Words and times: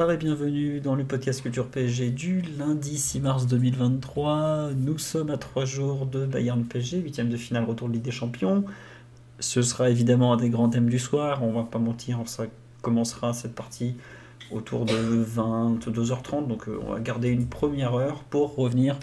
Et 0.00 0.16
bienvenue 0.16 0.78
dans 0.78 0.94
le 0.94 1.02
podcast 1.02 1.42
Culture 1.42 1.66
PSG 1.66 2.10
du 2.10 2.40
lundi 2.56 2.96
6 2.96 3.18
mars 3.18 3.46
2023. 3.48 4.70
Nous 4.76 4.96
sommes 4.96 5.28
à 5.28 5.36
trois 5.38 5.64
jours 5.64 6.06
de 6.06 6.24
Bayern 6.24 6.64
PSG, 6.64 6.98
huitième 6.98 7.28
de 7.28 7.36
finale 7.36 7.64
retour 7.64 7.88
de 7.88 7.94
Ligue 7.94 8.04
des 8.04 8.12
Champions. 8.12 8.64
Ce 9.40 9.60
sera 9.60 9.90
évidemment 9.90 10.32
un 10.32 10.36
des 10.36 10.50
grands 10.50 10.68
thèmes 10.68 10.88
du 10.88 11.00
soir, 11.00 11.42
on 11.42 11.50
va 11.50 11.64
pas 11.64 11.80
mentir, 11.80 12.20
ça 12.26 12.44
commencera 12.80 13.32
cette 13.32 13.56
partie 13.56 13.96
autour 14.52 14.84
de 14.84 14.94
22h30. 15.24 16.46
Donc 16.46 16.68
euh, 16.68 16.78
on 16.86 16.92
va 16.92 17.00
garder 17.00 17.30
une 17.30 17.48
première 17.48 17.94
heure 17.94 18.22
pour 18.22 18.54
revenir 18.54 19.00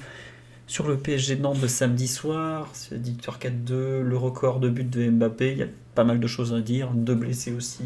sur 0.65 0.87
le 0.87 0.97
PSG 0.97 1.35
de 1.35 1.41
Nantes 1.41 1.59
de 1.59 1.67
samedi 1.67 2.07
soir. 2.07 2.69
C'est 2.71 2.97
victoire 3.01 3.39
4-2, 3.39 3.99
le 3.99 4.17
record 4.17 4.61
de 4.61 4.69
but 4.69 4.89
de 4.89 5.09
Mbappé. 5.09 5.51
Il 5.51 5.57
y 5.57 5.63
a 5.63 5.67
pas 5.93 6.05
mal 6.05 6.21
de 6.21 6.27
choses 6.27 6.53
à 6.53 6.61
dire, 6.61 6.91
deux 6.91 7.15
blessés 7.15 7.51
aussi. 7.51 7.83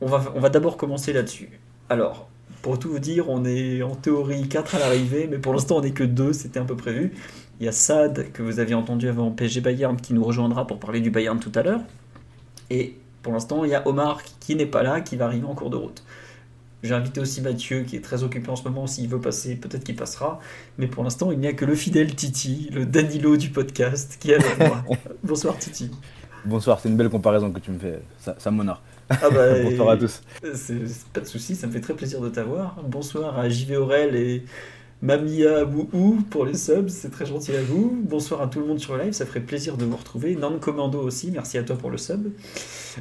On 0.00 0.06
va, 0.06 0.32
on 0.34 0.40
va 0.40 0.48
d'abord 0.48 0.76
commencer 0.76 1.12
là-dessus. 1.12 1.60
Alors, 1.88 2.28
pour 2.62 2.78
tout 2.78 2.90
vous 2.90 2.98
dire, 2.98 3.28
on 3.28 3.44
est 3.44 3.82
en 3.82 3.94
théorie 3.94 4.48
4 4.48 4.74
à 4.74 4.78
l'arrivée, 4.78 5.28
mais 5.30 5.38
pour 5.38 5.52
l'instant 5.52 5.76
on 5.76 5.80
n'est 5.82 5.92
que 5.92 6.04
2, 6.04 6.32
c'était 6.32 6.58
un 6.58 6.64
peu 6.64 6.76
prévu. 6.76 7.12
Il 7.60 7.66
y 7.66 7.68
a 7.68 7.72
Sad, 7.72 8.32
que 8.32 8.42
vous 8.42 8.58
aviez 8.58 8.74
entendu 8.74 9.08
avant 9.08 9.30
PSG 9.30 9.60
Bayern, 9.60 9.96
qui 9.96 10.14
nous 10.14 10.24
rejoindra 10.24 10.66
pour 10.66 10.78
parler 10.78 11.00
du 11.00 11.10
Bayern 11.10 11.38
tout 11.38 11.52
à 11.54 11.62
l'heure. 11.62 11.80
Et 12.70 12.96
pour 13.22 13.32
l'instant, 13.32 13.64
il 13.64 13.70
y 13.70 13.74
a 13.74 13.86
Omar 13.86 14.22
qui 14.40 14.56
n'est 14.56 14.66
pas 14.66 14.82
là, 14.82 15.00
qui 15.00 15.16
va 15.16 15.26
arriver 15.26 15.46
en 15.46 15.54
cours 15.54 15.70
de 15.70 15.76
route. 15.76 16.04
J'ai 16.82 16.94
invité 16.94 17.20
aussi 17.20 17.40
Mathieu, 17.40 17.82
qui 17.82 17.96
est 17.96 18.00
très 18.00 18.22
occupé 18.22 18.50
en 18.50 18.56
ce 18.56 18.64
moment. 18.64 18.86
S'il 18.86 19.08
veut 19.08 19.20
passer, 19.20 19.56
peut-être 19.56 19.82
qu'il 19.82 19.96
passera. 19.96 20.40
Mais 20.78 20.86
pour 20.86 21.02
l'instant, 21.02 21.32
il 21.32 21.38
n'y 21.38 21.46
a 21.46 21.52
que 21.52 21.64
le 21.64 21.74
fidèle 21.74 22.14
Titi, 22.14 22.68
le 22.72 22.84
Danilo 22.84 23.36
du 23.36 23.50
podcast, 23.50 24.18
qui 24.20 24.32
est 24.32 24.34
avec 24.34 24.58
moi. 24.58 24.84
Bonsoir 25.24 25.56
Titi. 25.58 25.90
Bonsoir, 26.44 26.78
c'est 26.78 26.88
une 26.88 26.96
belle 26.96 27.10
comparaison 27.10 27.50
que 27.50 27.58
tu 27.58 27.70
me 27.70 27.78
fais. 27.78 28.00
Ça, 28.20 28.36
ça 28.38 28.50
m'honore. 28.50 28.82
Ah 29.10 29.30
bah, 29.30 29.58
Bonsoir 29.62 29.90
à 29.90 29.96
tous. 29.96 30.20
C'est 30.54 31.06
pas 31.12 31.20
de 31.20 31.26
souci, 31.26 31.54
ça 31.54 31.66
me 31.66 31.72
fait 31.72 31.80
très 31.80 31.94
plaisir 31.94 32.20
de 32.20 32.28
t'avoir. 32.28 32.82
Bonsoir 32.82 33.38
à 33.38 33.48
JV 33.48 33.76
Aurel 33.76 34.16
et 34.16 34.42
Mamia 35.02 35.64
Wouhou 35.64 36.22
pour 36.30 36.46
les 36.46 36.54
subs, 36.54 36.88
c'est 36.88 37.10
très 37.10 37.26
gentil 37.26 37.52
à 37.52 37.62
vous. 37.62 38.02
Bonsoir 38.04 38.40
à 38.40 38.46
tout 38.48 38.60
le 38.60 38.66
monde 38.66 38.80
sur 38.80 38.96
le 38.96 39.04
live, 39.04 39.12
ça 39.12 39.26
ferait 39.26 39.40
plaisir 39.40 39.76
de 39.76 39.84
vous 39.84 39.96
retrouver. 39.96 40.34
Nan 40.34 40.58
Commando 40.58 41.00
aussi, 41.00 41.30
merci 41.30 41.58
à 41.58 41.62
toi 41.62 41.76
pour 41.76 41.90
le 41.90 41.98
sub. 41.98 42.32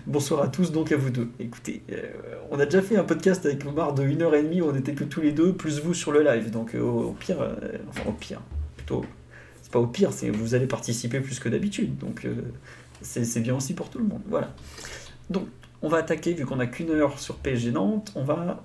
Bonsoir 0.06 0.44
à 0.44 0.48
tous, 0.50 0.72
donc 0.72 0.92
à 0.92 0.98
vous 0.98 1.10
deux. 1.10 1.30
Écoutez, 1.40 1.82
euh, 1.92 2.04
on 2.52 2.60
a 2.60 2.66
déjà 2.66 2.82
fait 2.82 2.98
un 2.98 3.04
podcast 3.04 3.46
avec 3.46 3.66
Omar 3.66 3.94
de 3.94 4.04
1h30 4.04 4.62
où 4.62 4.70
on 4.70 4.76
était 4.76 4.94
que 4.94 5.06
tous 5.06 5.22
les 5.22 5.32
deux, 5.32 5.54
plus 5.54 5.80
vous 5.80 5.94
sur 5.94 6.12
le 6.12 6.22
live. 6.22 6.52
Donc 6.52 6.76
euh, 6.76 6.82
au, 6.82 7.12
pire, 7.14 7.42
euh, 7.42 7.56
enfin 7.90 8.10
au 8.10 8.14
pire, 8.14 8.42
plutôt, 8.76 9.06
c'est 9.62 9.72
pas 9.72 9.80
au 9.80 9.88
pire, 9.88 10.12
c'est 10.12 10.30
vous 10.30 10.54
allez 10.54 10.68
participer 10.68 11.22
plus 11.22 11.40
que 11.40 11.48
d'habitude. 11.48 11.98
Donc 11.98 12.28
c'est 13.02 13.24
c'est 13.24 13.40
bien 13.42 13.56
aussi 13.56 13.74
pour 13.74 13.90
tout 13.90 14.00
le 14.00 14.06
monde. 14.06 14.22
Voilà. 14.28 14.54
Donc 15.30 15.48
on 15.82 15.90
va 15.90 15.98
attaquer, 15.98 16.34
vu 16.34 16.46
qu'on 16.46 16.60
a 16.60 16.66
qu'une 16.68 16.90
heure 16.92 17.20
sur 17.20 17.36
PSG 17.36 17.72
Nantes, 17.72 18.12
on 18.16 18.24
va 18.24 18.64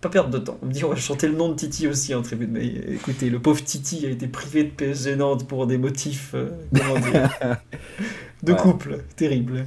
pas 0.00 0.08
perdre 0.08 0.30
de 0.30 0.38
temps. 0.38 0.58
On 0.62 0.66
me 0.66 0.72
dit 0.72 0.84
on 0.84 0.88
va 0.88 0.96
chanter 0.96 1.28
le 1.28 1.34
nom 1.34 1.48
de 1.48 1.54
Titi 1.54 1.86
aussi 1.86 2.12
en 2.14 2.22
tribune. 2.22 2.50
Mais 2.52 2.66
écoutez, 2.66 3.30
le 3.30 3.38
pauvre 3.38 3.62
Titi 3.62 4.04
a 4.06 4.10
été 4.10 4.26
privé 4.26 4.64
de 4.64 4.70
PSG 4.70 5.14
Nantes 5.16 5.46
pour 5.46 5.66
des 5.68 5.78
motifs, 5.78 6.32
euh, 6.34 6.48
comment 6.76 6.98
dire, 6.98 7.30
de 8.42 8.52
Ouais. 8.52 8.58
couple. 8.58 8.98
Terrible. 9.16 9.64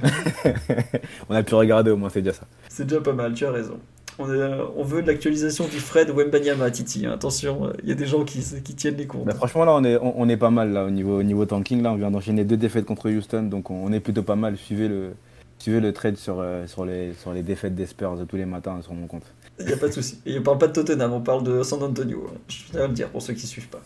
On 1.30 1.34
a 1.34 1.42
pu 1.42 1.54
regarder 1.54 1.90
au 1.90 1.96
moins, 1.96 2.10
c'est 2.10 2.20
déjà 2.22 2.34
ça. 2.36 2.46
C'est 2.68 2.86
déjà 2.86 3.00
pas 3.00 3.12
mal, 3.14 3.32
tu 3.34 3.46
as 3.46 3.50
raison. 3.50 3.78
On, 4.18 4.32
est- 4.32 4.60
on 4.76 4.82
veut 4.82 5.02
de 5.02 5.06
l'actualisation 5.08 5.66
du 5.68 5.78
Fred 5.78 6.10
Wembanyama, 6.10 6.70
Titi. 6.70 7.06
hein. 7.06 7.12
Attention, 7.12 7.72
il 7.82 7.88
y 7.88 7.92
a 7.92 7.94
des 7.94 8.06
gens 8.06 8.24
qui, 8.24 8.40
qui 8.64 8.74
tiennent 8.74 8.96
les 8.96 9.06
comptes. 9.06 9.24
Bah, 9.26 9.34
franchement, 9.34 9.64
là, 9.64 9.72
on 9.74 9.84
est, 9.84 9.96
on, 9.98 10.20
on 10.20 10.28
est 10.28 10.36
pas 10.38 10.50
mal 10.50 10.72
là, 10.72 10.84
au, 10.84 10.90
niveau, 10.90 11.18
au 11.18 11.22
niveau 11.22 11.44
tanking. 11.44 11.82
Là, 11.82 11.92
on 11.92 11.96
vient 11.96 12.10
d'enchaîner 12.10 12.44
deux 12.44 12.56
défaites 12.56 12.84
contre 12.86 13.10
Houston, 13.10 13.44
donc 13.44 13.70
on, 13.70 13.84
on 13.84 13.92
est 13.92 14.00
plutôt 14.00 14.22
pas 14.22 14.36
mal. 14.36 14.56
Suivez 14.56 14.88
le, 14.88 15.10
suivez 15.58 15.80
le 15.80 15.92
trade 15.92 16.16
sur, 16.16 16.40
euh, 16.40 16.66
sur, 16.66 16.84
les, 16.84 17.12
sur 17.14 17.32
les 17.32 17.42
défaites 17.42 17.74
des 17.74 17.86
Spurs 17.86 18.16
tous 18.28 18.36
les 18.36 18.46
matins 18.46 18.80
sur 18.82 18.94
mon 18.94 19.06
compte. 19.06 19.24
Il 19.58 19.66
n'y 19.66 19.72
a 19.72 19.76
pas 19.76 19.88
de 19.88 19.92
souci. 19.92 20.20
Et 20.26 20.38
on 20.38 20.42
parle 20.42 20.58
pas 20.58 20.68
de 20.68 20.72
Tottenham, 20.72 21.12
on 21.12 21.20
parle 21.20 21.42
de 21.42 21.62
San 21.62 21.82
Antonio. 21.82 22.26
hein. 22.30 22.36
Je 22.48 22.56
tiens 22.70 22.84
à 22.84 22.86
le 22.86 22.92
dire 22.92 23.08
pour 23.08 23.22
ceux 23.22 23.34
qui 23.34 23.46
suivent 23.46 23.68
pas. 23.68 23.80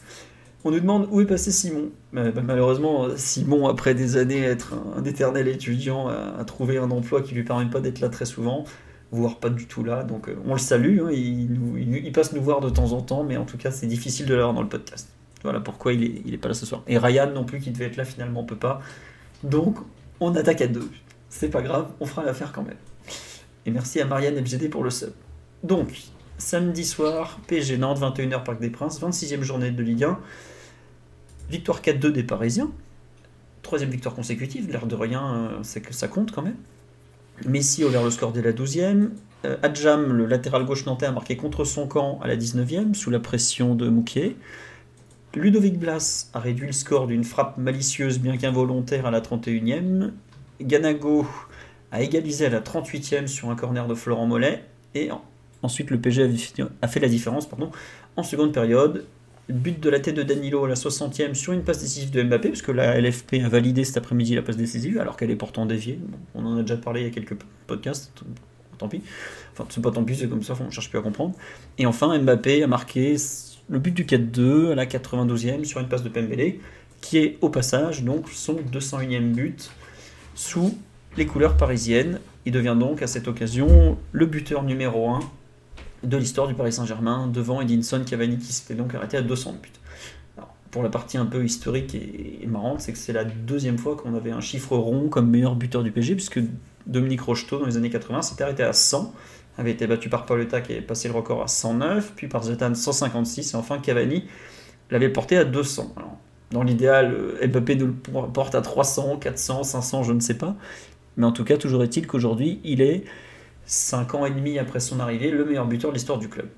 On 0.65 0.71
nous 0.73 0.81
demande 0.81 1.09
où 1.11 1.21
est 1.23 1.27
passé 1.27 1.51
Simon. 1.53 1.91
Bah, 2.13 2.25
malheureusement, 2.45 3.07
Simon, 3.17 3.67
après 3.69 3.95
des 3.95 4.17
années 4.19 4.45
à 4.47 4.51
être 4.51 4.75
un, 4.97 5.03
éternel 5.05 5.49
étudiant, 5.49 6.09
a, 6.09 6.35
a 6.39 6.45
trouvé 6.45 6.77
un 6.77 6.91
emploi 6.91 7.23
qui 7.23 7.35
lui 7.35 7.45
permet 7.45 7.71
pas 7.71 7.81
d'être 7.81 8.01
là 8.01 8.11
très 8.11 8.27
souvent, 8.27 8.65
voire 9.11 9.39
pas 9.39 9.49
du 9.49 9.67
tout 9.67 9.85
là. 9.85 10.03
Donc 10.03 10.29
euh, 10.29 10.37
on 10.47 10.53
le 10.53 10.59
salue. 10.59 11.01
hein. 11.01 11.11
il, 11.13 12.13
passe 12.13 12.33
nous 12.35 12.43
voir 12.43 12.61
de 12.61 12.69
temps 12.69 12.93
en 12.93 13.01
temps, 13.01 13.25
mais 13.25 13.37
en 13.39 13.45
tout 13.45 13.57
cas, 13.57 13.71
c'est 13.71 13.87
difficile 13.87 14.27
de 14.27 14.35
l'avoir 14.35 14.53
dans 14.53 14.63
le 14.63 14.69
podcast. 14.69 15.09
Voilà 15.43 15.61
pourquoi 15.61 15.95
il 15.95 16.05
est, 16.05 16.23
il 16.27 16.35
est 16.35 16.39
pas 16.39 16.49
là 16.49 16.55
ce 16.55 16.67
soir. 16.67 16.83
Et 16.87 16.99
Ryan 16.99 17.31
non 17.33 17.45
plus, 17.45 17.61
qui 17.61 17.71
devait 17.71 17.87
être 17.87 17.97
là, 17.97 18.05
finalement, 18.05 18.45
peut 18.45 18.57
pas. 18.57 18.83
Donc 19.45 19.79
on 20.21 20.35
attaque 20.35 20.61
à 20.61 20.67
deux. 20.67 20.91
C'est 21.31 21.49
pas 21.49 21.63
grave, 21.63 21.91
on 22.01 22.07
fera 22.07 22.25
l'affaire 22.25 22.53
quand 22.53 22.65
même. 22.65 22.77
Et 23.65 23.71
merci 23.71 24.01
à 24.01 24.05
Marianne 24.05 24.45
FGD 24.45 24.69
pour 24.69 24.85
le 24.85 24.91
sub. 24.91 25.13
Donc, 25.63 25.97
samedi 26.39 26.85
soir, 26.85 27.39
PSG 27.47 27.79
Nantes, 27.79 28.01
21h 28.01 28.43
Parc 28.43 28.61
des 28.61 28.71
Princes, 28.71 29.01
26e 29.01 29.43
journée 29.43 29.71
de 29.71 29.83
Ligue 29.83 30.05
1. 30.05 30.19
Victoire 31.49 31.81
4-2 31.81 32.09
des 32.13 32.25
Parisiens. 32.25 32.71
Troisième 33.63 33.91
victoire 33.91 34.15
consécutive, 34.15 34.71
l'air 34.71 34.87
de 34.87 34.97
rien, 34.97 35.35
euh, 35.35 35.59
c'est 35.63 35.81
que 35.81 35.95
ça 35.95 36.09
compte 36.09 36.33
quand 36.33 36.43
même. 36.43 36.57
Messi 37.47 37.85
a 37.85 37.87
ouvert 37.87 38.03
le 38.03 38.11
score 38.11 38.33
dès 38.33 38.43
la 38.43 38.53
12e. 38.53 39.11
Euh, 39.45 39.57
Adjam, 39.63 40.13
le 40.13 40.27
latéral 40.27 40.65
gauche 40.65 40.87
nantais, 40.87 41.07
a 41.07 41.13
marqué 41.13 41.37
contre 41.37 41.65
son 41.65 41.87
camp 41.87 42.19
à 42.23 42.29
la 42.29 42.37
19e, 42.37 42.95
sous 42.95 43.11
la 43.11 43.21
pression 43.21 43.75
de 43.75 43.89
Moukier. 43.89 44.37
Ludovic 45.35 45.79
Blas 45.79 46.31
a 46.35 46.41
réduit 46.41 46.67
le 46.67 46.73
score 46.73 47.07
d'une 47.07 47.23
frappe 47.25 47.57
malicieuse 47.57 48.19
bien 48.19 48.37
qu'involontaire 48.37 49.07
à 49.07 49.11
la 49.11 49.21
31e. 49.21 50.11
Ganago 50.61 51.27
a 51.93 52.03
égalisé 52.03 52.47
à 52.47 52.51
la 52.51 52.61
38e 52.61 53.27
sur 53.27 53.51
un 53.51 53.57
corner 53.57 53.87
de 53.87 53.95
Florent 53.95 54.27
Mollet. 54.27 54.65
Et 54.95 55.11
en- 55.11 55.23
ensuite, 55.63 55.91
le 55.91 55.99
PSG 55.99 56.31
a 56.83 56.89
fait 56.89 57.01
la 57.01 57.09
différence 57.09 57.49
en 58.17 58.23
seconde 58.23 58.53
période. 58.53 59.05
But 59.49 59.81
de 59.81 59.91
la 59.91 59.99
tête 59.99 60.15
de 60.15 60.23
Danilo 60.23 60.65
à 60.65 60.69
la 60.69 60.77
60e 60.77 61.35
sur 61.35 61.53
une 61.53 61.65
passe 61.65 61.81
décisive 61.81 62.11
de 62.13 62.23
Mbappé, 62.23 62.51
parce 62.51 62.63
que 62.63 62.71
la 62.71 62.97
LFP 63.01 63.43
a 63.45 63.49
validé 63.49 63.83
cet 63.83 63.97
après-midi 63.97 64.37
la 64.37 64.43
passe 64.43 64.57
décisive, 64.57 65.01
alors 65.01 65.17
qu'elle 65.17 65.31
est 65.33 65.37
pourtant 65.37 65.67
déviée. 65.67 65.99
On 66.37 66.47
en 66.47 66.59
a 66.59 66.61
déjà 66.63 66.77
parlé 66.77 67.01
il 67.01 67.05
y 67.05 67.07
a 67.09 67.11
quelques 67.11 67.35
podcasts, 67.67 68.13
tant 68.79 68.87
pis. 68.89 69.03
Enfin, 69.53 69.67
c'est 69.69 69.83
pas 69.83 69.91
tant 69.91 70.05
pis, 70.05 70.15
c'est 70.15 70.29
comme 70.29 70.45
ça, 70.45 70.55
on 70.65 70.71
cherche 70.71 70.89
plus 70.89 71.01
à 71.01 71.03
comprendre. 71.03 71.35
Et 71.79 71.87
enfin, 71.87 72.17
Mbappé 72.17 72.63
a 72.63 72.69
marqué 72.69 73.17
le 73.69 73.79
but 73.81 73.93
du 73.93 74.05
4-2 74.05 74.71
à 74.71 74.75
la 74.77 74.87
92e 74.87 75.65
sur 75.65 75.81
une 75.81 75.89
passe 75.89 76.05
de 76.05 76.09
Pembele, 76.11 76.61
qui 77.01 77.19
est 77.19 77.37
au 77.41 77.49
passage 77.49 78.05
donc 78.05 78.29
son 78.29 78.55
201e 78.55 79.33
but 79.33 79.73
sous 80.35 80.77
les 81.17 81.27
couleurs 81.27 81.57
parisiennes. 81.57 82.21
Il 82.47 82.53
devient 82.53 82.77
donc 82.79 83.03
à 83.03 83.07
cette 83.07 83.29
occasion 83.29 83.99
le 84.13 84.27
buteur 84.27 84.63
numéro 84.63 85.09
1 85.11 85.21
de 86.03 86.17
l'histoire 86.17 86.49
du 86.49 86.55
Paris 86.55 86.73
Saint-Germain, 86.73 87.27
devant 87.27 87.61
Edinson 87.61 88.03
Cavani 88.07 88.39
qui 88.39 88.53
s'était 88.53 88.75
donc 88.75 88.95
arrêté 88.95 89.17
à 89.17 89.23
200 89.23 89.57
buts. 89.63 89.69
Alors, 90.39 90.55
pour 90.71 90.83
la 90.83 90.89
partie 90.89 91.19
un 91.19 91.27
peu 91.27 91.45
historique 91.45 91.95
et, 91.95 92.47
marrante, 92.47 92.81
c'est 92.81 92.93
que 92.93 92.99
c'est 92.99 93.13
la 93.13 93.25
deuxième 93.25 93.79
fois 93.79 93.97
qu'on 93.97 94.15
avait 94.15 94.31
un 94.31 94.41
chiffre 94.41 94.77
rond 94.77 95.09
comme 95.09 95.29
meilleur 95.29 95.57
buteur 95.57 95.83
du 95.83 95.93
PSG, 95.93 96.15
puisque 96.15 96.41
Dominique 96.87 97.21
Rocheteau, 97.21 97.59
dans 97.59 97.67
les 97.67 97.77
années 97.77 97.91
80, 97.91 98.23
s'était 98.23 98.45
arrêté 98.45 98.63
à 98.63 98.73
100, 98.73 99.13
avait 99.59 99.73
été 99.73 99.87
battu 99.87 100.09
par 100.09 100.25
Paoletta 100.25 100.63
qui 100.63 100.73
avait 100.73 100.81
passé 100.81 101.09
le 101.09 101.15
record 101.15 101.43
à 101.43 101.49
109, 101.49 102.15
puis 102.17 102.29
par 102.29 102.45
Zlatan 102.45 102.75
156, 102.75 103.53
et 103.53 103.57
enfin 103.57 103.79
Cavani 103.79 104.25
l'avait 104.91 105.11
porté 105.11 105.37
à 105.37 105.45
200. 105.45 105.93
Alors, 105.97 106.17
dans 106.51 106.63
l'idéal, 106.63 107.15
euh, 107.15 107.47
Mbappé 107.47 107.77
nous 107.77 107.87
le 107.87 107.93
porte 108.33 108.55
à 108.55 108.61
300, 108.61 109.19
400, 109.19 109.63
500, 109.63 110.03
je 110.03 110.13
ne 110.13 110.21
sais 110.21 110.37
pas. 110.37 110.57
Mais 111.17 111.27
en 111.27 111.33
tout 111.33 111.45
cas, 111.45 111.57
toujours 111.57 111.83
est-il 111.83 112.07
qu'aujourd'hui, 112.07 112.61
il 112.65 112.81
est, 112.81 113.05
5 113.67 114.15
ans 114.15 114.27
et 114.27 114.31
demi 114.31 114.59
après 114.59 114.81
son 114.81 114.99
arrivée, 115.01 115.31
le 115.31 115.45
meilleur 115.45 115.67
buteur 115.67 115.91
de 115.91 115.95
l'histoire 115.95 116.19
du 116.19 116.29
club. 116.29 116.49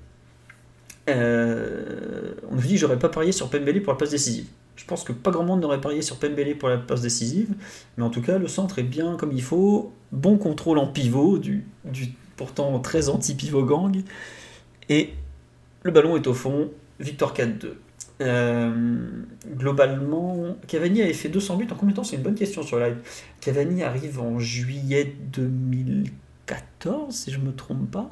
Euh, 1.09 2.33
on 2.49 2.55
nous 2.55 2.61
dit 2.61 2.77
j'aurais 2.77 2.97
pas 2.97 3.09
parié 3.09 3.31
sur 3.31 3.49
Pembele 3.49 3.81
pour 3.83 3.93
la 3.93 3.99
passe 3.99 4.11
décisive. 4.11 4.47
Je 4.75 4.85
pense 4.85 5.03
que 5.03 5.11
pas 5.11 5.31
grand 5.31 5.43
monde 5.43 5.61
n'aurait 5.61 5.81
parié 5.81 6.01
sur 6.01 6.17
Pembele 6.17 6.57
pour 6.57 6.69
la 6.69 6.77
passe 6.77 7.01
décisive, 7.01 7.49
mais 7.97 8.03
en 8.03 8.09
tout 8.09 8.21
cas 8.21 8.37
le 8.37 8.47
centre 8.47 8.79
est 8.79 8.83
bien 8.83 9.17
comme 9.17 9.31
il 9.31 9.43
faut, 9.43 9.93
bon 10.11 10.37
contrôle 10.37 10.77
en 10.79 10.87
pivot, 10.87 11.37
du, 11.37 11.65
du 11.85 12.07
pourtant 12.37 12.79
très 12.79 13.09
anti-pivot 13.09 13.63
gang, 13.63 14.01
et 14.89 15.13
le 15.83 15.91
ballon 15.91 16.15
est 16.15 16.25
au 16.25 16.33
fond, 16.33 16.71
victoire 16.99 17.33
4-2. 17.33 17.73
Euh, 18.21 19.07
globalement, 19.55 20.55
Cavani 20.67 21.01
avait 21.01 21.13
fait 21.13 21.29
200 21.29 21.57
buts 21.57 21.67
en 21.71 21.75
combien 21.75 21.91
de 21.91 21.95
temps 21.97 22.03
C'est 22.03 22.15
une 22.15 22.23
bonne 22.23 22.35
question 22.35 22.63
sur 22.63 22.79
live. 22.79 22.97
Cavani 23.41 23.83
arrive 23.83 24.19
en 24.19 24.39
juillet 24.39 25.15
2004, 25.31 26.13
2014, 26.47 27.15
si 27.15 27.31
je 27.31 27.39
me 27.39 27.53
trompe 27.53 27.89
pas. 27.89 28.09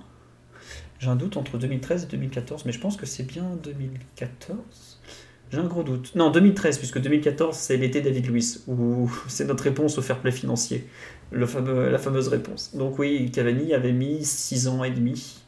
J'ai 1.00 1.10
un 1.10 1.16
doute 1.16 1.38
entre 1.38 1.58
2013 1.58 2.04
et 2.04 2.08
2014, 2.08 2.66
mais 2.66 2.72
je 2.72 2.80
pense 2.80 2.96
que 2.96 3.06
c'est 3.06 3.24
bien 3.24 3.44
2014. 3.64 5.00
J'ai 5.52 5.58
un 5.58 5.66
gros 5.66 5.84
doute. 5.84 6.14
Non, 6.16 6.30
2013, 6.32 6.78
puisque 6.78 7.02
2014, 7.02 7.58
c'est 7.58 7.76
l'été 7.76 8.02
David 8.02 8.28
Luiz, 8.28 8.64
où 8.68 9.12
c'est 9.28 9.46
notre 9.46 9.64
réponse 9.64 9.98
au 9.98 10.02
fair 10.02 10.20
play 10.20 10.32
financier, 10.32 10.88
le 11.32 11.46
fameux, 11.46 11.90
la 11.90 11.98
fameuse 11.98 12.28
réponse. 12.28 12.76
Donc 12.76 13.00
oui, 13.00 13.32
Cavani 13.32 13.74
avait 13.74 13.92
mis 13.92 14.24
6 14.24 14.68
ans 14.68 14.84
et 14.84 14.92
demi, 14.92 15.41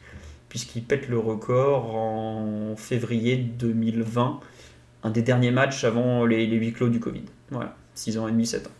puisqu'il 0.54 0.84
pète 0.84 1.10
le 1.10 1.18
record 1.18 1.96
en 1.96 2.76
février 2.76 3.38
2020, 3.38 4.40
un 5.02 5.10
des 5.10 5.24
derniers 5.24 5.50
matchs 5.50 5.84
avant 5.84 6.28
les, 6.28 6.46
huis 6.46 6.72
clos 6.72 6.90
du 6.90 7.00
Covid. 7.00 7.24
Voilà, 7.50 7.76
6 7.96 8.20
ans 8.20 8.28
et 8.28 8.32
demi, 8.32 8.46
7 8.46 8.68
ans. 8.68 8.72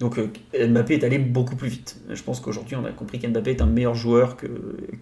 Donc 0.00 0.16
euh, 0.16 0.28
Mbappé 0.66 0.94
est 0.94 1.04
allé 1.04 1.18
beaucoup 1.18 1.54
plus 1.54 1.68
vite. 1.68 2.00
Je 2.08 2.22
pense 2.22 2.40
qu'aujourd'hui, 2.40 2.76
on 2.76 2.84
a 2.86 2.92
compris 2.92 3.18
qu'Mbappé 3.18 3.50
est 3.50 3.60
un 3.60 3.66
meilleur 3.66 3.94
joueur 3.94 4.38
que, 4.38 4.46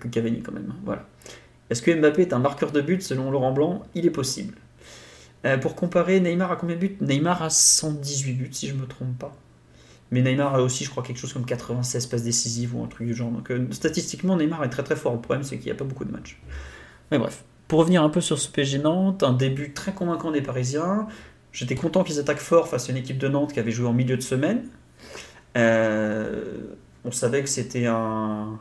que 0.00 0.08
Cavani 0.08 0.42
quand 0.42 0.50
même. 0.50 0.74
Voilà. 0.84 1.06
Est-ce 1.70 1.80
que 1.80 1.92
Mbappé 1.92 2.22
est 2.22 2.32
un 2.32 2.40
marqueur 2.40 2.72
de 2.72 2.80
but? 2.80 3.00
Selon 3.00 3.30
Laurent 3.30 3.52
Blanc 3.52 3.84
Il 3.94 4.04
est 4.04 4.10
possible. 4.10 4.56
Euh, 5.44 5.58
pour 5.58 5.76
comparer, 5.76 6.18
Neymar 6.18 6.50
a 6.50 6.56
combien 6.56 6.74
de 6.74 6.80
buts? 6.80 6.96
Neymar 7.00 7.44
a 7.44 7.50
118 7.50 8.32
buts, 8.32 8.48
si 8.50 8.66
je 8.66 8.74
ne 8.74 8.80
me 8.80 8.86
trompe 8.86 9.16
pas. 9.16 9.36
Mais 10.10 10.22
Neymar 10.22 10.54
a 10.54 10.62
aussi, 10.62 10.84
je 10.84 10.90
crois, 10.90 11.02
quelque 11.02 11.18
chose 11.18 11.32
comme 11.32 11.44
96 11.44 12.06
passes 12.06 12.22
décisives 12.22 12.76
ou 12.76 12.82
un 12.82 12.86
truc 12.86 13.06
du 13.08 13.14
genre. 13.14 13.30
Donc 13.30 13.50
euh, 13.50 13.66
statistiquement, 13.72 14.36
Neymar 14.36 14.62
est 14.64 14.68
très 14.68 14.84
très 14.84 14.96
fort. 14.96 15.14
Le 15.14 15.20
problème, 15.20 15.42
c'est 15.42 15.56
qu'il 15.56 15.66
n'y 15.66 15.72
a 15.72 15.74
pas 15.74 15.84
beaucoup 15.84 16.04
de 16.04 16.12
matchs. 16.12 16.40
Mais 17.10 17.18
bref. 17.18 17.44
Pour 17.68 17.80
revenir 17.80 18.02
un 18.04 18.08
peu 18.08 18.20
sur 18.20 18.38
ce 18.38 18.48
PSG 18.48 18.78
Nantes, 18.78 19.24
un 19.24 19.32
début 19.32 19.72
très 19.72 19.92
convaincant 19.92 20.30
des 20.30 20.42
Parisiens. 20.42 21.08
J'étais 21.50 21.74
content 21.74 22.04
qu'ils 22.04 22.20
attaquent 22.20 22.38
fort 22.38 22.68
face 22.68 22.88
à 22.88 22.92
une 22.92 22.98
équipe 22.98 23.18
de 23.18 23.26
Nantes 23.26 23.52
qui 23.52 23.58
avait 23.58 23.72
joué 23.72 23.88
en 23.88 23.92
milieu 23.92 24.16
de 24.16 24.22
semaine. 24.22 24.68
Euh, 25.56 26.74
on 27.04 27.10
savait 27.10 27.42
que 27.42 27.48
c'était 27.48 27.86
un, 27.86 28.58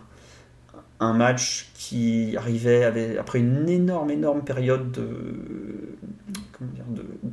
un 1.00 1.14
match 1.14 1.70
qui 1.74 2.36
arrivait 2.38 3.18
après 3.18 3.40
une 3.40 3.68
énorme, 3.68 4.12
énorme 4.12 4.44
période 4.44 4.92
de, 4.92 5.96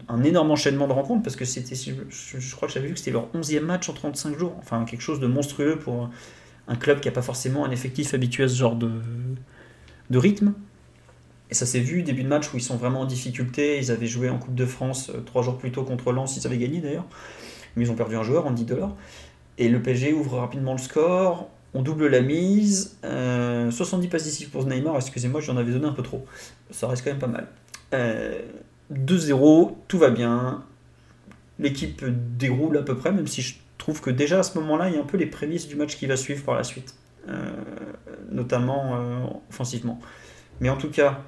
un 0.09 0.23
énorme 0.25 0.51
enchaînement 0.51 0.89
de 0.89 0.93
rencontres, 0.93 1.23
parce 1.23 1.37
que 1.37 1.45
c'était, 1.45 1.77
je, 1.77 2.55
crois 2.55 2.69
que 2.69 2.75
j'avais 2.75 2.89
vu 2.89 2.95
que 2.95 2.99
c'était 2.99 3.13
leur 3.13 3.29
11e 3.35 3.61
match 3.61 3.89
en 3.89 3.93
35 3.93 4.39
jours, 4.39 4.55
enfin 4.59 4.85
quelque 4.85 5.01
chose 5.01 5.21
de 5.21 5.27
monstrueux 5.27 5.79
pour 5.79 6.11
un 6.69 6.77
club 6.77 7.01
qui 7.01 7.09
n'a 7.09 7.13
pas 7.13 7.23
forcément 7.23 7.65
un 7.65 7.71
effectif 7.71 8.15
habitué 8.15 8.45
à 8.45 8.49
ce 8.49 8.57
genre 8.57 8.77
de, 8.77 8.91
de 10.11 10.19
rythme. 10.19 10.55
Et 11.51 11.55
ça 11.55 11.67
s'est 11.67 11.81
vu, 11.81 12.03
début 12.03 12.23
de 12.23 12.29
match 12.29 12.53
où 12.53 12.57
ils 12.57 12.63
sont 12.63 12.77
vraiment 12.77 13.01
en 13.01 13.05
difficulté, 13.05 13.79
ils 13.79 13.91
avaient 13.91 14.07
joué 14.07 14.31
en 14.31 14.39
Coupe 14.39 14.55
de 14.55 14.65
France 14.65 15.11
euh, 15.11 15.21
trois 15.21 15.43
jours 15.43 15.59
plus 15.59 15.71
tôt 15.71 15.85
contre 15.85 16.11
Lens, 16.13 16.37
ils 16.37 16.47
avaient 16.47 16.59
gagné 16.59 16.81
d'ailleurs, 16.81 17.07
mais 17.77 17.85
ils 17.85 17.91
ont 17.91 17.95
perdu 17.95 18.17
un 18.17 18.23
joueur, 18.23 18.47
Andy 18.47 18.65
Delors. 18.65 18.97
Et 19.59 19.69
le 19.69 19.83
PSG 19.83 20.15
ouvre 20.15 20.39
rapidement 20.39 20.73
le 20.73 20.79
score, 20.79 21.51
on 21.75 21.83
double 21.83 22.09
la 22.09 22.21
mise, 22.21 22.99
70 23.03 23.05
euh, 23.05 24.11
passes 24.11 24.45
pour 24.45 24.67
Neymar, 24.67 24.97
excusez-moi, 24.97 25.41
j'en 25.41 25.57
avais 25.57 25.73
donné 25.73 25.87
un 25.87 25.93
peu 25.93 26.03
trop, 26.03 26.27
ça 26.71 26.87
reste 26.89 27.05
quand 27.05 27.11
même 27.11 27.19
pas 27.19 27.27
mal. 27.27 27.47
2-0, 28.93 29.71
euh, 29.71 29.73
tout 29.89 29.99
va 29.99 30.11
bien, 30.11 30.65
l'équipe 31.59 32.05
déroule 32.37 32.77
à 32.79 32.83
peu 32.83 32.97
près, 32.97 33.13
même 33.13 33.27
si 33.27 33.43
je 33.43 33.57
trouve 33.79 34.01
que 34.01 34.11
déjà 34.11 34.41
à 34.41 34.43
ce 34.43 34.59
moment-là, 34.59 34.89
il 34.89 34.95
y 34.95 34.99
a 34.99 35.01
un 35.01 35.05
peu 35.07 35.17
les 35.17 35.27
prémices 35.27 35.67
du 35.67 35.77
match 35.77 35.97
qui 35.97 36.07
va 36.07 36.17
suivre 36.17 36.45
par 36.45 36.57
la 36.57 36.65
suite, 36.65 36.95
euh, 37.29 37.51
notamment 38.31 39.43
offensivement. 39.49 39.99
Mais 40.61 40.69
en 40.69 40.77
tout 40.77 40.91
cas, 40.91 41.23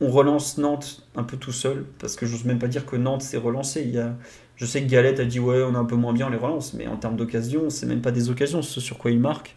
on 0.00 0.10
relance 0.10 0.58
Nantes 0.58 1.06
un 1.14 1.22
peu 1.22 1.36
tout 1.36 1.52
seul, 1.52 1.84
parce 1.98 2.16
que 2.16 2.26
j'ose 2.26 2.44
même 2.44 2.58
pas 2.58 2.68
dire 2.68 2.84
que 2.84 2.96
Nantes 2.96 3.22
s'est 3.22 3.36
relancé. 3.36 3.82
Il 3.82 3.94
y 3.94 3.98
a, 3.98 4.14
je 4.56 4.66
sais 4.66 4.82
que 4.82 4.88
Galette 4.88 5.20
a 5.20 5.24
dit 5.24 5.40
ouais, 5.40 5.62
on 5.62 5.74
est 5.74 5.78
un 5.78 5.84
peu 5.84 5.96
moins 5.96 6.12
bien, 6.12 6.28
on 6.28 6.30
les 6.30 6.36
relance, 6.36 6.74
mais 6.74 6.86
en 6.86 6.96
termes 6.96 7.16
d'occasion, 7.16 7.70
c'est 7.70 7.86
même 7.86 8.02
pas 8.02 8.12
des 8.12 8.30
occasions, 8.30 8.62
ce 8.62 8.80
sur 8.80 8.98
quoi 8.98 9.10
il 9.10 9.20
marque. 9.20 9.56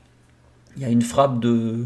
Il 0.75 0.83
y 0.83 0.85
a 0.85 0.89
une 0.89 1.01
frappe 1.01 1.39
de, 1.39 1.85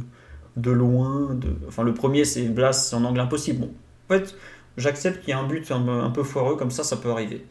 de 0.57 0.71
loin. 0.71 1.33
De... 1.33 1.55
Enfin, 1.67 1.83
le 1.83 1.93
premier, 1.93 2.25
c'est 2.25 2.43
Blas, 2.43 2.93
en 2.93 3.03
angle 3.03 3.19
impossible. 3.19 3.61
Bon, 3.61 3.71
en 4.09 4.13
fait, 4.13 4.35
j'accepte 4.77 5.21
qu'il 5.21 5.29
y 5.29 5.33
a 5.33 5.39
un 5.39 5.47
but 5.47 5.71
un, 5.71 6.09
peu 6.09 6.23
foireux, 6.23 6.55
comme 6.55 6.71
ça, 6.71 6.83
ça 6.83 6.97
peut 6.97 7.09
arriver. 7.09 7.45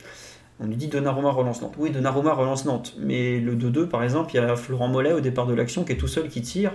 On 0.60 0.66
lui 0.66 0.76
dit 0.76 0.88
Donnarumma 0.88 1.30
relance 1.30 1.62
Nantes. 1.62 1.74
Oui, 1.78 1.90
Donnarumma 1.90 2.32
relance 2.34 2.64
Nantes. 2.64 2.94
Mais 2.98 3.40
le 3.40 3.56
2-2, 3.56 3.86
par 3.86 4.02
exemple, 4.02 4.30
il 4.34 4.36
y 4.36 4.40
a 4.40 4.56
Florent 4.56 4.88
Mollet 4.88 5.12
au 5.12 5.20
départ 5.20 5.46
de 5.46 5.54
l'action 5.54 5.84
qui 5.84 5.92
est 5.92 5.96
tout 5.96 6.08
seul 6.08 6.28
qui 6.28 6.42
tire. 6.42 6.72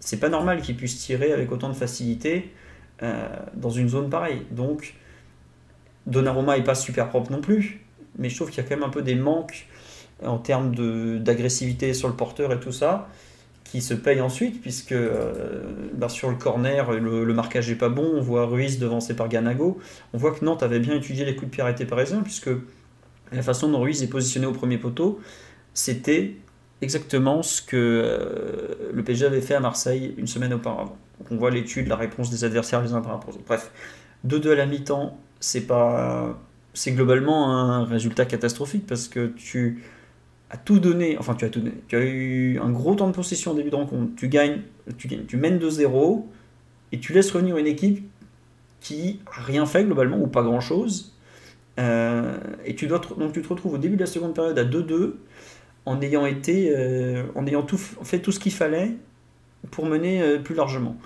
C'est 0.00 0.18
pas 0.18 0.28
normal 0.28 0.62
qu'il 0.62 0.76
puisse 0.76 0.98
tirer 0.98 1.32
avec 1.32 1.52
autant 1.52 1.68
de 1.68 1.74
facilité 1.74 2.52
euh, 3.02 3.28
dans 3.54 3.70
une 3.70 3.88
zone 3.88 4.10
pareille. 4.10 4.42
Donc, 4.50 4.94
Donnarumma 6.06 6.58
est 6.58 6.64
pas 6.64 6.74
super 6.74 7.08
propre 7.08 7.30
non 7.30 7.40
plus 7.40 7.84
mais 8.20 8.28
je 8.28 8.36
trouve 8.36 8.50
qu'il 8.50 8.62
y 8.62 8.66
a 8.66 8.68
quand 8.68 8.76
même 8.76 8.84
un 8.84 8.92
peu 8.92 9.02
des 9.02 9.16
manques 9.16 9.66
en 10.24 10.38
termes 10.38 10.74
d'agressivité 11.18 11.94
sur 11.94 12.06
le 12.06 12.14
porteur 12.14 12.52
et 12.52 12.60
tout 12.60 12.72
ça, 12.72 13.08
qui 13.64 13.80
se 13.80 13.94
payent 13.94 14.20
ensuite, 14.20 14.60
puisque 14.60 14.92
euh, 14.92 15.62
bah, 15.94 16.08
sur 16.08 16.28
le 16.28 16.36
corner, 16.36 16.92
le, 16.92 17.32
marquage 17.32 17.68
n'est 17.70 17.76
pas 17.76 17.88
bon, 17.88 18.08
on 18.14 18.20
voit 18.20 18.46
Ruiz 18.46 18.78
devancé 18.78 19.14
par 19.14 19.28
Ganago, 19.28 19.78
on 20.12 20.18
voit 20.18 20.32
que 20.32 20.44
Nantes 20.44 20.62
avait 20.62 20.80
bien 20.80 20.96
étudié 20.96 21.24
les 21.24 21.34
coups 21.34 21.46
de 21.46 21.50
pied 21.52 21.62
arrêtés 21.62 21.86
parisiens, 21.86 22.22
puisque 22.22 22.50
la 23.32 23.42
façon 23.42 23.68
dont 23.68 23.80
Ruiz 23.80 24.02
est 24.02 24.08
positionné 24.08 24.46
au 24.46 24.52
premier 24.52 24.76
poteau, 24.76 25.20
c'était 25.72 26.36
exactement 26.82 27.42
ce 27.42 27.62
que 27.62 27.76
euh, 27.76 28.90
le 28.92 29.04
PSG 29.04 29.26
avait 29.26 29.40
fait 29.40 29.54
à 29.54 29.60
Marseille 29.60 30.14
une 30.18 30.26
semaine 30.26 30.52
auparavant. 30.52 30.96
Donc 31.18 31.30
on 31.30 31.36
voit 31.36 31.50
l'étude, 31.50 31.86
la 31.88 31.96
réponse 31.96 32.30
des 32.30 32.44
adversaires 32.44 32.82
les 32.82 32.92
uns 32.92 33.00
par 33.00 33.12
rapport 33.12 33.30
aux 33.30 33.34
autres. 33.34 33.44
Bref, 33.46 33.70
2-2 34.26 34.52
à 34.52 34.54
la 34.56 34.66
mi-temps, 34.66 35.16
c'est 35.38 35.66
pas 35.66 36.36
c'est 36.74 36.92
globalement 36.92 37.50
un 37.52 37.84
résultat 37.84 38.24
catastrophique 38.24 38.86
parce 38.86 39.08
que 39.08 39.28
tu 39.28 39.82
as 40.50 40.56
tout 40.56 40.78
donné, 40.78 41.16
enfin 41.18 41.34
tu 41.34 41.44
as 41.44 41.48
tout 41.48 41.60
donné, 41.60 41.74
tu 41.88 41.96
as 41.96 42.04
eu 42.04 42.58
un 42.58 42.70
gros 42.70 42.94
temps 42.94 43.08
de 43.08 43.12
possession 43.12 43.52
au 43.52 43.54
début 43.54 43.70
de 43.70 43.76
rencontre, 43.76 44.12
tu 44.16 44.28
gagnes, 44.28 44.62
tu, 44.98 45.08
gagnes, 45.08 45.24
tu 45.26 45.36
mènes 45.36 45.58
2-0 45.58 46.24
et 46.92 46.98
tu 46.98 47.12
laisses 47.12 47.30
revenir 47.30 47.56
une 47.56 47.66
équipe 47.66 48.08
qui 48.80 49.20
a 49.26 49.42
rien 49.42 49.66
fait 49.66 49.84
globalement 49.84 50.18
ou 50.18 50.26
pas 50.26 50.42
grand 50.42 50.60
chose. 50.60 51.14
Euh, 51.78 52.36
et 52.64 52.74
tu 52.74 52.86
dois 52.88 53.00
donc 53.16 53.32
tu 53.32 53.42
te 53.42 53.48
retrouves 53.48 53.74
au 53.74 53.78
début 53.78 53.94
de 53.94 54.00
la 54.00 54.06
seconde 54.06 54.34
période 54.34 54.58
à 54.58 54.64
2-2 54.64 55.14
en 55.86 56.00
ayant 56.02 56.26
été 56.26 56.74
euh, 56.76 57.24
en 57.36 57.46
ayant 57.46 57.62
tout, 57.62 57.78
fait 57.78 58.18
tout 58.18 58.32
ce 58.32 58.40
qu'il 58.40 58.52
fallait 58.52 58.96
pour 59.70 59.86
mener 59.86 60.20
euh, 60.20 60.38
plus 60.38 60.54
largement. 60.54 60.96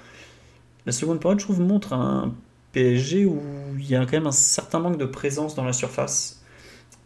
La 0.86 0.92
seconde 0.92 1.20
période, 1.20 1.40
je 1.40 1.44
trouve, 1.44 1.60
montre 1.60 1.92
un 1.92 2.34
PSG 2.74 3.24
où 3.24 3.40
il 3.78 3.88
y 3.88 3.96
a 3.96 4.00
quand 4.00 4.12
même 4.12 4.26
un 4.26 4.32
certain 4.32 4.80
manque 4.80 4.98
de 4.98 5.06
présence 5.06 5.54
dans 5.54 5.64
la 5.64 5.72
surface. 5.72 6.44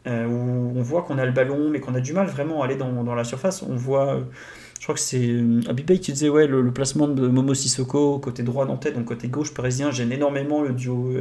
Euh, 0.06 0.26
où 0.26 0.72
on 0.78 0.80
voit 0.80 1.02
qu'on 1.02 1.18
a 1.18 1.26
le 1.26 1.32
ballon, 1.32 1.68
mais 1.70 1.80
qu'on 1.80 1.94
a 1.94 2.00
du 2.00 2.14
mal 2.14 2.28
vraiment 2.28 2.62
à 2.62 2.64
aller 2.64 2.76
dans, 2.76 3.04
dans 3.04 3.14
la 3.14 3.24
surface. 3.24 3.62
On 3.62 3.76
voit, 3.76 4.14
euh, 4.14 4.20
je 4.78 4.84
crois 4.84 4.94
que 4.94 5.00
c'est 5.00 5.26
euh, 5.26 5.60
Abibay 5.68 5.98
qui 5.98 6.12
disait 6.12 6.30
ouais, 6.30 6.46
le, 6.46 6.70
placement 6.72 7.08
de 7.08 7.28
Momo 7.28 7.52
Sissoko 7.52 8.18
côté 8.18 8.42
droit 8.42 8.64
nantais, 8.64 8.92
donc 8.92 9.04
côté 9.04 9.28
gauche 9.28 9.52
parisien, 9.52 9.90
gêne 9.90 10.12
énormément 10.12 10.62
le 10.62 10.72
duo 10.72 11.12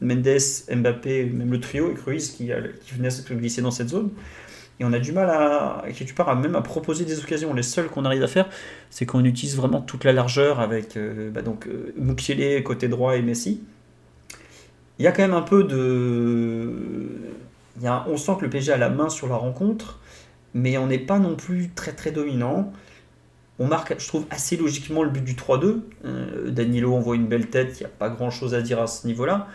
Mendes, 0.00 0.26
Mbappé, 0.74 1.26
même 1.26 1.52
le 1.52 1.60
trio 1.60 1.92
et 1.92 2.16
qui, 2.16 2.50
qui 2.80 2.94
venait 2.94 3.10
se 3.10 3.32
glisser 3.32 3.62
dans 3.62 3.70
cette 3.70 3.90
zone. 3.90 4.10
Et 4.80 4.84
on 4.84 4.92
a 4.92 4.98
du 4.98 5.12
mal 5.12 5.30
à, 5.30 5.84
quelque 5.94 6.14
part, 6.14 6.34
même 6.34 6.56
à 6.56 6.62
proposer 6.62 7.04
des 7.04 7.20
occasions. 7.20 7.54
Les 7.54 7.62
seuls 7.62 7.88
qu'on 7.88 8.04
arrive 8.04 8.24
à 8.24 8.28
faire, 8.28 8.48
c'est 8.90 9.06
qu'on 9.06 9.24
utilise 9.24 9.56
vraiment 9.56 9.82
toute 9.82 10.02
la 10.02 10.12
largeur 10.12 10.58
avec 10.58 10.98
bah 11.32 11.42
donc 11.42 11.68
Mukiele 11.96 12.62
côté 12.64 12.88
droit 12.88 13.16
et 13.16 13.22
Messi 13.22 13.60
il 14.98 15.04
y 15.04 15.08
a 15.08 15.12
quand 15.12 15.22
même 15.22 15.34
un 15.34 15.42
peu 15.42 15.64
de. 15.64 16.72
Il 17.78 17.82
y 17.82 17.86
a, 17.86 18.04
on 18.08 18.16
sent 18.16 18.32
que 18.38 18.44
le 18.44 18.50
PSG 18.50 18.72
a 18.72 18.76
la 18.76 18.90
main 18.90 19.08
sur 19.08 19.28
la 19.28 19.36
rencontre, 19.36 19.98
mais 20.54 20.76
on 20.78 20.86
n'est 20.86 20.98
pas 20.98 21.18
non 21.18 21.34
plus 21.34 21.70
très 21.74 21.92
très 21.92 22.12
dominant. 22.12 22.72
On 23.58 23.66
marque, 23.66 23.94
je 23.98 24.08
trouve, 24.08 24.26
assez 24.30 24.56
logiquement 24.56 25.02
le 25.02 25.10
but 25.10 25.24
du 25.24 25.34
3-2. 25.34 25.80
Euh, 26.04 26.50
Danilo 26.50 26.94
envoie 26.94 27.16
une 27.16 27.26
belle 27.26 27.48
tête, 27.48 27.78
il 27.80 27.82
n'y 27.82 27.86
a 27.86 27.90
pas 27.90 28.08
grand 28.08 28.30
chose 28.30 28.54
à 28.54 28.62
dire 28.62 28.80
à 28.80 28.86
ce 28.86 29.06
niveau-là. 29.06 29.48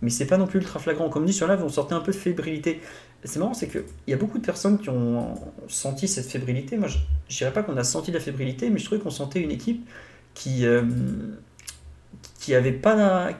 Mais 0.00 0.10
c'est 0.10 0.26
pas 0.26 0.38
non 0.38 0.46
plus 0.46 0.60
ultra 0.60 0.78
flagrant. 0.78 1.08
Comme 1.08 1.24
dit 1.24 1.32
sur 1.32 1.48
live, 1.48 1.60
on 1.62 1.68
sortait 1.68 1.94
un 1.94 2.00
peu 2.00 2.12
de 2.12 2.16
fébrilité. 2.16 2.80
C'est 3.24 3.38
marrant, 3.40 3.54
c'est 3.54 3.68
qu'il 3.68 3.82
y 4.06 4.12
a 4.12 4.16
beaucoup 4.16 4.38
de 4.38 4.46
personnes 4.46 4.78
qui 4.78 4.90
ont 4.90 5.34
senti 5.66 6.06
cette 6.06 6.26
fébrilité. 6.26 6.76
Moi, 6.76 6.88
je 6.88 6.98
ne 6.98 7.36
dirais 7.36 7.52
pas 7.52 7.62
qu'on 7.62 7.76
a 7.76 7.84
senti 7.84 8.12
la 8.12 8.20
fébrilité, 8.20 8.70
mais 8.70 8.78
je 8.78 8.84
trouvais 8.84 9.00
qu'on 9.00 9.10
sentait 9.10 9.40
une 9.40 9.50
équipe 9.50 9.88
qui, 10.34 10.64
euh, 10.64 10.82
qui 12.38 12.54
avait 12.54 12.72
pas, 12.72 13.30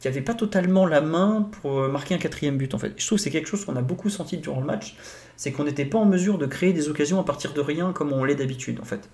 qui 0.00 0.08
n'avait 0.08 0.20
pas 0.20 0.34
totalement 0.34 0.86
la 0.86 1.00
main 1.00 1.48
pour 1.60 1.80
euh, 1.80 1.88
marquer 1.88 2.14
un 2.14 2.18
quatrième 2.18 2.56
but 2.56 2.74
en 2.74 2.78
fait. 2.78 2.92
Je 2.96 3.06
trouve 3.06 3.18
que 3.18 3.24
c'est 3.24 3.30
quelque 3.30 3.48
chose 3.48 3.64
qu'on 3.64 3.76
a 3.76 3.82
beaucoup 3.82 4.10
senti 4.10 4.36
durant 4.36 4.60
le 4.60 4.66
match, 4.66 4.96
c'est 5.36 5.52
qu'on 5.52 5.64
n'était 5.64 5.84
pas 5.84 5.98
en 5.98 6.04
mesure 6.04 6.38
de 6.38 6.46
créer 6.46 6.72
des 6.72 6.88
occasions 6.88 7.20
à 7.20 7.24
partir 7.24 7.52
de 7.52 7.60
rien 7.60 7.92
comme 7.92 8.12
on 8.12 8.24
l'est 8.24 8.36
d'habitude 8.36 8.78
en 8.80 8.84
fait. 8.84 9.08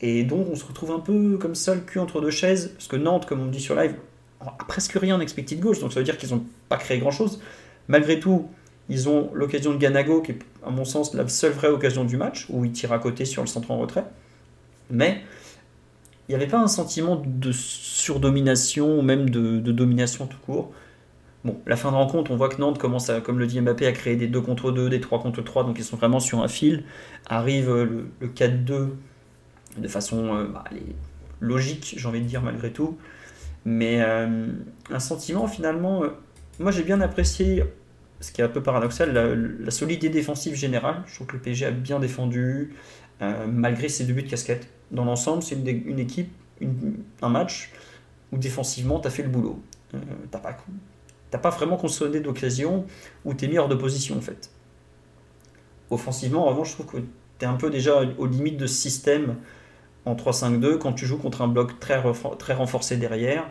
Et 0.00 0.24
donc 0.24 0.48
on 0.50 0.56
se 0.56 0.64
retrouve 0.64 0.92
un 0.92 1.00
peu 1.00 1.38
comme 1.38 1.54
ça 1.54 1.74
le 1.74 1.80
cul 1.80 1.98
entre 1.98 2.20
deux 2.20 2.30
chaises, 2.30 2.68
parce 2.74 2.88
que 2.88 2.96
Nantes, 2.96 3.26
comme 3.26 3.40
on 3.40 3.46
dit 3.46 3.60
sur 3.60 3.74
live, 3.74 3.94
a 4.40 4.64
presque 4.66 4.92
rien 4.92 5.16
en 5.16 5.20
expected 5.20 5.60
gauche, 5.60 5.80
donc 5.80 5.92
ça 5.92 6.00
veut 6.00 6.04
dire 6.04 6.18
qu'ils 6.18 6.30
n'ont 6.30 6.44
pas 6.68 6.76
créé 6.76 6.98
grand 6.98 7.12
chose. 7.12 7.40
Malgré 7.88 8.18
tout, 8.18 8.48
ils 8.88 9.08
ont 9.08 9.30
l'occasion 9.32 9.72
de 9.72 9.78
Ganago, 9.78 10.20
qui 10.22 10.32
est 10.32 10.38
à 10.66 10.70
mon 10.70 10.84
sens 10.84 11.14
la 11.14 11.28
seule 11.28 11.52
vraie 11.52 11.68
occasion 11.68 12.04
du 12.04 12.16
match, 12.16 12.46
où 12.48 12.64
il 12.64 12.72
tire 12.72 12.92
à 12.92 12.98
côté 12.98 13.24
sur 13.24 13.42
le 13.42 13.48
centre 13.48 13.70
en 13.70 13.78
retrait. 13.78 14.04
Mais 14.90 15.22
il 16.28 16.32
n'y 16.32 16.36
avait 16.36 16.50
pas 16.50 16.60
un 16.60 16.68
sentiment 16.68 17.22
de 17.24 17.52
surdomination 17.52 18.98
ou 18.98 19.02
même 19.02 19.28
de, 19.28 19.58
domination 19.72 20.26
tout 20.26 20.38
court. 20.38 20.72
Bon, 21.44 21.60
la 21.66 21.76
fin 21.76 21.90
de 21.90 21.96
rencontre, 21.96 22.30
on 22.30 22.36
voit 22.36 22.48
que 22.48 22.60
Nantes 22.60 22.78
commence, 22.78 23.10
comme 23.24 23.40
le 23.40 23.46
dit 23.46 23.60
Mbappé, 23.60 23.86
à 23.86 23.92
créer 23.92 24.14
des 24.14 24.28
2 24.28 24.40
contre 24.40 24.70
2, 24.70 24.88
des 24.88 25.00
3 25.00 25.20
contre 25.20 25.42
3, 25.42 25.64
donc 25.64 25.78
ils 25.78 25.84
sont 25.84 25.96
vraiment 25.96 26.20
sur 26.20 26.40
un 26.40 26.48
fil. 26.48 26.84
Arrive 27.26 27.68
le, 27.70 28.06
4-2 28.22 28.90
de 29.78 29.88
façon 29.88 30.44
bah, 30.44 30.64
logique, 31.40 31.94
j'ai 31.96 32.06
envie 32.06 32.20
de 32.20 32.26
dire 32.26 32.42
malgré 32.42 32.70
tout. 32.70 32.96
Mais 33.64 34.00
un 34.00 35.00
sentiment 35.00 35.48
finalement, 35.48 36.02
moi 36.60 36.70
j'ai 36.70 36.84
bien 36.84 37.00
apprécié, 37.00 37.64
ce 38.20 38.30
qui 38.30 38.40
est 38.40 38.44
un 38.44 38.48
peu 38.48 38.62
paradoxal, 38.62 39.58
la, 39.60 39.70
solidité 39.72 40.08
défensive 40.08 40.54
générale. 40.54 41.02
Je 41.06 41.16
trouve 41.16 41.26
que 41.26 41.36
le 41.36 41.42
PSG 41.42 41.66
a 41.66 41.70
bien 41.72 41.98
défendu, 41.98 42.74
malgré 43.20 43.88
ses 43.88 44.04
deux 44.04 44.14
buts 44.14 44.22
de 44.22 44.30
casquette. 44.30 44.68
Dans 44.92 45.04
l'ensemble, 45.04 45.42
c'est 45.42 45.54
une, 45.54 45.98
équipe, 45.98 46.30
un 47.22 47.28
match 47.28 47.72
où 48.30 48.36
défensivement, 48.36 49.00
tu 49.00 49.08
as 49.08 49.10
fait 49.10 49.22
le 49.22 49.30
boulot. 49.30 49.60
Euh, 49.94 49.98
tu 50.30 50.38
n'as 51.32 51.38
pas, 51.38 51.50
vraiment 51.50 51.76
consommé 51.76 52.20
d'occasion 52.20 52.84
où 53.24 53.34
tu 53.34 53.46
es 53.46 53.48
mis 53.48 53.58
hors 53.58 53.68
de 53.68 53.74
position 53.74 54.16
en 54.18 54.20
fait. 54.20 54.50
Offensivement, 55.90 56.46
en 56.46 56.50
revanche, 56.50 56.70
je 56.70 56.74
trouve 56.74 56.86
que 56.86 57.06
tu 57.38 57.44
es 57.44 57.46
un 57.46 57.54
peu 57.54 57.70
déjà 57.70 58.02
aux 58.18 58.26
limites 58.26 58.58
de 58.58 58.66
ce 58.66 58.74
système 58.74 59.36
en 60.04 60.14
3-5-2 60.14 60.78
quand 60.78 60.92
tu 60.92 61.06
joues 61.06 61.18
contre 61.18 61.42
un 61.42 61.48
bloc 61.48 61.80
très, 61.80 62.02
très 62.38 62.54
renforcé 62.54 62.96
derrière 62.96 63.48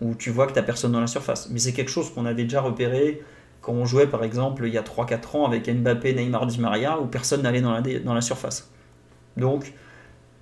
où 0.00 0.14
tu 0.14 0.30
vois 0.30 0.46
que 0.46 0.58
tu 0.58 0.64
personne 0.64 0.92
dans 0.92 1.00
la 1.00 1.06
surface. 1.06 1.50
Mais 1.50 1.58
c'est 1.58 1.72
quelque 1.72 1.90
chose 1.90 2.12
qu'on 2.12 2.24
avait 2.24 2.44
déjà 2.44 2.62
repéré 2.62 3.22
quand 3.60 3.72
on 3.72 3.84
jouait 3.84 4.06
par 4.06 4.24
exemple 4.24 4.66
il 4.66 4.72
y 4.72 4.78
a 4.78 4.82
3-4 4.82 5.36
ans 5.36 5.44
avec 5.44 5.68
Mbappé, 5.68 6.14
Neymar, 6.14 6.46
Di 6.46 6.58
Maria 6.58 6.98
où 6.98 7.06
personne 7.06 7.42
n'allait 7.42 7.60
dans 7.60 7.72
la, 7.72 7.82
dans 7.82 8.14
la 8.14 8.22
surface. 8.22 8.70
Donc 9.36 9.74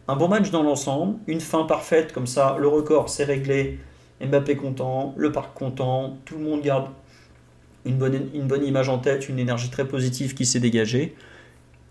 un 0.09 0.17
bon 0.17 0.29
match 0.29 0.51
dans 0.51 0.63
l'ensemble, 0.63 1.19
une 1.27 1.41
fin 1.41 1.65
parfaite 1.65 2.13
comme 2.13 2.27
ça, 2.27 2.57
le 2.59 2.67
record 2.67 3.09
c'est 3.09 3.25
réglé, 3.25 3.79
Mbappé 4.21 4.57
content, 4.57 5.15
le 5.17 5.31
parc 5.31 5.55
content, 5.55 6.19
tout 6.25 6.37
le 6.39 6.45
monde 6.45 6.63
garde 6.63 6.89
une 7.85 7.97
bonne, 7.97 8.65
image 8.65 8.89
en 8.89 8.99
tête, 8.99 9.29
une 9.29 9.39
énergie 9.39 9.71
très 9.71 9.87
positive 9.87 10.35
qui 10.35 10.45
s'est 10.45 10.61
dégagée. 10.61 11.15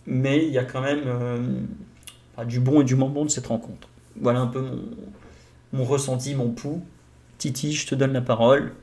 Mais 0.06 0.46
il 0.46 0.52
y 0.52 0.58
a 0.58 0.64
quand 0.64 0.82
même 0.82 1.04
euh, 1.06 2.44
du 2.46 2.60
bon 2.60 2.82
et 2.82 2.84
du 2.84 2.96
moins 2.96 3.10
bon 3.10 3.26
de 3.26 3.30
cette 3.30 3.48
rencontre. 3.48 3.88
Voilà 4.20 4.40
un 4.40 4.48
peu 4.48 4.64
mon, 5.74 5.84
ressenti, 5.84 6.36
mon 6.36 6.50
pouls. 6.50 6.84
Titi, 7.38 7.74
je 7.74 7.88
te 7.88 7.96
donne 7.96 8.14
la 8.14 8.22
parole. 8.22 8.74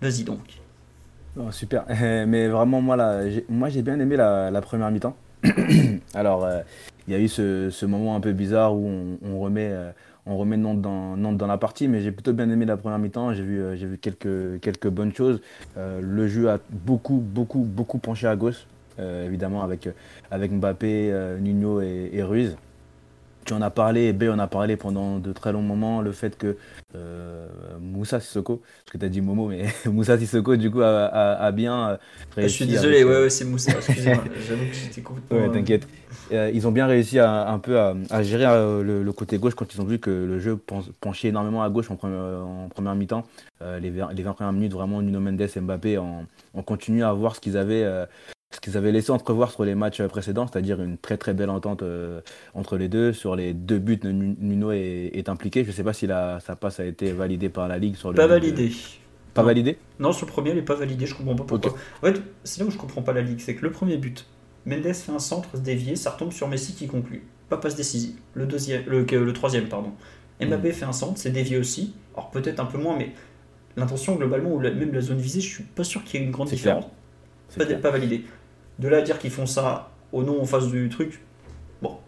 Vas-y 0.00 0.24
donc. 0.24 0.60
Oh, 1.36 1.50
super. 1.50 1.84
Mais 2.28 2.48
vraiment, 2.48 2.80
moi, 2.80 2.96
là, 2.96 3.28
j'ai, 3.28 3.44
moi 3.48 3.68
j'ai 3.68 3.82
bien 3.82 3.98
aimé 3.98 4.16
la, 4.16 4.60
première 4.62 4.90
mi-temps. 4.90 5.16
Alors, 6.14 6.44
euh, 6.44 6.60
il 7.06 7.14
y 7.14 7.16
a 7.16 7.20
eu 7.20 7.28
ce, 7.28 7.84
moment 7.86 8.16
un 8.16 8.20
peu 8.20 8.32
bizarre 8.32 8.74
où 8.74 9.18
on, 9.22 9.40
remet, 9.40 9.68
euh, 9.70 9.92
Nantes 10.26 10.80
dans, 11.36 11.46
la 11.46 11.58
partie, 11.58 11.86
mais 11.88 12.00
j'ai 12.00 12.12
plutôt 12.12 12.32
bien 12.32 12.48
aimé 12.50 12.64
la 12.64 12.76
première 12.76 12.98
mi-temps. 12.98 13.34
J'ai 13.34 13.42
vu, 13.42 13.60
euh, 13.60 13.96
quelques, 14.00 14.88
bonnes 14.88 15.14
choses. 15.14 15.40
Euh, 15.76 16.00
le 16.02 16.28
jeu 16.28 16.48
a 16.50 16.58
beaucoup, 16.70 17.16
beaucoup, 17.16 17.60
beaucoup 17.60 17.98
penché 17.98 18.26
à 18.26 18.36
gauche, 18.36 18.66
évidemment, 18.98 19.62
avec, 19.62 19.88
avec 20.30 20.52
Mbappé, 20.52 21.36
Nuno 21.40 21.80
et 21.80 22.22
Ruiz 22.22 22.56
tu 23.44 23.52
en 23.52 23.62
as 23.62 23.70
parlé, 23.70 24.12
B 24.12 24.24
en 24.24 24.38
a 24.38 24.46
parlé 24.46 24.76
pendant 24.76 25.18
de 25.18 25.32
très 25.32 25.52
longs 25.52 25.62
moments, 25.62 26.02
le 26.02 26.12
fait 26.12 26.36
que 26.36 26.56
euh, 26.94 27.46
Moussa 27.80 28.20
Sissoko, 28.20 28.62
parce 28.84 28.92
que 28.92 28.98
tu 28.98 29.04
as 29.04 29.08
dit 29.08 29.20
Momo, 29.20 29.48
mais 29.48 29.66
Moussa 29.86 30.18
Sissoko, 30.18 30.56
du 30.56 30.70
coup, 30.70 30.80
a, 30.82 31.52
bien 31.52 31.98
réussi. 32.34 32.58
Je 32.58 32.64
suis 32.64 32.66
désolé, 32.66 33.04
ouais, 33.04 33.22
ouais 33.22 33.30
c'est 33.30 33.44
Moussa, 33.44 33.72
excusez-moi, 33.72 34.24
j'avoue 34.48 34.64
que 34.66 34.74
j'étais 34.74 35.00
complètement. 35.02 35.36
Ouais, 35.38 35.52
t'inquiète. 35.52 35.86
Euh, 36.32 36.50
ils 36.54 36.66
ont 36.66 36.72
bien 36.72 36.86
réussi 36.86 37.18
à, 37.18 37.48
un 37.48 37.58
peu 37.58 37.78
à, 37.78 38.22
gérer 38.22 38.46
euh, 38.46 38.82
le, 38.82 39.12
côté 39.12 39.38
gauche 39.38 39.54
quand 39.54 39.74
ils 39.74 39.80
ont 39.80 39.84
vu 39.84 39.98
que 39.98 40.10
le 40.10 40.38
jeu 40.38 40.58
penchait 41.00 41.28
énormément 41.28 41.62
à 41.62 41.70
gauche 41.70 41.90
en, 41.90 41.94
en 41.94 42.68
première 42.68 42.94
mi-temps. 42.94 43.24
les, 43.80 43.90
20, 43.90 44.12
les 44.12 44.22
20 44.22 44.32
premières 44.32 44.52
minutes, 44.52 44.72
vraiment, 44.72 45.02
Nuno 45.02 45.20
Mendes 45.20 45.40
et 45.40 45.60
Mbappé 45.60 45.98
ont, 45.98 46.26
continué 46.64 47.02
à 47.02 47.12
voir 47.12 47.36
ce 47.36 47.40
qu'ils 47.40 47.56
avaient 47.56 47.84
ce 48.54 48.60
qu'ils 48.60 48.76
avaient 48.76 48.92
laissé 48.92 49.10
entrevoir 49.10 49.50
sur 49.50 49.64
les 49.64 49.74
matchs 49.74 50.02
précédents, 50.02 50.46
c'est-à-dire 50.46 50.80
une 50.80 50.96
très 50.96 51.16
très 51.16 51.34
belle 51.34 51.50
entente 51.50 51.82
euh, 51.82 52.20
entre 52.54 52.76
les 52.76 52.88
deux. 52.88 53.12
Sur 53.12 53.36
les 53.36 53.52
deux 53.52 53.78
buts, 53.78 54.00
Nuno 54.04 54.70
est, 54.72 55.28
impliqué. 55.28 55.64
Je 55.64 55.68
ne 55.68 55.74
sais 55.74 55.84
pas 55.84 55.92
si 55.92 56.06
la, 56.06 56.40
sa 56.40 56.56
passe 56.56 56.80
a 56.80 56.84
été 56.84 57.12
validée 57.12 57.48
par 57.48 57.68
la 57.68 57.78
Ligue. 57.78 57.96
Sur 57.96 58.10
le 58.10 58.16
pas 58.16 58.26
validé. 58.26 58.70
Pas 59.32 59.42
validé 59.42 59.78
Non, 59.98 60.12
sur 60.12 60.26
le 60.26 60.32
premier, 60.32 60.50
elle 60.50 60.56
n'est 60.56 60.62
pas 60.62 60.76
validée. 60.76 61.06
Je 61.06 61.14
comprends 61.14 61.34
pas 61.34 61.44
pourquoi. 61.44 61.74
En 62.02 62.06
fait, 62.06 62.22
c'est 62.44 62.60
là 62.60 62.66
où 62.66 62.70
je 62.70 62.78
comprends 62.78 63.02
pas 63.02 63.12
la 63.12 63.22
Ligue. 63.22 63.40
C'est 63.40 63.56
que 63.56 63.64
le 63.64 63.72
premier 63.72 63.96
but, 63.96 64.26
Mendes 64.66 64.92
fait 64.92 65.12
un 65.12 65.18
centre 65.18 65.58
dévié, 65.58 65.96
ça 65.96 66.10
retombe 66.10 66.32
sur 66.32 66.48
Messi 66.48 66.74
qui 66.74 66.86
conclut. 66.86 67.24
Pas 67.48 67.56
passe 67.56 67.74
décisive. 67.74 68.14
Le, 68.34 68.46
deuxième, 68.46 68.84
le, 68.86 69.04
le 69.04 69.32
troisième, 69.32 69.68
pardon. 69.68 69.92
Mbappé 70.40 70.70
mm. 70.70 70.72
fait 70.72 70.84
un 70.84 70.92
centre, 70.92 71.18
c'est 71.18 71.30
dévié 71.30 71.58
aussi. 71.58 71.94
Alors 72.14 72.30
peut-être 72.30 72.60
un 72.60 72.64
peu 72.64 72.78
moins, 72.78 72.96
mais 72.96 73.10
l'intention 73.76 74.14
globalement, 74.16 74.52
ou 74.52 74.60
même 74.60 74.92
la 74.92 75.00
zone 75.00 75.18
visée, 75.18 75.40
je 75.40 75.48
suis 75.54 75.64
pas 75.64 75.84
sûr 75.84 76.04
qu'il 76.04 76.20
y 76.20 76.22
ait 76.22 76.26
une 76.26 76.32
grande 76.32 76.48
différence. 76.48 76.86
Pas, 77.56 77.66
pas 77.66 77.90
validé. 77.90 78.24
De 78.78 78.88
là 78.88 78.98
à 78.98 79.02
dire 79.02 79.18
qu'ils 79.18 79.30
font 79.30 79.46
ça 79.46 79.90
au 80.12 80.22
nom 80.22 80.40
en 80.40 80.44
face 80.44 80.68
du 80.68 80.88
truc, 80.88 81.20
bon. 81.82 81.98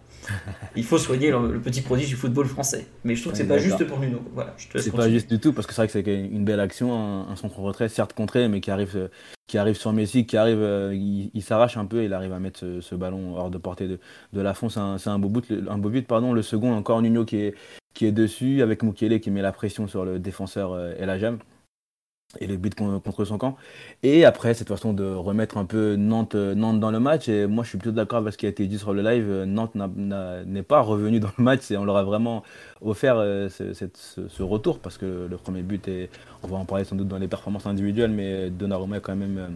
Il 0.74 0.84
faut 0.84 0.98
soigner 0.98 1.30
le, 1.30 1.60
petit 1.60 1.80
prodige 1.80 2.08
du 2.08 2.16
football 2.16 2.46
français. 2.46 2.86
Mais 3.04 3.14
je 3.14 3.20
trouve 3.20 3.32
que 3.32 3.38
c'est 3.38 3.46
pas 3.46 3.58
juste 3.58 3.84
pour 3.86 3.98
Nuno. 4.00 4.20
Voilà, 4.34 4.54
c'est 4.56 4.90
pas 4.90 5.08
juste 5.08 5.28
du 5.32 5.38
tout, 5.38 5.52
parce 5.52 5.66
que 5.66 5.72
c'est 5.72 5.82
vrai 5.82 5.86
que 5.86 5.92
c'est 5.92 6.26
une 6.26 6.44
belle 6.44 6.60
action, 6.60 7.28
un, 7.28 7.36
centre 7.36 7.58
retrait, 7.60 7.88
certes 7.88 8.12
contré, 8.12 8.48
mais 8.48 8.60
qui 8.60 8.70
arrive, 8.70 9.08
qui 9.46 9.58
arrive 9.58 9.76
sur 9.76 9.92
Messi, 9.92 10.26
qui 10.26 10.36
arrive, 10.36 10.60
euh, 10.60 10.92
il, 10.94 11.42
s'arrache 11.42 11.76
un 11.76 11.86
peu, 11.86 12.04
il 12.04 12.12
arrive 12.12 12.32
à 12.32 12.40
mettre 12.40 12.80
ce, 12.80 12.94
ballon 12.94 13.36
hors 13.36 13.50
de 13.50 13.58
portée 13.58 13.86
de, 13.86 14.00
de 14.32 14.40
la 14.40 14.54
fond. 14.54 14.68
C'est 14.68 15.08
un, 15.08 15.18
beau 15.18 15.28
but, 15.28 15.52
un 15.68 15.78
beau 15.78 15.90
but, 15.90 16.06
pardon. 16.06 16.32
Le 16.32 16.42
second, 16.42 16.72
encore 16.72 17.02
Nuno 17.02 17.24
qui 17.24 17.36
est, 17.36 17.54
qui 17.94 18.06
est 18.06 18.12
dessus, 18.12 18.62
avec 18.62 18.82
Mukele 18.82 19.20
qui 19.20 19.30
met 19.30 19.42
la 19.42 19.52
pression 19.52 19.86
sur 19.86 20.04
le 20.04 20.18
défenseur 20.18 20.72
euh, 20.72 20.94
El 20.98 21.10
Ajam 21.10 21.38
et 22.40 22.46
le 22.46 22.56
but 22.56 22.74
contre 22.74 23.24
son 23.24 23.38
camp. 23.38 23.56
Et 24.02 24.24
après, 24.24 24.54
cette 24.54 24.68
façon 24.68 24.92
de 24.92 25.04
remettre 25.04 25.58
un 25.58 25.64
peu 25.64 25.96
Nantes, 25.96 26.34
Nantes 26.34 26.80
dans 26.80 26.90
le 26.90 27.00
match. 27.00 27.28
Et 27.28 27.46
moi, 27.46 27.64
je 27.64 27.70
suis 27.70 27.78
plutôt 27.78 27.94
d'accord 27.94 28.18
avec 28.18 28.32
ce 28.32 28.38
qui 28.38 28.46
a 28.46 28.48
été 28.48 28.66
dit 28.66 28.78
sur 28.78 28.92
le 28.92 29.02
live. 29.02 29.44
Nantes 29.46 29.74
n'est 29.74 30.62
pas 30.62 30.80
revenu 30.80 31.20
dans 31.20 31.30
le 31.38 31.44
match 31.44 31.70
et 31.70 31.76
on 31.76 31.84
leur 31.84 31.96
a 31.96 32.04
vraiment 32.04 32.42
offert 32.82 33.16
euh, 33.18 33.48
ce, 33.48 34.42
retour 34.42 34.78
parce 34.78 34.98
que 34.98 35.26
le 35.28 35.36
premier 35.36 35.62
but, 35.62 35.86
est, 35.88 36.10
on 36.42 36.48
va 36.48 36.56
en 36.56 36.64
parler 36.64 36.84
sans 36.84 36.96
doute 36.96 37.08
dans 37.08 37.18
les 37.18 37.28
performances 37.28 37.66
individuelles, 37.66 38.10
mais 38.10 38.50
Donnarumma 38.50 38.98
est 38.98 39.00
quand 39.00 39.16
même. 39.16 39.38
Euh, 39.38 39.48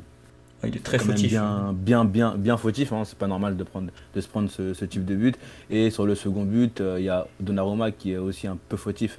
il 0.67 0.77
est 0.77 0.85
très 0.85 0.99
fautif. 0.99 1.31
Bien, 1.31 1.75
bien, 1.75 2.05
bien, 2.05 2.35
bien 2.37 2.57
fautif. 2.59 2.93
Hein. 2.93 3.05
C'est 3.07 3.17
pas 3.17 3.27
normal 3.27 3.57
de, 3.57 3.65
prendre, 3.65 3.91
de 4.15 4.21
se 4.21 4.29
prendre 4.29 4.51
ce, 4.51 4.85
type 4.85 5.07
de 5.07 5.15
but. 5.15 5.39
Et 5.71 5.91
sur 5.91 6.05
le 6.05 6.15
second 6.15 6.45
but, 6.45 6.81
euh, 6.81 6.97
il 6.99 7.05
y 7.05 7.09
a 7.09 7.27
Donnarumma 7.41 7.93
qui 7.93 8.13
est 8.13 8.19
aussi 8.19 8.47
un 8.47 8.59
peu 8.69 8.77
fautif 8.77 9.19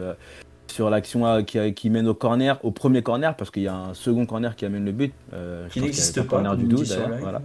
sur 0.72 0.90
l'action 0.90 1.44
qui, 1.44 1.74
qui, 1.74 1.90
mène 1.90 2.08
au 2.08 2.14
corner, 2.14 2.60
au 2.64 2.72
premier 2.72 3.04
corner, 3.04 3.36
parce 3.36 3.52
qu'il 3.52 3.64
y 3.64 3.68
a 3.68 3.76
un 3.76 3.94
second 3.94 4.26
corner 4.26 4.56
qui 4.56 4.66
amène 4.66 4.86
le 4.86 4.92
but. 4.92 5.14
Euh, 5.34 5.68
qui 5.70 5.82
n'existe 5.82 6.22
pas. 6.22 6.28
Corner 6.28 6.56
du 6.58 6.66
voilà. 6.66 7.42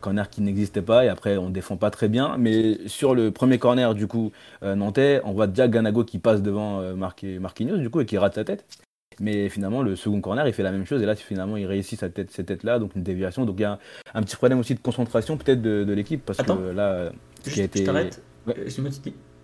Corner 0.00 0.28
qui 0.28 0.42
n'existait 0.42 0.82
pas, 0.82 1.06
et 1.06 1.08
après 1.08 1.38
on 1.38 1.48
défend 1.48 1.78
pas 1.78 1.90
très 1.90 2.08
bien. 2.08 2.36
Mais 2.38 2.78
sur 2.86 3.14
le 3.14 3.30
premier 3.30 3.58
corner, 3.58 3.94
du 3.94 4.06
coup, 4.06 4.32
euh, 4.62 4.74
nantais, 4.74 5.22
on 5.24 5.32
voit 5.32 5.46
déjà 5.46 5.66
Ganago 5.66 6.04
qui 6.04 6.18
passe 6.18 6.42
devant 6.42 6.80
euh, 6.80 6.94
Marquinhos, 6.94 7.78
du 7.78 7.88
coup, 7.88 8.00
et 8.00 8.06
qui 8.06 8.18
rate 8.18 8.34
sa 8.34 8.44
tête. 8.44 8.66
Mais 9.20 9.48
finalement, 9.48 9.82
le 9.82 9.96
second 9.96 10.20
corner, 10.20 10.46
il 10.46 10.52
fait 10.52 10.62
la 10.62 10.72
même 10.72 10.84
chose, 10.84 11.00
et 11.00 11.06
là, 11.06 11.14
finalement, 11.14 11.56
il 11.56 11.66
réussit 11.66 11.98
sa 11.98 12.10
tête, 12.10 12.30
cette 12.30 12.46
tête-là, 12.46 12.78
donc 12.78 12.94
une 12.96 13.02
déviation. 13.02 13.46
Donc 13.46 13.56
il 13.58 13.62
y 13.62 13.64
a 13.64 13.78
un, 14.12 14.22
petit 14.22 14.36
problème 14.36 14.58
aussi 14.58 14.74
de 14.74 14.80
concentration, 14.80 15.36
peut-être, 15.36 15.62
de, 15.62 15.92
l'équipe, 15.92 16.22
parce 16.24 16.38
que 16.38 16.70
là, 16.70 17.10
ce 17.42 17.50
qui 17.50 17.60
a 17.60 17.64
été. 17.64 17.84
Je 17.86 18.82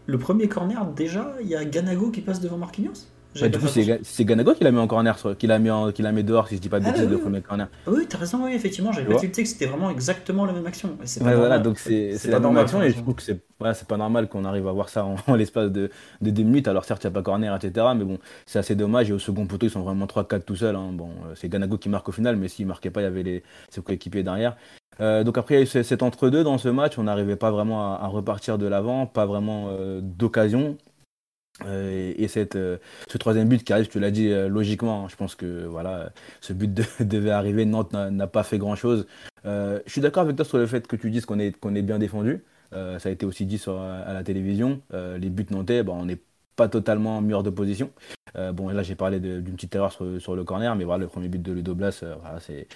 Le 0.07 0.19
premier 0.19 0.49
corner, 0.49 0.85
déjà, 0.93 1.35
il 1.41 1.49
y 1.49 1.55
a 1.55 1.65
Ganago 1.65 2.11
qui 2.11 2.21
passe 2.21 2.41
devant 2.41 2.59
Marquinhos? 2.59 3.07
Bah, 3.39 3.49
du 3.49 3.59
coup, 3.59 3.67
c'est 3.67 4.25
Ganago 4.25 4.55
qui 4.55 4.65
l'a 4.65 4.73
mis 4.73 4.79
en 4.79 4.87
corner, 4.87 5.17
qui 5.39 5.47
l'a 5.47 5.59
mis, 5.59 5.71
en, 5.71 5.93
mis 6.13 6.25
dehors, 6.25 6.49
si 6.49 6.57
je 6.57 6.61
dis 6.61 6.69
pas 6.69 6.81
de 6.81 6.87
ah, 6.87 6.93
bêtises, 6.93 7.09
le 7.09 7.19
premier 7.19 7.41
corner. 7.41 7.69
Oui, 7.87 8.07
t'as 8.09 8.19
raison, 8.19 8.45
oui, 8.45 8.53
effectivement, 8.55 8.93
j'avais 8.93 9.13
pas 9.13 9.21
tilté 9.21 9.43
que 9.43 9.49
c'était 9.49 9.67
vraiment 9.67 9.91
exactement 9.91 10.47
la 10.47 10.53
même 10.53 10.67
action. 10.67 10.97
Ouais, 11.21 11.35
voilà, 11.35 11.59
donc 11.59 11.79
c'est 11.79 12.17
la 12.27 12.41
même 12.41 12.57
action 12.57 12.83
et 12.83 12.91
je 12.91 13.01
trouve 13.01 13.15
que 13.15 13.23
c'est 13.23 13.41
voilà, 13.61 13.75
pas 13.75 13.99
normal 13.99 14.29
qu'on 14.29 14.45
arrive 14.47 14.67
à 14.67 14.73
voir 14.73 14.89
ça 14.89 15.05
en, 15.05 15.35
l'espace 15.35 15.71
de, 15.71 15.91
de 16.23 16.31
2 16.31 16.43
minutes. 16.43 16.69
Alors 16.69 16.85
certes, 16.85 17.05
il 17.05 17.07
n'y 17.07 17.13
a 17.13 17.15
pas 17.15 17.23
corner, 17.23 17.55
etc. 17.55 17.89
Mais 17.95 18.05
bon, 18.05 18.19
c'est 18.47 18.59
assez 18.59 18.75
dommage. 18.75 19.11
Et 19.11 19.13
au 19.13 19.19
second 19.19 19.47
poteau, 19.47 19.67
ils 19.67 19.71
sont 19.71 19.83
vraiment 19.83 20.07
3-4 20.07 20.43
tout 20.45 20.57
seuls. 20.57 20.77
Hein. 20.77 20.91
Bon, 20.95 21.11
euh, 21.11 21.35
c'est 21.35 21.49
Ganago 21.49 21.77
qui 21.77 21.91
marque 21.91 22.09
au 22.09 22.13
final, 22.13 22.37
mais 22.37 22.49
s'il 22.49 22.67
marquait 22.67 22.91
pas, 22.91 23.03
il 23.03 23.05
y 23.05 23.07
avait 23.07 23.23
les, 23.23 23.43
ses 23.69 23.83
coéquipiers 23.83 24.23
derrière. 24.23 24.57
Euh, 25.01 25.25
donc 25.25 25.39
après, 25.39 25.55
il 25.55 25.59
y 25.59 25.61
a 25.61 25.81
eu 25.81 25.85
cet 25.85 26.03
entre-deux 26.03 26.43
dans 26.43 26.59
ce 26.59 26.69
match. 26.69 26.99
On 26.99 27.05
n'arrivait 27.05 27.37
pas 27.37 27.51
vraiment 27.51 27.95
à, 27.95 28.07
repartir 28.07 28.57
de 28.57 28.67
l'avant, 28.67 29.07
pas 29.07 29.27
vraiment 29.27 29.69
euh, 29.71 30.01
d'occasion. 30.03 30.77
Euh, 31.67 32.13
et 32.17 32.29
cette, 32.29 32.57
euh, 32.57 32.79
ce 33.09 33.19
troisième 33.19 33.49
but 33.49 33.63
qui 33.65 33.73
arrive, 33.73 33.89
tu 33.89 34.01
l'as 34.01 34.11
dit 34.11 34.29
euh, 34.29 34.49
logiquement, 34.49 35.09
je 35.09 35.17
pense 35.17 35.35
que 35.35 35.67
voilà, 35.67 36.11
ce 36.41 36.53
but 36.53 36.73
devait 37.01 37.31
arriver. 37.31 37.65
Nantes 37.65 37.93
n'a 37.93 38.27
pas 38.27 38.43
fait 38.43 38.59
grand 38.59 38.77
chose. 38.77 39.07
je 39.45 39.81
suis 39.87 40.01
d'accord 40.01 40.23
avec 40.23 40.37
toi 40.37 40.45
sur 40.45 40.59
le 40.59 40.67
fait 40.67 40.87
que 40.87 40.97
tu 40.97 41.11
dises 41.11 41.27
qu'on 41.27 41.39
est, 41.39 41.55
est 41.65 41.83
bien 41.83 41.99
défendu. 41.99 42.45
ça 42.73 43.09
a 43.09 43.11
été 43.11 43.27
aussi 43.27 43.47
dit 43.47 43.59
sur, 43.59 43.81
à 43.81 44.13
la 44.13 44.23
télévision. 44.23 44.81
les 44.93 45.31
buts 45.31 45.47
nantais, 45.51 45.83
bon, 45.83 45.95
on 46.01 46.05
n'est 46.07 46.19
pas 46.57 46.69
totalement 46.69 47.21
mur 47.21 47.43
de 47.43 47.51
position. 47.51 47.91
bon, 48.53 48.69
là 48.69 48.83
j'ai 48.83 48.95
parlé 48.95 49.21
d'une 49.21 49.55
petite 49.55 49.75
erreur 49.75 49.93
sur, 49.93 50.37
le 50.37 50.45
corner, 50.45 50.75
mais 50.77 50.85
voilà, 50.85 51.05
le 51.05 51.09
premier 51.09 51.29
but 51.29 51.43
de 51.43 51.53
Ludo 51.53 51.75
Blas, 51.75 52.05
voilà, 52.21 52.41
c'est 52.41 52.69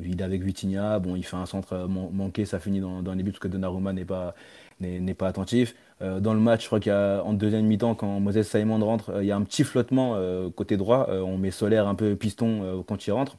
vide 0.00 0.22
avec 0.22 0.42
Vitinha. 0.42 0.98
Bon, 0.98 1.16
il 1.16 1.24
fait 1.24 1.36
un 1.36 1.46
centre 1.46 1.86
manqué, 1.88 2.44
ça 2.44 2.58
finit 2.58 2.80
dans, 2.80 3.02
dans 3.02 3.14
les 3.14 3.22
buts 3.22 3.32
parce 3.32 3.40
que 3.40 3.48
Donnarumma 3.48 3.92
n'est 3.92 4.04
pas 4.04 4.34
n'est 4.80 5.14
pas 5.14 5.28
attentif. 5.28 5.74
Euh, 6.02 6.20
dans 6.20 6.34
le 6.34 6.40
match, 6.40 6.62
je 6.62 6.66
crois 6.66 6.80
qu'il 6.80 6.90
y 6.90 6.94
a 6.94 7.22
en 7.24 7.32
deuxième 7.32 7.64
mi-temps, 7.66 7.94
quand 7.94 8.20
Moses 8.20 8.42
Simon 8.42 8.84
rentre, 8.84 9.10
euh, 9.10 9.24
il 9.24 9.26
y 9.26 9.32
a 9.32 9.36
un 9.36 9.42
petit 9.42 9.64
flottement 9.64 10.14
euh, 10.16 10.50
côté 10.50 10.76
droit. 10.76 11.08
on 11.10 11.38
met 11.38 11.50
Solaire 11.50 11.86
un 11.88 11.94
peu 11.94 12.16
piston 12.16 12.84
quand 12.86 13.06
il 13.06 13.12
rentre. 13.12 13.36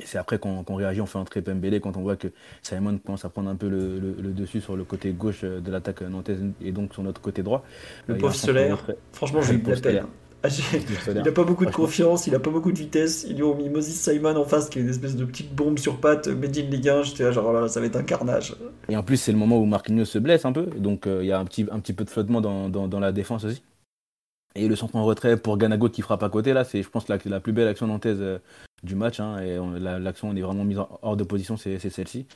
Et 0.00 0.06
c'est 0.06 0.18
après 0.18 0.38
qu'on 0.38 0.64
réagit, 0.74 1.00
on 1.00 1.06
fait 1.06 1.18
entrer 1.18 1.40
Pembele 1.40 1.80
quand 1.80 1.96
on 1.96 2.02
voit 2.02 2.16
que 2.16 2.26
Simon 2.62 2.98
commence 2.98 3.24
à 3.24 3.28
prendre 3.28 3.48
un 3.48 3.54
peu 3.54 3.68
le, 3.68 4.32
dessus 4.32 4.60
sur 4.60 4.74
le 4.74 4.82
côté 4.82 5.12
gauche 5.12 5.42
de 5.42 5.70
l'attaque 5.70 6.02
nantaise 6.02 6.42
et 6.60 6.72
donc 6.72 6.92
sur 6.94 7.04
notre 7.04 7.20
côté 7.20 7.44
droit. 7.44 7.64
Le 8.08 8.18
pauvre 8.18 8.34
Solaire, 8.34 8.84
franchement, 9.12 9.40
je 9.40 9.52
lui 9.52 9.62
l'appelle. 9.62 10.04
Ah, 10.04 10.08
il 10.48 11.14
n'a 11.14 11.32
pas 11.32 11.44
beaucoup 11.44 11.64
de 11.64 11.70
confiance, 11.70 12.26
il 12.26 12.32
n'a 12.32 12.38
pas 12.38 12.50
beaucoup 12.50 12.72
de 12.72 12.78
vitesse. 12.78 13.24
Ils 13.28 13.36
lui 13.36 13.42
ont 13.42 13.54
mis 13.54 13.68
Moses 13.68 13.86
Simon 13.86 14.36
en 14.36 14.44
face, 14.44 14.68
qui 14.68 14.78
est 14.78 14.82
une 14.82 14.90
espèce 14.90 15.16
de 15.16 15.24
petite 15.24 15.54
bombe 15.54 15.78
sur 15.78 15.98
patte, 16.00 16.28
Made 16.28 16.56
in 16.56 16.62
Ligue 16.62 16.88
1. 16.88 17.02
J'étais 17.02 17.32
genre, 17.32 17.52
là, 17.52 17.68
ça 17.68 17.80
va 17.80 17.86
être 17.86 17.96
un 17.96 18.02
carnage. 18.02 18.54
Et 18.88 18.96
en 18.96 19.02
plus, 19.02 19.16
c'est 19.16 19.32
le 19.32 19.38
moment 19.38 19.58
où 19.58 19.64
Marquinhos 19.64 20.04
se 20.04 20.18
blesse 20.18 20.44
un 20.44 20.52
peu, 20.52 20.66
donc 20.66 21.06
euh, 21.06 21.22
il 21.22 21.28
y 21.28 21.32
a 21.32 21.38
un 21.38 21.44
petit, 21.44 21.66
un 21.70 21.80
petit 21.80 21.92
peu 21.92 22.04
de 22.04 22.10
flottement 22.10 22.40
dans, 22.40 22.68
dans, 22.68 23.00
la 23.00 23.12
défense 23.12 23.44
aussi. 23.44 23.62
Et 24.54 24.68
le 24.68 24.76
centre 24.76 24.94
en 24.96 25.04
retrait 25.04 25.36
pour 25.36 25.56
Ganago 25.58 25.88
qui 25.88 26.02
frappe 26.02 26.22
à 26.22 26.28
côté, 26.28 26.52
là, 26.52 26.64
c'est, 26.64 26.82
je 26.82 26.88
pense, 26.88 27.08
la, 27.08 27.18
la 27.24 27.40
plus 27.40 27.52
belle 27.52 27.68
action 27.68 27.86
nantaise 27.86 28.18
euh, 28.20 28.38
du 28.82 28.94
match. 28.94 29.20
Hein, 29.20 29.38
et 29.40 29.58
l'action, 29.80 30.28
on 30.28 30.36
est 30.36 30.42
vraiment 30.42 30.64
mise 30.64 30.78
hors 30.78 31.16
de 31.16 31.24
position, 31.24 31.56
c'est, 31.56 31.78
celle-ci. 31.78 32.26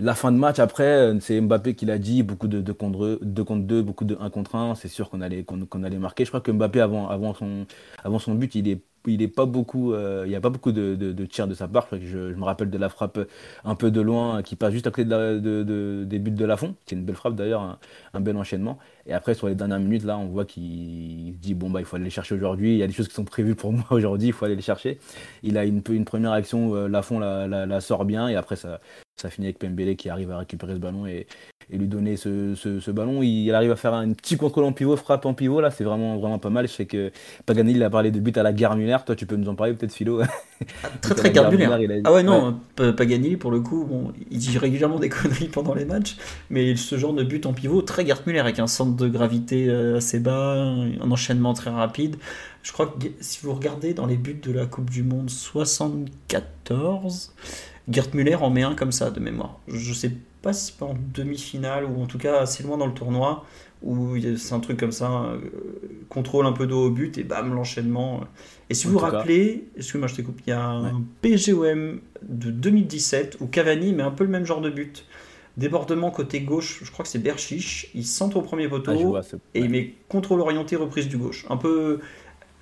La 0.00 0.14
fin 0.14 0.30
de 0.30 0.36
match, 0.36 0.60
après, 0.60 0.84
euh, 0.84 1.18
c'est 1.20 1.40
Mbappé 1.40 1.74
qui 1.74 1.84
l'a 1.84 1.98
dit, 1.98 2.22
beaucoup 2.22 2.46
de 2.46 2.60
2 2.60 2.72
contre 2.72 3.18
2, 3.20 3.42
contre 3.42 3.64
2, 3.66 3.82
beaucoup 3.82 4.04
de 4.04 4.16
1 4.20 4.30
contre 4.30 4.54
1. 4.54 4.76
C'est 4.76 4.86
sûr 4.88 5.10
qu'on 5.10 5.20
allait, 5.20 5.44
allait 5.82 5.98
marquer. 5.98 6.24
Je 6.24 6.30
crois 6.30 6.40
que 6.40 6.52
Mbappé, 6.52 6.80
avant, 6.80 7.08
avant, 7.08 7.34
son, 7.34 7.66
avant 8.04 8.20
son 8.20 8.34
but, 8.36 8.54
il 8.54 8.68
est 8.68 8.80
il 9.14 9.22
est 9.22 9.28
pas 9.28 9.46
beaucoup, 9.46 9.92
euh, 9.92 10.22
il 10.26 10.30
n'y 10.30 10.36
a 10.36 10.40
pas 10.40 10.50
beaucoup 10.50 10.72
de, 10.72 10.94
de, 10.94 11.24
tirs 11.26 11.46
de 11.48 11.54
sa 11.54 11.68
part. 11.68 11.88
Je, 11.92 12.34
me 12.34 12.44
rappelle 12.44 12.70
de 12.70 12.78
la 12.78 12.88
frappe 12.88 13.18
un 13.64 13.74
peu 13.74 13.90
de 13.90 14.00
loin 14.00 14.42
qui 14.42 14.56
passe 14.56 14.72
juste 14.72 14.86
à 14.86 14.90
côté 14.90 15.04
de 15.04 16.04
des 16.04 16.18
buts 16.18 16.30
de 16.30 16.44
la 16.44 16.56
fond. 16.56 16.74
C'est 16.86 16.96
une 16.96 17.04
belle 17.04 17.16
frappe 17.16 17.34
d'ailleurs, 17.34 17.78
un, 18.14 18.20
bel 18.20 18.36
enchaînement. 18.36 18.78
Et 19.06 19.12
après, 19.14 19.34
sur 19.34 19.48
les 19.48 19.54
dernières 19.54 19.80
minutes, 19.80 20.04
là, 20.04 20.18
on 20.18 20.26
voit 20.26 20.44
qu'il 20.44 21.38
dit 21.38 21.54
bon 21.54 21.70
bah 21.70 21.80
il 21.80 21.86
faut 21.86 21.96
aller 21.96 22.04
les 22.04 22.10
chercher 22.10 22.34
aujourd'hui. 22.34 22.72
Il 22.72 22.78
y 22.78 22.82
a 22.82 22.86
des 22.86 22.92
choses 22.92 23.08
qui 23.08 23.14
sont 23.14 23.24
prévues 23.24 23.54
pour 23.54 23.72
moi 23.72 23.86
aujourd'hui, 23.90 24.28
il 24.28 24.32
faut 24.32 24.44
aller 24.44 24.56
les 24.56 24.62
chercher. 24.62 24.98
Il 25.42 25.58
a 25.58 25.64
une, 25.64 25.82
une 25.90 26.04
première 26.04 26.32
action, 26.32 26.74
euh, 26.74 26.88
la 26.88 27.02
fond 27.02 27.18
la, 27.18 27.46
la, 27.46 27.80
sort 27.80 28.04
bien 28.04 28.28
et 28.28 28.36
après 28.36 28.56
ça, 28.56 28.80
ça 29.16 29.30
finit 29.30 29.46
avec 29.46 29.58
Pembele 29.58 29.96
qui 29.96 30.08
arrive 30.08 30.30
à 30.30 30.38
récupérer 30.38 30.74
ce 30.74 30.78
ballon 30.78 31.06
et 31.70 31.76
lui 31.76 31.86
donner 31.86 32.16
ce, 32.16 32.54
ce, 32.54 32.90
ballon. 32.90 33.22
Il, 33.22 33.52
arrive 33.52 33.70
à 33.70 33.76
faire 33.76 33.94
un 33.94 34.12
petit 34.12 34.36
contrôle 34.36 34.64
en 34.64 34.72
pivot, 34.72 34.96
frappe 34.96 35.26
en 35.26 35.34
pivot. 35.34 35.60
Là, 35.60 35.70
c'est 35.70 35.84
vraiment, 35.84 36.16
vraiment 36.16 36.38
pas 36.38 36.50
mal. 36.50 36.66
Je 36.66 36.72
sais 36.72 36.86
que 36.86 37.10
Pagani, 37.44 37.72
il 37.72 37.82
a 37.82 37.90
parlé 37.90 38.10
de 38.10 38.20
but 38.20 38.36
à 38.38 38.42
la 38.42 38.52
gare 38.52 38.76
Muller. 38.76 38.96
Toi, 39.04 39.14
tu 39.14 39.26
peux 39.26 39.36
nous 39.36 39.48
en 39.48 39.54
parler 39.54 39.74
peut-être, 39.74 39.92
Philo? 39.92 40.20
Ah, 40.20 40.28
Très, 41.02 41.14
très 41.14 41.30
gare 41.30 41.50
Muller. 41.50 42.02
Ah 42.04 42.12
ouais, 42.12 42.22
non, 42.22 42.58
Pagani, 42.76 43.36
pour 43.36 43.50
le 43.50 43.60
coup, 43.60 43.84
bon, 43.84 44.12
il 44.30 44.38
dit 44.38 44.56
régulièrement 44.56 44.98
des 44.98 45.08
conneries 45.10 45.48
pendant 45.48 45.74
les 45.74 45.84
matchs, 45.84 46.16
mais 46.50 46.74
ce 46.76 46.96
genre 46.96 47.12
de 47.12 47.22
but 47.22 47.44
en 47.46 47.52
pivot, 47.52 47.82
très 47.82 48.04
gare 48.04 48.22
Muller, 48.26 48.40
avec 48.40 48.58
un 48.58 48.66
centre 48.66 48.96
de 48.96 49.08
gravité 49.08 49.68
euh, 49.68 49.98
assez 49.98 50.20
bas, 50.20 50.54
un 50.54 51.10
enchaînement 51.10 51.54
très 51.54 51.70
rapide. 51.70 52.16
Je 52.62 52.72
crois 52.72 52.86
que 52.86 53.08
si 53.20 53.40
vous 53.42 53.54
regardez 53.54 53.94
dans 53.94 54.06
les 54.06 54.16
buts 54.16 54.40
de 54.42 54.52
la 54.52 54.66
Coupe 54.66 54.90
du 54.90 55.02
Monde 55.02 55.30
74, 55.30 57.32
Gert 57.88 58.14
Müller 58.14 58.34
en 58.34 58.50
met 58.50 58.62
un 58.62 58.74
comme 58.74 58.92
ça 58.92 59.10
de 59.10 59.20
mémoire. 59.20 59.58
Je 59.68 59.94
sais 59.94 60.12
pas 60.42 60.52
si 60.52 60.72
c'est 60.72 60.82
en 60.82 60.94
demi-finale 61.14 61.84
ou 61.84 62.02
en 62.02 62.06
tout 62.06 62.18
cas 62.18 62.40
assez 62.40 62.62
loin 62.62 62.76
dans 62.76 62.86
le 62.86 62.94
tournoi 62.94 63.44
où 63.82 64.16
c'est 64.36 64.54
un 64.54 64.60
truc 64.60 64.78
comme 64.78 64.92
ça, 64.92 65.22
euh, 65.22 65.38
contrôle 66.08 66.46
un 66.46 66.52
peu 66.52 66.66
de 66.66 66.74
au 66.74 66.90
but 66.90 67.16
et 67.18 67.24
bam, 67.24 67.54
l'enchaînement. 67.54 68.24
Et 68.70 68.74
si 68.74 68.86
vous 68.86 68.94
vous 68.94 68.98
rappelez, 68.98 69.68
excuse-moi 69.76 70.08
je 70.08 70.16
te 70.16 70.22
coupe, 70.22 70.40
il 70.46 70.50
y 70.50 70.52
a 70.52 70.62
un 70.62 71.02
PGOM 71.22 72.00
de 72.22 72.50
2017 72.50 73.38
où 73.40 73.46
Cavani 73.46 73.92
met 73.92 74.02
un 74.02 74.10
peu 74.10 74.24
le 74.24 74.30
même 74.30 74.44
genre 74.44 74.60
de 74.60 74.70
but. 74.70 75.04
Débordement 75.56 76.10
côté 76.10 76.40
gauche, 76.40 76.80
je 76.84 76.90
crois 76.90 77.04
que 77.04 77.10
c'est 77.10 77.18
Berchiche, 77.18 77.90
il 77.94 78.04
centre 78.04 78.36
au 78.36 78.42
premier 78.42 78.68
poteau 78.68 79.16
ah, 79.16 79.22
et 79.54 79.60
il 79.60 79.70
met 79.70 79.94
contrôle 80.08 80.40
orienté 80.40 80.76
reprise 80.76 81.08
du 81.08 81.18
gauche. 81.18 81.46
Un 81.50 81.56
peu 81.56 81.98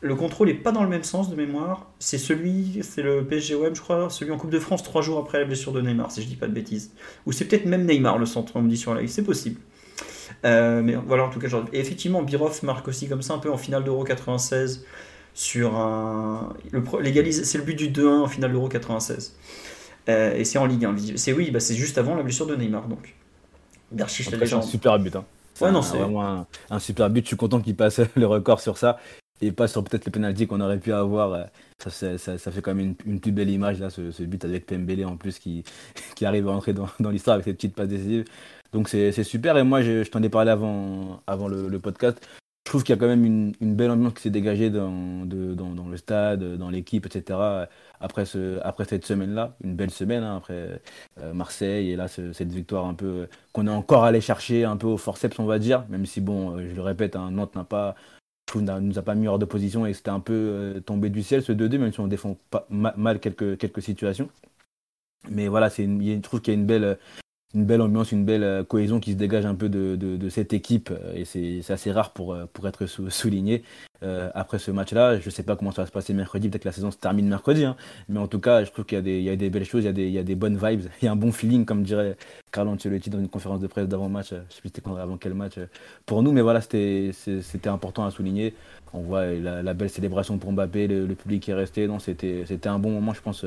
le 0.02 0.14
contrôle 0.14 0.48
n'est 0.48 0.54
pas 0.54 0.72
dans 0.72 0.82
le 0.82 0.88
même 0.88 1.04
sens 1.04 1.30
de 1.30 1.36
mémoire. 1.36 1.90
C'est 1.98 2.18
celui, 2.18 2.80
c'est 2.82 3.02
le 3.02 3.24
PSGOM, 3.24 3.74
je 3.74 3.80
crois, 3.80 4.10
celui 4.10 4.32
en 4.32 4.36
Coupe 4.36 4.50
de 4.50 4.58
France 4.58 4.82
trois 4.82 5.02
jours 5.02 5.18
après 5.18 5.38
la 5.38 5.44
blessure 5.44 5.72
de 5.72 5.80
Neymar, 5.80 6.10
si 6.10 6.22
je 6.22 6.26
dis 6.26 6.36
pas 6.36 6.46
de 6.46 6.52
bêtises. 6.52 6.92
Ou 7.24 7.32
c'est 7.32 7.46
peut-être 7.46 7.66
même 7.66 7.86
Neymar 7.86 8.18
le 8.18 8.26
centre, 8.26 8.52
on 8.56 8.62
me 8.62 8.68
dit 8.68 8.76
sur 8.76 8.94
live, 8.94 9.08
c'est 9.08 9.24
possible. 9.24 9.60
Euh, 10.44 10.82
mais 10.82 10.94
voilà, 10.94 11.24
en 11.24 11.30
tout 11.30 11.38
cas, 11.38 11.48
genre... 11.48 11.64
et 11.72 11.80
effectivement, 11.80 12.22
Birov 12.22 12.62
marque 12.62 12.88
aussi 12.88 13.08
comme 13.08 13.22
ça, 13.22 13.34
un 13.34 13.38
peu 13.38 13.50
en 13.50 13.56
finale 13.56 13.84
d'Euro 13.84 14.04
96, 14.04 14.84
sur 15.34 15.76
un. 15.76 16.54
Le 16.72 16.82
C'est 17.32 17.58
le 17.58 17.64
but 17.64 17.74
du 17.74 17.90
2-1 17.90 18.08
en 18.08 18.26
finale 18.26 18.52
d'Euro 18.52 18.68
96. 18.68 19.36
Euh, 20.08 20.34
et 20.34 20.44
c'est 20.44 20.58
en 20.58 20.66
Ligue 20.66 20.84
1. 20.84 20.94
C'est 21.16 21.32
oui, 21.32 21.50
bah, 21.50 21.60
c'est 21.60 21.74
juste 21.74 21.98
avant 21.98 22.14
la 22.14 22.22
blessure 22.22 22.46
de 22.46 22.54
Neymar, 22.54 22.86
donc. 22.86 23.14
La 23.96 24.06
légende. 24.38 24.62
Un 24.62 24.66
super 24.66 24.98
but. 24.98 25.16
Hein. 25.16 25.24
Ouais, 25.60 25.70
non, 25.70 25.80
c'est 25.80 25.96
vraiment 25.96 26.26
un, 26.26 26.46
un, 26.70 26.78
super 26.78 27.08
but. 27.08 27.22
Je 27.22 27.28
suis 27.28 27.36
content 27.36 27.60
qu'il 27.60 27.76
passe 27.76 28.00
le 28.16 28.26
record 28.26 28.60
sur 28.60 28.76
ça 28.78 28.98
et 29.40 29.52
pas 29.52 29.68
sur 29.68 29.84
peut-être 29.84 30.04
les 30.04 30.12
pénalties 30.12 30.46
qu'on 30.46 30.60
aurait 30.60 30.78
pu 30.78 30.92
avoir. 30.92 31.32
Euh, 31.32 31.44
ça, 31.78 32.16
ça, 32.18 32.50
fait 32.50 32.62
quand 32.62 32.74
même 32.74 32.94
une, 33.04 33.20
plus 33.20 33.32
belle 33.32 33.50
image, 33.50 33.80
là, 33.80 33.90
ce, 33.90 34.22
but 34.22 34.44
avec 34.44 34.66
Pembele 34.66 35.04
en 35.04 35.16
plus 35.16 35.38
qui, 35.38 35.62
qui 36.16 36.24
arrive 36.24 36.48
à 36.48 36.52
entrer 36.52 36.72
dans, 36.72 37.10
l'histoire 37.10 37.34
avec 37.34 37.44
ses 37.44 37.54
petites 37.54 37.74
passes 37.74 37.88
décisives. 37.88 38.24
Donc 38.72 38.88
c'est 38.88 39.12
super. 39.22 39.56
Et 39.58 39.62
moi, 39.62 39.82
je, 39.82 40.02
t'en 40.08 40.22
ai 40.22 40.28
parlé 40.28 40.50
avant, 40.50 41.22
avant 41.26 41.48
le, 41.48 41.78
podcast. 41.78 42.18
Je 42.64 42.70
trouve 42.70 42.82
qu'il 42.82 42.94
y 42.94 42.98
a 42.98 43.00
quand 43.00 43.06
même 43.06 43.24
une, 43.24 43.54
belle 43.76 43.92
ambiance 43.92 44.14
qui 44.14 44.22
s'est 44.22 44.30
dégagée 44.30 44.70
dans, 44.70 45.24
le 45.30 45.96
stade, 45.96 46.56
dans 46.56 46.68
l'équipe, 46.68 47.06
etc. 47.06 47.38
Après, 48.00 48.24
après 48.62 48.84
cette 48.84 49.06
semaine-là, 49.06 49.54
une 49.62 49.76
belle 49.76 49.90
semaine, 49.90 50.24
hein, 50.24 50.38
après 50.38 50.80
euh, 51.20 51.32
Marseille, 51.32 51.92
et 51.92 51.96
là, 51.96 52.08
cette 52.08 52.52
victoire 52.52 52.86
un 52.86 52.94
peu 52.94 53.06
euh, 53.06 53.26
qu'on 53.52 53.66
est 53.66 53.70
encore 53.70 54.04
allé 54.04 54.20
chercher 54.20 54.64
un 54.64 54.76
peu 54.76 54.88
au 54.88 54.96
forceps, 54.96 55.38
on 55.38 55.46
va 55.46 55.58
dire, 55.60 55.84
même 55.88 56.06
si, 56.06 56.20
bon, 56.20 56.58
je 56.58 56.74
le 56.74 56.82
répète, 56.82 57.14
hein, 57.14 57.30
Nantes 57.30 57.54
n'a 57.54 57.64
pas 57.64 57.94
ne 58.54 58.80
nous 58.80 58.98
a 58.98 59.02
pas 59.02 59.14
mis 59.14 59.28
hors 59.28 59.38
de 59.38 59.44
position 59.44 59.86
et 59.86 59.92
c'était 59.92 60.10
un 60.10 60.20
peu 60.20 60.32
euh, 60.32 60.80
tombé 60.80 61.10
du 61.10 61.22
ciel 61.22 61.42
ce 61.42 61.52
2-2, 61.52 61.78
même 61.78 61.92
si 61.92 62.00
on 62.00 62.06
défend 62.06 62.36
pas, 62.50 62.66
mal 62.70 63.20
quelques, 63.20 63.58
quelques 63.58 63.82
situations. 63.82 64.28
Mais 65.28 65.48
voilà, 65.48 65.70
c'est 65.70 65.84
je 65.84 66.20
trouve 66.20 66.40
qu'il 66.40 66.54
y 66.54 66.56
a 66.56 66.60
une 66.60 66.66
belle, 66.66 66.98
une 67.56 67.64
belle 67.64 67.80
ambiance, 67.80 68.12
une 68.12 68.24
belle 68.24 68.44
euh, 68.44 68.64
cohésion 68.64 69.00
qui 69.00 69.12
se 69.12 69.16
dégage 69.16 69.46
un 69.46 69.54
peu 69.54 69.70
de, 69.70 70.28
cette 70.28 70.52
équipe 70.52 70.90
euh, 70.90 71.14
et 71.14 71.24
c'est 71.24 71.72
assez 71.72 71.90
rare 71.90 72.12
pour, 72.12 72.34
euh, 72.34 72.44
pour 72.52 72.68
être 72.68 72.86
souligné 72.86 73.62
après 74.34 74.58
ce 74.58 74.70
match-là. 74.70 75.18
Je 75.18 75.26
ne 75.26 75.30
sais 75.30 75.42
pas 75.42 75.56
comment 75.56 75.72
ça 75.72 75.82
va 75.82 75.86
se 75.86 75.92
passer 75.92 76.12
mercredi, 76.12 76.48
peut-être 76.48 76.62
que 76.62 76.68
la 76.68 76.72
saison 76.72 76.90
se 76.92 76.98
termine 76.98 77.28
mercredi, 77.28 77.64
hein. 77.64 77.76
mais 78.08 78.20
en 78.20 78.28
tout 78.28 78.38
cas, 78.38 78.62
je 78.62 78.70
trouve 78.70 78.84
qu'il 78.84 79.04
y, 79.08 79.22
y, 79.22 79.30
a 79.30 79.34
des 79.34 79.50
belles 79.50 79.64
choses, 79.64 79.82
il 79.82 79.86
y, 79.86 79.88
a 79.88 79.92
des, 79.92 80.06
il 80.06 80.12
y 80.12 80.18
a 80.18 80.22
des 80.22 80.36
bonnes 80.36 80.56
vibes, 80.56 80.82
il 81.02 81.06
y 81.06 81.08
a 81.08 81.12
un 81.12 81.16
bon 81.16 81.32
feeling, 81.32 81.64
comme 81.64 81.82
dirait 81.82 82.16
Carlo 82.52 82.70
Ancelotti 82.70 83.10
dans 83.10 83.18
une 83.18 83.28
conférence 83.28 83.58
de 83.58 83.66
presse 83.66 83.88
d'avant-match, 83.88 84.28
je 84.30 84.34
ne 84.36 84.40
sais 84.50 84.60
plus 84.60 84.70
c'était 84.72 84.82
avant 84.86 85.16
quel 85.16 85.34
match 85.34 85.54
pour 86.04 86.22
nous, 86.22 86.30
mais 86.30 86.42
voilà, 86.42 86.60
c'était 86.60 87.10
important 87.66 88.04
à 88.04 88.10
souligner. 88.10 88.54
On 88.92 89.00
voit 89.00 89.26
la, 89.26 89.74
belle 89.74 89.90
célébration 89.90 90.38
pour 90.38 90.52
Mbappé, 90.52 90.86
le, 90.86 91.14
public 91.14 91.42
qui 91.42 91.50
est 91.50 91.54
resté, 91.54 91.88
c'était 91.98 92.68
un 92.68 92.78
bon 92.78 92.90
moment, 92.90 93.12
je 93.12 93.22
pense, 93.22 93.44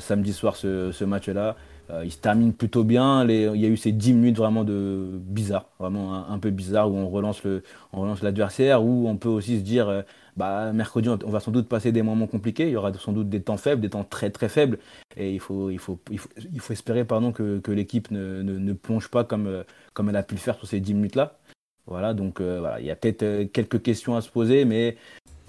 samedi 0.00 0.32
soir, 0.34 0.56
ce, 0.56 0.92
ce 0.92 1.04
match-là. 1.04 1.56
Euh, 1.92 2.04
il 2.04 2.12
se 2.12 2.18
termine 2.18 2.52
plutôt 2.52 2.84
bien. 2.84 3.24
il 3.28 3.60
y 3.60 3.66
a 3.66 3.68
eu 3.68 3.76
ces 3.76 3.92
10 3.92 4.12
minutes 4.12 4.36
vraiment 4.36 4.64
de 4.64 5.08
bizarre, 5.14 5.66
vraiment 5.78 6.28
un, 6.28 6.38
peu 6.38 6.50
bizarre 6.50 6.90
où 6.90 6.96
on 6.96 7.08
relance 7.08 7.42
le, 7.42 7.62
on 7.92 8.02
relance 8.02 8.22
l'adversaire, 8.22 8.82
où 8.84 9.08
on 9.08 9.16
peut 9.16 9.28
aussi 9.28 9.58
se 9.58 9.62
dire, 9.62 9.88
euh, 9.88 10.02
bah 10.36 10.72
mercredi 10.72 11.08
on, 11.08 11.30
va 11.30 11.40
sans 11.40 11.50
doute 11.50 11.68
passer 11.68 11.90
des 11.90 12.02
moments 12.02 12.26
compliqués. 12.26 12.66
Il 12.66 12.72
y 12.72 12.76
aura 12.76 12.92
sans 12.94 13.12
doute 13.12 13.28
des 13.28 13.42
temps 13.42 13.56
faibles, 13.56 13.80
des 13.80 13.90
temps 13.90 14.04
très 14.04 14.30
très 14.30 14.48
faibles, 14.48 14.78
et 15.16 15.32
il 15.32 15.40
faut, 15.40 15.70
il 15.70 15.78
faut, 15.78 15.98
il 16.10 16.18
faut, 16.60 16.72
espérer 16.72 17.04
pardon 17.04 17.32
que, 17.32 17.60
l'équipe 17.70 18.10
ne, 18.10 18.42
ne, 18.42 18.72
plonge 18.72 19.08
pas 19.08 19.24
comme, 19.24 19.46
euh, 19.46 19.64
comme 19.92 20.08
elle 20.08 20.16
a 20.16 20.22
pu 20.22 20.34
le 20.34 20.40
faire 20.40 20.56
sur 20.56 20.66
ces 20.68 20.80
10 20.80 20.94
minutes 20.94 21.16
là. 21.16 21.38
Voilà, 21.86 22.14
donc 22.14 22.40
voilà, 22.40 22.78
il 22.78 22.86
y 22.86 22.90
a 22.90 22.94
peut-être 22.94 23.50
quelques 23.52 23.82
questions 23.82 24.14
à 24.14 24.20
se 24.20 24.30
poser, 24.30 24.64
mais 24.64 24.96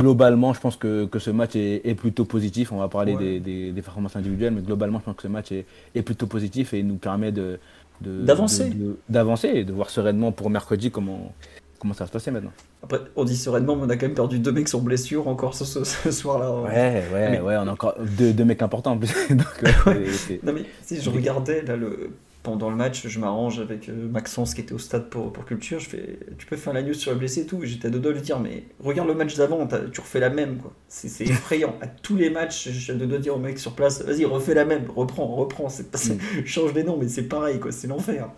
globalement, 0.01 0.53
je 0.53 0.59
pense 0.59 0.75
que, 0.75 1.05
que 1.05 1.19
ce 1.19 1.29
match 1.29 1.55
est, 1.55 1.95
plutôt 1.95 2.25
positif. 2.25 2.71
On 2.71 2.77
va 2.77 2.87
parler 2.87 3.15
des, 3.15 3.39
des, 3.39 3.81
performances 3.81 4.15
individuelles, 4.15 4.53
mais 4.53 4.61
globalement, 4.61 4.99
je 4.99 5.05
pense 5.05 5.15
que 5.15 5.23
ce 5.23 5.27
match 5.27 5.51
est, 5.51 5.65
est 5.95 6.01
plutôt 6.01 6.27
positif 6.27 6.73
et 6.73 6.83
nous 6.83 6.97
permet 6.97 7.31
de 7.31 7.59
d'avancer 8.01 8.73
d'avancer 9.09 9.49
et 9.49 9.63
de 9.63 9.71
voir 9.71 9.91
sereinement 9.91 10.31
pour 10.31 10.49
mercredi 10.49 10.89
comment 10.89 11.33
comment 11.77 11.93
ça 11.93 12.03
va 12.03 12.07
se 12.07 12.11
passer 12.13 12.31
maintenant. 12.31 12.51
Après, 12.83 12.99
on 13.15 13.23
dit 13.25 13.35
sereinement, 13.35 13.75
mais 13.75 13.83
on 13.85 13.89
a 13.89 13.95
quand 13.95 14.07
même 14.07 14.15
perdu 14.15 14.39
deux 14.39 14.51
mecs 14.51 14.69
sur 14.69 14.81
blessure 14.81 15.27
encore 15.27 15.53
ce, 15.53 15.65
ce, 15.65 16.11
soir-là. 16.11 16.51
Ouais, 16.61 17.03
ouais, 17.13 17.39
ouais, 17.39 17.57
on 17.57 17.67
a 17.67 17.71
encore 17.71 17.95
deux, 18.17 18.33
deux 18.33 18.45
mecs 18.45 18.61
importants 18.61 18.93
en 18.93 18.97
plus. 18.97 19.13
non 20.43 20.53
mais 20.53 20.65
si 20.83 20.99
je 21.01 21.09
regardais 21.09 21.61
là 21.63 21.75
le 21.75 22.11
pendant 22.43 22.69
le 22.69 22.75
match, 22.75 23.07
je 23.07 23.19
m'arrange 23.19 23.59
avec 23.59 23.87
euh, 23.89 24.07
Maxence 24.09 24.55
qui 24.55 24.61
était 24.61 24.73
au 24.73 24.79
stade 24.79 25.09
pour, 25.09 25.31
pour 25.31 25.45
Culture. 25.45 25.79
Je 25.79 25.89
fais, 25.89 26.19
tu 26.37 26.45
peux 26.45 26.55
faire 26.55 26.73
la 26.73 26.81
news 26.81 26.93
sur 26.93 27.11
le 27.11 27.17
blessé 27.17 27.41
et 27.41 27.45
tout. 27.45 27.59
J'étais 27.63 27.87
à 27.87 27.91
deux 27.91 27.99
doigts 27.99 28.11
de 28.11 28.17
lui 28.17 28.23
dire, 28.23 28.39
mais 28.39 28.63
regarde 28.79 29.07
le 29.07 29.13
match 29.13 29.35
d'avant, 29.35 29.67
tu 29.91 30.01
refais 30.01 30.19
la 30.19 30.29
même. 30.29 30.57
quoi. 30.57 30.73
C'est 30.87 31.23
effrayant. 31.25 31.75
à 31.81 31.87
tous 31.87 32.15
les 32.15 32.29
matchs, 32.29 32.87
doigts 32.89 33.05
de 33.05 33.17
dire 33.17 33.35
au 33.35 33.39
mec 33.39 33.59
sur 33.59 33.73
place, 33.73 34.01
vas-y, 34.03 34.25
refais 34.25 34.53
la 34.53 34.65
même, 34.65 34.85
reprends, 34.95 35.27
reprends. 35.27 35.69
C'est 35.69 35.93
mm. 35.93 36.45
change 36.45 36.73
les 36.73 36.83
noms, 36.83 36.97
mais 36.97 37.07
c'est 37.07 37.23
pareil, 37.23 37.59
quoi. 37.59 37.71
C'est 37.71 37.87
l'enfer. 37.87 38.29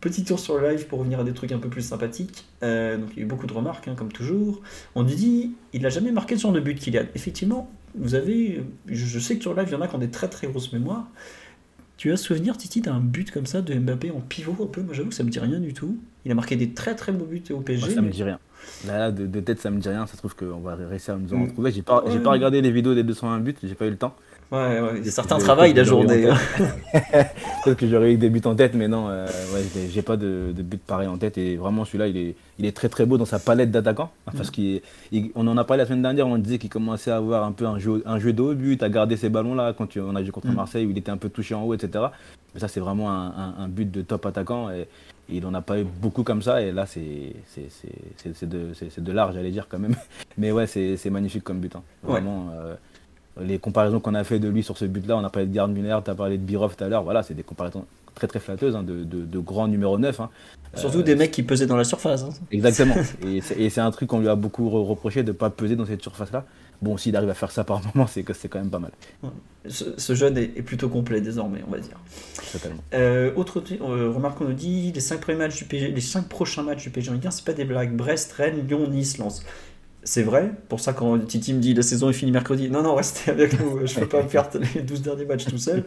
Petit 0.00 0.24
tour 0.24 0.38
sur 0.38 0.58
le 0.58 0.70
live 0.70 0.86
pour 0.86 0.98
revenir 0.98 1.20
à 1.20 1.24
des 1.24 1.32
trucs 1.32 1.52
un 1.52 1.58
peu 1.58 1.68
plus 1.68 1.82
sympathiques. 1.82 2.46
Euh, 2.62 2.98
donc 2.98 3.10
il 3.12 3.18
y 3.18 3.20
a 3.20 3.24
eu 3.24 3.26
beaucoup 3.26 3.46
de 3.46 3.52
remarques, 3.52 3.88
hein, 3.88 3.94
comme 3.96 4.12
toujours. 4.12 4.62
On 4.94 5.02
nous 5.02 5.14
dit, 5.14 5.52
il 5.72 5.82
n'a 5.82 5.88
jamais 5.90 6.12
marqué 6.12 6.36
ce 6.36 6.42
genre 6.42 6.52
de 6.52 6.60
but, 6.60 6.78
Kylian. 6.78 7.04
Effectivement, 7.14 7.70
vous 7.94 8.14
avez, 8.14 8.62
je, 8.86 9.06
je 9.06 9.18
sais 9.18 9.36
que 9.36 9.42
sur 9.42 9.54
le 9.54 9.60
live, 9.60 9.68
il 9.70 9.72
y 9.72 9.76
en 9.76 9.80
a 9.80 9.88
qui 9.88 9.94
ont 9.94 9.98
des 9.98 10.10
très 10.10 10.28
très 10.28 10.46
grosses 10.46 10.72
mémoires. 10.72 11.08
Tu 12.04 12.12
as 12.12 12.18
souvenir, 12.18 12.58
Titi, 12.58 12.82
d'un 12.82 13.00
but 13.00 13.30
comme 13.30 13.46
ça 13.46 13.62
de 13.62 13.72
Mbappé 13.72 14.10
en 14.10 14.20
pivot 14.20 14.54
un 14.62 14.66
peu? 14.66 14.82
Moi, 14.82 14.92
j'avoue 14.92 15.10
ça 15.10 15.24
me 15.24 15.30
dit 15.30 15.38
rien 15.38 15.58
du 15.58 15.72
tout. 15.72 15.96
Il 16.26 16.32
a 16.32 16.34
marqué 16.34 16.54
des 16.54 16.74
très 16.74 16.94
très 16.94 17.12
beaux 17.12 17.24
buts 17.24 17.42
au 17.50 17.60
PSG. 17.60 17.94
ça 17.94 18.02
me 18.02 18.10
dit 18.10 18.22
rien. 18.22 18.38
Là, 18.86 19.10
de, 19.10 19.40
tête, 19.40 19.58
ça 19.58 19.70
me 19.70 19.80
dit 19.80 19.88
rien. 19.88 20.06
Ça 20.06 20.12
se 20.12 20.18
trouve 20.18 20.36
qu'on 20.36 20.60
va 20.60 20.74
réussir 20.74 21.14
à 21.14 21.16
nous 21.16 21.32
en 21.32 21.38
mm. 21.38 21.44
retrouver. 21.44 21.72
J'ai 21.72 21.80
pas, 21.80 22.02
pas 22.02 22.30
regardé 22.30 22.60
les 22.60 22.70
vidéos 22.70 22.94
des 22.94 23.04
201 23.04 23.40
buts, 23.40 23.54
j'ai 23.62 23.74
pas 23.74 23.86
eu 23.86 23.90
le 23.90 23.96
temps. 23.96 24.14
Ouais, 24.52 24.80
ouais. 24.80 25.04
Certains 25.10 25.38
travaillent 25.38 25.74
la 25.74 25.84
journée. 25.84 26.28
Hein. 26.28 26.36
Peut-être 27.64 27.78
que 27.78 27.88
j'aurais 27.88 28.12
eu 28.12 28.16
des 28.16 28.28
buts 28.28 28.42
en 28.44 28.54
tête, 28.54 28.74
mais 28.74 28.88
non, 28.88 29.08
euh, 29.08 29.26
ouais, 29.52 29.62
j'ai 29.90 30.02
pas 30.02 30.16
de, 30.16 30.52
de, 30.54 30.62
but 30.62 30.80
pareil 30.80 31.08
en 31.08 31.16
tête. 31.16 31.38
Et 31.38 31.56
vraiment, 31.56 31.84
celui-là, 31.84 32.08
il 32.08 32.16
est, 32.16 32.36
il 32.58 32.66
est 32.66 32.76
très 32.76 32.88
très 32.88 33.06
beau 33.06 33.18
dans 33.18 33.24
sa 33.24 33.38
palette 33.38 33.70
d'attaquants. 33.70 34.10
Parce 34.26 34.50
mm. 34.56 34.80
qu'on 35.34 35.46
en 35.46 35.56
a 35.56 35.64
parlé 35.64 35.82
la 35.82 35.86
semaine 35.86 36.02
dernière, 36.02 36.26
on 36.26 36.38
disait 36.38 36.58
qu'il 36.58 36.70
commençait 36.70 37.10
à 37.10 37.16
avoir 37.16 37.44
un 37.44 37.52
peu 37.52 37.66
un 37.66 37.78
jeu, 37.78 38.02
un 38.06 38.18
jeu 38.18 38.32
de 38.32 38.42
haut 38.42 38.54
but, 38.54 38.82
à 38.82 38.88
garder 38.88 39.16
ces 39.16 39.28
ballons-là 39.28 39.72
quand 39.76 39.96
on 39.96 40.14
a 40.14 40.22
joué 40.22 40.30
contre 40.30 40.48
mm. 40.48 40.54
Marseille 40.54 40.86
où 40.86 40.90
il 40.90 40.98
était 40.98 41.10
un 41.10 41.16
peu 41.16 41.30
touché 41.30 41.54
en 41.54 41.62
haut, 41.62 41.74
etc. 41.74 42.04
Mais 42.54 42.60
ça, 42.60 42.68
c'est 42.68 42.80
vraiment 42.80 43.10
un, 43.10 43.68
but 43.68 43.90
de 43.90 44.02
top 44.02 44.26
attaquant. 44.26 44.70
Et, 44.70 44.86
il 45.30 45.42
n'en 45.42 45.54
a 45.54 45.62
pas 45.62 45.80
eu 45.80 45.84
beaucoup 45.84 46.22
comme 46.22 46.42
ça. 46.42 46.60
Et 46.60 46.70
là, 46.70 46.84
c'est 46.86 47.00
de, 48.46 49.00
de 49.00 49.12
l'art, 49.12 49.32
j'allais 49.32 49.50
dire 49.50 49.66
quand 49.68 49.78
même. 49.78 49.96
Mais 50.38 50.52
ouais, 50.52 50.66
c'est 50.66 51.10
magnifique 51.10 51.42
comme 51.42 51.60
but. 51.60 51.74
Hein. 51.74 51.82
Vraiment. 52.02 52.50
Euh, 52.52 52.74
les 53.40 53.58
comparaisons 53.58 54.00
qu'on 54.00 54.14
a 54.14 54.24
fait 54.24 54.38
de 54.38 54.48
lui 54.48 54.62
sur 54.62 54.78
ce 54.78 54.84
but-là, 54.84 55.16
on 55.16 55.24
a 55.24 55.30
parlé 55.30 55.48
de 55.48 55.54
Gerd 55.54 55.70
Müller, 55.70 55.98
tu 56.04 56.10
as 56.10 56.14
parlé 56.14 56.38
de 56.38 56.42
Birov 56.42 56.76
tout 56.76 56.84
à 56.84 56.88
l'heure, 56.88 57.02
voilà, 57.02 57.22
c'est 57.22 57.34
des 57.34 57.42
comparaisons 57.42 57.84
très 58.14 58.28
très 58.28 58.38
flatteuses 58.38 58.76
hein, 58.76 58.84
de, 58.84 59.02
de, 59.02 59.38
grands 59.40 59.66
numéro 59.66 59.98
9. 59.98 60.20
Hein. 60.20 60.30
Surtout 60.74 61.02
des 61.02 61.16
mecs 61.16 61.32
qui 61.32 61.42
pesaient 61.42 61.66
dans 61.66 61.76
la 61.76 61.84
surface. 61.84 62.22
Hein. 62.22 62.30
Exactement. 62.52 62.94
et 63.24 63.70
c'est 63.70 63.80
un 63.80 63.90
truc 63.90 64.08
qu'on 64.08 64.20
lui 64.20 64.28
a 64.28 64.36
beaucoup 64.36 64.70
reproché 64.70 65.22
de 65.22 65.32
ne 65.32 65.36
pas 65.36 65.50
peser 65.50 65.74
dans 65.74 65.86
cette 65.86 66.02
surface-là. 66.02 66.44
Bon, 66.82 66.96
s'il 66.96 67.16
arrive 67.16 67.30
à 67.30 67.34
faire 67.34 67.50
ça 67.50 67.64
par 67.64 67.80
moment, 67.94 68.06
c'est 68.06 68.22
que 68.22 68.32
c'est 68.32 68.48
quand 68.48 68.58
même 68.58 68.70
pas 68.70 68.78
mal. 68.78 68.92
Ce, 69.66 70.14
jeune 70.14 70.36
est, 70.36 70.62
plutôt 70.62 70.88
complet 70.88 71.20
désormais, 71.20 71.60
on 71.66 71.70
va 71.70 71.78
dire. 71.78 71.98
Euh, 72.92 73.32
autre 73.34 73.62
euh, 73.80 74.10
remarque 74.10 74.38
qu'on 74.38 74.44
nous 74.44 74.52
dit 74.52 74.92
les 74.92 75.00
5 75.00 75.20
premiers 75.20 75.38
matchs 75.38 75.56
du 75.56 75.64
PSG, 75.64 75.92
les 75.92 76.00
5 76.00 76.28
prochains 76.28 76.62
matchs 76.62 76.82
du 76.82 76.90
PSG 76.90 77.10
en 77.10 77.14
Ligue 77.14 77.26
1, 77.26 77.30
c'est 77.30 77.44
pas 77.44 77.54
des 77.54 77.64
blagues. 77.64 77.96
Brest, 77.96 78.32
Rennes, 78.32 78.66
Lyon, 78.66 78.86
Nice, 78.88 79.18
Lens 79.18 79.42
c'est 80.04 80.22
vrai? 80.22 80.52
Pour 80.68 80.80
ça, 80.80 80.92
quand 80.92 81.18
Titi 81.18 81.54
me 81.54 81.60
dit 81.60 81.74
la 81.74 81.82
saison 81.82 82.10
est 82.10 82.14
finie 82.14 82.32
mercredi, 82.32 82.70
non, 82.70 82.82
non, 82.82 82.94
restez 82.94 83.30
avec 83.30 83.58
nous, 83.58 83.86
je 83.86 83.94
ne 83.94 84.04
peux 84.04 84.08
pas 84.08 84.22
faire 84.22 84.48
les 84.74 84.82
12 84.82 85.02
derniers 85.02 85.24
matchs 85.24 85.46
tout 85.46 85.58
seul. 85.58 85.84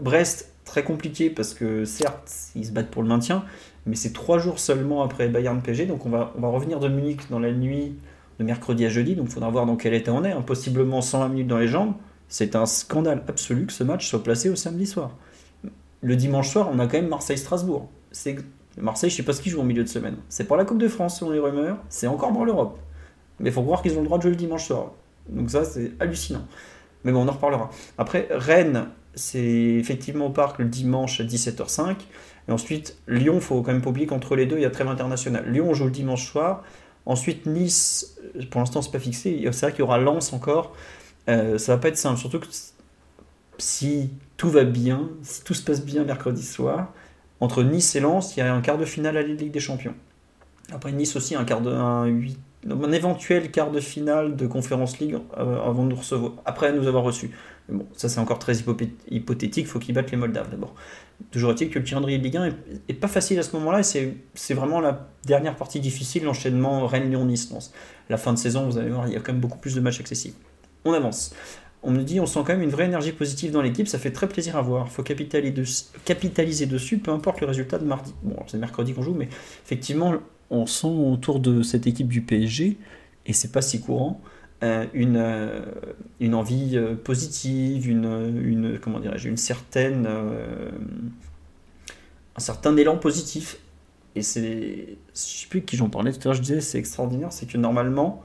Brest, 0.00 0.52
très 0.64 0.82
compliqué 0.82 1.30
parce 1.30 1.54
que 1.54 1.84
certes, 1.84 2.32
ils 2.56 2.66
se 2.66 2.70
battent 2.70 2.90
pour 2.90 3.02
le 3.02 3.08
maintien, 3.08 3.44
mais 3.86 3.96
c'est 3.96 4.12
trois 4.12 4.38
jours 4.38 4.58
seulement 4.58 5.02
après 5.02 5.28
Bayern 5.28 5.60
PG. 5.60 5.86
Donc 5.86 6.06
on 6.06 6.10
va, 6.10 6.32
on 6.36 6.40
va 6.40 6.48
revenir 6.48 6.80
de 6.80 6.88
Munich 6.88 7.20
dans 7.30 7.38
la 7.38 7.52
nuit 7.52 7.94
de 8.38 8.44
mercredi 8.44 8.86
à 8.86 8.88
jeudi. 8.88 9.14
Donc 9.14 9.26
il 9.28 9.32
faudra 9.32 9.50
voir 9.50 9.66
dans 9.66 9.76
quel 9.76 9.94
état 9.94 10.12
on 10.12 10.24
est. 10.24 10.32
Hein. 10.32 10.42
Possiblement 10.42 11.02
120 11.02 11.28
minutes 11.28 11.48
dans 11.48 11.58
les 11.58 11.68
jambes. 11.68 11.94
C'est 12.28 12.56
un 12.56 12.64
scandale 12.64 13.22
absolu 13.28 13.66
que 13.66 13.72
ce 13.72 13.84
match 13.84 14.08
soit 14.08 14.22
placé 14.22 14.48
au 14.48 14.56
samedi 14.56 14.86
soir. 14.86 15.10
Le 16.00 16.16
dimanche 16.16 16.48
soir, 16.48 16.70
on 16.72 16.78
a 16.78 16.86
quand 16.86 16.96
même 16.96 17.08
Marseille-Strasbourg. 17.08 17.88
Marseille, 18.78 19.10
je 19.10 19.16
sais 19.16 19.22
pas 19.22 19.34
ce 19.34 19.42
qu'ils 19.42 19.52
jouent 19.52 19.60
en 19.60 19.64
milieu 19.64 19.84
de 19.84 19.88
semaine. 19.88 20.16
C'est 20.30 20.44
pour 20.44 20.56
la 20.56 20.64
Coupe 20.64 20.78
de 20.78 20.88
France, 20.88 21.18
selon 21.18 21.30
les 21.30 21.38
rumeurs. 21.38 21.76
C'est 21.90 22.06
encore 22.06 22.32
pour 22.32 22.46
l'Europe. 22.46 22.78
Mais 23.40 23.50
il 23.50 23.52
faut 23.52 23.62
croire 23.62 23.82
qu'ils 23.82 23.96
ont 23.96 24.00
le 24.00 24.06
droit 24.06 24.18
de 24.18 24.22
jouer 24.22 24.30
le 24.30 24.36
dimanche 24.36 24.66
soir. 24.66 24.92
Donc 25.28 25.50
ça, 25.50 25.64
c'est 25.64 25.92
hallucinant. 26.00 26.46
Mais 27.04 27.12
bon, 27.12 27.24
on 27.24 27.28
en 27.28 27.32
reparlera. 27.32 27.70
Après, 27.98 28.28
Rennes, 28.30 28.88
c'est 29.14 29.38
effectivement 29.38 30.26
au 30.26 30.30
parc 30.30 30.58
le 30.58 30.66
dimanche 30.66 31.20
à 31.20 31.24
17h05. 31.24 31.96
Et 32.48 32.52
ensuite, 32.52 32.96
Lyon, 33.08 33.40
faut 33.40 33.62
quand 33.62 33.72
même 33.72 33.82
pas 33.82 33.90
oublier 33.90 34.06
qu'entre 34.06 34.36
les 34.36 34.46
deux, 34.46 34.56
il 34.56 34.62
y 34.62 34.66
a 34.66 34.70
trêve 34.70 34.88
internationale. 34.88 35.44
Lyon, 35.50 35.68
on 35.70 35.74
joue 35.74 35.84
le 35.84 35.90
dimanche 35.90 36.26
soir. 36.26 36.62
Ensuite, 37.06 37.46
Nice, 37.46 38.18
pour 38.50 38.60
l'instant, 38.60 38.82
c'est 38.82 38.92
pas 38.92 38.98
fixé. 38.98 39.40
C'est 39.52 39.66
vrai 39.66 39.72
qu'il 39.72 39.80
y 39.80 39.82
aura 39.82 39.98
Lens 39.98 40.32
encore. 40.32 40.74
Euh, 41.28 41.58
ça 41.58 41.74
va 41.74 41.80
pas 41.80 41.88
être 41.88 41.96
simple. 41.96 42.18
Surtout 42.18 42.40
que 42.40 42.46
si 43.58 44.10
tout 44.36 44.50
va 44.50 44.64
bien, 44.64 45.08
si 45.22 45.44
tout 45.44 45.54
se 45.54 45.62
passe 45.62 45.84
bien 45.84 46.04
mercredi 46.04 46.42
soir, 46.44 46.92
entre 47.40 47.62
Nice 47.62 47.94
et 47.96 48.00
Lens, 48.00 48.36
il 48.36 48.40
y 48.40 48.42
a 48.42 48.52
un 48.52 48.60
quart 48.60 48.78
de 48.78 48.84
finale 48.84 49.16
à 49.16 49.22
la 49.22 49.28
Ligue 49.28 49.52
des 49.52 49.60
Champions. 49.60 49.94
Après 50.72 50.92
Nice 50.92 51.16
aussi, 51.16 51.34
un 51.34 51.44
quart 51.44 51.60
de 51.60 51.70
un 51.70 52.06
8 52.06 52.38
un 52.68 52.92
éventuel 52.92 53.50
quart 53.50 53.70
de 53.70 53.80
finale 53.80 54.36
de 54.36 54.46
Conférence 54.46 54.98
League 54.98 55.16
euh, 55.36 55.60
avant 55.62 55.84
de 55.84 55.90
nous 55.90 55.96
recevoir, 55.96 56.32
après 56.44 56.72
nous 56.72 56.86
avoir 56.86 57.02
reçus. 57.02 57.30
bon, 57.68 57.86
ça 57.96 58.08
c'est 58.08 58.20
encore 58.20 58.38
très 58.38 58.54
hypothétique, 59.10 59.66
faut 59.66 59.78
qu'ils 59.78 59.94
battent 59.94 60.10
les 60.10 60.16
Moldaves 60.16 60.50
d'abord. 60.50 60.74
Toujours 61.30 61.52
est-il 61.52 61.70
que 61.70 61.78
le 61.78 61.84
calendrier 61.84 62.18
de 62.18 62.24
Ligue 62.24 62.36
1 62.36 62.50
est, 62.88 62.94
pas 62.94 63.08
facile 63.08 63.38
à 63.38 63.42
ce 63.42 63.54
moment-là 63.56 63.80
et 63.80 64.14
c'est 64.34 64.54
vraiment 64.54 64.80
la 64.80 65.08
dernière 65.24 65.56
partie 65.56 65.80
difficile, 65.80 66.24
l'enchaînement 66.24 66.86
Rennes-Lyon-Nice. 66.86 67.72
La 68.08 68.16
fin 68.16 68.32
de 68.32 68.38
saison, 68.38 68.66
vous 68.66 68.78
allez 68.78 68.90
voir, 68.90 69.06
il 69.06 69.14
y 69.14 69.16
a 69.16 69.20
quand 69.20 69.32
même 69.32 69.40
beaucoup 69.40 69.58
plus 69.58 69.74
de 69.74 69.80
matchs 69.80 70.00
accessibles. 70.00 70.36
On 70.84 70.92
avance. 70.92 71.34
On 71.84 71.90
me 71.90 72.02
dit, 72.02 72.20
on 72.20 72.26
sent 72.26 72.40
quand 72.46 72.52
même 72.52 72.62
une 72.62 72.70
vraie 72.70 72.84
énergie 72.84 73.12
positive 73.12 73.50
dans 73.50 73.62
l'équipe, 73.62 73.88
ça 73.88 73.98
fait 73.98 74.12
très 74.12 74.28
plaisir 74.28 74.56
à 74.56 74.62
voir. 74.62 74.88
Faut 74.88 75.02
capitaliser, 75.02 76.66
dessus, 76.66 76.98
peu 76.98 77.10
importe 77.10 77.40
le 77.40 77.46
résultat 77.46 77.78
de 77.78 77.84
mardi. 77.84 78.14
Bon, 78.22 78.36
c'est 78.46 78.58
mercredi 78.58 78.92
qu'on 78.94 79.02
joue, 79.02 79.14
mais 79.14 79.28
effectivement, 79.64 80.14
on 80.52 80.66
sent 80.66 80.86
autour 80.86 81.40
de 81.40 81.62
cette 81.62 81.86
équipe 81.86 82.08
du 82.08 82.20
PSG, 82.20 82.76
et 83.26 83.32
c'est 83.32 83.50
pas 83.50 83.62
si 83.62 83.80
courant, 83.80 84.20
euh, 84.62 84.86
une, 84.92 85.16
euh, 85.16 85.64
une 86.20 86.34
envie 86.34 86.76
euh, 86.76 86.94
positive, 86.94 87.88
une, 87.88 88.04
une 88.44 88.78
comment 88.78 89.00
une 89.02 89.36
certaine, 89.36 90.06
un 92.36 92.40
certain 92.40 92.76
élan 92.76 92.96
positif. 92.98 93.56
Et 94.14 94.22
c'est, 94.22 94.98
je 95.14 95.18
sais 95.18 95.46
plus 95.48 95.62
qui 95.62 95.76
j'en 95.76 95.88
parlais 95.88 96.12
tout 96.12 96.20
à 96.20 96.24
l'heure, 96.26 96.34
je 96.34 96.42
disais 96.42 96.60
c'est 96.60 96.78
extraordinaire, 96.78 97.32
c'est 97.32 97.46
que 97.46 97.56
normalement, 97.56 98.22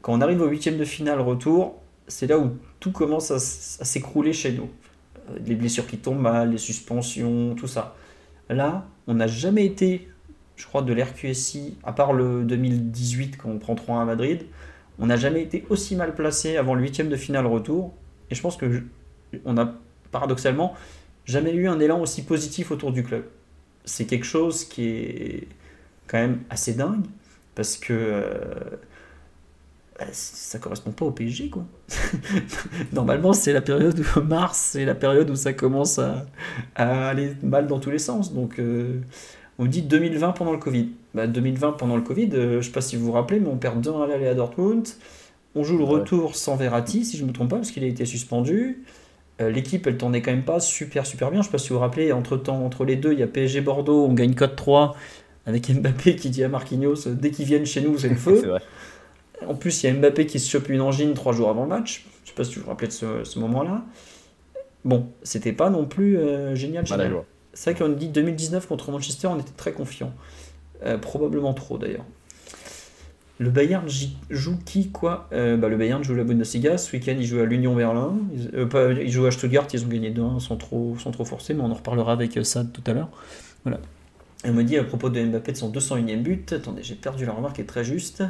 quand 0.00 0.14
on 0.14 0.20
arrive 0.22 0.40
au 0.40 0.48
huitième 0.48 0.78
de 0.78 0.84
finale 0.84 1.20
retour, 1.20 1.82
c'est 2.08 2.26
là 2.26 2.38
où 2.38 2.56
tout 2.80 2.90
commence 2.90 3.30
à 3.30 3.38
s'écrouler 3.38 4.32
chez 4.32 4.52
nous. 4.52 4.70
Les 5.46 5.54
blessures 5.54 5.86
qui 5.86 5.98
tombent 5.98 6.20
mal, 6.20 6.50
les 6.50 6.58
suspensions, 6.58 7.54
tout 7.54 7.68
ça. 7.68 7.94
Là, 8.48 8.88
on 9.06 9.14
n'a 9.14 9.26
jamais 9.26 9.66
été 9.66 10.08
je 10.56 10.66
crois, 10.66 10.82
de 10.82 10.92
l'RQSI, 10.92 11.76
à 11.84 11.92
part 11.92 12.12
le 12.12 12.44
2018 12.44 13.36
quand 13.36 13.48
on 13.48 13.58
prend 13.58 13.74
3-1 13.74 14.02
à 14.02 14.04
Madrid, 14.04 14.46
on 14.98 15.06
n'a 15.06 15.16
jamais 15.16 15.42
été 15.42 15.64
aussi 15.70 15.96
mal 15.96 16.14
placé 16.14 16.56
avant 16.56 16.74
le 16.74 16.82
huitième 16.82 17.08
de 17.08 17.16
finale 17.16 17.46
retour. 17.46 17.94
Et 18.30 18.34
je 18.34 18.40
pense 18.40 18.56
que 18.56 18.82
on 19.44 19.56
a 19.56 19.74
paradoxalement 20.10 20.74
jamais 21.24 21.52
eu 21.52 21.68
un 21.68 21.80
élan 21.80 22.00
aussi 22.00 22.22
positif 22.22 22.70
autour 22.70 22.92
du 22.92 23.02
club. 23.02 23.24
C'est 23.84 24.04
quelque 24.04 24.26
chose 24.26 24.64
qui 24.64 24.88
est 24.88 25.48
quand 26.06 26.18
même 26.18 26.40
assez 26.50 26.74
dingue 26.74 27.04
parce 27.54 27.76
que 27.76 27.92
euh, 27.92 28.44
ça 30.12 30.58
correspond 30.58 30.90
pas 30.90 31.04
au 31.04 31.10
PSG 31.10 31.50
quoi. 31.50 31.64
Normalement 32.92 33.32
c'est 33.32 33.52
la 33.52 33.60
période 33.60 33.98
où 33.98 34.20
mars, 34.20 34.70
c'est 34.72 34.84
la 34.84 34.94
période 34.94 35.30
où 35.30 35.36
ça 35.36 35.52
commence 35.52 35.98
à, 35.98 36.26
aller 36.74 37.34
mal 37.42 37.66
dans 37.66 37.78
tous 37.78 37.90
les 37.90 37.98
sens. 37.98 38.32
Donc 38.32 38.58
euh, 38.58 39.00
on 39.62 39.66
dit 39.66 39.82
2020 39.82 40.32
pendant 40.32 40.52
le 40.52 40.58
Covid. 40.58 40.88
2020 41.14 41.70
bah, 41.70 41.76
pendant 41.78 41.96
le 41.96 42.02
Covid, 42.02 42.30
euh, 42.32 42.50
je 42.52 42.56
ne 42.56 42.62
sais 42.62 42.70
pas 42.72 42.80
si 42.80 42.96
vous 42.96 43.06
vous 43.06 43.12
rappelez, 43.12 43.38
mais 43.38 43.48
on 43.48 43.56
perd 43.56 43.80
2 43.80 43.90
à 44.02 44.06
l'aller 44.06 44.26
à 44.26 44.34
Dortmund. 44.34 44.88
On 45.54 45.62
joue 45.62 45.78
le 45.78 45.84
retour 45.84 46.34
sans 46.34 46.56
Verratti, 46.56 47.04
si 47.04 47.16
je 47.16 47.22
ne 47.22 47.28
me 47.28 47.32
trompe 47.32 47.50
pas, 47.50 47.56
parce 47.56 47.70
qu'il 47.70 47.84
a 47.84 47.86
été 47.86 48.04
suspendu. 48.04 48.82
Euh, 49.40 49.50
l'équipe, 49.50 49.86
elle 49.86 49.98
tournait 49.98 50.20
quand 50.20 50.32
même 50.32 50.42
pas 50.42 50.58
super 50.58 51.06
super 51.06 51.30
bien. 51.30 51.42
Je 51.42 51.46
ne 51.46 51.50
sais 51.50 51.52
pas 51.52 51.58
si 51.58 51.68
vous 51.68 51.76
vous 51.76 51.80
rappelez, 51.80 52.10
entre, 52.10 52.36
temps, 52.36 52.64
entre 52.64 52.84
les 52.84 52.96
deux, 52.96 53.12
il 53.12 53.20
y 53.20 53.22
a 53.22 53.26
PSG 53.28 53.60
Bordeaux, 53.60 54.04
on 54.04 54.14
gagne 54.14 54.32
4-3 54.32 54.94
avec 55.46 55.70
Mbappé 55.70 56.16
qui 56.16 56.30
dit 56.30 56.42
à 56.42 56.48
Marquinhos 56.48 57.08
dès 57.08 57.30
qu'ils 57.30 57.46
viennent 57.46 57.66
chez 57.66 57.82
nous, 57.82 57.98
c'est 57.98 58.08
le 58.08 58.16
feu. 58.16 58.54
En 59.48 59.56
plus, 59.56 59.82
il 59.82 59.86
y 59.86 59.90
a 59.90 59.92
Mbappé 59.94 60.26
qui 60.26 60.38
se 60.38 60.48
chope 60.48 60.68
une 60.68 60.80
angine 60.80 61.14
trois 61.14 61.32
jours 61.32 61.50
avant 61.50 61.64
le 61.64 61.68
match. 61.68 62.06
Je 62.22 62.26
ne 62.26 62.26
sais 62.28 62.34
pas 62.36 62.44
si 62.44 62.54
vous 62.54 62.62
vous 62.62 62.68
rappelez 62.68 62.86
de 62.86 63.24
ce, 63.24 63.38
moment-là. 63.40 63.82
Bon, 64.84 65.08
c'était 65.24 65.52
pas 65.52 65.68
non 65.68 65.84
plus 65.84 66.16
euh, 66.16 66.54
génial. 66.54 66.86
génial. 66.86 67.24
C'est 67.54 67.72
vrai 67.72 67.84
qu'on 67.84 67.92
dit 67.92 68.08
2019 68.08 68.66
contre 68.66 68.90
Manchester, 68.90 69.28
on 69.28 69.38
était 69.38 69.52
très 69.56 69.72
confiant. 69.72 70.12
Euh, 70.84 70.98
probablement 70.98 71.54
trop 71.54 71.78
d'ailleurs. 71.78 72.04
Le 73.38 73.50
Bayern 73.50 73.86
joue 74.30 74.58
qui 74.64 74.90
quoi? 74.90 75.28
Euh, 75.32 75.56
bah, 75.56 75.68
Le 75.68 75.76
Bayern 75.76 76.02
joue 76.02 76.14
la 76.14 76.24
Bundesliga. 76.24 76.78
Ce 76.78 76.92
week-end, 76.92 77.14
il 77.18 77.24
joue 77.24 77.40
à 77.40 77.44
l'Union 77.44 77.74
Berlin. 77.74 78.14
Ils, 78.34 78.50
euh, 78.54 79.08
joue 79.08 79.26
à 79.26 79.30
Stuttgart. 79.30 79.66
Ils 79.72 79.84
ont 79.84 79.88
gagné 79.88 80.10
2-1 80.10 80.40
sans 80.40 80.56
trop, 80.56 80.96
sans 80.98 81.10
trop 81.10 81.24
forcer, 81.24 81.54
mais 81.54 81.62
on 81.62 81.70
en 81.70 81.74
reparlera 81.74 82.12
avec 82.12 82.38
Sad 82.44 82.72
tout 82.72 82.82
à 82.86 82.92
l'heure. 82.92 83.08
Voilà. 83.64 83.80
Elle 84.44 84.52
me 84.52 84.64
dit 84.64 84.76
à 84.76 84.84
propos 84.84 85.08
de 85.08 85.22
Mbappé 85.22 85.52
de 85.52 85.56
son 85.56 85.70
201e 85.70 86.22
but. 86.22 86.52
Attendez, 86.52 86.82
j'ai 86.82 86.94
perdu 86.94 87.26
la 87.26 87.32
remarque, 87.32 87.58
est 87.58 87.64
très 87.64 87.84
juste. 87.84 88.22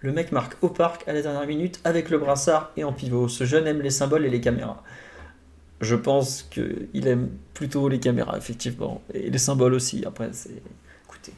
le 0.00 0.12
mec 0.12 0.32
marque 0.32 0.62
au 0.62 0.68
parc 0.68 1.06
à 1.08 1.12
la 1.12 1.22
dernière 1.22 1.46
minute 1.46 1.80
avec 1.84 2.10
le 2.10 2.18
brassard 2.18 2.72
et 2.76 2.84
en 2.84 2.92
pivot. 2.92 3.28
Ce 3.28 3.44
jeune 3.44 3.66
aime 3.66 3.80
les 3.80 3.90
symboles 3.90 4.24
et 4.24 4.30
les 4.30 4.40
caméras 4.40 4.82
je 5.80 5.94
pense 5.94 6.42
qu'il 6.42 7.06
aime 7.06 7.28
plutôt 7.54 7.88
les 7.88 8.00
caméras, 8.00 8.36
effectivement, 8.36 9.02
et 9.12 9.30
les 9.30 9.38
symboles 9.38 9.74
aussi. 9.74 10.04
Après, 10.06 10.30
c'est. 10.32 10.62
Écoutez. 11.04 11.32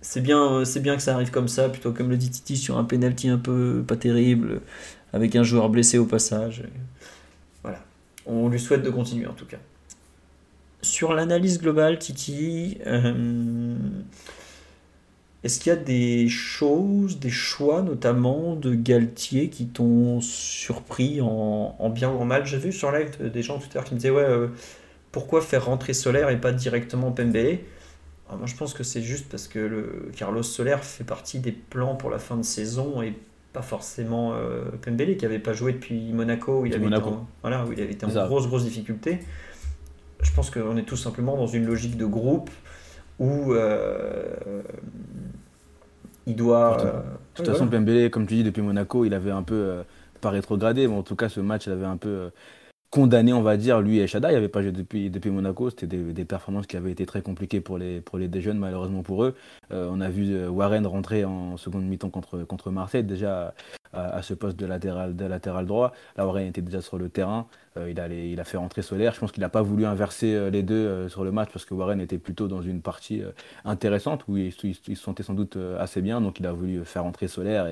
C'est 0.00 0.20
bien, 0.20 0.64
c'est 0.64 0.80
bien 0.80 0.96
que 0.96 1.02
ça 1.02 1.14
arrive 1.14 1.30
comme 1.30 1.48
ça, 1.48 1.68
plutôt 1.68 1.92
comme 1.92 2.08
le 2.08 2.16
dit 2.16 2.30
Titi 2.30 2.56
sur 2.56 2.78
un 2.78 2.84
penalty 2.84 3.28
un 3.28 3.38
peu 3.38 3.82
pas 3.86 3.96
terrible, 3.96 4.60
avec 5.12 5.34
un 5.36 5.42
joueur 5.42 5.68
blessé 5.68 5.98
au 5.98 6.06
passage. 6.06 6.64
Voilà. 7.62 7.84
On 8.26 8.48
lui 8.48 8.60
souhaite 8.60 8.82
de 8.82 8.90
continuer 8.90 9.26
en 9.26 9.34
tout 9.34 9.46
cas. 9.46 9.58
Sur 10.80 11.12
l'analyse 11.12 11.60
globale, 11.60 11.98
Titi, 11.98 12.78
euh, 12.86 13.76
est-ce 15.44 15.60
qu'il 15.60 15.70
y 15.70 15.76
a 15.76 15.78
des 15.78 16.28
choses, 16.28 17.20
des 17.20 17.30
choix 17.30 17.82
notamment 17.82 18.56
de 18.56 18.74
Galtier 18.74 19.50
qui 19.50 19.68
t'ont 19.68 20.20
surpris 20.20 21.20
en, 21.20 21.90
bien 21.90 22.10
ou 22.10 22.18
en 22.18 22.24
mal? 22.24 22.44
J'ai 22.44 22.58
vu 22.58 22.72
sur 22.72 22.90
live 22.90 23.30
des 23.30 23.42
gens 23.42 23.58
tout 23.58 23.68
à 23.70 23.74
l'heure 23.74 23.84
qui 23.84 23.94
me 23.94 24.00
disaient 24.00 24.10
ouais, 24.10 24.22
euh, 24.22 24.48
pourquoi 25.12 25.40
faire 25.40 25.66
rentrer 25.66 25.92
Solaire 25.92 26.30
et 26.30 26.40
pas 26.40 26.52
directement 26.52 27.12
Pembele 27.12 27.60
ah, 28.28 28.36
Moi 28.36 28.46
je 28.46 28.56
pense 28.56 28.74
que 28.74 28.82
c'est 28.82 29.02
juste 29.02 29.28
parce 29.30 29.46
que 29.46 29.60
le 29.60 30.10
Carlos 30.16 30.42
Solaire 30.42 30.82
fait 30.82 31.04
partie 31.04 31.38
des 31.38 31.52
plans 31.52 31.94
pour 31.94 32.10
la 32.10 32.18
fin 32.18 32.36
de 32.36 32.42
saison 32.42 33.00
et 33.00 33.14
pas 33.52 33.62
forcément 33.62 34.32
euh, 34.34 34.64
Pembele 34.82 35.16
qui 35.16 35.24
n'avait 35.24 35.38
pas 35.38 35.52
joué 35.52 35.72
depuis 35.72 36.12
Monaco 36.12 36.62
où 36.62 36.66
il 36.66 36.74
avait 36.74 36.86
été 36.86 36.96
en, 36.96 37.28
voilà, 37.42 37.64
où 37.64 37.72
il 37.72 37.80
avait 37.80 37.92
été 37.92 38.04
en 38.04 38.26
grosse 38.26 38.48
grosse 38.48 38.64
difficulté. 38.64 39.20
Je 40.20 40.32
pense 40.32 40.50
qu'on 40.50 40.76
est 40.76 40.82
tout 40.82 40.96
simplement 40.96 41.36
dans 41.36 41.46
une 41.46 41.64
logique 41.64 41.96
de 41.96 42.06
groupe 42.06 42.50
où 43.18 43.52
euh, 43.52 44.62
il 46.26 46.36
doit. 46.36 46.76
De 46.76 47.42
toute, 47.42 47.46
façon, 47.46 47.68
Pembele, 47.68 48.10
comme 48.10 48.26
tu 48.26 48.34
dis, 48.34 48.44
depuis 48.44 48.62
Monaco, 48.62 49.04
il 49.04 49.14
avait 49.14 49.30
un 49.30 49.42
peu 49.42 49.82
pas 50.20 50.30
rétrogradé, 50.30 50.88
mais 50.88 50.94
en 50.94 51.02
tout 51.02 51.16
cas, 51.16 51.28
ce 51.28 51.40
match, 51.40 51.66
il 51.66 51.72
avait 51.72 51.86
un 51.86 51.96
peu 51.96 52.30
condamné, 52.90 53.32
on 53.32 53.42
va 53.42 53.56
dire, 53.56 53.80
lui 53.80 53.98
et 53.98 54.06
Shada. 54.06 54.30
Il 54.30 54.34
n'avait 54.34 54.48
pas 54.48 54.62
joué 54.62 54.72
depuis, 54.72 55.10
depuis 55.10 55.30
Monaco. 55.30 55.70
C'était 55.70 55.86
des, 55.86 56.24
performances 56.24 56.66
qui 56.66 56.76
avaient 56.76 56.92
été 56.92 57.06
très 57.06 57.22
compliquées 57.22 57.60
pour 57.60 57.78
les, 57.78 58.00
pour 58.00 58.18
les 58.18 58.28
jeunes, 58.40 58.58
malheureusement 58.58 59.02
pour 59.02 59.24
eux. 59.24 59.34
Euh, 59.72 59.88
on 59.90 60.00
a 60.00 60.08
vu 60.08 60.34
euh, 60.34 60.48
Warren 60.48 60.86
rentrer 60.86 61.24
en 61.24 61.56
seconde 61.56 61.84
mi-temps 61.84 62.10
contre, 62.10 62.44
contre 62.44 62.70
Marseille, 62.70 63.04
déjà 63.04 63.54
à, 63.92 64.22
ce 64.22 64.34
poste 64.34 64.58
de 64.58 64.66
latéral, 64.66 65.16
de 65.16 65.24
latéral 65.24 65.66
droit. 65.66 65.92
Là, 66.16 66.26
Warren 66.26 66.46
était 66.46 66.62
déjà 66.62 66.80
sur 66.82 66.98
le 66.98 67.08
terrain. 67.08 67.46
Euh, 67.76 67.90
il, 67.90 68.00
a 68.00 68.08
il 68.08 68.40
a 68.40 68.44
fait 68.44 68.56
rentrer 68.56 68.82
Solaire. 68.82 69.14
Je 69.14 69.20
pense 69.20 69.32
qu'il 69.32 69.40
n'a 69.42 69.48
pas 69.48 69.62
voulu 69.62 69.86
inverser 69.86 70.50
les 70.50 70.62
deux 70.62 71.08
sur 71.08 71.24
le 71.24 71.32
match 71.32 71.50
parce 71.52 71.64
que 71.64 71.74
Warren 71.74 72.00
était 72.00 72.18
plutôt 72.18 72.48
dans 72.48 72.62
une 72.62 72.82
partie 72.82 73.22
intéressante 73.64 74.24
où 74.28 74.36
il, 74.36 74.52
se 74.52 74.94
sentait 74.94 75.22
sans 75.22 75.34
doute 75.34 75.58
assez 75.78 76.02
bien. 76.02 76.20
Donc, 76.20 76.40
il 76.40 76.46
a 76.46 76.52
voulu 76.52 76.84
faire 76.84 77.04
rentrer 77.04 77.28
Solaire 77.28 77.66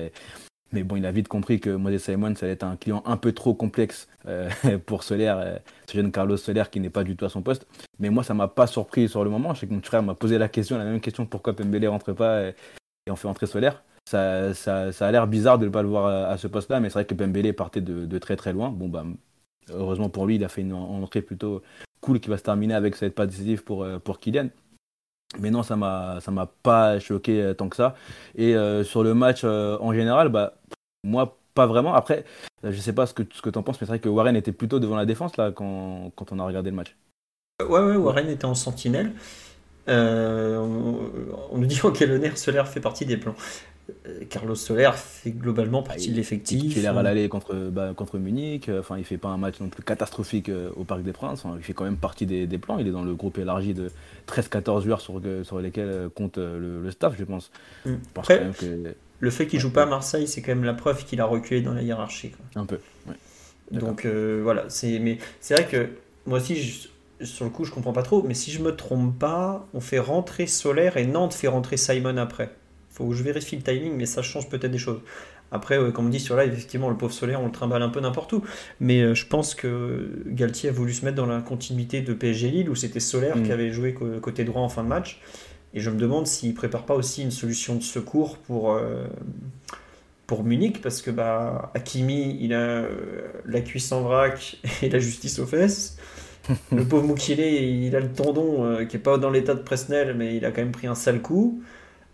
mais 0.71 0.83
bon, 0.83 0.97
il 0.97 1.05
a 1.05 1.11
vite 1.11 1.27
compris 1.27 1.59
que 1.59 1.69
Moses 1.69 2.01
Simon, 2.01 2.35
ça 2.35 2.45
allait 2.45 2.53
être 2.53 2.63
un 2.63 2.75
client 2.75 3.01
un 3.05 3.17
peu 3.17 3.31
trop 3.31 3.53
complexe 3.53 4.07
euh, 4.27 4.49
pour 4.85 5.03
Solaire, 5.03 5.37
euh, 5.37 5.57
ce 5.87 5.97
jeune 5.97 6.11
Carlos 6.11 6.37
Solaire 6.37 6.69
qui 6.69 6.79
n'est 6.79 6.89
pas 6.89 7.03
du 7.03 7.15
tout 7.15 7.25
à 7.25 7.29
son 7.29 7.41
poste. 7.41 7.67
Mais 7.99 8.09
moi, 8.09 8.23
ça 8.23 8.33
m'a 8.33 8.47
pas 8.47 8.67
surpris 8.67 9.07
sur 9.07 9.23
le 9.23 9.29
moment. 9.29 9.53
Je 9.53 9.61
sais 9.61 9.67
que 9.67 9.73
mon 9.73 9.81
frère 9.81 10.03
m'a 10.03 10.15
posé 10.15 10.37
la 10.37 10.49
question, 10.49 10.77
la 10.77 10.83
même 10.83 10.99
question, 10.99 11.25
pourquoi 11.25 11.55
Pembele 11.55 11.87
rentre 11.87 12.13
pas 12.13 12.43
et, 12.43 12.55
on 13.09 13.15
fait 13.15 13.27
entrer 13.27 13.47
Solaire. 13.47 13.83
Ça, 14.09 14.53
ça, 14.53 14.89
a 14.99 15.11
l'air 15.11 15.27
bizarre 15.27 15.57
de 15.59 15.65
ne 15.65 15.69
pas 15.69 15.81
le 15.81 15.87
voir 15.87 16.29
à, 16.29 16.37
ce 16.37 16.47
poste-là, 16.47 16.79
mais 16.79 16.89
c'est 16.89 16.93
vrai 16.93 17.05
que 17.05 17.13
Pembele 17.13 17.53
partait 17.53 17.81
de, 17.81 18.17
très 18.17 18.35
très 18.35 18.51
loin. 18.51 18.69
Bon, 18.69 18.89
bah, 18.89 19.05
heureusement 19.69 20.09
pour 20.09 20.25
lui, 20.25 20.35
il 20.35 20.43
a 20.43 20.49
fait 20.49 20.61
une 20.61 20.73
entrée 20.73 21.21
plutôt 21.21 21.61
cool 22.01 22.19
qui 22.19 22.29
va 22.29 22.37
se 22.37 22.43
terminer 22.43 22.73
avec 22.73 22.95
cette 22.95 23.15
pas 23.15 23.25
décisive 23.25 23.63
pour, 23.63 23.83
euh, 23.83 23.99
pour 23.99 24.19
Kylian. 24.19 24.49
Mais 25.39 25.51
non, 25.51 25.61
ça 25.61 25.75
m'a 25.75 26.19
ça 26.21 26.31
m'a 26.31 26.45
pas 26.45 26.99
choqué 26.99 27.41
euh, 27.41 27.53
tant 27.53 27.69
que 27.69 27.75
ça. 27.75 27.95
Et 28.35 28.55
euh, 28.55 28.83
sur 28.83 29.03
le 29.03 29.13
match 29.13 29.41
euh, 29.43 29.77
en 29.81 29.93
général, 29.93 30.29
bah 30.29 30.53
moi 31.03 31.37
pas 31.53 31.67
vraiment. 31.67 31.93
Après, 31.93 32.23
je 32.63 32.79
sais 32.79 32.93
pas 32.93 33.05
ce 33.05 33.13
que 33.13 33.23
ce 33.33 33.41
que 33.41 33.49
en 33.57 33.63
penses, 33.63 33.79
mais 33.81 33.85
c'est 33.85 33.91
vrai 33.91 33.99
que 33.99 34.09
Warren 34.09 34.35
était 34.35 34.51
plutôt 34.51 34.79
devant 34.79 34.95
la 34.95 35.05
défense 35.05 35.35
là 35.37 35.51
quand, 35.51 36.11
quand 36.15 36.31
on 36.31 36.39
a 36.39 36.45
regardé 36.45 36.69
le 36.69 36.75
match. 36.75 36.95
Ouais 37.61 37.79
ouais, 37.79 37.95
Warren 37.97 38.29
était 38.29 38.45
en 38.45 38.55
sentinelle. 38.55 39.13
on, 39.87 41.57
nous 41.57 41.65
dit 41.65 41.79
en 41.83 41.91
quel 41.91 42.11
honneur 42.11 42.37
Solaire 42.37 42.67
fait 42.67 42.81
partie 42.81 43.05
des 43.05 43.17
plans. 43.17 43.35
Euh, 44.05 44.23
Carlos 44.29 44.55
Soler 44.55 44.91
fait 44.95 45.31
globalement 45.31 45.81
partie 45.83 46.09
de 46.09 46.15
l'effectif. 46.15 46.75
Il 46.75 46.83
est 46.83 46.87
à 46.87 47.01
l'aller 47.01 47.29
contre, 47.29 47.55
bah, 47.55 47.93
contre 47.95 48.17
Munich. 48.17 48.69
Euh, 48.69 48.79
enfin, 48.79 48.97
il 48.97 49.03
fait 49.03 49.17
pas 49.17 49.29
un 49.29 49.37
match 49.37 49.59
non 49.59 49.69
plus 49.69 49.83
catastrophique 49.83 50.49
euh, 50.49 50.69
au 50.75 50.83
Parc 50.83 51.03
des 51.03 51.13
Princes. 51.13 51.43
il 51.55 51.63
fait 51.63 51.73
quand 51.73 51.85
même 51.85 51.97
partie 51.97 52.25
des, 52.25 52.47
plans. 52.57 52.79
Il 52.79 52.87
est 52.87 52.91
dans 52.91 53.03
le 53.03 53.15
groupe 53.15 53.37
élargi 53.37 53.73
de 53.73 53.91
13-14 54.27 54.83
joueurs 54.83 55.01
sur, 55.01 55.21
sur 55.43 55.59
lesquels 55.59 56.09
compte 56.15 56.37
le, 56.37 56.89
staff, 56.91 57.15
je 57.17 57.23
pense. 57.23 57.51
Mm. 57.85 57.95
Après, 58.15 58.51
le 59.19 59.29
fait 59.31 59.47
qu'il 59.47 59.59
joue 59.59 59.71
pas 59.71 59.83
à 59.83 59.87
Marseille, 59.87 60.27
c'est 60.27 60.41
quand 60.41 60.51
même 60.51 60.63
la 60.63 60.73
preuve 60.73 61.05
qu'il 61.05 61.21
a 61.21 61.25
reculé 61.25 61.61
dans 61.61 61.73
la 61.73 61.81
hiérarchie. 61.81 62.31
Un 62.55 62.65
peu. 62.65 62.79
Donc 63.71 64.05
voilà. 64.05 64.65
C'est 64.69 64.99
mais 64.99 65.17
c'est 65.39 65.53
vrai 65.55 65.65
que 65.65 65.89
moi 66.25 66.39
aussi. 66.39 66.89
sur 67.21 67.45
le 67.45 67.51
coup, 67.51 67.63
je 67.63 67.71
comprends 67.71 67.93
pas 67.93 68.03
trop, 68.03 68.21
mais 68.23 68.33
si 68.33 68.51
je 68.51 68.61
me 68.61 68.75
trompe 68.75 69.17
pas, 69.17 69.67
on 69.73 69.79
fait 69.79 69.99
rentrer 69.99 70.45
Solaire 70.45 70.97
et 70.97 71.05
Nantes 71.05 71.33
fait 71.33 71.47
rentrer 71.47 71.77
Simon 71.77 72.17
après 72.17 72.51
faut 72.97 73.07
que 73.07 73.15
je 73.15 73.23
vérifie 73.23 73.55
le 73.55 73.61
timing, 73.61 73.95
mais 73.95 74.05
ça 74.05 74.21
change 74.21 74.49
peut-être 74.49 74.71
des 74.71 74.77
choses. 74.77 75.01
Après, 75.51 75.77
comme 75.93 76.07
on 76.07 76.09
dit 76.09 76.19
sur 76.19 76.35
live, 76.35 76.51
effectivement, 76.51 76.89
le 76.89 76.97
pauvre 76.97 77.13
solaire, 77.13 77.41
on 77.41 77.45
le 77.45 77.51
trimballe 77.51 77.81
un 77.81 77.89
peu 77.89 77.99
n'importe 78.01 78.33
où. 78.33 78.43
Mais 78.79 79.01
euh, 79.01 79.13
je 79.13 79.25
pense 79.25 79.55
que 79.55 80.09
Galtier 80.25 80.69
a 80.69 80.71
voulu 80.73 80.93
se 80.93 81.05
mettre 81.05 81.15
dans 81.15 81.25
la 81.25 81.41
continuité 81.41 82.01
de 82.01 82.13
PSG 82.13 82.49
Lille, 82.49 82.69
où 82.69 82.75
c'était 82.75 82.99
Solaire 82.99 83.37
mm. 83.37 83.43
qui 83.43 83.51
avait 83.51 83.71
joué 83.71 83.95
côté 84.21 84.43
droit 84.43 84.61
en 84.61 84.69
fin 84.69 84.83
de 84.83 84.89
match. 84.89 85.21
Et 85.73 85.79
je 85.79 85.89
me 85.89 85.97
demande 85.97 86.27
s'il 86.27 86.53
prépare 86.53 86.85
pas 86.85 86.95
aussi 86.95 87.21
une 87.21 87.31
solution 87.31 87.75
de 87.75 87.83
secours 87.83 88.37
pour, 88.37 88.73
euh, 88.73 89.05
pour 90.25 90.43
Munich, 90.43 90.81
parce 90.81 91.01
que 91.01 91.11
bah, 91.11 91.71
Hakimi, 91.75 92.37
il 92.41 92.53
a 92.53 92.59
euh, 92.59 92.89
la 93.45 93.61
cuisse 93.61 93.91
en 93.91 94.01
vrac 94.01 94.57
et 94.81 94.89
la 94.89 94.99
justice 94.99 95.39
aux 95.39 95.45
fesses. 95.45 95.97
le 96.71 96.83
pauvre 96.83 97.05
Moukile, 97.05 97.39
il 97.39 97.95
a 97.95 97.99
le 97.99 98.11
tendon 98.11 98.85
qui 98.85 98.95
est 98.95 98.99
pas 98.99 99.17
dans 99.17 99.29
l'état 99.29 99.53
de 99.53 99.61
Presnel, 99.61 100.15
mais 100.15 100.37
il 100.37 100.45
a 100.45 100.51
quand 100.51 100.61
même 100.61 100.71
pris 100.71 100.87
un 100.87 100.95
sale 100.95 101.21
coup. 101.21 101.61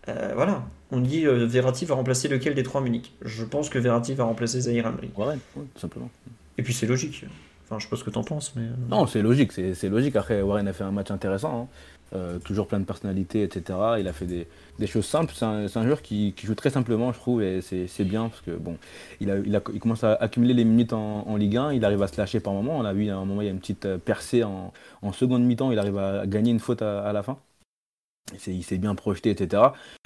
Euh, 0.08 0.32
voilà, 0.34 0.62
on 0.90 1.00
dit 1.00 1.26
euh, 1.26 1.46
Verratti 1.46 1.84
va 1.84 1.94
remplacer 1.94 2.28
lequel 2.28 2.54
des 2.54 2.62
trois 2.62 2.80
Munich? 2.80 3.12
Je 3.22 3.44
pense 3.44 3.70
que 3.70 3.78
Verratti 3.78 4.14
va 4.14 4.24
remplacer 4.24 4.60
Zahir 4.60 4.86
Emery. 4.86 5.10
Ouais, 5.16 5.36
tout 5.54 5.80
simplement. 5.80 6.10
Et 6.58 6.62
puis 6.62 6.74
c'est 6.74 6.86
logique. 6.86 7.24
Enfin, 7.64 7.78
je 7.78 7.84
sais 7.84 7.90
pas 7.90 7.96
ce 7.96 8.04
que 8.04 8.10
t'en 8.10 8.24
penses, 8.24 8.52
mais. 8.56 8.62
Euh, 8.62 8.74
non, 8.90 9.06
c'est 9.06 9.22
logique, 9.22 9.52
c'est 9.52 9.88
logique. 9.88 10.16
Après, 10.16 10.42
Warren 10.42 10.68
a 10.68 10.74
fait 10.74 10.84
un 10.84 10.90
match 10.90 11.10
intéressant, 11.10 11.70
hein. 12.12 12.38
toujours 12.44 12.66
plein 12.68 12.78
de 12.78 12.84
personnalités, 12.84 13.42
etc. 13.42 13.78
Il 13.98 14.06
a 14.06 14.12
fait 14.12 14.26
des, 14.26 14.46
des 14.78 14.86
choses 14.86 15.06
simples. 15.06 15.32
C'est 15.34 15.46
un, 15.46 15.64
un, 15.74 15.84
joueur 15.84 16.02
qui, 16.02 16.34
qui, 16.36 16.46
joue 16.46 16.54
très 16.54 16.68
simplement, 16.68 17.10
je 17.14 17.18
trouve, 17.18 17.42
et 17.42 17.62
c'est 17.62 18.04
bien 18.04 18.28
parce 18.28 18.42
que 18.42 18.50
bon, 18.50 18.76
il, 19.20 19.30
a, 19.30 19.38
il, 19.38 19.56
a, 19.56 19.62
il, 19.72 19.80
commence 19.80 20.04
à 20.04 20.12
accumuler 20.12 20.52
les 20.52 20.66
minutes 20.66 20.92
en, 20.92 21.26
en, 21.26 21.36
Ligue 21.36 21.56
1. 21.56 21.72
Il 21.72 21.84
arrive 21.86 22.02
à 22.02 22.08
se 22.08 22.18
lâcher 22.18 22.40
par 22.40 22.52
moment. 22.52 22.76
On 22.78 22.84
a 22.84 22.92
vu 22.92 23.08
à 23.08 23.16
un 23.16 23.24
moment, 23.24 23.40
il 23.40 23.46
y 23.46 23.48
a 23.48 23.52
une 23.52 23.60
petite 23.60 23.96
percée 23.96 24.44
en, 24.44 24.74
en 25.00 25.12
seconde 25.12 25.44
mi-temps. 25.44 25.72
Il 25.72 25.78
arrive 25.78 25.96
à 25.96 26.26
gagner 26.26 26.50
une 26.50 26.60
faute 26.60 26.82
à, 26.82 27.00
à 27.00 27.14
la 27.14 27.22
fin 27.22 27.38
il 28.46 28.64
s'est 28.64 28.78
bien 28.78 28.94
projeté, 28.94 29.30
etc. 29.30 29.62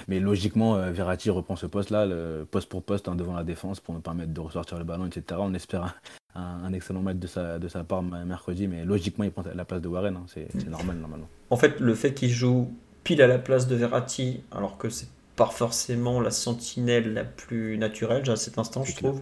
Mais 0.07 0.19
logiquement, 0.19 0.75
euh, 0.75 0.91
Verratti 0.91 1.29
reprend 1.29 1.55
ce 1.55 1.65
poste-là, 1.65 2.07
poste 2.51 2.69
pour 2.69 2.83
poste, 2.83 3.07
hein, 3.07 3.15
devant 3.15 3.33
la 3.33 3.43
défense, 3.43 3.79
pour 3.79 3.93
nous 3.93 4.01
permettre 4.01 4.33
de 4.33 4.39
ressortir 4.39 4.77
le 4.77 4.83
ballon, 4.83 5.05
etc. 5.05 5.39
On 5.41 5.53
espère 5.53 5.95
un, 6.35 6.73
excellent 6.73 7.01
match 7.01 7.17
de 7.17 7.27
sa, 7.27 7.59
de 7.59 7.67
sa 7.67 7.83
part 7.83 8.03
mercredi, 8.03 8.67
mais 8.67 8.85
logiquement, 8.85 9.23
il 9.23 9.31
prend 9.31 9.43
la 9.53 9.65
place 9.65 9.81
de 9.81 9.87
Warren. 9.87 10.15
Hein. 10.15 10.25
c'est 10.27 10.67
normal, 10.67 10.97
normalement. 10.97 11.27
En 11.49 11.57
fait, 11.57 11.79
le 11.79 11.95
fait 11.95 12.13
qu'il 12.13 12.29
joue 12.29 12.71
pile 13.03 13.21
à 13.21 13.27
la 13.27 13.39
place 13.39 13.67
de 13.67 13.75
Verratti, 13.75 14.43
alors 14.51 14.77
que 14.77 14.89
c'est 14.89 15.09
pas 15.35 15.47
forcément 15.47 16.19
la 16.19 16.31
sentinelle 16.31 17.13
la 17.13 17.23
plus 17.23 17.77
naturelle 17.77 18.29
à 18.29 18.35
cet 18.35 18.57
instant, 18.57 18.83
je 18.83 18.95
trouve. 18.95 19.21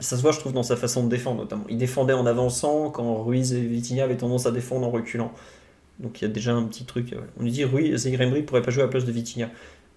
Ça 0.00 0.16
se 0.16 0.22
voit, 0.22 0.32
je 0.32 0.38
trouve, 0.38 0.52
dans 0.52 0.62
sa 0.62 0.76
façon 0.76 1.04
de 1.04 1.08
défendre, 1.08 1.42
notamment. 1.42 1.64
Il 1.68 1.78
défendait 1.78 2.12
en 2.12 2.26
avançant 2.26 2.90
quand 2.90 3.22
Ruiz 3.22 3.52
et 3.54 3.60
Vitinha 3.60 4.04
avaient 4.04 4.16
tendance 4.16 4.46
à 4.46 4.52
défendre 4.52 4.86
en 4.86 4.90
reculant. 4.90 5.32
Donc 5.98 6.20
il 6.20 6.24
y 6.24 6.26
a 6.26 6.30
déjà 6.30 6.52
un 6.52 6.64
petit 6.64 6.84
truc. 6.84 7.14
On 7.38 7.42
nous 7.44 7.50
dit, 7.50 7.64
oui, 7.64 7.96
Zaire 7.96 8.20
Emery 8.20 8.42
pourrait 8.42 8.62
pas 8.62 8.70
jouer 8.70 8.82
à 8.82 8.86
la 8.86 8.90
place 8.90 9.04
de 9.04 9.12
Vitinha. 9.12 9.50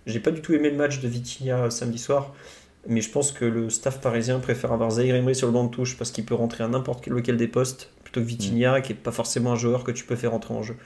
J'ai 0.05 0.19
pas 0.19 0.31
du 0.31 0.41
tout 0.41 0.53
aimé 0.53 0.69
le 0.69 0.77
match 0.77 0.99
de 0.99 1.07
Vitinha 1.07 1.69
samedi 1.69 1.97
soir, 1.97 2.33
mais 2.87 3.01
je 3.01 3.09
pense 3.09 3.31
que 3.31 3.45
le 3.45 3.69
staff 3.69 3.99
parisien 3.99 4.39
préfère 4.39 4.71
avoir 4.71 4.91
Zaire 4.91 5.15
Emery 5.15 5.35
sur 5.35 5.47
le 5.47 5.53
banc 5.53 5.65
de 5.65 5.71
touche 5.71 5.97
parce 5.97 6.11
qu'il 6.11 6.25
peut 6.25 6.35
rentrer 6.35 6.63
à 6.63 6.67
n'importe 6.67 7.07
lequel 7.07 7.37
des 7.37 7.47
postes, 7.47 7.91
plutôt 8.03 8.21
que 8.21 8.25
Vitinha, 8.25 8.79
mm. 8.79 8.81
qui 8.83 8.91
est 8.93 8.95
pas 8.95 9.11
forcément 9.11 9.53
un 9.53 9.55
joueur 9.55 9.83
que 9.83 9.91
tu 9.91 10.05
peux 10.05 10.15
faire 10.15 10.31
rentrer 10.31 10.53
en 10.53 10.63
jeu. 10.63 10.77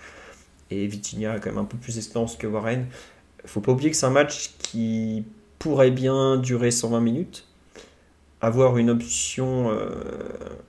Et 0.72 0.88
Vitinha 0.88 1.34
a 1.34 1.40
quand 1.40 1.50
même 1.50 1.60
un 1.60 1.66
peu 1.66 1.78
plus 1.78 1.96
d'expérience 1.96 2.36
que 2.38 2.48
Warren. 2.48 2.88
Faut 3.46 3.62
pas 3.62 3.74
oublier 3.74 3.92
que 3.92 3.98
c'est 3.98 4.06
un 4.06 4.12
match 4.12 4.52
qui 4.60 5.26
pourrait 5.60 5.92
bien 5.92 6.38
durer 6.38 6.72
120 6.72 7.02
minutes 7.02 7.48
avoir 8.42 8.78
une 8.78 8.90
option 8.90 9.72
euh, 9.72 9.90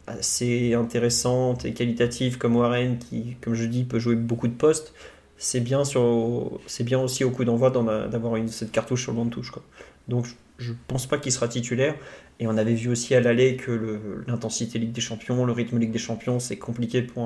assez 0.06 0.74
intéressante 0.74 1.64
et 1.64 1.72
qualitative 1.72 2.36
comme 2.38 2.56
Warren, 2.56 2.98
qui, 2.98 3.36
comme 3.40 3.54
je 3.54 3.64
dis, 3.64 3.84
peut 3.84 3.98
jouer 3.98 4.14
beaucoup 4.14 4.46
de 4.46 4.52
postes, 4.52 4.92
c'est 5.38 5.60
bien, 5.60 5.84
sur, 5.84 6.60
c'est 6.66 6.84
bien 6.84 7.00
aussi 7.00 7.24
au 7.24 7.30
coup 7.30 7.44
d'envoi 7.44 7.70
d'avoir 7.70 8.38
cette 8.48 8.70
cartouche 8.70 9.02
sur 9.02 9.12
le 9.12 9.18
banc 9.18 9.24
de 9.24 9.30
touche. 9.30 9.50
Quoi. 9.50 9.62
Donc 10.06 10.26
je 10.58 10.72
pense 10.86 11.06
pas 11.06 11.18
qu'il 11.18 11.32
sera 11.32 11.48
titulaire. 11.48 11.94
Et 12.40 12.46
on 12.46 12.56
avait 12.56 12.74
vu 12.74 12.90
aussi 12.90 13.14
à 13.14 13.20
l'aller 13.20 13.56
que 13.56 14.00
l'intensité 14.26 14.78
Ligue 14.78 14.92
des 14.92 15.00
Champions, 15.00 15.44
le 15.44 15.52
rythme 15.52 15.78
Ligue 15.78 15.92
des 15.92 15.98
Champions, 15.98 16.38
c'est 16.38 16.56
compliqué 16.56 17.02
pour 17.02 17.24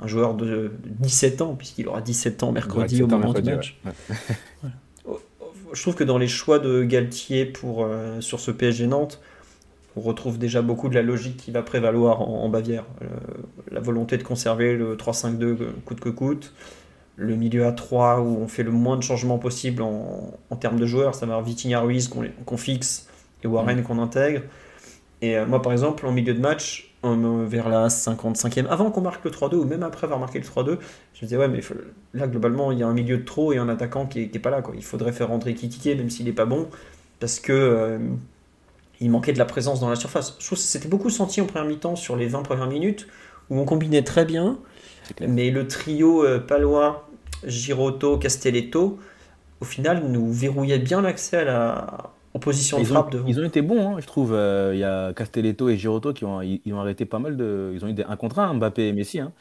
un, 0.00 0.06
joueur 0.06 0.34
de, 0.34 0.72
17 0.84 1.42
ans, 1.42 1.54
puisqu'il 1.54 1.88
aura 1.88 2.00
17 2.00 2.42
ans 2.42 2.52
mercredi 2.52 3.02
au 3.02 3.06
moment 3.06 3.32
du 3.32 3.42
match. 3.42 3.78
Je 5.72 5.82
trouve 5.82 5.94
que 5.96 6.04
dans 6.04 6.18
les 6.18 6.28
choix 6.28 6.60
de 6.60 6.84
Galtier 6.84 7.46
pour, 7.46 7.84
euh, 7.84 8.20
sur 8.20 8.38
ce 8.38 8.52
PSG 8.52 8.86
Nantes, 8.86 9.20
on 9.96 10.00
retrouve 10.00 10.38
déjà 10.38 10.62
beaucoup 10.62 10.88
de 10.88 10.94
la 10.94 11.02
logique 11.02 11.36
qui 11.36 11.50
va 11.50 11.62
prévaloir 11.62 12.20
en, 12.22 12.48
Bavière. 12.48 12.84
Euh, 13.02 13.06
la 13.70 13.80
volonté 13.80 14.16
de 14.16 14.22
conserver 14.22 14.76
le 14.76 14.96
3-5-2 14.96 15.42
euh, 15.42 15.56
coûte 15.84 16.00
que 16.00 16.08
coûte. 16.08 16.52
Le 17.16 17.36
milieu 17.36 17.66
à 17.66 17.72
3 17.72 18.20
où 18.20 18.38
on 18.40 18.48
fait 18.48 18.64
le 18.64 18.72
moins 18.72 18.96
de 18.96 19.02
changements 19.02 19.38
possible 19.38 19.82
en, 19.82 20.56
termes 20.58 20.80
de 20.80 20.86
joueurs, 20.86 21.14
ça 21.14 21.26
va 21.26 21.40
Vitinha 21.40 21.80
Ruiz 21.80 22.10
qu'on 22.44 22.56
fixe 22.56 23.08
et 23.44 23.46
Warren 23.46 23.80
mm. 23.80 23.82
qu'on 23.84 24.00
intègre. 24.00 24.42
Et 25.22 25.38
euh, 25.38 25.46
moi 25.46 25.62
par 25.62 25.70
exemple, 25.70 26.06
en 26.06 26.12
milieu 26.12 26.34
de 26.34 26.40
match, 26.40 26.90
vers 27.04 27.68
la 27.68 27.88
55e, 27.88 28.66
avant 28.66 28.90
qu'on 28.90 29.02
marque 29.02 29.24
le 29.26 29.30
3-2 29.30 29.56
ou 29.56 29.64
même 29.64 29.82
après 29.82 30.06
avoir 30.06 30.18
marqué 30.18 30.38
le 30.38 30.44
3-2, 30.44 30.64
je 30.64 30.70
me 30.72 30.78
disais 31.20 31.36
ouais 31.36 31.48
mais 31.48 31.60
là 32.14 32.26
globalement 32.26 32.72
il 32.72 32.78
y 32.78 32.82
a 32.82 32.88
un 32.88 32.94
milieu 32.94 33.18
de 33.18 33.24
trop 33.24 33.52
et 33.52 33.58
un 33.58 33.68
attaquant 33.68 34.06
qui 34.06 34.22
est, 34.22 34.38
pas 34.38 34.48
là. 34.48 34.62
Quoi. 34.62 34.72
Il 34.74 34.82
faudrait 34.82 35.12
faire 35.12 35.28
rentrer 35.28 35.52
Kitike 35.52 35.98
même 35.98 36.08
s'il 36.08 36.24
n'est 36.24 36.32
pas 36.32 36.46
bon 36.46 36.66
parce 37.20 37.40
que 37.40 37.98
il 39.00 39.10
manquait 39.10 39.32
de 39.32 39.38
la 39.38 39.44
présence 39.44 39.80
dans 39.80 39.88
la 39.88 39.96
surface. 39.96 40.36
Je 40.38 40.46
trouve 40.46 40.58
que 40.58 40.64
c'était 40.64 40.88
beaucoup 40.88 41.10
senti 41.10 41.40
en 41.40 41.46
première 41.46 41.68
mi-temps 41.68 41.96
sur 41.96 42.16
les 42.16 42.26
20 42.26 42.42
premières 42.42 42.68
minutes, 42.68 43.06
où 43.50 43.58
on 43.58 43.64
combinait 43.64 44.02
très 44.02 44.24
bien, 44.24 44.58
mais 45.20 45.50
le 45.50 45.66
trio 45.66 46.24
euh, 46.24 46.38
Palois, 46.38 47.08
Girotto, 47.46 48.18
Castelletto, 48.18 48.98
au 49.60 49.64
final, 49.64 50.04
nous 50.08 50.32
verrouillait 50.32 50.78
bien 50.78 51.02
l'accès 51.02 51.38
à 51.38 51.44
la, 51.44 52.10
position 52.40 52.78
de 52.80 52.84
frappe. 52.84 53.14
Ils 53.26 53.38
ont 53.38 53.44
été 53.44 53.62
bons, 53.62 53.88
hein, 53.88 54.00
je 54.00 54.06
trouve. 54.06 54.36
Il 54.72 54.78
y 54.78 54.84
a 54.84 55.12
Castelletto 55.12 55.68
et 55.68 55.76
Giroto 55.76 56.12
qui 56.12 56.24
ont, 56.24 56.42
ils, 56.42 56.72
ont 56.72 56.80
arrêté 56.80 57.04
pas 57.04 57.18
mal 57.18 57.36
de. 57.36 57.72
Ils 57.74 57.84
ont 57.84 57.88
eu 57.88 57.92
des 57.92 58.04
1 58.04 58.16
contre 58.16 58.40
1, 58.40 58.54
Mbappé 58.54 58.88
et 58.88 58.92
Messi. 58.92 59.20
Hein. 59.20 59.32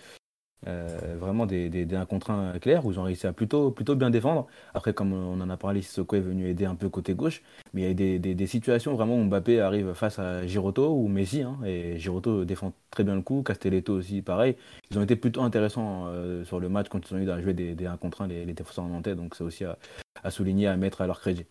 Euh, 0.67 1.15
vraiment 1.19 1.45
des, 1.45 1.69
des, 1.69 1.95
1 1.95 2.06
contre 2.06 2.32
1 2.32 2.58
clairs 2.60 2.86
où 2.86 2.91
ils 2.91 2.99
ont 2.99 3.04
réussi 3.04 3.28
à 3.28 3.34
plutôt, 3.34 3.71
plutôt 3.71 3.95
bien 3.95 4.10
défendre. 4.10 4.47
Après, 4.73 4.93
comme 4.93 5.13
on 5.13 5.39
en 5.41 5.49
a 5.49 5.58
parlé, 5.58 5.82
Sissoko 5.82 6.15
est 6.15 6.21
venu 6.21 6.47
aider 6.47 6.65
un 6.65 6.76
peu 6.76 6.89
côté 6.89 7.13
gauche, 7.13 7.41
mais 7.73 7.82
il 7.82 7.88
y 7.88 7.91
a 7.91 7.93
des, 8.19 8.19
des, 8.19 8.47
situations 8.47 8.93
vraiment 8.93 9.17
où 9.17 9.23
Mbappé 9.23 9.60
arrive 9.60 9.93
face 9.93 10.19
à 10.19 10.45
Giroto 10.45 10.93
ou 10.95 11.08
Messi, 11.08 11.41
hein, 11.41 11.58
et 11.65 11.97
Giroto 11.99 12.45
défend 12.45 12.73
très 12.91 13.04
bien 13.04 13.15
le 13.15 13.21
coup, 13.21 13.43
Castelletto 13.43 13.93
aussi 13.93 14.21
pareil. 14.21 14.56
Ils 14.91 14.99
ont 14.99 15.04
été 15.04 15.15
plutôt 15.15 15.41
intéressants 15.41 16.06
euh, 16.08 16.45
sur 16.45 16.60
le 16.60 16.69
match 16.69 16.88
quand 16.89 17.10
ils 17.10 17.15
ont 17.15 17.19
eu 17.19 17.30
à 17.30 17.41
jouer 17.41 17.54
des, 17.54 17.76
des 17.76 17.86
1 17.86 17.97
contre 17.97 18.21
1 18.21 18.28
les, 18.28 18.45
les 18.45 18.54
défenseurs 18.54 18.86
nantais, 18.86 19.15
donc 19.15 19.36
c'est 19.36 19.43
aussi 19.43 19.65
à, 19.65 20.32
souligner, 20.32 20.67
à 20.67 20.78
mettre 20.78 21.02
à 21.02 21.08
leur 21.08 21.19
crédit. 21.19 21.45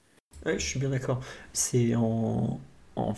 Oui, 0.47 0.55
je 0.57 0.65
suis 0.65 0.81
bien 0.81 0.91
d'accord. 0.91 1.21
C'est 1.53 1.95
en, 1.95 2.59
en, 2.97 3.15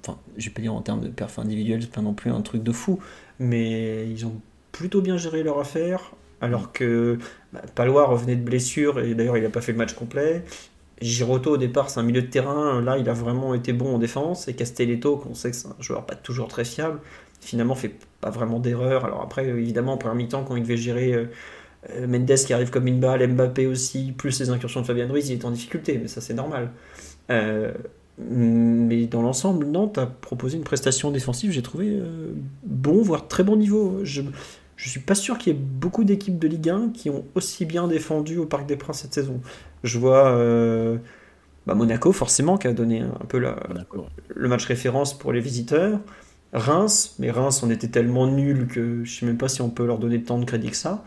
Enfin, 0.00 0.18
je 0.36 0.48
vais 0.48 0.54
pas 0.54 0.62
dire 0.62 0.74
en 0.74 0.80
termes 0.80 1.00
de 1.00 1.08
perf 1.08 1.38
individuel, 1.38 1.82
c'est 1.82 1.90
pas 1.90 2.02
non 2.02 2.14
plus 2.14 2.30
un 2.30 2.40
truc 2.40 2.62
de 2.62 2.70
fou, 2.70 3.00
mais 3.40 4.08
ils 4.08 4.26
ont 4.26 4.40
plutôt 4.72 5.00
bien 5.00 5.16
géré 5.16 5.42
leur 5.42 5.58
affaire, 5.58 6.12
alors 6.40 6.72
que 6.72 7.18
bah, 7.52 7.62
Palois 7.74 8.06
revenait 8.06 8.36
de 8.36 8.44
blessure 8.44 9.00
et 9.00 9.14
d'ailleurs 9.14 9.36
il 9.36 9.42
n'a 9.42 9.50
pas 9.50 9.60
fait 9.60 9.72
le 9.72 9.78
match 9.78 9.94
complet. 9.94 10.44
Giroto 11.00 11.52
au 11.52 11.56
départ 11.56 11.90
c'est 11.90 12.00
un 12.00 12.02
milieu 12.02 12.22
de 12.22 12.26
terrain, 12.26 12.80
là 12.80 12.98
il 12.98 13.08
a 13.08 13.12
vraiment 13.12 13.54
été 13.54 13.72
bon 13.72 13.94
en 13.94 13.98
défense 13.98 14.48
et 14.48 14.54
Castelletto 14.54 15.16
qu'on 15.16 15.34
sait 15.34 15.50
que 15.50 15.56
c'est 15.56 15.68
un 15.68 15.76
joueur 15.80 16.06
pas 16.06 16.16
toujours 16.16 16.48
très 16.48 16.64
fiable, 16.64 17.00
finalement 17.40 17.74
fait 17.74 17.94
pas 18.20 18.30
vraiment 18.30 18.58
d'erreur. 18.58 19.04
Alors 19.04 19.22
après 19.22 19.46
évidemment 19.46 19.94
en 19.94 19.96
première 19.96 20.16
mi-temps 20.16 20.44
quand 20.44 20.56
il 20.56 20.62
devait 20.62 20.76
gérer 20.76 21.12
euh, 21.12 21.26
euh, 21.90 22.06
Mendes 22.06 22.34
qui 22.34 22.52
arrive 22.52 22.70
comme 22.70 22.88
une 22.88 23.00
balle, 23.00 23.26
Mbappé 23.26 23.66
aussi, 23.66 24.12
plus 24.16 24.40
les 24.40 24.50
incursions 24.50 24.80
de 24.80 24.86
Fabien 24.86 25.06
Ruiz, 25.06 25.28
il 25.30 25.34
est 25.34 25.44
en 25.44 25.52
difficulté, 25.52 25.98
mais 25.98 26.08
ça 26.08 26.20
c'est 26.20 26.34
normal. 26.34 26.70
Euh, 27.30 27.72
mais 28.18 29.06
dans 29.06 29.22
l'ensemble, 29.22 29.66
Nantes 29.66 29.98
a 29.98 30.06
proposé 30.06 30.56
une 30.56 30.64
prestation 30.64 31.12
défensive, 31.12 31.52
j'ai 31.52 31.62
trouvé 31.62 32.02
bon, 32.64 33.00
voire 33.00 33.28
très 33.28 33.44
bon 33.44 33.54
niveau. 33.54 34.00
Je, 34.02 34.22
je 34.78 34.88
suis 34.88 35.00
pas 35.00 35.16
sûr 35.16 35.38
qu'il 35.38 35.52
y 35.52 35.56
ait 35.56 35.58
beaucoup 35.58 36.04
d'équipes 36.04 36.38
de 36.38 36.46
Ligue 36.46 36.70
1 36.70 36.90
qui 36.94 37.10
ont 37.10 37.24
aussi 37.34 37.66
bien 37.66 37.88
défendu 37.88 38.38
au 38.38 38.46
Parc 38.46 38.64
des 38.64 38.76
Princes 38.76 39.00
cette 39.00 39.12
saison. 39.12 39.40
Je 39.82 39.98
vois 39.98 40.28
euh, 40.28 40.98
bah, 41.66 41.74
Monaco, 41.74 42.12
forcément, 42.12 42.56
qui 42.56 42.68
a 42.68 42.72
donné 42.72 43.00
un 43.00 43.24
peu 43.26 43.40
le 43.40 44.48
match 44.48 44.64
référence 44.66 45.18
pour 45.18 45.32
les 45.32 45.40
visiteurs. 45.40 45.98
Reims, 46.52 47.16
mais 47.18 47.32
Reims, 47.32 47.60
on 47.64 47.70
était 47.70 47.88
tellement 47.88 48.28
nuls 48.28 48.68
que 48.68 49.02
je 49.02 49.18
sais 49.18 49.26
même 49.26 49.36
pas 49.36 49.48
si 49.48 49.62
on 49.62 49.68
peut 49.68 49.84
leur 49.84 49.98
donner 49.98 50.22
tant 50.22 50.38
de 50.38 50.44
crédit 50.44 50.70
que 50.70 50.76
ça. 50.76 51.04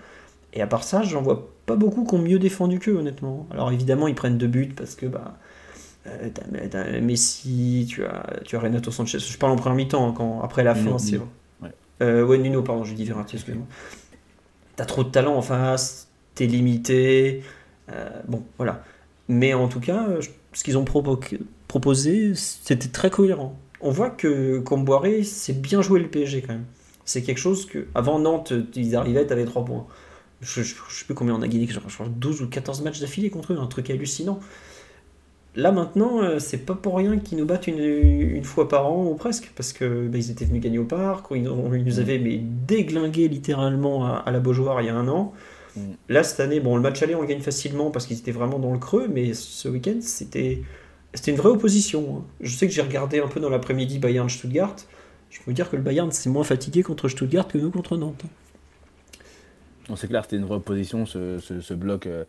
Et 0.54 0.62
à 0.62 0.68
part 0.68 0.84
ça, 0.84 1.02
j'en 1.02 1.22
vois 1.22 1.50
pas 1.66 1.78
beaucoup 1.78 2.04
qui 2.04 2.14
ont 2.14 2.22
mieux 2.22 2.40
défendu 2.40 2.78
qu'eux, 2.78 2.98
honnêtement. 2.98 3.48
Alors 3.52 3.72
évidemment, 3.72 4.10
ils 4.10 4.16
prennent 4.16 4.38
deux 4.38 4.48
buts 4.48 4.74
parce 4.76 4.96
que 4.96 5.06
bah, 5.06 5.38
euh, 6.08 6.30
t'as, 6.70 7.00
Messi, 7.00 7.88
tu 7.90 8.04
as, 8.04 8.42
tu 8.44 8.58
as 8.58 8.60
Renato 8.60 8.92
Sanchez. 8.92 9.20
Je 9.20 9.38
parle 9.38 9.54
en 9.54 9.56
première 9.56 9.78
mi-temps, 9.78 10.10
hein, 10.10 10.14
quand, 10.16 10.42
après 10.42 10.66
la 10.66 10.76
fin, 10.76 10.98
c'est 10.98 11.22
euh, 12.02 12.26
ouais, 12.26 12.38
Nuno, 12.38 12.62
pardon, 12.62 12.84
j'ai 12.84 12.96
dit 12.96 13.06
Verratti, 13.06 13.36
excuse-moi. 13.36 13.66
T'as 14.76 14.86
trop 14.86 15.04
de 15.04 15.10
talent 15.10 15.36
en 15.36 15.42
face, 15.42 16.10
t'es 16.36 16.48
limité. 16.48 17.44
Euh, 17.92 18.10
bon, 18.28 18.44
voilà. 18.58 18.84
Mais 19.28 19.54
en 19.54 19.68
tout 19.68 19.80
cas, 19.80 20.08
euh, 20.08 20.22
ce 20.54 20.64
qu'ils 20.64 20.78
ont 20.78 20.86
proposé, 20.86 22.34
c'était 22.36 22.90
très 22.90 23.10
cohérent. 23.10 23.58
On 23.82 23.92
voit 23.92 24.10
que 24.10 24.60
Comboiré, 24.60 25.24
c'est 25.24 25.60
bien 25.60 25.82
joué 25.82 26.00
le 26.00 26.08
PSG 26.08 26.42
quand 26.42 26.54
même. 26.54 26.66
C'est 27.06 27.22
quelque 27.24 27.40
chose 27.40 27.66
que. 27.66 27.88
Avant 27.96 28.20
Nantes, 28.20 28.54
ils 28.76 28.96
arrivaient, 28.96 29.26
t'avais 29.26 29.46
3 29.46 29.66
points. 29.66 29.86
Je, 30.42 30.64
je, 30.64 30.74
sais 30.90 31.06
plus 31.06 31.14
combien 31.14 31.36
on 31.36 31.42
a 31.42 31.48
gagné, 31.48 31.68
genre 31.68 31.84
12 32.08 32.42
ou 32.42 32.48
14 32.48 32.82
matchs 32.82 33.00
d'affilée 33.00 33.30
contre 33.30 33.54
eux, 33.54 33.60
un 33.60 33.68
truc 33.68 33.90
hallucinant. 33.92 34.40
Là 35.56 35.74
maintenant, 35.74 36.24
euh, 36.24 36.40
c'est 36.40 36.66
pas 36.66 36.76
pour 36.76 36.96
rien 36.96 37.20
qu'ils 37.20 37.38
nous 37.38 37.46
battent 37.46 37.68
une, 37.68 38.44
fois 38.44 38.70
par 38.70 38.90
an 38.90 39.06
ou 39.06 39.16
presque, 39.16 39.52
parce 39.56 39.74
que 39.74 40.08
bah, 40.08 40.18
ils 40.18 40.32
étaient 40.32 40.46
venus 40.46 40.62
gagner 40.62 40.80
au 40.80 40.86
parc, 40.86 41.26
ils, 41.32 41.44
nous 41.44 41.68
mm. 41.68 42.00
avaient 42.00 42.20
mais, 42.20 42.38
déglingué 42.38 43.28
littéralement 43.28 44.06
à, 44.06 44.32
la 44.32 44.40
Beaujoire 44.40 44.82
il 44.82 44.88
y 44.88 44.90
a 44.90 44.96
un 44.96 45.10
an. 45.10 45.34
Mm. 45.76 45.82
Là 46.08 46.24
cette 46.24 46.40
année, 46.40 46.62
bon 46.62 46.78
le 46.78 46.82
match 46.82 47.04
aller 47.04 47.16
on 47.16 47.22
le 47.22 47.28
gagne 47.28 47.42
facilement 47.42 47.92
parce 47.92 48.08
qu'ils 48.08 48.18
étaient 48.18 48.32
vraiment 48.32 48.60
dans 48.60 48.72
le 48.72 48.80
creux, 48.80 49.10
mais 49.10 49.34
ce 49.34 49.68
week-end 49.68 49.98
c'était 50.00 50.62
c'était 51.14 51.32
une 51.32 51.38
vraie 51.38 51.50
opposition. 51.50 52.20
Hein. 52.20 52.24
Je 52.40 52.56
sais 52.56 52.68
que 52.68 52.74
j'ai 52.74 52.82
regardé 52.82 53.20
un 53.20 53.28
peu 53.28 53.42
dans 53.42 53.50
l'après-midi 53.50 54.00
Bayern 54.00 54.30
Stuttgart. 54.30 54.78
Je 55.30 55.40
peux 55.40 55.46
vous 55.48 55.54
dire 55.54 55.70
que 55.70 55.76
le 55.76 55.82
Bayern 55.82 56.12
c'est 56.12 56.30
moins 56.30 56.46
fatigué 56.46 56.82
contre 56.82 57.10
Stuttgart 57.10 57.50
que 57.50 57.58
nous 57.58 57.72
contre 57.72 57.98
Nantes. 57.98 58.24
C'est 59.98 60.08
clair, 60.08 60.24
c'était 60.24 60.38
une 60.38 60.46
vraie 60.46 60.56
opposition 60.56 61.06
ce, 61.06 61.40
ce, 61.40 61.74
bloc. 61.74 62.06
Euh, 62.06 62.24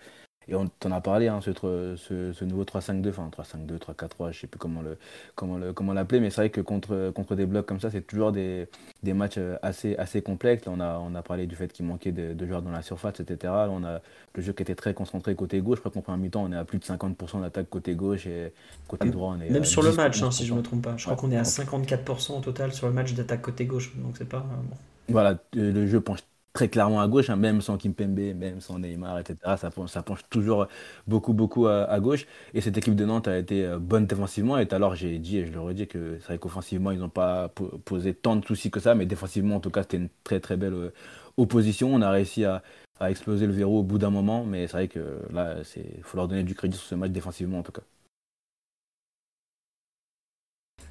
et 0.49 0.55
on 0.55 0.69
t'en 0.69 0.91
a 0.91 1.01
parlé, 1.01 1.29
hein, 1.29 1.41
ce, 1.41 1.53
ce, 1.97 2.45
nouveau 2.45 2.65
3-5-2, 2.65 3.09
enfin 3.11 3.31
3-5-2, 3.31 3.79
3-4-3, 3.79 4.33
je 4.33 4.41
sais 4.41 4.47
plus 4.47 4.59
comment 4.59 4.83
le 4.83 4.97
comment 5.35 5.57
le 5.57 5.73
comment 5.73 5.93
l'appeler, 5.93 6.21
mais 6.21 6.31
c'est 6.31 6.41
vrai 6.41 6.51
que 6.51 6.61
contre 6.61 7.13
contre 7.15 7.35
des 7.35 7.47
blocs 7.47 7.67
comme 7.67 7.81
ça, 7.81 7.91
c'est 7.91 8.07
toujours 8.07 8.33
des, 8.33 8.69
des 9.03 9.13
matchs 9.13 9.39
euh, 9.39 9.57
assez 9.63 9.97
assez 9.97 10.23
complexes. 10.23 10.67
Là, 10.67 10.73
on 10.75 10.81
a 10.81 10.99
on 10.99 11.15
a 11.15 11.23
parlé 11.23 11.47
du 11.47 11.55
fait 11.55 11.73
qu'il 11.73 11.87
manquait 11.87 12.13
de, 12.13 12.47
joueurs 12.47 12.63
dans 12.63 12.71
la 12.71 12.83
surface, 12.83 13.21
etc. 13.21 13.53
Là, 13.53 13.69
on 13.71 13.85
a 13.85 14.01
le 14.35 14.43
jeu 14.43 14.53
qui 14.53 14.63
était 14.63 14.75
très 14.75 14.95
concentré 14.95 15.35
côté 15.35 15.61
gauche. 15.61 15.77
Je 15.77 15.81
crois 15.81 15.93
qu'en 15.93 16.03
premier 16.03 16.25
mi-temps, 16.25 16.43
on 16.43 16.53
est 16.53 16.57
à 16.57 16.65
plus 16.65 16.79
de 16.79 16.85
50% 16.85 17.43
d'attaque 17.43 17.69
côté 17.71 17.95
gauche 17.95 18.27
et 18.27 18.53
côté 18.89 19.11
droit, 19.11 19.37
on 19.37 19.41
est 19.41 19.51
même 19.51 19.65
sur 19.65 19.83
le 19.83 19.93
match, 19.93 20.23
hein, 20.23 20.31
si 20.31 20.45
je 20.47 20.55
me 20.55 20.63
trompe 20.63 20.83
pas. 20.83 20.97
Je 20.97 21.05
crois 21.05 21.17
qu'on 21.17 21.31
est 21.31 21.37
à 21.37 21.43
54% 21.43 22.39
au 22.39 22.41
total 22.41 22.73
sur 22.73 22.89
le 22.89 22.93
match 22.93 23.15
d'attaque 23.15 23.43
côté 23.43 23.65
gauche, 23.65 23.93
donc 23.97 24.17
c'est 24.17 24.29
pas 24.29 24.39
euh, 24.39 24.69
bon. 24.69 24.77
Voilà, 25.09 25.37
le 25.55 25.87
jeu 25.87 26.01
penche 26.01 26.21
très 26.53 26.69
clairement 26.69 27.01
à 27.01 27.09
gauche, 27.09 27.31
hein, 27.31 27.37
même 27.37 27.61
sans 27.61 27.79
Kimpembe, 27.79 28.19
même 28.35 28.61
sans 28.61 28.79
Neymar, 28.79 29.19
etc. 29.19 29.37
Ça, 29.57 29.71
penche 29.71 30.21
toujours 30.29 30.67
beaucoup, 31.07 31.33
beaucoup 31.33 31.67
à, 31.67 31.99
gauche. 32.01 32.27
Et 32.55 32.61
cette 32.61 32.77
équipe 32.77 32.95
de 32.95 33.05
Nantes 33.05 33.29
a 33.29 33.39
été 33.39 33.65
euh, 33.65 33.79
bonne 33.79 34.07
défensivement. 34.07 34.59
Et 34.59 34.67
alors, 34.73 34.95
j'ai 34.95 35.19
dit, 35.19 35.39
et 35.39 35.47
je 35.47 35.53
le 35.53 35.61
redis, 35.61 35.87
que 35.87 36.19
c'est 36.21 36.27
vrai 36.27 36.39
qu'offensivement, 36.39 36.91
ils 36.91 36.99
n'ont 36.99 37.09
pas 37.09 37.49
posé 37.85 38.15
tant 38.15 38.37
de 38.37 38.45
soucis 38.45 38.71
que 38.71 38.81
ça, 38.81 38.95
mais 38.95 39.07
défensivement, 39.07 39.57
en 39.57 39.61
tout 39.61 39.71
cas, 39.71 39.83
c'était 39.83 39.97
une 39.97 40.09
très, 40.25 40.41
très 40.41 40.57
belle 40.57 40.75
euh, 40.75 40.93
opposition. 41.37 41.95
On 41.95 42.03
a 42.03 42.11
réussi 42.11 42.45
à, 42.45 42.63
exploser 43.01 43.47
le 43.47 43.53
verrou 43.53 43.81
au 43.81 43.83
bout 43.83 43.99
d'un 43.99 44.11
moment, 44.11 44.45
mais 44.45 44.69
c'est 44.69 44.75
vrai 44.75 44.87
que 44.87 45.19
là, 45.33 45.57
il 45.75 46.05
faut 46.05 46.17
leur 46.17 46.29
donner 46.29 46.45
du 46.45 46.55
crédit 46.55 46.77
sur 46.77 46.87
ce 46.87 46.95
match 46.95 47.11
défensivement, 47.11 47.59
en 47.59 47.63
tout 47.65 47.73
cas. 47.73 47.83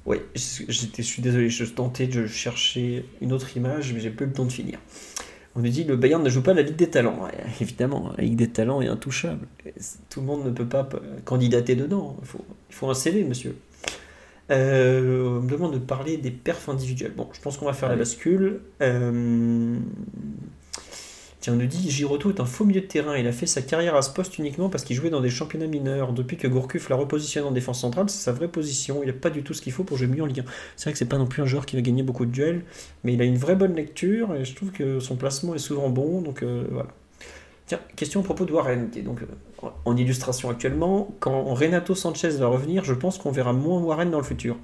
Oui, 0.04 0.18
je 0.34 1.02
suis 1.02 1.22
désolé, 1.22 1.48
je 1.48 1.64
tentais 1.64 2.08
de 2.08 2.26
chercher 2.26 3.06
une 3.22 3.32
autre 3.32 3.56
image, 3.56 3.94
mais 3.94 4.00
j'ai 4.00 4.10
plus 4.10 4.26
le 4.26 4.32
temps 4.34 4.44
de 4.44 4.52
finir. 4.52 4.78
On 5.54 5.60
nous 5.60 5.68
dit 5.68 5.84
le 5.84 5.96
Bayern 5.96 6.22
ne 6.22 6.30
joue 6.30 6.42
pas 6.42 6.54
la 6.54 6.62
Ligue 6.62 6.76
des 6.76 6.88
Talents. 6.88 7.28
évidemment, 7.60 8.12
la 8.16 8.24
Ligue 8.24 8.36
des 8.36 8.48
Talents 8.48 8.80
est 8.80 8.88
intouchable. 8.88 9.46
Tout 10.08 10.20
le 10.20 10.26
monde 10.26 10.44
ne 10.44 10.50
peut 10.50 10.66
pas 10.66 10.88
candidater 11.24 11.76
dedans. 11.76 12.16
Il 12.20 12.26
faut, 12.26 12.44
il 12.70 12.74
faut 12.74 12.88
un 12.88 12.94
CV, 12.94 13.24
monsieur. 13.24 13.56
Euh, 14.50 15.38
on 15.38 15.42
me 15.42 15.48
demande 15.48 15.74
de 15.74 15.78
parler 15.78 16.16
des 16.16 16.30
perfs 16.30 16.68
individuels. 16.68 17.12
Bon, 17.16 17.28
je 17.32 17.40
pense 17.40 17.56
qu'on 17.56 17.66
va 17.66 17.72
faire 17.72 17.88
la 17.88 17.96
bascule. 17.96 18.60
Euh, 18.80 19.76
Tiens, 21.42 21.54
on 21.54 21.56
nous 21.56 21.66
dit 21.66 21.90
Giroto 21.90 22.30
est 22.30 22.38
un 22.38 22.44
faux 22.44 22.64
milieu 22.64 22.82
de 22.82 22.86
terrain. 22.86 23.16
Il 23.16 23.26
a 23.26 23.32
fait 23.32 23.46
sa 23.46 23.62
carrière 23.62 23.96
à 23.96 24.02
ce 24.02 24.10
poste 24.10 24.38
uniquement 24.38 24.68
parce 24.68 24.84
qu'il 24.84 24.94
jouait 24.94 25.10
dans 25.10 25.20
des 25.20 25.28
championnats 25.28 25.66
mineurs. 25.66 26.12
Depuis 26.12 26.36
que 26.36 26.46
Gourcuff 26.46 26.88
l'a 26.88 26.94
repositionné 26.94 27.48
en 27.48 27.50
défense 27.50 27.80
centrale, 27.80 28.08
c'est 28.08 28.22
sa 28.22 28.30
vraie 28.30 28.46
position. 28.46 29.00
Il 29.02 29.08
n'a 29.08 29.12
pas 29.12 29.28
du 29.28 29.42
tout 29.42 29.52
ce 29.52 29.60
qu'il 29.60 29.72
faut 29.72 29.82
pour 29.82 29.96
jouer 29.98 30.06
mieux 30.06 30.22
en 30.22 30.26
Ligue 30.26 30.38
1. 30.38 30.44
C'est 30.76 30.84
vrai 30.84 30.92
que 30.92 30.98
c'est 30.98 31.04
pas 31.04 31.18
non 31.18 31.26
plus 31.26 31.42
un 31.42 31.46
joueur 31.46 31.66
qui 31.66 31.74
va 31.74 31.82
gagner 31.82 32.04
beaucoup 32.04 32.26
de 32.26 32.30
duels, 32.30 32.62
mais 33.02 33.14
il 33.14 33.20
a 33.20 33.24
une 33.24 33.38
vraie 33.38 33.56
bonne 33.56 33.74
lecture 33.74 34.36
et 34.36 34.44
je 34.44 34.54
trouve 34.54 34.70
que 34.70 35.00
son 35.00 35.16
placement 35.16 35.56
est 35.56 35.58
souvent 35.58 35.88
bon. 35.88 36.20
Donc 36.20 36.44
euh, 36.44 36.64
voilà. 36.70 36.90
Tiens, 37.66 37.80
question 37.96 38.20
à 38.20 38.22
propos 38.22 38.44
de 38.44 38.52
Warren, 38.52 38.90
donc 39.04 39.22
euh, 39.22 39.68
en 39.84 39.96
illustration 39.96 40.48
actuellement. 40.48 41.12
Quand 41.18 41.42
Renato 41.54 41.96
Sanchez 41.96 42.28
va 42.38 42.46
revenir, 42.46 42.84
je 42.84 42.94
pense 42.94 43.18
qu'on 43.18 43.32
verra 43.32 43.52
moins 43.52 43.80
Warren 43.80 44.12
dans 44.12 44.18
le 44.18 44.24
futur. 44.24 44.58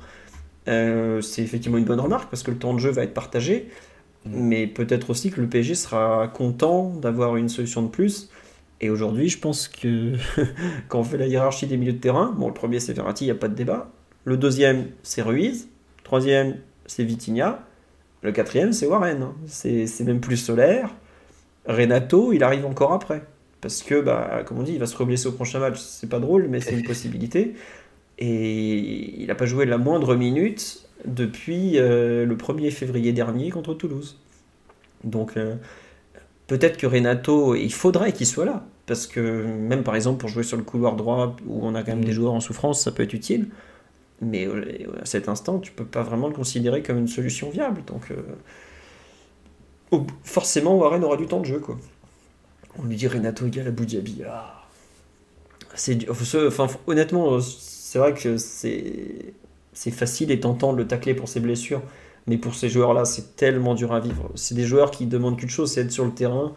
Euh, 0.69 1.23
c'est 1.23 1.43
effectivement 1.43 1.79
une 1.79 1.87
bonne 1.87 1.99
remarque 1.99 2.31
parce 2.31 2.45
que 2.45 2.53
le 2.53 2.59
temps 2.59 2.75
de 2.75 2.79
jeu 2.79 2.91
va 2.91 3.03
être 3.03 3.15
partagé. 3.15 3.69
Mm. 4.25 4.41
Mais 4.41 4.67
peut-être 4.67 5.11
aussi 5.11 5.31
que 5.31 5.41
le 5.41 5.49
PSG 5.49 5.75
sera 5.75 6.29
content 6.29 6.93
d'avoir 7.01 7.37
une 7.37 7.49
solution 7.49 7.83
de 7.83 7.89
plus. 7.89 8.31
Et 8.81 8.91
aujourd'hui, 8.91 9.29
je 9.29 9.39
pense 9.39 9.69
que 9.69 10.15
quand 10.89 11.01
on 11.01 11.05
fait 11.05 11.19
la 11.19 11.27
hiérarchie 11.27 11.67
des 11.67 11.77
milieux 11.77 11.93
de 11.93 11.99
terrain, 11.99 12.35
bon, 12.37 12.49
le 12.49 12.55
premier 12.55 12.81
c'est 12.81 12.93
Verratti, 12.93 13.25
il 13.25 13.29
n'y 13.29 13.33
a 13.33 13.37
pas 13.37 13.49
de 13.49 13.55
débat. 13.55 13.91
Le 14.25 14.37
deuxième, 14.37 14.87
c'est 15.03 15.23
Ruiz. 15.23 15.69
Le 15.99 16.05
troisième, 16.05 16.57
c'est 16.87 17.05
Vitinha. 17.05 17.65
Le 18.23 18.33
quatrième, 18.33 18.73
c'est 18.73 18.87
Warren. 18.87 19.23
Hein. 19.23 19.35
C'est 19.47 20.05
même 20.05 20.21
plus 20.21 20.37
solaire. 20.37 20.95
Renato, 21.67 22.33
il 22.33 22.43
arrive 22.43 22.67
encore 22.67 22.93
après. 22.93 23.23
Parce 23.61 23.83
que, 23.83 24.01
bah, 24.01 24.43
comme 24.47 24.59
on 24.59 24.63
dit, 24.63 24.73
il 24.73 24.79
va 24.79 24.87
se 24.87 24.97
reblesser 24.97 25.29
au 25.29 25.33
prochain 25.33 25.59
match. 25.59 25.79
C'est 25.79 26.09
pas 26.09 26.21
drôle, 26.21 26.49
mais 26.49 26.61
c'est 26.61 26.75
une 26.75 26.83
possibilité. 26.87 27.55
Et 28.19 29.21
il 29.21 29.27
n'a 29.27 29.35
pas 29.35 29.47
joué 29.47 29.65
la 29.67 29.79
moindre 29.79 30.17
minute 30.17 30.88
depuis 31.05 31.79
euh, 31.79 32.25
le 32.25 32.37
1er 32.37 32.71
février 32.71 33.13
dernier 33.13 33.51
contre 33.51 33.75
Toulouse. 33.75 34.19
Donc 35.05 35.37
euh, 35.37 35.57
peut-être 36.47 36.77
que 36.77 36.87
Renato, 36.87 37.55
il 37.55 37.73
faudrait 37.73 38.13
qu'il 38.13 38.27
soit 38.27 38.45
là, 38.45 38.67
parce 38.87 39.07
que 39.07 39.45
même 39.45 39.83
par 39.83 39.95
exemple 39.95 40.19
pour 40.19 40.29
jouer 40.29 40.43
sur 40.43 40.57
le 40.57 40.63
couloir 40.63 40.97
droit, 40.97 41.37
où 41.47 41.61
on 41.67 41.75
a 41.75 41.83
quand 41.83 41.93
même 41.93 42.05
des 42.05 42.13
joueurs 42.13 42.33
en 42.33 42.41
souffrance, 42.41 42.83
ça 42.83 42.93
peut 42.93 43.03
être 43.03 43.15
utile. 43.15 43.49
Mais 44.21 44.47
euh, 44.47 44.65
à 45.01 45.05
cet 45.05 45.29
instant, 45.29 45.61
tu 45.61 45.71
peux 45.71 45.85
pas 45.85 46.03
vraiment 46.03 46.27
le 46.27 46.35
considérer 46.35 46.83
comme 46.83 46.99
une 46.99 47.09
solution 47.09 47.51
viable. 47.51 47.83
Donc 47.87 48.13
forcément, 50.25 50.77
Warren 50.77 51.05
aura 51.05 51.17
du 51.17 51.27
temps 51.27 51.41
de 51.41 51.47
jeu. 51.47 51.61
Quoi. 51.61 51.79
On 52.79 52.85
lui 52.85 52.97
dit 52.97 53.07
Renato 53.07 53.47
égale 53.47 53.69
à 53.69 53.71
Dhabi. 53.71 54.23
Ah. 54.29 54.55
C'est, 55.75 56.09
enfin, 56.11 56.67
honnêtement, 56.89 57.41
c'est 57.41 57.99
vrai 57.99 58.13
que 58.13 58.37
c'est 58.37 59.33
c'est 59.79 59.93
facile 59.93 60.33
et 60.33 60.41
tentant 60.41 60.73
de 60.73 60.79
le 60.79 60.89
tacler 60.89 61.15
pour 61.15 61.29
ses 61.29 61.39
blessures. 61.39 61.83
Mais 62.27 62.37
pour 62.37 62.57
ces 62.57 62.69
joueurs-là, 62.69 63.05
c'est 63.05 63.37
tellement 63.37 63.77
dur 63.77 63.93
à 63.93 64.01
vivre. 64.01 64.29
C'est 64.35 64.57
des 64.57 64.65
joueurs 64.65 64.91
qui 64.91 65.07
demandent 65.07 65.39
qu'une 65.39 65.49
chose, 65.49 65.71
c'est 65.71 65.83
être 65.83 65.93
sur 65.93 66.05
le 66.05 66.11
terrain. 66.11 66.53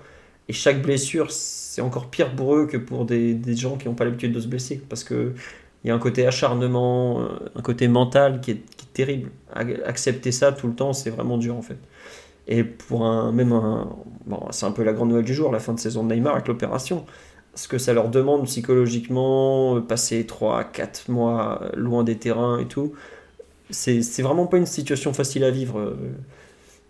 Et 0.49 0.53
chaque 0.53 0.82
blessure, 0.82 1.30
c'est 1.30 1.82
encore 1.82 2.07
pire 2.07 2.36
pour 2.36 2.55
eux 2.55 2.65
que 2.65 2.78
pour 2.78 3.05
des, 3.05 3.36
des 3.36 3.55
gens 3.55 3.78
qui 3.78 3.88
n'ont 3.88 3.93
pas 3.93 4.05
l'habitude 4.05 4.34
de 4.34 4.39
se 4.39 4.47
blesser. 4.47 4.82
Parce 4.89 5.03
qu'il 5.03 5.34
y 5.86 5.91
a 5.91 5.93
un 5.93 5.99
côté 5.99 6.26
acharnement, 6.26 7.22
euh, 7.22 7.28
un 7.55 7.61
côté 7.61 7.88
mental 7.88 8.41
qui 8.41 8.51
est, 8.51 8.63
terrible. 8.93 9.30
Accepter 9.86 10.34
ça 10.34 10.51
tout 10.51 10.67
le 10.67 10.74
temps, 10.74 10.91
c'est 10.91 11.11
vraiment 11.11 11.38
dur 11.38 11.55
en 11.55 11.61
fait. 11.61 11.78
Et 12.47 12.65
pour 12.65 13.05
un, 13.05 13.32
même 13.32 13.53
un. 13.53 13.88
C'est 14.49 14.65
un 14.65 14.72
peu 14.72 14.84
la 14.84 14.91
grande 14.91 15.09
nouvelle 15.09 15.24
du 15.24 15.34
jour, 15.34 15.51
la 15.51 15.59
fin 15.59 15.74
de 15.74 15.80
saison 15.80 16.03
de 16.03 16.13
Neymar 16.13 16.34
avec 16.34 16.47
l'opération. 16.49 17.05
Ce 17.54 17.68
que 17.68 17.78
ça 17.78 17.93
leur 17.93 18.10
demande 18.10 18.45
psychologiquement, 18.45 19.82
passer 19.82 20.24
3-4 20.24 21.12
mois 21.12 21.70
loin 21.76 22.04
des 22.04 22.18
terrains 22.18 22.60
et 22.60 22.68
tout 22.68 22.93
c'est 23.72 24.22
vraiment 24.22 24.47
pas 24.47 24.58
une 24.58 24.66
situation 24.66 25.14
facile 25.14 25.43
à 25.43 25.52
vivre. 25.52 25.97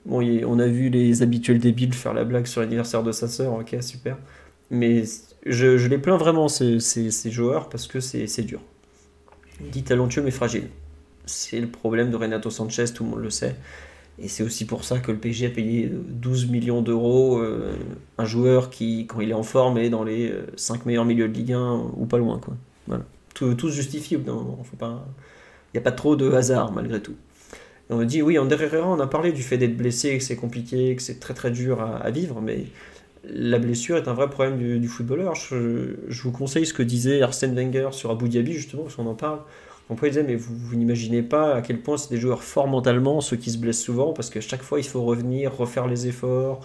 Bon, 0.05 0.22
on 0.47 0.59
a 0.59 0.68
vu 0.68 0.89
les 0.89 1.22
habituels 1.22 1.59
débiles 1.59 1.93
faire 1.93 2.14
la 2.14 2.24
blague 2.24 2.47
sur 2.47 2.62
l'anniversaire 2.62 3.03
de 3.03 3.12
sa 3.12 3.28
sœur, 3.28 3.53
ok, 3.53 3.76
super. 3.82 4.18
Mais 4.70 5.03
je, 5.45 5.88
les 5.88 5.97
plains 5.97 6.18
vraiment, 6.18 6.47
ces, 6.47 6.80
ces, 6.80 7.32
joueurs, 7.32 7.70
parce 7.70 7.88
que 7.88 7.99
c'est 7.99 8.43
dur. 8.43 8.62
Dit 9.59 9.84
talentueux 9.84 10.24
mais 10.24 10.32
fragile. 10.32 10.70
C'est 11.26 11.59
le 11.59 11.68
problème 11.68 12.09
de 12.09 12.16
Renato 12.16 12.49
Sanchez, 12.49 12.86
tout 12.93 13.03
le 13.03 13.12
monde 13.12 13.22
le 13.22 13.30
sait. 13.30 13.55
Et 14.24 14.28
c'est 14.28 14.43
aussi 14.43 14.65
pour 14.65 14.84
ça 14.84 14.99
que 14.99 15.11
le 15.11 15.17
PSG 15.17 15.47
a 15.47 15.49
payé 15.49 15.89
12 15.91 16.49
millions 16.49 16.82
d'euros 16.82 17.39
euh, 17.39 17.74
un 18.17 18.26
joueur 18.26 18.69
qui, 18.69 19.07
quand 19.07 19.19
il 19.19 19.32
est 19.32 19.36
en 19.36 19.43
forme, 19.43 19.78
est 19.78 19.89
dans 19.89 20.03
les 20.03 20.32
5 20.55 20.76
euh, 20.76 20.84
meilleurs 20.86 21.05
milieux 21.05 21.28
de 21.28 21.34
Ligue 21.34 21.53
1 21.53 21.91
ou 21.97 22.05
pas 22.05 22.19
loin. 22.19 22.38
Quoi. 22.38 22.55
Voilà. 22.88 23.03
Tout, 23.34 23.57
se 23.57 23.69
justifie, 23.69 24.15
faut 24.15 24.78
pas 24.78 25.05
n'y 25.74 25.80
a 25.80 25.82
pas 25.82 25.91
trop 25.91 26.15
de 26.15 26.30
hasard 26.32 26.72
malgré 26.72 27.01
tout. 27.01 27.15
on 27.89 28.03
dit, 28.03 28.22
oui, 28.22 28.38
en 28.38 28.45
derrière 28.45 28.88
on 28.88 28.99
a 28.99 29.07
parlé 29.07 29.32
du 29.32 29.41
fait 29.41 29.57
d'être 29.57 29.76
blessé, 29.76 30.17
que 30.17 30.24
c'est 30.24 30.36
compliqué, 30.36 30.95
que 30.95 31.01
c'est 31.01 31.19
très 31.19 31.34
très 31.34 31.49
dur 31.49 31.82
à, 31.82 32.09
vivre, 32.11 32.41
mais 32.41 32.65
la 33.24 33.57
blessure 33.57 33.97
est 33.97 34.07
un 34.07 34.13
vrai 34.13 34.30
problème 34.30 34.57
du, 34.80 34.88
footballeur. 34.88 35.36
Je, 35.36 36.22
vous 36.22 36.32
conseille 36.32 36.65
ce 36.65 36.74
que 36.74 36.84
disait 36.84 37.22
Arsène 37.22 37.55
Wenger 37.55 37.89
sur 37.91 38.11
Abu 38.11 38.30
Dhabi, 38.30 38.53
justement, 38.53 38.84
parce 38.84 38.95
qu'on 38.95 39.07
en 39.07 39.15
parle. 39.15 39.39
On 39.92 39.96
peut 39.96 40.10
dire, 40.10 40.24
mais 40.26 40.36
vous, 40.36 40.56
vous 40.56 40.76
n'imaginez 40.78 41.22
pas 41.22 41.56
à 41.56 41.62
quel 41.62 41.82
point 41.82 41.98
c'est 41.98 42.10
des 42.10 42.18
joueurs 42.18 42.44
forts 42.44 42.68
mentalement, 42.68 43.20
ceux 43.20 43.36
qui 43.36 43.52
se 43.52 43.58
blessent 43.58 43.84
souvent, 43.84 44.14
parce 44.14 44.30
qu'à 44.30 44.39
chaque 44.39 44.64
fois, 44.64 44.80
il 44.80 44.86
faut 44.86 45.04
revenir, 45.04 45.54
refaire 45.54 45.86
les 45.86 46.08
efforts, 46.08 46.62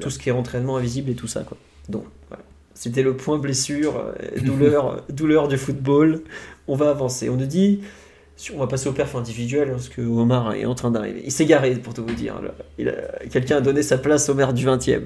tout 0.00 0.10
ce 0.10 0.18
qui 0.18 0.30
est 0.30 0.32
entraînement 0.32 0.76
invisible 0.76 1.10
et 1.10 1.14
tout 1.14 1.28
ça. 1.28 1.44
Quoi. 1.44 1.56
Donc, 1.88 2.04
voilà. 2.28 2.42
C'était 2.74 3.04
le 3.04 3.16
point 3.16 3.38
blessure, 3.38 3.96
euh, 3.98 4.40
douleur, 4.40 5.04
douleur 5.10 5.46
du 5.46 5.56
football. 5.56 6.22
On 6.66 6.74
va 6.74 6.90
avancer. 6.90 7.30
On 7.30 7.36
nous 7.36 7.46
dit, 7.46 7.82
on 8.52 8.58
va 8.58 8.66
passer 8.66 8.88
au 8.88 8.92
perf 8.92 9.14
individuel, 9.14 9.70
parce 9.70 9.88
que 9.88 10.02
Omar 10.02 10.54
est 10.54 10.66
en 10.66 10.74
train 10.74 10.90
d'arriver. 10.90 11.22
Il 11.24 11.30
s'est 11.30 11.46
garé, 11.46 11.76
pour 11.76 11.94
tout 11.94 12.04
vous 12.04 12.14
dire. 12.14 12.34
Quelqu'un 13.30 13.58
a 13.58 13.60
donné 13.60 13.82
sa 13.82 13.96
place 13.96 14.28
au 14.28 14.34
maire 14.34 14.52
du 14.52 14.64
20 14.64 14.88
e 14.88 15.02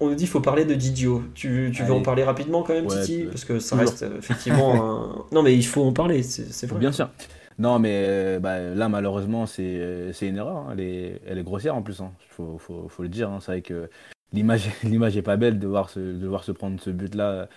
On 0.00 0.08
nous 0.08 0.14
dit 0.14 0.24
qu'il 0.24 0.30
faut 0.30 0.40
parler 0.40 0.64
de 0.64 0.74
Didio. 0.74 1.22
Tu, 1.34 1.70
veux 1.70 1.92
en 1.92 2.02
parler 2.02 2.24
rapidement 2.24 2.62
quand 2.62 2.74
même, 2.74 2.86
Titi? 2.86 3.24
Parce 3.24 3.44
que 3.44 3.58
ça 3.58 3.76
reste 3.76 4.04
effectivement 4.18 5.26
Non, 5.32 5.42
mais 5.42 5.56
il 5.56 5.64
faut 5.64 5.82
en 5.82 5.92
parler, 5.92 6.22
c'est 6.22 6.66
vrai. 6.66 6.78
Bien 6.78 6.92
sûr. 6.92 7.10
Non, 7.58 7.78
mais 7.78 8.04
euh, 8.06 8.38
bah, 8.38 8.60
là, 8.60 8.88
malheureusement, 8.88 9.46
c'est 9.46 10.12
une 10.22 10.36
erreur. 10.36 10.56
Hein. 10.56 10.68
Elle, 10.72 10.80
est, 10.80 11.22
elle, 11.26 11.38
est, 11.38 11.42
grossière 11.42 11.74
en 11.74 11.82
plus. 11.82 11.98
Il 12.00 12.04
hein. 12.04 12.12
faut, 12.28 12.58
faut, 12.58 12.88
faut, 12.88 13.02
le 13.02 13.08
dire. 13.08 13.30
Hein. 13.30 13.38
C'est 13.40 13.52
vrai 13.52 13.62
que 13.62 13.88
l'image 14.32 14.68
n'est 14.84 15.22
pas 15.22 15.36
belle 15.36 15.58
de 15.58 15.66
voir, 15.66 15.88
se, 15.88 16.00
de 16.00 16.26
voir 16.26 16.44
se 16.44 16.52
prendre 16.52 16.78
ce 16.80 16.90
but-là 16.90 17.48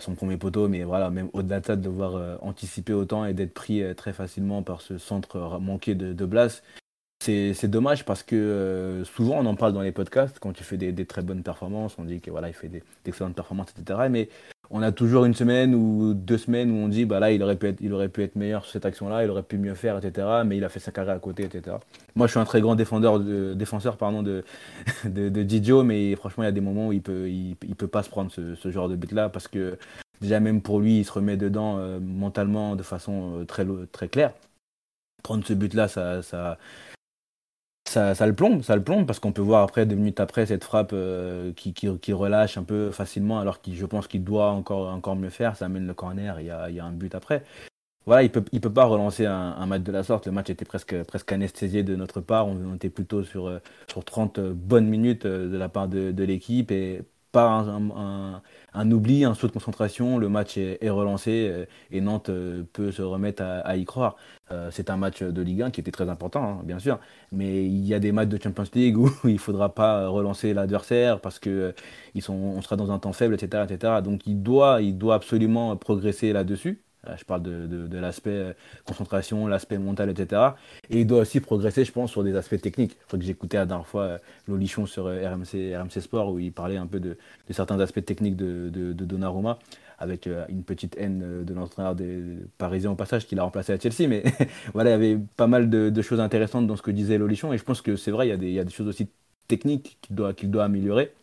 son 0.00 0.14
premier 0.14 0.36
poteau, 0.36 0.68
mais 0.68 0.82
voilà, 0.84 1.10
même 1.10 1.30
au-delà 1.32 1.60
de 1.60 1.66
ça, 1.66 1.76
de 1.76 1.82
devoir 1.82 2.16
euh, 2.16 2.36
anticiper 2.40 2.92
autant 2.92 3.24
et 3.24 3.34
d'être 3.34 3.54
pris 3.54 3.82
euh, 3.82 3.94
très 3.94 4.12
facilement 4.12 4.62
par 4.62 4.80
ce 4.80 4.98
centre 4.98 5.58
manqué 5.60 5.94
de, 5.94 6.12
de 6.12 6.26
Blas, 6.26 6.62
c'est 7.20 7.68
dommage 7.68 8.04
parce 8.04 8.22
que 8.22 8.36
euh, 8.36 9.04
souvent 9.04 9.38
on 9.38 9.46
en 9.46 9.54
parle 9.56 9.72
dans 9.72 9.82
les 9.82 9.92
podcasts 9.92 10.38
quand 10.38 10.52
tu 10.52 10.62
fais 10.64 10.76
des, 10.76 11.06
très 11.06 11.22
bonnes 11.22 11.42
performances, 11.42 11.96
on 11.98 12.04
dit 12.04 12.20
que 12.20 12.30
voilà 12.30 12.48
il 12.48 12.54
fait 12.54 12.70
d'excellentes 13.04 13.34
performances, 13.34 13.72
etc. 13.76 14.00
Mais 14.10 14.28
on 14.70 14.82
a 14.82 14.92
toujours 14.92 15.24
une 15.24 15.34
semaine 15.34 15.74
ou 15.74 16.14
deux 16.14 16.38
semaines 16.38 16.70
où 16.70 16.74
on 16.74 16.88
dit 16.88 17.04
bah 17.04 17.20
là 17.20 17.30
il 17.32 17.42
aurait 17.42 17.56
pu 17.56 17.68
être, 17.68 17.80
il 17.80 17.92
aurait 17.92 18.08
pu 18.08 18.22
être 18.22 18.36
meilleur 18.36 18.64
sur 18.64 18.72
cette 18.72 18.86
action-là, 18.86 19.24
il 19.24 19.30
aurait 19.30 19.42
pu 19.42 19.58
mieux 19.58 19.74
faire, 19.74 19.98
etc. 19.98 20.26
Mais 20.44 20.56
il 20.56 20.64
a 20.64 20.68
fait 20.68 20.80
sa 20.80 20.92
carrière 20.92 21.14
à 21.14 21.18
côté, 21.18 21.44
etc. 21.44 21.76
Moi 22.14 22.26
je 22.26 22.32
suis 22.32 22.40
un 22.40 22.44
très 22.44 22.60
grand 22.60 22.74
défenseur 22.74 23.96
pardon, 23.96 24.22
de, 24.22 24.44
de, 25.04 25.82
mais 25.82 26.16
franchement 26.16 26.44
il 26.44 26.46
y 26.46 26.48
a 26.48 26.52
des 26.52 26.60
moments 26.60 26.88
où 26.88 26.92
il 26.92 27.02
peut, 27.02 27.28
il, 27.28 27.56
peut 27.56 27.88
pas 27.88 28.02
se 28.02 28.10
prendre 28.10 28.30
ce, 28.30 28.70
genre 28.70 28.88
de 28.88 28.96
but-là 28.96 29.28
parce 29.28 29.48
que 29.48 29.78
déjà 30.20 30.40
même 30.40 30.60
pour 30.60 30.80
lui 30.80 31.00
il 31.00 31.04
se 31.04 31.12
remet 31.12 31.36
dedans 31.36 31.78
euh, 31.78 31.98
mentalement 32.00 32.76
de 32.76 32.82
façon 32.82 33.40
euh, 33.40 33.86
très, 33.86 34.08
claire. 34.08 34.32
Prendre 35.22 35.44
ce 35.44 35.54
but-là, 35.54 35.88
ça, 35.88 36.58
ça, 37.88 38.26
le 38.26 38.34
plombe, 38.34 38.62
ça 38.62 38.76
le 38.76 38.82
plombe, 38.82 39.06
parce 39.06 39.18
qu'on 39.20 39.32
peut 39.32 39.42
voir 39.42 39.62
après, 39.62 39.86
deux 39.86 39.96
minutes 39.96 40.20
après, 40.20 40.46
cette 40.46 40.64
frappe 40.64 40.90
euh, 40.92 41.52
qui, 41.54 42.12
relâche 42.12 42.58
un 42.58 42.62
peu 42.64 42.90
facilement, 42.90 43.40
alors 43.40 43.60
que 43.62 43.72
je 43.72 43.86
pense 43.86 44.06
qu'il 44.08 44.24
doit 44.24 44.50
encore, 44.50 44.88
encore 44.88 45.16
mieux 45.16 45.30
faire. 45.30 45.56
Ça 45.56 45.66
amène 45.66 45.86
le 45.86 45.94
corner, 45.94 46.40
il 46.40 46.46
y 46.46 46.50
a, 46.50 46.68
il 46.70 46.76
y 46.76 46.80
a 46.80 46.84
un 46.84 46.92
but 46.92 47.14
après. 47.14 47.44
Voilà, 48.06 48.22
il 48.22 48.30
il 48.52 48.60
peut 48.60 48.72
pas 48.72 48.84
relancer 48.84 49.26
un, 49.26 49.66
match 49.66 49.82
de 49.82 49.90
la 49.90 50.04
sorte. 50.04 50.26
Le 50.26 50.32
match 50.32 50.48
était 50.48 50.64
presque, 50.64 51.02
presque 51.04 51.32
anesthésié 51.32 51.82
de 51.82 51.96
notre 51.96 52.20
part. 52.20 52.46
On, 52.46 52.74
était 52.74 52.88
plutôt 52.88 53.24
sur, 53.24 53.48
euh, 53.48 53.58
sur 53.88 54.04
30 54.04 54.38
bonnes 54.40 54.86
minutes 54.86 55.26
euh, 55.26 55.50
de 55.50 55.56
la 55.56 55.68
part 55.68 55.88
de, 55.88 56.22
l'équipe 56.22 56.70
un, 57.44 58.90
oubli, 58.90 59.24
un 59.24 59.34
saut 59.34 59.46
de 59.46 59.52
concentration, 59.52 60.18
le 60.18 60.28
match 60.28 60.56
est, 60.58 60.90
relancé 60.90 61.48
euh, 61.50 61.66
et 61.90 62.00
Nantes 62.00 62.28
euh, 62.28 62.64
peut 62.72 62.92
se 62.92 63.02
remettre 63.02 63.42
à, 63.42 63.76
y 63.76 63.84
croire. 63.84 64.16
Euh, 64.50 64.70
c'est 64.70 64.90
un 64.90 64.96
match 64.96 65.22
de 65.22 65.42
Ligue 65.42 65.62
1 65.62 65.70
qui 65.70 65.80
était 65.80 65.90
très 65.90 66.08
important, 66.08 66.42
hein, 66.42 66.62
bien 66.64 66.78
sûr, 66.78 66.98
mais 67.32 67.64
il 67.64 67.84
y 67.86 67.94
a 67.94 67.98
des 67.98 68.12
matchs 68.12 68.28
de 68.28 68.42
Champions 68.42 68.64
League 68.74 68.96
où 68.98 69.10
il 69.24 69.34
ne 69.34 69.38
faudra 69.38 69.74
pas 69.74 70.08
relancer 70.08 70.54
l'adversaire 70.54 71.20
parce 71.20 71.38
que 71.38 71.74
sera 72.20 72.76
dans 72.76 72.90
un 72.90 72.98
temps 72.98 73.12
faible, 73.12 73.34
etc., 73.34 73.64
etc. 73.68 73.94
Donc 74.02 74.26
il 74.26 74.42
doit, 74.42 74.82
il 74.82 74.98
doit 74.98 75.14
absolument 75.14 75.76
progresser 75.76 76.32
là-dessus. 76.32 76.85
Je 77.18 77.24
parle 77.24 77.42
de, 77.42 77.98
l'aspect 77.98 78.30
euh, 78.30 78.52
concentration, 78.84 79.46
l'aspect 79.46 79.78
mental, 79.78 80.10
etc. 80.10 80.42
Et 80.90 81.00
il 81.00 81.06
doit 81.06 81.20
aussi 81.20 81.40
progresser, 81.40 81.84
je 81.84 81.92
pense, 81.92 82.10
sur 82.10 82.24
des 82.24 82.34
aspects 82.36 82.60
techniques. 82.60 82.96
Je 83.00 83.06
crois 83.06 83.18
que 83.18 83.24
j'écoutais 83.24 83.56
la 83.56 83.66
dernière 83.66 83.86
fois 83.86 84.02
euh, 84.02 84.18
Lolichon 84.48 84.86
sur 84.86 85.06
euh, 85.06 85.28
RMC, 85.28 85.76
RMC 85.76 86.00
Sport 86.00 86.32
où 86.32 86.38
il 86.38 86.52
parlait 86.52 86.76
un 86.76 86.86
peu 86.86 87.00
de, 87.00 87.16
certains 87.50 87.80
aspects 87.80 88.04
techniques 88.04 88.36
de, 88.36 88.92
Donnarumma 88.92 89.58
avec 89.98 90.28
une 90.50 90.62
petite 90.62 90.94
haine 90.98 91.44
de 91.44 91.54
l'entraîneur 91.54 91.94
des 91.94 92.86
au 92.86 92.94
passage 92.94 93.26
qui 93.26 93.34
l'a 93.34 93.44
remplacé 93.44 93.72
à 93.72 93.78
Chelsea. 93.78 94.06
Mais 94.08 94.24
voilà, 94.74 94.90
il 94.90 94.92
y 94.92 94.96
avait 94.96 95.18
pas 95.38 95.46
mal 95.46 95.70
de, 95.70 96.02
choses 96.02 96.20
intéressantes 96.20 96.66
dans 96.66 96.76
ce 96.76 96.82
que 96.82 96.90
disait 96.90 97.16
Lolichon. 97.16 97.52
Et 97.54 97.58
je 97.58 97.64
pense 97.64 97.80
que 97.80 97.96
c'est 97.96 98.10
vrai, 98.10 98.26
il 98.26 98.30
y, 98.30 98.32
a 98.32 98.36
des, 98.36 98.48
il 98.48 98.52
y, 98.52 98.60
a 98.60 98.64
des, 98.64 98.72
choses 98.72 98.88
aussi 98.88 99.08
techniques 99.48 99.96
qu'il 100.02 100.14
doit, 100.14 100.34
qu'il 100.34 100.50
doit 100.50 100.64
améliorer 100.64 101.14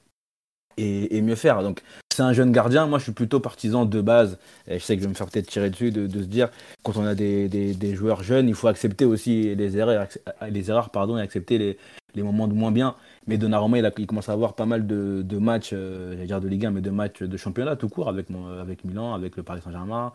et, 0.78 1.22
mieux 1.22 1.36
faire. 1.36 1.64
Donc 1.64 1.82
c'est 2.14 2.24
un 2.24 2.34
jeune 2.34 2.52
gardien. 2.52 2.86
Moi, 2.86 3.00
je 3.00 3.04
suis 3.04 3.12
plutôt 3.12 3.40
partisan 3.40 3.86
de 3.86 4.02
base. 4.02 4.38
Et 4.68 4.80
je 4.80 4.84
sais 4.84 4.96
que 4.96 5.02
je 5.02 5.08
vais 5.08 5.12
me 5.12 5.16
faire 5.16 5.28
peut-être 5.28 5.48
tirer 5.48 5.70
dessus 5.70 5.92
de, 5.92 6.08
se 6.08 6.26
dire 6.26 6.50
quand 6.84 6.98
on 6.98 7.06
a 7.06 7.16
des, 7.16 7.48
des, 7.50 7.96
joueurs 7.96 8.24
jeunes, 8.24 8.48
il 8.48 8.56
faut 8.56 8.68
accepter 8.68 9.06
aussi 9.06 9.56
les 9.56 9.78
erreurs, 9.78 10.08
les 10.50 10.70
erreurs 10.70 10.90
pardon, 10.90 11.18
et 11.18 11.22
accepter 11.22 11.58
les, 11.58 11.78
les 12.16 12.24
moments 12.24 12.48
de 12.48 12.54
moins 12.54 12.72
bien. 12.72 12.96
Mais 13.28 13.38
Donnarumma, 13.38 13.80
il, 13.80 13.86
a, 13.86 13.92
il 13.98 14.08
commence 14.08 14.30
à 14.30 14.34
avoir 14.34 14.54
pas 14.54 14.66
mal 14.66 14.86
de, 14.86 15.22
de 15.24 15.38
matchs, 15.38 15.72
euh, 15.74 16.26
dire 16.26 16.42
de 16.42 16.48
Ligue 16.48 16.66
1, 16.66 16.72
mais 16.72 16.82
de 16.82 16.90
matchs 16.90 17.24
de 17.24 17.38
championnat 17.38 17.76
tout 17.76 17.90
court 17.90 18.10
avec, 18.10 18.28
avec 18.62 18.84
Milan, 18.84 19.14
avec 19.14 19.38
le 19.38 19.44
Paris 19.44 19.62
Saint-Germain, 19.64 20.12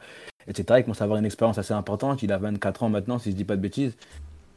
etc. 0.47 0.81
Il 0.81 0.83
commence 0.85 1.01
à 1.01 1.05
avoir 1.05 1.19
une 1.19 1.27
expérience 1.27 1.59
assez 1.59 1.75
importante. 1.75 2.23
Il 2.23 2.33
a 2.33 2.39
24 2.39 2.83
ans 2.83 2.89
maintenant, 2.89 3.19
si 3.19 3.31
je 3.31 3.37
dis 3.37 3.45
pas 3.45 3.57
de 3.57 3.63
bêtises. 3.63 3.97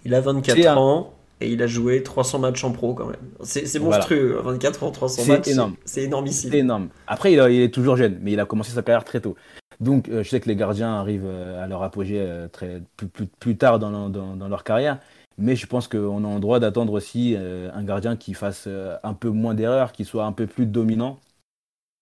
Il 0.06 0.14
a 0.16 0.22
24 0.22 0.78
ans 0.78 1.14
et 1.42 1.52
il 1.52 1.62
a 1.62 1.68
joué 1.68 2.04
300 2.04 2.40
matchs 2.40 2.64
en 2.64 2.72
pro 2.72 2.94
quand 2.94 3.08
même. 3.08 3.20
C'est 3.42 3.80
monstrueux, 3.80 4.40
24 4.44 4.84
ans, 4.84 4.92
300 4.92 5.26
matchs. 5.26 5.42
C'est 5.46 5.52
énorme. 5.52 5.76
C'est 5.86 6.04
énormissime. 6.04 6.52
C'est 6.52 6.58
énorme. 6.60 6.90
Après, 7.08 7.34
il, 7.34 7.40
est 7.40 7.74
toujours 7.74 7.98
jeune, 7.98 8.20
mais 8.22 8.32
il 8.34 8.40
a 8.40 8.46
commencé 8.46 8.72
sa 8.72 8.84
carrière 8.84 9.04
très 9.04 9.20
tôt. 9.20 9.36
Donc, 9.80 10.10
euh, 10.10 10.24
je 10.24 10.30
sais 10.30 10.40
que 10.40 10.48
les 10.48 10.56
gardiens 10.56 10.94
arrivent 10.94 11.26
euh, 11.26 11.64
à 11.64 11.68
leur 11.68 11.82
apogée 11.82 12.20
euh, 12.20 12.48
très, 12.48 12.84
plus, 12.98 13.08
plus, 13.08 13.26
plus, 13.26 13.58
tard 13.58 13.80
dans, 13.80 14.10
dans, 14.10 14.36
dans, 14.36 14.48
leur 14.48 14.64
carrière. 14.64 15.00
Mais 15.40 15.56
je 15.56 15.66
pense 15.66 15.88
qu'on 15.88 16.24
a 16.24 16.34
le 16.36 16.40
droit 16.40 16.60
d'attendre 16.60 16.94
aussi 16.94 17.36
un 17.36 17.84
gardien 17.84 18.16
qui 18.16 18.36
fasse 18.36 18.68
un 19.02 19.14
peu 19.14 19.30
moins 19.30 19.56
d'erreurs, 19.56 19.92
qui 19.92 20.06
soit 20.06 20.26
un 20.26 20.34
peu 20.34 20.46
plus 20.46 20.68
dominant 20.68 21.20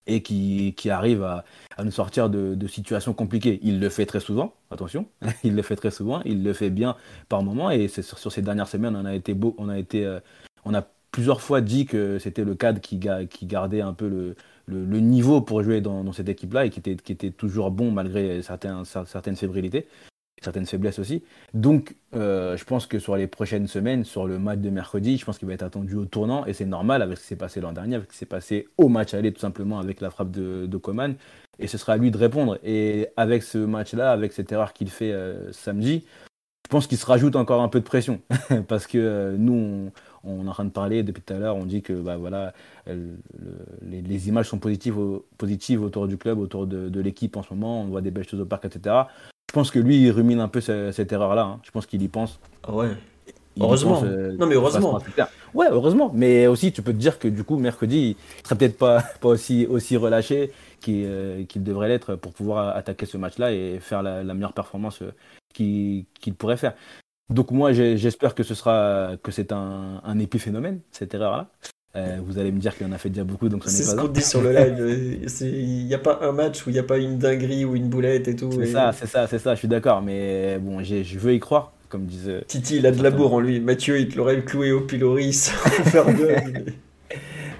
et 0.09 0.21
qui, 0.21 0.73
qui 0.75 0.89
arrive 0.89 1.23
à, 1.23 1.45
nous 1.83 1.91
sortir 1.91 2.29
de, 2.29 2.67
situations 2.67 3.13
compliquées. 3.13 3.59
Il 3.63 3.79
le 3.79 3.89
fait 3.89 4.05
très 4.05 4.19
souvent, 4.19 4.53
attention, 4.71 5.05
il 5.43 5.55
le 5.55 5.61
fait 5.61 5.75
très 5.75 5.91
souvent, 5.91 6.21
il 6.25 6.43
le 6.43 6.53
fait 6.53 6.69
bien 6.69 6.95
par 7.29 7.43
moment, 7.43 7.71
et 7.71 7.87
sur, 7.87 8.31
ces 8.31 8.41
dernières 8.41 8.67
semaines, 8.67 8.95
on 8.95 9.05
a 9.05 9.15
été 9.15 9.33
beau, 9.33 9.55
on 9.57 9.69
a 9.69 9.77
été, 9.77 10.05
euh, 10.05 10.19
on 10.65 10.73
a 10.73 10.83
plusieurs 11.11 11.41
fois 11.41 11.61
dit 11.61 11.85
que 11.85 12.19
c'était 12.19 12.43
le 12.43 12.55
cadre 12.55 12.81
qui, 12.81 12.99
qui 13.29 13.45
gardait 13.45 13.81
un 13.81 13.93
peu 13.93 14.07
le, 14.07 14.35
le, 14.67 14.99
niveau 14.99 15.41
pour 15.41 15.63
jouer 15.63 15.81
dans, 15.81 16.03
dans 16.03 16.11
cette 16.11 16.29
équipe-là 16.29 16.65
et 16.65 16.69
qui 16.69 16.79
était, 16.79 16.95
qui 16.95 17.11
était 17.11 17.31
toujours 17.31 17.71
bon 17.71 17.91
malgré 17.91 18.41
certains, 18.41 18.83
certaines 18.85 19.35
fébrilités 19.35 19.87
certaines 20.41 20.65
faiblesses 20.65 20.99
aussi. 20.99 21.23
Donc, 21.53 21.95
euh, 22.15 22.57
je 22.57 22.63
pense 22.65 22.85
que 22.85 22.99
sur 22.99 23.15
les 23.15 23.27
prochaines 23.27 23.67
semaines, 23.67 24.03
sur 24.03 24.25
le 24.25 24.39
match 24.39 24.59
de 24.59 24.69
mercredi, 24.69 25.17
je 25.17 25.25
pense 25.25 25.37
qu'il 25.37 25.47
va 25.47 25.53
être 25.53 25.63
attendu 25.63 25.95
au 25.95 26.05
tournant, 26.05 26.45
et 26.45 26.53
c'est 26.53 26.65
normal 26.65 27.01
avec 27.01 27.17
ce 27.17 27.23
qui 27.23 27.27
s'est 27.29 27.35
passé 27.35 27.61
l'an 27.61 27.73
dernier, 27.73 27.95
avec 27.95 28.07
ce 28.07 28.13
qui 28.13 28.17
s'est 28.19 28.25
passé 28.25 28.67
au 28.77 28.87
match 28.87 29.13
aller, 29.13 29.31
tout 29.31 29.41
simplement, 29.41 29.79
avec 29.79 30.01
la 30.01 30.09
frappe 30.09 30.31
de, 30.31 30.65
de 30.65 30.77
Coman. 30.77 31.15
et 31.59 31.67
ce 31.67 31.77
sera 31.77 31.93
à 31.93 31.97
lui 31.97 32.11
de 32.11 32.17
répondre. 32.17 32.57
Et 32.63 33.07
avec 33.17 33.43
ce 33.43 33.57
match-là, 33.57 34.11
avec 34.11 34.33
cette 34.33 34.51
erreur 34.51 34.73
qu'il 34.73 34.89
fait 34.89 35.13
samedi, 35.51 36.05
je 36.69 36.71
pense 36.71 36.85
qu'il 36.85 36.99
se 36.99 37.05
rajoute 37.07 37.35
encore 37.35 37.63
un 37.63 37.67
peu 37.67 37.79
de 37.79 37.85
pression 37.85 38.21
parce 38.67 38.85
que 38.85 39.35
nous, 39.37 39.91
on, 40.23 40.45
est 40.45 40.49
en 40.49 40.51
train 40.51 40.65
de 40.65 40.69
parler 40.69 41.01
depuis 41.01 41.23
tout 41.23 41.33
à 41.33 41.39
l'heure, 41.39 41.55
on 41.55 41.65
dit 41.65 41.81
que 41.81 41.93
bah, 41.93 42.17
voilà, 42.17 42.53
les, 43.81 44.27
images 44.27 44.49
sont 44.49 44.59
positives, 44.59 44.95
positives 45.39 45.81
autour 45.81 46.07
du 46.07 46.19
club, 46.19 46.37
autour 46.37 46.67
de, 46.67 46.99
l'équipe 47.01 47.35
en 47.37 47.41
ce 47.41 47.55
moment, 47.55 47.81
on 47.81 47.85
voit 47.85 48.01
des 48.01 48.11
belles 48.11 48.29
choses 48.29 48.41
au 48.41 48.45
parc, 48.45 48.65
etc. 48.65 48.95
Je 49.49 49.51
pense 49.51 49.71
que 49.71 49.79
lui, 49.79 49.99
il 49.99 50.11
rumine 50.11 50.41
un 50.41 50.47
peu 50.47 50.61
cette, 50.61 51.11
erreur-là. 51.11 51.41
Hein. 51.41 51.59
Je 51.63 51.71
pense 51.71 51.87
qu'il 51.87 52.03
y 52.03 52.07
pense. 52.07 52.39
Ah 52.61 52.71
ouais. 52.71 52.89
heureusement. 53.59 53.99
Euh, 54.03 54.37
non, 54.37 54.45
mais 54.45 54.53
heureusement. 54.53 55.01
Ouais, 55.55 55.65
heureusement. 55.71 56.11
Mais 56.13 56.45
aussi, 56.45 56.71
tu 56.71 56.83
peux 56.83 56.93
te 56.93 56.99
dire 56.99 57.17
que 57.17 57.27
du 57.27 57.43
coup, 57.43 57.57
mercredi, 57.57 58.15
il 58.15 58.45
serait 58.45 58.55
peut-être 58.55 58.77
pas, 58.77 59.01
pas 59.21 59.29
aussi, 59.29 59.65
aussi 59.65 59.97
relâché 59.97 60.51
qu'il 60.81 61.03
euh, 61.07 61.43
devrait 61.55 61.87
l'être 61.87 62.13
pour 62.13 62.31
pouvoir 62.31 62.77
attaquer 62.77 63.07
ce 63.07 63.17
match-là 63.17 63.51
et 63.51 63.79
faire 63.79 64.03
la, 64.03 64.23
meilleure 64.23 64.53
performance 64.53 65.01
euh, 65.01 65.13
qu'il 65.51 66.05
pourrait 66.37 66.57
faire. 66.57 66.75
Donc 67.31 67.49
moi, 67.49 67.73
j'espère 67.73 68.35
que 68.35 68.43
ce 68.43 68.53
sera 68.53 69.13
que 69.23 69.31
c'est 69.31 69.51
un, 69.51 69.99
un 70.03 70.19
épiphénomène 70.19 70.81
cette 70.91 71.15
erreur-là. 71.15 71.49
Euh, 71.95 72.19
vous 72.23 72.37
allez 72.37 72.51
me 72.51 72.59
dire 72.59 72.77
qu'il 72.77 72.85
en 72.85 72.91
a 72.91 72.99
fait 72.99 73.09
déjà 73.09 73.23
beaucoup, 73.23 73.49
donc 73.49 73.63
ce 73.63 73.69
n'est 73.69 73.77
pas. 73.77 73.83
C'est 73.83 73.91
ce 73.91 73.95
qu'on 73.95 74.07
dit 74.07 74.21
sur 74.21 74.41
le 74.41 74.51
live. 74.51 75.27
Il 75.41 75.85
n'y 75.85 75.93
a 75.93 75.99
pas 75.99 76.19
un 76.21 76.31
match 76.31 76.65
où 76.65 76.69
il 76.69 76.73
n'y 76.73 76.79
a 76.79 76.83
pas 76.83 76.99
une 76.99 77.17
dinguerie 77.17 77.65
ou 77.65 77.75
une 77.75 77.89
boulette 77.89 78.27
et 78.27 78.35
tout. 78.35 78.51
C'est 78.51 78.67
ça, 78.67 78.91
c'est 78.93 79.07
ça, 79.07 79.25
c'est 79.25 79.39
ça. 79.39 79.55
Je 79.55 79.59
suis 79.59 79.67
d'accord, 79.67 80.01
mais 80.01 80.59
bon, 80.59 80.83
je 80.83 81.17
veux 81.17 81.33
y 81.33 81.39
croire, 81.39 81.73
comme 81.89 82.05
disait. 82.05 82.43
Titi, 82.47 82.77
il 82.77 82.85
a 82.85 82.91
de 82.91 83.01
l'amour 83.01 83.33
en 83.33 83.39
lui. 83.39 83.59
Mathieu, 83.59 83.99
il 83.99 84.07
te 84.07 84.17
l'aurait 84.17 84.43
cloué 84.43 84.71
au 84.71 84.81
pilori 84.81 85.33
sans 85.33 85.51
faire 85.85 86.05
de. 86.05 86.29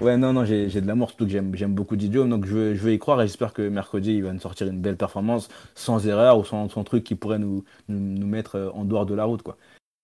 ouais, 0.00 0.16
non, 0.16 0.32
non, 0.32 0.44
j'ai 0.44 0.68
de 0.68 0.86
l'amour, 0.86 1.08
surtout 1.08 1.26
que 1.26 1.32
j'aime 1.32 1.74
beaucoup 1.74 1.96
Didier, 1.96 2.24
donc 2.24 2.46
je 2.46 2.54
veux, 2.54 2.74
je 2.76 2.80
veux 2.80 2.92
y 2.92 3.00
croire 3.00 3.20
et 3.20 3.26
j'espère 3.26 3.52
que 3.52 3.68
mercredi, 3.68 4.14
il 4.14 4.22
va 4.22 4.32
nous 4.32 4.38
sortir 4.38 4.68
une 4.68 4.80
belle 4.80 4.96
performance 4.96 5.48
sans 5.74 6.06
erreur 6.06 6.38
ou 6.38 6.44
sans, 6.44 6.68
sans 6.68 6.84
truc 6.84 7.02
qui 7.02 7.16
pourrait 7.16 7.40
nous, 7.40 7.64
nous, 7.88 8.26
mettre 8.28 8.70
en 8.74 8.84
dehors 8.84 9.06
de 9.06 9.14
la 9.14 9.24
route, 9.24 9.42
quoi. 9.42 9.56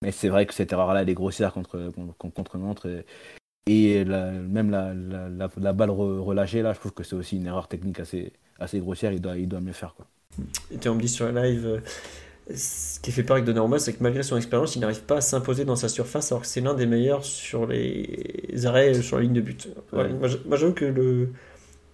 Mais 0.02 0.10
c'est 0.10 0.28
vrai 0.28 0.46
que 0.46 0.52
cette 0.52 0.72
erreur-là, 0.72 1.02
elle 1.02 1.08
est 1.08 1.14
grossière 1.14 1.52
contre, 1.52 1.92
contre, 2.18 2.34
contre 2.34 2.58
Nantes. 2.58 2.86
Et, 2.86 3.04
et 3.66 4.04
même 4.04 4.70
la, 4.70 4.94
la, 4.94 5.48
la, 5.60 5.72
balle 5.72 5.90
relâchée, 5.90 6.62
là, 6.62 6.72
je 6.72 6.78
trouve 6.78 6.92
que 6.92 7.02
c'est 7.02 7.16
aussi 7.16 7.36
une 7.36 7.46
erreur 7.46 7.66
technique 7.68 7.98
assez, 7.98 8.32
assez 8.60 8.78
grossière. 8.78 9.12
Il 9.12 9.20
doit, 9.20 9.36
il 9.36 9.48
doit 9.48 9.60
mieux 9.60 9.72
faire. 9.72 9.94
Quoi. 9.94 10.06
Et 10.70 10.88
on 10.88 10.94
me 10.94 11.00
dit 11.00 11.08
sur 11.08 11.30
la 11.30 11.48
live, 11.48 11.66
euh, 11.66 11.80
ce 12.54 13.00
qui 13.00 13.10
fait 13.10 13.22
peur 13.22 13.36
avec 13.36 13.44
Donnarumma, 13.44 13.78
c'est 13.78 13.92
que 13.92 14.02
malgré 14.02 14.22
son 14.22 14.36
expérience, 14.36 14.76
il 14.76 14.80
n'arrive 14.80 15.02
pas 15.02 15.16
à 15.16 15.20
s'imposer 15.20 15.64
dans 15.64 15.76
sa 15.76 15.88
surface, 15.88 16.30
alors 16.30 16.42
que 16.42 16.48
c'est 16.48 16.60
l'un 16.60 16.74
des 16.74 16.86
meilleurs 16.86 17.24
sur 17.24 17.66
les 17.66 18.66
arrêts 18.66 19.02
sur 19.02 19.16
la 19.16 19.22
ligne 19.24 19.32
de 19.32 19.40
but. 19.40 19.68
moi, 19.92 20.28
j'avoue 20.56 20.72
que 20.72 20.84
le, 20.84 21.30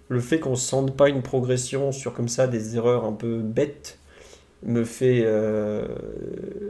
le 0.08 0.20
fait 0.20 0.40
qu'on 0.40 0.50
ne 0.50 0.56
sente 0.56 0.94
pas 0.96 1.08
une 1.08 1.22
progression 1.22 1.90
sur 1.90 2.12
comme 2.12 2.28
ça 2.28 2.46
des 2.46 2.76
erreurs 2.76 3.04
un 3.04 3.12
peu 3.12 3.38
bêtes 3.38 3.98
me 4.62 4.84
fait, 4.84 5.22
euh, 5.24 5.86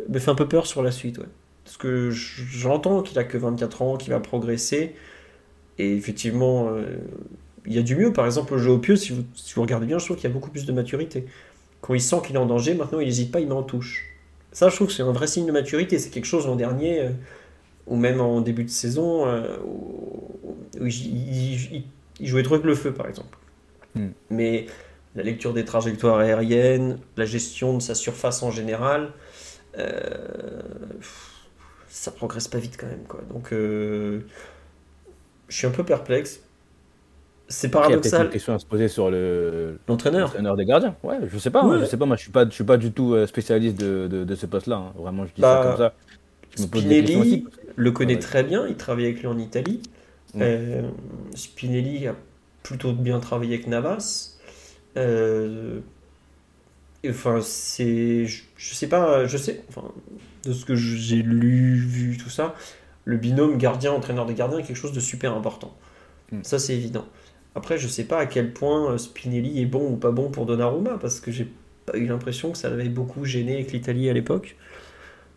me 0.08 0.18
fait 0.18 0.30
un 0.30 0.34
peu 0.34 0.48
peur 0.48 0.66
sur 0.66 0.82
la 0.82 0.92
suite. 0.92 1.18
Ouais. 1.18 1.26
Parce 1.64 1.76
que 1.76 2.10
j'entends 2.10 3.02
qu'il 3.02 3.18
a 3.18 3.24
que 3.24 3.38
24 3.38 3.82
ans, 3.82 3.96
qu'il 3.96 4.12
va 4.12 4.20
progresser. 4.20 4.94
Et 5.78 5.94
effectivement, 5.96 6.68
euh, 6.68 6.98
il 7.66 7.72
y 7.72 7.78
a 7.78 7.82
du 7.82 7.96
mieux. 7.96 8.12
Par 8.12 8.26
exemple, 8.26 8.54
le 8.54 8.58
jeu 8.58 8.70
au 8.70 8.78
pieu, 8.78 8.96
si 8.96 9.12
vous, 9.12 9.24
si 9.34 9.54
vous 9.54 9.62
regardez 9.62 9.86
bien, 9.86 9.98
je 9.98 10.04
trouve 10.04 10.16
qu'il 10.16 10.28
y 10.28 10.32
a 10.32 10.34
beaucoup 10.34 10.50
plus 10.50 10.66
de 10.66 10.72
maturité. 10.72 11.24
Quand 11.80 11.94
il 11.94 12.00
sent 12.00 12.16
qu'il 12.26 12.36
est 12.36 12.38
en 12.38 12.46
danger, 12.46 12.74
maintenant 12.74 13.00
il 13.00 13.06
n'hésite 13.06 13.32
pas, 13.32 13.40
il 13.40 13.46
met 13.46 13.54
en 13.54 13.62
touche. 13.62 14.08
Ça, 14.52 14.68
je 14.68 14.76
trouve 14.76 14.88
que 14.88 14.92
c'est 14.92 15.02
un 15.02 15.12
vrai 15.12 15.26
signe 15.26 15.46
de 15.46 15.52
maturité. 15.52 15.98
C'est 15.98 16.10
quelque 16.10 16.26
chose 16.26 16.46
l'an 16.46 16.56
dernier, 16.56 17.00
euh, 17.00 17.10
ou 17.86 17.96
même 17.96 18.20
en 18.20 18.40
début 18.40 18.64
de 18.64 18.70
saison, 18.70 19.26
euh, 19.26 19.56
où, 19.64 20.56
il, 20.80 21.84
jouait 22.20 22.42
trop 22.42 22.54
avec 22.54 22.66
le 22.66 22.74
feu, 22.74 22.92
par 22.92 23.08
exemple. 23.08 23.38
Hmm. 23.94 24.10
Mais 24.30 24.66
la 25.14 25.22
lecture 25.22 25.52
des 25.52 25.64
trajectoires 25.64 26.18
aériennes, 26.18 26.98
la 27.16 27.24
gestion 27.24 27.76
de 27.76 27.82
sa 27.82 27.94
surface 27.94 28.42
en 28.42 28.50
général, 28.50 29.12
ça 31.92 32.10
progresse 32.10 32.48
pas 32.48 32.58
vite 32.58 32.78
quand 32.78 32.86
même. 32.86 33.04
Quoi. 33.06 33.20
Donc, 33.30 33.52
euh, 33.52 34.20
je 35.48 35.56
suis 35.56 35.66
un 35.66 35.70
peu 35.70 35.84
perplexe. 35.84 36.40
C'est 37.48 37.68
paradoxal. 37.68 38.10
Il 38.10 38.14
y 38.14 38.16
a 38.16 38.24
une 38.24 38.30
question 38.30 38.54
à 38.54 38.58
se 38.58 38.64
poser 38.64 38.88
sur 38.88 39.10
le 39.10 39.78
l'entraîneur, 39.86 40.28
l'entraîneur 40.28 40.56
des 40.56 40.64
gardiens. 40.64 40.96
Ouais, 41.02 41.18
je 41.26 41.36
sais 41.36 41.50
pas. 41.50 41.62
je 41.78 41.84
sais 41.84 41.98
pas. 41.98 42.06
Moi, 42.06 42.16
je 42.16 42.22
suis 42.22 42.32
pas, 42.32 42.46
je 42.46 42.54
suis 42.54 42.64
pas 42.64 42.78
du 42.78 42.92
tout 42.92 43.12
euh, 43.12 43.26
spécialiste 43.26 43.78
de, 43.78 44.08
de, 44.08 44.34
ce 44.34 44.46
poste-là. 44.46 44.76
Hein. 44.76 44.92
Vraiment, 44.96 45.26
je 45.26 45.34
dis 45.34 45.42
ça 45.42 45.54
bah, 45.54 45.68
comme 45.68 45.76
ça. 45.76 45.92
Spinelli 46.64 47.44
le 47.76 47.90
connaît 47.90 48.18
très 48.18 48.42
bien. 48.42 48.66
Il 48.66 48.76
travaille 48.76 49.04
avec 49.04 49.20
lui 49.20 49.26
en 49.26 49.38
Italie. 49.38 49.82
Euh, 50.36 50.88
Spinelli 51.34 52.06
a 52.06 52.16
plutôt 52.62 52.94
bien 52.94 53.20
travaillé 53.20 53.56
avec 53.56 53.66
Navas. 53.66 54.38
enfin, 57.06 57.40
c'est, 57.42 58.24
je, 58.24 58.44
je, 58.56 58.74
sais 58.74 58.88
pas, 58.88 59.26
je 59.26 59.36
sais, 59.36 59.62
enfin, 59.68 59.92
de 60.44 60.52
ce 60.52 60.64
que 60.64 60.74
j'ai 60.74 61.22
lu, 61.22 61.76
vu, 61.76 62.16
tout 62.16 62.30
ça, 62.30 62.54
le 63.04 63.16
binôme 63.16 63.58
gardien-entraîneur 63.58 64.26
des 64.26 64.34
gardiens 64.34 64.58
est 64.58 64.62
quelque 64.64 64.76
chose 64.76 64.92
de 64.92 65.00
super 65.00 65.34
important. 65.34 65.76
Hmm. 66.30 66.42
Ça, 66.42 66.58
c'est 66.58 66.74
évident. 66.74 67.06
Après, 67.54 67.78
je 67.78 67.86
sais 67.86 68.04
pas 68.04 68.18
à 68.18 68.26
quel 68.26 68.52
point 68.52 68.92
euh, 68.92 68.98
Spinelli 68.98 69.60
est 69.60 69.66
bon 69.66 69.92
ou 69.92 69.96
pas 69.96 70.10
bon 70.10 70.30
pour 70.30 70.46
Donnarumma, 70.46 70.98
parce 70.98 71.20
que 71.20 71.30
j'ai 71.30 71.48
pas 71.86 71.96
eu 71.96 72.06
l'impression 72.06 72.52
que 72.52 72.58
ça 72.58 72.70
l'avait 72.70 72.88
beaucoup 72.88 73.24
gêné 73.24 73.54
avec 73.54 73.72
l'Italie 73.72 74.08
à 74.08 74.12
l'époque. 74.12 74.56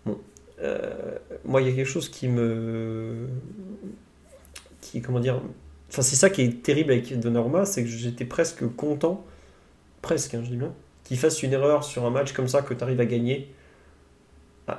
Bon. 0.06 0.18
Euh, 0.62 1.18
moi, 1.44 1.62
il 1.62 1.68
y 1.68 1.72
a 1.72 1.76
quelque 1.76 1.88
chose 1.88 2.10
qui 2.10 2.28
me. 2.28 3.28
qui, 4.82 5.02
comment 5.02 5.20
dire. 5.20 5.42
Enfin, 5.90 6.02
c'est 6.02 6.16
ça 6.16 6.30
qui 6.30 6.42
est 6.42 6.64
terrible 6.64 6.92
avec 6.92 7.20
Donnarumma, 7.20 7.66
c'est 7.66 7.84
que 7.84 7.90
j'étais 7.90 8.26
presque 8.26 8.66
content, 8.76 9.26
presque, 10.02 10.34
hein, 10.34 10.42
je 10.44 10.50
dis 10.50 10.58
bien, 10.58 10.74
qu'il 11.04 11.18
fasse 11.18 11.44
une 11.44 11.54
erreur 11.54 11.84
sur 11.84 12.06
un 12.06 12.10
match 12.10 12.34
comme 12.34 12.48
ça 12.48 12.62
que 12.62 12.74
tu 12.74 12.84
arrives 12.84 13.00
à 13.00 13.06
gagner 13.06 13.54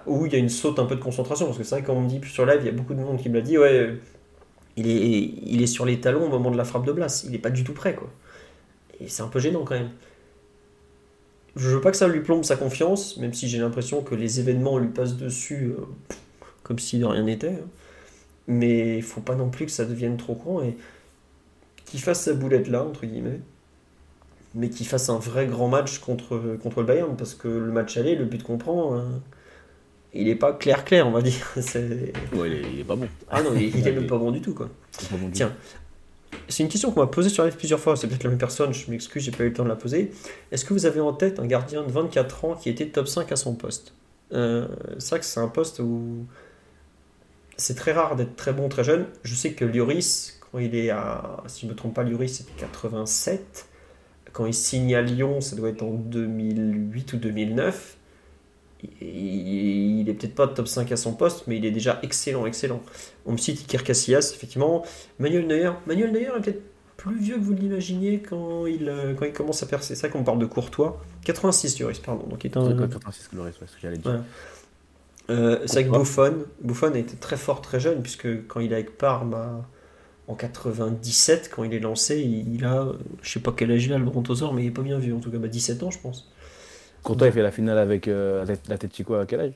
où 0.07 0.27
il 0.27 0.33
y 0.33 0.37
a 0.37 0.39
une 0.39 0.49
saute 0.49 0.79
un 0.79 0.87
peu 0.87 0.97
de 0.97 1.01
concentration. 1.01 1.47
Parce 1.47 1.59
que 1.59 1.65
c'est 1.65 1.77
vrai, 1.77 1.85
quand 1.85 1.95
on 1.95 2.03
me 2.03 2.09
dit 2.09 2.21
sur 2.29 2.47
live, 2.47 2.59
il 2.61 2.67
y 2.67 2.69
a 2.69 2.73
beaucoup 2.73 2.95
de 2.95 3.01
monde 3.01 3.21
qui 3.21 3.29
me 3.29 3.35
l'a 3.37 3.41
dit, 3.41 3.59
ouais, 3.59 3.95
il 4.77 4.89
est, 4.89 5.21
il 5.45 5.63
est 5.63 5.67
sur 5.67 5.85
les 5.85 6.01
talons 6.01 6.27
au 6.27 6.29
moment 6.29 6.51
de 6.51 6.57
la 6.57 6.65
frappe 6.65 6.87
de 6.87 6.93
Blas. 6.93 7.23
Il 7.25 7.33
n'est 7.33 7.39
pas 7.39 7.51
du 7.51 7.65
tout 7.65 7.73
prêt, 7.73 7.95
quoi. 7.95 8.11
Et 9.01 9.09
c'est 9.09 9.23
un 9.23 9.29
peu 9.29 9.39
gênant 9.39 9.65
quand 9.65 9.75
même. 9.75 9.91
Je 11.55 11.71
veux 11.71 11.81
pas 11.81 11.91
que 11.91 11.97
ça 11.97 12.09
lui 12.09 12.21
plombe 12.21 12.45
sa 12.45 12.57
confiance, 12.57 13.17
même 13.17 13.33
si 13.33 13.49
j'ai 13.49 13.59
l'impression 13.59 14.03
que 14.03 14.15
les 14.15 14.41
événements 14.41 14.79
lui 14.79 14.89
passent 14.89 15.17
dessus 15.17 15.75
euh, 15.79 15.87
comme 16.63 16.79
si 16.79 16.99
de 16.99 17.07
rien 17.07 17.23
n'était. 17.23 17.49
Hein. 17.49 17.69
Mais 18.49 18.97
il 18.97 19.03
faut 19.03 19.21
pas 19.21 19.35
non 19.35 19.49
plus 19.49 19.67
que 19.67 19.73
ça 19.73 19.85
devienne 19.85 20.17
trop 20.17 20.35
grand 20.35 20.63
et 20.63 20.77
qu'il 21.87 22.01
fasse 22.01 22.23
sa 22.23 22.35
boulette 22.35 22.69
là, 22.69 22.85
entre 22.85 23.07
guillemets 23.07 23.41
mais 24.57 24.71
qu'il 24.71 24.87
fasse 24.87 25.11
un 25.11 25.19
vrai 25.19 25.47
grand 25.47 25.69
match 25.69 25.99
contre, 25.99 26.35
le 26.35 26.83
Bayern, 26.83 27.15
parce 27.15 27.35
que 27.35 27.47
le 27.47 27.71
match 27.71 27.99
aller, 27.99 28.17
le 28.17 28.25
but 28.25 28.43
qu'on 28.43 28.59
hein, 28.95 29.05
il 30.17 30.29
est 30.29 30.35
pas 30.35 30.53
clair 30.53 30.85
clair 30.85 31.07
on 31.07 31.13
va 31.13 31.23
dire. 31.23 31.55
Ouais, 32.35 32.51
il, 32.73 32.81
est, 32.81 32.85
pas 32.85 32.97
bon. 32.97 33.09
Ah 33.31 33.43
non 33.43 33.51
il, 33.55 33.87
est 33.87 33.93
même 33.93 34.07
pas 34.07 34.19
bon 34.19 34.31
du 34.31 34.41
tout 34.41 34.55
quoi. 34.55 34.69
Tiens 35.33 35.53
c'est 36.49 36.63
une 36.63 36.69
question 36.69 36.91
qu'on 36.91 37.01
m'a 37.01 37.07
posée 37.07 37.29
sur 37.29 37.45
live 37.45 37.57
plusieurs 37.57 37.81
fois 37.81 37.97
c'est 37.97 38.07
peut-être 38.07 38.25
la 38.25 38.31
même 38.31 38.39
personne 38.39 38.73
je 38.73 38.91
m'excuse 38.91 39.23
j'ai 39.23 39.31
pas 39.31 39.45
eu 39.45 39.49
le 39.49 39.53
temps 39.53 39.65
de 39.65 39.69
la 39.69 39.77
poser. 39.77 40.13
Est-ce 40.53 40.65
que 40.65 40.73
vous 40.73 40.87
avez 40.87 41.01
en 41.01 41.13
tête 41.13 41.41
un 41.41 41.47
gardien 41.47 41.83
de 41.83 41.91
24 41.91 42.45
ans 42.45 42.55
qui 42.55 42.69
était 42.69 42.87
top 42.87 43.09
5 43.09 43.31
à 43.33 43.37
son 43.37 43.55
poste? 43.55 43.95
Euh, 44.33 44.69
c'est 44.99 45.11
vrai 45.11 45.21
que 45.21 45.27
c'est 45.27 45.41
un 45.41 45.49
poste 45.49 45.81
où 45.81 46.27
c'est 47.57 47.75
très 47.75 47.93
rare 47.93 48.17
d'être 48.17 48.37
très 48.37 48.53
bon 48.53 48.69
très 48.69 48.85
jeune. 48.85 49.07
Je 49.23 49.35
sais 49.35 49.53
que 49.53 49.65
Lloris 49.65 50.39
quand 50.41 50.59
il 50.59 50.75
est 50.75 50.91
à 50.91 51.43
si 51.47 51.67
je 51.67 51.71
me 51.71 51.77
trompe 51.77 51.95
pas 51.95 52.05
Lloris 52.05 52.33
c'est 52.33 52.57
87 52.57 53.67
quand 54.33 54.47
il 54.47 54.55
signe 54.55 54.95
à 54.95 55.03
Lyon 55.03 55.41
ça 55.41 55.57
doit 55.57 55.71
être 55.71 55.83
en 55.83 55.93
2008 55.93 57.13
ou 57.15 57.17
2009 57.17 57.97
il 59.01 60.09
est 60.09 60.15
peut-être 60.15 60.35
pas 60.35 60.49
top 60.49 60.69
5 60.69 60.91
à 60.93 60.97
son 60.97 61.15
poste, 61.15 61.45
mais 61.47 61.57
il 61.57 61.65
est 61.65 61.71
déjà 61.71 61.99
excellent, 62.03 62.47
excellent. 62.47 62.83
On 63.25 63.33
me 63.33 63.37
cite 63.37 63.61
Iker 63.61 63.83
Casillas, 63.83 64.33
effectivement. 64.35 64.85
Manuel 65.19 65.47
Neuer, 65.47 65.73
Manuel 65.87 66.13
Neuer 66.13 66.31
est 66.37 66.41
peut-être 66.43 66.63
plus 66.97 67.19
vieux 67.19 67.37
que 67.37 67.43
vous 67.43 67.53
l'imaginiez 67.53 68.21
quand 68.21 68.67
il, 68.67 68.89
euh, 68.89 69.15
quand 69.15 69.27
il 69.27 69.33
commence 69.33 69.63
à 69.63 69.67
percer. 69.67 69.95
C'est 69.95 70.01
ça 70.01 70.09
qu'on 70.09 70.25
parle 70.25 70.39
de 70.39 70.47
Courtois. 70.47 71.01
86 71.25 71.79
Lloris, 71.79 71.99
pardon. 71.99 72.27
Donc 72.27 72.45
il 72.45 72.51
est 72.51 72.57
un... 72.57 72.77
86 72.77 73.31
Lloris, 73.33 73.55
c'est 73.59 73.69
ce 73.69 73.75
que 73.75 73.81
j'allais 73.83 73.99
dire. 73.99 74.23
Euh, 75.29 75.61
c'est 75.67 75.79
avec 75.79 75.91
Buffon. 75.91 76.45
Buffon 76.61 76.93
a 76.95 76.99
été 76.99 77.17
très 77.17 77.37
fort 77.37 77.61
très 77.61 77.81
jeune, 77.81 78.03
puisque 78.03 78.47
quand 78.47 78.61
il 78.61 78.73
est 78.73 78.77
avec 78.77 78.97
Parme 78.97 79.65
en 80.29 80.35
97, 80.35 81.51
quand 81.55 81.65
il 81.65 81.75
est 81.75 81.81
lancé, 81.81 82.19
il, 82.19 82.65
a, 82.65 82.89
je 83.23 83.33
sais 83.33 83.41
pas 83.41 83.53
quel 83.57 83.71
âge 83.71 83.87
il 83.87 83.93
a 83.93 83.99
le 83.99 84.05
brontosaure, 84.05 84.55
mais 84.55 84.65
il 84.65 84.69
est 84.69 84.73
pas 84.73 84.83
bien 84.83 84.99
vu, 84.99 85.13
en 85.13 85.21
tout 85.21 85.31
cas, 85.31 85.39
bah, 85.39 85.49
17 85.49 85.83
ans, 85.83 85.91
je 85.91 85.99
pense. 85.99 86.31
Courtois, 87.07 87.29
il 87.29 87.33
fait 87.33 87.43
la 87.43 87.53
finale 87.53 87.79
avec 87.79 88.09
euh, 88.09 88.45
la 88.69 88.79
tête 88.79 88.95
Chico 88.95 89.15
à 89.15 89.27
quel 89.27 89.41
âge? 89.41 89.53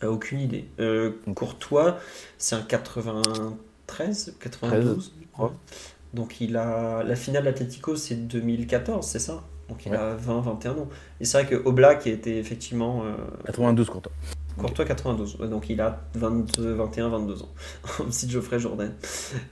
Ah, 0.00 0.10
Aucune 0.10 0.40
idée. 0.40 0.64
Euh, 0.80 1.12
Courtois, 1.34 1.98
c'est 2.38 2.56
un 2.56 2.62
93, 2.62 4.36
92. 4.40 5.12
Donc 6.14 6.40
il 6.40 6.56
a 6.56 7.02
la 7.02 7.16
finale 7.16 7.46
Atletico, 7.48 7.96
c'est 7.96 8.14
2014, 8.14 9.06
c'est 9.06 9.18
ça? 9.18 9.44
Donc 9.68 9.84
il 9.84 9.94
a 9.94 10.14
20, 10.14 10.40
21 10.40 10.72
ans. 10.72 10.88
Et 11.20 11.26
c'est 11.26 11.42
vrai 11.42 11.50
que 11.50 11.56
Oblak 11.68 12.06
était 12.06 12.38
effectivement. 12.38 13.04
92 13.44 13.86
euh, 13.88 13.92
Courtois. 13.92 14.12
Courtois 14.58 14.84
92, 14.84 15.38
donc 15.50 15.68
il 15.68 15.80
a 15.80 16.00
22, 16.14 16.74
21, 16.74 17.08
22 17.08 17.42
ans. 17.42 17.48
Petit 18.06 18.30
Geoffrey 18.30 18.60
Jordan. 18.60 18.92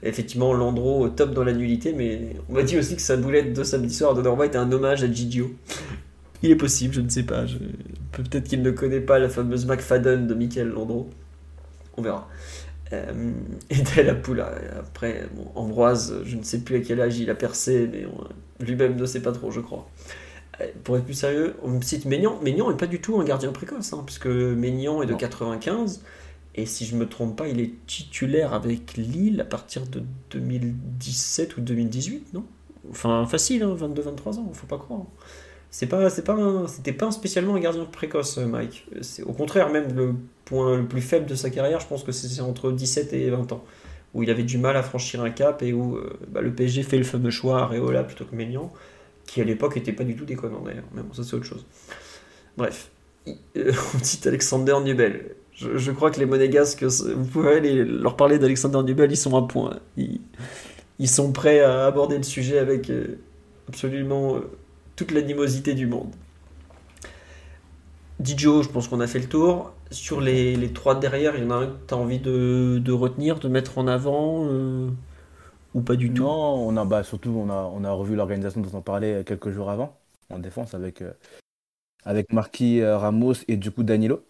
Effectivement, 0.01 0.53
Landreau 0.53 1.09
top 1.09 1.33
dans 1.33 1.43
la 1.43 1.53
nullité, 1.53 1.93
mais 1.93 2.35
on 2.49 2.53
m'a 2.53 2.63
dit 2.63 2.77
aussi 2.77 2.95
que 2.95 3.01
sa 3.01 3.17
boulette 3.17 3.53
de 3.53 3.63
samedi 3.63 3.93
soir 3.93 4.13
de 4.13 4.21
Norma 4.21 4.45
était 4.45 4.57
un 4.57 4.71
hommage 4.71 5.03
à 5.03 5.11
Gigio. 5.11 5.51
Il 6.41 6.51
est 6.51 6.55
possible, 6.55 6.93
je 6.93 7.01
ne 7.01 7.09
sais 7.09 7.23
pas. 7.23 7.45
Peut-être 8.11 8.47
qu'il 8.47 8.61
ne 8.61 8.71
connaît 8.71 9.01
pas 9.01 9.19
la 9.19 9.29
fameuse 9.29 9.65
McFadden 9.65 10.27
de 10.27 10.33
Michael 10.33 10.69
Landreau. 10.69 11.09
On 11.97 12.01
verra. 12.01 12.29
Euh, 12.93 13.31
et 13.69 14.03
la 14.03 14.15
poule, 14.15 14.41
après, 14.77 15.27
Ambroise, 15.55 16.21
je 16.25 16.37
ne 16.37 16.43
sais 16.43 16.59
plus 16.59 16.77
à 16.77 16.79
quel 16.79 17.01
âge 17.01 17.17
il 17.17 17.29
a 17.29 17.35
percé, 17.35 17.89
mais 17.91 18.05
lui-même 18.65 18.95
ne 18.95 19.05
sait 19.05 19.21
pas 19.21 19.31
trop, 19.31 19.51
je 19.51 19.59
crois. 19.59 19.89
Euh, 20.61 20.67
pour 20.83 20.97
être 20.97 21.05
plus 21.05 21.13
sérieux, 21.13 21.55
on 21.63 21.69
me 21.69 21.81
cite 21.81 22.05
Maignan. 22.05 22.39
Maignan 22.41 22.69
n'est 22.69 22.77
pas 22.77 22.87
du 22.87 23.01
tout 23.01 23.19
un 23.19 23.23
gardien 23.23 23.51
précoce, 23.51 23.93
hein, 23.93 24.03
puisque 24.05 24.27
Maignan 24.27 25.01
est 25.01 25.07
de 25.07 25.13
95. 25.13 26.01
Et 26.55 26.65
si 26.65 26.85
je 26.85 26.95
me 26.95 27.07
trompe 27.07 27.35
pas, 27.35 27.47
il 27.47 27.59
est 27.59 27.71
titulaire 27.87 28.53
avec 28.53 28.95
Lille 28.95 29.41
à 29.41 29.45
partir 29.45 29.87
de 29.87 30.03
2017 30.31 31.57
ou 31.57 31.61
2018, 31.61 32.33
non? 32.33 32.45
Enfin, 32.91 33.25
facile, 33.25 33.63
22-23 33.63 33.65
hein, 33.65 34.37
ans, 34.37 34.51
faut 34.53 34.67
pas 34.67 34.77
croire. 34.77 35.05
C'est 35.71 35.87
pas, 35.87 36.11
c'est 36.11 36.23
pas, 36.23 36.67
c'était 36.67 36.93
pas 36.93 37.09
spécialement 37.09 37.55
un 37.55 37.59
gardien 37.59 37.85
précoce, 37.85 38.37
Mike. 38.37 38.85
C'est 39.01 39.23
au 39.23 39.31
contraire 39.31 39.71
même 39.71 39.95
le 39.95 40.13
point 40.45 40.77
le 40.77 40.85
plus 40.85 41.01
faible 41.01 41.25
de 41.25 41.33
sa 41.33 41.49
carrière. 41.49 41.79
Je 41.79 41.87
pense 41.87 42.03
que 42.03 42.11
c'est 42.11 42.41
entre 42.41 42.71
17 42.71 43.13
et 43.13 43.31
20 43.31 43.51
ans, 43.53 43.63
où 44.13 44.21
il 44.21 44.29
avait 44.29 44.43
du 44.43 44.59
mal 44.59 44.77
à 44.77 44.83
franchir 44.83 45.23
un 45.23 45.31
cap 45.31 45.63
et 45.63 45.73
où 45.73 45.95
euh, 45.95 46.19
bah, 46.27 46.41
le 46.41 46.53
PSG 46.53 46.83
fait 46.83 46.99
le 46.99 47.03
fameux 47.03 47.31
choix 47.31 47.61
Areola 47.63 48.03
plutôt 48.03 48.25
que 48.25 48.35
Maignan 48.35 48.71
qui 49.25 49.41
à 49.41 49.43
l'époque 49.43 49.77
était 49.77 49.93
pas 49.93 50.03
du 50.03 50.15
tout 50.15 50.25
déconnant 50.25 50.61
d'ailleurs, 50.61 50.83
mais 50.93 51.01
bon, 51.01 51.13
ça 51.13 51.23
c'est 51.23 51.35
autre 51.35 51.45
chose. 51.45 51.65
Bref, 52.57 52.91
euh, 53.27 53.33
on 53.95 53.97
dit 53.97 54.19
Alexander 54.25 54.75
Nubel. 54.83 55.35
Je, 55.55 55.91
crois 55.91 56.09
que 56.09 56.19
les 56.19 56.25
monégasques, 56.25 56.83
vous 56.83 57.25
pouvez 57.25 57.57
aller 57.57 57.85
leur 57.85 58.17
parler 58.17 58.39
d'Alexander 58.39 58.81
Nubel, 58.83 59.11
ils 59.11 59.17
sont 59.17 59.37
à 59.37 59.47
point. 59.47 59.79
Ils, 59.97 61.07
sont 61.07 61.31
prêts 61.31 61.59
à 61.59 61.85
aborder 61.85 62.17
le 62.17 62.23
sujet 62.23 62.57
avec 62.57 62.89
euh, 62.89 63.19
absolument 63.69 64.35
euh, 64.35 64.39
toute 64.95 65.11
l'animosité 65.11 65.75
du 65.75 65.85
monde. 65.85 66.11
Didio, 68.19 68.63
je 68.63 68.69
pense 68.69 68.87
qu'on 68.87 68.99
a 68.99 69.07
fait 69.07 69.19
le 69.19 69.27
tour. 69.27 69.73
Sur 69.91 70.21
les, 70.21 70.71
trois 70.73 70.95
derrière, 70.95 71.35
il 71.37 71.43
y 71.43 71.45
en 71.45 71.51
a 71.51 71.55
un 71.55 71.67
que 71.67 71.87
tu 71.87 71.93
as 71.93 71.97
envie 71.97 72.19
de, 72.19 72.91
retenir, 72.91 73.39
de 73.39 73.47
mettre 73.47 73.77
en 73.77 73.87
avant 73.87 74.47
ou 75.73 75.81
pas 75.81 75.95
du 75.95 76.13
tout 76.13 76.23
Non, 76.23 76.67
on 76.67 76.77
a, 76.77 76.85
bah, 76.85 77.03
surtout 77.03 77.31
on 77.31 77.49
a, 77.49 77.63
on 77.73 77.83
a 77.83 77.91
revu 77.91 78.15
l'organisation 78.15 78.61
dont 78.61 78.77
on 78.77 78.81
parlait 78.81 79.23
quelques 79.23 79.49
jours 79.49 79.69
avant, 79.69 79.97
en 80.29 80.39
défense, 80.39 80.73
avec, 80.73 81.01
euh, 81.01 81.13
avec 82.03 82.31
Marquis 82.31 82.81
euh, 82.81 82.97
Ramos 82.97 83.33
et 83.47 83.57
du 83.57 83.71
coup 83.71 83.83
Danilo. 83.83 84.25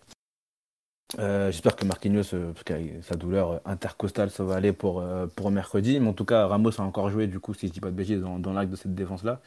Euh, 1.19 1.51
j'espère 1.51 1.75
que 1.75 1.85
Marquinhos, 1.85 2.23
parce 2.23 2.81
sa 3.03 3.15
douleur 3.15 3.61
intercostale, 3.65 4.31
ça 4.31 4.43
va 4.43 4.55
aller 4.55 4.73
pour, 4.73 5.03
pour 5.35 5.51
mercredi. 5.51 5.99
Mais 5.99 6.07
en 6.07 6.13
tout 6.13 6.25
cas, 6.25 6.47
Ramos 6.47 6.79
a 6.79 6.83
encore 6.83 7.09
joué, 7.09 7.27
du 7.27 7.39
coup, 7.39 7.53
si 7.53 7.67
je 7.67 7.73
dis 7.73 7.79
pas 7.79 7.91
de 7.91 7.95
bêtises, 7.95 8.21
dans, 8.21 8.39
dans 8.39 8.53
l'acte 8.53 8.71
de 8.71 8.75
cette 8.75 8.95
défense-là. 8.95 9.39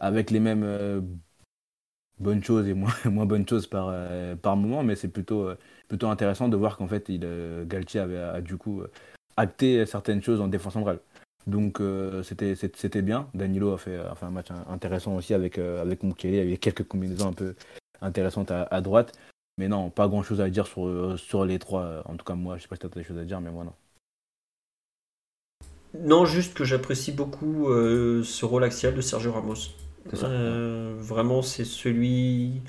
avec 0.00 0.32
les 0.32 0.40
mêmes 0.40 1.20
bonnes 2.18 2.42
choses 2.42 2.66
et 2.66 2.74
moins, 2.74 2.92
moins 3.04 3.26
bonnes 3.26 3.48
choses 3.48 3.68
par, 3.68 3.94
par 4.38 4.56
moment. 4.56 4.82
Mais 4.82 4.96
c'est 4.96 5.06
plutôt, 5.06 5.50
plutôt 5.86 6.08
intéressant 6.08 6.48
de 6.48 6.56
voir 6.56 6.76
qu'en 6.76 6.88
fait, 6.88 7.08
il, 7.08 7.24
Galtier 7.68 8.00
avait 8.00 8.18
a, 8.18 8.40
du 8.40 8.56
coup 8.56 8.82
acter 9.36 9.86
certaines 9.86 10.22
choses 10.22 10.40
en 10.40 10.48
défense 10.48 10.74
centrale. 10.74 11.00
Donc 11.46 11.80
euh, 11.80 12.22
c'était 12.22 13.02
bien. 13.02 13.28
Danilo 13.34 13.72
a 13.72 13.78
fait, 13.78 13.98
un 14.22 14.30
match 14.30 14.48
intéressant 14.68 15.16
aussi 15.16 15.34
avec, 15.34 15.58
euh, 15.58 15.80
avec 15.80 16.02
Mukele. 16.02 16.30
Il 16.30 16.36
y 16.36 16.40
avait 16.40 16.56
quelques 16.56 16.86
combinaisons 16.86 17.28
un 17.28 17.32
peu 17.32 17.54
intéressantes 18.00 18.50
à, 18.50 18.80
droite. 18.80 19.12
Mais 19.58 19.68
non, 19.68 19.90
pas 19.90 20.08
grand 20.08 20.22
chose 20.22 20.40
à 20.40 20.48
dire 20.48 20.66
sur, 20.66 21.18
sur 21.18 21.44
les 21.44 21.58
trois. 21.58 22.02
En 22.06 22.16
tout 22.16 22.24
cas, 22.24 22.34
moi, 22.34 22.56
je 22.56 22.62
sais 22.62 22.68
pas 22.68 22.76
si 22.76 22.80
tu 22.80 22.86
as 22.86 22.88
des 22.88 23.04
choses 23.04 23.18
à 23.18 23.24
dire, 23.24 23.40
mais 23.40 23.50
moi 23.50 23.64
non. 23.64 23.72
Non, 25.98 26.24
juste 26.24 26.54
que 26.54 26.64
j'apprécie 26.64 27.12
beaucoup 27.12 27.68
euh, 27.68 28.22
ce 28.22 28.44
rôle 28.44 28.64
axial 28.64 28.94
de 28.94 29.00
Sergio 29.00 29.32
Ramos. 29.32 29.54
vraiment, 30.04 31.42
c'est 31.42 31.64
celui 31.64 32.62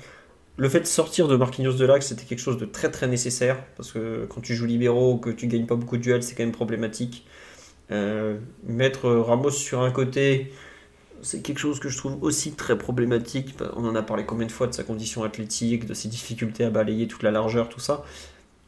le 0.62 0.68
fait 0.68 0.78
de 0.78 0.86
sortir 0.86 1.26
de 1.26 1.34
Marquinhos 1.34 1.72
de 1.72 1.84
l'axe, 1.84 2.06
c'était 2.06 2.22
quelque 2.22 2.38
chose 2.38 2.56
de 2.56 2.66
très 2.66 2.88
très 2.88 3.08
nécessaire, 3.08 3.64
parce 3.76 3.90
que 3.90 4.26
quand 4.26 4.40
tu 4.40 4.54
joues 4.54 4.66
libéraux, 4.66 5.16
que 5.16 5.30
tu 5.30 5.48
gagnes 5.48 5.66
pas 5.66 5.74
beaucoup 5.74 5.96
de 5.96 6.02
duels, 6.02 6.22
c'est 6.22 6.36
quand 6.36 6.44
même 6.44 6.52
problématique. 6.52 7.26
Euh, 7.90 8.38
mettre 8.62 9.10
Ramos 9.10 9.50
sur 9.50 9.80
un 9.82 9.90
côté, 9.90 10.52
c'est 11.20 11.42
quelque 11.42 11.58
chose 11.58 11.80
que 11.80 11.88
je 11.88 11.98
trouve 11.98 12.22
aussi 12.22 12.52
très 12.52 12.78
problématique. 12.78 13.56
On 13.74 13.84
en 13.84 13.96
a 13.96 14.02
parlé 14.02 14.24
combien 14.24 14.46
de 14.46 14.52
fois 14.52 14.68
de 14.68 14.72
sa 14.72 14.84
condition 14.84 15.24
athlétique, 15.24 15.84
de 15.84 15.94
ses 15.94 16.06
difficultés 16.06 16.62
à 16.62 16.70
balayer 16.70 17.08
toute 17.08 17.24
la 17.24 17.32
largeur, 17.32 17.68
tout 17.68 17.80
ça. 17.80 18.04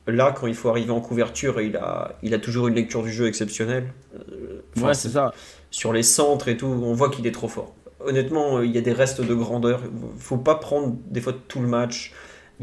Là, 0.08 0.34
quand 0.36 0.48
il 0.48 0.56
faut 0.56 0.70
arriver 0.70 0.90
en 0.90 1.00
couverture, 1.00 1.60
il 1.60 1.76
a, 1.76 2.18
il 2.24 2.34
a 2.34 2.40
toujours 2.40 2.66
une 2.66 2.74
lecture 2.74 3.04
du 3.04 3.12
jeu 3.12 3.28
exceptionnelle. 3.28 3.92
Euh, 4.16 4.62
ouais, 4.82 4.94
c'est 4.94 5.10
ça. 5.10 5.32
Sur 5.70 5.92
les 5.92 6.02
centres 6.02 6.48
et 6.48 6.56
tout, 6.56 6.66
on 6.66 6.92
voit 6.92 7.08
qu'il 7.08 7.24
est 7.28 7.32
trop 7.32 7.46
fort 7.46 7.72
honnêtement, 8.06 8.58
euh, 8.58 8.66
il 8.66 8.72
y 8.72 8.78
a 8.78 8.80
des 8.80 8.92
restes 8.92 9.20
de 9.20 9.34
grandeur. 9.34 9.82
Faut 10.18 10.38
pas 10.38 10.54
prendre 10.54 10.96
des 11.10 11.20
fois 11.20 11.34
tout 11.48 11.60
le 11.60 11.68
match. 11.68 12.12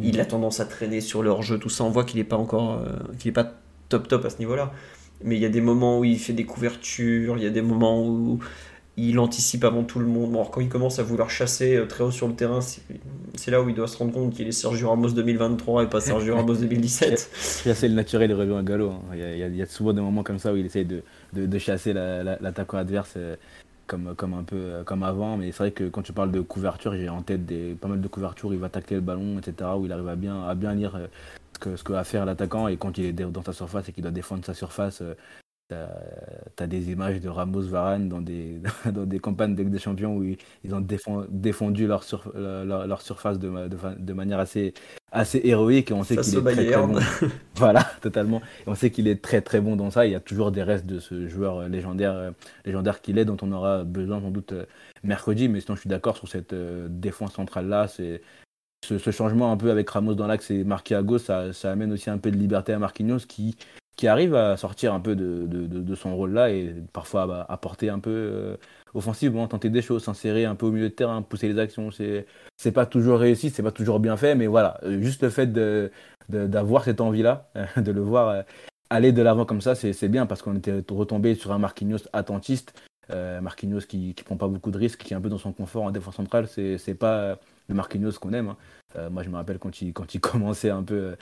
Il 0.01 0.21
a 0.21 0.25
tendance 0.25 0.61
à 0.61 0.65
traîner 0.65 1.01
sur 1.01 1.21
leur 1.21 1.41
jeu, 1.41 1.59
tout 1.59 1.69
ça. 1.69 1.83
On 1.83 1.89
voit 1.89 2.05
qu'il 2.05 2.17
n'est 2.17 2.25
pas 2.25 2.37
encore, 2.37 2.79
euh, 2.79 2.97
qu'il 3.19 3.29
est 3.29 3.33
pas 3.33 3.53
top 3.89 4.07
top 4.07 4.23
à 4.25 4.29
ce 4.29 4.39
niveau-là. 4.39 4.71
Mais 5.23 5.35
il 5.35 5.41
y 5.41 5.45
a 5.45 5.49
des 5.49 5.61
moments 5.61 5.99
où 5.99 6.05
il 6.05 6.17
fait 6.17 6.33
des 6.33 6.45
couvertures, 6.45 7.37
il 7.37 7.43
y 7.43 7.47
a 7.47 7.51
des 7.51 7.61
moments 7.61 8.01
où 8.03 8.39
il 8.97 9.19
anticipe 9.19 9.63
avant 9.63 9.83
tout 9.83 9.99
le 9.99 10.05
monde. 10.05 10.33
alors 10.33 10.51
quand 10.51 10.61
il 10.61 10.69
commence 10.69 10.99
à 10.99 11.03
vouloir 11.03 11.29
chasser 11.29 11.75
euh, 11.75 11.85
très 11.85 12.03
haut 12.03 12.11
sur 12.11 12.27
le 12.27 12.33
terrain, 12.33 12.59
c'est 12.61 13.51
là 13.51 13.61
où 13.61 13.69
il 13.69 13.75
doit 13.75 13.87
se 13.87 13.97
rendre 13.97 14.11
compte 14.11 14.33
qu'il 14.33 14.47
est 14.47 14.51
Sergio 14.51 14.89
Ramos 14.89 15.11
2023 15.11 15.83
et 15.83 15.87
pas 15.87 16.01
Sergio 16.01 16.35
Ramos 16.35 16.55
2017. 16.59 17.29
chasser 17.63 17.87
le 17.87 17.95
naturel 17.95 18.31
et 18.31 18.33
revient 18.33 18.57
à 18.57 18.63
galop. 18.63 18.91
Hein. 18.91 19.01
Il, 19.13 19.55
y 19.55 19.61
a, 19.61 19.65
souvent 19.65 19.93
des 19.93 20.01
moments 20.01 20.23
comme 20.23 20.39
ça 20.39 20.53
où 20.53 20.57
il 20.57 20.65
essaye 20.65 20.85
de, 20.85 21.03
de, 21.33 21.57
chasser 21.57 21.93
l'attaquant 21.93 22.77
adverse 22.77 23.17
comme, 23.87 24.15
comme 24.15 24.33
un 24.33 24.43
peu 24.43 24.55
euh, 24.55 24.83
comme 24.83 25.03
avant. 25.03 25.37
Mais 25.37 25.51
c'est 25.51 25.57
vrai 25.57 25.71
que 25.71 25.89
quand 25.89 26.01
tu 26.01 26.13
parles 26.13 26.31
de 26.31 26.41
couverture, 26.41 26.93
j'ai 26.93 27.09
en 27.09 27.21
tête 27.21 27.45
des, 27.45 27.75
pas 27.75 27.87
mal 27.87 28.01
de 28.01 28.07
couvertures 28.07 28.49
où 28.49 28.53
il 28.53 28.59
va 28.59 28.69
tacler 28.69 28.95
le 28.95 29.01
ballon, 29.01 29.37
etc. 29.39 29.71
Où 29.77 29.85
il 29.85 29.91
arrive 29.91 30.07
à 30.07 30.15
bien, 30.15 30.43
à 30.43 30.55
bien 30.55 30.73
lire 30.73 30.95
euh, 30.95 31.07
ce 31.53 31.59
que, 31.59 31.75
ce 31.75 31.83
que 31.83 31.93
va 31.93 32.03
faire 32.03 32.25
l'attaquant. 32.25 32.67
Et 32.67 32.77
quand 32.77 32.97
il 32.97 33.05
est 33.05 33.13
dans 33.13 33.43
sa 33.43 33.53
surface 33.53 33.89
et 33.89 33.93
qu'il 33.93 34.03
doit 34.03 34.11
défendre 34.11 34.45
sa 34.45 34.53
surface, 34.53 35.01
euh, 35.01 35.15
tu 36.57 36.63
as, 36.63 36.67
des 36.67 36.91
images 36.91 37.19
de 37.19 37.29
Ramos 37.29 37.61
Varane 37.61 38.09
dans 38.09 38.21
des, 38.21 38.59
dans 38.93 39.05
des 39.05 39.19
campagnes 39.19 39.55
de 39.55 39.63
des 39.63 39.79
Champions 39.79 40.15
où 40.15 40.23
ils, 40.23 40.75
ont 40.75 40.85
défendu 41.29 41.87
leur, 41.87 42.03
leur, 42.35 43.01
surface 43.01 43.39
de, 43.39 43.67
de, 43.97 44.13
manière 44.13 44.39
assez, 44.39 44.73
assez 45.11 45.41
héroïque 45.43 45.91
et 45.91 45.93
on 45.93 46.03
sait 46.03 46.17
qu'il 46.17 46.37
est 46.37 46.41
très, 46.41 46.65
très 46.71 46.87
bon. 46.87 46.99
voilà, 47.55 47.83
totalement. 48.01 48.41
Et 48.65 48.69
on 48.69 48.75
sait 48.75 48.91
qu'il 48.91 49.07
est 49.07 49.21
très 49.21 49.41
très 49.41 49.61
bon 49.61 49.75
dans 49.75 49.91
ça. 49.91 50.05
Il 50.05 50.11
y 50.11 50.15
a 50.15 50.19
toujours 50.19 50.51
des 50.51 50.63
restes 50.63 50.85
de 50.85 50.99
ce 50.99 51.27
joueur 51.27 51.67
légendaire, 51.69 52.33
légendaire 52.65 53.01
qu'il 53.01 53.17
est, 53.17 53.25
dont 53.25 53.37
on 53.41 53.51
aura 53.51 53.83
besoin 53.83 54.19
sans 54.19 54.31
doute 54.31 54.53
euh, 54.53 54.65
mercredi. 55.03 55.47
Mais 55.47 55.61
sinon, 55.61 55.75
je 55.75 55.81
suis 55.81 55.89
d'accord 55.89 56.17
sur 56.17 56.27
cette 56.27 56.53
euh, 56.53 56.87
défense 56.89 57.33
centrale 57.33 57.67
là. 57.67 57.87
C'est 57.87 58.21
ce, 58.83 59.11
changement 59.11 59.51
un 59.51 59.57
peu 59.57 59.71
avec 59.71 59.89
Ramos 59.89 60.15
dans 60.15 60.27
l'axe 60.27 60.51
et 60.51 60.63
marqué 60.63 60.95
à 60.95 61.03
gauche, 61.03 61.21
ça, 61.21 61.53
ça, 61.53 61.71
amène 61.71 61.91
aussi 61.91 62.09
un 62.09 62.17
peu 62.17 62.31
de 62.31 62.37
liberté 62.37 62.73
à 62.73 62.79
Marquinhos 62.79 63.19
qui 63.27 63.55
qui 63.95 64.07
arrive 64.07 64.35
à 64.35 64.57
sortir 64.57 64.93
un 64.93 64.99
peu 64.99 65.15
de, 65.15 65.45
de, 65.47 65.67
de, 65.67 65.95
son 65.95 66.15
rôle 66.15 66.33
là 66.33 66.49
et 66.49 66.73
parfois 66.93 67.27
bah, 67.27 67.45
apporter 67.49 67.89
un 67.89 67.99
peu 67.99 68.09
euh, 68.09 68.57
offensivement, 68.93 69.47
tenter 69.47 69.69
des 69.69 69.81
choses, 69.81 70.03
s'insérer 70.03 70.45
un 70.45 70.55
peu 70.55 70.65
au 70.65 70.71
milieu 70.71 70.89
de 70.89 70.93
terrain, 70.93 71.21
pousser 71.21 71.47
les 71.47 71.59
actions. 71.59 71.89
C'est, 71.91 72.25
pas 72.73 72.85
toujours 72.85 73.19
réussi, 73.19 73.49
c'est 73.49 73.63
pas 73.63 73.71
toujours 73.71 73.99
bien 73.99 74.17
fait, 74.17 74.35
mais 74.35 74.47
voilà, 74.47 74.79
euh, 74.83 75.01
juste 75.01 75.23
le 75.23 75.29
fait 75.29 75.51
d'avoir 76.29 76.83
cette 76.83 77.01
envie-là, 77.01 77.49
de 77.77 77.91
le 77.91 78.01
voir 78.01 78.29
euh, 78.29 78.41
aller 78.89 79.11
de 79.11 79.21
l'avant 79.21 79.45
comme 79.45 79.61
ça, 79.61 79.75
c'est, 79.75 80.09
bien 80.09 80.25
parce 80.25 80.41
qu'on 80.41 80.55
était 80.55 80.83
retombé 80.89 81.35
sur 81.35 81.51
un 81.51 81.59
Marquinhos 81.59 82.07
attentiste, 82.13 82.73
Marquinhos 83.41 83.81
qui, 83.81 84.13
qui 84.13 84.23
prend 84.23 84.37
pas 84.37 84.47
beaucoup 84.47 84.71
de 84.71 84.77
risques, 84.77 85.01
qui 85.01 85.13
est 85.13 85.17
un 85.17 85.21
peu 85.21 85.27
dans 85.27 85.37
son 85.37 85.51
confort 85.51 85.83
en 85.83 85.91
défense 85.91 86.15
centrale. 86.15 86.47
C'est, 86.47 86.77
c'est 86.77 86.95
pas 86.95 87.37
le 87.67 87.75
Marquinhos 87.75 88.13
qu'on 88.13 88.31
aime. 88.31 88.49
Hein. 88.49 88.57
Moi, 89.11 89.23
je 89.23 89.29
me 89.29 89.35
rappelle 89.35 89.59
quand 89.59 89.81
il, 89.81 89.93
quand 89.93 90.13
il 90.13 90.19
commençait 90.21 90.69
un 90.69 90.83
peu 90.83 91.15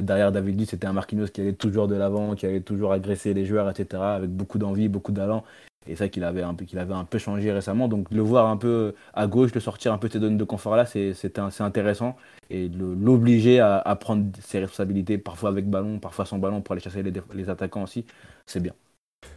derrière 0.00 0.32
David 0.32 0.58
Luiz, 0.58 0.68
c'était 0.70 0.86
un 0.86 0.92
Marquinhos 0.92 1.28
qui 1.28 1.40
allait 1.40 1.52
toujours 1.52 1.88
de 1.88 1.94
l'avant, 1.94 2.34
qui 2.34 2.46
allait 2.46 2.60
toujours 2.60 2.92
agresser 2.92 3.34
les 3.34 3.44
joueurs, 3.44 3.68
etc., 3.68 4.02
avec 4.02 4.30
beaucoup 4.30 4.58
d'envie, 4.58 4.88
beaucoup 4.88 5.12
d'allant. 5.12 5.44
Et 5.86 5.96
ça 5.96 6.08
qu'il 6.08 6.22
avait 6.22 6.42
un 6.42 6.54
peu, 6.54 6.64
qu'il 6.64 6.78
avait 6.78 6.94
un 6.94 7.04
peu 7.04 7.18
changé 7.18 7.50
récemment. 7.52 7.88
Donc 7.88 8.10
le 8.10 8.22
voir 8.22 8.46
un 8.46 8.56
peu 8.56 8.94
à 9.14 9.26
gauche, 9.26 9.52
de 9.52 9.60
sortir 9.60 9.92
un 9.92 9.98
peu 9.98 10.08
de 10.08 10.12
ces 10.12 10.20
zones 10.20 10.36
de 10.36 10.44
confort 10.44 10.76
là, 10.76 10.86
c'est, 10.86 11.14
intéressant. 11.60 12.16
Et 12.50 12.68
l'obliger 12.68 13.60
à, 13.60 13.96
prendre 14.00 14.26
ses 14.40 14.60
responsabilités, 14.60 15.18
parfois 15.18 15.50
avec 15.50 15.68
ballon, 15.68 15.98
parfois 15.98 16.24
sans 16.24 16.38
ballon, 16.38 16.60
pour 16.60 16.72
aller 16.72 16.82
chasser 16.82 17.02
les, 17.02 17.50
attaquants 17.50 17.82
aussi, 17.82 18.04
c'est 18.46 18.60
bien. 18.60 18.74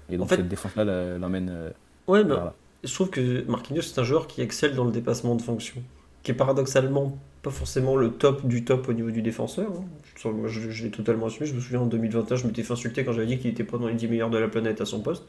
Et 0.10 0.18
donc 0.18 0.30
cette 0.30 0.48
défense-là 0.48 1.18
l'emmène. 1.18 1.50
Euh, 1.52 1.70
ouais, 2.08 2.24
bah, 2.24 2.54
je 2.84 2.94
trouve 2.94 3.10
que 3.10 3.44
Marquinhos, 3.50 3.82
c'est 3.82 4.00
un 4.00 4.04
joueur 4.04 4.28
qui 4.28 4.42
excelle 4.42 4.76
dans 4.76 4.86
le 4.86 4.92
dépassement 4.92 5.36
de 5.36 5.42
fonction, 5.42 5.82
qui 6.22 6.32
est 6.32 6.36
paradoxalement 6.36 7.18
pas 7.46 7.52
forcément 7.52 7.96
le 7.96 8.10
top 8.10 8.48
du 8.48 8.66
top 8.66 8.90
au 8.90 8.94
niveau 8.94 9.12
du 9.12 9.22
défenseur. 9.22 9.72
Hein. 9.72 10.32
Moi, 10.32 10.48
je, 10.48 10.84
l'ai 10.84 10.90
totalement 10.90 11.28
assumé. 11.28 11.46
Je 11.46 11.54
me 11.54 11.60
souviens 11.60 11.82
en 11.82 11.86
2021, 11.86 12.38
je 12.38 12.48
m'étais 12.48 12.64
fait 12.64 12.74
insulter 12.74 13.06
quand 13.06 13.14
j'avais 13.14 13.28
dit 13.28 13.38
qu'il 13.38 13.52
était 13.52 13.64
pas 13.64 13.78
dans 13.78 13.88
les 13.88 13.94
10 13.94 14.08
meilleurs 14.08 14.32
de 14.32 14.40
la 14.40 14.48
planète 14.48 14.82
à 14.82 14.86
son 14.86 15.02
poste. 15.02 15.24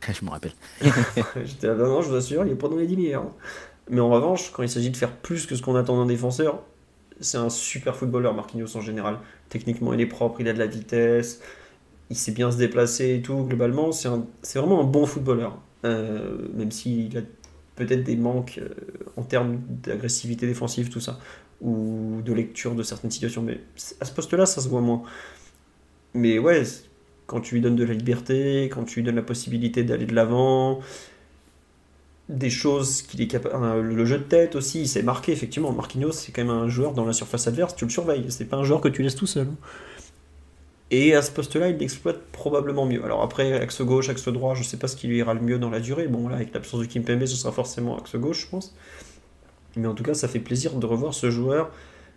Je 0.08 0.24
me 0.24 0.30
rappelle. 0.30 0.52
J'étais 1.44 1.66
là, 1.66 1.74
non, 1.74 2.00
je 2.00 2.08
vous 2.08 2.14
assure, 2.14 2.46
il 2.46 2.52
est 2.52 2.54
pas 2.54 2.68
dans 2.68 2.76
les 2.76 2.86
10 2.86 2.96
meilleurs. 2.96 3.26
Mais 3.90 4.00
en 4.00 4.08
revanche, 4.08 4.50
quand 4.52 4.62
il 4.62 4.68
s'agit 4.68 4.90
de 4.90 4.96
faire 4.96 5.10
plus 5.10 5.44
que 5.44 5.56
ce 5.56 5.62
qu'on 5.62 5.74
attend 5.74 5.98
d'un 5.98 6.06
défenseur, 6.06 6.62
c'est 7.20 7.36
un 7.36 7.50
super 7.50 7.96
footballeur, 7.96 8.32
Marquinhos 8.32 8.76
en 8.76 8.80
général. 8.80 9.18
Techniquement, 9.48 9.92
il 9.92 10.00
est 10.00 10.06
propre, 10.06 10.40
il 10.40 10.48
a 10.48 10.54
de 10.54 10.58
la 10.58 10.66
vitesse, 10.66 11.42
il 12.08 12.16
sait 12.16 12.32
bien 12.32 12.50
se 12.50 12.56
déplacer 12.56 13.16
et 13.16 13.22
tout. 13.22 13.44
Globalement, 13.44 13.90
c'est 13.92 14.08
vraiment 14.58 14.80
un 14.80 14.84
bon 14.84 15.04
footballeur. 15.04 15.58
Euh, 15.84 16.48
même 16.54 16.70
s'il 16.70 17.18
a 17.18 17.22
peut-être 17.80 18.04
des 18.04 18.16
manques 18.16 18.58
euh, 18.58 18.68
en 19.16 19.22
termes 19.22 19.58
d'agressivité 19.68 20.46
défensive, 20.46 20.90
tout 20.90 21.00
ça, 21.00 21.18
ou 21.60 22.20
de 22.24 22.32
lecture 22.32 22.74
de 22.74 22.82
certaines 22.82 23.10
situations. 23.10 23.42
Mais 23.42 23.60
à 24.00 24.04
ce 24.04 24.12
poste-là, 24.12 24.46
ça 24.46 24.60
se 24.60 24.68
voit 24.68 24.80
moins. 24.80 25.02
Mais 26.14 26.38
ouais, 26.38 26.62
quand 27.26 27.40
tu 27.40 27.54
lui 27.54 27.60
donnes 27.60 27.76
de 27.76 27.84
la 27.84 27.94
liberté, 27.94 28.64
quand 28.64 28.84
tu 28.84 29.00
lui 29.00 29.04
donnes 29.04 29.16
la 29.16 29.22
possibilité 29.22 29.84
d'aller 29.84 30.06
de 30.06 30.14
l'avant, 30.14 30.80
des 32.28 32.50
choses 32.50 33.02
qu'il 33.02 33.20
est 33.20 33.26
capable. 33.26 33.80
Le 33.80 34.04
jeu 34.04 34.18
de 34.18 34.22
tête 34.22 34.54
aussi, 34.56 34.82
il 34.82 34.88
s'est 34.88 35.02
marqué, 35.02 35.32
effectivement. 35.32 35.72
Marquinhos, 35.72 36.12
c'est 36.12 36.32
quand 36.32 36.44
même 36.44 36.50
un 36.50 36.68
joueur 36.68 36.92
dans 36.92 37.04
la 37.04 37.12
surface 37.12 37.46
adverse, 37.46 37.74
tu 37.74 37.84
le 37.84 37.90
surveilles. 37.90 38.26
C'est 38.28 38.44
pas 38.46 38.56
un 38.56 38.64
joueur 38.64 38.80
que 38.80 38.88
tu 38.88 39.02
laisses 39.02 39.16
tout 39.16 39.26
seul. 39.26 39.48
Et 40.92 41.14
à 41.14 41.22
ce 41.22 41.30
poste-là, 41.30 41.68
il 41.68 41.76
l'exploite 41.76 42.20
probablement 42.32 42.86
mieux. 42.86 43.04
Alors 43.04 43.22
après, 43.22 43.52
axe 43.52 43.80
gauche, 43.82 44.08
axe 44.08 44.26
droit, 44.28 44.54
je 44.54 44.64
sais 44.64 44.76
pas 44.76 44.88
ce 44.88 44.96
qui 44.96 45.06
lui 45.06 45.18
ira 45.18 45.34
le 45.34 45.40
mieux 45.40 45.58
dans 45.58 45.70
la 45.70 45.80
durée. 45.80 46.08
Bon, 46.08 46.28
là, 46.28 46.36
avec 46.36 46.52
l'absence 46.52 46.80
de 46.80 46.86
Kimpembe, 46.86 47.26
ce 47.26 47.36
sera 47.36 47.52
forcément 47.52 47.98
axe 47.98 48.16
gauche, 48.16 48.42
je 48.42 48.48
pense. 48.48 48.74
Mais 49.76 49.86
en 49.86 49.94
tout 49.94 50.02
cas, 50.02 50.14
ça 50.14 50.28
fait 50.28 50.40
plaisir 50.40 50.74
de 50.74 50.86
revoir 50.86 51.14
ce 51.14 51.30
joueur 51.30 51.70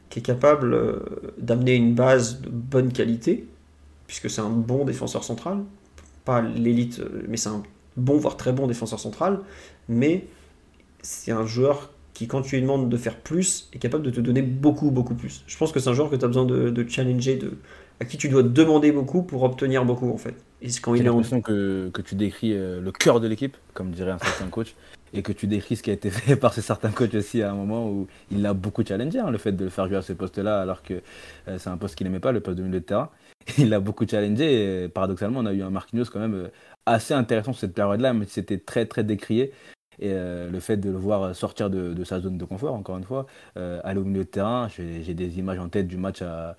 qui 0.10 0.20
est 0.20 0.24
capable 0.24 0.74
euh, 0.74 1.00
d'amener 1.38 1.76
une 1.76 1.96
base 1.96 2.42
de 2.42 2.50
bonne 2.50 2.92
qualité, 2.92 3.48
puisque 4.08 4.30
c'est 4.30 4.42
un 4.42 4.50
bon 4.50 4.86
défenseur 4.86 5.24
central. 5.24 5.64
Pas 6.26 6.42
l'élite, 6.42 7.00
euh, 7.00 7.24
mais 7.28 7.38
c'est 7.38 7.50
un 7.50 7.64
bon, 7.98 8.18
voire 8.18 8.38
très 8.38 8.54
bon 8.54 8.68
défenseur 8.68 9.00
central. 9.00 9.40
Mais 9.88 10.28
c'est 11.02 11.32
un 11.32 11.46
joueur 11.46 11.92
qui, 12.14 12.28
quand 12.28 12.42
tu 12.42 12.56
lui 12.56 12.62
demandes 12.62 12.90
de 12.90 12.98
faire 12.98 13.18
plus, 13.18 13.70
est 13.74 13.80
capable 13.80 14.04
de 14.04 14.12
te 14.12 14.22
donner 14.22 14.42
beaucoup, 14.42 14.92
beaucoup 14.92 15.16
plus. 15.16 15.44
Je 15.48 15.58
pense 15.58 15.72
que 15.72 15.80
c'est 15.80 15.90
un 15.90 15.94
joueur 15.94 16.10
que 16.10 16.16
tu 16.16 16.26
as 16.26 16.28
besoin 16.28 16.46
de, 16.46 16.70
de 16.70 16.88
challenger, 16.88 17.38
de, 17.38 17.58
à 18.04 18.06
qui 18.06 18.18
tu 18.18 18.30
dois 18.30 18.44
demander 18.44 18.92
beaucoup 18.92 19.24
pour 19.24 19.44
obtenir 19.44 19.86
beaucoup 19.86 20.12
en 20.12 20.18
fait. 20.18 20.36
Et 20.62 20.68
quand 20.82 20.94
il 20.94 21.04
l'impression 21.04 21.42
que, 21.42 21.90
que, 21.94 22.02
tu 22.02 22.16
décris 22.16 22.54
euh, 22.54 22.82
le 22.82 22.92
cœur 22.92 23.20
de 23.20 23.28
l'équipe, 23.28 23.58
comme 23.74 23.92
dirait 23.92 24.12
un 24.12 24.18
certain 24.18 24.48
coach, 24.48 24.76
et 25.14 25.22
que 25.22 25.32
tu 25.32 25.48
décris 25.48 25.78
ce 25.78 25.84
qui 25.84 25.90
a 25.90 25.94
été 25.94 26.10
fait 26.10 26.36
par 26.44 26.54
ce 26.54 26.62
certain 26.62 26.92
coach 26.92 27.14
aussi 27.16 27.42
à 27.42 27.52
un 27.52 27.56
moment 27.56 27.90
où 27.90 28.08
il 28.32 28.42
l'a 28.42 28.54
beaucoup 28.54 28.84
challengé, 28.86 29.20
hein, 29.20 29.32
le 29.32 29.38
fait 29.38 29.54
de 29.54 29.64
le 29.64 29.70
faire 29.70 29.88
jouer 29.88 29.98
à 29.98 30.02
ce 30.02 30.14
poste-là, 30.14 30.62
alors 30.62 30.84
que 30.84 30.96
euh, 31.48 31.58
c'est 31.58 31.70
un 31.70 31.78
poste 31.78 31.96
qu'il 31.96 32.06
n'aimait 32.06 32.20
pas, 32.20 32.32
le 32.32 32.42
poste 32.42 32.58
de 32.58 32.64
milieu 32.64 32.80
de 32.80 32.86
terrain. 32.86 33.10
Il 33.58 33.70
l'a 33.70 33.82
beaucoup 33.82 34.08
challengé 34.08 34.84
et 34.84 34.88
paradoxalement, 34.88 35.42
on 35.42 35.46
a 35.46 35.54
eu 35.54 35.64
un 35.64 35.70
Marquinhos 35.70 36.06
quand 36.12 36.20
même 36.20 36.36
euh, 36.36 36.48
assez 36.86 37.14
intéressant 37.14 37.52
sur 37.52 37.62
cette 37.62 37.74
période-là, 37.74 38.14
mais 38.14 38.26
c'était 38.28 38.58
très 38.58 38.86
très 38.86 39.04
décrié. 39.04 39.52
Et 40.00 40.12
euh, 40.12 40.50
le 40.50 40.60
fait 40.60 40.78
de 40.78 40.90
le 40.90 40.98
voir 40.98 41.36
sortir 41.36 41.70
de, 41.70 42.04
sa 42.04 42.20
zone 42.20 42.38
de 42.38 42.46
confort, 42.46 42.74
encore 42.74 42.98
une 42.98 43.04
fois, 43.04 43.26
euh, 43.58 43.80
aller 43.84 44.00
au 44.00 44.04
milieu 44.04 44.24
de 44.24 44.30
terrain, 44.30 44.68
j'ai 44.70 45.14
des 45.14 45.40
images 45.40 45.60
en 45.60 45.70
tête 45.70 45.88
du 45.88 45.98
match 45.98 46.22
à, 46.22 46.56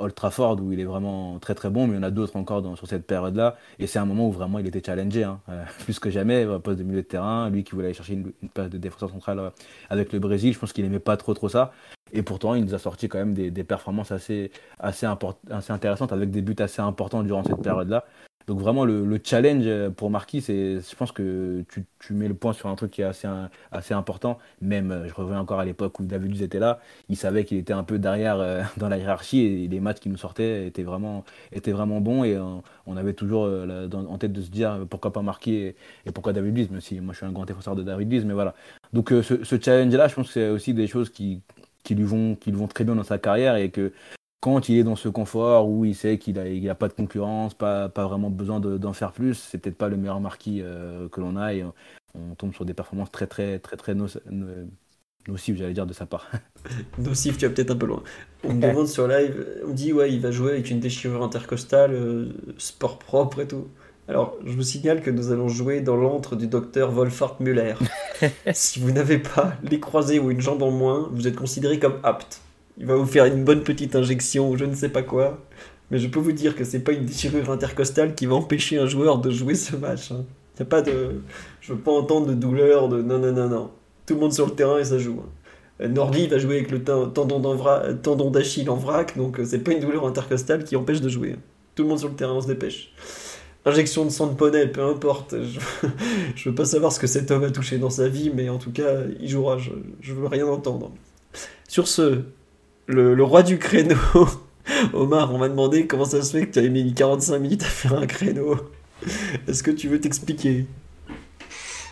Old 0.00 0.14
Trafford 0.14 0.60
où 0.60 0.72
il 0.72 0.80
est 0.80 0.84
vraiment 0.84 1.38
très 1.38 1.54
très 1.54 1.70
bon, 1.70 1.86
mais 1.86 1.94
il 1.94 1.96
y 1.96 1.98
en 2.00 2.02
a 2.02 2.10
d'autres 2.10 2.36
encore 2.36 2.62
sur 2.76 2.86
cette 2.86 3.06
période-là. 3.06 3.56
Et 3.78 3.86
c'est 3.86 3.98
un 3.98 4.04
moment 4.04 4.28
où 4.28 4.32
vraiment 4.32 4.58
il 4.58 4.66
était 4.66 4.82
challengé, 4.84 5.24
hein, 5.24 5.40
euh, 5.48 5.64
plus 5.84 5.98
que 5.98 6.10
jamais, 6.10 6.46
poste 6.62 6.78
de 6.78 6.84
milieu 6.84 7.02
de 7.02 7.06
terrain, 7.06 7.48
lui 7.50 7.64
qui 7.64 7.72
voulait 7.72 7.86
aller 7.86 7.94
chercher 7.94 8.14
une, 8.14 8.32
place 8.54 8.70
de 8.70 8.78
défenseur 8.78 9.10
central 9.10 9.52
avec 9.90 10.12
le 10.12 10.18
Brésil, 10.18 10.52
je 10.52 10.58
pense 10.58 10.72
qu'il 10.72 10.84
aimait 10.84 10.98
pas 10.98 11.16
trop 11.16 11.34
trop 11.34 11.48
ça. 11.48 11.72
Et 12.12 12.22
pourtant, 12.22 12.54
il 12.54 12.64
nous 12.64 12.74
a 12.74 12.78
sorti 12.78 13.08
quand 13.08 13.18
même 13.18 13.34
des, 13.34 13.64
performances 13.64 14.12
assez, 14.12 14.52
assez 14.78 15.06
intéressantes 15.06 16.12
avec 16.12 16.30
des 16.30 16.40
buts 16.40 16.56
assez 16.60 16.80
importants 16.80 17.22
durant 17.22 17.42
cette 17.42 17.62
période-là. 17.62 18.04
Donc 18.46 18.60
vraiment 18.60 18.84
le, 18.84 19.20
challenge 19.24 19.64
euh, 19.66 19.90
pour 19.90 20.08
Marquis, 20.08 20.40
c'est, 20.40 20.80
je 20.80 20.96
pense 20.96 21.10
que 21.10 21.64
tu, 21.68 21.84
tu, 21.98 22.12
mets 22.12 22.28
le 22.28 22.34
point 22.34 22.52
sur 22.52 22.68
un 22.68 22.76
truc 22.76 22.92
qui 22.92 23.02
est 23.02 23.04
assez, 23.04 23.26
assez 23.72 23.92
important. 23.92 24.38
Même, 24.60 24.92
euh, 24.92 25.08
je 25.08 25.14
reviens 25.14 25.40
encore 25.40 25.58
à 25.58 25.64
l'époque 25.64 25.98
où 25.98 26.04
David 26.04 26.40
était 26.40 26.60
là, 26.60 26.78
il 27.08 27.16
savait 27.16 27.44
qu'il 27.44 27.58
était 27.58 27.72
un 27.72 27.82
peu 27.82 27.98
derrière 27.98 28.38
euh, 28.38 28.62
dans 28.76 28.88
la 28.88 28.98
hiérarchie 28.98 29.40
et 29.40 29.68
les 29.68 29.80
matchs 29.80 29.98
qui 29.98 30.08
nous 30.08 30.16
sortaient 30.16 30.66
étaient 30.66 30.84
vraiment, 30.84 31.24
étaient 31.50 31.72
vraiment 31.72 32.00
bons 32.00 32.22
et 32.22 32.38
on 32.38 32.96
avait 32.96 33.14
toujours 33.14 33.48
en 33.48 34.18
tête 34.18 34.32
de 34.32 34.42
se 34.42 34.50
dire 34.50 34.86
pourquoi 34.88 35.12
pas 35.12 35.22
Marquis 35.22 35.54
et, 35.54 36.12
pourquoi 36.14 36.32
David 36.32 36.56
Luiz, 36.56 36.70
même 36.70 36.80
si 36.80 37.00
moi 37.00 37.12
je 37.12 37.18
suis 37.18 37.26
un 37.26 37.32
grand 37.32 37.46
défenseur 37.46 37.74
de 37.74 37.82
David 37.82 38.10
Luiz, 38.10 38.24
mais 38.24 38.34
voilà. 38.34 38.54
Donc 38.92 39.10
ce, 39.10 39.42
ce 39.42 39.60
challenge-là, 39.60 40.08
je 40.08 40.14
pense 40.14 40.28
que 40.28 40.32
c'est 40.32 40.48
aussi 40.48 40.72
des 40.72 40.86
choses 40.86 41.10
qui, 41.10 41.40
qui 41.82 41.94
lui 41.94 42.04
vont 42.04 42.36
qui 42.36 42.50
lui 42.50 42.58
vont 42.58 42.68
très 42.68 42.84
bien 42.84 42.94
dans 42.94 43.04
sa 43.04 43.18
carrière 43.18 43.56
et 43.56 43.70
que 43.70 43.92
quand 44.40 44.68
il 44.68 44.78
est 44.78 44.84
dans 44.84 44.96
ce 44.96 45.08
confort 45.08 45.68
où 45.68 45.84
il 45.84 45.94
sait 45.94 46.18
qu'il 46.18 46.36
n'a 46.36 46.48
il 46.48 46.68
a 46.68 46.74
pas 46.74 46.88
de 46.88 46.92
concurrence, 46.92 47.54
pas, 47.54 47.88
pas 47.88 48.06
vraiment 48.06 48.30
besoin 48.30 48.60
d'en 48.60 48.92
faire 48.92 49.12
plus, 49.12 49.34
c'est 49.34 49.58
peut-être 49.58 49.78
pas 49.78 49.88
le 49.88 49.96
meilleur 49.96 50.20
marquis 50.20 50.60
euh, 50.62 51.08
que 51.08 51.20
l'on 51.20 51.36
a 51.36 51.54
et 51.54 51.64
on, 51.64 51.72
tombe 52.38 52.54
sur 52.54 52.64
des 52.64 52.72
performances 52.72 53.12
très 53.12 53.26
très 53.26 53.58
très 53.58 53.76
très 53.76 53.94
nocives, 53.94 55.56
j'allais 55.56 55.74
dire, 55.74 55.86
de 55.86 55.92
sa 55.92 56.06
part. 56.06 56.30
Nocif, 56.98 57.36
tu 57.36 57.46
vas 57.46 57.52
peut-être 57.52 57.72
un 57.72 57.76
peu 57.76 57.86
loin. 57.86 58.02
On 58.44 58.54
me 58.54 58.62
demande 58.62 58.88
sur 58.88 59.06
live, 59.06 59.46
on 59.64 59.68
me 59.68 59.74
dit 59.74 59.92
ouais, 59.92 60.12
il 60.12 60.20
va 60.20 60.30
jouer 60.30 60.52
avec 60.52 60.70
une 60.70 60.80
déchirure 60.80 61.22
intercostale, 61.22 61.92
euh, 61.92 62.32
sport 62.56 62.98
propre 62.98 63.40
et 63.40 63.48
tout. 63.48 63.68
Alors, 64.08 64.36
je 64.44 64.52
vous 64.52 64.62
signale 64.62 65.02
que 65.02 65.10
nous 65.10 65.32
allons 65.32 65.48
jouer 65.48 65.80
dans 65.80 65.96
l'antre 65.96 66.36
du 66.36 66.46
docteur 66.46 66.92
Wolfhard 66.92 67.36
Müller. 67.40 67.74
si 68.52 68.78
vous 68.78 68.92
n'avez 68.92 69.18
pas 69.18 69.54
les 69.64 69.80
croisés 69.80 70.20
ou 70.20 70.30
une 70.30 70.40
jambe 70.40 70.62
en 70.62 70.70
moins, 70.70 71.08
vous 71.10 71.26
êtes 71.26 71.34
considéré 71.34 71.80
comme 71.80 71.98
apte. 72.04 72.40
Il 72.78 72.86
va 72.86 72.96
vous 72.96 73.06
faire 73.06 73.24
une 73.24 73.44
bonne 73.44 73.62
petite 73.62 73.96
injection 73.96 74.50
ou 74.50 74.56
je 74.56 74.64
ne 74.64 74.74
sais 74.74 74.88
pas 74.88 75.02
quoi. 75.02 75.38
Mais 75.90 75.98
je 75.98 76.08
peux 76.08 76.18
vous 76.18 76.32
dire 76.32 76.56
que 76.56 76.64
c'est 76.64 76.80
pas 76.80 76.92
une 76.92 77.06
déchirure 77.06 77.50
intercostale 77.50 78.14
qui 78.14 78.26
va 78.26 78.34
empêcher 78.34 78.78
un 78.78 78.86
joueur 78.86 79.18
de 79.18 79.30
jouer 79.30 79.54
ce 79.54 79.76
match. 79.76 80.10
Hein. 80.10 80.24
Y 80.58 80.62
a 80.62 80.64
pas 80.64 80.82
de. 80.82 81.20
Je 81.60 81.72
veux 81.72 81.78
pas 81.78 81.92
entendre 81.92 82.26
de 82.26 82.34
douleur, 82.34 82.88
de. 82.88 83.02
Non, 83.02 83.18
non, 83.18 83.32
non, 83.32 83.48
non. 83.48 83.70
Tout 84.04 84.14
le 84.14 84.20
monde 84.20 84.32
sur 84.32 84.46
le 84.46 84.52
terrain 84.52 84.78
et 84.78 84.84
ça 84.84 84.98
joue. 84.98 85.20
Hein. 85.20 85.28
Euh, 85.82 85.88
va 85.88 86.38
jouer 86.38 86.56
avec 86.56 86.70
le 86.70 86.82
tendon 86.82 88.30
d'Achille 88.30 88.70
en 88.70 88.76
vrac, 88.76 89.16
donc 89.16 89.38
euh, 89.38 89.44
c'est 89.44 89.58
pas 89.58 89.72
une 89.72 89.80
douleur 89.80 90.06
intercostale 90.06 90.64
qui 90.64 90.74
empêche 90.74 91.02
de 91.02 91.08
jouer. 91.08 91.32
Hein. 91.32 91.40
Tout 91.74 91.82
le 91.82 91.90
monde 91.90 91.98
sur 91.98 92.08
le 92.08 92.14
terrain, 92.14 92.32
on 92.32 92.40
se 92.40 92.46
dépêche. 92.46 92.94
Injection 93.66 94.04
de 94.06 94.10
sang 94.10 94.28
de 94.28 94.34
poney, 94.34 94.68
peu 94.68 94.82
importe. 94.82 95.34
Je, 95.42 95.60
je 96.34 96.48
veux 96.48 96.54
pas 96.54 96.64
savoir 96.64 96.92
ce 96.92 97.00
que 97.00 97.06
cet 97.06 97.30
homme 97.30 97.44
a 97.44 97.50
touché 97.50 97.78
dans 97.78 97.90
sa 97.90 98.08
vie, 98.08 98.30
mais 98.34 98.48
en 98.48 98.58
tout 98.58 98.70
cas, 98.70 99.02
il 99.20 99.28
jouera. 99.28 99.58
Je, 99.58 99.70
je 100.00 100.14
veux 100.14 100.26
rien 100.26 100.46
entendre. 100.46 100.92
Sur 101.68 101.88
ce, 101.88 102.22
le, 102.86 103.22
roi 103.22 103.42
du 103.42 103.58
créneau. 103.58 103.96
Omar, 104.92 105.32
on 105.32 105.38
m'a 105.38 105.48
demandé 105.48 105.86
comment 105.86 106.04
ça 106.04 106.22
se 106.22 106.36
fait 106.36 106.46
que 106.46 106.52
tu 106.52 106.58
avais 106.58 106.68
mis 106.68 106.92
45 106.92 107.38
minutes 107.38 107.62
à 107.62 107.66
faire 107.66 107.94
un 107.94 108.06
créneau. 108.06 108.56
Est-ce 109.46 109.62
que 109.62 109.70
tu 109.70 109.88
veux 109.88 110.00
t'expliquer? 110.00 110.66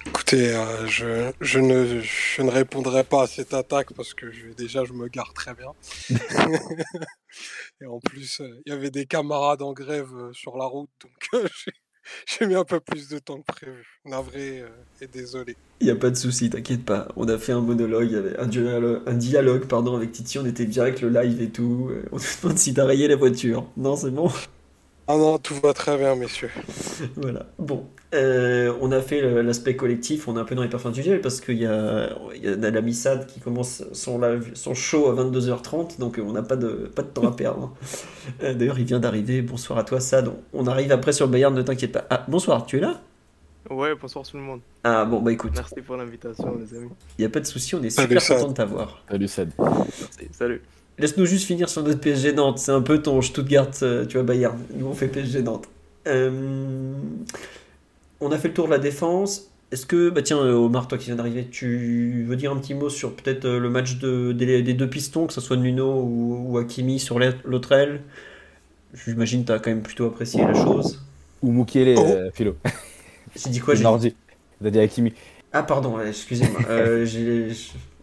Écoutez, 0.07 0.55
euh, 0.55 0.87
je, 0.87 1.33
je, 1.41 1.59
ne, 1.59 2.01
je 2.01 2.43
ne 2.43 2.51
répondrai 2.51 3.05
pas 3.05 3.23
à 3.23 3.27
cette 3.27 3.55
attaque 3.55 3.93
parce 3.95 4.13
que 4.13 4.31
je, 4.31 4.49
déjà 4.49 4.85
je 4.85 4.93
me 4.93 5.09
gare 5.09 5.33
très 5.33 5.55
bien. 5.55 5.73
Et 7.81 7.87
en 7.87 8.01
plus, 8.01 8.41
euh, 8.41 8.61
il 8.67 8.73
y 8.73 8.75
avait 8.75 8.91
des 8.91 9.07
camarades 9.07 9.63
en 9.63 9.73
grève 9.73 10.15
euh, 10.15 10.33
sur 10.33 10.57
la 10.57 10.67
route, 10.67 10.91
donc 11.03 11.45
J'ai 12.27 12.47
mis 12.47 12.55
un 12.55 12.65
peu 12.65 12.81
plus 12.81 13.09
de 13.09 13.19
temps 13.19 13.39
que 13.39 13.53
prévu. 13.53 14.01
Navré 14.05 14.61
euh, 14.61 14.69
et 15.01 15.07
désolé. 15.07 15.57
Il 15.81 15.87
n'y 15.87 15.91
a 15.91 15.97
pas 15.97 16.11
de 16.11 16.17
souci, 16.17 16.51
t'inquiète 16.51 16.85
pas. 16.85 17.09
On 17.17 17.29
a 17.29 17.39
fait 17.39 17.53
un 17.53 17.61
monologue, 17.61 18.35
un 18.39 18.47
dialogue, 18.47 19.03
un 19.07 19.15
dialogue 19.15 19.67
pardon, 19.67 19.97
avec 19.97 20.13
Titi, 20.13 20.39
on 20.39 20.47
était 20.47 20.67
direct 20.67 21.01
le 21.01 21.09
live 21.09 21.41
et 21.43 21.51
tout. 21.51 21.89
Euh, 21.91 22.05
on 22.13 22.19
se 22.19 22.41
demande 22.43 22.59
si 22.59 22.75
t'as 22.75 22.85
rayé 22.85 23.09
la 23.09 23.17
voiture. 23.17 23.67
Non, 23.77 23.97
c'est 23.97 24.11
bon 24.11 24.31
ah 25.07 25.17
non, 25.17 25.39
tout 25.39 25.55
va 25.63 25.75
très 25.75 25.99
bien, 25.99 26.15
messieurs. 26.17 26.51
voilà. 27.17 27.47
Bon, 27.59 27.87
euh, 28.15 28.73
on 28.81 28.91
a 28.91 29.03
fait 29.03 29.21
l'aspect 29.43 29.77
collectif, 29.77 30.29
on 30.29 30.37
est 30.37 30.41
un 30.41 30.45
peu 30.45 30.55
dans 30.55 30.63
les 30.63 30.69
parfums 30.69 30.93
du 30.93 31.03
ciel 31.03 31.21
parce 31.21 31.41
qu'il 31.41 31.59
y 31.59 31.67
a, 31.67 32.11
y 32.35 32.49
a 32.49 32.57
la 32.57 32.81
Missade 32.81 33.27
qui 33.27 33.41
commence 33.41 33.85
son, 33.93 34.19
live, 34.19 34.53
son 34.55 34.75
show 34.75 35.11
à 35.11 35.15
22h30, 35.15 35.99
donc 35.99 36.21
on 36.25 36.33
n'a 36.33 36.43
pas 36.43 36.57
de, 36.57 36.91
pas 36.95 37.03
de 37.03 37.09
temps 37.09 37.27
à 37.27 37.33
perdre. 37.33 37.75
Euh, 38.43 38.55
d'ailleurs, 38.55 38.79
il 38.79 38.87
vient 38.87 39.01
d'arriver. 39.01 39.43
Bonsoir 39.43 39.79
à 39.79 39.85
toi, 39.85 40.01
Sad. 40.01 40.33
On 40.55 40.67
arrive 40.67 40.91
après 40.93 41.13
sur 41.13 41.27
le 41.27 41.33
Bayern, 41.33 41.55
ne 41.55 41.61
t'inquiète 41.61 41.93
pas. 41.93 42.07
Ah, 42.09 42.25
bonsoir, 42.27 42.65
tu 42.65 42.79
es 42.79 42.81
là? 42.81 43.03
Ouais, 43.69 43.95
bonsoir 43.95 44.27
tout 44.27 44.39
le 44.39 44.43
monde. 44.43 44.61
Ah 44.83 45.05
bon, 45.05 45.21
bah 45.21 45.31
écoute. 45.31 45.53
Merci 45.55 45.83
pour 45.83 45.97
l'invitation, 45.97 46.57
les 46.59 46.75
amis. 46.77 46.89
Il 47.19 47.23
n'y 47.23 47.27
a 47.27 47.29
pas 47.29 47.41
de 47.41 47.47
souci, 47.47 47.75
on 47.75 47.83
est 47.83 47.91
super 47.91 48.27
content 48.27 48.49
de 48.49 48.55
t'avoir. 48.55 49.03
Salut, 49.11 49.29
Sad. 49.29 49.51
Merci, 49.59 50.29
salut. 50.33 50.63
Laisse-nous 50.99 51.27
juste 51.27 51.47
finir 51.47 51.69
sur 51.69 51.83
notre 51.83 52.01
PSG 52.01 52.33
Nantes. 52.33 52.59
C'est 52.59 52.73
un 52.73 52.81
peu 52.81 53.03
ton 53.03 53.21
Stuttgart, 53.21 53.71
euh, 53.83 54.07
tu 54.07 54.17
vois, 54.17 54.23
Bayern. 54.23 54.59
Nous, 54.77 54.87
on 54.87 54.95
fait 54.95 55.09
PSG 55.09 55.43
Nantes. 55.43 55.69
Euh, 56.07 56.93
on 58.21 58.31
a 58.31 58.39
fait 58.39 58.49
le 58.49 58.55
tour 58.55 58.67
de 58.67 58.71
la 58.71 58.79
défense. 58.79 59.51
Est-ce 59.73 59.87
que, 59.87 60.09
bah 60.11 60.23
tiens, 60.23 60.39
euh, 60.39 60.53
Omar, 60.53 60.87
toi 60.87 60.97
qui 60.97 61.07
viens 61.07 61.17
d'arriver, 61.17 61.49
tu 61.51 62.25
veux 62.29 62.37
dire 62.37 62.53
un 62.53 62.59
petit 62.59 62.75
mot 62.75 62.89
sur 62.89 63.13
peut-être 63.15 63.49
le 63.49 63.71
match 63.71 63.99
de, 63.99 64.31
des, 64.31 64.63
deux 64.75 64.89
pistons, 64.89 65.27
que 65.27 65.33
ce 65.33 65.41
soit 65.41 65.57
Nuno 65.57 66.01
ou, 66.01 66.53
ou 66.53 66.59
Hakimi 66.59 67.01
sur 67.01 67.19
l'autre 67.19 67.73
aile? 67.73 68.03
J'imagine 69.05 69.43
que 69.43 69.47
tu 69.47 69.53
as 69.53 69.59
quand 69.59 69.71
même 69.71 69.83
plutôt 69.83 70.07
apprécié 70.07 70.45
la 70.45 70.55
chose. 70.55 71.03
Ou 71.43 71.51
Mukiele, 71.51 71.97
oh. 71.99 72.31
Philo. 72.35 72.57
J'ai 73.35 73.51
dit 73.51 73.59
quoi 73.59 73.75
J'ai 73.75 73.83
dit 73.83 74.15
dit 74.61 74.79
Hakimi. 74.79 75.13
Ah, 75.53 75.65
pardon, 75.65 75.99
excusez-moi. 76.01 76.61
J'ai 77.05 77.49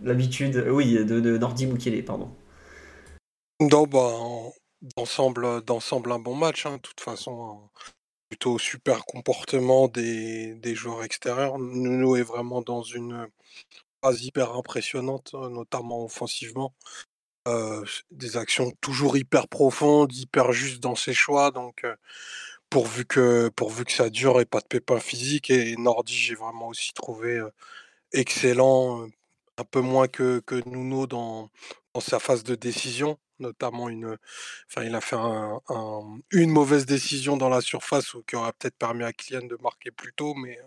l'habitude, 0.04 0.66
oui, 0.70 0.96
de, 1.06 1.22
de 1.22 1.38
Nordi 1.38 1.68
Mukiele, 1.68 2.04
pardon. 2.04 2.28
Non, 3.62 3.86
bah, 3.86 4.12
d'ensemble, 4.98 5.46
un 6.12 6.20
bon 6.20 6.36
match. 6.36 6.66
Hein. 6.66 6.78
De 6.78 6.82
toute 6.82 7.00
façon, 7.00 7.70
plutôt 8.30 8.58
super 8.58 9.06
comportement 9.06 9.88
des, 9.88 10.60
joueurs 10.76 11.04
extérieurs. 11.04 11.60
Nuno 11.60 12.16
est 12.16 12.24
vraiment 12.24 12.62
dans 12.64 12.82
une 12.82 13.28
phase 14.04 14.24
hyper 14.24 14.54
impressionnante, 14.56 15.34
notamment 15.34 16.04
offensivement. 16.06 16.74
des 18.12 18.38
actions 18.38 18.72
toujours 18.82 19.18
hyper 19.18 19.48
profondes, 19.48 20.14
hyper 20.16 20.52
justes 20.54 20.82
dans 20.82 20.96
ses 20.96 21.14
choix. 21.14 21.52
Donc, 21.52 21.86
pourvu, 22.70 23.06
que, 23.06 23.50
pourvu 23.50 23.86
que 23.86 23.92
ça 23.92 24.10
dure 24.10 24.42
et 24.42 24.46
pas 24.46 24.62
de 24.62 24.68
pépins 24.68 25.00
physiques. 25.00 25.52
Et 25.52 25.76
Nordi, 25.78 26.16
j'ai 26.16 26.36
vraiment 26.36 26.70
aussi 26.70 26.94
trouvé 26.94 27.42
excellent, 28.14 29.08
un 29.58 29.64
peu 29.66 29.82
moins 29.82 30.08
que, 30.08 30.40
que 30.46 30.56
Nuno 30.68 31.08
dans, 31.08 31.52
dans 31.94 32.02
sa 32.02 32.20
phase 32.20 32.44
de 32.44 32.56
décision 32.56 33.18
notamment 33.42 33.90
une. 33.90 34.18
Enfin, 34.70 34.86
il 34.86 34.96
a 34.96 35.02
fait 35.02 35.18
une 36.32 36.52
mauvaise 36.52 36.86
décision 36.86 37.36
dans 37.36 37.50
la 37.50 37.60
surface 37.60 38.16
qui 38.28 38.36
aurait 38.36 38.54
peut-être 38.58 38.78
permis 38.78 39.04
à 39.04 39.12
Kylian 39.12 39.48
de 39.48 39.58
marquer 39.62 39.92
plus 39.92 40.14
tôt, 40.14 40.34
mais 40.36 40.58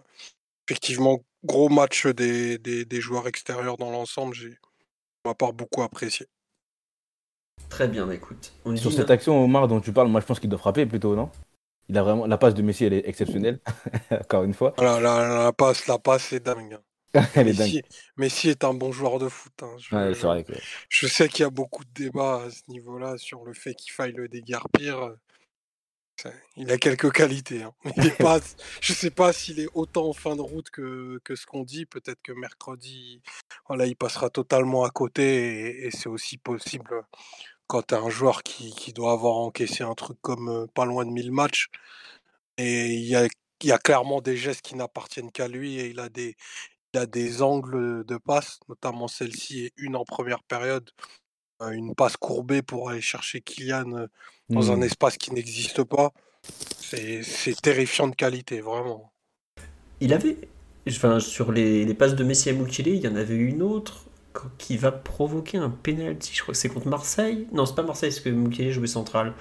effectivement, 0.68 1.20
gros 1.44 1.68
match 1.68 2.06
des, 2.06 2.58
des, 2.58 3.00
joueurs 3.00 3.26
extérieurs 3.28 3.76
dans 3.78 3.90
l'ensemble, 3.90 4.34
j'ai 4.34 4.58
pour 5.22 5.30
ma 5.30 5.34
part 5.34 5.52
beaucoup 5.52 5.82
apprécié. 5.82 6.26
Très 7.68 7.88
bien, 7.88 8.10
écoute. 8.10 8.52
Sur 8.76 8.92
cette 8.92 9.10
action, 9.10 9.42
Omar, 9.42 9.68
dont 9.68 9.80
tu 9.80 9.92
parles, 9.92 10.08
moi 10.08 10.20
je 10.20 10.26
pense 10.26 10.40
qu'il 10.40 10.50
doit 10.50 10.58
frapper 10.58 10.84
plutôt, 10.84 11.16
non? 11.16 11.30
Il 11.88 11.98
a 11.98 12.02
vraiment 12.02 12.26
la 12.26 12.38
passe 12.38 12.54
de 12.54 12.62
Messi, 12.62 12.84
elle 12.84 12.94
est 12.94 13.06
exceptionnelle, 13.06 13.60
encore 14.10 14.44
une 14.44 14.54
fois. 14.54 14.74
La, 14.78 15.00
la, 15.00 15.52
passe, 15.52 15.86
la 15.86 15.98
passe, 15.98 16.24
c'est 16.24 16.40
dingue. 16.40 16.78
Messi, 18.16 18.48
est 18.48 18.64
un 18.64 18.74
bon 18.74 18.92
joueur 18.92 19.18
de 19.18 19.28
foot. 19.28 19.52
Hein. 19.62 19.76
Je, 20.88 21.06
sais 21.06 21.28
qu'il 21.28 21.40
y 21.40 21.46
a 21.46 21.50
beaucoup 21.50 21.84
de 21.84 21.90
débats 21.94 22.42
à 22.44 22.50
ce 22.50 22.62
niveau-là 22.68 23.18
sur 23.18 23.44
le 23.44 23.54
fait 23.54 23.74
qu'il 23.74 23.92
faille 23.92 24.12
le 24.12 24.28
déguerpir. 24.28 25.14
Il 26.56 26.70
a 26.70 26.78
quelques 26.78 27.12
qualités. 27.12 27.62
Hein. 27.62 27.74
je 28.80 28.92
ne 28.92 28.96
sais 28.96 29.10
pas 29.10 29.32
s'il 29.32 29.60
est 29.60 29.68
autant 29.74 30.08
en 30.08 30.12
fin 30.12 30.36
de 30.36 30.40
route 30.40 30.70
que, 30.70 31.20
ce 31.34 31.46
qu'on 31.46 31.64
dit. 31.64 31.86
Peut-être 31.86 32.20
que 32.22 32.32
mercredi, 32.32 33.20
voilà, 33.68 33.86
il 33.86 33.96
passera 33.96 34.30
totalement 34.30 34.84
à 34.84 34.90
côté. 34.90 35.86
Et, 35.86 35.90
c'est 35.90 36.08
aussi 36.08 36.38
possible 36.38 37.04
quand 37.66 37.82
tu 37.82 37.94
as 37.94 37.98
un 37.98 38.10
joueur 38.10 38.42
qui, 38.42 38.92
doit 38.92 39.12
avoir 39.12 39.36
encaissé 39.36 39.82
un 39.82 39.94
truc 39.94 40.18
comme 40.20 40.48
euh, 40.48 40.66
pas 40.66 40.84
loin 40.84 41.04
de 41.04 41.10
1000 41.10 41.32
matchs. 41.32 41.68
Et 42.58 42.86
il 42.94 43.04
y 43.04 43.16
a, 43.16 43.26
il 43.62 43.68
y 43.68 43.72
a 43.72 43.78
clairement 43.78 44.20
des 44.20 44.36
gestes 44.36 44.62
qui 44.62 44.76
n'appartiennent 44.76 45.32
qu'à 45.32 45.48
lui 45.48 45.78
et 45.78 45.88
il 45.88 45.98
a 46.00 46.08
des, 46.08 46.36
il 46.94 46.98
a 46.98 47.06
des 47.06 47.42
angles 47.42 48.04
de 48.04 48.16
passe, 48.16 48.60
notamment 48.68 49.08
celle-ci 49.08 49.66
et 49.66 49.72
une 49.76 49.96
en 49.96 50.04
première 50.04 50.42
période, 50.44 50.88
une 51.60 51.94
passe 51.94 52.16
courbée 52.16 52.62
pour 52.62 52.90
aller 52.90 53.00
chercher 53.00 53.40
Kylian 53.40 54.06
dans 54.48 54.70
un 54.70 54.76
mmh. 54.76 54.82
espace 54.84 55.16
qui 55.16 55.32
n'existe 55.32 55.82
pas. 55.82 56.12
C'est 56.82 57.60
terrifiant 57.60 58.06
de 58.06 58.14
qualité, 58.14 58.60
vraiment. 58.60 59.12
Il 60.00 60.12
avait, 60.12 60.36
enfin, 60.88 61.18
sur 61.18 61.50
les, 61.50 61.92
passes 61.94 62.14
de 62.14 62.22
Messi 62.22 62.50
à 62.50 62.52
Moukile, 62.52 62.88
il 62.88 63.02
y 63.02 63.08
en 63.08 63.16
avait 63.16 63.36
une 63.36 63.62
autre 63.62 64.04
qui 64.58 64.76
va 64.76 64.92
provoquer 64.92 65.58
un 65.58 65.70
penalty. 65.70 66.32
Je 66.34 66.42
crois 66.42 66.52
que 66.52 66.58
c'est 66.58 66.68
contre 66.68 66.88
Marseille. 66.88 67.48
Non, 67.52 67.66
c'est 67.66 67.74
pas 67.74 67.82
Marseille, 67.82 68.10
parce 68.10 68.20
que 68.20 68.30
Moukile 68.30 68.70
jouait 68.70 68.86
central. 68.86 69.32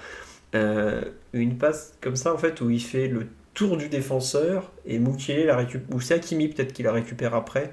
une 0.53 1.57
passe 1.59 1.93
comme 2.01 2.15
ça, 2.15 2.33
en 2.33 2.37
fait, 2.37 2.61
où 2.61 2.71
il 2.71 2.81
fait 2.81 3.07
le 3.07 3.27
tour 3.53 3.77
du 3.77 3.89
défenseur 3.89 4.71
et 4.85 4.99
Moukielé 4.99 5.45
la 5.45 5.57
récupère, 5.57 5.95
ou 5.95 6.01
c'est 6.01 6.15
Hakimi 6.15 6.47
peut-être 6.47 6.73
qui 6.73 6.83
la 6.83 6.91
récupère 6.91 7.35
après. 7.35 7.71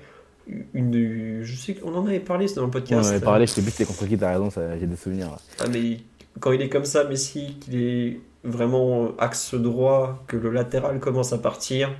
Une, 0.75 1.43
je 1.43 1.57
sais 1.57 1.75
qu'on 1.75 1.95
en 1.95 2.07
avait 2.07 2.21
parlé, 2.21 2.49
c'était 2.49 2.61
dans 2.61 2.67
le 2.67 2.73
podcast. 2.73 3.03
On 3.05 3.09
en 3.09 3.11
avait 3.11 3.25
parlé, 3.25 3.47
je 3.47 3.53
sais 3.53 3.63
plus 3.63 3.71
c'était 3.71 3.85
contre 3.85 4.07
qui, 4.07 4.19
t'as 4.19 4.33
raison, 4.33 4.51
j'ai 4.79 4.87
des 4.87 4.97
souvenirs. 4.97 5.37
Ah, 5.61 5.67
mais 5.71 5.99
quand 6.41 6.53
il 6.53 6.61
est 6.61 6.69
comme 6.69 6.85
ça, 6.85 7.05
Messi, 7.05 7.57
qu'il 7.61 7.81
est 7.81 8.21
vraiment 8.43 9.17
axe 9.19 9.55
droit, 9.55 10.25
que 10.27 10.37
le 10.37 10.51
latéral 10.51 10.99
commence 10.99 11.33
à 11.33 11.39
partir, 11.39 11.91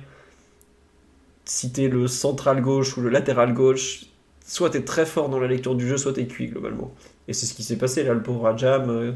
si 1.45 1.71
t'es 1.71 1.87
le 1.87 2.07
central 2.07 2.61
gauche 2.61 2.97
ou 2.97 3.01
le 3.01 3.09
latéral 3.09 3.53
gauche, 3.53 4.05
soit 4.45 4.71
t'es 4.71 4.81
très 4.81 5.05
fort 5.05 5.29
dans 5.29 5.39
la 5.39 5.47
lecture 5.47 5.75
du 5.75 5.87
jeu, 5.87 5.97
soit 5.97 6.13
t'es 6.13 6.25
cuit 6.25 6.47
globalement. 6.47 6.93
Et 7.27 7.33
c'est 7.33 7.45
ce 7.45 7.53
qui 7.53 7.63
s'est 7.63 7.77
passé 7.77 8.03
là, 8.03 8.13
le 8.13 8.23
pauvre 8.23 8.47
Adjam. 8.47 8.89
Euh, 8.89 9.11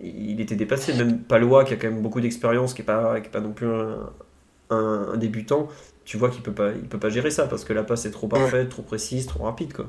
il 0.00 0.40
était 0.40 0.56
dépassé. 0.56 0.94
Même 0.94 1.20
Palois, 1.20 1.64
qui 1.64 1.74
a 1.74 1.76
quand 1.76 1.90
même 1.90 2.02
beaucoup 2.02 2.20
d'expérience, 2.20 2.74
qui 2.74 2.82
n'est 2.82 2.86
pas, 2.86 3.20
pas 3.20 3.40
non 3.40 3.52
plus 3.52 3.68
un, 4.70 5.16
débutant, 5.16 5.68
tu 6.04 6.16
vois 6.16 6.30
qu'il 6.30 6.42
peut 6.42 6.54
pas, 6.54 6.72
il 6.72 6.88
peut 6.88 6.98
pas 6.98 7.08
gérer 7.08 7.30
ça 7.30 7.46
parce 7.46 7.64
que 7.64 7.72
la 7.72 7.84
passe 7.84 8.04
est 8.06 8.10
trop 8.10 8.28
parfaite, 8.28 8.68
trop 8.68 8.82
précise, 8.82 9.26
trop 9.26 9.44
rapide, 9.44 9.72
quoi. 9.72 9.88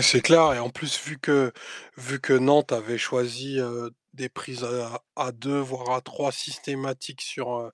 C'est 0.00 0.22
clair, 0.22 0.52
et 0.54 0.58
en 0.58 0.70
plus, 0.70 1.00
vu 1.04 1.18
que, 1.18 1.52
vu 1.96 2.18
que 2.18 2.32
Nantes 2.32 2.72
avait 2.72 2.98
choisi 2.98 3.60
euh, 3.60 3.90
des 4.12 4.28
prises 4.28 4.66
à, 5.14 5.32
deux, 5.32 5.60
voire 5.60 5.92
à 5.92 6.00
trois 6.00 6.32
systématiques 6.32 7.20
sur, 7.20 7.54
euh, 7.54 7.70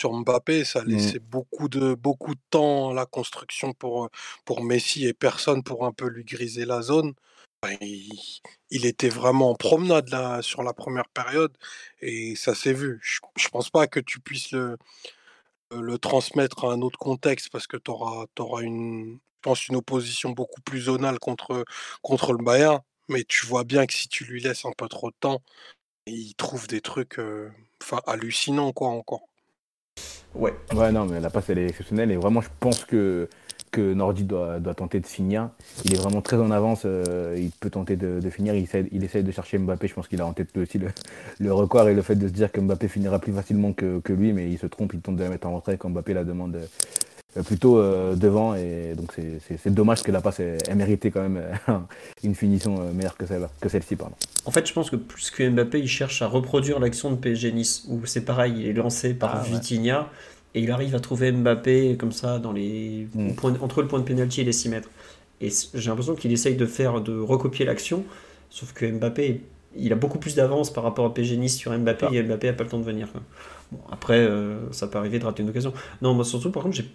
sur 0.00 0.14
Mbappé, 0.14 0.64
ça 0.64 0.82
mmh. 0.82 0.88
laissait 0.88 1.18
beaucoup, 1.18 1.68
de, 1.68 1.94
beaucoup 1.94 2.34
de 2.34 2.40
temps 2.48 2.90
à 2.90 2.94
la 2.94 3.04
construction 3.04 3.74
pour, 3.74 4.08
pour 4.46 4.64
Messi 4.64 5.06
et 5.06 5.12
personne 5.12 5.62
pour 5.62 5.84
un 5.84 5.92
peu 5.92 6.08
lui 6.08 6.24
griser 6.24 6.64
la 6.64 6.80
zone. 6.80 7.12
Il, 8.70 8.86
était 8.86 9.08
vraiment 9.08 9.50
en 9.50 9.54
promenade 9.54 10.42
sur 10.42 10.62
la 10.62 10.72
première 10.72 11.08
période 11.08 11.56
et 12.00 12.34
ça 12.34 12.54
s'est 12.54 12.72
vu. 12.72 12.98
Je, 13.02 13.20
ne 13.44 13.48
pense 13.50 13.70
pas 13.70 13.86
que 13.86 14.00
tu 14.00 14.20
puisses 14.20 14.52
le, 14.52 14.78
transmettre 15.98 16.64
à 16.64 16.72
un 16.72 16.82
autre 16.82 16.98
contexte 16.98 17.50
parce 17.50 17.66
que 17.66 17.76
tu 17.76 17.90
auras, 17.90 18.26
une, 18.62 19.18
pense 19.42 19.68
une 19.68 19.76
opposition 19.76 20.30
beaucoup 20.30 20.60
plus 20.62 20.82
zonale 20.82 21.18
contre, 21.18 21.64
contre 22.02 22.32
le 22.32 22.42
Bayern. 22.42 22.80
Mais 23.08 23.24
tu 23.24 23.46
vois 23.46 23.64
bien 23.64 23.86
que 23.86 23.94
si 23.94 24.08
tu 24.08 24.24
lui 24.24 24.40
laisses 24.40 24.64
un 24.64 24.72
peu 24.76 24.88
trop 24.88 25.10
de 25.10 25.16
temps, 25.20 25.42
il 26.06 26.34
trouve 26.34 26.66
des 26.66 26.80
trucs 26.80 27.20
enfin 27.80 28.00
hallucinants 28.06 28.72
quoi 28.72 28.88
encore. 28.88 29.28
Ouais. 30.34 30.54
Ouais, 30.72 30.90
non, 30.90 31.04
mais 31.06 31.20
la 31.20 31.30
passe 31.30 31.50
elle 31.50 31.58
est 31.58 31.68
exceptionnelle 31.68 32.10
et 32.10 32.16
vraiment 32.16 32.40
je 32.40 32.48
pense 32.58 32.84
que 32.84 33.28
que 33.72 33.94
Nordi 33.94 34.24
doit, 34.24 34.60
tenter 34.76 35.00
de 35.00 35.06
finir. 35.06 35.48
Il 35.84 35.94
est 35.94 35.96
vraiment 35.96 36.20
très 36.20 36.36
en 36.36 36.50
avance, 36.50 36.82
euh, 36.84 37.34
il 37.36 37.50
peut 37.50 37.70
tenter 37.70 37.96
de, 37.96 38.30
finir, 38.30 38.54
il 38.54 39.04
essaie 39.04 39.22
de 39.22 39.32
chercher 39.32 39.58
Mbappé, 39.58 39.88
je 39.88 39.94
pense 39.94 40.06
qu'il 40.06 40.20
a 40.20 40.26
en 40.26 40.32
tête 40.32 40.56
aussi 40.56 40.78
le, 41.40 41.52
record 41.52 41.88
et 41.88 41.94
le 41.94 42.02
fait 42.02 42.14
de 42.14 42.28
se 42.28 42.32
dire 42.32 42.52
que 42.52 42.60
Mbappé 42.60 42.86
finira 42.86 43.18
plus 43.18 43.32
facilement 43.32 43.72
que, 43.72 44.00
lui, 44.12 44.32
mais 44.32 44.50
il 44.50 44.58
se 44.58 44.66
trompe, 44.66 44.92
il 44.94 45.00
tente 45.00 45.16
de 45.16 45.24
la 45.24 45.30
mettre 45.30 45.48
en 45.48 45.56
retrait 45.56 45.78
quand 45.78 45.88
Mbappé 45.88 46.12
la 46.12 46.24
demande 46.24 46.56
euh, 47.36 47.42
plutôt 47.42 47.78
euh, 47.78 48.14
devant, 48.14 48.54
et 48.54 48.94
donc 48.94 49.14
c'est 49.14 49.72
dommage 49.72 50.02
que 50.02 50.12
la 50.12 50.20
passe 50.20 50.40
ait, 50.40 50.58
mérité 50.74 51.10
quand 51.10 51.22
même 51.22 51.42
une 52.22 52.34
finition 52.34 52.92
meilleure 52.92 53.16
que 53.16 53.26
celle-ci. 53.26 53.48
Que 53.58 53.68
celle 53.70 53.82
pardon. 53.96 54.14
En 54.44 54.50
fait, 54.50 54.66
je 54.66 54.72
pense 54.74 54.90
que 54.90 54.96
plus 54.96 55.30
que 55.30 55.48
Mbappé, 55.48 55.80
il 55.80 55.88
cherche 55.88 56.20
à 56.20 56.26
reproduire 56.26 56.78
l'action 56.78 57.10
de 57.10 57.16
PSG 57.16 57.52
Nice, 57.52 57.86
où 57.88 58.04
c'est 58.04 58.24
pareil, 58.24 58.54
il 58.58 58.66
est 58.66 58.72
lancé 58.74 59.14
par 59.14 59.36
ah, 59.36 59.42
Vitinha 59.42 60.10
et 60.54 60.60
il 60.60 60.70
arrive 60.70 60.94
à 60.94 61.00
trouver 61.00 61.32
Mbappé 61.32 61.96
comme 61.98 62.12
ça 62.12 62.38
dans 62.38 62.52
les 62.52 63.08
mm. 63.14 63.30
entre 63.60 63.82
le 63.82 63.88
point 63.88 63.98
de 63.98 64.04
pénalty 64.04 64.42
et 64.42 64.44
les 64.44 64.52
6 64.52 64.68
mètres. 64.68 64.90
Et 65.40 65.50
j'ai 65.74 65.88
l'impression 65.88 66.14
qu'il 66.14 66.32
essaye 66.32 66.56
de 66.56 66.66
faire 66.66 67.00
de 67.00 67.18
recopier 67.18 67.64
l'action, 67.64 68.04
sauf 68.50 68.72
que 68.72 68.86
Mbappé 68.86 69.40
il 69.76 69.92
a 69.92 69.96
beaucoup 69.96 70.18
plus 70.18 70.34
d'avance 70.34 70.72
par 70.72 70.84
rapport 70.84 71.06
à 71.06 71.14
PG 71.14 71.36
Nice 71.36 71.56
sur 71.56 71.76
Mbappé 71.76 72.06
et 72.12 72.22
Mbappé 72.22 72.48
a 72.48 72.52
pas 72.52 72.64
le 72.64 72.70
temps 72.70 72.78
de 72.78 72.84
venir. 72.84 73.08
Bon, 73.70 73.78
après, 73.90 74.18
euh, 74.18 74.70
ça 74.72 74.86
peut 74.86 74.98
arriver 74.98 75.18
de 75.18 75.24
rater 75.24 75.42
une 75.42 75.48
occasion. 75.48 75.72
Non, 76.02 76.14
moi 76.14 76.24
surtout, 76.24 76.50
par 76.50 76.62
contre, 76.62 76.76
j'ai 76.76 76.88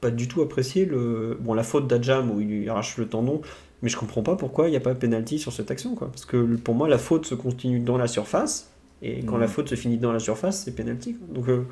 pas 0.00 0.10
du 0.10 0.28
tout 0.28 0.42
apprécié 0.42 0.84
le 0.84 1.38
bon 1.40 1.54
la 1.54 1.62
faute 1.62 1.86
d'Adjam 1.86 2.30
où 2.30 2.40
il 2.40 2.68
arrache 2.68 2.96
le 2.98 3.06
tendon, 3.06 3.40
mais 3.82 3.88
je 3.88 3.96
comprends 3.96 4.22
pas 4.22 4.36
pourquoi 4.36 4.68
il 4.68 4.72
n'y 4.72 4.76
a 4.76 4.80
pas 4.80 4.94
de 4.94 4.98
penalty 4.98 5.38
sur 5.38 5.52
cette 5.52 5.70
action, 5.70 5.94
quoi. 5.94 6.08
Parce 6.08 6.24
que 6.24 6.56
pour 6.56 6.74
moi, 6.74 6.88
la 6.88 6.98
faute 6.98 7.26
se 7.26 7.34
continue 7.34 7.80
dans 7.80 7.96
la 7.96 8.08
surface 8.08 8.70
et 9.02 9.22
quand 9.22 9.36
la 9.36 9.46
mm. 9.46 9.50
faute 9.50 9.68
se 9.68 9.74
finit 9.74 9.98
dans 9.98 10.12
la 10.12 10.18
surface, 10.18 10.64
c'est 10.64 10.74
penalty. 10.74 11.16
Donc, 11.30 11.48
euh, 11.48 11.66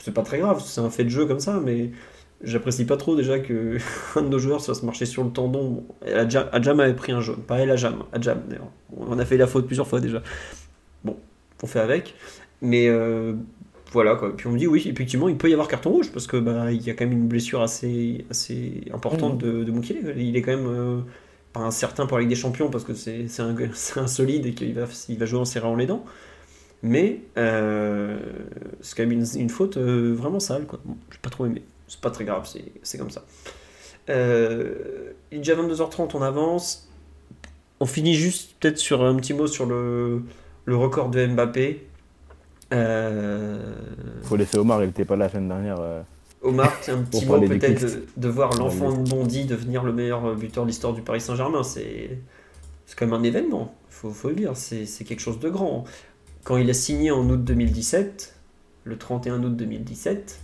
c'est 0.00 0.14
pas 0.14 0.22
très 0.22 0.38
grave, 0.38 0.62
c'est 0.64 0.80
un 0.80 0.90
fait 0.90 1.04
de 1.04 1.10
jeu 1.10 1.26
comme 1.26 1.40
ça, 1.40 1.60
mais 1.62 1.90
j'apprécie 2.42 2.86
pas 2.86 2.96
trop 2.96 3.16
déjà 3.16 3.38
que 3.38 3.78
un 4.16 4.22
de 4.22 4.28
nos 4.28 4.38
joueurs 4.38 4.60
se 4.60 4.72
fasse 4.72 4.82
marcher 4.82 5.06
sur 5.06 5.24
le 5.24 5.30
tendon. 5.30 5.84
Adjam, 6.06 6.80
avait 6.80 6.94
pris 6.94 7.12
un 7.12 7.20
jaune, 7.20 7.42
pas 7.42 7.58
elle, 7.58 7.70
Adjam, 7.70 8.04
Adjam 8.12 8.42
d'ailleurs. 8.48 8.70
On 8.96 9.18
a 9.18 9.24
fait 9.24 9.36
la 9.36 9.46
faute 9.46 9.66
plusieurs 9.66 9.86
fois 9.86 10.00
déjà. 10.00 10.22
Bon, 11.04 11.16
on 11.62 11.66
fait 11.66 11.80
avec. 11.80 12.14
Mais 12.62 12.88
euh, 12.88 13.34
voilà 13.92 14.16
quoi. 14.16 14.36
Puis 14.36 14.46
on 14.46 14.52
me 14.52 14.58
dit 14.58 14.66
oui, 14.66 14.86
effectivement, 14.86 15.28
il 15.28 15.36
peut 15.36 15.50
y 15.50 15.52
avoir 15.52 15.68
carton 15.68 15.90
rouge 15.90 16.10
parce 16.12 16.26
que 16.26 16.36
bah, 16.36 16.72
il 16.72 16.82
y 16.82 16.90
a 16.90 16.94
quand 16.94 17.04
même 17.04 17.16
une 17.16 17.28
blessure 17.28 17.62
assez, 17.62 18.24
assez 18.30 18.84
importante 18.92 19.38
de, 19.38 19.64
de 19.64 20.16
Il 20.16 20.36
est 20.36 20.42
quand 20.42 20.56
même 20.56 20.66
euh, 20.66 21.00
pas 21.52 21.60
un 21.60 21.70
certain 21.70 22.06
pour 22.06 22.16
la 22.16 22.22
Ligue 22.22 22.30
des 22.30 22.36
Champions 22.36 22.70
parce 22.70 22.84
que 22.84 22.94
c'est 22.94 23.26
un, 23.40 23.54
un, 23.96 24.06
solide 24.06 24.46
et 24.46 24.52
qu'il 24.52 24.74
va, 24.74 24.86
il 25.08 25.18
va 25.18 25.26
jouer 25.26 25.40
en 25.40 25.44
serrant 25.44 25.74
les 25.74 25.86
dents. 25.86 26.04
Mais 26.82 27.20
euh, 27.36 28.18
c'est 28.80 28.96
quand 28.96 29.06
même 29.06 29.24
une, 29.34 29.50
faute 29.50 29.76
euh, 29.76 30.14
vraiment 30.14 30.40
sale. 30.40 30.66
Quoi. 30.66 30.80
Bon, 30.84 30.96
j'ai 31.10 31.18
pas 31.18 31.30
trop 31.30 31.46
aimé. 31.46 31.62
C'est 31.86 32.00
pas 32.00 32.10
très 32.10 32.24
grave, 32.24 32.48
c'est 32.82 32.98
comme 32.98 33.10
ça. 33.10 33.24
Euh, 34.08 35.12
il 35.30 35.36
est 35.36 35.40
déjà 35.40 35.56
22h30, 35.56 36.10
on 36.14 36.22
avance. 36.22 36.88
On 37.80 37.86
finit 37.86 38.14
juste 38.14 38.54
peut-être 38.60 38.78
sur 38.78 39.04
un 39.04 39.16
petit 39.16 39.34
mot 39.34 39.46
sur 39.46 39.66
le, 39.66 40.22
le 40.64 40.76
record 40.76 41.10
de 41.10 41.26
Mbappé. 41.26 41.86
Faut 44.22 44.36
laisser 44.36 44.58
Omar, 44.58 44.82
il 44.82 44.86
n'était 44.86 45.04
pas 45.04 45.16
là 45.16 45.26
la 45.26 45.30
semaine 45.30 45.48
dernière. 45.48 45.78
Omar, 46.42 46.72
un 46.88 47.02
petit 47.02 47.26
mot 47.26 47.40
peut-être 47.40 47.98
de, 48.16 48.28
voir 48.28 48.54
l'enfant 48.56 48.92
de 48.92 49.10
Bondy 49.10 49.44
devenir 49.44 49.82
le 49.82 49.92
meilleur 49.92 50.34
buteur 50.36 50.64
de 50.64 50.68
l'histoire 50.68 50.92
du 50.92 51.02
Paris 51.02 51.20
Saint-Germain. 51.20 51.64
C'est 51.64 52.20
quand 52.96 53.06
même 53.06 53.20
un 53.20 53.24
événement, 53.24 53.74
il 53.88 53.94
faut, 53.94 54.10
faut, 54.10 54.28
le 54.28 54.36
dire. 54.36 54.52
C'est 54.54 55.04
quelque 55.04 55.20
chose 55.20 55.40
de 55.40 55.48
grand 55.50 55.84
quand 56.44 56.56
il 56.56 56.70
a 56.70 56.74
signé 56.74 57.10
en 57.10 57.28
août 57.28 57.44
2017, 57.44 58.34
le 58.84 58.98
31 58.98 59.42
août 59.42 59.56
2017, 59.56 60.40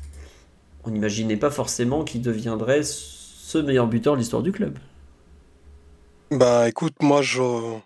on 0.84 0.90
n'imaginait 0.90 1.36
pas 1.36 1.50
forcément 1.50 2.04
qu'il 2.04 2.22
deviendrait 2.22 2.82
ce 2.82 3.58
meilleur 3.58 3.86
buteur 3.86 4.14
de 4.14 4.18
l'histoire 4.18 4.42
du 4.42 4.52
club. 4.52 4.78
Bah 6.30 6.68
écoute, 6.68 6.94
moi 7.02 7.22
j'en 7.22 7.82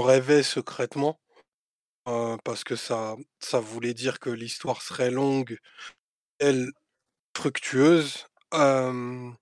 rêvais 0.00 0.42
secrètement 0.42 1.18
parce 2.44 2.64
que 2.64 2.76
ça, 2.76 3.16
voulait 3.52 3.94
dire 3.94 4.18
que 4.18 4.30
l'histoire 4.30 4.82
serait 4.82 5.10
longue, 5.10 5.58
elle 6.38 6.70
fructueuse. 7.36 8.26
en 8.52 9.34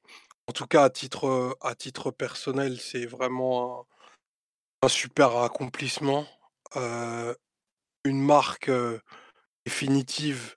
tout 0.55 0.67
cas, 0.67 0.85
à 0.85 0.91
titre, 0.91 1.57
à 1.61 1.75
titre 1.75 2.11
personnel, 2.11 2.81
c'est 2.81 3.07
vraiment 3.07 3.87
un, 4.83 4.89
super 4.89 5.37
accomplissement. 5.39 6.27
Une 8.07 8.23
marque 8.23 8.71
définitive, 9.65 10.55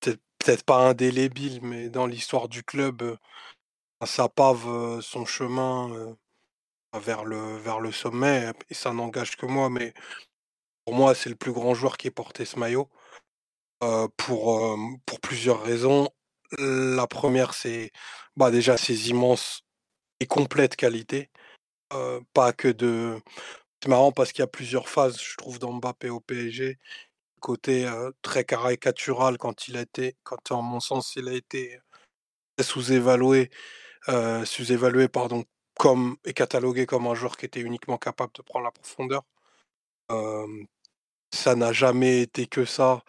peut-être 0.00 0.64
pas 0.64 0.88
indélébile, 0.88 1.60
mais 1.62 1.88
dans 1.88 2.06
l'histoire 2.06 2.48
du 2.48 2.62
club, 2.62 3.16
ça 4.04 4.28
pave 4.28 5.00
son 5.00 5.24
chemin 5.24 6.16
vers 6.94 7.24
le, 7.24 7.56
vers 7.56 7.80
le 7.80 7.92
sommet, 7.92 8.52
et 8.70 8.74
ça 8.74 8.92
n'engage 8.92 9.36
que 9.36 9.46
moi, 9.46 9.68
mais 9.70 9.92
pour 10.84 10.94
moi, 10.94 11.14
c'est 11.14 11.30
le 11.30 11.36
plus 11.36 11.52
grand 11.52 11.74
joueur 11.74 11.96
qui 11.96 12.08
ait 12.08 12.10
porté 12.10 12.44
ce 12.44 12.58
maillot, 12.58 12.88
pour, 14.16 14.78
pour 15.04 15.20
plusieurs 15.20 15.62
raisons. 15.62 16.08
La 16.58 17.06
première, 17.06 17.54
c'est 17.54 17.90
bah, 18.36 18.50
déjà 18.50 18.76
ses 18.76 19.10
immenses 19.10 19.62
et 20.20 20.26
complètes 20.26 20.76
qualités, 20.76 21.30
pas 22.32 22.52
que 22.52 22.68
de 22.68 23.20
c'est 23.82 23.88
marrant 23.88 24.12
parce 24.12 24.32
qu'il 24.32 24.40
y 24.40 24.42
a 24.42 24.48
plusieurs 24.48 24.88
phases, 24.88 25.20
je 25.20 25.36
trouve, 25.36 25.58
dans 25.58 25.72
Mbappé 25.72 26.10
au 26.10 26.20
PSG. 26.20 26.78
Côté, 27.40 27.88
très 28.22 28.44
caricatural 28.44 29.38
quand 29.38 29.68
il 29.68 29.76
a 29.76 29.82
été 29.82 30.16
quand 30.24 30.50
en 30.50 30.62
mon 30.62 30.80
sens, 30.80 31.14
il 31.16 31.28
a 31.28 31.34
été 31.34 31.78
sous-évalué, 32.60 33.50
sous-évalué 34.44 35.08
pardon, 35.08 35.44
comme 35.78 36.16
et 36.24 36.32
catalogué 36.32 36.86
comme 36.86 37.06
un 37.06 37.14
joueur 37.14 37.36
qui 37.36 37.46
était 37.46 37.60
uniquement 37.60 37.98
capable 37.98 38.32
de 38.34 38.42
prendre 38.42 38.64
la 38.64 38.72
profondeur. 38.72 39.22
ça 41.32 41.54
n'a 41.54 41.72
jamais 41.72 42.22
été 42.22 42.46
que 42.46 42.64
ça. 42.64 43.02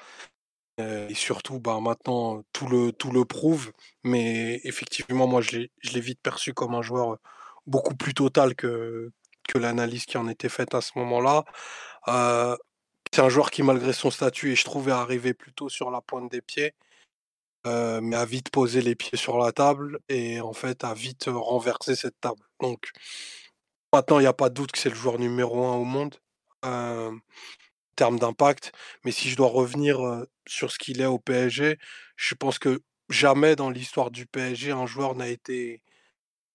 et 0.79 1.15
surtout, 1.15 1.59
bah, 1.59 1.79
maintenant, 1.81 2.43
tout 2.53 2.67
le, 2.67 2.91
tout 2.91 3.11
le 3.11 3.25
prouve. 3.25 3.71
Mais 4.03 4.59
effectivement, 4.63 5.27
moi, 5.27 5.41
je 5.41 5.67
l'ai 5.93 6.01
vite 6.01 6.21
perçu 6.21 6.53
comme 6.53 6.75
un 6.75 6.81
joueur 6.81 7.17
beaucoup 7.65 7.95
plus 7.95 8.13
total 8.13 8.55
que, 8.55 9.11
que 9.47 9.57
l'analyse 9.57 10.05
qui 10.05 10.17
en 10.17 10.27
était 10.27 10.49
faite 10.49 10.75
à 10.75 10.81
ce 10.81 10.91
moment-là. 10.95 11.45
c'est 13.13 13.21
un 13.21 13.29
joueur 13.29 13.51
qui, 13.51 13.63
malgré 13.63 13.93
son 13.93 14.11
statut, 14.11 14.51
et 14.51 14.55
je 14.55 14.63
trouvais 14.63 14.91
arriver 14.91 15.33
plutôt 15.33 15.69
sur 15.69 15.91
la 15.91 16.01
pointe 16.01 16.31
des 16.31 16.41
pieds, 16.41 16.73
mais 17.65 18.15
a 18.15 18.25
vite 18.25 18.49
posé 18.49 18.81
les 18.81 18.95
pieds 18.95 19.17
sur 19.17 19.37
la 19.37 19.51
table 19.51 19.99
et 20.09 20.39
en 20.39 20.53
fait 20.53 20.83
a 20.83 20.93
vite 20.93 21.25
renversé 21.27 21.95
cette 21.95 22.19
table. 22.21 22.41
Donc 22.61 22.91
maintenant, 23.93 24.19
il 24.19 24.23
n'y 24.23 24.27
a 24.27 24.33
pas 24.33 24.49
de 24.49 24.53
doute 24.53 24.71
que 24.71 24.77
c'est 24.77 24.89
le 24.89 24.95
joueur 24.95 25.19
numéro 25.19 25.65
un 25.65 25.75
au 25.75 25.83
monde 25.83 26.15
en 26.63 27.17
termes 27.95 28.19
d'impact. 28.19 28.71
Mais 29.03 29.11
si 29.11 29.29
je 29.29 29.35
dois 29.35 29.49
revenir 29.49 29.99
sur 30.47 30.71
ce 30.71 30.77
qu'il 30.77 31.01
est 31.01 31.05
au 31.05 31.19
PSG, 31.19 31.77
je 32.15 32.35
pense 32.35 32.59
que 32.59 32.81
jamais 33.09 33.55
dans 33.55 33.69
l'histoire 33.69 34.11
du 34.11 34.25
PSG, 34.27 34.71
un 34.71 34.85
joueur 34.85 35.15
n'a 35.15 35.27
été 35.27 35.81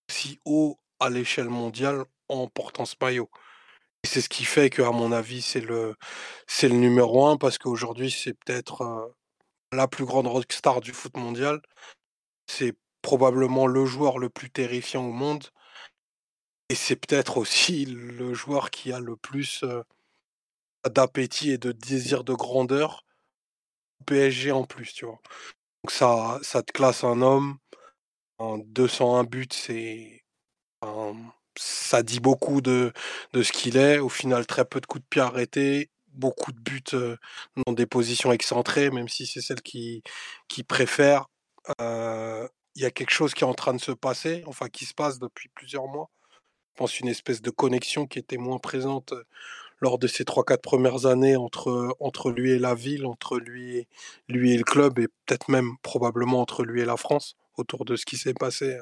si 0.09 0.41
haut 0.45 0.79
à 1.01 1.11
l'échelle 1.11 1.49
mondiale 1.49 2.05
en 2.33 2.49
portant 2.49 2.85
ce 2.85 2.97
maillot. 3.01 3.31
C'est 4.05 4.21
ce 4.21 4.29
qui 4.29 4.45
fait 4.45 4.71
qu'à 4.71 4.91
mon 4.91 5.13
avis, 5.13 5.43
c'est 5.43 5.61
le, 5.61 5.97
c'est 6.47 6.69
le 6.69 6.77
numéro 6.77 7.27
un 7.27 7.37
parce 7.37 7.59
qu'aujourd'hui, 7.59 8.11
c'est 8.11 8.35
peut-être 8.35 9.15
la 9.73 9.89
plus 9.89 10.05
grande 10.05 10.27
rockstar 10.27 10.81
du 10.81 10.93
foot 10.93 11.17
mondial. 11.17 11.63
C'est 12.47 12.75
probablement 13.03 13.67
le 13.67 13.87
joueur 13.87 14.19
le 14.19 14.29
plus 14.29 14.51
terrifiant 14.51 15.05
au 15.07 15.13
monde. 15.13 15.45
Et 16.69 16.75
c'est 16.75 16.97
peut-être 16.97 17.37
aussi 17.39 17.85
le 17.87 18.35
joueur 18.35 18.71
qui 18.71 18.93
a 18.93 18.99
le 18.99 19.17
plus 19.17 19.65
d'appétit 20.89 21.51
et 21.51 21.59
de 21.59 21.73
désir 21.73 22.25
de 22.25 22.35
grandeur. 22.35 23.05
PSG 24.07 24.53
en 24.53 24.65
plus, 24.65 24.93
tu 24.93 25.05
vois. 25.05 25.21
Donc 25.85 25.91
ça, 25.91 26.39
ça 26.43 26.63
te 26.63 26.73
classe 26.73 27.05
un 27.05 27.23
homme. 27.23 27.59
En 28.39 28.59
201 28.59 29.25
buts, 29.25 29.47
c'est. 29.53 30.25
Ça 31.59 32.03
dit 32.03 32.21
beaucoup 32.21 32.61
de, 32.61 32.93
de 33.33 33.43
ce 33.43 33.53
qu'il 33.53 33.77
est. 33.77 33.99
Au 33.99 34.09
final, 34.09 34.47
très 34.47 34.65
peu 34.65 34.81
de 34.81 34.87
coups 34.87 35.03
de 35.05 35.09
pied 35.09 35.23
arrêtés 35.23 35.91
beaucoup 36.15 36.53
de 36.53 36.59
buts 36.59 37.17
dans 37.67 37.73
des 37.73 37.87
positions 37.87 38.33
excentrées, 38.33 38.91
même 38.91 39.09
si 39.09 39.27
c'est 39.27 39.41
celle 39.41 39.63
qui, 39.63 40.03
qui 40.49 40.63
préfère. 40.63 41.27
Il 42.75 42.83
y 42.83 42.85
a 42.87 42.91
quelque 42.91 43.11
chose 43.11 43.35
qui 43.35 43.45
est 43.45 43.47
en 43.47 43.55
train 43.55 43.75
de 43.75 43.81
se 43.81 43.93
passer, 43.93 44.45
enfin 44.47 44.69
qui 44.69 44.85
se 44.87 44.95
passe 44.95 45.19
depuis 45.19 45.49
plusieurs 45.51 45.87
mois. 45.89 46.11
Je 46.75 46.79
pense 46.79 47.01
une 47.01 47.09
espèce 47.09 47.43
de 47.43 47.51
connexion 47.51 48.07
qui 48.07 48.19
était 48.19 48.39
moins 48.39 48.59
présente 48.59 49.15
lors 49.81 49.99
de 49.99 50.07
ces 50.07 50.25
3-4 50.25 50.59
premières 50.61 51.07
années 51.07 51.37
entre, 51.37 51.97
entre 52.01 52.31
lui 52.31 52.53
et 52.53 52.59
la 52.59 52.75
ville, 52.75 53.05
entre 53.07 53.39
lui 53.39 53.87
lui 54.29 54.53
et 54.55 54.59
le 54.59 54.65
club, 54.65 54.99
et 54.99 55.09
peut-être 55.27 55.49
même 55.51 55.77
probablement 55.83 56.41
entre 56.41 56.65
lui 56.65 56.81
et 56.83 56.85
la 56.87 56.97
France, 56.97 57.37
autour 57.57 57.85
de 57.85 57.97
ce 57.97 58.05
qui 58.05 58.17
s'est 58.17 58.35
passé 58.35 58.79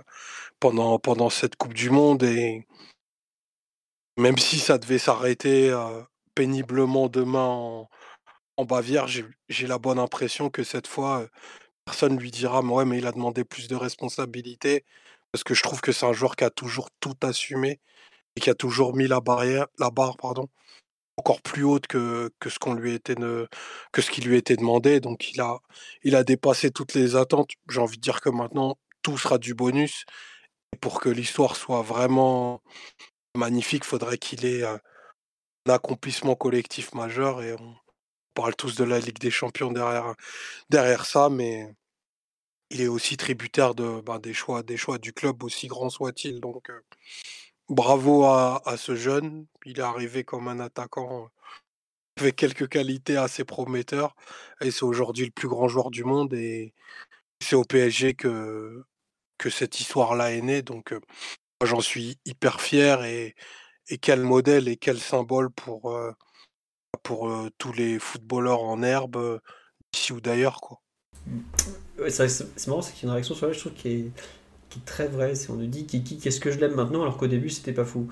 pendant, 0.61 0.99
pendant 0.99 1.31
cette 1.31 1.57
Coupe 1.57 1.75
du 1.75 1.91
Monde. 1.91 2.23
Et 2.23 2.66
même 4.16 4.39
si 4.39 4.59
ça 4.59 4.79
devait 4.79 4.99
s'arrêter 4.99 5.75
péniblement 6.35 7.09
demain 7.09 7.87
en, 8.57 8.64
Bavière, 8.64 9.07
j'ai 9.09 9.66
la 9.66 9.79
bonne 9.79 9.99
impression 9.99 10.51
que 10.51 10.64
cette 10.64 10.87
fois, 10.87 11.27
personne 11.87 12.18
lui 12.18 12.31
dira 12.31 12.61
ouais, 12.61 12.85
mais 12.85 12.99
il 12.99 13.07
a 13.07 13.12
demandé 13.12 13.43
plus 13.45 13.68
de 13.68 13.75
responsabilités. 13.77 14.85
Parce 15.33 15.45
que 15.45 15.55
je 15.55 15.62
trouve 15.62 15.81
que 15.81 15.93
c'est 15.93 16.07
un 16.07 16.12
joueur 16.12 16.37
qui 16.37 16.45
a 16.45 16.51
toujours 16.51 16.91
tout 17.01 17.16
assumé 17.23 17.81
et 18.37 18.41
qui 18.41 18.51
a 18.51 18.55
toujours 18.55 18.95
mis 18.97 19.07
la 19.07 19.21
barrière, 19.21 19.66
la 19.79 19.91
barre, 19.91 20.16
pardon, 20.16 20.49
encore 21.17 21.43
plus 21.43 21.65
haute 21.65 21.87
que, 21.87 22.31
que 22.41 22.51
ce 22.51 22.59
qu'on 22.59 22.75
lui 22.75 22.95
était 22.95 23.15
que 23.93 24.03
ce 24.03 24.11
qui 24.11 24.21
lui 24.23 24.37
était 24.37 24.57
demandé. 24.57 25.01
Donc 25.01 25.31
il 25.33 25.41
a, 25.41 25.59
il 26.03 26.17
a 26.17 26.25
dépassé 26.25 26.71
toutes 26.71 26.95
les 26.95 27.17
attentes. 27.17 27.51
J'ai 27.69 27.81
envie 27.81 27.97
de 27.99 28.03
dire 28.03 28.21
que 28.21 28.31
maintenant 28.31 28.79
tout 29.03 29.19
sera 29.19 29.39
du 29.39 29.55
bonus. 29.55 30.05
Et 30.73 30.77
pour 30.79 31.01
que 31.01 31.09
l'histoire 31.09 31.57
soit 31.57 31.83
vraiment 31.83 32.63
magnifique, 33.37 33.85
faudrait 33.85 34.19
qu'il 34.19 34.47
ait 34.47 34.65
accomplissement 35.69 36.35
collectif 36.35 36.95
majeur 36.95 37.43
et 37.43 37.55
on 37.55 37.75
parle 38.35 38.55
tous 38.57 38.77
de 38.77 38.85
la 38.85 38.99
Ligue 39.01 39.19
des 39.19 39.31
Champions 39.31 39.73
derrière, 39.73 40.15
derrière 40.71 41.05
ça, 41.07 41.29
mais 41.29 41.69
il 42.71 42.81
est 42.81 42.89
aussi 42.89 43.17
tributaire 43.17 43.75
de, 43.75 44.01
bah, 44.01 44.19
des, 44.19 44.33
choix, 44.33 44.63
des 44.63 44.77
choix 44.77 44.99
du 44.99 45.13
club, 45.13 45.43
aussi 45.43 45.67
grand 45.67 45.91
soit-il. 45.91 46.41
Donc 46.41 46.71
bravo 47.71 48.25
à, 48.25 48.62
ce 48.77 48.95
jeune. 48.95 49.47
Il 49.64 49.79
est 49.79 49.83
arrivé 49.83 50.25
comme 50.25 50.49
un 50.49 50.61
attaquant 50.61 51.31
avec 52.18 52.37
quelques 52.37 52.68
qualités 52.68 53.16
assez 53.16 53.45
prometteurs 53.45 54.14
et 54.61 54.71
c'est 54.71 54.83
aujourd'hui 54.83 55.25
le 55.25 55.31
plus 55.31 55.49
grand 55.49 55.68
joueur 55.68 55.91
du 55.91 56.05
monde 56.05 56.35
et 56.35 56.75
c'est 57.41 57.57
au 57.57 57.64
PSG 57.64 58.14
que, 58.14 58.85
que 59.39 59.49
cette 59.49 59.81
histoire-là 59.81 60.33
est 60.33 60.43
née. 60.43 60.62
Donc 60.62 60.95
j'en 61.64 61.81
suis 61.81 62.18
hyper 62.27 62.61
fier 62.61 63.05
et, 63.05 63.35
et 63.89 63.99
quel 63.99 64.21
modèle 64.21 64.68
et 64.68 64.77
quel 64.77 64.99
symbole 65.01 65.51
pour, 65.51 65.97
pour 67.03 67.33
tous 67.57 67.73
les 67.73 67.99
footballeurs 67.99 68.62
en 68.62 68.83
herbe, 68.83 69.41
ici 69.95 70.12
ou 70.12 70.21
d'ailleurs. 70.21 70.61
quoi. 70.61 70.81
C'est 72.09 72.66
marrant, 72.66 72.83
c'est 72.83 72.93
qu'il 72.95 73.03
y 73.03 73.07
a 73.07 73.09
une 73.09 73.12
réaction 73.12 73.35
sur 73.35 73.47
là, 73.47 73.53
je 73.53 73.61
trouve, 73.61 73.75
qui 73.75 73.89
est, 73.89 74.11
qui 74.71 74.79
est 74.79 74.85
très 74.87 75.07
vraie. 75.07 75.35
C'est 75.35 75.51
on 75.51 75.57
nous 75.57 75.66
dit 75.66 75.85
Kiki, 75.85 76.18
qu'est-ce 76.18 76.41
que 76.41 76.51
je 76.51 76.59
l'aime 76.59 76.75
maintenant, 76.75 77.03
alors 77.03 77.16
qu'au 77.16 77.27
début, 77.27 77.51
c'était 77.51 77.73
pas 77.73 77.85
fou. 77.85 78.09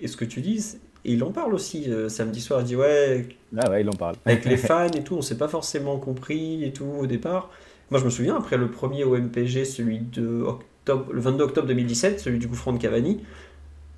Et 0.00 0.08
ce 0.08 0.16
que 0.16 0.24
tu 0.24 0.40
dis, 0.40 0.76
et 1.04 1.12
il 1.12 1.22
en 1.22 1.30
parle 1.30 1.54
aussi 1.54 1.88
samedi 2.08 2.40
soir, 2.40 2.60
il 2.60 2.66
dit 2.66 2.76
ouais, 2.76 3.28
ah 3.56 3.70
ouais, 3.70 3.82
il 3.82 3.88
en 3.88 3.92
parle. 3.92 4.16
avec 4.24 4.44
les 4.44 4.56
fans 4.56 4.88
et 4.88 5.04
tout, 5.04 5.16
on 5.16 5.22
s'est 5.22 5.38
pas 5.38 5.48
forcément 5.48 5.98
compris 5.98 6.64
et 6.64 6.72
tout 6.72 6.84
au 6.84 7.06
départ. 7.06 7.50
Moi, 7.90 8.00
je 8.00 8.04
me 8.04 8.10
souviens, 8.10 8.36
après 8.36 8.56
le 8.56 8.70
premier 8.70 9.04
OMPG, 9.04 9.64
celui 9.64 10.00
de 10.00 10.42
octobre, 10.42 11.12
le 11.12 11.20
22 11.20 11.44
octobre 11.44 11.68
2017, 11.68 12.20
celui 12.20 12.38
du 12.38 12.48
coup 12.48 12.54
franc 12.54 12.72
de 12.72 12.78
Cavani, 12.78 13.20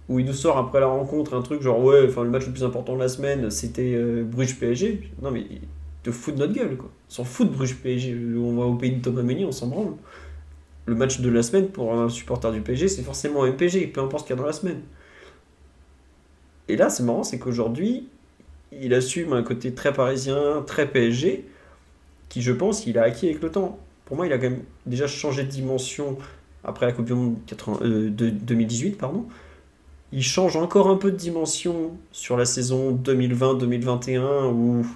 où 0.08 0.18
il 0.18 0.26
nous 0.26 0.32
sort 0.32 0.58
après 0.58 0.80
la 0.80 0.86
rencontre 0.86 1.34
un 1.34 1.42
truc 1.42 1.62
genre 1.62 1.82
ouais, 1.82 2.06
enfin 2.08 2.24
le 2.24 2.30
match 2.30 2.46
le 2.46 2.52
plus 2.52 2.64
important 2.64 2.94
de 2.94 3.00
la 3.00 3.08
semaine 3.08 3.50
c'était 3.50 3.94
euh, 3.94 4.24
Bruges 4.24 4.58
PSG. 4.58 5.10
Non 5.22 5.30
mais 5.30 5.44
te 6.02 6.10
fout 6.10 6.34
de 6.34 6.40
notre 6.40 6.54
gueule 6.54 6.76
quoi. 6.76 6.90
On 7.10 7.12
s'en 7.12 7.24
fout 7.24 7.48
de 7.50 7.54
Bruges 7.54 7.76
PSG. 7.76 8.16
On 8.38 8.56
va 8.56 8.64
au 8.64 8.74
pays 8.74 8.92
de 8.92 9.02
Thomas 9.02 9.22
Meunier, 9.22 9.44
on 9.44 9.52
s'en 9.52 9.66
branle. 9.66 9.94
Le 10.88 10.94
match 10.94 11.20
de 11.20 11.28
la 11.28 11.42
semaine 11.42 11.68
pour 11.68 11.92
un 11.94 12.08
supporter 12.08 12.50
du 12.50 12.62
PSG, 12.62 12.88
c'est 12.88 13.02
forcément 13.02 13.44
un 13.44 13.50
MPG, 13.50 13.92
peu 13.92 14.00
importe 14.00 14.22
ce 14.22 14.26
qu'il 14.28 14.36
y 14.36 14.38
a 14.38 14.40
dans 14.40 14.46
la 14.46 14.54
semaine. 14.54 14.80
Et 16.68 16.76
là, 16.76 16.88
c'est 16.88 17.02
marrant, 17.02 17.24
c'est 17.24 17.38
qu'aujourd'hui, 17.38 18.08
il 18.72 18.94
assume 18.94 19.32
un 19.34 19.42
côté 19.42 19.74
très 19.74 19.92
parisien, 19.92 20.62
très 20.66 20.90
PSG, 20.90 21.44
qui 22.30 22.40
je 22.40 22.52
pense 22.52 22.80
qu'il 22.80 22.98
a 22.98 23.02
acquis 23.02 23.28
avec 23.28 23.42
le 23.42 23.50
temps. 23.50 23.78
Pour 24.06 24.16
moi, 24.16 24.26
il 24.26 24.32
a 24.32 24.38
quand 24.38 24.50
même 24.50 24.62
déjà 24.86 25.06
changé 25.06 25.44
de 25.44 25.48
dimension 25.48 26.16
après 26.64 26.86
la 26.86 26.92
Coupe 26.92 27.04
du 27.04 27.14
Monde 27.14 27.36
euh, 27.82 28.10
de 28.10 28.30
2018, 28.30 28.96
pardon 28.96 29.26
il 30.12 30.22
change 30.22 30.56
encore 30.56 30.88
un 30.88 30.96
peu 30.96 31.10
de 31.10 31.16
dimension 31.16 31.92
sur 32.12 32.36
la 32.36 32.44
saison 32.44 32.98
2020-2021 33.04 34.52
où 34.52 34.86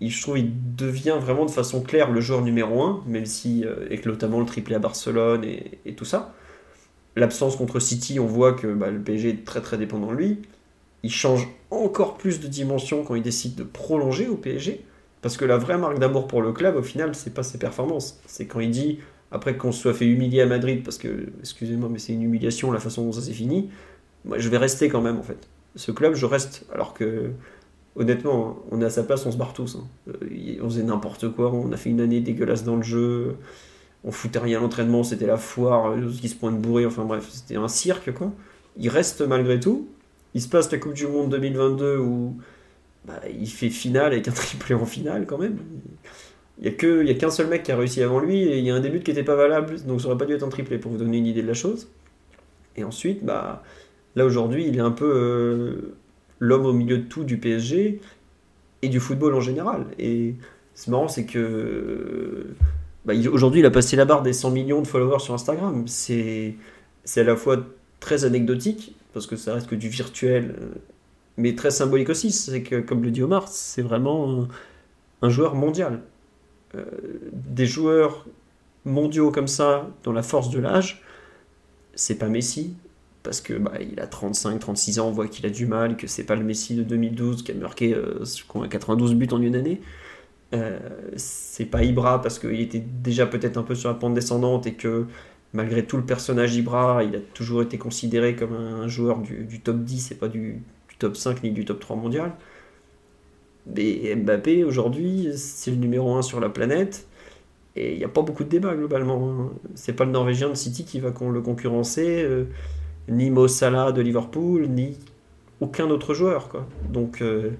il, 0.00 0.10
je 0.10 0.22
trouve 0.22 0.38
il 0.38 0.76
devient 0.76 1.18
vraiment 1.20 1.44
de 1.44 1.50
façon 1.50 1.82
claire 1.82 2.10
le 2.10 2.20
joueur 2.20 2.42
numéro 2.42 2.82
1, 2.82 3.04
même 3.06 3.26
si, 3.26 3.64
euh, 3.64 3.86
avec 3.86 4.06
notamment 4.06 4.40
le 4.40 4.46
triplé 4.46 4.74
à 4.74 4.78
Barcelone 4.78 5.44
et, 5.44 5.94
tout 5.94 6.04
ça. 6.04 6.34
l'absence 7.16 7.56
contre 7.56 7.80
City, 7.80 8.18
on 8.20 8.26
voit 8.26 8.54
que 8.54 8.66
bah, 8.68 8.90
le 8.90 9.00
PSG 9.00 9.28
est 9.30 9.44
très 9.44 9.60
très 9.60 9.76
dépendant 9.76 10.12
de 10.12 10.16
lui. 10.16 10.38
Il 11.02 11.12
change 11.12 11.48
encore 11.70 12.16
plus 12.16 12.40
de 12.40 12.46
dimension 12.46 13.04
quand 13.04 13.14
il 13.14 13.22
décide 13.22 13.54
de 13.54 13.62
prolonger 13.64 14.28
au 14.28 14.36
PSG. 14.36 14.84
Parce 15.22 15.36
que 15.36 15.44
la 15.44 15.58
vraie 15.58 15.76
marque 15.76 15.98
d'amour 15.98 16.26
pour 16.26 16.40
le 16.40 16.52
club, 16.52 16.76
au 16.76 16.82
final, 16.82 17.14
c'est 17.14 17.34
pas 17.34 17.42
ses 17.42 17.58
performances. 17.58 18.20
C'est 18.26 18.46
quand 18.46 18.60
il 18.60 18.70
dit, 18.70 19.00
après 19.30 19.56
qu'on 19.56 19.72
se 19.72 19.80
soit 19.80 19.94
fait 19.94 20.06
humilier 20.06 20.40
à 20.40 20.46
Madrid, 20.46 20.82
parce 20.82 20.98
que, 20.98 21.26
excusez-moi, 21.40 21.88
mais 21.90 21.98
c'est 21.98 22.12
une 22.14 22.22
humiliation 22.22 22.72
la 22.72 22.80
façon 22.80 23.04
dont 23.04 23.12
ça 23.12 23.20
s'est 23.20 23.32
fini, 23.32 23.70
moi 24.24 24.38
je 24.38 24.48
vais 24.48 24.56
rester 24.56 24.88
quand 24.88 25.00
même 25.02 25.18
en 25.18 25.22
fait. 25.22 25.48
Ce 25.76 25.92
club, 25.92 26.14
je 26.14 26.26
reste. 26.26 26.64
Alors 26.72 26.94
que, 26.94 27.30
honnêtement, 27.96 28.58
on 28.70 28.80
est 28.80 28.84
à 28.84 28.90
sa 28.90 29.02
place, 29.02 29.26
on 29.26 29.32
se 29.32 29.36
barre 29.36 29.52
tous. 29.52 29.76
Hein. 29.76 29.86
Euh, 30.08 30.58
on 30.62 30.70
faisait 30.70 30.82
n'importe 30.82 31.28
quoi, 31.34 31.52
on 31.52 31.72
a 31.72 31.76
fait 31.76 31.90
une 31.90 32.00
année 32.00 32.20
dégueulasse 32.20 32.64
dans 32.64 32.76
le 32.76 32.82
jeu, 32.82 33.36
on 34.04 34.12
foutait 34.12 34.38
rien 34.38 34.58
à 34.58 34.60
l'entraînement, 34.62 35.04
c'était 35.04 35.26
la 35.26 35.36
foire, 35.36 35.94
qui 36.20 36.28
se 36.28 36.34
pointent 36.34 36.60
bourré, 36.60 36.86
enfin 36.86 37.04
bref, 37.04 37.28
c'était 37.30 37.56
un 37.56 37.68
cirque 37.68 38.12
quoi. 38.12 38.32
Il 38.78 38.88
reste 38.88 39.22
malgré 39.22 39.60
tout. 39.60 39.88
Il 40.34 40.40
se 40.40 40.48
passe 40.48 40.70
la 40.70 40.78
Coupe 40.78 40.94
du 40.94 41.06
Monde 41.06 41.30
2022 41.30 41.98
où 41.98 42.36
bah, 43.04 43.20
il 43.28 43.48
fait 43.48 43.70
finale 43.70 44.12
avec 44.12 44.28
un 44.28 44.32
triplé 44.32 44.74
en 44.74 44.86
finale 44.86 45.26
quand 45.26 45.38
même. 45.38 45.58
Il 46.62 46.70
n'y 46.70 47.10
a 47.10 47.14
qu'un 47.14 47.30
seul 47.30 47.46
mec 47.48 47.62
qui 47.62 47.72
a 47.72 47.76
réussi 47.76 48.02
avant 48.02 48.20
lui 48.20 48.42
et 48.42 48.58
il 48.58 48.64
y 48.64 48.70
a 48.70 48.74
un 48.74 48.80
début 48.80 49.00
qui 49.00 49.10
n'était 49.10 49.24
pas 49.24 49.34
valable, 49.34 49.82
donc 49.86 50.00
ça 50.00 50.08
aurait 50.08 50.18
pas 50.18 50.26
dû 50.26 50.34
être 50.34 50.42
un 50.42 50.50
triplé 50.50 50.78
pour 50.78 50.92
vous 50.92 50.98
donner 50.98 51.18
une 51.18 51.26
idée 51.26 51.42
de 51.42 51.46
la 51.46 51.54
chose. 51.54 51.88
Et 52.76 52.84
ensuite, 52.84 53.24
bah, 53.24 53.62
là 54.14 54.26
aujourd'hui, 54.26 54.66
il 54.66 54.76
est 54.76 54.80
un 54.80 54.90
peu 54.90 55.10
euh, 55.10 55.94
l'homme 56.40 56.66
au 56.66 56.72
milieu 56.72 56.98
de 56.98 57.04
tout 57.04 57.24
du 57.24 57.38
PSG 57.38 58.00
et 58.82 58.88
du 58.88 58.98
football 58.98 59.34
en 59.34 59.40
général. 59.40 59.86
Et 59.98 60.34
c'est 60.74 60.90
marrant, 60.90 61.08
c'est 61.08 61.26
que 61.26 62.46
bah, 63.04 63.14
aujourd'hui, 63.30 63.60
il 63.60 63.66
a 63.66 63.70
passé 63.70 63.96
la 63.96 64.04
barre 64.04 64.22
des 64.22 64.32
100 64.32 64.50
millions 64.50 64.82
de 64.82 64.86
followers 64.86 65.20
sur 65.20 65.34
Instagram. 65.34 65.86
C'est 65.86 66.56
à 67.16 67.22
la 67.22 67.36
fois 67.36 67.58
très 68.00 68.24
anecdotique, 68.24 68.96
parce 69.12 69.26
que 69.26 69.36
ça 69.36 69.54
reste 69.54 69.68
que 69.68 69.74
du 69.74 69.88
virtuel, 69.88 70.56
euh, 70.58 70.74
mais 71.36 71.54
très 71.54 71.70
symbolique 71.70 72.08
aussi. 72.08 72.32
C'est 72.32 72.62
que, 72.62 72.80
comme 72.80 73.02
le 73.02 73.10
dit 73.10 73.22
Omar, 73.22 73.48
c'est 73.48 73.82
vraiment 73.82 74.48
un 75.22 75.28
joueur 75.28 75.54
mondial. 75.54 76.00
Euh, 76.74 76.84
des 77.32 77.66
joueurs 77.66 78.26
mondiaux 78.84 79.30
comme 79.30 79.48
ça, 79.48 79.88
dans 80.02 80.12
la 80.12 80.22
force 80.22 80.50
de 80.50 80.58
l'âge, 80.58 81.02
c'est 81.94 82.16
pas 82.16 82.28
Messi, 82.28 82.74
parce 83.22 83.40
que 83.40 83.54
bah, 83.54 83.72
il 83.80 84.00
a 84.00 84.06
35-36 84.06 85.00
ans, 85.00 85.08
on 85.08 85.10
voit 85.10 85.28
qu'il 85.28 85.44
a 85.46 85.50
du 85.50 85.66
mal, 85.66 85.96
que 85.96 86.06
c'est 86.06 86.24
pas 86.24 86.36
le 86.36 86.44
Messi 86.44 86.74
de 86.74 86.82
2012 86.82 87.42
qui 87.42 87.52
a 87.52 87.54
marqué 87.54 87.96
92 88.70 89.12
euh, 89.12 89.14
buts 89.14 89.28
en 89.32 89.40
une 89.42 89.56
année. 89.56 89.80
Euh, 90.52 90.78
c'est 91.16 91.66
pas 91.66 91.84
Ibra 91.84 92.20
parce 92.22 92.38
qu'il 92.38 92.60
était 92.60 92.80
déjà 92.80 93.26
peut-être 93.26 93.56
un 93.56 93.62
peu 93.62 93.74
sur 93.74 93.88
la 93.88 93.94
pente 93.94 94.14
descendante 94.14 94.66
et 94.66 94.74
que 94.74 95.06
malgré 95.52 95.84
tout 95.84 95.96
le 95.96 96.04
personnage 96.04 96.56
Ibra, 96.56 97.04
il 97.04 97.14
a 97.16 97.20
toujours 97.20 97.62
été 97.62 97.78
considéré 97.78 98.34
comme 98.36 98.54
un 98.54 98.88
joueur 98.88 99.18
du, 99.18 99.60
top 99.60 99.78
10 99.78 100.12
et 100.12 100.14
pas 100.16 100.28
du, 100.28 100.62
top 100.98 101.16
5 101.16 101.42
ni 101.42 101.50
du 101.50 101.64
top 101.64 101.80
3 101.80 101.96
mondial. 101.96 102.32
Mais 103.66 104.14
Mbappé, 104.16 104.64
aujourd'hui, 104.64 105.28
c'est 105.36 105.70
le 105.70 105.76
numéro 105.76 106.14
1 106.14 106.22
sur 106.22 106.40
la 106.40 106.48
planète. 106.48 107.06
Et 107.76 107.92
il 107.92 107.98
n'y 107.98 108.04
a 108.04 108.08
pas 108.08 108.22
beaucoup 108.22 108.44
de 108.44 108.48
débat 108.48 108.74
globalement. 108.74 109.30
Hein. 109.30 109.50
C'est 109.74 109.92
pas 109.92 110.04
le 110.04 110.10
Norvégien 110.10 110.48
de 110.48 110.54
City 110.54 110.84
qui 110.84 110.98
va 111.00 111.10
le 111.32 111.40
concurrencer, 111.40 112.22
euh, 112.22 112.44
ni 113.10 113.30
Mo 113.30 113.48
Salah 113.48 113.92
de 113.92 114.00
Liverpool, 114.00 114.66
ni 114.68 114.96
aucun 115.60 115.90
autre 115.90 116.14
joueur. 116.14 116.48
Quoi. 116.48 116.66
Donc 116.88 117.20
euh, 117.20 117.50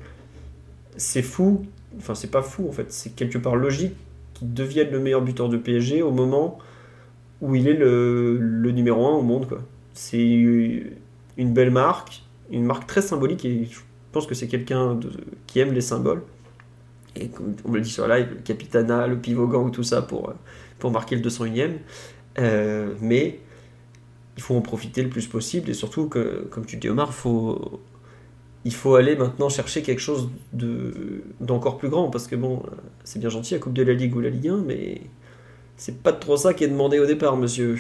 c'est 0.96 1.22
fou, 1.22 1.66
enfin 1.98 2.14
c'est 2.14 2.30
pas 2.30 2.42
fou 2.42 2.68
en 2.68 2.72
fait, 2.72 2.90
c'est 2.92 3.14
quelque 3.14 3.36
part 3.36 3.57
logique 3.57 3.94
qu'il 4.34 4.55
devienne 4.55 4.90
le 4.90 5.01
meilleur 5.01 5.20
buteur 5.20 5.48
de 5.48 5.59
PSG 5.59 6.03
au 6.03 6.12
moment 6.12 6.59
où 7.42 7.55
il 7.55 7.68
est 7.68 7.74
le, 7.74 8.38
le 8.38 8.70
numéro 8.70 9.07
1 9.07 9.11
au 9.11 9.22
monde. 9.22 9.59
C'est 9.92 10.22
une 11.36 11.53
belle 11.53 11.70
marque, 11.70 12.22
une 12.51 12.64
marque 12.64 12.86
très 12.86 13.03
symbolique 13.03 13.44
et 13.44 13.64
je 13.64 13.80
pense 14.12 14.26
que 14.26 14.34
c'est 14.34 14.48
quelqu'un 14.48 14.98
qui 15.46 15.59
aime 15.59 15.72
les 15.72 15.80
symboles. 15.80 16.22
Et 17.16 17.28
comme 17.28 17.55
on 17.64 17.70
me 17.70 17.76
le 17.76 17.80
dit 17.80 17.90
sur 17.90 18.07
live, 18.07 18.28
le 18.30 18.40
Capitana, 18.42 19.07
le 19.07 19.18
pivot 19.18 19.48
gang, 19.48 19.72
tout 19.72 19.82
ça 19.82 20.01
pour, 20.01 20.32
pour 20.78 20.90
marquer 20.90 21.16
le 21.16 21.22
201ème. 21.22 21.78
Euh, 22.38 22.94
mais 23.01 23.40
il 24.41 24.43
faut 24.43 24.57
en 24.57 24.62
profiter 24.62 25.03
le 25.03 25.11
plus 25.11 25.26
possible 25.26 25.68
et 25.68 25.74
surtout 25.74 26.09
que, 26.09 26.49
comme 26.51 26.64
tu 26.64 26.78
dis 26.78 26.88
Omar, 26.88 27.12
il 28.64 28.72
faut 28.72 28.95
aller 28.95 29.14
maintenant 29.14 29.51
chercher 29.51 29.82
quelque 29.82 30.01
chose 30.01 30.30
d'encore 31.41 31.76
plus 31.76 31.91
grand 31.91 32.09
parce 32.09 32.26
que 32.26 32.36
bon, 32.36 32.62
c'est 33.05 33.18
bien 33.18 33.28
gentil 33.28 33.53
la 33.53 33.61
Coupe 33.61 33.74
de 33.74 33.82
la 33.82 33.93
Ligue 33.93 34.16
ou 34.16 34.20
la 34.20 34.30
Ligue 34.30 34.49
1, 34.49 34.57
mais 34.66 35.03
c'est 35.76 36.03
pas 36.03 36.14
trop 36.14 36.38
ça 36.38 36.55
qui 36.55 36.64
est 36.64 36.68
demandé 36.68 36.99
au 36.99 37.05
départ, 37.05 37.36
monsieur. 37.36 37.76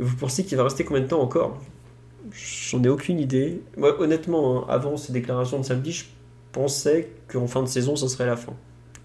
Vous 0.00 0.16
pensez 0.16 0.44
qu'il 0.44 0.56
va 0.56 0.64
rester 0.64 0.84
combien 0.84 1.04
de 1.04 1.06
temps 1.06 1.22
encore? 1.22 1.62
J'en 2.32 2.82
ai 2.82 2.88
aucune 2.88 3.20
idée. 3.20 3.62
Moi, 3.76 4.00
honnêtement, 4.00 4.64
hein, 4.64 4.66
avant 4.68 4.96
ces 4.96 5.12
déclarations 5.12 5.60
de 5.60 5.64
samedi, 5.64 5.92
je 5.92 6.06
pensais 6.50 7.10
qu'en 7.28 7.46
fin 7.46 7.62
de 7.62 7.68
saison, 7.68 7.94
ce 7.94 8.08
serait 8.08 8.26
la 8.26 8.36
fin. 8.36 8.54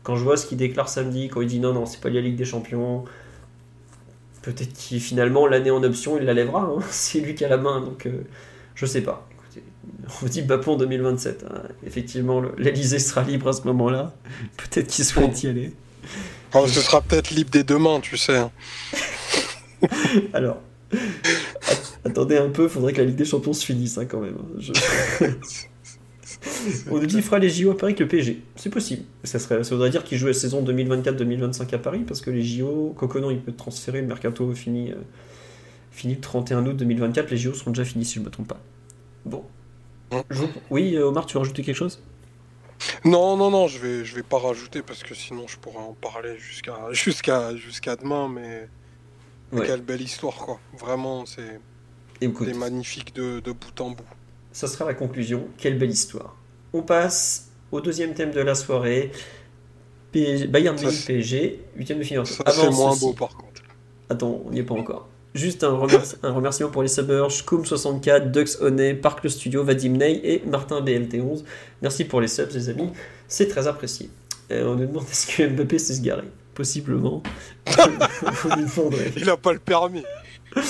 Quand 0.02 0.16
je 0.16 0.24
vois 0.24 0.36
ce 0.36 0.48
qu'il 0.48 0.58
déclare 0.58 0.90
samedi, 0.90 1.28
quand 1.28 1.42
il 1.42 1.48
dit 1.48 1.60
non, 1.60 1.74
non, 1.74 1.86
c'est 1.86 2.02
pas 2.02 2.10
la 2.10 2.22
Ligue 2.22 2.38
des 2.38 2.46
Champions, 2.46 3.04
peut-être 4.54 4.74
qu'il 4.74 5.02
finalement, 5.02 5.48
l'année 5.48 5.72
en 5.72 5.84
option, 5.84 6.18
il 6.18 6.26
la 6.26 6.34
lèvera. 6.34 6.64
Hein. 6.64 6.82
c'est 6.90 7.20
lui 7.20 7.36
qui 7.36 7.46
a 7.46 7.50
la 7.50 7.58
main, 7.58 7.82
donc 7.82 8.06
euh, 8.06 8.24
je 8.76 8.86
sais 8.86 9.02
pas. 9.02 9.28
Écoutez, 9.32 9.64
on 10.24 10.26
dit 10.26 10.42
Bapon 10.42 10.76
2027. 10.76 11.44
Hein. 11.44 11.62
Effectivement, 11.86 12.42
l'Elysée 12.58 13.00
sera 13.00 13.24
libre 13.24 13.50
à 13.50 13.54
ce 13.54 13.64
moment-là. 13.64 14.14
Peut-être 14.58 14.88
qu'il 14.88 15.06
souhaite 15.06 15.44
y 15.44 15.48
aller. 15.48 15.74
Oh, 16.54 16.66
ce 16.68 16.82
sera 16.82 17.02
peut-être 17.02 17.30
libre 17.30 17.52
des 17.52 17.64
deux 17.64 17.78
mains, 17.78 18.00
tu 18.00 18.18
sais. 18.18 18.42
Alors, 20.34 20.58
Attendez 22.06 22.38
un 22.38 22.50
peu, 22.50 22.68
faudrait 22.68 22.94
que 22.94 23.00
la 23.00 23.06
Ligue 23.06 23.18
des 23.18 23.26
Champions 23.26 23.54
se 23.54 23.66
finisse 23.66 23.98
hein, 23.98 24.06
quand 24.06 24.20
même. 24.20 24.38
Nous 26.88 27.06
dit 27.06 27.16
qu'il 27.16 27.24
fera 27.24 27.40
les 27.40 27.50
JO 27.50 27.72
à 27.72 27.78
Paris 27.78 27.96
que 27.96 28.04
le 28.04 28.10
PSG. 28.10 28.42
C'est 28.56 28.70
possible. 28.70 29.04
Ça, 29.24 29.40
serait, 29.40 29.64
ça 29.64 29.76
voudrait 29.76 29.90
dire 29.90 30.04
qu'il 30.04 30.18
joue 30.18 30.28
la 30.28 30.34
saison 30.34 30.64
2024-2025 30.64 31.76
à 31.76 31.78
Paris 31.78 32.04
parce 32.08 32.22
que 32.22 32.32
les 32.32 32.44
JO, 32.44 32.94
Coconon 32.98 33.32
il 33.32 33.40
peut 33.40 33.52
transférer, 33.52 34.02
le 34.02 34.08
mercato 34.08 34.54
finit, 34.54 34.92
euh, 34.92 34.96
finit 35.92 36.16
le 36.16 36.22
31 36.22 36.66
août 36.66 36.78
2024. 36.78 37.30
Les 37.32 37.38
JO 37.38 37.54
seront 37.54 37.72
déjà 37.72 37.86
finis 37.86 38.06
si 38.06 38.16
je 38.16 38.20
ne 38.20 38.26
me 38.26 38.32
trompe 38.32 38.48
pas. 38.48 38.60
Bon. 39.26 39.44
Oui, 40.70 40.96
euh, 40.96 41.08
Omar, 41.08 41.26
tu 41.26 41.34
veux 41.34 41.40
rajouter 41.40 41.62
quelque 41.62 41.76
chose? 41.76 42.02
Non, 43.04 43.36
non, 43.36 43.52
non, 43.52 43.68
je 43.68 43.78
vais, 43.80 44.06
je 44.06 44.16
vais 44.16 44.24
pas 44.24 44.40
rajouter 44.40 44.82
parce 44.82 45.04
que 45.04 45.14
sinon 45.14 45.48
je 45.48 45.58
pourrais 45.58 45.84
en 45.84 45.94
parler 45.94 46.38
jusqu'à 46.38 46.78
jusqu'à 46.92 47.56
jusqu'à 47.56 47.96
demain, 47.96 48.30
mais 48.30 48.70
quelle 49.66 49.82
belle 49.82 50.02
histoire, 50.02 50.36
quoi. 50.36 50.60
Vraiment, 50.78 51.26
c'est 51.26 51.60
magnifique 52.56 53.14
de, 53.16 53.40
de, 53.40 53.52
bout 53.52 53.82
en 53.82 53.92
bout. 53.92 54.04
Ça 54.52 54.68
sera 54.68 54.86
la 54.86 54.94
conclusion. 54.94 55.48
Quelle 55.58 55.78
belle 55.78 55.92
histoire. 55.92 56.36
On 56.74 56.82
passe 56.82 57.50
au 57.72 57.82
deuxième 57.82 58.14
thème 58.14 58.32
de 58.32 58.42
la 58.42 58.56
soirée. 58.56 59.12
Bayern 60.14 60.76
Munich 60.80 61.06
PSG, 61.06 61.60
huitième 61.76 62.00
de 62.00 62.04
finale. 62.04 62.26
C'est 62.26 62.70
moins 62.72 62.96
beau 62.96 63.14
par 63.14 63.30
contre. 63.30 63.62
Attends, 64.10 64.42
on 64.46 64.52
n'y 64.52 64.60
est 64.60 64.64
pas 64.64 64.74
encore. 64.74 65.08
Juste 65.36 65.64
un, 65.64 65.80
un 66.24 66.32
remerciement 66.32 66.72
pour 66.72 66.82
les 66.82 66.88
subbers, 66.88 67.28
Shkoum64, 67.28 68.32
Dux 68.32 68.58
Honey, 68.62 68.96
Parc 68.96 69.24
le 69.24 69.30
Studio, 69.30 69.64
Vadim 69.64 69.92
Ney 69.92 70.20
et 70.24 70.44
Martin 70.48 70.82
BLT11. 70.82 71.44
Merci 71.84 72.06
pour 72.06 72.20
les 72.20 72.28
subs, 72.28 72.52
les 72.52 72.70
amis. 72.70 72.90
C'est 73.28 73.48
très 73.48 73.68
apprécié. 73.68 74.10
Euh, 74.52 74.66
on 74.66 74.76
nous 74.76 74.88
demande 74.88 75.04
est-ce 75.04 75.28
que 75.28 75.48
Mbappé 75.48 75.78
s'est 75.78 76.02
garé? 76.02 76.24
Possiblement. 76.56 77.22
Il 79.16 79.26
n'a 79.26 79.38
pas 79.38 79.54
le 79.54 79.60
permis. 79.60 80.04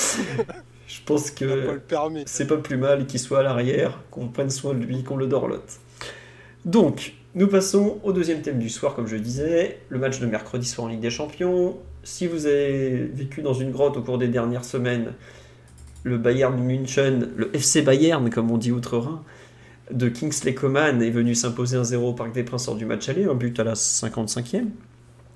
Je 0.89 1.01
pense 1.05 1.29
que 1.29 1.79
c'est 2.25 2.47
pas 2.47 2.57
plus 2.57 2.77
mal 2.77 3.05
qu'il 3.05 3.19
soit 3.19 3.41
à 3.41 3.43
l'arrière, 3.43 4.01
qu'on 4.09 4.27
prenne 4.27 4.49
soin 4.49 4.73
de 4.73 4.83
lui, 4.83 5.03
qu'on 5.03 5.17
le 5.17 5.27
dorlote. 5.27 5.79
Donc, 6.65 7.13
nous 7.35 7.47
passons 7.47 7.99
au 8.01 8.11
deuxième 8.11 8.41
thème 8.41 8.57
du 8.57 8.69
soir, 8.69 8.95
comme 8.95 9.05
je 9.05 9.15
disais, 9.15 9.81
le 9.89 9.99
match 9.99 10.19
de 10.19 10.25
mercredi 10.25 10.67
soir 10.67 10.87
en 10.87 10.89
Ligue 10.89 10.99
des 10.99 11.11
Champions. 11.11 11.77
Si 12.01 12.25
vous 12.25 12.47
avez 12.47 13.05
vécu 13.13 13.43
dans 13.43 13.53
une 13.53 13.69
grotte 13.69 13.97
au 13.97 14.01
cours 14.01 14.17
des 14.17 14.29
dernières 14.29 14.65
semaines, 14.65 15.13
le 16.01 16.17
Bayern 16.17 16.59
München, 16.59 17.29
le 17.35 17.55
FC 17.55 17.83
Bayern, 17.83 18.27
comme 18.31 18.49
on 18.49 18.57
dit 18.57 18.71
outre-Rhin, 18.71 19.21
de 19.91 20.09
Kingsley 20.09 20.55
Coman 20.55 21.03
est 21.03 21.11
venu 21.11 21.35
s'imposer 21.35 21.77
1-0 21.77 21.97
au 21.97 22.13
Parc 22.13 22.31
des 22.31 22.43
Princes 22.43 22.65
lors 22.65 22.75
du 22.75 22.85
match 22.85 23.07
aller, 23.09 23.25
un 23.25 23.35
but 23.35 23.59
à 23.59 23.63
la 23.63 23.73
55e. 23.73 24.65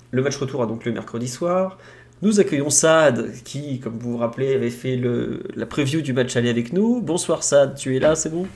Le 0.10 0.22
match 0.24 0.38
retour 0.38 0.64
a 0.64 0.66
donc 0.66 0.86
le 0.86 0.92
mercredi 0.92 1.28
soir. 1.28 1.78
Nous 2.24 2.40
accueillons 2.40 2.70
Saad, 2.70 3.34
qui, 3.44 3.82
comme 3.82 4.00
vous 4.00 4.14
vous 4.14 4.18
rappelez, 4.18 4.54
avait 4.56 4.70
fait 4.70 4.96
le, 4.96 5.44
la 5.58 5.66
preview 5.66 6.00
du 6.00 6.14
match 6.14 6.38
aller 6.38 6.50
avec 6.50 6.72
nous. 6.72 7.02
Bonsoir 7.02 7.44
Saad, 7.44 7.76
tu 7.76 7.98
es 7.98 8.00
là, 8.00 8.16
c'est 8.16 8.30
bon? 8.30 8.48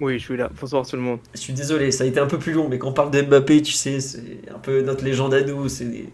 Oui, 0.00 0.18
je 0.18 0.24
suis 0.24 0.36
là. 0.36 0.50
Bonsoir 0.60 0.84
tout 0.84 0.96
le 0.96 1.02
monde. 1.02 1.20
Je 1.32 1.38
suis 1.38 1.52
désolé, 1.52 1.92
ça 1.92 2.02
a 2.02 2.08
été 2.08 2.18
un 2.18 2.26
peu 2.26 2.40
plus 2.40 2.52
long, 2.52 2.68
mais 2.68 2.80
quand 2.80 2.88
on 2.88 2.92
parle 2.92 3.12
de 3.12 3.22
Mbappé, 3.22 3.62
tu 3.62 3.70
sais, 3.70 4.00
c'est 4.00 4.40
un 4.52 4.58
peu 4.58 4.82
notre 4.82 5.04
légende 5.04 5.32
à 5.32 5.42
nous. 5.42 5.68
C'est 5.68 6.06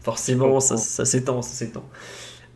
forcément, 0.00 0.58
ça, 0.58 0.76
s'étend, 0.76 1.42
ça 1.42 1.64
s'étend. 1.64 1.88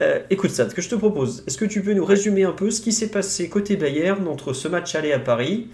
Euh, 0.03 0.19
écoute 0.31 0.51
Saad, 0.51 0.71
ce 0.71 0.75
que 0.75 0.83
je 0.83 0.89
te 0.89 0.97
propose, 0.97 1.45
est-ce 1.47 1.57
que 1.57 1.65
tu 1.65 1.81
peux 1.81 1.95
nous 1.95 2.05
résumer 2.05 2.43
un 2.43 2.51
peu 2.51 2.73
ce 2.73 2.81
qui 2.81 2.91
s'est 2.91 3.11
passé 3.11 3.49
côté 3.49 3.77
Bayern 3.77 4.27
entre 4.27 4.53
ce 4.53 4.67
match 4.67 4.97
aller 4.97 5.13
à 5.13 5.21
Paris 5.21 5.69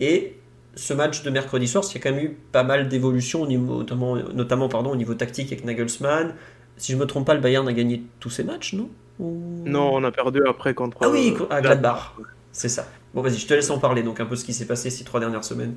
et 0.00 0.34
ce 0.74 0.92
match 0.92 1.22
de 1.22 1.30
mercredi 1.30 1.66
soir, 1.66 1.80
parce 1.80 1.94
qu'il 1.94 2.04
y 2.04 2.06
a 2.06 2.10
quand 2.10 2.14
même 2.14 2.26
eu 2.26 2.36
pas 2.52 2.62
mal 2.62 2.90
d'évolutions, 2.90 3.46
notamment, 3.46 4.16
notamment 4.16 4.68
pardon, 4.68 4.90
au 4.90 4.96
niveau 4.96 5.14
tactique 5.14 5.50
avec 5.50 5.64
Nagelsmann. 5.64 6.34
Si 6.78 6.92
je 6.92 6.96
ne 6.96 7.02
me 7.02 7.06
trompe 7.06 7.26
pas, 7.26 7.34
le 7.34 7.40
Bayern 7.40 7.66
a 7.68 7.72
gagné 7.72 8.02
tous 8.20 8.30
ses 8.30 8.44
matchs, 8.44 8.74
non 8.74 8.88
Non, 9.18 9.90
on 9.94 10.04
a 10.04 10.10
perdu 10.10 10.40
après 10.48 10.74
contre. 10.74 10.98
Ah 11.02 11.10
oui, 11.10 11.34
à 11.50 11.60
Gladbach. 11.60 12.14
C'est 12.52 12.68
ça. 12.68 12.86
Bon, 13.14 13.22
vas-y, 13.22 13.36
je 13.36 13.46
te 13.46 13.54
laisse 13.54 13.70
en 13.70 13.78
parler. 13.78 14.02
Donc, 14.02 14.20
un 14.20 14.26
peu 14.26 14.36
ce 14.36 14.44
qui 14.44 14.52
s'est 14.52 14.66
passé 14.66 14.90
ces 14.90 15.04
trois 15.04 15.20
dernières 15.20 15.44
semaines. 15.44 15.74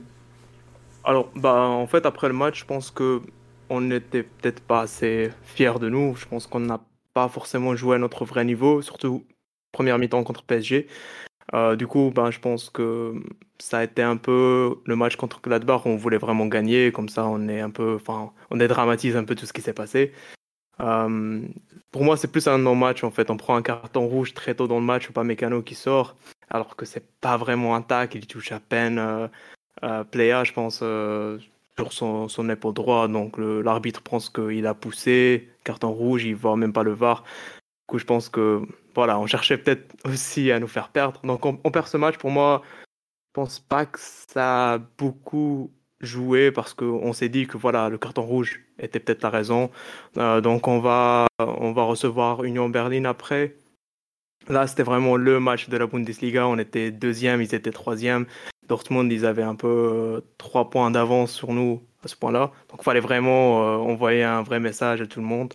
Alors, 1.04 1.30
bah, 1.36 1.62
en 1.62 1.88
fait, 1.88 2.06
après 2.06 2.28
le 2.28 2.34
match, 2.34 2.60
je 2.60 2.66
pense 2.66 2.92
que 2.92 3.22
on 3.70 3.82
n'était 3.82 4.24
peut-être 4.24 4.62
pas 4.62 4.82
assez 4.82 5.32
fiers 5.44 5.80
de 5.80 5.90
nous. 5.90 6.16
Je 6.16 6.26
pense 6.26 6.46
qu'on 6.46 6.60
n'a 6.60 6.82
pas 7.14 7.28
forcément 7.28 7.76
joué 7.76 7.96
à 7.96 8.00
notre 8.00 8.26
vrai 8.26 8.46
niveau, 8.46 8.82
surtout 8.82 9.26
première 9.72 9.98
mi-temps 9.98 10.24
contre 10.24 10.44
PSG. 10.44 10.88
Euh, 11.54 11.76
du 11.76 11.88
coup, 11.88 12.12
ben, 12.14 12.32
je 12.32 12.40
pense 12.40 12.70
que 12.70 13.14
ça 13.60 13.80
a 13.80 13.84
été 13.84 14.02
un 14.02 14.18
peu 14.18 14.76
le 14.86 14.96
match 14.96 15.16
contre 15.16 15.42
Gladbach. 15.42 15.82
On 15.86 15.96
voulait 15.96 16.18
vraiment 16.18 16.48
gagner, 16.48 16.92
comme 16.92 17.10
ça, 17.10 17.26
on 17.26 17.48
est 17.48 17.62
un 17.62 17.70
peu, 17.70 17.96
enfin, 17.96 18.32
on 18.50 18.58
dédramatise 18.58 19.16
un 19.16 19.24
peu 19.24 19.36
tout 19.36 19.46
ce 19.46 19.54
qui 19.54 19.62
s'est 19.62 19.74
passé. 19.74 20.14
Euh, 20.82 21.42
pour 21.92 22.04
moi, 22.04 22.18
c'est 22.18 22.32
plus 22.32 22.48
un 22.48 22.58
non-match 22.58 23.04
en 23.04 23.12
fait. 23.12 23.30
On 23.30 23.38
prend 23.38 23.56
un 23.56 23.62
carton 23.62 24.08
rouge 24.08 24.34
très 24.34 24.56
tôt 24.56 24.68
dans 24.68 24.80
le 24.80 24.86
match, 24.86 25.10
pas 25.10 25.24
Mécano 25.24 25.62
qui 25.62 25.76
sort, 25.76 26.16
alors 26.50 26.76
que 26.76 26.86
c'est 26.86 27.06
pas 27.22 27.38
vraiment 27.38 27.76
un 27.76 27.82
tac. 27.82 28.16
Il 28.16 28.28
touche 28.28 28.52
à 28.52 28.60
peine 28.60 28.98
euh, 29.84 30.04
Playa, 30.06 30.44
je 30.44 30.54
pense, 30.54 30.78
sur 30.78 31.94
son, 31.94 32.28
son, 32.28 32.50
épaule 32.50 32.74
droit. 32.74 33.08
Donc 33.08 33.38
l'arbitre 33.38 34.02
pense 34.02 34.30
qu'il 34.30 34.66
a 34.66 34.74
poussé, 34.74 35.50
carton 35.64 35.92
rouge, 35.92 36.24
il 36.26 36.36
voit 36.36 36.58
même 36.58 36.74
pas 36.74 36.84
le 36.84 36.94
VAR. 36.94 37.24
Du 37.24 37.86
coup, 37.88 38.00
je 38.00 38.06
pense 38.06 38.30
que 38.30 38.62
voilà, 38.96 39.20
on 39.20 39.28
cherchait 39.28 39.58
peut-être 39.58 39.96
aussi 40.06 40.52
à 40.52 40.60
nous 40.60 40.68
faire 40.68 40.90
perdre. 40.90 41.22
Donc 41.24 41.46
on, 41.46 41.56
perd 41.56 41.88
ce 41.88 41.98
match. 41.98 42.18
Pour 42.18 42.32
moi, 42.32 42.62
je 42.86 43.34
pense 43.34 43.60
pas 43.60 43.86
que 43.86 44.00
ça 44.00 44.74
a 44.74 44.78
beaucoup 44.78 45.72
joué 46.02 46.52
parce 46.52 46.74
qu'on 46.74 47.14
s'est 47.14 47.30
dit 47.30 47.48
que 47.48 47.58
voilà, 47.58 47.90
le 47.90 47.98
carton 47.98 48.24
rouge 48.24 48.62
était 48.80 49.00
peut-être 49.00 49.24
la 49.24 49.30
raison. 49.30 49.70
Euh, 50.18 50.42
donc 50.42 50.68
on 50.68 50.80
va, 50.80 51.28
on 51.40 51.72
va 51.72 51.84
recevoir 51.84 52.44
Union 52.44 52.70
Berlin 52.70 53.06
après. 53.06 53.56
Là, 54.50 54.68
c'était 54.68 54.84
vraiment 54.84 55.16
le 55.18 55.40
match 55.40 55.70
de 55.70 55.78
la 55.78 55.86
Bundesliga. 55.88 56.48
On 56.48 56.58
était 56.58 56.92
deuxième, 56.92 57.42
ils 57.42 57.54
étaient 57.54 57.72
troisième. 57.72 58.26
Dortmund, 58.68 59.12
ils 59.12 59.26
avaient 59.26 59.44
un 59.44 59.56
peu 59.56 59.68
euh, 59.68 60.22
trois 60.38 60.70
points 60.70 60.92
d'avance 60.92 61.32
sur 61.32 61.54
nous 61.54 61.82
à 62.04 62.08
ce 62.08 62.16
point-là. 62.16 62.52
Donc 62.70 62.80
il 62.80 62.84
fallait 62.84 63.00
vraiment 63.00 63.64
euh, 63.64 63.78
envoyer 63.78 64.24
un 64.24 64.42
vrai 64.42 64.60
message 64.60 65.02
à 65.02 65.08
tout 65.08 65.20
le 65.20 65.26
monde. 65.26 65.54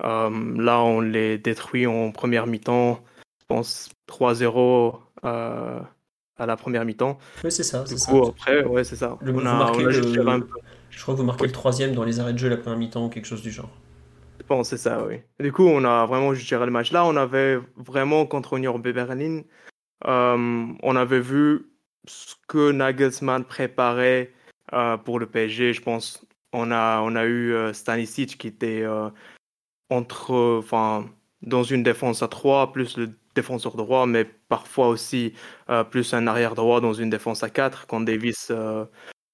Là, 0.00 0.80
on 0.82 1.00
les 1.00 1.38
détruit 1.38 1.86
en 1.86 2.10
première 2.10 2.48
mi-temps. 2.48 3.00
Je 3.40 3.46
pense 3.46 3.90
3-0 4.08 4.98
euh, 5.24 5.80
à 6.42 6.46
la 6.46 6.56
première 6.56 6.84
mi-temps. 6.84 7.18
Oui, 7.44 7.52
c'est 7.52 7.62
ça. 7.62 7.84
Du 7.84 7.94
coup, 7.94 8.26
après, 8.26 8.64
ouais, 8.64 8.84
c'est 8.84 8.96
ça. 8.96 9.16
on 9.22 9.46
a, 9.46 9.72
Je 10.90 11.02
crois 11.02 11.14
que 11.14 11.20
vous 11.20 11.24
marquez 11.24 11.46
le 11.46 11.52
troisième 11.52 11.94
dans 11.94 12.04
les 12.04 12.18
arrêts 12.18 12.32
de 12.32 12.38
jeu 12.38 12.48
la 12.48 12.56
première 12.56 12.78
mi-temps 12.78 13.06
ou 13.06 13.08
quelque 13.08 13.26
chose 13.26 13.42
du 13.42 13.50
genre. 13.50 13.70
Je 14.40 14.44
pense 14.44 14.70
c'est 14.70 14.76
ça, 14.76 15.04
oui. 15.06 15.20
du 15.38 15.52
coup, 15.52 15.64
on 15.64 15.84
a 15.84 16.04
vraiment 16.04 16.34
géré 16.34 16.66
le 16.66 16.72
match. 16.72 16.90
Là, 16.90 17.06
on 17.06 17.16
avait 17.16 17.60
vraiment 17.76 18.26
contre 18.26 18.54
Union 18.54 18.76
Berlin, 18.78 19.42
euh, 20.08 20.66
on 20.82 20.96
avait 20.96 21.20
vu 21.20 21.70
ce 22.08 22.34
que 22.48 22.72
Nagelsmann 22.72 23.44
préparait 23.44 24.32
pour 25.04 25.20
le 25.20 25.26
PSG. 25.26 25.72
Je 25.74 25.82
pense 25.82 26.26
on 26.52 26.72
a, 26.72 27.00
on 27.02 27.14
a 27.14 27.24
eu 27.24 27.54
Stanisic 27.72 28.36
qui 28.36 28.48
était 28.48 28.84
entre, 29.90 30.58
enfin, 30.58 31.08
dans 31.42 31.62
une 31.62 31.84
défense 31.84 32.22
à 32.22 32.28
3, 32.28 32.72
plus 32.72 32.96
le 32.96 33.12
défenseur 33.34 33.76
droit, 33.76 34.06
mais 34.06 34.24
parfois 34.24 34.88
aussi 34.88 35.34
euh, 35.70 35.84
plus 35.84 36.14
un 36.14 36.26
arrière 36.26 36.54
droit 36.54 36.80
dans 36.80 36.92
une 36.92 37.10
défense 37.10 37.42
à 37.42 37.50
4, 37.50 37.86
quand 37.86 38.00
Davis 38.00 38.48
euh, 38.50 38.84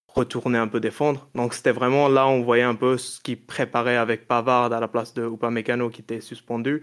retournait 0.08 0.58
un 0.58 0.68
peu 0.68 0.80
défendre. 0.80 1.28
Donc 1.34 1.54
c'était 1.54 1.72
vraiment 1.72 2.08
là, 2.08 2.26
on 2.28 2.42
voyait 2.42 2.62
un 2.62 2.74
peu 2.74 2.98
ce 2.98 3.20
qu'il 3.20 3.40
préparait 3.44 3.96
avec 3.96 4.26
Pavard 4.28 4.72
à 4.72 4.80
la 4.80 4.88
place 4.88 5.14
de 5.14 5.24
Upamecano 5.26 5.90
qui 5.90 6.02
était 6.02 6.20
suspendu. 6.20 6.82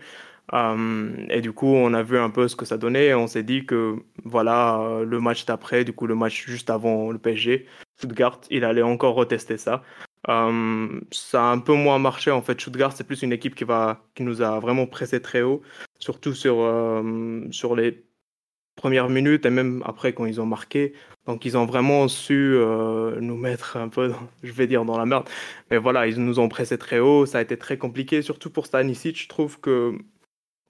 Euh, 0.54 1.26
et 1.30 1.42
du 1.42 1.54
coup, 1.54 1.68
on 1.68 1.94
a 1.94 2.04
vu 2.04 2.20
un 2.20 2.30
peu 2.30 2.48
ce 2.48 2.56
que 2.56 2.66
ça 2.66 2.78
donnait. 2.78 3.08
Et 3.08 3.16
on 3.16 3.28
s'est 3.28 3.44
dit 3.44 3.66
que 3.66 3.96
voilà, 4.24 5.02
le 5.04 5.20
match 5.20 5.46
d'après, 5.46 5.84
du 5.84 5.94
coup, 5.94 6.08
le 6.08 6.16
match 6.16 6.46
juste 6.46 6.70
avant 6.70 7.12
le 7.12 7.18
PSG, 7.20 7.66
Stuttgart, 7.98 8.42
il 8.52 8.64
allait 8.64 8.84
encore 8.84 9.16
retester 9.16 9.58
ça. 9.58 9.84
Euh, 10.30 11.00
ça 11.12 11.50
a 11.50 11.52
un 11.52 11.60
peu 11.60 11.74
moins 11.74 12.00
marché 12.00 12.32
en 12.32 12.42
fait. 12.42 12.60
Stuttgart, 12.60 12.94
c'est 12.94 13.04
plus 13.04 13.22
une 13.22 13.34
équipe 13.34 13.56
qui, 13.56 13.64
va, 13.64 14.04
qui 14.16 14.24
nous 14.24 14.42
a 14.42 14.60
vraiment 14.60 14.88
pressé 14.88 15.22
très 15.22 15.42
haut, 15.42 15.62
surtout 16.00 16.34
sur, 16.34 16.58
euh, 16.62 17.46
sur 17.52 17.76
les 17.76 18.06
premières 18.76 19.10
minutes 19.10 19.46
et 19.46 19.50
même 19.50 19.84
après 19.86 20.14
quand 20.14 20.26
ils 20.26 20.42
ont 20.42 20.46
marqué. 20.46 20.94
Donc 21.26 21.46
ils 21.46 21.58
ont 21.58 21.66
vraiment 21.66 22.08
su 22.08 22.56
euh, 22.56 23.20
nous 23.22 23.38
mettre 23.38 23.78
un 23.78 23.90
peu, 23.90 24.14
je 24.44 24.52
vais 24.52 24.68
dire, 24.68 24.86
dans 24.86 24.98
la 24.98 25.06
merde. 25.06 25.30
Mais 25.72 25.78
voilà, 25.78 26.08
ils 26.08 26.24
nous 26.24 26.40
ont 26.40 26.50
pressé 26.50 26.78
très 26.78 27.00
haut. 27.00 27.26
Ça 27.26 27.40
a 27.40 27.42
été 27.42 27.58
très 27.58 27.78
compliqué, 27.78 28.22
surtout 28.22 28.50
pour 28.50 28.66
Stanisic. 28.66 29.22
Je 29.22 29.30
trouve 29.30 29.60
que 29.60 29.94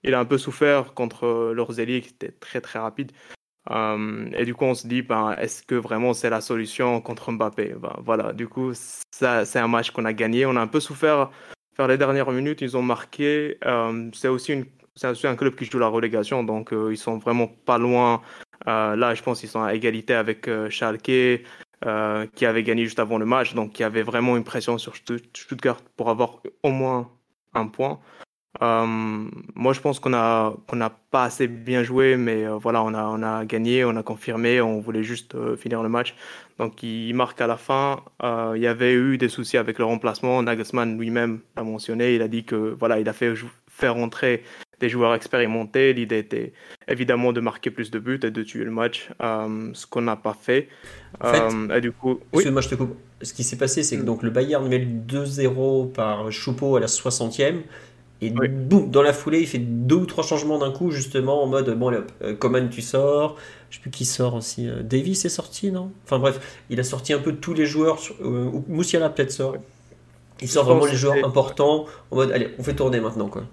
il 0.04 0.14
a 0.14 0.20
un 0.20 0.26
peu 0.26 0.38
souffert 0.38 0.94
contre 0.94 1.52
leurs 1.56 1.80
ailiers 1.80 2.02
qui 2.02 2.10
étaient 2.10 2.32
très 2.32 2.62
très 2.62 2.80
rapides. 2.80 3.12
Euh, 3.72 4.30
et 4.38 4.46
du 4.46 4.54
coup, 4.54 4.66
on 4.66 4.76
se 4.76 4.88
dit, 4.88 5.02
ben, 5.02 5.36
est-ce 5.40 5.64
que 5.64 5.76
vraiment 5.76 6.14
c'est 6.14 6.30
la 6.30 6.42
solution 6.42 7.02
contre 7.02 7.32
Mbappé? 7.32 7.76
Ben, 7.80 7.96
Voilà, 8.04 8.34
du 8.34 8.48
coup, 8.48 8.74
ça, 9.12 9.46
c'est 9.46 9.60
un 9.60 9.68
match 9.68 9.92
qu'on 9.92 10.06
a 10.06 10.14
gagné. 10.14 10.46
On 10.46 10.56
a 10.56 10.62
un 10.62 10.68
peu 10.68 10.80
souffert 10.80 11.32
vers 11.78 11.88
les 11.88 11.98
dernières 11.98 12.32
minutes. 12.32 12.62
Ils 12.62 12.78
ont 12.78 12.82
marqué. 12.82 13.58
Euh, 13.66 14.10
c'est 14.14 14.28
aussi, 14.28 14.66
un 15.04 15.36
club 15.36 15.56
qui 15.56 15.66
joue 15.66 15.80
la 15.80 15.88
relégation, 15.88 16.44
donc 16.44 16.72
euh, 16.74 16.90
ils 16.92 16.98
sont 16.98 17.18
vraiment 17.18 17.48
pas 17.48 17.78
loin. 17.78 18.22
là, 18.66 19.14
je 19.14 19.22
pense 19.22 19.40
qu'ils 19.40 19.50
sont 19.50 19.64
à 19.64 19.74
égalité 19.74 20.14
avec 20.14 20.50
Schalke, 20.70 21.44
qui 22.36 22.46
avait 22.46 22.64
gagné 22.64 22.86
juste 22.86 23.00
avant 23.00 23.18
le 23.18 23.26
match, 23.26 23.54
donc 23.54 23.74
qui 23.74 23.84
avait 23.84 24.04
vraiment 24.04 24.38
une 24.38 24.44
pression 24.44 24.78
sur 24.78 24.96
Stuttgart 24.96 25.82
pour 25.98 26.10
avoir 26.10 26.42
au 26.64 26.70
moins 26.70 27.12
un 27.54 27.68
point. 27.68 28.00
Euh, 28.62 28.86
moi, 29.56 29.74
je 29.74 29.82
pense 29.82 30.00
qu'on 30.00 30.14
a 30.14 30.56
qu'on 30.68 30.76
n'a 30.76 30.90
pas 30.90 31.26
assez 31.26 31.48
bien 31.48 31.84
joué, 31.84 32.16
mais 32.16 32.46
euh, 32.46 32.56
voilà, 32.56 32.84
on 32.84 32.94
a 32.94 33.04
on 33.06 33.22
a 33.22 33.46
gagné, 33.46 33.84
on 33.86 33.96
a 33.96 34.04
confirmé, 34.04 34.62
on 34.62 34.80
voulait 34.80 35.04
juste 35.04 35.36
euh, 35.36 35.56
finir 35.56 35.84
le 35.84 35.90
match. 35.90 36.16
Donc, 36.60 36.84
il 36.84 37.14
marque 37.14 37.42
à 37.42 37.48
la 37.48 37.58
fin. 37.58 38.02
il 38.24 38.62
y 38.62 38.68
avait 38.68 38.94
eu 38.94 39.18
des 39.18 39.30
soucis 39.30 39.58
avec 39.58 39.78
le 39.78 39.86
remplacement. 39.86 40.42
Nagelsmann 40.42 40.98
lui-même 40.98 41.40
l'a 41.58 41.64
mentionné. 41.64 42.16
Il 42.16 42.22
a 42.22 42.28
dit 42.28 42.46
que 42.46 42.56
voilà, 42.80 43.00
il 43.00 43.10
a 43.10 43.14
fait 43.14 43.34
faire 43.68 43.98
entrer 43.98 44.44
des 44.80 44.88
joueurs 44.88 45.14
expérimentés. 45.14 45.92
L'idée 45.92 46.20
était 46.20 46.54
évidemment 46.88 47.34
de 47.34 47.42
marquer 47.42 47.72
plus 47.72 47.92
de 47.92 48.00
buts 48.00 48.20
et 48.24 48.32
de 48.32 48.44
tuer 48.44 48.64
le 48.64 48.72
match, 48.72 49.10
ce 49.20 49.86
qu'on 49.86 50.02
n'a 50.02 50.16
pas 50.16 50.38
fait. 50.40 50.70
et 51.76 51.82
du 51.82 51.92
coup, 51.92 52.20
oui. 52.32 52.50
moi 52.52 52.62
je 52.62 52.70
te 52.70 52.76
coupe. 52.76 52.96
Ce 53.22 53.34
qui 53.34 53.44
s'est 53.44 53.58
passé, 53.58 53.84
c'est 53.84 53.98
que 53.98 54.04
donc 54.04 54.24
le 54.24 54.30
Bayern 54.30 54.66
met 54.68 54.80
le 54.80 54.86
2-0 54.86 55.92
par 55.92 56.32
Choupeau 56.32 56.78
à 56.78 56.80
la 56.80 56.88
60e. 56.88 57.64
Et 58.26 58.48
boum, 58.48 58.90
dans 58.90 59.02
la 59.02 59.14
foulée, 59.14 59.42
il 59.42 59.48
fait 59.48 59.60
deux 59.60 59.96
ou 59.96 60.06
trois 60.06 60.24
changements 60.24 60.58
d'un 60.58 60.72
coup, 60.72 60.92
justement, 60.92 61.44
en 61.44 61.48
mode 61.48 61.70
bon, 61.78 61.94
hop, 61.94 62.12
euh, 62.22 62.36
Coman, 62.36 62.70
tu 62.70 62.82
sors. 62.82 63.36
Je 63.70 63.76
sais 63.78 63.82
plus 63.82 63.92
qui 63.92 64.06
sort 64.06 64.36
aussi. 64.36 64.68
Euh, 64.68 64.84
Davis 64.84 65.26
est 65.26 65.30
sorti, 65.30 65.72
non? 65.72 65.92
Enfin 66.06 66.20
bref, 66.20 66.64
il 66.70 66.80
a 66.80 66.84
sorti 66.84 67.14
un 67.14 67.20
peu 67.20 67.34
tous 67.34 67.54
les 67.54 67.66
joueurs. 67.66 68.00
Euh, 68.22 68.52
Moussiala 68.68 69.10
peut-être 69.10 69.32
sort. 69.32 69.56
Il 70.42 70.50
sort 70.50 70.66
vraiment 70.66 70.86
les 70.86 70.96
joueurs 70.96 71.24
importants 71.26 71.86
en 72.12 72.16
mode 72.18 72.32
allez, 72.32 72.50
on 72.60 72.64
fait 72.64 72.76
tourner 72.76 73.00
maintenant, 73.00 73.30
quoi. 73.30 73.44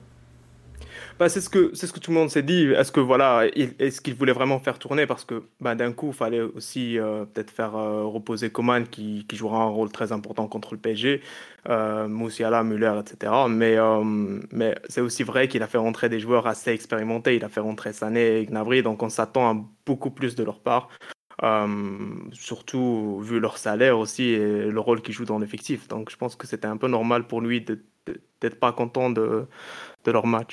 Bah, 1.23 1.29
c'est 1.29 1.41
ce 1.41 1.49
que 1.49 2.01
tout 2.01 2.11
le 2.11 2.17
monde 2.17 2.31
s'est 2.31 2.43
dit. 2.43 2.65
Est-ce 2.73 2.91
que 2.91 2.99
voilà, 2.99 3.47
est-ce 3.55 4.01
qu'il 4.01 4.15
voulait 4.17 4.33
vraiment 4.33 4.59
faire 4.59 4.81
tourner? 4.81 5.07
Parce 5.07 5.25
que 5.25 5.45
bah, 5.61 5.77
d'un 5.77 5.93
coup, 5.93 6.09
il 6.09 6.15
fallait 6.15 6.41
aussi 6.41 6.99
euh, 6.99 7.27
peut-être 7.27 7.53
faire 7.53 7.77
euh, 7.77 8.03
reposer 8.07 8.51
Coman 8.51 8.89
qui, 8.89 9.25
jouera 9.33 9.63
un 9.63 9.69
rôle 9.69 9.93
très 9.93 10.11
important 10.11 10.49
contre 10.49 10.75
le 10.75 10.81
PSG, 10.81 11.21
euh, 11.69 12.09
Moussiala, 12.09 12.65
Müller, 12.65 12.95
etc. 12.99 13.33
Mais 13.49 13.77
euh, 13.77 14.03
mais 14.51 14.75
c'est 14.89 15.01
aussi 15.01 15.23
vrai 15.23 15.47
qu'il 15.47 15.63
a 15.63 15.69
fait 15.69 15.79
rentrer 15.79 16.09
des 16.09 16.19
joueurs 16.19 16.49
assez 16.49 16.73
expérimentés. 16.73 17.37
Il 17.37 17.45
a 17.45 17.49
fait 17.49 17.61
rentrer 17.61 17.93
Sané 17.93 18.41
et 18.41 18.47
Gnabry, 18.47 18.83
donc 18.83 19.01
on 19.05 19.09
s'attend 19.09 19.49
à 19.49 19.65
beaucoup 19.87 20.11
plus 20.11 20.35
de 20.35 20.43
leur 20.43 20.59
part. 20.59 20.89
surtout 22.33 23.21
vu 23.23 23.39
leur 23.39 23.59
salaire 23.59 23.97
aussi 23.97 24.25
et 24.25 24.67
le 24.67 24.81
rôle 24.81 25.03
qu'ils 25.03 25.15
jouent 25.15 25.25
dans 25.25 25.39
l'effectif. 25.39 25.87
Donc 25.87 26.11
je 26.11 26.17
pense 26.17 26.35
que 26.35 26.49
c'était 26.49 26.67
un 26.67 26.77
peu 26.77 26.89
normal 26.89 27.29
pour 27.29 27.41
lui 27.41 27.65
d'être 28.41 28.59
pas 28.59 28.73
content 28.73 29.09
de 29.11 29.47
leur 30.07 30.27
match. 30.27 30.53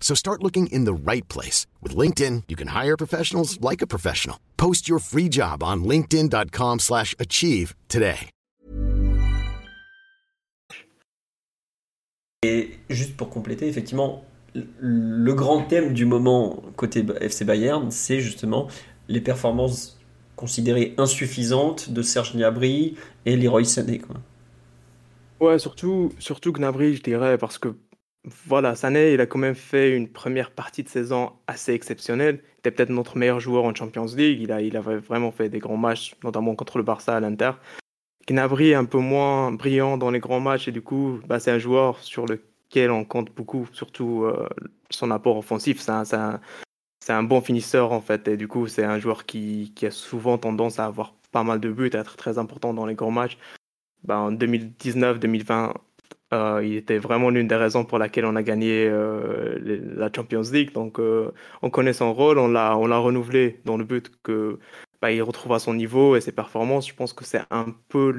So 0.00 0.16
start 0.16 0.42
looking 0.42 0.66
in 0.72 0.86
the 0.86 0.92
right 0.92 1.28
place. 1.28 1.68
With 1.80 1.94
LinkedIn, 1.94 2.48
you 2.48 2.56
can 2.56 2.68
hire 2.74 2.96
professionals 2.96 3.60
like 3.60 3.80
a 3.80 3.86
professional. 3.86 4.40
Post 4.56 4.88
your 4.88 4.98
free 4.98 5.28
job 5.28 5.62
on 5.62 5.84
linkedin.com 5.84 6.80
slash 6.80 7.14
achieve 7.20 7.76
today. 7.88 8.30
Et 12.42 12.78
juste 12.88 13.18
pour 13.18 13.28
compléter, 13.28 13.68
effectivement, 13.68 14.24
le 14.54 15.34
grand 15.34 15.62
thème 15.64 15.92
du 15.92 16.06
moment 16.06 16.62
côté 16.74 17.04
FC 17.20 17.44
Bayern, 17.44 17.90
c'est 17.90 18.20
justement 18.20 18.66
les 19.08 19.20
performances 19.20 19.98
considérées 20.36 20.94
insuffisantes 20.96 21.90
de 21.90 22.00
Serge 22.00 22.34
Gnabry 22.34 22.96
et 23.26 23.36
Leroy 23.36 23.64
Sané. 23.64 23.98
Quoi. 23.98 24.16
Ouais, 25.38 25.58
surtout, 25.58 26.12
surtout 26.18 26.52
Gnabry, 26.52 26.96
je 26.96 27.02
dirais, 27.02 27.36
parce 27.36 27.58
que 27.58 27.74
voilà, 28.24 28.74
Sané, 28.74 29.14
il 29.14 29.20
a 29.20 29.26
quand 29.26 29.38
même 29.38 29.54
fait 29.54 29.96
une 29.96 30.08
première 30.08 30.50
partie 30.50 30.82
de 30.82 30.88
saison 30.88 31.32
assez 31.46 31.72
exceptionnelle. 31.72 32.40
Il 32.42 32.58
était 32.58 32.70
peut-être 32.70 32.90
notre 32.90 33.16
meilleur 33.16 33.40
joueur 33.40 33.64
en 33.64 33.74
Champions 33.74 34.04
League. 34.04 34.40
Il, 34.42 34.52
a, 34.52 34.60
il 34.60 34.76
avait 34.76 34.98
vraiment 34.98 35.32
fait 35.32 35.48
des 35.48 35.58
grands 35.58 35.78
matchs, 35.78 36.14
notamment 36.22 36.54
contre 36.54 36.76
le 36.76 36.84
Barça 36.84 37.16
à 37.16 37.20
l'Inter. 37.20 37.52
Gnabry 38.28 38.70
est 38.70 38.74
un 38.74 38.84
peu 38.84 38.98
moins 38.98 39.52
brillant 39.52 39.96
dans 39.96 40.10
les 40.10 40.20
grands 40.20 40.40
matchs 40.40 40.68
et 40.68 40.72
du 40.72 40.82
coup, 40.82 41.20
bah, 41.26 41.40
c'est 41.40 41.50
un 41.50 41.58
joueur 41.58 41.98
sur 42.00 42.26
lequel 42.26 42.90
on 42.90 43.04
compte 43.04 43.34
beaucoup, 43.34 43.66
surtout 43.72 44.24
euh, 44.24 44.48
son 44.90 45.10
apport 45.10 45.38
offensif. 45.38 45.80
C'est 45.80 45.90
un, 45.90 46.40
un, 47.08 47.22
bon 47.22 47.40
finisseur 47.40 47.92
en 47.92 48.02
fait 48.02 48.28
et 48.28 48.36
du 48.36 48.46
coup, 48.48 48.68
c'est 48.68 48.84
un 48.84 48.98
joueur 48.98 49.24
qui, 49.24 49.72
qui 49.74 49.86
a 49.86 49.90
souvent 49.90 50.36
tendance 50.36 50.78
à 50.78 50.84
avoir 50.84 51.14
pas 51.32 51.42
mal 51.42 51.58
de 51.58 51.70
buts, 51.72 51.90
à 51.94 51.98
être 51.98 52.16
très 52.16 52.36
important 52.36 52.74
dans 52.74 52.84
les 52.84 52.94
grands 52.94 53.10
matchs. 53.10 53.38
Bah, 54.04 54.18
en 54.18 54.32
2019-2020, 54.32 55.74
euh, 56.32 56.60
il 56.64 56.76
était 56.76 56.98
vraiment 56.98 57.30
l'une 57.30 57.48
des 57.48 57.56
raisons 57.56 57.84
pour 57.84 57.98
laquelle 57.98 58.24
on 58.24 58.36
a 58.36 58.42
gagné 58.42 58.86
euh, 58.88 59.58
la 59.96 60.10
Champions 60.14 60.42
League. 60.52 60.72
Donc, 60.72 60.98
euh, 61.00 61.32
on 61.62 61.70
connaît 61.70 61.92
son 61.92 62.14
rôle, 62.14 62.38
on 62.38 62.48
l'a, 62.48 62.76
on 62.76 62.86
l'a 62.86 62.98
renouvelé 62.98 63.60
dans 63.64 63.76
le 63.76 63.84
but 63.84 64.10
que 64.22 64.58
bah, 65.02 65.10
il 65.12 65.22
retrouve 65.22 65.52
à 65.54 65.58
son 65.58 65.74
niveau 65.74 66.16
et 66.16 66.20
ses 66.20 66.32
performances. 66.32 66.88
Je 66.88 66.94
pense 66.94 67.12
que 67.12 67.24
c'est 67.24 67.42
un 67.50 67.74
peu 67.88 68.12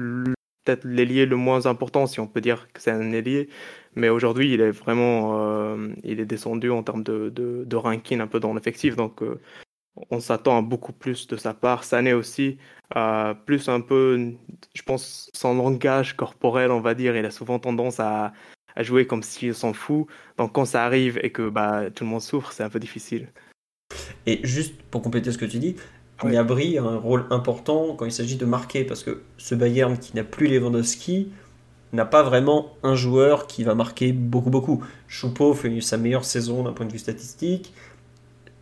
peut-être 0.64 0.84
l'ailier 0.84 1.26
le 1.26 1.36
moins 1.36 1.66
important, 1.66 2.06
si 2.06 2.20
on 2.20 2.26
peut 2.26 2.40
dire 2.40 2.68
que 2.72 2.80
c'est 2.80 2.90
un 2.90 3.12
ailier. 3.12 3.48
Mais 3.94 4.08
aujourd'hui, 4.08 4.52
il 4.52 4.60
est 4.60 4.70
vraiment, 4.70 5.76
il 6.04 6.20
est 6.20 6.24
descendu 6.26 6.70
en 6.70 6.82
termes 6.82 7.02
de, 7.02 7.30
de, 7.30 7.64
de 7.64 7.76
ranking 7.76 8.20
un 8.20 8.26
peu 8.26 8.40
dans 8.40 8.54
l'effectif. 8.54 8.94
Donc, 8.96 9.22
on 10.10 10.20
s'attend 10.20 10.58
à 10.58 10.62
beaucoup 10.62 10.92
plus 10.92 11.26
de 11.26 11.36
sa 11.36 11.54
part. 11.54 11.84
Sané 11.84 12.12
aussi, 12.12 12.58
euh, 12.96 13.34
plus 13.34 13.68
un 13.68 13.80
peu, 13.80 14.32
je 14.74 14.82
pense, 14.82 15.30
son 15.34 15.54
langage 15.54 16.16
corporel, 16.16 16.70
on 16.70 16.80
va 16.80 16.94
dire, 16.94 17.16
il 17.16 17.24
a 17.24 17.30
souvent 17.30 17.58
tendance 17.58 18.00
à, 18.00 18.32
jouer 18.78 19.06
comme 19.06 19.22
s'il 19.22 19.54
s'en 19.54 19.74
fout. 19.74 20.06
Donc 20.38 20.52
quand 20.52 20.64
ça 20.64 20.84
arrive 20.84 21.18
et 21.22 21.30
que 21.30 21.50
bah, 21.50 21.90
tout 21.94 22.04
le 22.04 22.10
monde 22.10 22.22
souffre, 22.22 22.52
c'est 22.52 22.62
un 22.62 22.70
peu 22.70 22.80
difficile. 22.80 23.28
Et 24.26 24.40
juste 24.44 24.80
pour 24.90 25.02
compléter 25.02 25.30
ce 25.30 25.36
que 25.36 25.44
tu 25.44 25.58
dis, 25.58 25.76
ouais. 26.24 26.36
a 26.36 26.40
un 26.40 26.96
rôle 26.96 27.26
important 27.30 27.94
quand 27.94 28.06
il 28.06 28.12
s'agit 28.12 28.36
de 28.36 28.46
marquer, 28.46 28.84
parce 28.84 29.02
que 29.02 29.22
ce 29.36 29.54
Bayern 29.54 29.98
qui 29.98 30.16
n'a 30.16 30.24
plus 30.24 30.46
Lewandowski 30.46 31.30
n'a 31.92 32.06
pas 32.06 32.22
vraiment 32.22 32.72
un 32.82 32.94
joueur 32.94 33.46
qui 33.46 33.64
va 33.64 33.74
marquer 33.74 34.12
beaucoup 34.12 34.48
beaucoup. 34.48 34.82
Choupo 35.08 35.52
fait 35.52 35.80
sa 35.82 35.98
meilleure 35.98 36.24
saison 36.24 36.62
d'un 36.62 36.72
point 36.72 36.86
de 36.86 36.92
vue 36.92 36.98
statistique. 36.98 37.74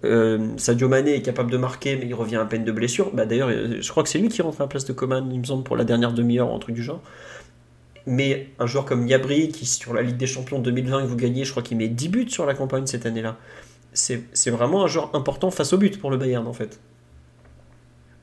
Euh, 0.04 0.48
Sadio 0.56 0.88
Mané 0.88 1.14
est 1.14 1.22
capable 1.22 1.50
de 1.50 1.56
marquer, 1.56 1.96
mais 1.96 2.06
il 2.06 2.14
revient 2.14 2.36
à 2.36 2.44
peine 2.44 2.64
de 2.64 2.72
blessure. 2.72 3.10
Bah, 3.12 3.26
D'ailleurs, 3.26 3.48
euh, 3.50 3.80
je 3.80 3.90
crois 3.90 4.02
que 4.02 4.08
c'est 4.08 4.18
lui 4.18 4.28
qui 4.28 4.42
rentre 4.42 4.60
à 4.60 4.64
la 4.64 4.68
place 4.68 4.84
de 4.84 4.92
Coman, 4.92 5.30
il 5.30 5.40
me 5.40 5.44
semble, 5.44 5.62
pour 5.62 5.76
la 5.76 5.84
dernière 5.84 6.12
demi-heure, 6.12 6.52
un 6.52 6.58
truc 6.58 6.74
du 6.74 6.82
genre. 6.82 7.02
Mais 8.06 8.48
un 8.58 8.66
joueur 8.66 8.86
comme 8.86 9.06
Yabri, 9.06 9.48
qui 9.48 9.66
sur 9.66 9.92
la 9.92 10.02
Ligue 10.02 10.16
des 10.16 10.26
Champions 10.26 10.58
2020 10.58 11.02
que 11.02 11.06
vous 11.06 11.16
gagnez, 11.16 11.44
je 11.44 11.50
crois 11.50 11.62
qu'il 11.62 11.76
met 11.76 11.88
10 11.88 12.08
buts 12.08 12.30
sur 12.30 12.46
la 12.46 12.54
campagne 12.54 12.86
cette 12.86 13.04
année-là. 13.06 13.36
C'est 13.92 14.50
vraiment 14.50 14.84
un 14.84 14.86
joueur 14.86 15.14
important 15.14 15.50
face 15.50 15.72
au 15.72 15.78
but 15.78 16.00
pour 16.00 16.10
le 16.10 16.16
Bayern, 16.16 16.46
en 16.46 16.52
fait. 16.52 16.80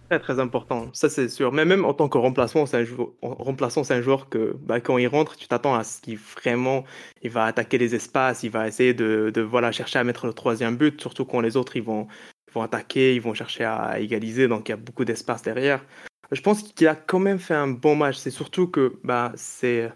Très, 0.10 0.20
très 0.22 0.40
important, 0.40 0.90
ça 0.94 1.10
c'est 1.10 1.28
sûr. 1.28 1.52
Mais 1.52 1.66
même 1.66 1.84
en 1.84 1.94
tant 1.94 2.08
que 2.08 2.18
remplaçant, 2.18 2.66
c'est 2.66 2.78
un, 2.78 2.86
remplaçant, 3.22 3.84
c'est 3.84 3.94
un 3.94 4.02
joueur 4.02 4.30
que 4.30 4.56
bah, 4.62 4.80
quand 4.80 4.98
il 4.98 5.08
rentre, 5.08 5.36
tu 5.36 5.50
t'attends 5.50 5.76
à 5.76 5.84
ce 5.84 6.00
qu'il 6.00 6.18
vraiment 6.18 6.86
il 7.24 7.30
va 7.30 7.44
attaquer 7.44 7.78
les 7.78 7.94
espaces, 7.94 8.44
il 8.44 8.50
va 8.50 8.70
essayer 8.70 8.94
de, 8.94 9.42
voilà, 9.42 9.74
chercher 9.74 10.00
à 10.00 10.06
mettre 10.06 10.26
le 10.26 10.32
troisième 10.32 10.78
but, 10.78 11.02
surtout 11.02 11.26
quand 11.26 11.42
les 11.42 11.58
autres 11.58 11.76
ils 11.76 11.84
vont, 11.84 12.08
vont 12.54 12.62
attaquer, 12.62 13.16
ils 13.16 13.22
vont 13.22 13.34
chercher 13.34 13.66
à 13.66 14.00
égaliser, 14.00 14.48
donc 14.48 14.70
il 14.70 14.72
y 14.72 14.74
a 14.74 14.78
beaucoup 14.78 15.04
d'espace 15.04 15.42
derrière. 15.42 15.84
Je 16.32 16.42
pense 16.42 16.64
qu'il 16.64 16.88
a 16.88 16.96
quand 16.96 17.20
même 17.20 17.40
fait 17.40 17.54
un 17.56 17.68
bon 17.68 17.96
match. 17.98 18.18
C'est 18.18 18.32
surtout 18.32 18.68
que 18.68 19.00
bah, 19.04 19.34
c'est, 19.36 19.92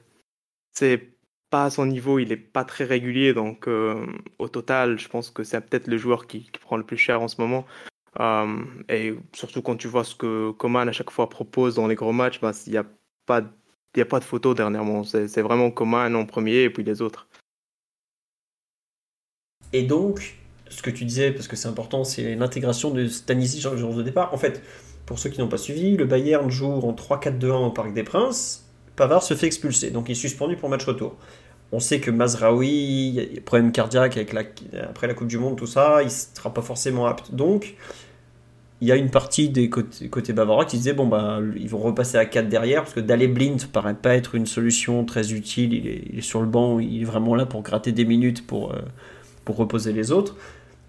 c'est 0.74 1.10
pas 1.50 1.66
à 1.66 1.70
son 1.70 1.86
niveau, 1.86 2.20
il 2.20 2.34
est 2.34 2.38
pas 2.38 2.66
très 2.66 2.84
régulier, 2.84 3.34
donc 3.34 3.68
euh, 3.68 4.06
au 4.40 4.50
total, 4.50 5.00
je 5.00 5.08
pense 5.08 5.30
que 5.30 5.44
c'est 5.44 5.62
peut-être 5.62 5.88
le 5.88 5.98
joueur 5.98 6.28
qui 6.28 6.50
prend 6.62 6.76
le 6.76 6.86
plus 6.86 6.98
cher 6.98 7.22
en 7.22 7.30
ce 7.30 7.40
moment. 7.40 7.66
Euh, 8.22 8.64
et 8.88 9.16
surtout 9.34 9.62
quand 9.62 9.76
tu 9.76 9.88
vois 9.88 10.04
ce 10.04 10.16
que 10.16 10.52
Coman 10.52 10.88
à 10.88 10.92
chaque 10.92 11.10
fois 11.10 11.30
propose 11.30 11.76
dans 11.76 11.88
les 11.88 11.96
gros 11.96 12.12
matchs, 12.12 12.40
bah, 12.40 12.52
il 12.68 12.72
n'y 12.72 12.78
a, 12.78 12.86
pas, 13.26 13.42
a 13.42 14.06
pas 14.06 14.20
de 14.20 14.24
photo 14.24 14.54
dernièrement. 14.54 15.04
C'est 15.04 15.42
vraiment 15.42 15.72
Coman 15.72 16.16
en 16.16 16.26
premier 16.26 16.64
et 16.64 16.70
puis 16.70 16.84
les 16.84 17.02
autres. 17.02 17.28
Et 19.74 19.84
donc, 19.84 20.36
ce 20.70 20.82
que 20.82 20.90
tu 20.90 21.06
disais, 21.06 21.32
parce 21.32 21.48
que 21.48 21.56
c'est 21.56 21.68
important, 21.68 22.04
c'est 22.04 22.36
l'intégration 22.36 22.92
de 22.92 23.08
Stanisic 23.08 23.64
dans 23.64 23.74
le 23.74 23.96
de 23.96 24.04
départ. 24.04 24.34
En 24.34 24.38
fait, 24.38 24.62
pour 25.06 25.18
ceux 25.18 25.30
qui 25.30 25.40
n'ont 25.40 25.48
pas 25.48 25.58
suivi, 25.58 25.98
le 25.98 26.06
Bayern 26.06 26.50
joue 26.50 26.72
en 26.72 26.94
3-4-2-1 26.94 27.68
au 27.68 27.72
Parc 27.72 27.94
des 27.94 28.04
Princes. 28.04 28.66
Pavard 28.96 29.24
se 29.24 29.34
fait 29.34 29.48
expulser, 29.48 29.90
donc 29.90 30.10
il 30.10 30.12
est 30.12 30.16
suspendu 30.16 30.58
pour 30.58 30.70
match 30.70 30.86
retour. 30.86 31.16
On 31.72 31.80
sait 31.80 32.02
que 32.02 32.12
Mazraoui, 32.12 33.42
problème 33.46 33.72
cardiaque 33.72 34.18
avec 34.18 34.34
la, 34.34 34.44
après 34.84 35.08
la 35.08 35.14
Coupe 35.14 35.28
du 35.28 35.38
Monde, 35.38 35.58
tout 35.58 35.68
ça, 35.68 36.02
il 36.02 36.06
ne 36.06 36.10
sera 36.10 36.54
pas 36.54 36.62
forcément 36.62 37.08
apte. 37.08 37.34
Donc, 37.34 37.76
il 38.82 38.88
y 38.88 38.92
a 38.92 38.96
une 38.96 39.12
partie 39.12 39.50
des 39.50 39.70
côtés, 39.70 40.10
côté 40.10 40.34
bavarois 40.34 40.66
qui 40.66 40.78
disait 40.78 40.94
bon 40.94 41.08
bah 41.08 41.40
ils 41.56 41.70
vont 41.70 41.78
repasser 41.78 42.18
à 42.18 42.26
4 42.26 42.50
derrière 42.50 42.82
parce 42.82 42.96
que 42.96 43.00
d'aller 43.00 43.28
blind 43.28 43.64
paraît 43.68 43.94
pas 43.94 44.16
être 44.16 44.34
une 44.34 44.48
solution 44.48 45.06
très 45.06 45.34
utile. 45.34 45.74
Il 45.74 46.18
est, 46.18 46.22
sur 46.22 46.42
le 46.42 46.48
banc, 46.48 46.80
il 46.80 47.02
est 47.02 47.06
vraiment 47.06 47.36
là 47.36 47.46
pour 47.46 47.62
gratter 47.62 47.92
des 47.92 48.06
minutes 48.06 48.46
pour, 48.46 48.74
euh, 48.74 48.80
pour 49.46 49.56
reposer 49.56 49.94
les 49.94 50.12
autres. 50.12 50.36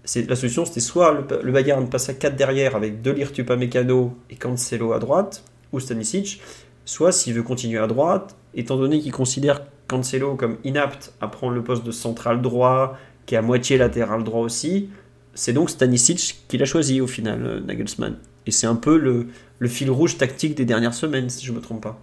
C'est, 0.05 0.27
la 0.27 0.35
solution 0.35 0.65
c'était 0.65 0.79
soit 0.79 1.25
le, 1.43 1.51
Bayern 1.51 1.87
passe 1.87 2.09
à 2.09 2.15
4 2.15 2.35
derrière 2.35 2.75
avec 2.75 3.03
Delirte 3.03 3.39
Mécano 3.51 4.17
et 4.31 4.35
Cancelo 4.35 4.91
à 4.93 4.99
droite 4.99 5.45
ou 5.71 5.79
Stanisic, 5.79 6.41
soit 6.85 7.11
s'il 7.11 7.35
veut 7.35 7.43
continuer 7.43 7.79
à 7.79 7.87
droite, 7.87 8.35
étant 8.55 8.75
donné 8.75 8.99
qu'il 8.99 9.11
considère 9.11 9.61
Cancelo 9.87 10.35
comme 10.35 10.57
inapte 10.63 11.13
à 11.21 11.27
prendre 11.27 11.53
le 11.53 11.63
poste 11.63 11.85
de 11.85 11.91
central 11.91 12.41
droit, 12.41 12.97
qui 13.27 13.35
est 13.35 13.37
à 13.37 13.41
moitié 13.41 13.77
latéral 13.77 14.23
droit 14.23 14.41
aussi, 14.41 14.89
c'est 15.33 15.53
donc 15.53 15.69
Stanisic 15.69 16.45
qui 16.47 16.57
l'a 16.57 16.65
choisi 16.65 17.01
au 17.01 17.07
final, 17.07 17.45
euh, 17.45 17.59
Nagelsmann. 17.59 18.17
Et 18.45 18.51
c'est 18.51 18.67
un 18.67 18.75
peu 18.75 18.97
le, 18.97 19.27
fil 19.67 19.89
rouge 19.89 20.17
tactique 20.17 20.55
des 20.55 20.65
dernières 20.65 20.93
semaines, 20.93 21.29
si 21.29 21.45
je 21.45 21.51
ne 21.51 21.57
me 21.57 21.61
trompe 21.61 21.81
pas. 21.81 21.99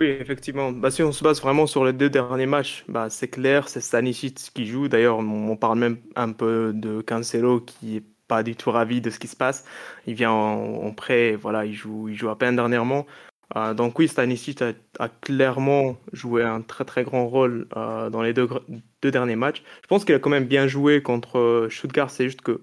Oui, 0.00 0.08
effectivement. 0.08 0.72
Bah, 0.72 0.90
si 0.90 1.02
on 1.02 1.12
se 1.12 1.22
base 1.22 1.40
vraiment 1.40 1.66
sur 1.66 1.84
les 1.84 1.92
deux 1.92 2.10
derniers 2.10 2.46
matchs, 2.46 2.84
bah, 2.88 3.08
c'est 3.10 3.28
clair, 3.28 3.68
c'est 3.68 3.80
Stanisic 3.80 4.50
qui 4.54 4.66
joue. 4.66 4.88
D'ailleurs, 4.88 5.18
on 5.18 5.56
parle 5.56 5.78
même 5.78 5.98
un 6.16 6.32
peu 6.32 6.72
de 6.74 7.02
Cancelo 7.02 7.60
qui 7.60 7.98
est 7.98 8.04
pas 8.26 8.42
du 8.42 8.56
tout 8.56 8.70
ravi 8.70 9.00
de 9.00 9.10
ce 9.10 9.18
qui 9.18 9.28
se 9.28 9.36
passe. 9.36 9.64
Il 10.06 10.14
vient 10.14 10.32
en, 10.32 10.86
en 10.86 10.92
prêt, 10.92 11.36
voilà, 11.36 11.66
il 11.66 11.74
joue, 11.74 12.08
il 12.08 12.16
joue 12.16 12.30
à 12.30 12.38
peine 12.38 12.56
dernièrement. 12.56 13.06
Euh, 13.56 13.74
donc 13.74 13.98
oui, 13.98 14.08
Stanisic 14.08 14.62
a, 14.62 15.08
clairement 15.20 15.96
joué 16.12 16.42
un 16.42 16.62
très 16.62 16.84
très 16.84 17.04
grand 17.04 17.28
rôle 17.28 17.68
euh, 17.76 18.08
dans 18.10 18.22
les 18.22 18.32
deux, 18.32 18.48
derniers 19.02 19.36
matchs. 19.36 19.62
Je 19.82 19.86
pense 19.88 20.04
qu'il 20.04 20.14
a 20.14 20.18
quand 20.18 20.30
même 20.30 20.46
bien 20.46 20.66
joué 20.66 21.02
contre 21.02 21.38
euh, 21.38 21.68
Stuttgart, 21.70 22.10
c'est 22.10 22.24
juste 22.24 22.42
que 22.42 22.62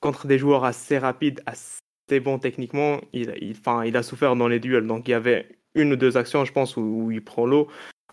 contre 0.00 0.26
des 0.26 0.38
joueurs 0.38 0.64
assez 0.64 0.98
rapides, 0.98 1.40
assez 1.46 2.20
bons 2.20 2.38
techniquement, 2.38 3.00
il, 3.12 3.32
il, 3.40 3.56
il 3.86 3.96
a 3.96 4.02
souffert 4.02 4.36
dans 4.36 4.48
les 4.48 4.60
duels. 4.60 4.86
Donc 4.86 5.08
il 5.08 5.12
y 5.12 5.14
avait 5.14 5.48
une 5.74 5.92
ou 5.92 5.96
deux 5.96 6.16
actions, 6.16 6.44
je 6.44 6.52
pense, 6.52 6.76
où, 6.76 7.10
il 7.10 7.22
prend 7.22 7.46
l'eau. 7.46 7.68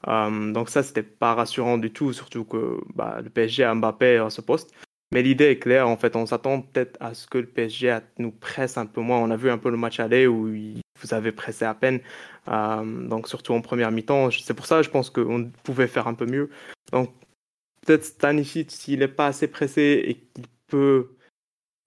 donc 0.05 0.69
ça, 0.69 0.83
c'était 0.83 1.03
pas 1.03 1.33
rassurant 1.33 1.77
du 1.77 1.91
tout, 1.91 2.13
surtout 2.13 2.45
que 2.45 2.79
bah, 2.93 3.19
le 3.23 3.29
PSG 3.29 3.63
a 3.63 3.73
Mbappé 3.73 4.17
à 4.17 4.29
ce 4.29 4.41
poste. 4.41 4.73
Mais 5.13 5.21
l'idée 5.21 5.45
est 5.45 5.59
claire, 5.59 5.87
en 5.87 5.97
fait, 5.97 6.15
on 6.15 6.25
s'attend 6.25 6.61
peut-être 6.61 6.97
à 6.99 7.13
ce 7.13 7.27
que 7.27 7.37
le 7.37 7.47
PSG 7.47 7.99
nous 8.17 8.31
presse 8.31 8.77
un 8.77 8.85
peu 8.85 9.01
moins. 9.01 9.19
On 9.19 9.31
a 9.31 9.37
vu 9.37 9.49
un 9.49 9.57
peu 9.57 9.69
le 9.69 9.77
match 9.77 9.99
aller 9.99 10.27
où 10.27 10.49
vous 11.01 11.13
avez 11.13 11.31
pressé 11.31 11.65
à 11.65 11.73
peine, 11.73 11.99
euh, 12.47 13.07
donc 13.07 13.27
surtout 13.27 13.53
en 13.53 13.61
première 13.61 13.91
mi-temps. 13.91 14.29
C'est 14.31 14.53
pour 14.53 14.65
ça, 14.65 14.81
je 14.81 14.89
pense 14.89 15.09
qu'on 15.09 15.51
pouvait 15.63 15.87
faire 15.87 16.07
un 16.07 16.13
peu 16.13 16.25
mieux. 16.25 16.49
Donc 16.91 17.13
peut-être 17.85 18.05
Stanisic, 18.05 18.71
s'il 18.71 18.99
n'est 18.99 19.07
pas 19.07 19.27
assez 19.27 19.47
pressé 19.47 20.03
et 20.07 20.15
qu'il 20.15 20.45
peut 20.67 21.09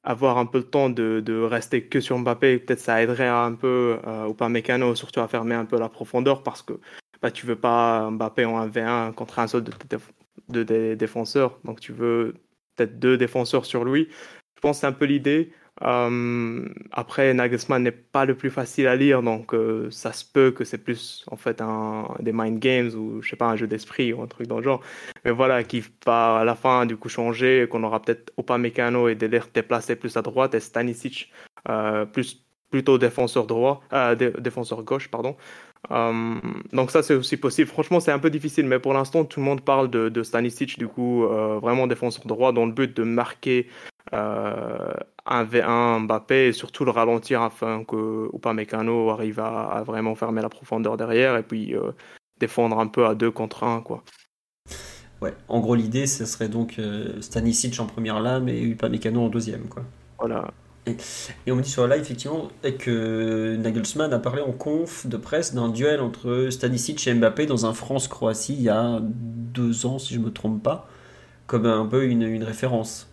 avoir 0.04 0.38
un 0.38 0.46
peu 0.46 0.58
le 0.58 0.64
temps 0.64 0.90
de, 0.90 1.42
rester 1.42 1.84
que 1.84 2.00
sur 2.00 2.18
Mbappé, 2.18 2.58
peut-être 2.58 2.80
ça 2.80 3.02
aiderait 3.02 3.28
un 3.28 3.54
peu 3.54 3.98
euh, 4.06 4.26
ou 4.26 4.34
pas 4.34 4.48
Mécano, 4.48 4.94
surtout 4.94 5.20
à 5.20 5.28
fermer 5.28 5.54
un 5.54 5.64
peu 5.64 5.78
la 5.78 5.88
profondeur 5.88 6.42
parce 6.42 6.62
que 6.62 6.74
bah, 7.20 7.30
tu 7.30 7.46
veux 7.46 7.56
pas 7.56 8.10
Mbappé 8.10 8.44
en 8.44 8.66
1v1 8.66 9.12
contre 9.12 9.38
un 9.38 9.48
seul 9.48 9.64
de, 9.64 9.72
de 10.48 10.94
défenseurs, 10.94 11.58
donc 11.64 11.80
tu 11.80 11.92
veux 11.92 12.34
peut-être 12.76 12.98
deux 12.98 13.16
défenseurs 13.18 13.66
sur 13.66 13.84
lui. 13.84 14.08
Je 14.56 14.60
pense 14.60 14.78
que 14.78 14.80
c'est 14.80 14.86
un 14.86 14.92
peu 14.92 15.04
l'idée. 15.04 15.52
Euh, 15.82 16.68
après, 16.92 17.32
Nagelsmann 17.34 17.82
n'est 17.82 17.92
pas 17.92 18.24
le 18.24 18.34
plus 18.34 18.50
facile 18.50 18.86
à 18.88 18.96
lire, 18.96 19.22
donc 19.22 19.54
euh, 19.54 19.88
ça 19.90 20.12
se 20.12 20.24
peut 20.24 20.50
que 20.50 20.64
c'est 20.64 20.78
plus 20.78 21.24
en 21.30 21.36
fait 21.36 21.62
des 22.20 22.32
mind 22.32 22.58
games 22.58 22.90
ou 22.94 23.22
je 23.22 23.30
sais 23.30 23.36
pas 23.36 23.46
un 23.46 23.56
jeu 23.56 23.66
d'esprit 23.66 24.12
ou 24.12 24.22
un 24.22 24.26
truc 24.26 24.48
dans 24.48 24.58
le 24.58 24.64
genre. 24.64 24.80
Mais 25.24 25.30
voilà, 25.30 25.62
qui 25.62 25.84
va 26.04 26.38
à 26.38 26.44
la 26.44 26.54
fin 26.54 26.86
du 26.86 26.96
coup 26.96 27.08
changer, 27.08 27.66
qu'on 27.70 27.84
aura 27.84 28.02
peut-être 28.02 28.32
Mécano 28.58 29.08
et 29.08 29.14
Delert 29.14 29.48
déplacés 29.54 29.94
plus 29.94 30.16
à 30.16 30.22
droite 30.22 30.54
et 30.54 30.60
Stanisic 30.60 31.30
euh, 31.68 32.04
plus 32.06 32.44
plutôt 32.70 32.98
défenseur 32.98 33.46
droit, 33.46 33.80
défenseur 34.38 34.82
gauche 34.82 35.08
pardon. 35.08 35.36
donc 35.90 36.90
ça 36.90 37.02
c'est 37.02 37.14
aussi 37.14 37.38
possible. 37.38 37.68
Franchement 37.68 37.98
c'est 37.98 38.12
un 38.12 38.18
peu 38.18 38.28
difficile, 38.28 38.66
mais 38.66 38.78
pour 38.78 38.92
l'instant 38.92 39.24
tout 39.24 39.40
le 39.40 39.46
monde 39.46 39.62
parle 39.62 39.88
de, 39.88 40.10
de 40.10 40.22
Stanisic 40.22 40.78
du 40.78 40.86
coup 40.86 41.22
vraiment 41.62 41.86
défenseur 41.86 42.26
droit 42.26 42.52
dans 42.52 42.66
le 42.66 42.72
but 42.72 42.94
de 42.94 43.04
marquer 43.04 43.68
un 44.12 45.44
V1 45.44 46.06
Mbappé 46.06 46.48
et 46.48 46.52
surtout 46.52 46.84
le 46.84 46.90
ralentir 46.90 47.42
afin 47.42 47.84
que 47.84 48.28
Upamecano 48.34 49.10
arrive 49.10 49.40
à, 49.40 49.82
vraiment 49.86 50.14
fermer 50.14 50.42
la 50.42 50.48
profondeur 50.48 50.96
derrière 50.96 51.36
et 51.36 51.42
puis 51.42 51.74
euh, 51.74 51.92
défendre 52.40 52.78
un 52.78 52.86
peu 52.86 53.06
à 53.06 53.14
deux 53.14 53.30
contre 53.30 53.64
un 53.64 53.80
quoi. 53.80 54.02
Ouais, 55.20 55.34
en 55.48 55.60
gros 55.60 55.74
l'idée 55.74 56.06
ce 56.06 56.24
serait 56.24 56.48
donc 56.48 56.78
euh, 56.78 57.20
Stanisic 57.20 57.78
en 57.80 57.86
première 57.86 58.20
lame 58.20 58.48
et 58.48 58.62
Upamecano 58.62 59.22
en 59.22 59.28
deuxième 59.28 59.68
quoi. 59.68 59.82
Voilà. 60.18 60.50
Et, 60.86 61.52
on 61.52 61.56
me 61.56 61.60
dit 61.60 61.70
sur 61.70 61.86
la 61.86 61.96
live 61.96 62.04
effectivement 62.04 62.50
que 62.78 63.56
Nagelsmann 63.56 64.10
a 64.14 64.18
parlé 64.18 64.40
en 64.40 64.52
conf 64.52 65.06
de 65.06 65.18
presse 65.18 65.54
d'un 65.54 65.68
duel 65.68 66.00
entre 66.00 66.48
Stanisic 66.50 67.06
et 67.06 67.12
Mbappé 67.12 67.44
dans 67.44 67.66
un 67.66 67.74
France-Croatie 67.74 68.54
il 68.54 68.62
y 68.62 68.68
a 68.70 69.00
deux 69.02 69.84
ans 69.84 69.98
si 69.98 70.14
je 70.14 70.18
me 70.18 70.32
trompe 70.32 70.62
pas, 70.62 70.88
comme 71.46 71.66
un 71.66 71.84
peu 71.84 72.06
une, 72.06 72.22
une 72.22 72.44
référence. 72.44 73.07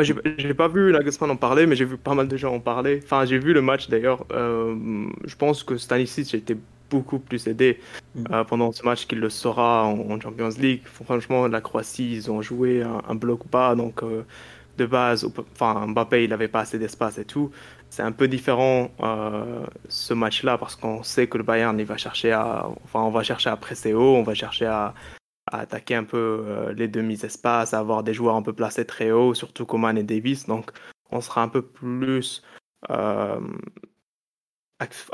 J'ai 0.00 0.54
pas 0.54 0.68
vu 0.68 0.92
Nagelsmann 0.92 1.30
en 1.30 1.36
parler, 1.36 1.66
mais 1.66 1.76
j'ai 1.76 1.84
vu 1.84 1.96
pas 1.96 2.14
mal 2.14 2.28
de 2.28 2.36
gens 2.36 2.54
en 2.54 2.60
parler. 2.60 3.00
Enfin, 3.02 3.24
j'ai 3.24 3.38
vu 3.38 3.52
le 3.52 3.62
match 3.62 3.88
d'ailleurs. 3.88 4.24
Euh, 4.32 5.08
je 5.24 5.34
pense 5.34 5.62
que 5.62 5.76
Stanisic 5.76 6.34
a 6.34 6.36
été 6.36 6.56
beaucoup 6.90 7.18
plus 7.18 7.46
aidé 7.48 7.80
mm. 8.14 8.24
euh, 8.32 8.44
pendant 8.44 8.72
ce 8.72 8.84
match 8.84 9.06
qu'il 9.06 9.18
le 9.20 9.28
sera 9.28 9.84
en, 9.86 10.20
Champions 10.20 10.50
League. 10.58 10.82
Franchement, 10.84 11.48
la 11.48 11.60
Croatie, 11.60 12.12
ils 12.12 12.30
ont 12.30 12.42
joué 12.42 12.82
un, 12.82 13.14
bloc 13.14 13.40
bas, 13.50 13.74
donc 13.74 14.02
euh, 14.02 14.22
de 14.78 14.86
base, 14.86 15.28
enfin, 15.52 15.86
Mbappé, 15.88 16.24
il 16.24 16.30
n'avait 16.30 16.48
pas 16.48 16.60
assez 16.60 16.78
d'espace 16.78 17.18
et 17.18 17.24
tout. 17.24 17.50
C'est 17.90 18.02
un 18.02 18.12
peu 18.12 18.28
différent 18.28 18.90
ce 19.88 20.12
match-là 20.12 20.58
parce 20.58 20.76
qu'on 20.76 21.02
sait 21.02 21.26
que 21.26 21.38
le 21.38 21.44
Bayern, 21.44 21.78
il 21.78 21.86
va 21.86 21.96
chercher 21.96 22.32
à, 22.32 22.68
enfin, 22.84 23.00
on 23.00 23.10
va 23.10 23.22
chercher 23.22 23.48
à 23.48 23.56
presser 23.56 23.94
haut, 23.94 24.14
on 24.14 24.22
va 24.22 24.34
chercher 24.34 24.66
à, 24.66 24.92
à 25.52 25.60
attaquer 25.60 25.94
un 25.94 26.04
peu 26.04 26.44
euh, 26.46 26.72
les 26.72 26.88
demi-espaces, 26.88 27.74
à 27.74 27.78
avoir 27.78 28.02
des 28.02 28.14
joueurs 28.14 28.36
un 28.36 28.42
peu 28.42 28.52
placés 28.52 28.84
très 28.84 29.10
haut, 29.10 29.34
surtout 29.34 29.66
Coman 29.66 29.96
et 29.96 30.02
Davis. 30.02 30.46
Donc, 30.46 30.70
on 31.10 31.20
sera 31.20 31.42
un 31.42 31.48
peu 31.48 31.62
plus 31.62 32.42
euh, 32.90 33.40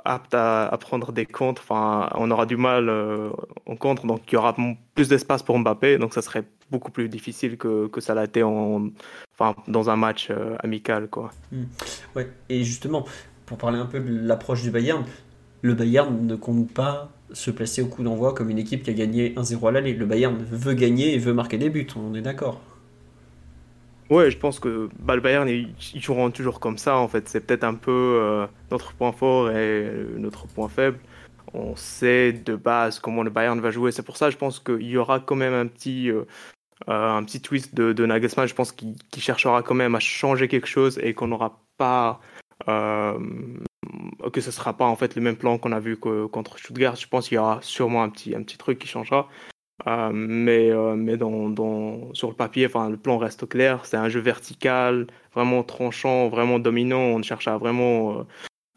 apte 0.04 0.34
à, 0.34 0.76
prendre 0.80 1.12
des 1.12 1.26
comptes. 1.26 1.58
Enfin, 1.58 2.10
on 2.14 2.30
aura 2.30 2.46
du 2.46 2.56
mal 2.56 2.88
euh, 2.88 3.30
en 3.66 3.76
contre, 3.76 4.06
donc 4.06 4.30
il 4.30 4.34
y 4.34 4.38
aura 4.38 4.54
plus 4.94 5.08
d'espace 5.08 5.42
pour 5.42 5.58
Mbappé. 5.58 5.98
Donc, 5.98 6.14
ça 6.14 6.22
serait 6.22 6.44
beaucoup 6.70 6.90
plus 6.90 7.08
difficile 7.08 7.56
que, 7.56 7.86
que 7.88 8.00
ça 8.00 8.14
l'a 8.14 8.24
été 8.24 8.42
en, 8.42 8.88
enfin, 9.32 9.54
dans 9.68 9.90
un 9.90 9.96
match 9.96 10.30
amical. 10.60 11.08
Quoi. 11.08 11.30
Hmm. 11.52 11.64
Ouais. 12.16 12.30
Et 12.48 12.64
justement, 12.64 13.04
pour 13.46 13.58
parler 13.58 13.78
un 13.78 13.86
peu 13.86 14.00
de 14.00 14.26
l'approche 14.26 14.62
du 14.62 14.70
Bayern, 14.70 15.04
le 15.62 15.74
Bayern 15.74 16.26
ne 16.26 16.36
compte 16.36 16.70
pas 16.72 17.10
se 17.34 17.50
placer 17.50 17.82
au 17.82 17.86
coup 17.86 18.02
d'envoi 18.02 18.32
comme 18.32 18.50
une 18.50 18.58
équipe 18.58 18.82
qui 18.82 18.90
a 18.90 18.94
gagné 18.94 19.34
1-0 19.34 19.68
à 19.68 19.72
l'aller. 19.72 19.92
Le 19.92 20.06
Bayern 20.06 20.36
veut 20.50 20.74
gagner 20.74 21.14
et 21.14 21.18
veut 21.18 21.34
marquer 21.34 21.58
des 21.58 21.68
buts, 21.68 21.86
on 21.96 22.14
est 22.14 22.22
d'accord. 22.22 22.60
Ouais, 24.10 24.30
je 24.30 24.38
pense 24.38 24.60
que 24.60 24.88
bah, 25.00 25.14
le 25.14 25.22
Bayern, 25.22 25.48
ils, 25.48 25.74
toujours 26.32 26.60
comme 26.60 26.78
ça, 26.78 26.96
en 26.96 27.08
fait. 27.08 27.28
C'est 27.28 27.40
peut-être 27.40 27.64
un 27.64 27.74
peu 27.74 27.90
euh, 27.90 28.46
notre 28.70 28.92
point 28.92 29.12
fort 29.12 29.50
et 29.50 29.54
euh, 29.54 30.18
notre 30.18 30.46
point 30.46 30.68
faible. 30.68 30.98
On 31.54 31.74
sait 31.76 32.32
de 32.32 32.54
base 32.54 32.98
comment 32.98 33.22
le 33.22 33.30
Bayern 33.30 33.60
va 33.60 33.70
jouer. 33.70 33.92
C'est 33.92 34.02
pour 34.02 34.16
ça, 34.16 34.30
je 34.30 34.36
pense 34.36 34.60
qu'il 34.60 34.82
y 34.82 34.96
aura 34.96 35.20
quand 35.20 35.36
même 35.36 35.54
un 35.54 35.66
petit, 35.66 36.10
euh, 36.10 36.24
un 36.86 37.22
petit 37.24 37.40
twist 37.40 37.74
de, 37.74 37.92
de 37.92 38.06
Nagelsmann. 38.06 38.46
Je 38.46 38.54
pense 38.54 38.72
qu'il 38.72 38.96
cherchera 39.16 39.62
quand 39.62 39.74
même 39.74 39.94
à 39.94 40.00
changer 40.00 40.48
quelque 40.48 40.68
chose 40.68 40.98
et 41.02 41.14
qu'on 41.14 41.28
n'aura 41.28 41.60
pas 41.78 42.20
que 42.66 44.40
ce 44.40 44.50
sera 44.50 44.76
pas 44.76 44.86
en 44.86 44.96
fait 44.96 45.14
le 45.14 45.22
même 45.22 45.36
plan 45.36 45.58
qu'on 45.58 45.72
a 45.72 45.80
vu 45.80 45.96
contre 45.96 46.58
Stuttgart. 46.58 46.96
Je 46.96 47.08
pense 47.08 47.28
qu'il 47.28 47.36
y 47.36 47.38
aura 47.38 47.60
sûrement 47.62 48.02
un 48.02 48.08
petit, 48.08 48.34
un 48.34 48.42
petit 48.42 48.58
truc 48.58 48.78
qui 48.78 48.88
changera. 48.88 49.28
Euh, 49.86 50.10
mais 50.12 50.70
euh, 50.70 50.94
mais 50.94 51.16
dans, 51.16 51.48
dans, 51.48 52.14
sur 52.14 52.28
le 52.28 52.36
papier, 52.36 52.68
le 52.68 52.96
plan 52.96 53.18
reste 53.18 53.48
clair. 53.48 53.84
C'est 53.86 53.96
un 53.96 54.08
jeu 54.08 54.20
vertical, 54.20 55.06
vraiment 55.34 55.62
tranchant, 55.62 56.28
vraiment 56.28 56.58
dominant. 56.58 57.00
On 57.00 57.22
cherche 57.22 57.48
à 57.48 57.58
vraiment 57.58 58.26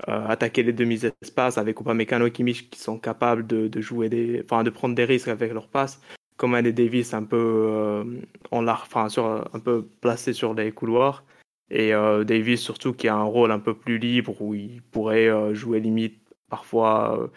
euh, 0.07 0.27
attaquer 0.27 0.63
les 0.63 0.73
demi-espaces 0.73 1.57
avec 1.57 1.79
Upamecano 1.79 2.27
et 2.27 2.31
Kimmich 2.31 2.69
qui 2.69 2.79
sont 2.79 2.97
capables 2.99 3.45
de, 3.47 3.67
de, 3.67 3.81
jouer 3.81 4.09
des, 4.09 4.43
de 4.43 4.69
prendre 4.69 4.95
des 4.95 5.05
risques 5.05 5.27
avec 5.27 5.53
leurs 5.53 5.69
passes. 5.69 6.01
Comme 6.37 6.53
un 6.55 6.61
des 6.61 6.73
Davis 6.73 7.13
un 7.13 7.23
peu 7.23 8.03
en 8.51 9.09
sur, 9.09 9.25
un 9.25 9.59
peu 9.59 9.87
placé 10.01 10.33
sur 10.33 10.53
les 10.53 10.71
couloirs. 10.71 11.23
Et 11.69 11.93
euh, 11.93 12.23
Davis 12.23 12.61
surtout 12.61 12.93
qui 12.93 13.07
a 13.07 13.15
un 13.15 13.23
rôle 13.23 13.51
un 13.51 13.59
peu 13.59 13.73
plus 13.73 13.97
libre 13.97 14.41
où 14.41 14.53
il 14.53 14.81
pourrait 14.81 15.27
euh, 15.27 15.53
jouer 15.53 15.79
limite 15.79 16.21
parfois 16.49 17.29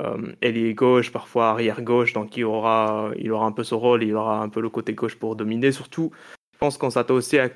euh, 0.00 0.32
ailier 0.40 0.74
gauche, 0.74 1.12
parfois 1.12 1.50
arrière 1.50 1.82
gauche. 1.82 2.12
Donc 2.12 2.36
il 2.36 2.44
aura, 2.44 3.10
il 3.16 3.30
aura 3.32 3.46
un 3.46 3.52
peu 3.52 3.64
ce 3.64 3.74
rôle, 3.74 4.02
il 4.02 4.14
aura 4.14 4.40
un 4.40 4.48
peu 4.48 4.60
le 4.60 4.70
côté 4.70 4.94
gauche 4.94 5.16
pour 5.16 5.36
dominer. 5.36 5.72
Surtout, 5.72 6.10
je 6.52 6.58
pense 6.58 6.78
qu'on 6.78 6.90
s'attend 6.90 7.14
aussi 7.14 7.38
à, 7.38 7.50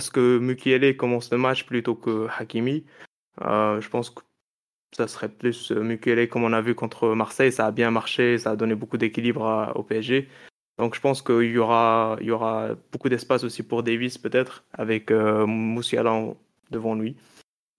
ce 0.00 0.10
que 0.10 0.38
Mukiele 0.38 0.96
commence 0.96 1.30
le 1.32 1.38
match 1.38 1.64
plutôt 1.66 1.94
que 1.94 2.28
Hakimi. 2.38 2.84
je 3.40 3.88
pense 3.88 4.10
que 4.10 4.22
ça 4.96 5.08
serait 5.08 5.28
plus 5.28 5.72
Mukiele 5.72 6.28
comme 6.28 6.44
on 6.44 6.52
a 6.52 6.60
vu 6.60 6.76
contre 6.76 7.08
Marseille. 7.14 7.50
Ça 7.52 7.66
a 7.66 7.70
bien 7.72 7.90
marché, 7.90 8.38
ça 8.38 8.52
a 8.52 8.56
donné 8.56 8.76
beaucoup 8.76 8.96
d'équilibre 8.96 9.72
au 9.74 9.82
PSG. 9.82 10.28
Donc 10.78 10.94
je 10.94 11.00
pense 11.00 11.22
qu'il 11.22 11.50
y 11.50 11.58
aura, 11.58 12.16
il 12.20 12.26
y 12.26 12.30
aura 12.30 12.70
beaucoup 12.90 13.08
d'espace 13.08 13.44
aussi 13.44 13.62
pour 13.62 13.82
Davis 13.82 14.18
peut-être, 14.18 14.64
avec 14.72 15.10
euh, 15.10 15.46
Moussiala 15.46 16.34
devant 16.70 16.94
lui. 16.94 17.16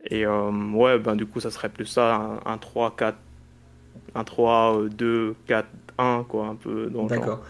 Et 0.07 0.25
euh, 0.25 0.51
ouais, 0.71 0.99
ben, 0.99 1.15
du 1.15 1.25
coup, 1.25 1.39
ça 1.39 1.51
serait 1.51 1.69
plus 1.69 1.85
ça, 1.85 2.39
un, 2.45 2.57
3, 2.57 2.95
4, 2.95 3.17
un 4.13 4.23
3, 4.23 4.83
2, 4.89 5.35
4, 5.47 5.67
1, 5.97 6.25
quoi, 6.29 6.47
un 6.47 6.55
peu 6.55 6.87
dans 6.87 7.05
D'accord. 7.07 7.43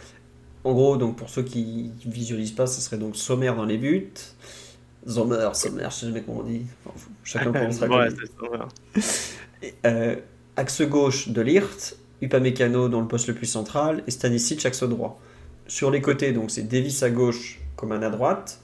En 0.63 0.73
gros, 0.73 0.97
donc 0.97 1.17
pour 1.17 1.29
ceux 1.29 1.43
qui 1.43 1.91
ne 2.05 2.11
visualisent 2.11 2.53
pas, 2.53 2.65
ce 2.65 2.81
serait 2.81 2.97
donc 2.97 3.15
Sommer 3.15 3.53
dans 3.55 3.65
les 3.65 3.77
buts. 3.77 4.13
Sommer, 5.05 5.49
Sommer, 5.53 5.83
je 5.89 5.93
sais 5.93 6.05
jamais 6.07 6.23
comment 6.23 6.39
on 6.39 6.43
dit. 6.43 6.65
chacun 7.23 7.51
pensera 7.53 7.87
ouais, 7.87 8.07
c'est 8.99 9.75
euh, 9.85 10.15
Axe 10.55 10.81
gauche 10.81 11.29
de 11.29 11.41
Lirt, 11.41 11.97
Upamecano 12.21 12.89
dans 12.89 13.01
le 13.01 13.07
poste 13.07 13.27
le 13.27 13.35
plus 13.35 13.45
central 13.45 14.03
et 14.07 14.11
Stanisic 14.11 14.65
axe 14.65 14.83
droit. 14.83 15.19
Sur 15.67 15.89
les 15.91 16.01
côtés, 16.01 16.31
donc 16.31 16.51
c'est 16.51 16.67
Davis 16.67 17.01
à 17.03 17.09
gauche, 17.09 17.59
comme 17.75 17.91
un 17.91 18.01
à 18.01 18.09
droite. 18.09 18.59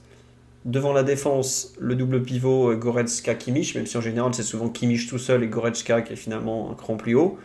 Devant 0.64 0.92
la 0.92 1.02
défense, 1.02 1.74
le 1.80 1.96
double 1.96 2.22
pivot 2.22 2.70
euh, 2.70 2.76
Goretzka-Kimmich, 2.76 3.74
même 3.74 3.86
si 3.86 3.96
en 3.96 4.00
général 4.00 4.32
c'est 4.32 4.44
souvent 4.44 4.68
Kimmich 4.68 5.08
tout 5.08 5.18
seul 5.18 5.42
et 5.42 5.48
Goretzka 5.48 6.02
qui 6.02 6.12
est 6.12 6.16
finalement 6.16 6.70
un 6.70 6.74
cran 6.74 6.96
plus 6.96 7.16
haut. 7.16 7.36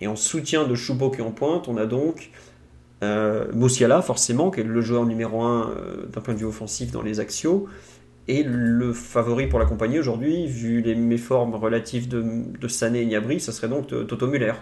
Et 0.00 0.06
en 0.06 0.16
soutien 0.16 0.66
de 0.66 0.74
Choupo 0.74 1.10
qui 1.10 1.20
est 1.20 1.24
en 1.24 1.32
pointe, 1.32 1.68
on 1.68 1.76
a 1.76 1.84
donc 1.84 2.30
euh, 3.02 3.46
Moussiala, 3.52 4.00
forcément, 4.00 4.50
qui 4.50 4.60
est 4.60 4.64
le 4.64 4.80
joueur 4.80 5.04
numéro 5.04 5.42
1 5.42 5.70
euh, 5.70 6.06
d'un 6.06 6.22
point 6.22 6.32
de 6.32 6.38
vue 6.38 6.46
offensif 6.46 6.90
dans 6.92 7.02
les 7.02 7.20
axiaux, 7.20 7.66
et 8.26 8.42
le 8.42 8.94
favori 8.94 9.46
pour 9.46 9.58
l'accompagner 9.58 9.98
aujourd'hui, 9.98 10.46
vu 10.46 10.80
les 10.80 10.94
méformes 10.94 11.54
relatives 11.54 12.08
de, 12.08 12.68
Sané 12.68 13.02
et 13.02 13.06
Niabri, 13.06 13.38
ça 13.38 13.52
serait 13.52 13.68
donc 13.68 13.88
Toto 13.88 14.26
Muller. 14.26 14.54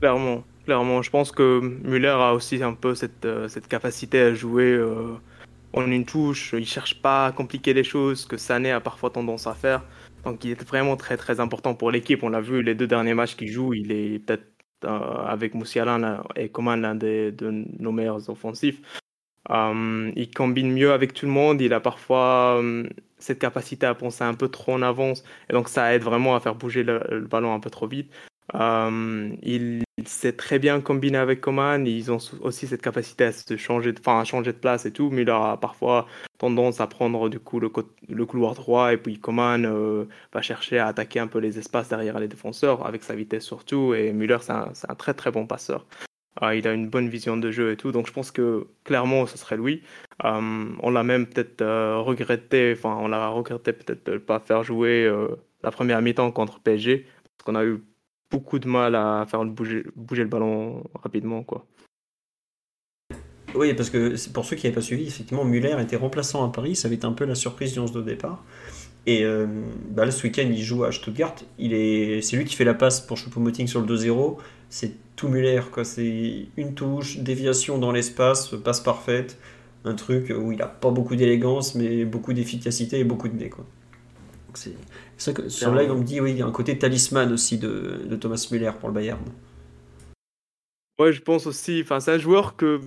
Clairement, 0.00 0.44
clairement. 0.66 1.00
Je 1.00 1.10
pense 1.10 1.32
que 1.32 1.60
Muller 1.60 2.08
a 2.08 2.34
aussi 2.34 2.62
un 2.62 2.74
peu 2.74 2.94
cette, 2.94 3.24
euh, 3.24 3.48
cette 3.48 3.68
capacité 3.68 4.20
à 4.20 4.34
jouer 4.34 4.72
euh, 4.72 5.14
en 5.72 5.90
une 5.90 6.04
touche. 6.04 6.54
Il 6.58 6.66
cherche 6.66 7.00
pas 7.00 7.26
à 7.26 7.32
compliquer 7.32 7.72
les 7.72 7.84
choses, 7.84 8.26
que 8.26 8.36
Sané 8.36 8.72
a 8.72 8.80
parfois 8.80 9.10
tendance 9.10 9.46
à 9.46 9.54
faire. 9.54 9.82
Donc 10.24 10.44
il 10.44 10.50
est 10.50 10.68
vraiment 10.68 10.96
très 10.96 11.16
très 11.16 11.40
important 11.40 11.74
pour 11.74 11.90
l'équipe. 11.90 12.22
On 12.22 12.28
l'a 12.28 12.40
vu 12.40 12.62
les 12.62 12.74
deux 12.74 12.86
derniers 12.86 13.14
matchs 13.14 13.36
qu'il 13.36 13.48
joue, 13.48 13.72
il 13.74 13.92
est 13.92 14.18
peut-être 14.18 14.46
euh, 14.84 15.24
avec 15.26 15.54
Moussiala 15.54 16.22
et 16.34 16.48
Coman 16.50 16.80
l'un 16.80 16.94
de 16.94 17.32
nos 17.78 17.92
meilleurs 17.92 18.28
offensifs. 18.28 18.80
il 19.48 20.30
combine 20.34 20.72
mieux 20.72 20.92
avec 20.92 21.14
tout 21.14 21.26
le 21.26 21.32
monde. 21.32 21.60
Il 21.60 21.72
a 21.72 21.80
parfois 21.80 22.60
cette 23.18 23.38
capacité 23.38 23.86
à 23.86 23.94
penser 23.94 24.24
un 24.24 24.34
peu 24.34 24.48
trop 24.48 24.74
en 24.74 24.82
avance. 24.82 25.22
Et 25.48 25.52
donc 25.52 25.68
ça 25.68 25.94
aide 25.94 26.02
vraiment 26.02 26.34
à 26.34 26.40
faire 26.40 26.56
bouger 26.56 26.82
le 26.82 27.26
ballon 27.30 27.54
un 27.54 27.60
peu 27.60 27.70
trop 27.70 27.86
vite. 27.86 28.10
Euh, 28.54 29.30
il, 29.42 29.82
sait 30.06 30.34
très 30.34 30.58
bien 30.58 30.80
combiner 30.80 31.18
avec 31.18 31.40
Coman. 31.40 31.86
Ils 31.86 32.12
ont 32.12 32.18
aussi 32.40 32.66
cette 32.68 32.82
capacité 32.82 33.24
à 33.24 33.32
se 33.32 33.56
changer, 33.56 33.92
de, 33.92 33.98
enfin, 33.98 34.20
à 34.20 34.24
changer 34.24 34.52
de 34.52 34.58
place 34.58 34.86
et 34.86 34.92
tout. 34.92 35.10
Müller 35.10 35.32
a 35.32 35.56
parfois 35.56 36.06
tendance 36.38 36.80
à 36.80 36.86
prendre 36.86 37.28
du 37.28 37.40
coup 37.40 37.58
le, 37.58 37.68
couloir 38.26 38.54
droit 38.54 38.92
et 38.92 38.98
puis 38.98 39.18
Coman 39.18 39.64
euh, 39.64 40.04
va 40.32 40.42
chercher 40.42 40.78
à 40.78 40.86
attaquer 40.86 41.18
un 41.18 41.26
peu 41.26 41.38
les 41.38 41.58
espaces 41.58 41.88
derrière 41.88 42.20
les 42.20 42.28
défenseurs 42.28 42.86
avec 42.86 43.02
sa 43.02 43.14
vitesse 43.16 43.44
surtout. 43.44 43.94
Et 43.94 44.12
Müller, 44.12 44.38
c'est 44.42 44.52
un, 44.52 44.94
très 44.96 45.14
très 45.14 45.32
bon 45.32 45.46
passeur. 45.46 45.86
Ah, 46.40 46.54
il 46.54 46.68
a 46.68 46.72
une 46.72 46.88
bonne 46.88 47.08
vision 47.08 47.36
de 47.36 47.50
jeu 47.50 47.72
et 47.72 47.76
tout. 47.76 47.90
Donc 47.90 48.06
je 48.06 48.12
pense 48.12 48.30
que 48.30 48.68
clairement, 48.84 49.26
ce 49.26 49.38
serait 49.38 49.56
lui. 49.56 49.82
on 50.22 50.90
l'a 50.90 51.02
même 51.02 51.26
peut-être 51.26 51.64
regretté, 52.00 52.74
enfin, 52.76 52.96
on 53.00 53.08
l'a 53.08 53.28
regretté 53.28 53.72
peut-être 53.72 54.06
de 54.06 54.12
ne 54.12 54.18
pas 54.18 54.38
faire 54.38 54.62
jouer 54.62 55.10
la 55.62 55.70
première 55.70 56.02
mi-temps 56.02 56.30
contre 56.30 56.60
PSG, 56.60 57.06
parce 57.38 57.44
qu'on 57.44 57.54
a 57.56 57.64
eu 57.64 57.82
beaucoup 58.30 58.58
de 58.58 58.68
mal 58.68 58.94
à 58.94 59.26
faire 59.28 59.44
bouger, 59.44 59.84
bouger 59.96 60.22
le 60.22 60.28
ballon 60.28 60.84
rapidement. 60.94 61.42
quoi. 61.42 61.66
Oui, 63.54 63.72
parce 63.74 63.90
que 63.90 64.14
pour 64.30 64.44
ceux 64.44 64.56
qui 64.56 64.66
n'avaient 64.66 64.74
pas 64.74 64.82
suivi, 64.82 65.06
effectivement, 65.06 65.44
Muller 65.44 65.76
était 65.80 65.96
remplaçant 65.96 66.44
à 66.44 66.52
Paris, 66.52 66.76
ça 66.76 66.88
avait 66.88 66.96
été 66.96 67.06
un 67.06 67.12
peu 67.12 67.24
la 67.24 67.34
surprise 67.34 67.72
du 67.72 67.78
11 67.78 67.92
de 67.92 68.02
départ. 68.02 68.44
Et 69.06 69.24
euh, 69.24 69.46
bah 69.90 70.04
là, 70.04 70.10
ce 70.10 70.22
week-end, 70.24 70.46
il 70.50 70.62
joue 70.62 70.84
à 70.84 70.92
Stuttgart. 70.92 71.36
Est, 71.58 72.20
c'est 72.22 72.36
lui 72.36 72.44
qui 72.44 72.56
fait 72.56 72.64
la 72.64 72.74
passe 72.74 73.00
pour 73.00 73.16
Choupo-Moting 73.16 73.66
sur 73.68 73.80
le 73.80 73.86
2-0. 73.86 74.36
C'est 74.68 74.92
tout 75.14 75.28
Muller, 75.28 75.62
quoi. 75.70 75.84
C'est 75.84 76.48
une 76.56 76.74
touche, 76.74 77.18
déviation 77.18 77.78
dans 77.78 77.92
l'espace, 77.92 78.48
passe 78.64 78.80
parfaite. 78.80 79.38
Un 79.84 79.94
truc 79.94 80.34
où 80.36 80.50
il 80.50 80.58
n'a 80.58 80.66
pas 80.66 80.90
beaucoup 80.90 81.14
d'élégance, 81.14 81.76
mais 81.76 82.04
beaucoup 82.04 82.32
d'efficacité 82.32 82.98
et 82.98 83.04
beaucoup 83.04 83.28
de 83.28 83.36
nez, 83.36 83.48
quoi. 83.48 83.64
c'est, 84.54 84.74
c'est 85.16 85.34
que 85.34 85.48
sur 85.48 85.74
live, 85.74 85.90
on 85.90 85.98
me 85.98 86.04
dit, 86.04 86.20
oui, 86.20 86.32
il 86.32 86.38
y 86.38 86.42
a 86.42 86.46
un 86.46 86.52
côté 86.52 86.78
talisman 86.78 87.32
aussi 87.32 87.58
de, 87.58 88.02
de 88.04 88.16
Thomas 88.16 88.48
Muller 88.50 88.72
pour 88.78 88.88
le 88.88 88.94
Bayern. 88.94 89.20
Ouais, 90.98 91.12
je 91.12 91.22
pense 91.22 91.46
aussi. 91.46 91.80
Enfin, 91.82 92.00
c'est 92.00 92.12
un 92.12 92.18
joueur 92.18 92.56
que 92.56 92.80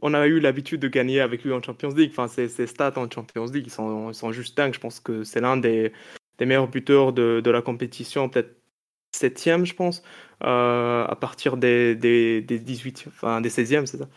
on 0.00 0.14
a 0.14 0.26
eu 0.26 0.40
l'habitude 0.40 0.80
de 0.80 0.88
gagner 0.88 1.20
avec 1.20 1.44
lui 1.44 1.52
en 1.52 1.62
Champions 1.62 1.94
League. 1.94 2.10
Enfin, 2.12 2.28
ses, 2.28 2.48
stats 2.66 2.94
en 2.96 3.08
Champions 3.08 3.46
League, 3.46 3.66
ils 3.66 3.72
sont, 3.72 4.12
sont 4.12 4.32
juste 4.32 4.56
dingues. 4.56 4.74
Je 4.74 4.80
pense 4.80 5.00
que 5.00 5.22
c'est 5.22 5.40
l'un 5.40 5.56
des, 5.56 5.92
des, 6.38 6.46
meilleurs 6.46 6.68
buteurs 6.68 7.12
de, 7.12 7.40
de 7.42 7.50
la 7.50 7.62
compétition, 7.62 8.28
peut-être 8.28 8.56
septième, 9.14 9.64
je 9.64 9.74
pense, 9.74 10.02
euh, 10.42 11.04
à 11.06 11.16
partir 11.16 11.56
des, 11.56 11.94
des, 11.94 12.40
des 12.42 12.58
18, 12.58 13.04
enfin 13.08 13.40
des 13.40 13.50
16e, 13.50 13.86
c'est 13.86 13.98
ça. 13.98 14.08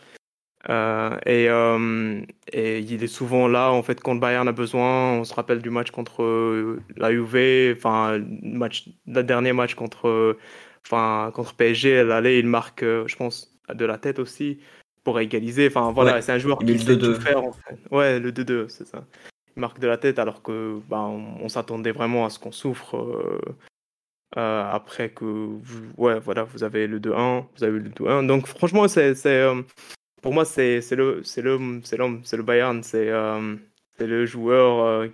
Euh, 0.68 1.16
et, 1.26 1.48
euh, 1.48 2.20
et, 2.52 2.80
il 2.80 3.04
est 3.04 3.08
souvent 3.08 3.46
là 3.46 3.70
en 3.70 3.82
fait 3.82 4.00
quand 4.00 4.16
Bayern 4.16 4.48
a 4.48 4.52
besoin. 4.52 5.12
On 5.12 5.24
se 5.24 5.34
rappelle 5.34 5.62
du 5.62 5.70
match 5.70 5.90
contre 5.90 6.76
la 6.96 7.12
Juve, 7.12 7.76
enfin 7.76 8.18
match, 8.42 8.88
le 9.06 9.22
dernier 9.22 9.52
match 9.52 9.74
contre, 9.74 10.36
enfin 10.84 11.30
contre 11.34 11.54
PSG. 11.54 12.04
L'aller, 12.04 12.38
il 12.38 12.46
marque, 12.46 12.82
je 12.82 13.16
pense, 13.16 13.56
de 13.72 13.84
la 13.84 13.98
tête 13.98 14.18
aussi 14.18 14.58
pour 15.04 15.20
égaliser. 15.20 15.68
Enfin 15.68 15.92
voilà, 15.92 16.20
c'est 16.20 16.32
un 16.32 16.38
joueur 16.38 16.58
qui 16.58 16.78
sait 16.78 16.98
tout 16.98 17.14
faire. 17.14 17.42
En 17.42 17.52
fait. 17.52 17.78
Ouais, 17.90 18.18
le 18.18 18.32
2-2, 18.32 18.68
c'est 18.68 18.86
ça. 18.86 19.04
Il 19.56 19.60
marque 19.60 19.78
de 19.78 19.86
la 19.86 19.96
tête 19.96 20.18
alors 20.18 20.42
que 20.42 20.80
bah, 20.88 21.00
on, 21.00 21.48
s'attendait 21.48 21.92
vraiment 21.92 22.26
à 22.26 22.30
ce 22.30 22.38
qu'on 22.38 22.52
souffre. 22.52 22.96
Euh, 22.96 23.40
euh, 24.36 24.68
après 24.70 25.10
que 25.10 25.24
vous, 25.24 25.84
ouais 25.96 26.18
voilà 26.18 26.42
vous 26.42 26.64
avez 26.64 26.88
le 26.88 26.98
2-1 26.98 27.44
vous 27.56 27.64
avez 27.64 27.78
le 27.78 27.88
2-1 27.88 28.26
donc 28.26 28.48
franchement 28.48 28.88
c'est 28.88 29.14
euh, 29.26 29.62
pour 30.26 30.34
moi 30.34 30.44
c'est 30.44 30.80
le 30.90 31.22
le 31.36 31.80
c'est 31.84 31.96
le 32.36 32.42
Bayern 32.42 32.82
c'est 32.82 33.12
c'est 33.96 34.06
le 34.08 34.26
joueur 34.26 35.08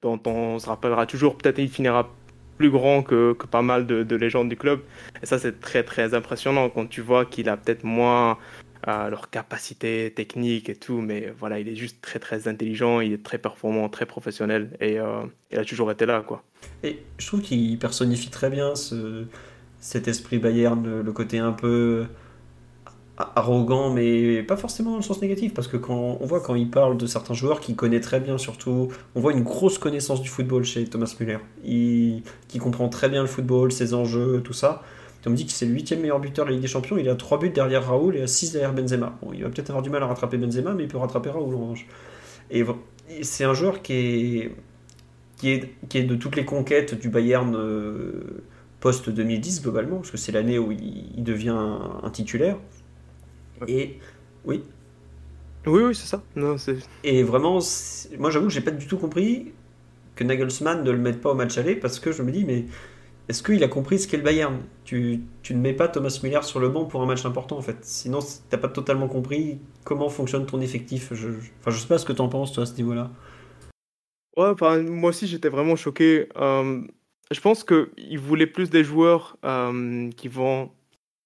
dont 0.00 0.18
on 0.24 0.58
se 0.58 0.66
rappellera 0.66 1.04
toujours 1.04 1.36
peut-être 1.36 1.58
il 1.58 1.68
finira 1.68 2.08
plus 2.56 2.70
grand 2.70 3.02
que, 3.02 3.34
que 3.34 3.46
pas 3.46 3.60
mal 3.60 3.86
de, 3.86 4.02
de, 4.02 4.16
légendes 4.16 4.48
du 4.48 4.56
club 4.56 4.80
et 5.22 5.26
ça 5.26 5.38
c'est 5.38 5.60
très 5.60 5.82
très 5.82 6.14
impressionnant 6.14 6.70
quand 6.70 6.86
tu 6.88 7.02
vois 7.02 7.26
qu'il 7.26 7.50
a 7.50 7.58
peut-être 7.58 7.84
moins 7.84 8.38
à 8.82 9.10
leur 9.10 9.28
capacité 9.28 10.10
technique 10.16 10.70
et 10.70 10.74
tout, 10.74 11.02
mais 11.02 11.34
voilà, 11.38 11.58
il 11.60 11.68
est 11.68 11.76
juste 11.76 12.00
très 12.00 12.18
très 12.18 12.48
intelligent, 12.48 13.00
il 13.00 13.12
est 13.12 13.22
très 13.22 13.36
performant, 13.36 13.90
très 13.90 14.06
professionnel 14.06 14.70
et 14.80 14.98
euh, 14.98 15.20
il 15.52 15.58
a 15.58 15.66
toujours 15.66 15.90
été 15.90 16.06
là 16.06 16.22
quoi. 16.26 16.42
Et 16.82 16.98
je 17.18 17.26
trouve 17.26 17.42
qu'il 17.42 17.78
personnifie 17.78 18.30
très 18.30 18.48
bien 18.48 18.74
ce, 18.74 19.26
cet 19.80 20.08
esprit 20.08 20.38
Bayern, 20.38 21.02
le 21.02 21.12
côté 21.12 21.38
un 21.38 21.52
peu 21.52 22.06
arrogant, 23.36 23.90
mais 23.90 24.42
pas 24.42 24.56
forcément 24.56 24.92
dans 24.92 24.96
le 24.96 25.02
sens 25.02 25.20
négatif, 25.20 25.54
parce 25.54 25.68
que 25.68 25.76
quand 25.76 26.18
on 26.20 26.26
voit 26.26 26.40
quand 26.40 26.54
il 26.54 26.70
parle 26.70 26.96
de 26.96 27.06
certains 27.06 27.34
joueurs 27.34 27.60
qu'il 27.60 27.76
connaît 27.76 28.00
très 28.00 28.20
bien, 28.20 28.38
surtout, 28.38 28.88
on 29.14 29.20
voit 29.20 29.32
une 29.32 29.42
grosse 29.42 29.78
connaissance 29.78 30.22
du 30.22 30.28
football 30.28 30.64
chez 30.64 30.84
Thomas 30.84 31.14
Müller, 31.18 31.38
qui 31.62 32.58
comprend 32.58 32.88
très 32.88 33.08
bien 33.08 33.22
le 33.22 33.28
football, 33.28 33.72
ses 33.72 33.94
enjeux, 33.94 34.40
tout 34.44 34.52
ça. 34.52 34.82
On 35.26 35.30
me 35.30 35.36
dit 35.36 35.44
que 35.44 35.52
c'est 35.52 35.66
le 35.66 35.72
huitième 35.72 36.00
meilleur 36.00 36.18
buteur 36.18 36.46
de 36.46 36.50
la 36.50 36.54
Ligue 36.54 36.62
des 36.62 36.68
Champions. 36.68 36.96
Il 36.96 37.08
a 37.08 37.14
3 37.14 37.38
buts 37.38 37.50
derrière 37.50 37.86
Raoul 37.86 38.16
et 38.16 38.26
6 38.26 38.52
derrière 38.52 38.72
Benzema. 38.72 39.18
Bon, 39.22 39.32
il 39.34 39.42
va 39.42 39.50
peut-être 39.50 39.70
avoir 39.70 39.82
du 39.82 39.90
mal 39.90 40.02
à 40.02 40.06
rattraper 40.06 40.38
Benzema, 40.38 40.72
mais 40.72 40.84
il 40.84 40.88
peut 40.88 40.96
rattraper 40.96 41.30
Raoul 41.30 41.54
en 41.54 41.58
revanche. 41.58 41.86
Et 42.50 42.64
c'est 43.22 43.44
un 43.44 43.52
joueur 43.52 43.82
qui 43.82 43.92
est, 43.92 44.56
qui, 45.36 45.50
est, 45.50 45.74
qui 45.88 45.98
est 45.98 46.04
de 46.04 46.14
toutes 46.16 46.36
les 46.36 46.44
conquêtes 46.44 46.98
du 46.98 47.10
Bayern 47.10 47.54
euh, 47.54 48.42
post-2010 48.80 49.62
globalement, 49.62 49.96
parce 49.96 50.10
que 50.10 50.16
c'est 50.16 50.32
l'année 50.32 50.58
où 50.58 50.72
il, 50.72 51.22
devient 51.22 51.56
un, 52.02 52.10
titulaire. 52.10 52.56
Et 53.68 53.98
oui. 54.44 54.62
Oui, 55.66 55.82
oui, 55.82 55.94
c'est 55.94 56.06
ça. 56.06 56.22
Non, 56.36 56.56
et 57.04 57.22
vraiment, 57.22 57.58
moi 58.18 58.30
j'avoue 58.30 58.46
que 58.46 58.52
j'ai 58.52 58.62
pas 58.62 58.70
du 58.70 58.86
tout 58.86 58.96
compris 58.96 59.52
que 60.16 60.24
Nagelsmann 60.24 60.82
ne 60.82 60.90
le 60.90 60.98
mette 60.98 61.20
pas 61.20 61.30
au 61.30 61.34
match 61.34 61.58
aller, 61.58 61.76
parce 61.76 62.00
que 62.00 62.12
je 62.12 62.22
me 62.22 62.32
dis, 62.32 62.44
mais 62.44 62.64
est-ce 63.28 63.42
qu'il 63.42 63.62
a 63.62 63.68
compris 63.68 63.98
ce 63.98 64.08
qu'est 64.08 64.16
le 64.16 64.22
Bayern? 64.22 64.58
Tu, 64.84 65.20
tu, 65.42 65.54
ne 65.54 65.60
mets 65.60 65.72
pas 65.72 65.86
Thomas 65.86 66.18
Müller 66.22 66.42
sur 66.42 66.58
le 66.60 66.68
banc 66.68 66.86
pour 66.86 67.00
un 67.02 67.06
match 67.06 67.24
important 67.24 67.58
en 67.58 67.62
fait. 67.62 67.76
Sinon, 67.82 68.18
tu 68.20 68.26
n'as 68.50 68.58
pas 68.58 68.68
totalement 68.68 69.06
compris 69.06 69.60
comment 69.84 70.08
fonctionne 70.08 70.46
ton 70.46 70.60
effectif. 70.60 71.14
Je, 71.14 71.28
enfin, 71.60 71.70
je 71.70 71.78
sais 71.78 71.86
pas 71.86 71.98
ce 71.98 72.04
que 72.04 72.12
tu 72.12 72.20
en 72.22 72.28
penses 72.28 72.52
toi 72.52 72.64
à 72.64 72.66
ce 72.66 72.74
niveau-là. 72.74 73.10
Ouais, 74.36 74.82
moi 74.82 75.10
aussi 75.10 75.26
j'étais 75.26 75.48
vraiment 75.48 75.76
choqué. 75.76 76.28
Euh, 76.36 76.80
je 77.30 77.40
pense 77.40 77.62
qu'il 77.62 78.18
voulait 78.18 78.46
plus 78.46 78.70
des 78.70 78.82
joueurs 78.82 79.36
euh, 79.44 80.10
qui 80.10 80.28
vont 80.28 80.70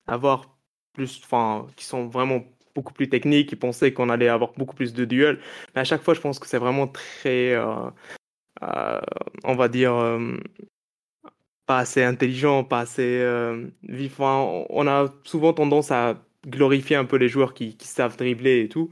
avoir 0.06 0.53
plus, 0.94 1.20
enfin, 1.24 1.66
qui 1.76 1.84
sont 1.84 2.06
vraiment 2.08 2.44
beaucoup 2.74 2.92
plus 2.92 3.08
techniques, 3.08 3.50
qui 3.50 3.56
pensaient 3.56 3.92
qu'on 3.92 4.08
allait 4.08 4.28
avoir 4.28 4.52
beaucoup 4.56 4.74
plus 4.76 4.94
de 4.94 5.04
duels. 5.04 5.40
Mais 5.74 5.82
à 5.82 5.84
chaque 5.84 6.02
fois, 6.02 6.14
je 6.14 6.20
pense 6.20 6.38
que 6.38 6.46
c'est 6.46 6.58
vraiment 6.58 6.88
très, 6.88 7.52
euh, 7.54 7.90
on 9.44 9.54
va 9.54 9.68
dire, 9.68 9.94
pas 11.66 11.78
assez 11.78 12.02
intelligent, 12.02 12.64
pas 12.64 12.80
assez 12.80 13.20
euh, 13.20 13.66
vivant. 13.82 14.66
On 14.70 14.86
a 14.86 15.12
souvent 15.24 15.52
tendance 15.52 15.90
à 15.90 16.16
glorifier 16.46 16.96
un 16.96 17.04
peu 17.04 17.16
les 17.16 17.28
joueurs 17.28 17.54
qui, 17.54 17.76
savent 17.80 18.16
dribbler 18.16 18.60
et 18.60 18.68
tout. 18.68 18.90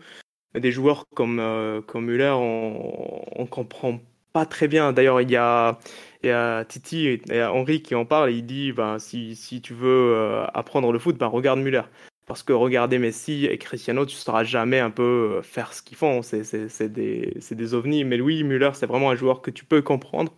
Des 0.54 0.72
joueurs 0.72 1.06
comme, 1.14 1.38
euh, 1.40 1.80
comme 1.82 2.06
Müller, 2.06 2.34
on, 2.34 3.22
on 3.40 3.46
comprend 3.46 4.00
pas 4.32 4.46
très 4.46 4.68
bien. 4.68 4.92
D'ailleurs, 4.92 5.20
il 5.20 5.30
y 5.30 5.36
a, 5.36 5.78
y 6.28 6.32
a 6.32 6.64
Titi 6.64 7.06
et 7.06 7.42
Henri 7.44 7.82
qui 7.82 7.94
en 7.94 8.04
parlent. 8.04 8.32
il 8.32 8.46
dit 8.46 8.72
ben, 8.72 8.98
si, 8.98 9.36
si 9.36 9.60
tu 9.60 9.74
veux 9.74 10.14
euh, 10.14 10.46
apprendre 10.54 10.92
le 10.92 10.98
foot, 10.98 11.16
ben, 11.18 11.26
regarde 11.26 11.60
Müller. 11.60 11.82
Parce 12.26 12.42
que 12.42 12.52
regarder 12.52 12.98
Messi 12.98 13.46
et 13.46 13.58
Cristiano, 13.58 14.06
tu 14.06 14.14
ne 14.14 14.20
sauras 14.20 14.44
jamais 14.44 14.78
un 14.78 14.90
peu 14.90 15.40
faire 15.42 15.72
ce 15.74 15.82
qu'ils 15.82 15.96
font. 15.96 16.22
C'est 16.22 16.88
des, 16.92 17.34
des 17.50 17.74
ovnis. 17.74 18.04
Mais 18.04 18.16
Louis 18.16 18.44
Müller, 18.44 18.70
c'est 18.74 18.86
vraiment 18.86 19.10
un 19.10 19.16
joueur 19.16 19.42
que 19.42 19.50
tu 19.50 19.64
peux 19.64 19.82
comprendre 19.82 20.32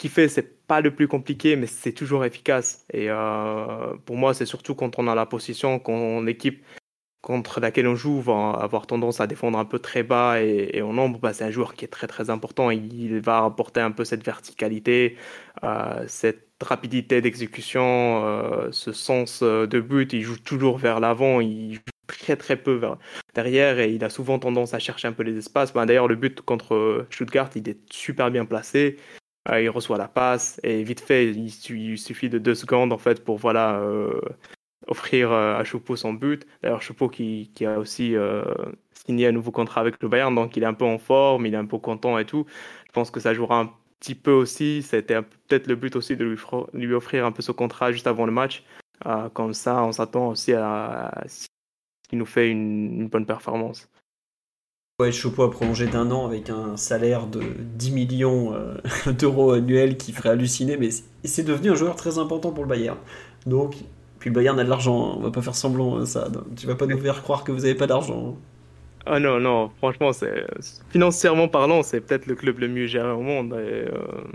qui 0.00 0.08
fait, 0.08 0.28
c'est 0.28 0.66
pas 0.66 0.80
le 0.80 0.94
plus 0.94 1.08
compliqué, 1.08 1.56
mais 1.56 1.66
c'est 1.66 1.92
toujours 1.92 2.24
efficace. 2.24 2.86
Et 2.90 3.10
euh, 3.10 3.94
pour 4.06 4.16
moi, 4.16 4.32
c'est 4.32 4.46
surtout 4.46 4.74
quand 4.74 4.98
on 4.98 5.06
a 5.06 5.14
la 5.14 5.26
position, 5.26 5.78
quand 5.78 6.22
l'équipe 6.22 6.64
contre 7.22 7.60
laquelle 7.60 7.86
on 7.86 7.94
joue 7.94 8.20
va 8.20 8.50
avoir 8.52 8.86
tendance 8.86 9.20
à 9.20 9.26
défendre 9.26 9.58
un 9.58 9.64
peu 9.64 9.78
très 9.78 10.02
bas 10.02 10.40
et, 10.42 10.82
en 10.82 10.96
ombre, 10.98 11.18
bah, 11.18 11.32
c'est 11.32 11.44
un 11.44 11.50
joueur 11.50 11.74
qui 11.74 11.84
est 11.84 11.88
très 11.88 12.06
très 12.06 12.30
important. 12.30 12.70
Il 12.70 13.20
va 13.20 13.44
apporter 13.44 13.80
un 13.80 13.90
peu 13.90 14.04
cette 14.04 14.24
verticalité, 14.24 15.16
euh, 15.64 16.04
cette 16.08 16.48
rapidité 16.62 17.20
d'exécution, 17.20 18.24
euh, 18.24 18.68
ce 18.72 18.92
sens 18.92 19.42
de 19.42 19.80
but. 19.80 20.12
Il 20.12 20.22
joue 20.22 20.38
toujours 20.38 20.78
vers 20.78 21.00
l'avant, 21.00 21.40
il 21.40 21.74
joue 21.74 21.80
très 22.06 22.36
très 22.36 22.56
peu 22.56 22.74
vers, 22.74 22.96
derrière 23.34 23.78
et 23.78 23.92
il 23.92 24.02
a 24.04 24.10
souvent 24.10 24.38
tendance 24.38 24.74
à 24.74 24.78
chercher 24.78 25.08
un 25.08 25.12
peu 25.12 25.22
les 25.22 25.36
espaces. 25.36 25.72
Bah, 25.72 25.86
d'ailleurs, 25.86 26.08
le 26.08 26.16
but 26.16 26.40
contre 26.40 27.06
Stuttgart, 27.10 27.50
il 27.54 27.68
est 27.68 27.92
super 27.92 28.30
bien 28.30 28.44
placé. 28.44 28.96
Euh, 29.48 29.62
il 29.62 29.70
reçoit 29.70 29.96
la 29.96 30.08
passe 30.08 30.60
et 30.62 30.82
vite 30.82 31.00
fait, 31.00 31.30
il, 31.30 31.98
suffit 31.98 32.28
de 32.28 32.38
deux 32.38 32.54
secondes 32.54 32.92
en 32.92 32.98
fait 32.98 33.24
pour 33.24 33.38
voilà 33.38 33.80
euh, 33.80 34.20
offrir 34.86 35.32
euh, 35.32 35.56
à 35.56 35.64
Choupo 35.64 35.96
son 35.96 36.12
but. 36.12 36.46
D'ailleurs, 36.62 36.82
Choupo 36.82 37.08
qui, 37.08 37.50
qui, 37.54 37.66
a 37.66 37.78
aussi 37.78 38.14
signé 38.92 39.26
un 39.26 39.32
nouveau 39.32 39.50
contrat 39.50 39.80
avec 39.80 40.02
le 40.02 40.08
Bayern, 40.08 40.34
donc 40.34 40.56
il 40.56 40.62
est 40.62 40.66
un 40.66 40.74
peu 40.74 40.84
en 40.84 40.98
forme, 40.98 41.46
il 41.46 41.54
est 41.54 41.58
un 41.58 41.66
peu 41.66 41.78
content 41.78 42.18
et 42.18 42.24
tout. 42.24 42.46
Je 42.86 42.92
pense 42.92 43.10
que 43.10 43.20
ça 43.20 43.34
jouera 43.34 43.60
un 43.60 43.70
petit 43.98 44.14
peu 44.14 44.32
aussi. 44.32 44.82
C'était 44.82 45.20
peut-être 45.22 45.66
le 45.66 45.76
but 45.76 45.96
aussi 45.96 46.16
de 46.16 46.24
lui, 46.24 46.38
lui, 46.72 46.94
offrir 46.94 47.24
un 47.24 47.32
peu 47.32 47.42
ce 47.42 47.52
contrat 47.52 47.92
juste 47.92 48.06
avant 48.06 48.26
le 48.26 48.32
match. 48.32 48.64
comme 49.34 49.54
ça, 49.54 49.82
on 49.82 49.92
s'attend 49.92 50.28
aussi 50.28 50.52
à, 50.52 51.24
ce 51.26 51.46
qu'il 52.08 52.18
nous 52.18 52.26
fait 52.26 52.50
une 52.50 53.08
bonne 53.08 53.26
performance. 53.26 53.88
Ouais, 55.00 55.08
a 55.08 55.48
prolongé 55.48 55.86
d'un 55.86 56.10
an 56.10 56.26
avec 56.26 56.50
un 56.50 56.76
salaire 56.76 57.26
de 57.26 57.40
10 57.40 57.92
millions 57.92 58.52
euh, 58.52 58.74
d'euros 59.18 59.52
annuels 59.52 59.96
qui 59.96 60.12
ferait 60.12 60.28
halluciner, 60.28 60.76
mais 60.76 60.90
c'est 61.24 61.42
devenu 61.42 61.70
un 61.70 61.74
joueur 61.74 61.96
très 61.96 62.18
important 62.18 62.52
pour 62.52 62.64
le 62.64 62.68
Bayern. 62.68 62.98
Donc, 63.46 63.76
puis 64.20 64.30
Bayern 64.30 64.58
a 64.60 64.64
de 64.64 64.68
l'argent, 64.68 65.10
hein, 65.10 65.14
on 65.18 65.22
va 65.22 65.30
pas 65.30 65.42
faire 65.42 65.54
semblant 65.54 65.98
hein, 65.98 66.06
ça. 66.06 66.28
Tu 66.56 66.66
vas 66.66 66.76
pas 66.76 66.86
nous 66.86 66.98
faire 66.98 67.22
croire 67.22 67.42
que 67.42 67.50
vous 67.50 67.64
avez 67.64 67.74
pas 67.74 67.88
d'argent. 67.88 68.36
Hein. 68.36 68.40
Ah 69.06 69.18
non, 69.18 69.40
non, 69.40 69.70
franchement, 69.78 70.12
c'est 70.12 70.46
financièrement 70.90 71.48
parlant, 71.48 71.82
c'est 71.82 72.00
peut-être 72.00 72.26
le 72.26 72.34
club 72.36 72.58
le 72.60 72.68
mieux 72.68 72.86
géré 72.86 73.10
au 73.10 73.22
monde. 73.22 73.54
Euh, 73.54 73.88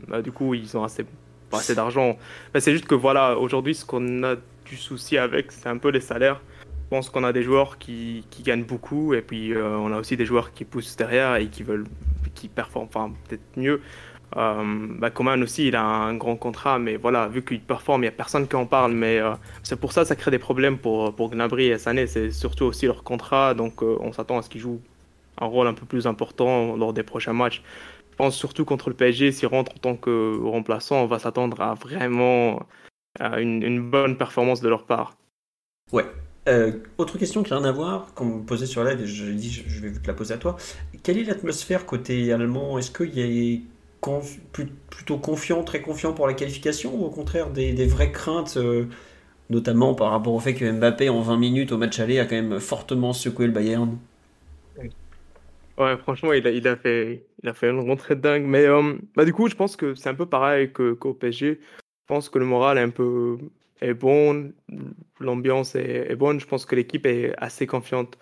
bah, 0.07 0.22
du 0.22 0.32
coup, 0.32 0.53
ils 0.56 0.76
ont 0.76 0.84
assez, 0.84 1.06
pas 1.49 1.60
assez 1.60 1.76
d'argent. 1.76 2.18
c'est 2.57 2.72
juste 2.74 2.88
que 2.88 2.95
voilà, 2.95 3.38
aujourd'hui, 3.38 3.76
ce 3.76 3.86
qu'on 3.86 4.24
a 4.24 4.36
du 4.66 4.76
souci 4.76 5.18
avec, 5.18 5.52
c'est 5.52 5.70
un 5.70 5.78
peu 5.78 5.90
les 5.90 6.02
salaires 6.02 6.41
pense 6.90 7.10
qu'on 7.10 7.24
a 7.24 7.34
des 7.34 7.44
joueurs 7.44 7.78
qui, 7.78 8.26
qui, 8.30 8.44
gagnent 8.44 8.64
beaucoup 8.64 9.14
et 9.14 9.22
puis 9.22 9.53
euh, 9.53 9.78
on 9.78 9.91
a 9.91 9.99
aussi 9.99 10.18
des 10.18 10.26
joueurs 10.26 10.53
qui 10.53 10.66
poussent 10.66 10.95
derrière 10.95 11.36
et 11.36 11.48
qui 11.48 11.64
veulent, 11.64 11.88
qui 12.34 12.48
performent 12.48 12.88
enfin, 12.88 13.12
peut-être 13.28 13.44
mieux. 13.57 13.82
Euh, 14.38 14.88
bah, 14.99 15.10
Coman 15.10 15.41
aussi, 15.43 15.68
il 15.68 15.76
a 15.76 15.84
un 15.84 16.15
grand 16.15 16.35
contrat, 16.35 16.80
mais 16.80 16.97
voilà, 16.97 17.27
vu 17.27 17.43
qu'il 17.43 17.61
performe, 17.61 18.02
il 18.02 18.06
n'y 18.06 18.10
a 18.10 18.11
personne 18.11 18.47
qui 18.47 18.56
en 18.56 18.65
parle. 18.65 18.93
Mais 18.93 19.19
euh, 19.19 19.34
c'est 19.64 19.80
pour 19.80 19.91
ça 19.91 20.02
que 20.02 20.07
ça 20.07 20.15
crée 20.15 20.31
des 20.31 20.39
problèmes 20.39 20.77
pour, 20.77 21.14
pour 21.15 21.30
Gnabry 21.30 21.68
et 21.68 21.77
Sané. 21.77 22.07
C'est 22.07 22.31
surtout 22.31 22.65
aussi 22.65 22.85
leur 22.85 23.03
contrat, 23.03 23.53
donc 23.53 23.81
euh, 23.81 23.97
on 23.99 24.11
s'attend 24.11 24.38
à 24.38 24.41
ce 24.41 24.49
qu'ils 24.49 24.61
jouent 24.61 24.81
un 25.39 25.45
rôle 25.45 25.68
un 25.68 25.73
peu 25.73 25.85
plus 25.85 26.07
important 26.07 26.76
lors 26.76 26.93
des 26.93 27.03
prochains 27.03 27.34
matchs. 27.34 27.61
Je 28.11 28.15
pense 28.18 28.35
surtout 28.35 28.64
contre 28.64 28.89
le 28.89 28.95
PSG, 28.95 29.34
s'il 29.34 29.47
rentre 29.47 29.73
en 29.73 29.80
tant 29.80 29.95
que 29.95 30.39
remplaçant, 30.41 31.03
on 31.03 31.07
va 31.07 31.19
s'attendre 31.19 31.60
à 31.61 31.73
vraiment 31.73 32.65
à 33.19 33.39
une, 33.41 33.89
bonne 33.89 34.18
performance 34.18 34.61
de 34.61 34.69
leur 34.69 34.85
part. 34.85 35.18
Ouais. 35.91 36.06
autre 36.97 37.18
question 37.18 37.43
qui 37.43 37.52
n'a 37.52 37.57
rien 37.57 37.68
à 37.68 37.72
voir, 37.73 38.14
qu'on 38.14 38.26
me 38.26 38.43
posait 38.43 38.65
sur 38.65 38.85
live, 38.85 39.06
je 39.06 39.26
je 39.35 39.81
vais 39.81 39.91
te 39.91 40.07
la 40.07 40.14
poser 40.14 40.34
à 40.34 40.38
toi. 40.38 40.56
Quelle 41.03 41.18
est 41.18 41.26
l'atmosphère 41.26 41.85
côté 41.85 42.31
allemand? 42.31 42.77
Est-ce 42.77 42.91
qu'il 42.91 43.14
y 43.14 43.22
a 43.22 43.60
plutôt 44.90 45.18
confiant, 45.18 45.64
très 45.64 45.82
confiant 45.82 46.14
pour 46.14 46.27
la 46.27 46.34
qualification, 46.34 46.95
ou 46.95 47.06
au 47.06 47.10
contraire 47.10 47.49
des, 47.49 47.86
vraies 47.86 48.11
craintes, 48.11 48.57
euh, 48.57 48.86
notamment 49.49 49.94
par 49.94 50.11
rapport 50.11 50.34
au 50.34 50.40
fait 50.40 50.53
que 50.53 50.69
Mbappé 50.69 51.10
en 51.10 51.22
20 51.22 51.38
minutes 51.38 51.72
au 51.72 51.77
match 51.77 51.99
aller 51.99 52.19
a 52.19 52.26
quand 52.26 52.36
même 52.36 52.60
fortement 52.60 53.14
secoué 53.14 53.48
le 53.48 53.52
Bayern? 53.52 53.98
Ouais, 55.77 55.98
franchement, 55.98 56.32
il 56.32 56.68
a, 56.68 56.76
fait, 56.77 57.26
il 57.44 57.49
a 57.49 57.53
fait 57.53 57.69
une 57.69 57.82
rentrée 57.82 58.15
dingue. 58.15 58.45
Mais 58.45 58.65
euh, 58.65 58.94
bah, 59.15 59.26
du 59.26 59.34
coup, 59.34 59.49
je 59.49 59.56
pense 59.56 59.76
que 59.76 59.94
c'est 59.94 60.10
un 60.10 60.15
peu 60.15 60.26
pareil 60.26 60.72
qu'au 60.72 61.14
PSG. 61.14 61.60
Je 61.61 62.07
pense 62.07 62.30
que 62.30 62.40
le 62.40 62.45
moral 62.45 62.77
est 62.77 62.82
un 62.82 62.90
peu 62.91 63.38
bon, 63.94 64.53
l'ambiance 65.19 65.76
est, 65.76 66.15
bonne. 66.15 66.40
Je 66.40 66.48
pense 66.48 66.65
que 66.65 66.76
l'équipe 66.76 67.06
est 67.06 67.34
assez 67.38 67.68
confiante, 67.68 68.18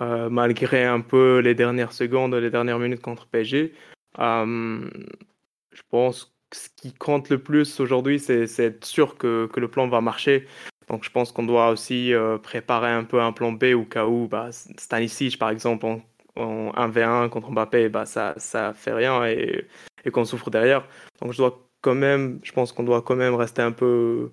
euh, 0.00 0.28
malgré 0.28 0.84
un 0.84 1.00
peu 1.00 1.38
les 1.38 1.54
dernières 1.54 1.92
secondes, 1.92 2.34
les 2.34 2.50
dernières 2.50 2.78
minutes 2.78 3.00
contre 3.00 3.26
PSG 3.26 3.72
je 4.18 5.82
pense 5.90 6.34
que 6.50 6.56
ce 6.56 6.68
qui 6.76 6.92
compte 6.92 7.30
le 7.30 7.38
plus 7.38 7.80
aujourd'hui, 7.80 8.18
c'est 8.20 8.58
être 8.58 8.84
sûr 8.84 9.16
que, 9.16 9.48
le 9.56 9.68
plan 9.68 9.88
va 9.88 10.00
marcher. 10.00 10.46
Donc 10.88 11.04
je 11.04 11.10
pense 11.10 11.32
qu'on 11.32 11.44
doit 11.44 11.70
aussi 11.70 12.12
euh, 12.12 12.38
préparer 12.38 12.90
un 12.90 13.04
peu 13.04 13.20
un 13.20 13.32
plan 13.32 13.52
B 13.52 13.66
au 13.74 13.84
cas 13.84 14.06
où 14.06 14.28
bah, 14.28 14.50
Stanisic, 14.52 15.38
par 15.38 15.50
exemple, 15.50 15.86
en, 15.86 16.00
1v1 16.36 17.28
contre 17.28 17.50
Mbappé, 17.50 17.88
bah, 17.88 18.04
ça 18.06 18.34
ça 18.36 18.72
fait 18.74 18.92
rien 18.92 19.24
et, 19.26 19.66
et 20.04 20.10
qu'on 20.10 20.24
souffre 20.24 20.50
derrière. 20.50 20.86
Donc 21.20 21.32
je 21.32 21.38
dois 21.38 21.68
quand 21.82 21.94
même, 21.94 22.40
je 22.42 22.52
pense 22.52 22.72
qu'on 22.72 22.84
doit 22.84 23.02
quand 23.02 23.16
même 23.16 23.34
rester 23.34 23.62
un 23.62 23.72
peu 23.72 24.32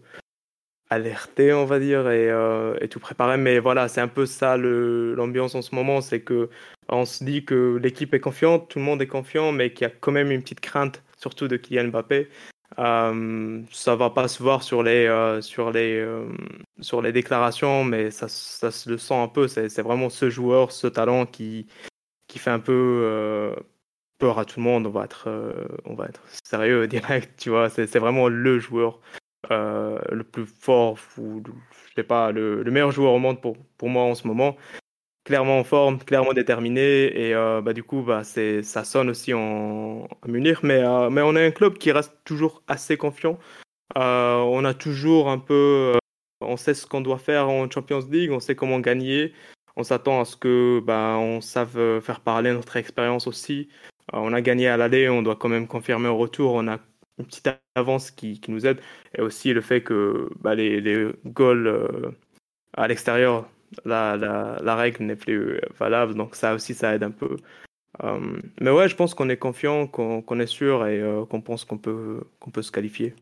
alerté, 0.90 1.54
on 1.54 1.66
va 1.66 1.80
dire, 1.80 2.10
et, 2.10 2.30
euh, 2.30 2.76
tout 2.88 3.00
préparer. 3.00 3.38
Mais 3.38 3.60
voilà, 3.60 3.88
c'est 3.88 4.02
un 4.02 4.08
peu 4.08 4.26
ça 4.26 4.58
l'ambiance 4.58 5.56
en 5.56 5.62
ce 5.62 5.76
moment, 5.76 6.02
c'est 6.02 6.22
que 6.22 6.50
on 6.90 7.06
se 7.06 7.24
dit 7.24 7.46
que 7.46 7.78
l'équipe 7.82 8.14
est 8.14 8.20
confiante, 8.20 8.70
tout 8.70 8.80
le 8.80 8.86
monde 8.86 9.02
est 9.02 9.08
confiant, 9.08 9.52
mais 9.52 9.72
qu'il 9.74 9.88
y 9.88 9.92
a 9.92 9.94
quand 9.94 10.12
même 10.12 10.32
une 10.32 10.42
petite 10.42 10.62
crainte, 10.62 11.04
surtout 11.18 11.48
de 11.48 11.58
Kylian 11.58 11.90
Mbappé. 11.90 12.30
Euh, 12.78 13.62
ça 13.72 13.96
va 13.96 14.10
pas 14.10 14.28
se 14.28 14.44
voir 14.44 14.62
sur 14.64 14.84
les 14.84 15.06
euh, 15.08 15.42
euh, 15.58 16.30
sur 16.82 17.02
les 17.02 17.12
déclarations, 17.12 17.84
mais 17.84 18.12
ça, 18.12 18.30
se 18.30 18.90
le 18.90 18.98
sent 18.98 19.16
un 19.16 19.28
peu. 19.28 19.48
C'est 19.48 19.82
vraiment 19.82 20.10
ce 20.10 20.30
joueur, 20.30 20.72
ce 20.72 20.88
talent 20.88 21.26
qui 21.26 21.68
fait 22.30 22.52
un 22.52 22.60
peu 22.60 23.56
peur 24.18 24.40
à 24.40 24.46
tout 24.46 24.60
le 24.60 24.66
monde. 24.66 24.88
On 24.88 24.92
va 24.92 25.06
être 25.06 25.28
on 25.86 25.96
va 25.96 26.06
être 26.06 26.24
sérieux 26.44 26.88
direct, 26.88 27.40
tu 27.40 27.50
vois. 27.50 27.70
C'est 27.70 27.98
vraiment 27.98 28.28
le 28.30 28.60
joueur 28.60 29.00
le 29.50 30.22
plus 30.24 30.46
fort 30.46 30.98
je 31.18 31.94
sais 31.96 32.04
pas 32.04 32.32
le, 32.32 32.62
le, 32.62 32.72
meilleur 32.72 32.92
joueur 32.92 33.14
au 33.14 33.20
monde 33.20 33.42
pour 33.42 33.58
pour 33.78 33.90
moi 33.90 34.04
en 34.04 34.16
ce 34.16 34.28
moment 34.28 34.58
clairement 35.30 35.60
en 35.60 35.64
forme, 35.64 36.00
clairement 36.00 36.34
déterminé 36.34 37.06
et 37.16 37.36
euh, 37.36 37.62
bah, 37.62 37.74
du 37.74 37.84
coup 37.84 38.02
bah, 38.02 38.24
ça 38.24 38.84
sonne 38.84 39.12
aussi 39.12 39.32
en, 39.36 40.08
Munich 40.28 40.64
mais 40.64 40.84
euh, 40.84 41.12
mais 41.12 41.22
on 41.22 41.36
a 41.36 41.42
un 41.42 41.52
club 41.52 41.78
qui 41.78 41.92
reste 41.92 42.14
toujours 42.26 42.64
assez 42.68 42.98
confiant. 42.98 43.38
Euh, 43.98 44.38
on 44.38 44.66
a 44.66 44.74
toujours 44.74 45.30
un 45.30 45.38
peu 45.38 45.94
on 46.42 46.58
sait 46.58 46.74
ce 46.74 46.88
qu'on 46.88 47.02
doit 47.02 47.20
faire 47.20 47.48
en 47.48 47.70
Champions 47.70 48.02
League, 48.10 48.32
on 48.32 48.40
sait 48.40 48.56
comment 48.56 48.80
gagner. 48.80 49.34
On 49.76 49.84
s'attend 49.84 50.20
à 50.20 50.26
ce 50.26 50.36
que 50.36 50.82
bah, 50.84 51.18
on 51.20 51.42
save 51.42 52.02
faire 52.02 52.22
parler 52.22 52.52
notre 52.52 52.76
expérience 52.78 53.28
aussi. 53.28 53.70
on 54.14 54.34
a 54.34 54.42
gagné 54.42 54.68
à 54.68 54.78
l'aller, 54.78 55.10
on 55.10 55.22
doit 55.22 55.36
quand 55.36 55.50
même 55.50 55.68
confirmer 55.68 56.08
au 56.10 56.18
retour. 56.18 56.54
On 56.56 56.68
a 56.68 56.80
une 57.20 57.26
petite 57.26 57.50
avance 57.76 58.12
qui, 58.12 58.40
qui 58.40 58.52
nous 58.52 58.66
aide 58.66 58.80
et 59.18 59.22
aussi 59.22 59.54
le 59.54 59.62
fait 59.62 59.82
que 59.82 60.30
bah, 60.40 60.56
les, 60.56 60.82
les 60.82 61.12
goals 61.26 62.16
à 62.74 62.88
l'extérieur 62.88 63.48
la, 63.86 64.16
la, 64.62 64.76
règle 64.76 65.04
n'est 65.04 65.16
plus 65.16 65.60
valable, 65.78 66.16
donc 66.16 66.36
ça 66.36 66.54
aussi, 66.54 66.74
ça 66.74 66.96
aide 66.96 67.04
un 67.04 67.12
peu. 67.12 67.38
Euh, 68.04 68.40
mais 68.62 68.72
ouais, 68.72 68.88
je 68.88 68.96
pense 68.96 69.14
qu'on 69.14 69.30
est 69.30 69.38
confiant, 69.38 69.88
qu'on 69.88 70.40
est 70.40 70.48
sûr 70.48 70.88
et 70.88 71.00
euh, 71.00 71.26
qu'on 71.26 71.42
pense 71.42 71.66
qu'on 71.66 71.78
peut, 71.78 72.22
qu'on 72.40 72.52
peut 72.52 72.62
se 72.62 72.72
qualifier. 72.72 73.16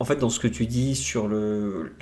En 0.00 0.04
fait, 0.04 0.16
dans 0.16 0.30
ce 0.30 0.38
que 0.38 0.46
tu 0.46 0.66
dis 0.66 0.94
sur 0.94 1.26
le, 1.26 1.92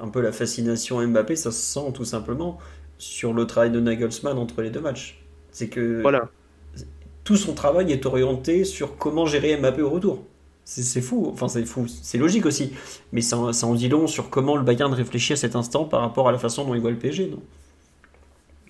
un 0.00 0.08
peu 0.08 0.20
la 0.20 0.32
fascination 0.32 1.06
Mbappé, 1.06 1.34
ça 1.34 1.50
se 1.50 1.62
sent 1.62 1.92
tout 1.94 2.04
simplement 2.04 2.58
sur 2.98 3.32
le 3.32 3.46
travail 3.46 3.70
de 3.70 3.80
Nagelsmann 3.80 4.36
entre 4.36 4.60
les 4.60 4.70
deux 4.70 4.80
matchs. 4.80 5.24
C'est 5.50 5.68
que 5.68 6.02
voilà. 6.02 6.30
Tout 7.24 7.36
son 7.36 7.54
travail 7.54 7.92
est 7.92 8.06
orienté 8.06 8.64
sur 8.64 8.96
comment 8.96 9.26
gérer 9.26 9.56
Mbappé 9.56 9.82
au 9.82 9.90
retour. 9.90 10.24
C'est 10.64 11.00
fou, 11.00 11.28
enfin 11.32 11.48
c'est 11.48 11.64
fou, 11.64 11.86
c'est 11.88 12.18
logique 12.18 12.46
aussi, 12.46 12.72
mais 13.12 13.20
ça, 13.20 13.36
en 13.36 13.74
dit 13.74 13.88
long 13.88 14.06
sur 14.06 14.30
comment 14.30 14.56
le 14.56 14.62
Bayern 14.62 14.92
réfléchit 14.92 15.32
à 15.32 15.36
cet 15.36 15.56
instant 15.56 15.84
par 15.84 16.00
rapport 16.00 16.28
à 16.28 16.32
la 16.32 16.38
façon 16.38 16.64
dont 16.64 16.74
il 16.74 16.80
voit 16.80 16.92
le 16.92 16.98
PSG, 16.98 17.26
non? 17.28 17.42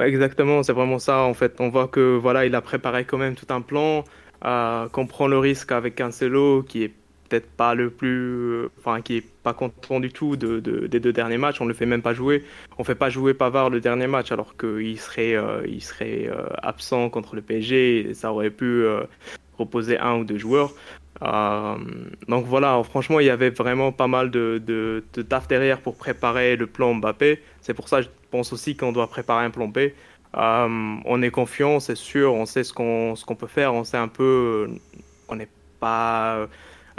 Exactement, 0.01 0.63
c'est 0.63 0.73
vraiment 0.73 0.99
ça 0.99 1.21
en 1.21 1.35
fait. 1.35 1.61
On 1.61 1.69
voit 1.69 1.89
que 1.89 2.17
voilà, 2.17 2.47
il 2.47 2.55
a 2.55 2.63
préparé 2.63 3.05
quand 3.05 3.19
même 3.19 3.35
tout 3.35 3.47
un 3.51 3.61
plan, 3.61 4.05
euh, 4.45 4.89
qu'on 4.89 5.07
prend 5.07 5.29
le 5.29 5.39
risque 5.39 5.71
avec 5.71 5.97
Cancelo 5.97 6.63
qui 6.63 6.85
est 6.85 6.95
peut-être 7.33 7.51
pas 7.51 7.75
le 7.75 7.89
plus, 7.89 8.67
enfin 8.79 9.01
qui 9.01 9.17
est 9.17 9.27
pas 9.43 9.55
content 9.55 10.01
du 10.01 10.11
tout 10.11 10.37
de, 10.37 10.61
des 10.61 11.01
deux 11.01 11.13
derniers 11.13 11.39
matchs. 11.39 11.63
On 11.63 11.65
le 11.65 11.73
fait 11.73 11.87
même 11.87 12.03
pas 12.03 12.13
jouer. 12.13 12.45
On 12.77 12.85
fait 12.85 12.95
pas 12.95 13.09
jouer 13.09 13.33
Pavard 13.33 13.71
le 13.71 13.81
dernier 13.81 14.07
match 14.07 14.31
alors 14.33 14.55
qu'il 14.57 15.01
serait, 15.01 15.35
euh, 15.35 15.63
il 15.67 15.83
serait 15.83 16.29
euh, 16.29 16.45
absent 16.63 17.09
contre 17.09 17.35
le 17.35 17.41
PSG. 17.41 18.11
Et 18.11 18.15
ça 18.15 18.33
aurait 18.33 18.51
pu 18.51 18.67
euh, 18.67 19.03
reposer 19.57 19.99
un 19.99 20.17
ou 20.19 20.25
deux 20.25 20.37
joueurs. 20.37 20.73
Euh, 21.23 21.77
donc 22.29 22.45
voilà, 22.45 22.83
franchement, 22.83 23.19
il 23.21 23.27
y 23.27 23.31
avait 23.31 23.51
vraiment 23.51 23.93
pas 23.93 24.09
mal 24.09 24.31
de, 24.31 24.61
de, 24.65 25.23
taf 25.23 25.49
derrière 25.49 25.81
pour 25.81 25.97
préparer 25.97 26.57
le 26.57 26.67
plan 26.67 26.95
Mbappé. 26.95 27.41
C'est 27.63 27.75
pour 27.75 27.89
ça 27.89 28.03
je 28.03 28.09
pense 28.31 28.53
aussi 28.53 28.77
qu'on 28.77 28.93
doit 28.93 29.07
préparer 29.07 29.45
un 29.45 29.51
plan 29.51 29.69
B. 29.69 29.79
Euh, 30.37 30.97
on 31.05 31.23
est 31.23 31.31
confiant, 31.31 31.81
c'est 31.81 31.95
sûr, 31.95 32.35
on 32.35 32.47
sait 32.47 32.65
ce 32.65 32.73
qu'on 32.73 33.15
ce 33.17 33.25
qu'on 33.25 33.37
peut 33.37 33.47
faire, 33.47 33.75
on 33.75 33.85
sait 33.85 33.99
un 33.99 34.09
peu, 34.09 34.69
on 35.29 35.37
n'est 35.37 35.51
pas 35.79 36.49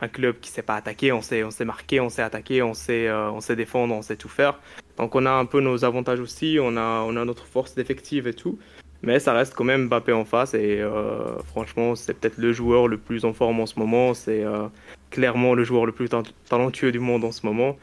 un 0.04 0.08
club 0.08 0.36
qui 0.42 0.50
sait 0.50 0.62
pas 0.62 0.76
attaquer, 0.76 1.12
on 1.12 1.22
sait 1.22 1.44
on 1.44 1.52
sait 1.52 1.66
marquer, 1.66 2.00
on 2.00 2.10
sait 2.10 2.22
attaquer, 2.22 2.62
on 2.62 2.74
sait 2.74 3.08
euh, 3.08 3.32
on 3.32 3.42
sait 3.42 3.56
défendre, 3.56 3.94
on 3.96 4.02
sait 4.02 4.18
tout 4.18 4.30
faire. 4.30 4.60
Donc 4.98 5.16
on 5.16 5.26
a 5.26 5.32
un 5.32 5.46
peu 5.46 5.60
nos 5.62 5.86
avantages 5.86 6.20
aussi, 6.20 6.58
on 6.62 6.78
a 6.78 7.04
on 7.08 7.16
a 7.16 7.26
notre 7.26 7.46
force 7.46 7.76
d'effectif 7.76 8.28
et 8.28 8.34
tout. 8.34 8.58
Mais 9.04 9.20
ça 9.20 9.34
reste 9.34 9.54
quand 9.54 9.66
même 9.66 9.88
Mbappé 9.88 10.14
en 10.14 10.24
face 10.24 10.54
et 10.54 10.80
euh, 10.80 11.38
franchement, 11.44 11.94
c'est 11.96 12.14
peut-être 12.14 12.38
le 12.38 12.54
joueur 12.54 12.88
le 12.88 12.98
plus 12.98 13.26
en 13.26 13.34
forme 13.34 13.60
en 13.60 13.66
ce 13.66 13.78
moment. 13.78 14.14
C'est 14.14 14.44
euh, 14.46 14.68
clairement 15.12 15.56
le 15.56 15.66
joueur 15.66 15.86
le 15.86 15.92
plus 15.92 16.10
talentueux 16.48 16.92
du 16.94 17.00
monde 17.00 17.26
en 17.26 17.34
ce 17.34 17.46
moment. 17.46 17.78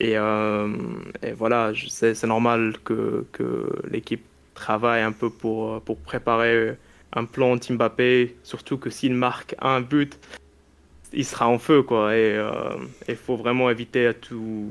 Et, 0.00 0.18
euh, 0.18 0.68
voilà, 1.36 1.72
c'est 1.88 2.20
normal 2.24 2.74
que, 2.84 3.24
l'équipe 3.88 4.24
travaille 4.54 5.02
un 5.02 5.12
peu 5.12 5.30
pour, 5.30 5.80
préparer 6.04 6.76
un 7.12 7.24
plan 7.24 7.52
anti-Mbappé, 7.52 8.34
surtout 8.42 8.76
que 8.76 8.90
s'il 8.90 9.14
marque 9.14 9.54
un 9.60 9.80
but, 9.80 10.18
il 11.16 11.24
sera 11.24 11.48
en 11.48 11.58
feu. 11.58 11.82
Quoi, 11.82 12.16
et 12.16 12.38
il 13.08 13.16
faut 13.16 13.36
vraiment 13.36 13.70
éviter 13.70 14.06
à 14.06 14.14
tout. 14.14 14.70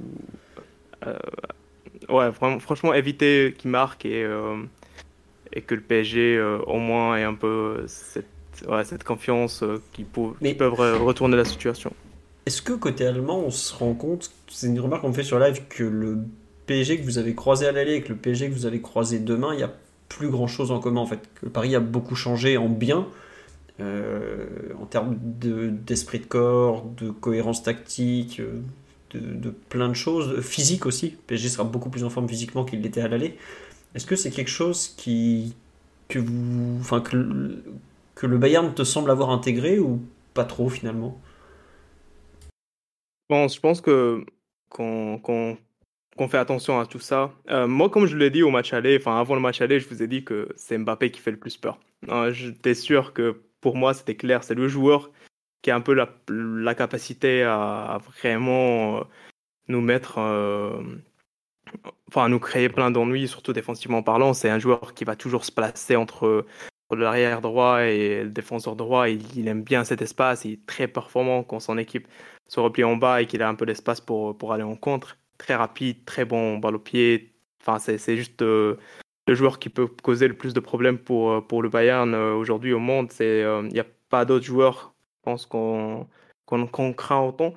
ouais, 2.09 2.31
franchement, 2.31 2.93
éviter 2.93 3.53
qu'il 3.57 3.71
marque 3.71 4.05
et 4.05 4.25
et 5.55 5.61
que 5.61 5.73
le 5.73 5.81
PSG 5.81 6.37
euh, 6.37 6.59
au 6.67 6.77
moins 6.77 7.17
ait 7.17 7.23
un 7.23 7.33
peu 7.33 7.85
cette, 7.87 8.25
cette 8.83 9.03
confiance 9.03 9.63
euh, 9.63 9.81
qu'ils 9.93 10.05
peuvent 10.05 10.73
retourner 11.01 11.37
la 11.37 11.45
situation. 11.45 11.91
Est-ce 12.45 12.61
que 12.61 12.73
côté 12.73 13.07
allemand, 13.07 13.39
on 13.39 13.49
se 13.49 13.73
rend 13.73 13.93
compte, 13.93 14.31
c'est 14.47 14.67
une 14.67 14.79
remarque 14.79 15.01
qu'on 15.01 15.13
fait 15.13 15.23
sur 15.23 15.39
live, 15.39 15.63
que 15.69 15.83
le 15.83 16.19
PSG 16.67 16.99
que 16.99 17.03
vous 17.03 17.17
avez 17.17 17.33
croisé 17.33 17.65
à 17.65 17.71
l'aller 17.71 17.95
et 17.95 18.01
que 18.01 18.09
le 18.09 18.15
PSG 18.15 18.49
que 18.49 18.53
vous 18.53 18.65
allez 18.65 18.81
croiser 18.81 19.19
demain, 19.19 19.53
il 19.53 19.57
n'y 19.57 19.63
a 19.63 19.73
plus 20.09 20.29
grand 20.29 20.47
chose 20.47 20.71
en 20.71 20.79
commun 20.79 21.01
en 21.01 21.07
fait. 21.07 21.19
Que 21.41 21.47
Paris 21.47 21.75
a 21.75 21.79
beaucoup 21.79 22.15
changé 22.15 22.57
en 22.57 22.69
bien, 22.69 22.99
euh, 22.99 23.01
en 23.79 24.85
termes 24.85 25.17
d'esprit 25.19 26.19
de, 26.19 26.25
corps, 26.25 26.85
de 26.97 27.09
cohérence 27.09 27.63
tactique, 27.63 28.41
de, 29.11 29.19
de, 29.19 29.49
plein 29.49 29.89
de 29.89 29.93
choses, 29.93 30.41
physique 30.41 30.85
aussi. 30.85 31.15
PSG 31.27 31.49
sera 31.49 31.63
beaucoup 31.63 31.89
plus 31.89 32.03
en 32.03 32.09
forme 32.09 32.29
physiquement 32.29 32.65
qu'il 32.65 32.81
l'était 32.81 33.01
à 33.01 33.07
l'aller. 33.07 33.37
Est-ce 33.93 34.05
que 34.05 34.15
c'est 34.15 34.31
quelque 34.31 34.49
chose 34.49 34.95
que 34.97 35.49
que, 36.07 38.27
le 38.27 38.37
Bayern 38.37 38.73
te 38.73 38.83
semble 38.83 39.11
avoir 39.11 39.29
intégré 39.29 39.79
ou 39.79 40.01
pas 40.33 40.45
trop 40.45 40.69
finalement? 40.69 41.19
Bon, 43.29 43.47
je 43.47 43.59
pense 43.59 43.81
que 43.81 44.23
qu'on 44.69 45.57
fait 46.29 46.37
attention 46.37 46.79
à 46.79 46.85
tout 46.85 46.99
ça. 46.99 47.31
Euh, 47.49 47.67
moi, 47.67 47.89
comme 47.89 48.05
je 48.05 48.17
l'ai 48.17 48.29
dit 48.29 48.43
au 48.43 48.51
match 48.51 48.73
aller, 48.73 48.97
enfin 48.99 49.19
avant 49.19 49.35
le 49.35 49.41
match 49.41 49.61
aller, 49.61 49.79
je 49.79 49.87
vous 49.87 50.03
ai 50.03 50.07
dit 50.07 50.23
que 50.23 50.49
c'est 50.55 50.77
Mbappé 50.77 51.11
qui 51.11 51.21
fait 51.21 51.31
le 51.31 51.37
plus 51.37 51.57
peur. 51.57 51.79
J'étais 52.31 52.75
sûr 52.75 53.13
que 53.13 53.41
pour 53.65 53.75
moi, 53.75 53.95
c'était 53.95 54.13
clair, 54.13 54.43
c'est 54.43 54.53
le 54.53 54.67
joueur 54.67 55.09
qui 55.63 55.71
a 55.71 55.75
un 55.75 55.81
peu 55.81 55.95
la, 55.95 56.75
capacité 56.75 57.41
à, 57.41 57.97
vraiment 58.21 58.99
euh, 58.99 59.03
nous 59.67 59.81
mettre, 59.81 60.19
euh, 60.19 60.83
enfin 62.07 62.29
nous 62.29 62.37
créer 62.37 62.69
plein 62.69 62.91
d'ennuis, 62.91 63.27
surtout 63.27 63.53
défensivement 63.53 64.03
parlant. 64.03 64.35
C'est 64.35 64.51
un 64.51 64.59
joueur 64.59 64.93
qui 64.93 65.03
va 65.03 65.15
toujours 65.15 65.45
se 65.45 65.51
placer 65.51 65.95
entre 65.95 66.45
l'arrière 66.91 67.41
droit 67.41 67.81
et 67.81 68.23
le 68.25 68.29
défenseur 68.29 68.75
droit. 68.75 69.09
Il, 69.09 69.47
aime 69.47 69.63
bien 69.63 69.83
cet 69.83 70.03
espace, 70.03 70.45
il 70.45 70.51
est 70.53 70.65
très 70.67 70.87
performant 70.87 71.41
quand 71.41 71.59
son 71.59 71.79
équipe 71.79 72.07
se 72.47 72.59
replie 72.59 72.83
en 72.83 72.97
bas 72.97 73.23
et 73.23 73.25
qu'il 73.25 73.41
a 73.41 73.49
un 73.49 73.55
peu 73.55 73.65
d'espace 73.65 73.99
pour, 73.99 74.37
pour 74.37 74.53
aller 74.53 74.61
en 74.61 74.75
contre 74.75 75.17
très 75.39 75.55
rapide, 75.55 76.05
très 76.05 76.23
bon 76.23 76.59
balle 76.59 76.75
au 76.75 76.79
pied. 76.79 77.33
Enfin, 77.61 77.79
c'est 77.79 78.15
juste 78.15 78.43
euh, 78.43 78.77
le 79.27 79.35
joueur 79.35 79.59
qui 79.59 79.69
peut 79.69 79.87
causer 79.87 80.27
le 80.27 80.35
plus 80.35 80.53
de 80.53 80.59
problèmes 80.59 80.97
pour, 80.97 81.31
euh, 81.31 81.41
pour 81.41 81.63
le 81.63 81.69
Bayern 81.69 82.13
euh, 82.13 82.33
aujourd'hui 82.33 82.73
au 82.73 82.79
monde. 82.79 83.11
Il 83.19 83.69
n'y 83.71 83.79
a 83.79 83.85
pas 84.09 84.25
d'autres 84.25 84.45
joueurs, 84.45 84.93
je 85.17 85.31
pense, 85.31 85.45
qu'on 85.45 86.07
qu'on 86.45 86.93
craint 86.93 87.21
autant. 87.21 87.55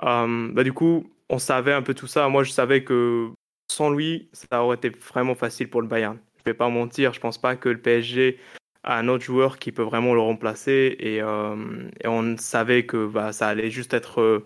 bah, 0.00 0.62
du 0.64 0.72
coup, 0.72 1.10
on 1.28 1.38
savait 1.38 1.72
un 1.72 1.82
peu 1.82 1.94
tout 1.94 2.06
ça. 2.06 2.28
Moi, 2.28 2.44
je 2.44 2.52
savais 2.52 2.84
que 2.84 3.30
sans 3.70 3.90
lui, 3.90 4.28
ça 4.32 4.62
aurait 4.62 4.76
été 4.76 4.90
vraiment 4.90 5.34
facile 5.34 5.68
pour 5.68 5.82
le 5.82 5.88
Bayern. 5.88 6.18
Je 6.38 6.44
vais 6.44 6.54
pas 6.54 6.68
mentir, 6.68 7.12
je 7.12 7.20
pense 7.20 7.38
pas 7.38 7.56
que 7.56 7.68
le 7.68 7.80
PSG 7.80 8.38
a 8.84 8.98
un 8.98 9.08
autre 9.08 9.24
joueur 9.24 9.58
qui 9.58 9.72
peut 9.72 9.82
vraiment 9.82 10.14
le 10.14 10.20
remplacer. 10.20 10.96
Et, 11.00 11.16
et 11.16 12.08
on 12.08 12.36
savait 12.38 12.86
que 12.86 13.06
bah, 13.06 13.32
ça 13.32 13.48
allait 13.48 13.70
juste 13.70 13.94
être 13.94 14.44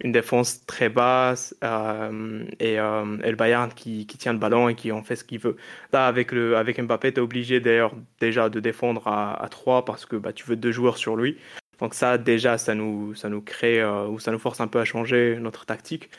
une 0.00 0.12
défense 0.12 0.66
très 0.66 0.88
basse 0.88 1.54
euh, 1.62 2.44
et, 2.58 2.78
euh, 2.78 3.16
le 3.18 3.36
Bayern 3.36 3.72
qui, 3.72 4.06
qui, 4.06 4.18
tient 4.18 4.32
le 4.32 4.38
ballon 4.38 4.68
et 4.68 4.74
qui 4.74 4.90
en 4.92 5.02
fait 5.02 5.16
ce 5.16 5.24
qu'il 5.24 5.38
veut. 5.38 5.56
Là, 5.92 6.06
avec, 6.06 6.32
le, 6.32 6.56
avec 6.56 6.80
Mbappé, 6.80 7.12
tu 7.12 7.20
es 7.20 7.22
obligé 7.22 7.60
d'ailleurs 7.60 7.94
déjà 8.20 8.48
de 8.48 8.60
défendre 8.60 9.06
à, 9.06 9.42
à 9.42 9.48
3 9.48 9.84
parce 9.84 10.06
que 10.06 10.16
bah, 10.16 10.32
tu 10.32 10.44
veux 10.44 10.56
deux 10.56 10.72
joueurs 10.72 10.98
sur 10.98 11.16
lui. 11.16 11.38
Donc 11.78 11.94
ça, 11.94 12.18
déjà, 12.18 12.58
ça 12.58 12.74
nous, 12.74 13.14
ça 13.14 13.28
nous 13.28 13.42
crée 13.42 13.80
euh, 13.80 14.06
ou 14.06 14.18
ça 14.18 14.32
nous 14.32 14.38
force 14.38 14.60
un 14.60 14.68
peu 14.68 14.80
à 14.80 14.84
changer 14.84 15.36
notre 15.40 15.66
tactique. 15.66 16.10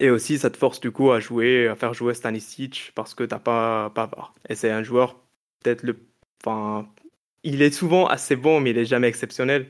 Et 0.00 0.10
aussi, 0.10 0.38
ça 0.38 0.50
te 0.50 0.56
force 0.56 0.80
du 0.80 0.90
coup 0.90 1.10
à 1.12 1.20
jouer, 1.20 1.68
à 1.68 1.74
faire 1.74 1.94
jouer 1.94 2.14
Stanisic 2.14 2.92
parce 2.94 3.14
que 3.14 3.24
t'as 3.24 3.38
pas 3.38 3.90
Pavard. 3.94 4.34
Et 4.48 4.54
c'est 4.54 4.70
un 4.70 4.82
joueur 4.82 5.16
peut-être 5.62 5.82
le, 5.82 5.98
enfin, 6.44 6.88
il 7.42 7.62
est 7.62 7.70
souvent 7.70 8.06
assez 8.06 8.36
bon, 8.36 8.60
mais 8.60 8.70
il 8.70 8.78
est 8.78 8.84
jamais 8.84 9.08
exceptionnel. 9.08 9.66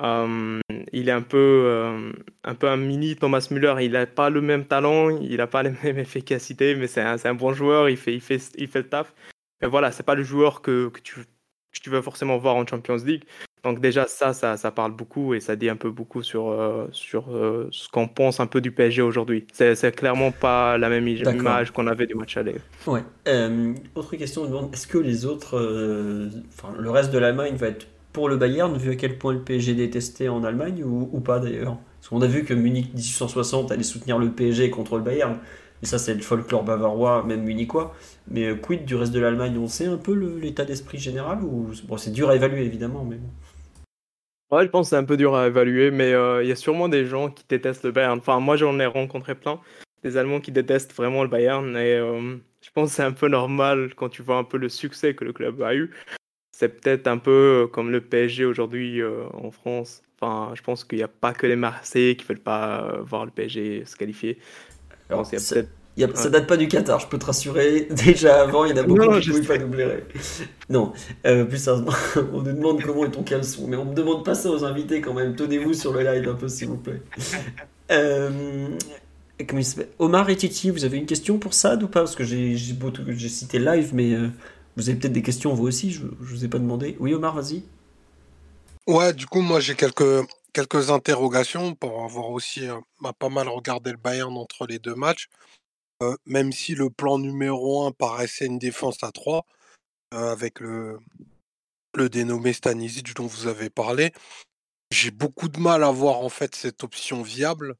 Euh, 0.00 0.60
il 0.92 1.08
est 1.08 1.12
un 1.12 1.22
peu, 1.22 1.36
euh, 1.66 2.12
un 2.44 2.54
peu 2.54 2.68
un 2.68 2.76
mini 2.76 3.16
Thomas 3.16 3.46
Müller. 3.50 3.76
Il 3.80 3.92
n'a 3.92 4.06
pas 4.06 4.30
le 4.30 4.40
même 4.40 4.64
talent, 4.64 5.10
il 5.20 5.36
n'a 5.36 5.46
pas 5.46 5.62
la 5.62 5.70
même 5.84 5.98
efficacité, 5.98 6.74
mais 6.74 6.86
c'est 6.86 7.02
un, 7.02 7.16
un, 7.22 7.34
bon 7.34 7.52
joueur. 7.52 7.88
Il 7.88 7.96
fait, 7.96 8.14
il 8.14 8.20
fait, 8.20 8.40
il 8.56 8.68
fait 8.68 8.80
le 8.80 8.88
taf. 8.88 9.12
Mais 9.62 9.68
voilà, 9.68 9.90
c'est 9.90 10.02
pas 10.02 10.14
le 10.14 10.22
joueur 10.22 10.60
que, 10.60 10.88
que, 10.88 11.00
tu, 11.00 11.20
que 11.20 11.80
tu 11.80 11.90
veux 11.90 12.02
forcément 12.02 12.36
voir 12.36 12.56
en 12.56 12.66
Champions 12.66 12.96
League. 12.96 13.24
Donc 13.64 13.80
déjà 13.80 14.06
ça, 14.06 14.32
ça, 14.32 14.56
ça, 14.56 14.70
parle 14.70 14.92
beaucoup 14.92 15.34
et 15.34 15.40
ça 15.40 15.56
dit 15.56 15.68
un 15.68 15.74
peu 15.74 15.90
beaucoup 15.90 16.22
sur, 16.22 16.50
euh, 16.50 16.86
sur 16.92 17.24
ce 17.72 17.88
qu'on 17.88 18.06
pense 18.06 18.38
un 18.38 18.46
peu 18.46 18.60
du 18.60 18.70
PSG 18.70 19.02
aujourd'hui. 19.02 19.44
C'est 19.52 19.96
clairement 19.96 20.30
pas 20.30 20.78
la 20.78 20.88
même 20.88 21.08
image 21.08 21.72
qu'on 21.72 21.88
avait 21.88 22.06
du 22.06 22.14
match 22.14 22.36
aller. 22.36 22.56
Ouais. 22.86 23.02
autre 23.96 24.14
question, 24.14 24.70
est-ce 24.72 24.86
que 24.86 24.98
les 24.98 25.24
autres, 25.24 25.56
enfin 26.48 26.74
le 26.78 26.90
reste 26.90 27.12
de 27.12 27.18
l'Allemagne 27.18 27.56
va 27.56 27.68
être 27.68 27.88
pour 28.16 28.30
le 28.30 28.38
Bayern, 28.38 28.74
vu 28.78 28.92
à 28.92 28.96
quel 28.96 29.18
point 29.18 29.34
le 29.34 29.40
PSG 29.40 29.72
est 29.72 29.74
détesté 29.74 30.30
en 30.30 30.42
Allemagne 30.42 30.82
ou, 30.82 31.20
pas 31.20 31.38
d'ailleurs 31.38 31.76
Parce 31.96 32.08
qu'on 32.08 32.22
a 32.22 32.26
vu 32.26 32.44
que 32.46 32.54
Munich 32.54 32.86
1860 32.94 33.70
allait 33.70 33.82
soutenir 33.82 34.18
le 34.18 34.30
PSG 34.30 34.70
contre 34.70 34.96
le 34.96 35.02
Bayern. 35.02 35.36
Mais 35.82 35.86
ça, 35.86 35.98
c'est 35.98 36.14
le 36.14 36.22
folklore 36.22 36.64
bavarois, 36.64 37.24
même 37.24 37.42
munichois. 37.42 37.94
Mais 38.30 38.46
euh, 38.46 38.54
quid 38.54 38.86
du 38.86 38.94
reste 38.94 39.12
de 39.12 39.20
l'Allemagne? 39.20 39.58
On 39.58 39.66
sait 39.66 39.84
un 39.84 39.98
peu 39.98 40.14
l'état 40.14 40.64
d'esprit 40.64 40.96
général 40.96 41.44
ou 41.44 41.68
bon, 41.86 41.98
c'est 41.98 42.10
dur 42.10 42.30
à 42.30 42.36
évaluer 42.36 42.64
évidemment, 42.64 43.04
mais 43.04 43.18
Ouais, 44.50 44.64
je 44.64 44.70
pense 44.70 44.86
que 44.86 44.90
c'est 44.90 44.96
un 44.96 45.04
peu 45.04 45.18
dur 45.18 45.36
à 45.36 45.48
évaluer, 45.48 45.90
mais 45.90 46.14
euh, 46.14 46.42
il 46.42 46.48
y 46.48 46.52
a 46.52 46.56
sûrement 46.56 46.88
des 46.88 47.04
gens 47.04 47.28
qui 47.28 47.44
détestent 47.46 47.84
le 47.84 47.90
Bayern. 47.90 48.18
Enfin, 48.18 48.40
moi, 48.40 48.56
j'en 48.56 48.80
ai 48.80 48.86
rencontré 48.86 49.34
plein, 49.34 49.60
des 50.02 50.16
Allemands 50.16 50.40
qui 50.40 50.52
détestent 50.52 50.94
vraiment 50.94 51.22
le 51.22 51.28
Bayern, 51.28 51.76
et 51.76 51.96
euh, 51.96 52.36
je 52.62 52.70
pense 52.72 52.88
que 52.88 52.96
c'est 52.96 53.02
un 53.02 53.12
peu 53.12 53.28
normal 53.28 53.92
quand 53.94 54.08
tu 54.08 54.22
vois 54.22 54.38
un 54.38 54.44
peu 54.44 54.56
le 54.56 54.70
succès 54.70 55.14
que 55.14 55.24
le 55.26 55.34
club 55.34 55.60
a 55.60 55.74
eu 55.74 55.90
c'est 56.58 56.70
peut-être 56.70 57.06
un 57.06 57.18
peu 57.18 57.64
euh, 57.64 57.66
comme 57.66 57.90
le 57.90 58.00
PSG 58.00 58.46
aujourd'hui 58.46 59.02
euh, 59.02 59.24
en 59.34 59.50
France. 59.50 60.00
Enfin, 60.18 60.54
je 60.54 60.62
pense 60.62 60.84
qu'il 60.84 60.96
n'y 60.96 61.04
a 61.04 61.08
pas 61.08 61.34
que 61.34 61.46
les 61.46 61.54
Marseillais 61.54 62.16
qui 62.16 62.24
ne 62.24 62.28
veulent 62.28 62.42
pas 62.42 62.80
euh, 62.80 63.02
voir 63.02 63.26
le 63.26 63.30
PSG 63.30 63.84
se 63.84 63.94
qualifier. 63.94 64.38
Alors, 65.10 65.26
ça, 65.26 66.30
date 66.30 66.46
pas 66.46 66.56
du 66.56 66.66
Qatar, 66.66 66.98
je 66.98 67.08
peux 67.08 67.18
te 67.18 67.26
rassurer. 67.26 67.88
Déjà 67.90 68.40
avant, 68.40 68.64
il 68.64 68.70
y 68.70 68.72
en 68.72 68.78
a 68.78 68.84
beaucoup 68.84 69.04
non, 69.04 69.20
qui 69.20 69.28
ne 69.28 69.34
pouvaient 69.34 69.58
pas 69.58 69.58
nous 69.58 69.70
Non, 70.70 70.94
plus 71.22 71.58
sérieusement, 71.58 71.92
on 72.32 72.40
nous 72.40 72.52
demande 72.52 72.80
comment 72.80 73.04
est 73.04 73.10
ton 73.10 73.22
caleçon, 73.22 73.66
mais 73.68 73.76
on 73.76 73.84
ne 73.84 73.90
me 73.90 73.94
demande 73.94 74.24
pas 74.24 74.34
ça 74.34 74.50
aux 74.50 74.64
invités 74.64 75.02
quand 75.02 75.12
même. 75.12 75.36
Tenez-vous 75.36 75.74
sur 75.74 75.92
le 75.92 76.04
live 76.04 76.26
un 76.26 76.36
peu, 76.36 76.48
s'il 76.48 76.68
vous 76.68 76.78
plaît. 76.78 77.02
Omar 79.98 80.30
et 80.30 80.36
Titi, 80.36 80.70
vous 80.70 80.86
avez 80.86 80.96
une 80.96 81.04
question 81.04 81.38
pour 81.38 81.52
ça 81.52 81.74
ou 81.74 81.86
pas? 81.86 82.00
Parce 82.00 82.16
que 82.16 82.24
j'ai 82.24 82.56
cité 83.28 83.58
live, 83.58 83.90
mais 83.92 84.16
vous 84.76 84.88
avez 84.88 84.98
peut-être 84.98 85.12
des 85.12 85.22
questions 85.22 85.54
vous 85.54 85.66
aussi, 85.66 85.90
je 85.90 86.04
ne 86.04 86.10
vous 86.20 86.44
ai 86.44 86.48
pas 86.48 86.58
demandé. 86.58 86.96
Oui 87.00 87.14
Omar, 87.14 87.34
vas-y. 87.34 87.62
Ouais, 88.86 89.12
du 89.12 89.26
coup, 89.26 89.40
moi 89.40 89.58
j'ai 89.58 89.74
quelques, 89.74 90.90
interrogations 90.90 91.74
pour 91.74 92.04
avoir 92.04 92.30
aussi 92.30 92.68
euh, 92.68 92.78
pas 93.18 93.28
mal 93.28 93.48
regardé 93.48 93.90
le 93.90 93.96
Bayern 93.96 94.36
entre 94.36 94.66
les 94.66 94.78
deux 94.78 94.94
matchs. 94.94 95.28
Euh, 96.02 96.14
même 96.26 96.52
si 96.52 96.74
le 96.74 96.90
plan 96.90 97.18
numéro 97.18 97.86
1 97.86 97.92
paraissait 97.92 98.46
une 98.46 98.58
défense 98.58 99.02
à 99.02 99.12
3, 99.12 99.46
euh, 100.14 100.30
avec 100.30 100.60
le, 100.60 100.98
dénommé 102.10 102.52
Stanisic 102.52 103.14
dont 103.14 103.26
vous 103.26 103.46
avez 103.46 103.70
parlé, 103.70 104.12
j'ai 104.90 105.10
beaucoup 105.10 105.48
de 105.48 105.58
mal 105.58 105.82
à 105.82 105.90
voir 105.90 106.20
en 106.20 106.28
fait 106.28 106.54
cette 106.54 106.84
option 106.84 107.22
viable. 107.22 107.76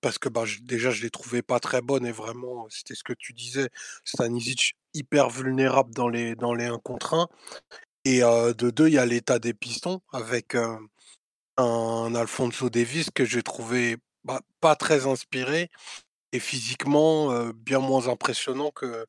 parce 0.00 0.18
que 0.18 0.28
bah, 0.28 0.44
déjà 0.62 0.90
je 0.90 1.02
l'ai 1.02 1.10
trouvé 1.10 1.42
pas 1.42 1.60
très 1.60 1.80
bonne 1.80 2.06
et 2.06 2.12
vraiment 2.12 2.66
c'était 2.70 2.94
ce 2.94 3.04
que 3.04 3.14
tu 3.14 3.32
disais 3.32 3.68
Stanisic 4.04 4.76
hyper 4.94 5.30
vulnérable 5.30 5.92
dans 5.94 6.08
les, 6.08 6.34
dans 6.34 6.54
les 6.54 6.66
1 6.66 6.78
contre 6.78 7.14
1. 7.14 7.28
Et 8.04 8.20
de 8.20 8.70
deux, 8.70 8.88
il 8.88 8.94
y 8.94 8.98
a 8.98 9.06
l'état 9.06 9.38
des 9.38 9.54
pistons 9.54 10.00
avec 10.12 10.56
un 11.56 12.14
Alfonso 12.14 12.68
Davis 12.68 13.10
que 13.10 13.24
j'ai 13.24 13.42
trouvé 13.42 13.96
bah, 14.24 14.40
pas 14.60 14.74
très 14.74 15.06
inspiré 15.06 15.70
et 16.32 16.40
physiquement 16.40 17.50
bien 17.54 17.78
moins 17.78 18.08
impressionnant 18.08 18.72
que, 18.72 19.06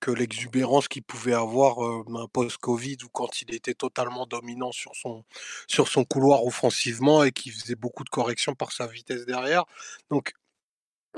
que 0.00 0.10
l'exubérance 0.10 0.88
qu'il 0.88 1.02
pouvait 1.02 1.34
avoir 1.34 1.78
un 1.80 2.26
post-Covid 2.32 2.96
ou 3.04 3.08
quand 3.10 3.42
il 3.42 3.54
était 3.54 3.74
totalement 3.74 4.26
dominant 4.26 4.72
sur 4.72 4.96
son, 4.96 5.24
sur 5.68 5.88
son 5.88 6.04
couloir 6.04 6.44
offensivement 6.44 7.22
et 7.22 7.32
qui 7.32 7.50
faisait 7.50 7.76
beaucoup 7.76 8.02
de 8.04 8.10
corrections 8.10 8.54
par 8.54 8.72
sa 8.72 8.86
vitesse 8.86 9.26
derrière. 9.26 9.64
Donc, 10.10 10.32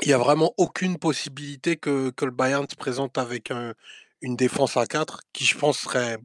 il 0.00 0.08
n'y 0.08 0.14
a 0.14 0.18
vraiment 0.18 0.52
aucune 0.56 0.98
possibilité 0.98 1.76
que, 1.76 2.10
que 2.10 2.24
le 2.24 2.30
Bayern 2.30 2.66
se 2.68 2.76
présente 2.76 3.18
avec 3.18 3.50
un, 3.50 3.74
une 4.22 4.36
défense 4.36 4.76
à 4.76 4.86
4 4.86 5.20
qui, 5.32 5.44
je 5.44 5.58
pense, 5.58 5.78
serait 5.78 6.18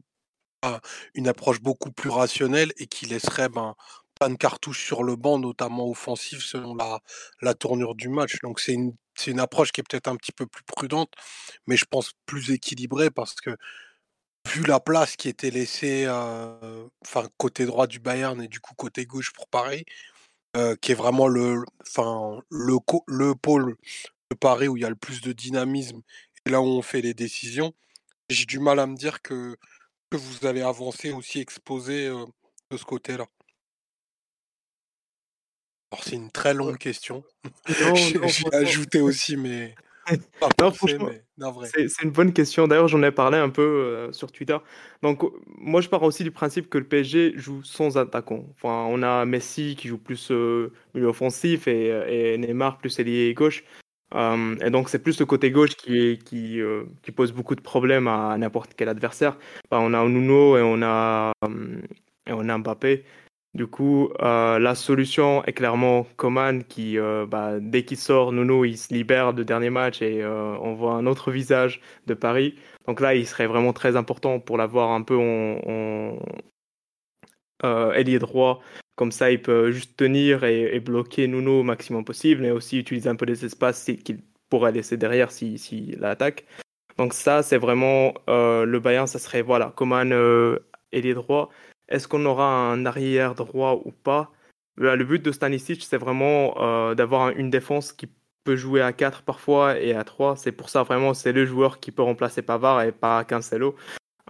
une 1.14 1.28
approche 1.28 1.60
beaucoup 1.60 1.92
plus 1.92 2.10
rationnelle 2.10 2.72
et 2.78 2.86
qui 2.86 3.06
laisserait 3.06 3.48
ben, 3.48 3.74
pas 4.18 4.28
de 4.28 4.34
cartouches 4.34 4.84
sur 4.84 5.04
le 5.04 5.16
banc, 5.16 5.38
notamment 5.38 5.88
offensif, 5.88 6.42
selon 6.44 6.74
la, 6.74 7.00
la 7.40 7.54
tournure 7.54 7.94
du 7.94 8.08
match. 8.08 8.38
Donc 8.42 8.60
c'est 8.60 8.72
une, 8.72 8.94
une 9.26 9.40
approche 9.40 9.72
qui 9.72 9.80
est 9.80 9.84
peut-être 9.88 10.08
un 10.08 10.16
petit 10.16 10.32
peu 10.32 10.46
plus 10.46 10.64
prudente, 10.64 11.12
mais 11.66 11.76
je 11.76 11.84
pense 11.84 12.12
plus 12.26 12.50
équilibrée 12.50 13.10
parce 13.10 13.34
que 13.34 13.56
vu 14.48 14.64
la 14.64 14.80
place 14.80 15.16
qui 15.16 15.28
était 15.28 15.50
laissée 15.50 16.08
enfin, 16.08 17.28
côté 17.36 17.66
droit 17.66 17.86
du 17.86 18.00
Bayern 18.00 18.42
et 18.42 18.48
du 18.48 18.60
coup 18.60 18.74
côté 18.74 19.06
gauche 19.06 19.32
pour 19.32 19.48
Paris, 19.48 19.84
qui 20.80 20.92
est 20.92 20.96
vraiment 20.96 21.28
le, 21.28 21.64
enfin, 21.82 22.40
le, 22.50 22.76
le 23.06 23.34
pôle 23.34 23.76
de 24.30 24.36
Paris 24.36 24.68
où 24.68 24.76
il 24.76 24.82
y 24.82 24.86
a 24.86 24.90
le 24.90 24.96
plus 24.96 25.20
de 25.20 25.32
dynamisme 25.32 26.02
et 26.46 26.50
là 26.50 26.60
où 26.60 26.64
on 26.64 26.82
fait 26.82 27.02
les 27.02 27.14
décisions, 27.14 27.74
j'ai 28.28 28.44
du 28.44 28.58
mal 28.58 28.78
à 28.78 28.86
me 28.86 28.96
dire 28.96 29.22
que, 29.22 29.56
que 30.10 30.16
vous 30.16 30.46
allez 30.46 30.62
avancer 30.62 31.12
aussi 31.12 31.40
exposé 31.40 32.08
de 32.70 32.76
ce 32.76 32.84
côté-là. 32.84 33.26
Alors 35.90 36.04
c'est 36.04 36.16
une 36.16 36.30
très 36.30 36.52
longue 36.52 36.76
question. 36.76 37.24
J'ai 37.96 38.54
ajouté 38.54 39.00
aussi 39.00 39.36
mais 39.36 39.74
c'est 41.64 42.02
une 42.02 42.10
bonne 42.10 42.32
question. 42.32 42.66
D'ailleurs, 42.66 42.88
j'en 42.88 43.02
ai 43.02 43.10
parlé 43.10 43.38
un 43.38 43.50
peu 43.50 44.08
sur 44.12 44.32
Twitter. 44.32 44.56
Donc, 45.02 45.22
moi, 45.46 45.80
je 45.80 45.88
pars 45.88 46.02
aussi 46.02 46.24
du 46.24 46.30
principe 46.30 46.68
que 46.68 46.78
le 46.78 46.84
PSG 46.84 47.34
joue 47.36 47.62
sans 47.62 47.98
attaquant. 47.98 48.46
Enfin, 48.54 48.86
on 48.88 49.02
a 49.02 49.24
Messi 49.24 49.76
qui 49.76 49.88
joue 49.88 49.98
plus 49.98 50.30
milieu 50.94 51.08
offensif 51.08 51.68
et, 51.68 52.32
et, 52.32 52.38
Neymar 52.38 52.78
plus 52.78 52.98
ailier 52.98 53.34
gauche. 53.34 53.64
Euh, 54.14 54.56
et 54.64 54.70
donc, 54.70 54.88
c'est 54.88 55.02
plus 55.02 55.18
le 55.20 55.26
côté 55.26 55.50
gauche 55.50 55.74
qui, 55.76 56.18
qui, 56.24 56.60
euh, 56.60 56.84
pose 57.14 57.32
beaucoup 57.32 57.54
de 57.54 57.60
problèmes 57.60 58.08
à 58.08 58.36
n'importe 58.38 58.74
quel 58.76 58.88
adversaire. 58.88 59.36
On 59.70 59.94
a 59.94 60.04
Nuno 60.08 60.56
et 60.56 60.62
on 60.62 60.82
a, 60.82 61.32
euh, 61.44 61.80
et 62.26 62.32
on 62.32 62.48
a 62.48 62.58
Mbappé. 62.58 63.04
Du 63.54 63.66
coup, 63.66 64.10
la 64.20 64.74
solution 64.74 65.42
est 65.44 65.52
clairement 65.52 66.06
Coman 66.16 66.62
qui, 66.64 66.98
bah, 67.28 67.58
dès 67.60 67.84
qu'il 67.84 67.96
sort, 67.96 68.32
Nuno, 68.32 68.64
il 68.64 68.76
se 68.76 68.92
libère 68.94 69.32
de 69.34 69.42
dernier 69.42 69.70
match 69.70 70.02
et 70.02 70.24
on 70.24 70.74
voit 70.74 70.92
un 70.94 71.06
autre 71.06 71.32
visage 71.32 71.80
de 72.06 72.14
Paris. 72.14 72.56
Donc 72.86 73.00
là, 73.00 73.14
il 73.14 73.26
serait 73.26 73.46
vraiment 73.46 73.72
très 73.72 73.96
important 73.96 74.38
pour 74.38 74.58
l'avoir 74.58 74.90
un 74.92 75.02
peu 75.02 75.16
en, 75.16 76.18
en 77.64 77.92
ailier 77.94 78.18
droit. 78.18 78.60
Comme 78.98 79.12
ça, 79.12 79.30
il 79.30 79.40
peut 79.40 79.70
juste 79.70 79.96
tenir 79.96 80.44
et, 80.44 80.78
bloquer 80.80 81.26
Nuno 81.26 81.60
au 81.60 81.62
maximum 81.62 82.04
possible, 82.04 82.42
mais 82.42 82.50
aussi 82.50 82.78
utiliser 82.78 83.08
un 83.08 83.16
peu 83.16 83.24
les 83.24 83.44
espaces 83.44 83.90
qu'il 84.04 84.18
pourrait 84.50 84.72
laisser 84.72 84.98
derrière 84.98 85.30
s'il 85.30 85.58
si, 85.58 85.94
l'attaque. 85.98 86.44
Donc 86.98 87.14
ça, 87.14 87.42
c'est 87.42 87.58
vraiment 87.58 88.12
le 88.26 88.78
Bayern, 88.78 89.06
ça 89.06 89.18
serait 89.18 89.42
voilà, 89.42 89.72
Coman 89.76 90.12
ailier 90.92 91.14
droit 91.14 91.50
est-ce 91.88 92.06
qu'on 92.06 92.24
aura 92.26 92.70
un 92.70 92.84
arrière 92.86 93.34
droit 93.34 93.80
ou 93.84 93.92
pas? 93.92 94.30
Bah, 94.76 94.96
Le 94.96 95.04
but 95.04 95.22
de 95.22 95.32
Stanisic, 95.32 95.82
c'est 95.82 95.96
vraiment 95.96 96.54
euh, 96.60 96.94
d'avoir 96.94 97.30
une 97.30 97.50
défense 97.50 97.92
qui 97.92 98.08
peut 98.44 98.56
jouer 98.56 98.82
à 98.82 98.92
4 98.92 99.22
parfois 99.22 99.78
et 99.80 99.94
à 99.94 100.04
3. 100.04 100.36
C'est 100.36 100.52
pour 100.52 100.68
ça 100.68 100.82
vraiment, 100.82 101.14
c'est 101.14 101.32
le 101.32 101.46
joueur 101.46 101.80
qui 101.80 101.90
peut 101.90 102.02
remplacer 102.02 102.42
Pavard 102.42 102.82
et 102.82 102.92
pas 102.92 103.24
Cancelo. 103.24 103.74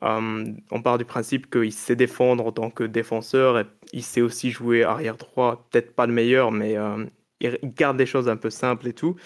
Euh, 0.02 0.44
on 0.70 0.82
part 0.82 0.98
du 0.98 1.04
principe 1.04 1.50
qu'il 1.50 1.72
sait 1.72 1.96
défendre 1.96 2.46
en 2.46 2.52
tant 2.52 2.70
que 2.70 2.84
défenseur 2.84 3.58
et 3.58 3.64
il 3.92 4.02
sait 4.02 4.20
aussi 4.20 4.50
jouer 4.50 4.84
arrière 4.84 5.16
droit, 5.16 5.66
peut-être 5.70 5.94
pas 5.94 6.06
le 6.06 6.12
meilleur, 6.12 6.52
mais 6.52 6.76
euh, 6.76 7.04
il 7.40 7.58
garde 7.74 7.96
des 7.96 8.06
choses 8.06 8.28
un 8.28 8.36
peu 8.36 8.50
simples 8.50 8.88
et 8.88 8.92
tout. 8.92 9.16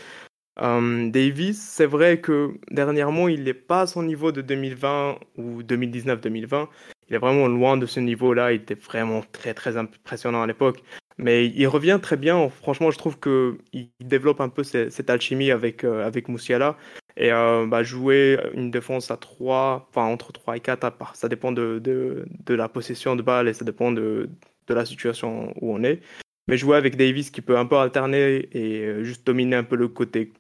Davis, 0.59 1.61
c'est 1.61 1.87
vrai 1.87 2.21
que 2.21 2.59
dernièrement, 2.71 3.29
il 3.29 3.45
n'est 3.45 3.55
pas 3.55 3.83
à 3.83 3.87
son 3.87 4.03
niveau 4.03 4.33
de 4.33 4.43
2020 4.43 5.19
ou 5.39 5.63
2019-2020 5.63 6.69
il 7.13 7.17
est 7.17 7.19
vraiment 7.19 7.47
loin 7.47 7.77
de 7.77 7.85
ce 7.85 8.01
niveau-là. 8.01 8.53
Il 8.53 8.63
était 8.63 8.75
vraiment 8.75 9.23
très 9.33 9.53
très 9.53 9.77
impressionnant 9.77 10.43
à 10.43 10.47
l'époque. 10.47 10.83
Mais 11.19 11.47
il 11.47 11.67
revient 11.67 11.99
très 12.01 12.17
bien. 12.17 12.49
Franchement, 12.49 12.91
je 12.91 12.97
trouve 12.97 13.19
qu'il 13.21 13.91
développe 14.01 14.41
un 14.41 14.49
peu 14.49 14.65
cette, 14.65 15.11
alchimie 15.11 15.51
avec, 15.51 15.85
euh, 15.85 16.07
avec 16.07 16.29
Moussiala. 16.29 16.79
Et 17.17 17.33
euh, 17.33 17.67
bah, 17.67 17.83
jouer 17.83 18.39
une 18.55 18.71
défense 18.71 19.11
à 19.11 19.17
3, 19.17 19.89
enfin 19.91 20.05
entre 20.05 20.33
3 20.33 20.57
et 20.57 20.61
4, 20.61 21.15
ça 21.15 21.29
dépend 21.29 21.53
de, 21.53 21.79
de, 21.79 22.55
la 22.55 22.69
possession 22.69 23.17
de 23.17 23.23
balle 23.23 23.49
et 23.49 23.55
ça 23.55 23.65
dépend 23.65 23.93
de, 23.93 24.31
de 24.67 24.75
la 24.75 24.85
situation 24.85 25.53
où 25.61 25.75
on 25.75 25.83
est. 25.85 26.01
Mais 26.49 26.57
jouer 26.57 26.77
avec 26.77 26.97
Davis 26.97 27.31
qui 27.31 27.41
peut 27.41 27.57
un 27.59 27.67
peu 27.67 27.77
alterner 27.77 28.49
et 28.53 28.85
euh, 28.87 29.05
juste 29.05 29.27
dominer 29.27 29.57
un 29.57 29.65
peu 29.65 29.77
le 29.77 29.89
côté 29.89 30.33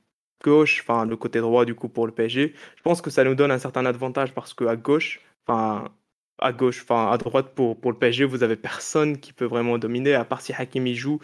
gauche, 0.42 0.80
enfin 0.82 1.06
le 1.06 1.16
côté 1.16 1.40
droit 1.40 1.64
du 1.64 1.74
coup 1.74 1.88
pour 1.88 2.06
le 2.06 2.12
PSG, 2.12 2.54
je 2.76 2.82
pense 2.82 3.00
que 3.00 3.10
ça 3.10 3.24
nous 3.24 3.34
donne 3.36 3.52
un 3.52 3.58
certain 3.58 3.86
avantage 3.86 4.34
parce 4.34 4.54
qu'à 4.54 4.76
gauche, 4.76 5.20
enfin 5.46 5.92
à 6.38 6.52
gauche, 6.52 6.82
enfin 6.82 7.10
à 7.10 7.18
droite 7.18 7.54
pour, 7.54 7.80
pour 7.80 7.92
le 7.92 7.98
PSG, 7.98 8.24
vous 8.24 8.42
avez 8.42 8.56
personne 8.56 9.18
qui 9.18 9.32
peut 9.32 9.44
vraiment 9.44 9.78
dominer, 9.78 10.14
à 10.14 10.24
part 10.24 10.40
si 10.40 10.52
Hakimi 10.52 10.94
joue 10.94 11.20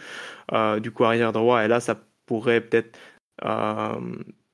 euh, 0.53 0.79
du 0.79 0.91
coup 0.91 1.03
arrière 1.03 1.33
droit. 1.33 1.63
Et 1.63 1.67
là, 1.67 1.79
ça 1.79 1.99
pourrait 2.25 2.61
peut-être 2.61 2.97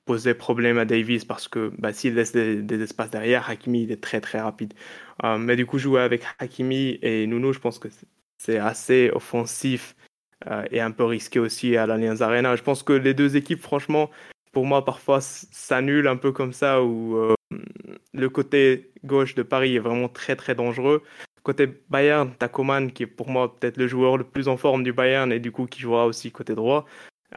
poser 0.05 0.33
problème 0.33 0.77
à 0.77 0.85
Davis 0.85 1.25
parce 1.25 1.47
que 1.47 1.71
bah, 1.77 1.93
s'il 1.93 2.15
laisse 2.15 2.31
des, 2.31 2.81
espaces 2.81 3.09
derrière, 3.09 3.49
Hakimi 3.49 3.83
il 3.83 3.91
est 3.91 4.01
très 4.01 4.21
très 4.21 4.39
rapide. 4.39 4.73
Euh, 5.23 5.37
mais 5.37 5.55
du 5.55 5.65
coup, 5.65 5.77
jouer 5.79 6.01
avec 6.01 6.23
Hakimi 6.39 6.99
et 7.01 7.25
Nuno, 7.27 7.53
je 7.53 7.59
pense 7.59 7.79
que 7.79 7.87
c'est 8.37 8.57
assez 8.57 9.09
offensif 9.13 9.95
et 10.69 10.79
un 10.79 10.91
peu 10.91 11.05
risqué 11.05 11.39
aussi 11.39 11.75
à 11.75 11.87
l'Allianz 11.87 12.21
Arena. 12.21 12.55
Je 12.55 12.61
pense 12.61 12.83
que 12.83 12.93
les 12.93 13.15
deux 13.15 13.35
équipes, 13.35 13.61
franchement, 13.61 14.11
pour 14.51 14.65
moi, 14.67 14.85
parfois 14.85 15.19
s'annulent 15.21 16.07
un 16.07 16.17
peu 16.17 16.31
comme 16.31 16.53
ça 16.53 16.83
où 16.83 17.17
le 18.13 18.29
côté 18.29 18.91
gauche 19.03 19.35
de 19.35 19.43
Paris 19.43 19.75
est 19.75 19.79
vraiment 19.79 20.09
très 20.09 20.35
très 20.35 20.55
dangereux. 20.55 21.03
Côté 21.43 21.67
Bayern, 21.89 22.33
t'as 22.37 22.47
Coman 22.47 22.91
qui 22.91 23.03
est 23.03 23.07
pour 23.07 23.29
moi 23.29 23.55
peut-être 23.55 23.77
le 23.77 23.87
joueur 23.87 24.17
le 24.17 24.23
plus 24.23 24.47
en 24.47 24.57
forme 24.57 24.83
du 24.83 24.93
Bayern 24.93 25.31
et 25.31 25.39
du 25.39 25.51
coup 25.51 25.67
qui 25.67 25.79
jouera 25.79 26.07
aussi 26.07 26.31
côté 26.31 26.55
droit. 26.55 26.85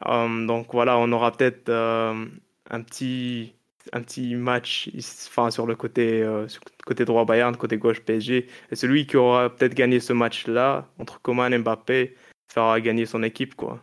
Euh, 0.07 0.47
donc 0.47 0.69
voilà, 0.73 0.97
on 0.99 1.13
aura 1.13 1.33
peut-être 1.33 1.69
euh, 1.69 2.25
un 2.71 2.83
petit 2.83 3.55
un 3.93 4.03
petit 4.03 4.35
match 4.35 4.91
enfin, 5.29 5.51
sur 5.51 5.67
le 5.67 5.75
côté, 5.75 6.23
euh, 6.23 6.47
côté 6.85 7.05
droit 7.05 7.25
Bayern, 7.25 7.57
côté 7.57 7.79
gauche 7.79 8.01
PSG. 8.01 8.47
Et 8.71 8.77
celui 8.77 9.07
qui 9.07 9.17
aura 9.17 9.49
peut-être 9.49 9.75
gagné 9.75 10.01
ce 10.01 10.13
match-là, 10.13 10.89
entre 10.99 11.21
Coman 11.23 11.53
et 11.53 11.59
Mbappé, 11.59 12.15
fera 12.53 12.81
gagner 12.81 13.07
son 13.07 13.23
équipe. 13.23 13.55
quoi. 13.55 13.83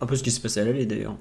Un 0.00 0.06
peu 0.06 0.16
ce 0.16 0.22
qui 0.22 0.30
s'est 0.30 0.40
passé 0.40 0.60
à 0.60 0.64
l'aller 0.64 0.86
d'ailleurs. 0.86 1.16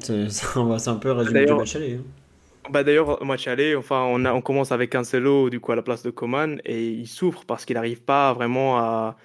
C'est 0.00 0.26
un 0.56 0.96
peu 0.96 1.12
résumé 1.12 1.46
du 1.46 1.54
match 1.54 1.76
aller. 1.76 1.94
Hein. 1.94 2.70
Bah 2.70 2.82
d'ailleurs, 2.82 3.20
au 3.20 3.24
match 3.24 3.46
aller, 3.46 3.76
enfin, 3.76 4.04
on, 4.08 4.24
a, 4.24 4.32
on 4.32 4.40
commence 4.40 4.72
avec 4.72 4.90
Cancelo 4.90 5.50
du 5.50 5.60
coup 5.60 5.72
à 5.72 5.76
la 5.76 5.82
place 5.82 6.02
de 6.02 6.10
Coman 6.10 6.60
et 6.64 6.88
il 6.88 7.06
souffre 7.06 7.44
parce 7.46 7.66
qu'il 7.66 7.74
n'arrive 7.74 8.02
pas 8.02 8.32
vraiment 8.32 8.78
à, 8.78 9.16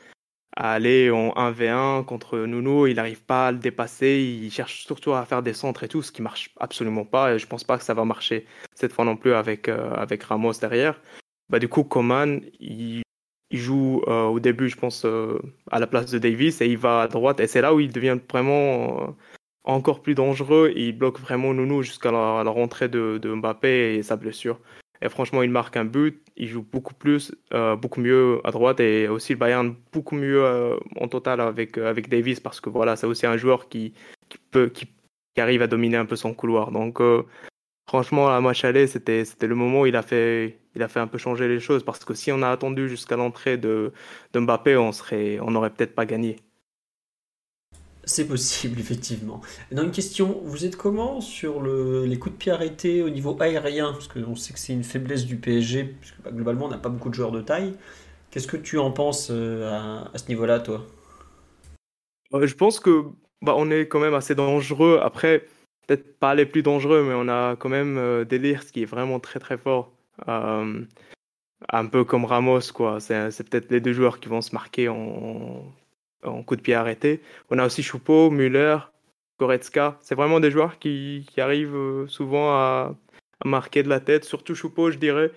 aller 0.59 1.09
en 1.09 1.29
1v1 1.29 2.03
contre 2.05 2.37
Nuno. 2.39 2.85
Il 2.85 2.95
n'arrive 2.95 3.21
pas 3.23 3.47
à 3.47 3.51
le 3.51 3.57
dépasser. 3.57 4.19
Il 4.19 4.51
cherche 4.51 4.85
surtout 4.85 5.13
à 5.13 5.25
faire 5.25 5.41
des 5.41 5.53
centres 5.53 5.83
et 5.83 5.87
tout, 5.87 6.01
ce 6.01 6.11
qui 6.11 6.21
marche 6.21 6.51
absolument 6.59 7.05
pas. 7.05 7.33
Et 7.33 7.39
je 7.39 7.47
pense 7.47 7.63
pas 7.63 7.77
que 7.77 7.83
ça 7.83 7.93
va 7.93 8.05
marcher 8.05 8.45
cette 8.75 8.93
fois 8.93 9.05
non 9.05 9.15
plus 9.15 9.33
avec, 9.33 9.69
euh, 9.69 9.93
avec 9.93 10.23
Ramos 10.23 10.53
derrière. 10.59 11.01
Bah, 11.49 11.59
du 11.59 11.67
coup, 11.67 11.83
Coman, 11.83 12.41
il, 12.59 13.01
joue 13.51 14.03
euh, 14.07 14.25
au 14.25 14.39
début, 14.39 14.69
je 14.69 14.75
pense, 14.75 15.05
euh, 15.05 15.39
à 15.71 15.79
la 15.79 15.87
place 15.87 16.11
de 16.11 16.19
Davis 16.19 16.61
et 16.61 16.67
il 16.67 16.77
va 16.77 17.01
à 17.01 17.07
droite. 17.07 17.39
Et 17.39 17.47
c'est 17.47 17.61
là 17.61 17.73
où 17.73 17.79
il 17.79 17.91
devient 17.91 18.19
vraiment 18.29 19.15
encore 19.63 20.01
plus 20.01 20.15
dangereux 20.15 20.71
il 20.75 20.97
bloque 20.97 21.19
vraiment 21.19 21.53
Nounou 21.53 21.83
jusqu'à 21.83 22.11
la, 22.11 22.43
rentrée 22.43 22.89
de, 22.89 23.19
Mbappé 23.23 23.95
et 23.95 24.03
sa 24.03 24.15
blessure. 24.15 24.59
Et 25.01 25.09
franchement, 25.09 25.43
il 25.43 25.49
marque 25.49 25.77
un 25.77 25.85
but, 25.85 26.21
il 26.39 26.47
joue 26.47 26.63
beaucoup 26.63 26.93
plus, 26.93 27.35
euh, 27.53 27.75
mieux 27.97 28.41
à 28.45 28.51
droite 28.51 28.79
et 28.79 29.07
aussi 29.09 29.33
le 29.33 29.39
Bayern 29.39 29.75
beaucoup 29.91 30.15
mieux 30.15 30.43
euh, 30.43 30.77
en 30.99 31.07
total 31.07 31.41
avec, 31.41 31.77
euh, 31.77 31.93
Davis 31.93 32.39
parce 32.39 32.61
que 32.61 32.69
voilà, 32.69 32.95
c'est 32.95 33.07
aussi 33.07 33.25
un 33.27 33.37
joueur 33.37 33.67
qui, 33.67 33.93
qui 34.29 34.37
peut, 34.51 34.69
qui, 34.69 34.87
arrive 35.37 35.61
à 35.61 35.67
dominer 35.67 35.95
un 35.95 36.05
peu 36.05 36.17
son 36.17 36.33
couloir. 36.33 36.69
Donc 36.71 36.99
franchement, 37.87 38.27
à 38.27 38.41
match 38.41 38.65
aller, 38.65 38.87
c'était, 38.87 39.23
c'était 39.23 39.47
le 39.47 39.55
moment 39.55 39.81
où 39.81 39.85
il 39.85 39.95
a, 39.95 40.01
fait, 40.01 40.59
il 40.75 40.83
a 40.83 40.89
fait 40.89 40.99
un 40.99 41.07
peu 41.07 41.17
changer 41.17 41.47
les 41.47 41.61
choses 41.61 41.81
parce 41.83 42.03
que 42.03 42.13
si 42.13 42.29
on 42.33 42.41
a 42.41 42.49
attendu 42.49 42.89
jusqu'à 42.89 43.15
l'entrée 43.15 43.55
de, 43.57 43.93
de 44.33 44.39
Mbappé, 44.41 44.75
on 44.75 44.91
serait, 44.91 45.39
on 45.39 45.51
n'aurait 45.51 45.69
peut-être 45.69 45.95
pas 45.95 46.05
gagné. 46.05 46.35
C'est 48.09 48.25
possible, 48.25 48.79
effectivement. 48.79 49.39
Dans 49.71 49.83
une 49.83 49.91
question, 49.91 50.41
vous 50.43 50.65
êtes 50.65 50.75
comment 50.75 51.21
sur 51.21 51.61
le, 51.61 52.05
les 52.05 52.17
coups 52.17 52.33
de 52.33 52.39
pied 52.39 52.51
arrêtés 52.51 53.03
au 53.03 53.09
niveau 53.11 53.37
aérien? 53.39 53.93
Parce 53.93 54.07
qu'on 54.07 54.35
sait 54.35 54.51
que 54.51 54.57
c'est 54.57 54.73
une 54.73 54.83
faiblesse 54.83 55.27
du 55.27 55.35
PSG, 55.35 55.83
puisque 55.83 56.19
bah, 56.23 56.31
globalement, 56.31 56.65
on 56.65 56.69
n'a 56.69 56.79
pas 56.79 56.89
beaucoup 56.89 57.09
de 57.09 57.13
joueurs 57.13 57.31
de 57.31 57.41
taille. 57.41 57.75
Qu'est-ce 58.31 58.47
que 58.47 58.57
tu 58.57 58.79
en 58.79 58.89
penses 58.89 59.27
euh, 59.29 60.09
à, 60.11 60.17
ce 60.17 60.27
niveau-là, 60.27 60.59
toi? 60.59 60.87
Euh, 62.33 62.47
Je 62.47 62.55
pense 62.55 62.79
que 62.79 63.03
bah, 63.43 63.53
on 63.55 63.69
est 63.69 63.87
quand 63.87 63.99
même 63.99 64.15
assez 64.15 64.33
dangereux. 64.33 64.99
Après, 65.03 65.45
peut-être 65.85 66.17
pas 66.17 66.33
les 66.33 66.47
plus 66.47 66.63
dangereux, 66.63 67.03
mais 67.03 67.13
on 67.13 67.27
a 67.29 67.57
quand 67.57 67.69
même 67.69 67.99
euh, 67.99 68.25
qui 68.25 68.81
est 68.81 68.85
vraiment 68.85 69.19
très 69.19 69.39
très 69.39 69.59
fort. 69.59 69.91
Euh, 70.27 70.83
un 71.71 71.85
peu 71.85 72.03
comme 72.03 72.25
Ramos, 72.25 72.71
quoi. 72.73 72.99
C'est 72.99 73.47
peut-être 73.47 73.69
les 73.69 73.81
deux 73.81 73.93
joueurs 73.93 74.19
qui 74.19 74.29
vont 74.29 74.41
se 74.41 74.55
marquer 74.55 74.89
en, 74.89 75.61
en 76.23 76.43
coup 76.43 76.55
de 76.55 76.61
pied 76.61 76.73
arrêté. 76.73 77.21
On 77.49 77.57
a 77.59 77.65
aussi 77.65 77.83
Choupeau, 77.83 78.29
Müller, 78.29 78.77
Goretzka. 79.39 79.97
C'est 80.01 80.15
vraiment 80.15 80.39
des 80.39 80.51
joueurs 80.51 80.79
qui, 80.79 81.25
arrivent 81.37 81.75
euh, 81.75 82.07
souvent 82.07 82.51
à, 82.51 82.95
à, 83.43 83.47
marquer 83.47 83.83
de 83.83 83.89
la 83.89 83.99
tête, 83.99 84.25
surtout 84.25 84.55
Choupeau, 84.55 84.91
je 84.91 84.97
dirais. 84.97 85.31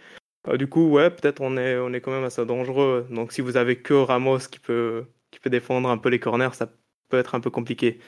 Euh, 0.48 0.56
du 0.56 0.66
coup, 0.68 0.90
ouais, 0.90 1.10
peut-être 1.10 1.40
on 1.40 1.56
est, 1.56 1.76
on 1.78 1.92
est 1.92 2.00
quand 2.00 2.12
même 2.12 2.24
assez 2.24 2.44
dangereux. 2.46 3.06
Donc 3.10 3.32
si 3.32 3.40
vous 3.40 3.56
avez 3.56 3.76
que 3.80 3.94
Ramos 3.94 4.38
qui 4.50 4.58
peut, 4.58 5.06
qui 5.30 5.40
peut 5.40 5.50
défendre 5.50 5.88
un 5.88 5.98
peu 5.98 6.08
les 6.08 6.20
corners, 6.20 6.54
ça 6.54 6.68
peut 7.12 7.18
être 7.18 7.34
un 7.34 7.40
peu 7.40 7.50
compliqué. 7.50 7.98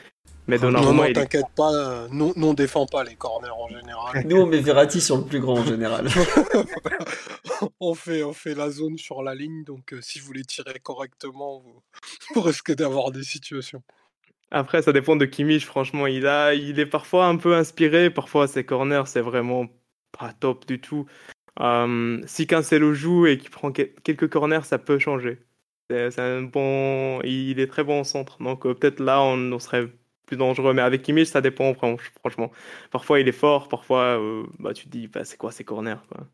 Mais 0.46 0.56
non, 0.58 0.70
non, 0.70 1.12
t'inquiète 1.12 1.52
pas, 1.54 2.06
nous, 2.10 2.32
on 2.36 2.54
défend 2.54 2.86
pas 2.86 3.04
les 3.04 3.16
corners 3.16 3.50
en 3.50 3.68
général. 3.68 4.26
Nous, 4.26 4.36
on 4.36 4.46
met 4.46 4.60
Verratti 4.60 5.00
sur 5.00 5.18
le 5.18 5.24
plus 5.24 5.40
grand 5.40 5.58
en 5.58 5.64
général. 5.64 6.08
on, 7.80 7.94
fait, 7.94 8.22
on 8.22 8.32
fait 8.32 8.54
la 8.54 8.70
zone 8.70 8.96
sur 8.96 9.22
la 9.22 9.34
ligne, 9.34 9.62
donc 9.64 9.92
euh, 9.92 10.00
si 10.00 10.20
vous 10.20 10.32
les 10.32 10.44
tirez 10.44 10.78
correctement, 10.82 11.62
vous, 12.34 12.40
risquez 12.40 12.74
d'avoir 12.74 13.10
des 13.10 13.24
situations. 13.24 13.82
Après, 14.50 14.80
ça 14.80 14.92
dépend 14.92 15.16
de 15.16 15.26
Kimmich, 15.26 15.66
franchement, 15.66 16.06
il, 16.06 16.26
a, 16.26 16.54
il 16.54 16.80
est 16.80 16.86
parfois 16.86 17.26
un 17.26 17.36
peu 17.36 17.54
inspiré, 17.54 18.08
parfois 18.08 18.48
ses 18.48 18.64
corners, 18.64 19.04
c'est 19.06 19.22
vraiment 19.22 19.66
pas 20.18 20.32
top 20.32 20.66
du 20.66 20.80
tout. 20.80 21.06
Euh, 21.60 22.22
si 22.26 22.46
Cancelo 22.46 22.94
joue 22.94 23.26
et 23.26 23.36
qu'il 23.36 23.50
prend 23.50 23.70
quelques 23.70 24.30
corners, 24.30 24.64
ça 24.64 24.78
peut 24.78 24.98
changer. 24.98 25.40
C'est 25.90 26.18
un 26.18 26.42
bon, 26.42 27.20
il 27.22 27.60
est 27.60 27.66
très 27.66 27.84
bon 27.84 28.00
au 28.00 28.04
centre, 28.04 28.42
donc 28.42 28.64
euh, 28.64 28.74
peut-être 28.74 29.00
là, 29.00 29.22
on, 29.22 29.58
serait 29.58 29.86
plus 30.24 30.36
dangereux. 30.36 30.72
Mais 30.72 30.80
avec 30.80 31.02
Kimmich, 31.02 31.28
ça 31.28 31.42
dépend, 31.42 31.74
franchement. 31.74 32.50
Parfois, 32.90 33.20
il 33.20 33.28
est 33.28 33.32
fort, 33.32 33.68
parfois, 33.68 34.18
euh, 34.18 34.44
bah, 34.58 34.72
tu 34.72 34.86
te 34.86 34.90
dis, 34.90 35.08
bah, 35.08 35.24
c'est 35.24 35.36
quoi 35.36 35.52
ces 35.52 35.64
corners 35.64 36.02
quoi? 36.08 36.26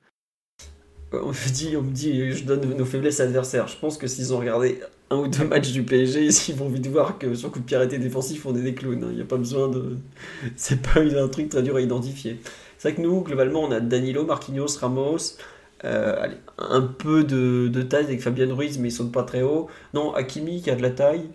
On 1.12 1.31
me, 1.31 1.52
dit, 1.52 1.77
on 1.77 1.82
me 1.82 1.90
dit, 1.90 2.31
je 2.31 2.44
donne 2.44 2.77
nos 2.77 2.85
faiblesses 2.85 3.18
adversaires. 3.18 3.66
Je 3.66 3.77
pense 3.77 3.98
que 3.98 4.06
s'ils 4.06 4.32
ont 4.32 4.39
regardé 4.39 4.78
un 5.10 5.16
ou 5.16 5.27
deux 5.27 5.44
matchs 5.44 5.72
du 5.72 5.82
PSG, 5.82 6.28
ils 6.48 6.55
vont 6.55 6.68
vite 6.68 6.86
voir 6.86 7.18
que 7.18 7.35
sur 7.35 7.51
coup 7.51 7.59
de 7.59 7.64
pied 7.64 7.77
arrêté 7.77 7.98
défensif, 7.98 8.47
on 8.47 8.55
est 8.55 8.62
des 8.62 8.74
clowns. 8.74 9.02
Hein. 9.02 9.09
Il 9.10 9.16
n'y 9.16 9.22
a 9.22 9.24
pas 9.24 9.36
besoin 9.36 9.68
de. 9.68 9.97
C'est 10.56 10.81
pas 10.81 11.01
un 11.01 11.28
truc 11.28 11.48
très 11.48 11.64
dur 11.64 11.74
à 11.74 11.81
identifier. 11.81 12.39
C'est 12.78 12.90
vrai 12.90 12.97
que 12.97 13.02
nous, 13.02 13.22
globalement, 13.22 13.64
on 13.64 13.72
a 13.72 13.81
Danilo, 13.81 14.24
Marquinhos, 14.24 14.78
Ramos, 14.81 15.36
un 15.82 16.82
peu 16.82 17.24
de, 17.24 17.82
taille 17.82 18.05
avec 18.05 18.20
Fabien 18.20 18.52
Ruiz, 18.55 18.78
mais 18.78 18.89
il 18.89 18.93
saute 18.93 19.12
pas 19.12 19.23
très 19.23 19.43
haut. 19.43 19.69
Non, 19.94 20.15
Hakimi 20.15 20.62
qui 20.62 20.70
a 20.70 20.77
de 20.77 20.82
la 20.82 20.90
taille 20.90 21.28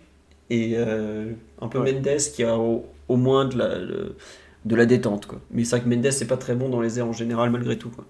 et 0.50 0.76
un 0.76 1.68
peu 1.68 1.78
Mendes 1.78 2.18
qui 2.34 2.44
a 2.44 2.56
au, 2.58 2.84
moins 3.08 3.46
de 3.46 3.58
la, 3.58 3.78
de 4.64 4.76
la 4.76 4.86
détente. 4.86 5.26
Quoi. 5.26 5.40
Mais 5.50 5.64
c'est 5.64 5.76
vrai 5.76 5.84
que 5.84 5.88
Mendes, 5.88 6.10
c'est 6.10 6.26
pas 6.26 6.36
très 6.36 6.54
bon 6.54 6.68
dans 6.68 6.80
les 6.80 6.98
airs 6.98 7.08
en 7.08 7.12
général, 7.12 7.50
malgré 7.50 7.78
tout. 7.78 7.90
Quoi. 7.90 8.04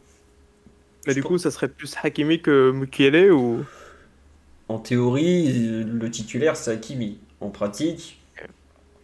Mais 1.07 1.15
du 1.15 1.23
coup, 1.23 1.39
ça 1.39 1.51
serait 1.51 1.69
plus 1.69 1.95
Hakimi 2.03 2.41
que 2.41 2.73
Mukiele 2.73 3.33
ou? 3.33 3.65
En 4.69 4.79
théorie, 4.79 5.85
le 5.85 6.11
titulaire, 6.11 6.57
c'est 6.57 6.73
Hakimi. 6.73 7.19
En 7.41 7.51
pratique, 7.51 8.21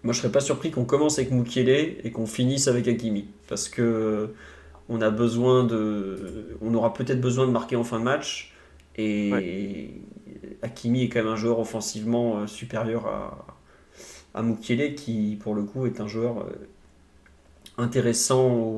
moi, 0.03 0.13
je 0.13 0.19
serais 0.19 0.33
pas 0.33 0.41
surpris 0.41 0.73
qu'on 0.73 0.85
commence 0.85 1.19
avec 1.19 1.31
Mukiele 1.31 1.97
et 2.03 2.11
qu'on 2.11 2.27
finisse 2.27 2.67
avec 2.67 2.89
Hakimi. 2.89 3.27
Parce 3.49 3.69
que 3.69 4.31
on 4.93 5.01
a 5.01 5.11
besoin 5.11 5.65
de. 5.65 6.57
On 6.61 6.75
aura 6.75 6.93
peut-être 6.93 7.21
besoin 7.21 7.47
de 7.47 7.53
marquer 7.53 7.77
en 7.77 7.85
fin 7.85 7.99
de 7.99 8.05
match. 8.05 8.53
Et 8.97 10.03
Hakimi 10.63 11.05
est 11.05 11.09
quand 11.09 11.21
même 11.21 11.33
un 11.33 11.37
joueur 11.37 11.59
offensivement 11.59 12.39
euh, 12.39 12.47
supérieur 12.47 13.07
à, 13.07 13.47
à 14.35 14.43
Mukiele, 14.43 14.95
qui, 14.95 15.39
pour 15.41 15.55
le 15.55 15.63
coup, 15.63 15.87
est 15.87 16.01
un 16.01 16.07
joueur 16.07 16.41
euh, 16.41 16.53
intéressant 17.79 18.77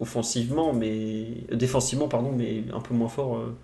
offensivement, 0.00 0.72
mais 0.72 1.28
défensivement, 1.52 2.08
pardon, 2.08 2.32
mais 2.36 2.64
un 2.72 2.80
peu 2.80 2.92
moins 2.92 3.08
fort 3.08 3.36
euh, 3.36 3.56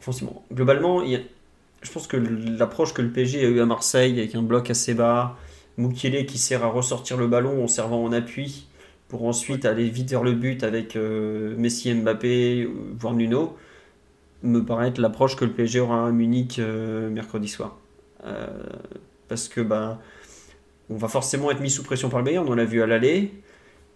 offensivement. 0.00 0.42
Globalement, 0.52 1.04
je 1.04 1.92
pense 1.92 2.06
que 2.06 2.16
l'approche 2.16 2.94
que 2.94 3.02
le 3.02 3.10
PSG 3.10 3.44
a 3.44 3.48
eu 3.48 3.60
à 3.60 3.66
Marseille 3.66 4.18
avec 4.18 4.34
un 4.34 4.42
bloc 4.42 4.70
assez 4.70 4.94
bas, 4.94 5.36
Mukiele 5.76 6.24
qui 6.24 6.38
sert 6.38 6.64
à 6.64 6.68
ressortir 6.68 7.18
le 7.18 7.26
ballon 7.26 7.62
en 7.62 7.68
servant 7.68 8.02
en 8.02 8.12
appui 8.12 8.68
pour 9.14 9.26
ensuite 9.26 9.64
aller 9.64 9.88
vite 9.88 10.10
vers 10.10 10.24
le 10.24 10.32
but 10.32 10.64
avec 10.64 10.96
euh, 10.96 11.54
Messi, 11.56 11.94
Mbappé, 11.94 12.68
voire 12.98 13.14
Nuno, 13.14 13.56
me 14.42 14.58
paraît 14.64 14.88
être 14.88 14.98
l'approche 14.98 15.36
que 15.36 15.44
le 15.44 15.52
PSG 15.52 15.78
aura 15.78 16.08
à 16.08 16.10
Munich 16.10 16.58
euh, 16.58 17.08
mercredi 17.10 17.46
soir. 17.46 17.76
parce 19.28 19.46
que 19.46 19.60
bah, 19.60 20.00
on 20.90 20.96
va 20.96 21.06
forcément 21.06 21.52
être 21.52 21.60
mis 21.60 21.70
sous 21.70 21.84
pression 21.84 22.08
par 22.08 22.18
le 22.18 22.24
Bayern, 22.24 22.48
on 22.48 22.54
l'a 22.54 22.64
vu 22.64 22.82
à 22.82 22.86
l'aller 22.86 23.30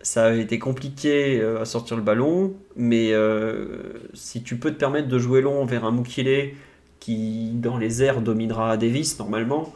ça 0.01 0.27
a 0.27 0.32
été 0.32 0.59
compliqué 0.59 1.40
euh, 1.40 1.61
à 1.61 1.65
sortir 1.65 1.97
le 1.97 2.03
ballon, 2.03 2.55
mais 2.77 3.12
euh, 3.12 3.82
si 4.15 4.43
tu 4.43 4.57
peux 4.57 4.70
te 4.70 4.77
permettre 4.77 5.09
de 5.09 5.19
jouer 5.19 5.40
long 5.40 5.65
vers 5.65 5.85
un 5.85 5.93
Mukile 5.93 6.55
qui, 7.01 7.51
dans 7.55 7.78
les 7.78 8.03
airs, 8.03 8.20
dominera 8.20 8.77
Davis, 8.77 9.19
normalement, 9.19 9.73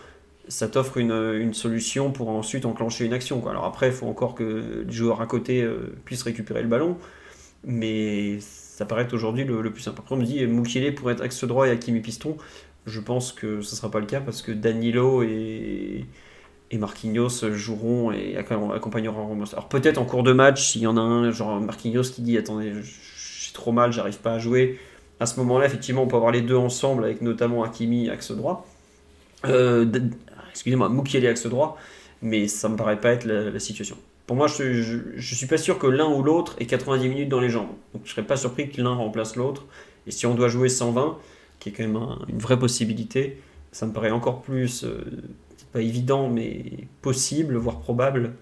ça 0.49 0.69
t'offre 0.69 0.99
une, 0.99 1.55
solution 1.55 2.11
pour 2.11 2.29
ensuite 2.29 2.65
enclencher 2.67 3.05
une 3.05 3.13
action. 3.13 3.47
Alors 3.49 3.65
après, 3.65 3.89
il 3.89 3.93
faut 3.93 4.07
encore 4.07 4.35
que 4.35 4.85
les 4.87 4.93
joueurs 4.93 5.21
à 5.21 5.27
côté 5.27 5.63
euh, 5.63 5.95
puissent 6.05 6.23
récupérer 6.23 6.63
le 6.63 6.69
ballon, 6.69 6.97
mais 7.65 8.39
ça 8.41 8.85
paraît 8.85 9.13
aujourd'hui 9.13 9.45
le, 9.45 9.71
plus 9.71 9.83
simple. 9.83 10.01
Après, 10.01 10.15
on 10.15 10.19
me 10.19 10.25
dit 10.25 10.45
Mukile 10.47 10.95
pour 10.95 11.11
être 11.11 11.23
axe 11.23 11.45
droit 11.45 11.69
et 11.69 11.71
Akimi 11.71 12.01
Piston. 12.01 12.37
Je 12.87 13.01
pense 13.01 13.33
que 13.33 13.61
ce 13.61 13.73
ne 13.73 13.77
sera 13.77 13.91
pas 13.91 14.01
le 14.01 14.07
cas 14.07 14.21
parce 14.21 14.43
que 14.43 14.53
Danilo 14.53 15.23
et 15.23 16.07
et 16.73 16.79
Marquinhos 16.79 17.53
joueront 17.53 18.13
et 18.13 18.37
accompagneront 18.37 19.29
Ramos. 19.29 19.53
Alors 19.53 19.69
peut-être 19.69 19.99
en 19.99 20.07
cours 20.07 20.23
de 20.23 20.33
match, 20.33 20.71
s'il 20.71 20.81
y 20.81 20.87
en 20.87 20.97
a 20.97 21.01
un, 21.01 21.31
genre 21.31 21.61
Marquinhos 21.61 22.05
qui 22.05 22.23
dit 22.23 22.39
attendez, 22.39 22.73
j'ai 22.73 23.53
trop 23.53 23.73
mal, 23.73 23.93
j'arrive 23.93 24.19
pas 24.19 24.33
à 24.33 24.39
jouer. 24.39 24.81
À 25.21 25.27
ce 25.27 25.39
moment-là, 25.41 25.67
effectivement, 25.67 26.03
on 26.03 26.07
peut 26.07 26.17
avoir 26.17 26.33
les 26.33 26.41
deux 26.41 26.57
ensemble 26.57 27.05
avec 27.05 27.21
notamment 27.21 27.63
Hakimi 27.63 28.09
axe 28.09 28.33
droit. 28.33 28.67
Euh, 29.45 29.85
excusez-moi, 30.53 30.89
Moukieli 30.89 31.27
axe 31.27 31.47
droit, 31.47 31.77
mais 32.23 32.49
ça 32.49 32.69
me 32.69 32.77
paraît 32.77 33.01
pas 33.01 33.11
être 33.11 33.25
la, 33.25 33.59
situation. 33.59 33.97
Pour 34.27 34.37
moi, 34.37 34.47
je, 34.47 35.01
je, 35.17 35.35
suis 35.35 35.47
pas 35.47 35.59
sûr 35.59 35.79
que 35.79 35.87
l'un 35.87 36.09
ou 36.09 36.23
l'autre 36.23 36.55
ait 36.61 36.67
90 36.67 37.09
minutes 37.09 37.29
dans 37.29 37.41
les 37.41 37.51
jambes. 37.51 37.71
Donc 37.93 38.03
je 38.05 38.11
serais 38.11 38.23
pas 38.23 38.37
surpris 38.37 38.71
que 38.71 38.81
l'un 38.81 38.95
remplace 38.95 39.37
l'autre. 39.37 39.65
Et 40.07 40.11
si 40.11 40.27
on 40.27 40.35
doit 40.35 40.49
jouer 40.49 40.69
120, 40.69 41.19
qui 41.59 41.69
est 41.69 41.73
quand 41.73 41.83
même 41.83 42.01
une 42.29 42.39
vraie 42.39 42.59
possibilité, 42.59 43.39
ça 43.73 43.87
me 43.87 43.93
paraît 43.93 44.11
encore 44.11 44.43
plus 44.43 44.85
euh, 44.85 45.05
pas 45.73 45.81
évident, 45.81 46.29
mais 46.29 46.65
possible, 47.01 47.57
voire 47.57 47.81
probable 47.81 48.35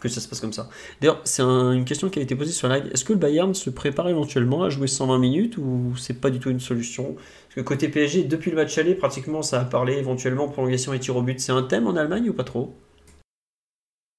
que 0.00 0.08
ça 0.08 0.20
se 0.20 0.28
passe 0.28 0.40
comme 0.40 0.52
ça. 0.52 0.68
D'ailleurs, 1.00 1.20
c'est 1.24 1.42
une 1.42 1.84
question 1.84 2.08
qui 2.08 2.18
a 2.18 2.22
été 2.22 2.34
posée 2.34 2.52
sur 2.52 2.68
live. 2.68 2.90
Est-ce 2.92 3.04
que 3.04 3.12
le 3.12 3.18
Bayern 3.18 3.54
se 3.54 3.70
prépare 3.70 4.08
éventuellement 4.08 4.62
à 4.64 4.70
jouer 4.70 4.86
120 4.86 5.18
minutes 5.18 5.58
ou 5.58 5.94
c'est 5.96 6.20
pas 6.20 6.30
du 6.30 6.38
tout 6.38 6.50
une 6.50 6.60
solution? 6.60 7.14
Parce 7.14 7.54
que 7.56 7.60
côté 7.60 7.88
PSG, 7.88 8.24
depuis 8.24 8.50
le 8.50 8.56
match 8.56 8.76
aller, 8.78 8.94
pratiquement 8.94 9.42
ça 9.42 9.60
a 9.60 9.64
parlé 9.64 9.94
éventuellement 9.94 10.48
prolongation 10.48 10.92
et 10.92 11.00
tir 11.00 11.16
au 11.16 11.22
but. 11.22 11.38
C'est 11.40 11.52
un 11.52 11.62
thème 11.62 11.86
en 11.86 11.96
Allemagne 11.96 12.28
ou 12.30 12.34
pas 12.34 12.44
trop? 12.44 12.74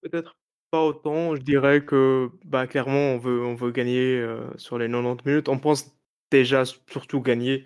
Peut-être 0.02 0.36
pas 0.72 0.84
autant. 0.84 1.36
Je 1.36 1.42
dirais 1.42 1.84
que 1.84 2.30
bah, 2.46 2.68
clairement 2.68 3.14
on 3.16 3.18
veut, 3.56 3.72
gagner 3.72 4.20
euh, 4.20 4.46
sur 4.58 4.78
les 4.78 4.88
90 4.88 5.26
minutes. 5.26 5.50
On 5.50 5.60
pense 5.60 5.96
déjà 6.32 6.64
surtout 6.66 7.22
gagner. 7.22 7.66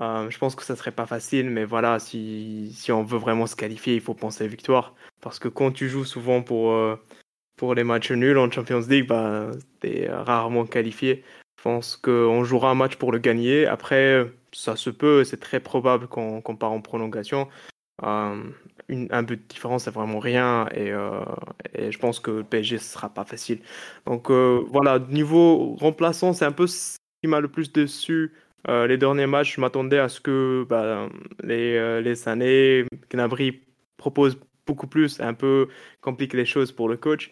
Euh, 0.00 0.28
je 0.28 0.38
pense 0.38 0.54
que 0.54 0.62
ça 0.62 0.76
serait 0.76 0.92
pas 0.92 1.06
facile, 1.06 1.50
mais 1.50 1.64
voilà, 1.64 1.98
si, 1.98 2.70
si, 2.74 2.92
on 2.92 3.02
veut 3.02 3.18
vraiment 3.18 3.46
se 3.46 3.56
qualifier, 3.56 3.94
il 3.94 4.00
faut 4.00 4.14
penser 4.14 4.44
à 4.44 4.46
victoire. 4.46 4.94
Parce 5.22 5.38
que 5.38 5.48
quand 5.48 5.72
tu 5.72 5.88
joues 5.88 6.04
souvent 6.04 6.42
pour, 6.42 6.72
euh, 6.72 6.96
pour 7.56 7.74
les 7.74 7.84
matchs 7.84 8.12
nuls 8.12 8.38
en 8.38 8.50
Champions 8.50 8.84
League, 8.88 9.06
bah, 9.06 9.50
tu 9.80 9.88
es 9.88 10.08
rarement 10.10 10.66
qualifié. 10.66 11.24
Je 11.58 11.62
pense 11.62 11.96
qu'on 11.96 12.44
jouera 12.44 12.70
un 12.70 12.74
match 12.74 12.96
pour 12.96 13.12
le 13.12 13.18
gagner. 13.18 13.66
Après, 13.66 14.26
ça 14.52 14.76
se 14.76 14.90
peut, 14.90 15.24
c'est 15.24 15.38
très 15.38 15.60
probable 15.60 16.06
qu'on 16.06 16.56
part 16.56 16.72
en 16.72 16.80
prolongation. 16.80 17.48
Euh, 18.02 18.42
un 18.88 19.22
but 19.22 19.40
de 19.42 19.48
différence, 19.48 19.84
c'est 19.84 19.90
vraiment 19.90 20.18
rien. 20.18 20.68
Et, 20.74 20.92
et, 21.74 21.90
je 21.90 21.98
pense 21.98 22.20
que 22.20 22.30
le 22.30 22.44
PSG, 22.44 22.78
ce 22.78 22.92
sera 22.92 23.08
pas 23.08 23.24
facile. 23.24 23.60
Donc 24.04 24.30
voilà, 24.30 24.98
niveau 24.98 25.74
remplaçant, 25.76 26.34
c'est 26.34 26.44
un 26.44 26.52
peu 26.52 26.66
ce 26.66 26.96
qui 27.22 27.28
m'a 27.28 27.40
le 27.40 27.48
plus 27.48 27.72
déçu 27.72 28.32
euh, 28.68 28.86
les 28.86 28.98
derniers 28.98 29.26
matchs, 29.26 29.56
je 29.56 29.60
m'attendais 29.60 29.98
à 29.98 30.08
ce 30.08 30.20
que 30.20 30.66
bah, 30.68 31.08
les, 31.42 31.76
euh, 31.76 32.00
les 32.00 32.16
Sané, 32.16 32.84
Gnabry 33.10 33.60
proposent 33.96 34.38
beaucoup 34.66 34.86
plus, 34.86 35.20
un 35.20 35.34
peu 35.34 35.68
complique 36.00 36.34
les 36.34 36.44
choses 36.44 36.72
pour 36.72 36.88
le 36.88 36.96
coach. 36.96 37.30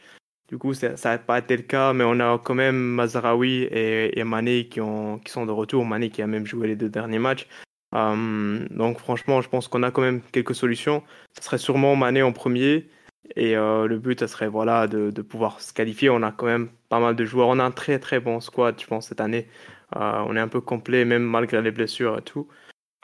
Du 0.48 0.58
coup, 0.58 0.74
ça 0.74 0.94
n'a 1.04 1.18
pas 1.18 1.38
été 1.38 1.56
le 1.56 1.62
cas, 1.62 1.92
mais 1.92 2.04
on 2.04 2.20
a 2.20 2.38
quand 2.38 2.54
même 2.54 2.76
Mazaraoui 2.76 3.62
et, 3.64 4.18
et 4.18 4.68
qui, 4.68 4.80
ont, 4.80 5.18
qui 5.18 5.32
sont 5.32 5.46
de 5.46 5.52
retour. 5.52 5.84
Mané 5.86 6.10
qui 6.10 6.22
a 6.22 6.26
même 6.26 6.46
joué 6.46 6.68
les 6.68 6.76
deux 6.76 6.90
derniers 6.90 7.18
matchs. 7.18 7.48
Euh, 7.94 8.66
donc 8.70 8.98
franchement, 8.98 9.40
je 9.40 9.48
pense 9.48 9.68
qu'on 9.68 9.82
a 9.82 9.90
quand 9.90 10.02
même 10.02 10.20
quelques 10.32 10.54
solutions. 10.54 11.02
Ce 11.38 11.44
serait 11.44 11.58
sûrement 11.58 11.96
Mané 11.96 12.22
en 12.22 12.32
premier. 12.32 12.88
Et 13.36 13.54
le 13.54 13.96
but, 13.98 14.20
ce 14.20 14.26
serait 14.26 14.48
voilà, 14.48 14.86
de, 14.86 15.22
pouvoir 15.22 15.60
se 15.60 15.72
qualifier. 15.72 16.10
On 16.10 16.22
a 16.22 16.30
quand 16.30 16.46
même 16.46 16.68
pas 16.90 17.00
mal 17.00 17.16
de 17.16 17.24
joueurs. 17.24 17.48
On 17.48 17.58
a 17.58 17.64
un 17.64 17.70
très 17.70 17.98
très 17.98 18.20
bon 18.20 18.40
squad, 18.40 18.78
je 18.78 18.86
pense, 18.86 19.08
cette 19.08 19.20
année. 19.20 19.48
Euh, 19.96 20.24
on 20.26 20.36
est 20.36 20.40
un 20.40 20.48
peu 20.48 20.60
complet, 20.60 21.04
même 21.04 21.22
malgré 21.22 21.62
les 21.62 21.70
blessures 21.70 22.18
et 22.18 22.22
tout. 22.22 22.48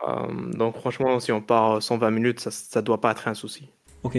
Euh, 0.06 0.50
donc 0.52 0.76
franchement, 0.76 1.20
si 1.20 1.32
on 1.32 1.42
part 1.42 1.82
120 1.82 2.10
minutes, 2.10 2.40
ça 2.40 2.80
ne 2.80 2.84
doit 2.84 3.00
pas 3.00 3.12
être 3.12 3.28
un 3.28 3.34
souci. 3.34 3.70
Ok. 4.02 4.18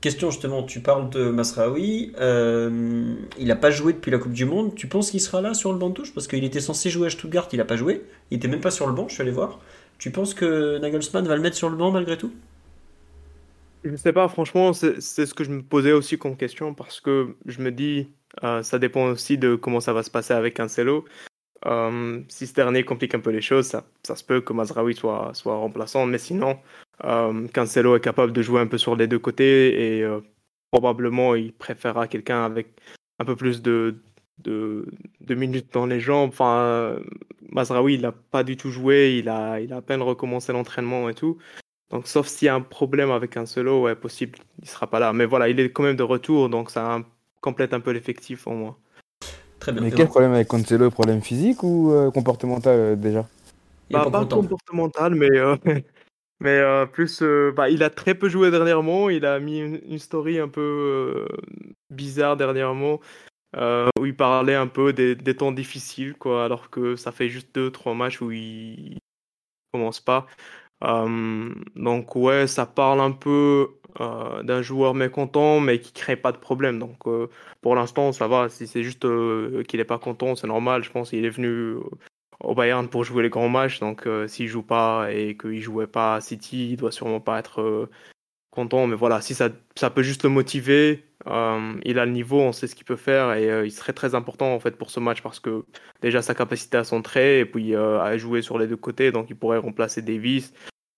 Question 0.00 0.30
justement, 0.30 0.64
tu 0.64 0.80
parles 0.80 1.10
de 1.10 1.30
Masraoui. 1.30 2.12
Euh, 2.20 3.14
il 3.38 3.46
n'a 3.46 3.56
pas 3.56 3.70
joué 3.70 3.92
depuis 3.92 4.10
la 4.10 4.18
Coupe 4.18 4.32
du 4.32 4.44
Monde. 4.44 4.74
Tu 4.74 4.88
penses 4.88 5.12
qu'il 5.12 5.20
sera 5.20 5.40
là 5.40 5.54
sur 5.54 5.72
le 5.72 5.78
banc 5.78 5.90
de 5.90 5.94
touche? 5.94 6.12
Parce 6.12 6.26
qu'il 6.26 6.42
était 6.42 6.60
censé 6.60 6.90
jouer 6.90 7.06
à 7.06 7.10
Stuttgart, 7.10 7.48
il 7.52 7.58
n'a 7.58 7.64
pas 7.64 7.76
joué. 7.76 8.02
Il 8.30 8.36
n'était 8.36 8.48
même 8.48 8.60
pas 8.60 8.72
sur 8.72 8.88
le 8.88 8.92
banc, 8.94 9.06
je 9.08 9.14
suis 9.14 9.22
allé 9.22 9.30
voir. 9.30 9.60
Tu 9.98 10.10
penses 10.10 10.34
que 10.34 10.78
Nagelsmann 10.78 11.26
va 11.28 11.36
le 11.36 11.42
mettre 11.42 11.56
sur 11.56 11.70
le 11.70 11.76
banc 11.76 11.92
malgré 11.92 12.18
tout? 12.18 12.32
Je 13.84 13.90
ne 13.90 13.96
sais 13.96 14.12
pas, 14.12 14.28
franchement, 14.28 14.72
c'est 14.72 15.00
ce 15.00 15.34
que 15.34 15.44
je 15.44 15.50
me 15.50 15.62
posais 15.62 15.92
aussi 15.92 16.18
comme 16.18 16.36
question 16.36 16.74
parce 16.74 17.00
que 17.00 17.36
je 17.46 17.60
me 17.60 17.70
dis, 17.70 18.08
ça 18.62 18.78
dépend 18.80 19.06
aussi 19.06 19.38
de 19.38 19.54
comment 19.54 19.80
ça 19.80 19.92
va 19.92 20.02
se 20.02 20.10
passer 20.10 20.34
avec 20.34 20.56
Cancelo. 20.56 21.04
Euh, 21.66 22.20
si 22.28 22.46
ce 22.46 22.54
dernier 22.54 22.84
complique 22.84 23.14
un 23.14 23.20
peu 23.20 23.30
les 23.30 23.40
choses, 23.40 23.66
ça, 23.66 24.16
se 24.16 24.24
peut 24.24 24.40
que 24.40 24.52
Mazraoui 24.52 24.94
soit, 24.94 25.32
remplaçant, 25.44 26.06
mais 26.06 26.18
sinon, 26.18 26.50
euh, 26.50 26.54
Cancelo 27.00 27.96
est 27.96 28.00
capable 28.00 28.32
de 28.32 28.42
jouer 28.42 28.60
un 28.60 28.66
peu 28.66 28.78
sur 28.78 28.96
les 28.96 29.06
deux 29.06 29.18
côtés 29.18 29.98
et 29.98 30.02
euh, 30.02 30.20
probablement 30.70 31.34
il 31.34 31.52
préférera 31.52 32.06
quelqu'un 32.06 32.44
avec 32.44 32.68
un 33.18 33.24
peu 33.24 33.36
plus 33.36 33.62
de, 33.62 33.96
de, 34.38 34.86
de, 35.20 35.34
minutes 35.34 35.72
dans 35.72 35.86
les 35.86 36.00
jambes. 36.00 36.30
Enfin, 36.30 36.96
Mazraoui, 37.50 37.94
il 37.94 38.02
n'a 38.02 38.12
pas 38.12 38.44
du 38.44 38.56
tout 38.56 38.70
joué, 38.70 39.18
il 39.18 39.28
a, 39.28 39.60
il 39.60 39.72
a 39.72 39.76
à 39.76 39.82
peine 39.82 40.02
recommencé 40.02 40.52
l'entraînement 40.52 41.08
et 41.08 41.14
tout. 41.14 41.38
Donc, 41.90 42.08
sauf 42.08 42.26
s'il 42.26 42.46
y 42.46 42.48
a 42.48 42.54
un 42.54 42.62
problème 42.62 43.10
avec 43.10 43.34
Cancelo, 43.34 43.82
ouais, 43.82 43.94
possible, 43.94 44.38
il 44.62 44.68
sera 44.68 44.86
pas 44.86 44.98
là. 44.98 45.12
Mais 45.12 45.26
voilà, 45.26 45.48
il 45.48 45.60
est 45.60 45.70
quand 45.70 45.82
même 45.82 45.96
de 45.96 46.02
retour, 46.02 46.48
donc 46.48 46.70
ça 46.70 47.00
complète 47.42 47.74
un 47.74 47.80
peu 47.80 47.90
l'effectif 47.90 48.46
en 48.46 48.54
moi. 48.54 48.78
Mais 49.80 49.90
quel 49.90 50.08
problème 50.08 50.32
avec 50.32 50.48
Cancelo? 50.48 50.90
Problème 50.90 51.20
physique 51.20 51.62
ou 51.62 51.92
euh, 51.92 52.10
comportemental 52.10 52.78
euh, 52.78 52.96
déjà? 52.96 53.28
Bah, 53.90 54.08
Pas 54.10 54.24
comportemental, 54.24 55.14
mais, 55.14 55.30
euh, 55.30 55.56
mais 56.42 56.60
plus. 56.92 57.22
Bah, 57.56 57.70
il 57.70 57.82
a 57.82 57.90
très 57.90 58.14
peu 58.14 58.28
joué 58.28 58.50
dernièrement. 58.50 59.10
Il 59.10 59.24
a 59.24 59.38
mis 59.40 59.58
une, 59.60 59.98
story 59.98 60.38
un 60.38 60.48
peu 60.48 61.26
bizarre 61.90 62.36
dernièrement 62.36 63.00
où 63.98 64.06
il 64.06 64.16
parlait 64.16 64.54
un 64.54 64.66
peu 64.66 64.92
des, 64.92 65.36
temps 65.36 65.52
difficiles, 65.52 66.14
quoi, 66.14 66.44
alors 66.44 66.70
que 66.70 66.96
ça 66.96 67.12
fait 67.12 67.28
juste 67.28 67.54
2-3 67.54 67.94
matchs 67.94 68.20
où 68.20 68.30
il 68.32 68.98
commence 69.72 70.00
pas. 70.00 70.26
donc, 70.80 72.16
ouais, 72.16 72.46
ça 72.46 72.66
parle 72.66 73.00
un 73.00 73.12
peu 73.12 73.68
euh, 74.00 74.42
d'un 74.42 74.62
joueur 74.62 74.94
mécontent 74.94 75.60
mais 75.60 75.78
qui 75.78 75.92
crée 75.92 76.16
pas 76.16 76.32
de 76.32 76.38
problème. 76.38 76.78
Donc 76.78 77.06
euh, 77.06 77.28
pour 77.60 77.74
l'instant 77.74 78.12
ça 78.12 78.26
va. 78.28 78.48
Si 78.48 78.66
c'est 78.66 78.82
juste 78.82 79.04
euh, 79.04 79.62
qu'il 79.64 79.80
est 79.80 79.84
pas 79.84 79.98
content, 79.98 80.34
c'est 80.34 80.46
normal. 80.46 80.82
Je 80.82 80.90
pense 80.90 81.10
qu'il 81.10 81.24
est 81.24 81.30
venu 81.30 81.76
au 82.42 82.54
Bayern 82.54 82.88
pour 82.88 83.04
jouer 83.04 83.22
les 83.22 83.30
grands 83.30 83.48
matchs. 83.48 83.80
Donc 83.80 84.06
s'il 84.26 84.48
joue 84.48 84.62
pas 84.62 85.08
et 85.10 85.36
qu'il 85.36 85.60
jouait 85.60 85.86
pas 85.86 86.16
à 86.16 86.20
City, 86.20 86.70
il 86.72 86.76
doit 86.76 86.92
sûrement 86.92 87.20
pas 87.20 87.38
être 87.38 87.88
content. 88.50 88.86
Mais 88.86 88.96
voilà, 88.96 89.20
si 89.20 89.34
ça, 89.34 89.48
ça 89.76 89.90
peut 89.90 90.02
juste 90.02 90.24
le 90.24 90.30
motiver, 90.30 91.04
il 91.26 91.98
a 91.98 92.04
le 92.04 92.10
niveau, 92.10 92.40
on 92.40 92.52
sait 92.52 92.66
ce 92.66 92.74
qu'il 92.74 92.84
peut 92.84 92.96
faire 92.96 93.32
et 93.32 93.64
il 93.64 93.70
serait 93.70 93.92
très 93.92 94.14
important 94.14 94.54
en 94.54 94.60
fait 94.60 94.76
pour 94.76 94.90
ce 94.90 95.00
match 95.00 95.22
parce 95.22 95.40
que 95.40 95.64
déjà 96.00 96.20
sa 96.20 96.34
capacité 96.34 96.76
à 96.76 96.84
centrer 96.84 97.40
et 97.40 97.46
puis 97.46 97.76
à 97.76 98.18
jouer 98.18 98.42
sur 98.42 98.58
les 98.58 98.66
deux 98.66 98.76
côtés, 98.76 99.12
donc 99.12 99.30
il 99.30 99.36
pourrait 99.36 99.58
remplacer 99.58 100.02
Davis, 100.02 100.52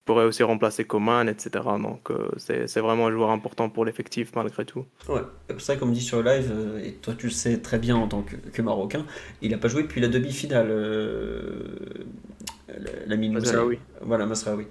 pourrait 0.05 0.24
aussi 0.24 0.43
remplacer 0.43 0.85
Coman, 0.85 1.28
etc. 1.28 1.64
Donc 1.81 2.10
euh, 2.10 2.28
c'est 2.36 2.81
vraiment 2.81 3.06
un 3.06 3.12
joueur 3.12 3.31
important 3.31 3.68
pour 3.70 3.85
l'effectif 3.85 4.32
malgré 4.35 4.64
tout. 4.64 4.85
Ouais, 5.09 5.22
c'est 5.48 5.60
ça 5.60 5.76
comme 5.76 5.93
dit 5.93 6.01
sur 6.01 6.22
le 6.22 6.31
live, 6.31 6.52
euh, 6.55 6.85
et 6.85 6.93
toi 6.93 7.14
tu 7.16 7.26
le 7.26 7.32
sais 7.32 7.59
très 7.59 7.78
bien 7.78 7.97
en 7.97 8.06
tant 8.09 8.22
que, 8.22 8.62
Marocain, 8.62 9.06
il 9.43 9.51
n'a 9.51 9.59
pas 9.59 9.68
joué 9.68 9.82
depuis 9.82 10.01
la 10.01 10.09
demi-finale. 10.09 10.68
Euh, 10.70 11.76
la, 13.06 13.16
la 13.16 13.28
Masraoui. 13.31 13.78
Voilà, 14.02 14.26
Masraoui. 14.26 14.66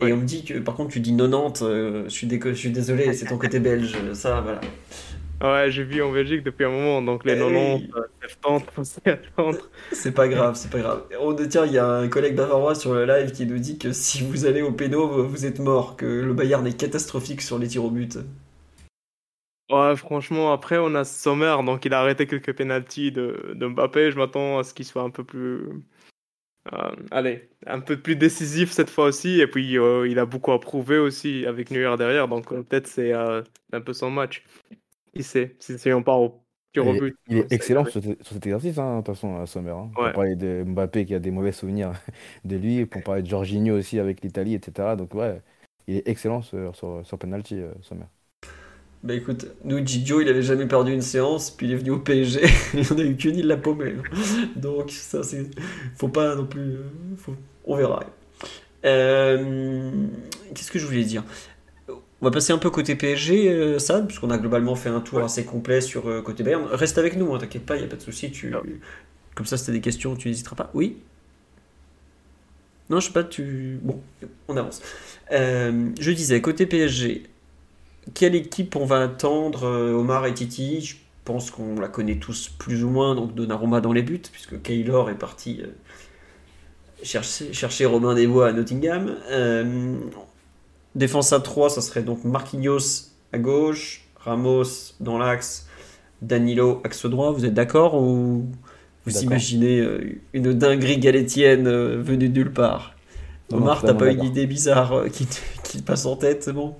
Et 0.00 0.12
on 0.12 0.18
me 0.18 0.24
dit 0.24 0.44
que 0.44 0.58
par 0.58 0.74
contre 0.74 0.90
tu 0.90 1.00
dis 1.00 1.16
90, 1.16 1.60
je, 1.60 2.08
suis 2.08 2.28
je 2.28 2.52
suis 2.52 2.70
désolé, 2.70 3.12
c'est 3.14 3.26
ton 3.26 3.38
côté 3.38 3.60
belge, 3.60 3.96
ça 4.12 4.40
voilà. 4.40 4.60
Ouais, 5.42 5.70
j'ai 5.70 5.84
vu 5.84 6.02
en 6.02 6.10
Belgique 6.12 6.42
depuis 6.42 6.64
un 6.64 6.70
moment, 6.70 7.02
donc 7.02 7.24
les 7.26 7.34
90, 7.34 7.90
70, 8.40 8.64
faut 8.72 8.84
s'y 8.84 9.00
attendre. 9.06 9.58
C'est 9.92 10.12
pas 10.12 10.28
grave, 10.28 10.54
c'est 10.56 10.70
pas 10.70 10.78
grave. 10.78 11.02
Oh, 11.20 11.34
tiens, 11.34 11.66
il 11.66 11.72
y 11.72 11.78
a 11.78 11.86
un 11.86 12.08
collègue 12.08 12.34
bavarois 12.34 12.74
sur 12.74 12.94
le 12.94 13.04
live 13.04 13.32
qui 13.32 13.44
nous 13.44 13.58
dit 13.58 13.76
que 13.78 13.92
si 13.92 14.22
vous 14.22 14.46
allez 14.46 14.62
au 14.62 14.72
péno, 14.72 15.26
vous 15.26 15.44
êtes 15.44 15.58
mort, 15.58 15.96
que 15.96 16.06
le 16.06 16.32
Bayern 16.32 16.66
est 16.66 16.78
catastrophique 16.78 17.42
sur 17.42 17.58
les 17.58 17.68
tirs 17.68 17.84
au 17.84 17.90
but. 17.90 18.18
Ouais, 19.70 19.96
franchement, 19.96 20.52
après, 20.52 20.78
on 20.78 20.94
a 20.94 21.04
Sommer, 21.04 21.56
donc 21.66 21.84
il 21.84 21.92
a 21.92 22.00
arrêté 22.00 22.26
quelques 22.26 22.54
pénalties 22.54 23.12
de, 23.12 23.52
de 23.54 23.66
Mbappé. 23.66 24.12
Je 24.12 24.16
m'attends 24.16 24.58
à 24.58 24.64
ce 24.64 24.72
qu'il 24.72 24.86
soit 24.86 25.02
un 25.02 25.10
peu 25.10 25.24
plus. 25.24 25.68
Euh, 26.72 26.92
allez, 27.10 27.50
un 27.66 27.80
peu 27.80 27.96
plus 28.00 28.16
décisif 28.16 28.70
cette 28.70 28.90
fois 28.90 29.06
aussi. 29.06 29.40
Et 29.40 29.46
puis, 29.46 29.76
euh, 29.76 30.08
il 30.08 30.18
a 30.18 30.24
beaucoup 30.24 30.52
à 30.52 30.60
prouver 30.60 30.98
aussi 30.98 31.44
avec 31.46 31.70
Neuer 31.70 31.96
derrière, 31.98 32.28
donc 32.28 32.52
euh, 32.52 32.62
peut-être 32.62 32.86
c'est 32.86 33.12
un 33.12 33.42
peu 33.84 33.92
son 33.92 34.10
match. 34.10 34.44
Qui 35.16 35.22
sait 35.22 35.56
Si 35.58 35.92
on 35.92 36.02
part 36.02 36.20
au 36.20 36.42
tir 36.72 36.86
au 36.86 36.92
but. 36.92 37.16
Il 37.28 37.38
est 37.38 37.52
excellent 37.52 37.84
sur, 37.84 38.02
cet 38.02 38.46
exercice, 38.46 38.78
hein, 38.78 38.98
de 38.98 39.04
toute 39.04 39.14
façon, 39.14 39.40
à 39.40 39.46
Sommer. 39.46 39.70
Hein. 39.70 39.90
Pour 39.94 40.12
parler 40.12 40.36
de 40.36 40.62
Mbappé 40.66 41.06
qui 41.06 41.14
a 41.14 41.18
des 41.18 41.30
mauvais 41.30 41.52
souvenirs 41.52 41.92
de 42.44 42.56
lui, 42.56 42.86
pour 42.86 43.02
parler 43.02 43.22
de 43.22 43.28
Jorginho 43.28 43.76
aussi 43.76 43.98
avec 43.98 44.22
l'Italie, 44.22 44.54
etc. 44.54 44.94
Donc, 44.96 45.14
ouais, 45.14 45.40
il 45.86 45.96
est 45.96 46.08
excellent 46.08 46.42
sur, 46.42 46.74
sur, 46.74 47.18
penalty, 47.18 47.60
euh, 47.60 47.72
Sommer. 47.82 48.06
Bah 49.02 49.14
écoute, 49.14 49.46
nous, 49.64 49.86
Gigio, 49.86 50.20
il 50.20 50.28
avait 50.28 50.42
jamais 50.42 50.66
perdu 50.66 50.92
une 50.92 51.02
séance, 51.02 51.50
puis 51.50 51.66
il 51.66 51.72
est 51.72 51.76
venu 51.76 51.90
au 51.90 51.98
PSG, 51.98 52.40
il 52.74 52.92
en 52.92 52.98
a 52.98 53.02
eu 53.02 53.16
qu'une, 53.16 53.36
il 53.36 53.46
l'a 53.46 53.56
paumé. 53.56 53.94
Donc, 54.56 54.90
ça, 54.90 55.22
c'est. 55.22 55.46
Faut 55.96 56.08
pas 56.08 56.34
non 56.34 56.46
plus. 56.46 56.60
Euh, 56.60 56.82
faut... 57.16 57.34
On 57.64 57.76
verra. 57.76 58.04
Euh... 58.84 60.06
Qu'est-ce 60.54 60.70
que 60.70 60.78
je 60.78 60.86
voulais 60.86 61.04
dire? 61.04 61.24
On 62.22 62.24
va 62.24 62.30
passer 62.30 62.52
un 62.52 62.58
peu 62.58 62.70
côté 62.70 62.94
PSG, 62.94 63.48
euh, 63.50 63.78
Sad, 63.78 64.06
puisqu'on 64.06 64.30
a 64.30 64.38
globalement 64.38 64.74
fait 64.74 64.88
un 64.88 65.00
tour 65.00 65.20
assez 65.20 65.44
complet 65.44 65.82
sur 65.82 66.08
euh, 66.08 66.22
côté 66.22 66.42
Bayern. 66.42 66.64
Reste 66.64 66.96
avec 66.96 67.16
nous, 67.16 67.34
hein, 67.34 67.38
t'inquiète 67.38 67.66
pas, 67.66 67.76
il 67.76 67.80
n'y 67.80 67.84
a 67.84 67.88
pas 67.88 67.96
de 67.96 68.02
souci. 68.02 68.30
Tu... 68.30 68.54
Comme 69.34 69.46
ça, 69.46 69.58
si 69.58 69.64
tu 69.64 69.70
as 69.70 69.74
des 69.74 69.82
questions, 69.82 70.16
tu 70.16 70.28
n'hésiteras 70.28 70.56
pas. 70.56 70.70
Oui? 70.72 70.96
Non, 72.88 73.00
je 73.00 73.08
sais 73.08 73.12
pas, 73.12 73.24
tu. 73.24 73.78
Bon, 73.82 74.00
on 74.48 74.56
avance. 74.56 74.80
Euh, 75.32 75.90
je 76.00 76.10
disais, 76.10 76.40
côté 76.40 76.64
PSG, 76.64 77.24
quelle 78.14 78.34
équipe 78.34 78.76
on 78.76 78.86
va 78.86 79.02
attendre 79.02 79.66
Omar 79.66 80.24
et 80.24 80.32
Titi? 80.32 80.80
Je 80.80 80.96
pense 81.24 81.50
qu'on 81.50 81.78
la 81.78 81.88
connaît 81.88 82.16
tous 82.16 82.48
plus 82.48 82.82
ou 82.82 82.88
moins, 82.88 83.14
donc 83.14 83.34
Donnarumma 83.34 83.82
dans 83.82 83.92
les 83.92 84.02
buts, 84.02 84.22
puisque 84.32 84.62
Kaylor 84.62 85.10
est 85.10 85.18
parti 85.18 85.60
chercher, 87.02 87.52
chercher 87.52 87.84
Romain 87.84 88.14
Desbois 88.14 88.48
à 88.48 88.52
Nottingham. 88.52 89.16
Défense 90.96 91.34
à 91.34 91.40
3, 91.40 91.68
ça 91.68 91.82
serait 91.82 92.02
donc 92.02 92.24
Marquinhos 92.24 93.10
à 93.30 93.38
gauche, 93.38 94.00
Ramos 94.16 94.94
dans 94.98 95.18
l'axe, 95.18 95.68
Danilo 96.22 96.80
axe 96.84 97.04
droit. 97.04 97.32
Vous 97.32 97.44
êtes 97.44 97.52
d'accord 97.52 98.02
ou 98.02 98.46
vous 99.04 99.18
imaginez 99.18 99.80
euh, 99.80 100.18
une 100.32 100.54
dinguerie 100.54 100.96
galétienne 100.96 101.66
euh, 101.66 102.00
venue 102.00 102.30
de 102.30 102.38
nulle 102.38 102.52
part? 102.52 102.94
Omar, 103.52 103.82
t'as 103.82 103.92
pas 103.92 104.10
une 104.10 104.24
idée 104.24 104.46
bizarre 104.46 104.92
euh, 104.94 105.08
qui, 105.08 105.28
passe 105.86 106.06
en 106.06 106.16
tête, 106.16 106.42
c'est 106.42 106.54
bon? 106.54 106.74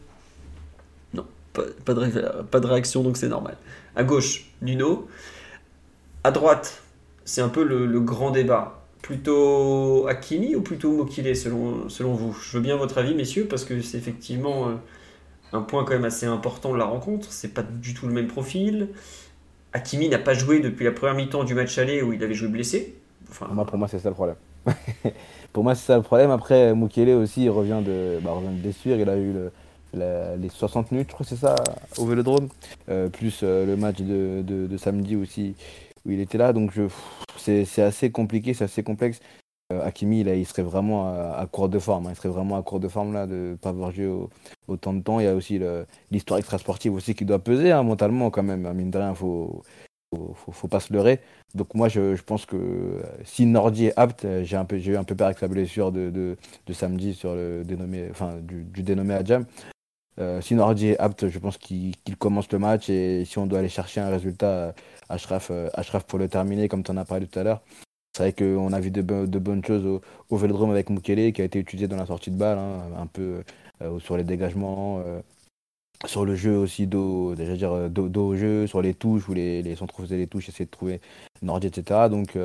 Non, 1.12 1.26
pas, 1.52 1.92
de, 1.92 2.42
pas 2.44 2.60
de 2.60 2.66
réaction, 2.66 3.02
donc 3.02 3.18
c'est 3.18 3.28
normal. 3.28 3.58
À 3.96 4.02
gauche, 4.02 4.46
Nuno. 4.62 5.08
À 6.24 6.30
droite, 6.30 6.82
c'est 7.26 7.42
un 7.42 7.50
peu 7.50 7.62
le 7.62 8.00
grand 8.00 8.30
débat 8.30 8.85
plutôt 9.06 10.08
Hakimi 10.08 10.56
ou 10.56 10.62
plutôt 10.62 10.90
Mokile 10.90 11.36
selon, 11.36 11.86
vous? 12.14 12.36
Je 12.42 12.56
veux 12.56 12.62
bien 12.62 12.74
votre 12.74 12.98
avis, 12.98 13.14
messieurs, 13.14 13.46
parce 13.48 13.64
que 13.64 13.80
c'est 13.80 13.98
effectivement 13.98 14.68
euh, 14.68 14.72
un 15.52 15.60
point 15.60 15.84
quand 15.84 15.92
même 15.92 16.04
assez 16.04 16.26
important 16.26 16.72
de 16.72 16.76
la 16.76 16.86
rencontre. 16.86 17.28
C'est 17.30 17.54
pas 17.54 17.62
du 17.62 17.94
tout 17.94 18.08
le 18.08 18.12
même 18.12 18.26
profil. 18.26 18.88
Hakimi 19.72 20.08
n'a 20.08 20.18
pas 20.18 20.34
joué 20.34 20.58
depuis 20.58 20.84
la 20.84 20.90
première 20.90 21.14
mi-temps 21.14 21.44
du 21.44 21.54
match 21.54 21.78
aller 21.78 22.02
où 22.02 22.12
il 22.12 22.24
avait 22.24 22.34
joué 22.34 22.48
blessé. 22.48 22.96
Pour 23.30 23.78
moi, 23.78 23.86
c'est 23.86 24.00
ça 24.00 24.08
le 24.08 24.16
problème. 24.16 24.36
pour 25.52 25.62
moi, 25.62 25.76
c'est 25.76 25.86
ça 25.86 25.96
le 25.96 26.02
problème. 26.02 26.32
Après, 26.32 26.74
Mokele 26.74 27.10
aussi, 27.10 27.44
il 27.44 27.50
revient 27.50 27.82
de, 27.86 28.18
bah, 28.24 28.32
revient 28.32 28.60
blessure. 28.60 28.96
Il 28.96 29.08
a 29.08 29.16
eu 29.16 29.32
les 29.94 30.48
60 30.48 30.92
minutes, 30.92 31.08
je 31.10 31.14
crois, 31.14 31.26
c'est 31.28 31.36
ça, 31.36 31.54
au 31.98 32.06
Vélodrome. 32.06 32.48
Euh, 32.88 33.08
plus 33.08 33.40
euh, 33.42 33.66
le 33.66 33.76
match 33.76 33.98
de, 34.00 34.76
samedi 34.76 35.16
aussi, 35.16 35.54
où 36.06 36.10
il 36.10 36.20
était 36.20 36.38
là. 36.38 36.52
Donc, 36.52 36.72
je, 36.72 36.82
c'est 37.36 37.82
assez 37.82 38.10
compliqué, 38.10 38.54
c'est 38.54 38.64
assez 38.64 38.82
complexe. 38.82 39.20
Euh, 39.72 39.84
Hakimi, 39.84 40.22
là, 40.22 40.34
il 40.34 40.46
serait 40.46 40.62
vraiment 40.62 41.08
à, 41.08 41.46
court 41.50 41.68
de 41.68 41.78
forme. 41.78 42.06
Hein. 42.06 42.10
Il 42.12 42.16
serait 42.16 42.28
vraiment 42.28 42.56
à 42.56 42.62
court 42.62 42.80
de 42.80 42.88
forme 42.88 43.12
là, 43.12 43.26
de 43.26 43.34
ne 43.34 43.54
pas 43.56 43.70
avoir 43.70 43.90
joué 43.90 44.08
autant 44.68 44.94
de 44.94 45.02
temps. 45.02 45.20
Il 45.20 45.24
y 45.24 45.28
a 45.28 45.34
aussi 45.34 45.60
l'histoire 46.10 46.38
extrasportive 46.38 46.94
aussi 46.94 47.14
qui 47.14 47.24
doit 47.24 47.40
peser 47.40 47.72
hein, 47.72 47.82
mentalement 47.82 48.30
quand 48.30 48.44
même. 48.44 48.72
Mine 48.72 48.90
de 48.90 48.98
rien, 48.98 49.14
faut, 49.14 49.62
faut, 50.52 50.68
pas 50.68 50.80
se 50.80 50.92
leurrer. 50.92 51.20
Donc 51.54 51.74
moi, 51.74 51.88
je, 51.88 52.14
je 52.14 52.22
pense 52.22 52.46
que 52.46 52.56
euh, 52.56 53.02
si 53.24 53.46
Nordi 53.46 53.86
est 53.86 53.98
apte, 53.98 54.24
euh, 54.24 54.44
j'ai 54.44 54.56
un 54.56 54.64
peu, 54.64 54.76
eu 54.78 54.96
un 54.96 55.04
peu 55.04 55.14
peur 55.14 55.26
avec 55.26 55.38
sa 55.38 55.48
blessure 55.48 55.92
de, 55.92 56.10
de, 56.10 56.36
de, 56.66 56.72
samedi 56.72 57.14
sur 57.14 57.34
le 57.34 57.64
dénommé, 57.64 58.08
enfin, 58.10 58.38
du, 58.40 58.64
du 58.64 58.82
dénommé 58.82 59.14
Adjam. 59.14 59.46
Euh, 60.18 60.40
si 60.40 60.54
Nordi 60.54 60.88
est 60.88 60.98
apte, 60.98 61.28
je 61.28 61.38
pense 61.38 61.58
qu'il 61.58 61.94
commence 62.18 62.50
le 62.52 62.58
match 62.58 62.88
et 62.88 63.24
si 63.24 63.38
on 63.38 63.46
doit 63.46 63.58
aller 63.58 63.68
chercher 63.68 64.00
un 64.00 64.08
résultat, 64.08 64.74
Ashraf, 65.08 65.48
euh, 65.50 65.68
Ashraf 65.74 66.04
pour 66.04 66.18
le 66.18 66.28
terminer, 66.28 66.68
comme 66.68 66.82
tu 66.82 66.90
en 66.90 66.96
as 66.96 67.04
parlé 67.04 67.26
tout 67.26 67.38
à 67.38 67.42
l'heure. 67.42 67.62
C'est 68.16 68.22
vrai 68.22 68.32
qu'on 68.32 68.72
a 68.72 68.80
vu 68.80 68.90
de, 68.90 69.02
bonnes 69.02 69.64
choses 69.64 69.84
au, 69.84 70.00
au, 70.30 70.70
avec 70.70 70.88
Mukele 70.90 71.32
qui 71.32 71.42
a 71.42 71.44
été 71.44 71.58
utilisé 71.58 71.86
dans 71.86 71.96
la 71.96 72.06
sortie 72.06 72.30
de 72.30 72.36
balle, 72.36 72.58
hein, 72.58 72.80
un 72.98 73.06
peu 73.06 73.42
euh, 73.82 73.98
sur 74.00 74.16
les 74.16 74.24
dégagements, 74.24 75.02
sur 76.06 76.24
le 76.24 76.34
jeu 76.34 76.56
aussi 76.56 76.86
déjà 76.86 77.56
dire 77.56 77.90
dos, 77.90 78.28
au 78.28 78.36
jeu, 78.36 78.66
sur 78.66 78.80
les 78.80 78.94
touches 78.94 79.28
où 79.28 79.34
les, 79.34 79.62
les 79.62 79.76
centres 79.76 80.00
faisaient 80.00 80.16
les 80.16 80.26
touches, 80.26 80.48
essayer 80.48 80.64
de 80.64 80.70
trouver 80.70 81.00
Nordi, 81.42 81.66
etc. 81.66 82.08
Donc 82.08 82.36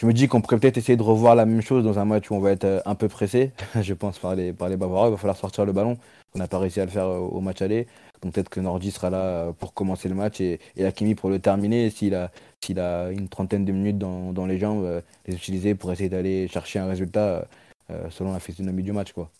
je 0.00 0.06
me 0.06 0.14
dis 0.14 0.28
qu'on 0.28 0.40
pourrait 0.40 0.58
peut-être 0.58 0.78
essayer 0.78 0.96
de 0.96 1.02
revoir 1.02 1.34
la 1.34 1.44
même 1.44 1.60
chose 1.60 1.84
dans 1.84 1.98
un 1.98 2.06
match 2.06 2.30
où 2.30 2.34
on 2.34 2.40
va 2.40 2.52
être 2.52 2.80
un 2.86 2.94
peu 2.94 3.06
pressé, 3.08 3.52
je 3.82 3.92
pense, 3.92 4.18
par 4.18 4.34
les, 4.34 4.54
par 4.54 4.70
les 4.70 4.78
Bavarois. 4.78 5.08
Il 5.08 5.10
va 5.10 5.16
falloir 5.18 5.36
sortir 5.36 5.66
le 5.66 5.72
ballon. 5.72 5.98
On 6.34 6.38
n'a 6.38 6.48
pas 6.48 6.58
réussi 6.58 6.80
à 6.80 6.86
le 6.86 6.90
faire 6.90 7.04
euh, 7.04 7.18
au 7.18 7.42
match 7.42 7.60
aller. 7.60 7.86
Donc 8.22 8.34
peut-être 8.34 8.48
que 8.48 8.60
Nordi 8.60 8.90
sera 8.90 9.10
là 9.10 9.18
euh, 9.18 9.52
pour 9.52 9.74
commencer 9.74 10.08
le 10.08 10.14
match 10.14 10.40
et, 10.40 10.60
et 10.76 10.84
Hakimi 10.84 11.14
pour 11.14 11.30
le 11.30 11.38
terminer. 11.38 11.90
S'il 11.90 12.14
a, 12.14 12.30
s'il 12.60 12.78
a 12.78 13.10
une 13.10 13.28
trentaine 13.28 13.64
de 13.64 13.72
minutes 13.72 13.98
dans, 13.98 14.46
les 14.46 14.58
jambes, 14.58 14.84
euh, 14.84 15.00
les 15.26 15.34
utiliser 15.34 15.74
pour 15.74 15.92
essayer 15.92 16.08
d'aller 16.08 16.48
chercher 16.48 16.78
un 16.78 16.86
résultat 16.86 17.46
selon 18.10 18.32
la 18.32 18.38
physionomie 18.38 18.84
du 18.84 18.92
match. 18.92 19.12
Quoi. 19.12 19.32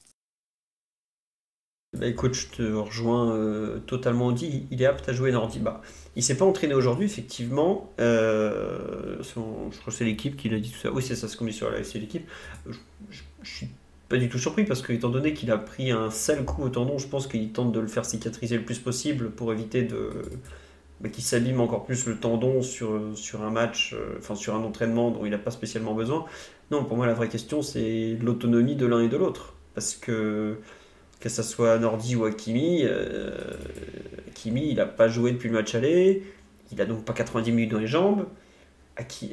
Bah 1.96 2.08
écoute, 2.08 2.34
je 2.34 2.48
te 2.48 2.62
rejoins 2.62 3.80
totalement 3.86 4.32
dit. 4.32 4.66
Il 4.72 4.82
est 4.82 4.86
apte 4.86 5.08
à 5.08 5.12
jouer 5.12 5.30
Nordi. 5.30 5.60
Bah, 5.60 5.80
il 6.16 6.24
s'est 6.24 6.36
pas 6.36 6.44
entraîné 6.44 6.74
aujourd'hui, 6.74 7.04
effectivement. 7.06 7.92
je 7.98 9.20
crois 9.22 9.84
que 9.86 9.90
c'est 9.92 10.04
l'équipe 10.04 10.36
qui 10.36 10.48
l'a 10.48 10.58
dit 10.58 10.72
tout 10.72 10.78
ça. 10.78 10.90
Oui, 10.90 11.00
c'est 11.00 11.14
ça, 11.14 11.28
ce 11.28 11.36
qu'on 11.36 11.44
dit 11.44 11.52
sur 11.52 11.70
la 11.70 11.84
c'est 11.84 12.00
l'équipe. 12.00 12.28
Je, 12.66 12.72
je, 13.10 13.22
je, 13.42 13.66
pas 14.10 14.16
du 14.16 14.28
tout 14.28 14.38
surpris 14.38 14.64
parce 14.64 14.82
que, 14.82 14.92
étant 14.92 15.08
donné 15.08 15.32
qu'il 15.32 15.52
a 15.52 15.56
pris 15.56 15.92
un 15.92 16.10
sale 16.10 16.44
coup 16.44 16.64
au 16.64 16.68
tendon, 16.68 16.98
je 16.98 17.06
pense 17.06 17.28
qu'il 17.28 17.52
tente 17.52 17.72
de 17.72 17.78
le 17.78 17.86
faire 17.86 18.04
cicatriser 18.04 18.58
le 18.58 18.64
plus 18.64 18.80
possible 18.80 19.30
pour 19.30 19.52
éviter 19.52 19.84
de 19.84 20.10
bah, 21.00 21.08
qu'il 21.08 21.22
s'abîme 21.22 21.60
encore 21.60 21.84
plus 21.84 22.06
le 22.06 22.16
tendon 22.16 22.60
sur, 22.60 23.00
sur 23.14 23.42
un 23.42 23.50
match, 23.50 23.94
euh, 23.94 24.16
enfin 24.18 24.34
sur 24.34 24.56
un 24.56 24.62
entraînement 24.64 25.12
dont 25.12 25.24
il 25.24 25.30
n'a 25.30 25.38
pas 25.38 25.52
spécialement 25.52 25.94
besoin. 25.94 26.26
Non, 26.72 26.84
pour 26.84 26.96
moi, 26.96 27.06
la 27.06 27.14
vraie 27.14 27.28
question, 27.28 27.62
c'est 27.62 28.18
l'autonomie 28.20 28.74
de 28.74 28.84
l'un 28.84 29.00
et 29.00 29.08
de 29.08 29.16
l'autre. 29.16 29.54
Parce 29.74 29.94
que, 29.94 30.58
que 31.20 31.28
ce 31.28 31.44
soit 31.44 31.78
Nordi 31.78 32.16
ou 32.16 32.24
Hakimi, 32.24 32.82
euh, 32.82 33.30
Hakimi, 34.28 34.70
il 34.70 34.76
n'a 34.76 34.86
pas 34.86 35.06
joué 35.06 35.30
depuis 35.30 35.48
le 35.48 35.54
match 35.54 35.74
aller, 35.76 36.24
il 36.72 36.80
a 36.80 36.84
donc 36.84 37.04
pas 37.04 37.12
90 37.12 37.52
minutes 37.52 37.70
dans 37.70 37.78
les 37.78 37.86
jambes. 37.86 38.26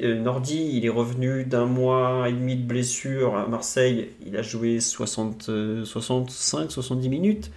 Euh, 0.00 0.20
Nordi, 0.20 0.70
il 0.74 0.86
est 0.86 0.90
revenu 0.90 1.44
d'un 1.44 1.66
mois 1.66 2.28
et 2.28 2.32
demi 2.32 2.56
de 2.56 2.66
blessure 2.66 3.36
à 3.36 3.46
Marseille. 3.46 4.10
Il 4.24 4.36
a 4.36 4.42
joué 4.42 4.80
60, 4.80 5.50
65, 5.84 6.70
70 6.70 7.08
minutes. 7.08 7.50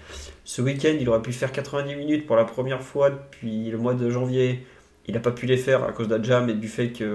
Ce 0.44 0.62
week-end, 0.62 0.96
il 1.00 1.08
aurait 1.10 1.22
pu 1.22 1.34
faire 1.34 1.52
90 1.52 1.96
minutes 1.96 2.26
pour 2.26 2.36
la 2.36 2.46
première 2.46 2.82
fois 2.82 3.10
depuis 3.10 3.70
le 3.70 3.78
mois 3.78 3.94
de 3.94 4.10
janvier. 4.10 4.66
Il 5.08 5.14
n'a 5.14 5.20
pas 5.20 5.32
pu 5.32 5.46
les 5.46 5.58
faire 5.58 5.84
à 5.84 5.92
cause 5.92 6.08
d'Adjam 6.08 6.50
et 6.50 6.54
du 6.54 6.68
fait 6.68 6.92
qu'il 6.92 7.06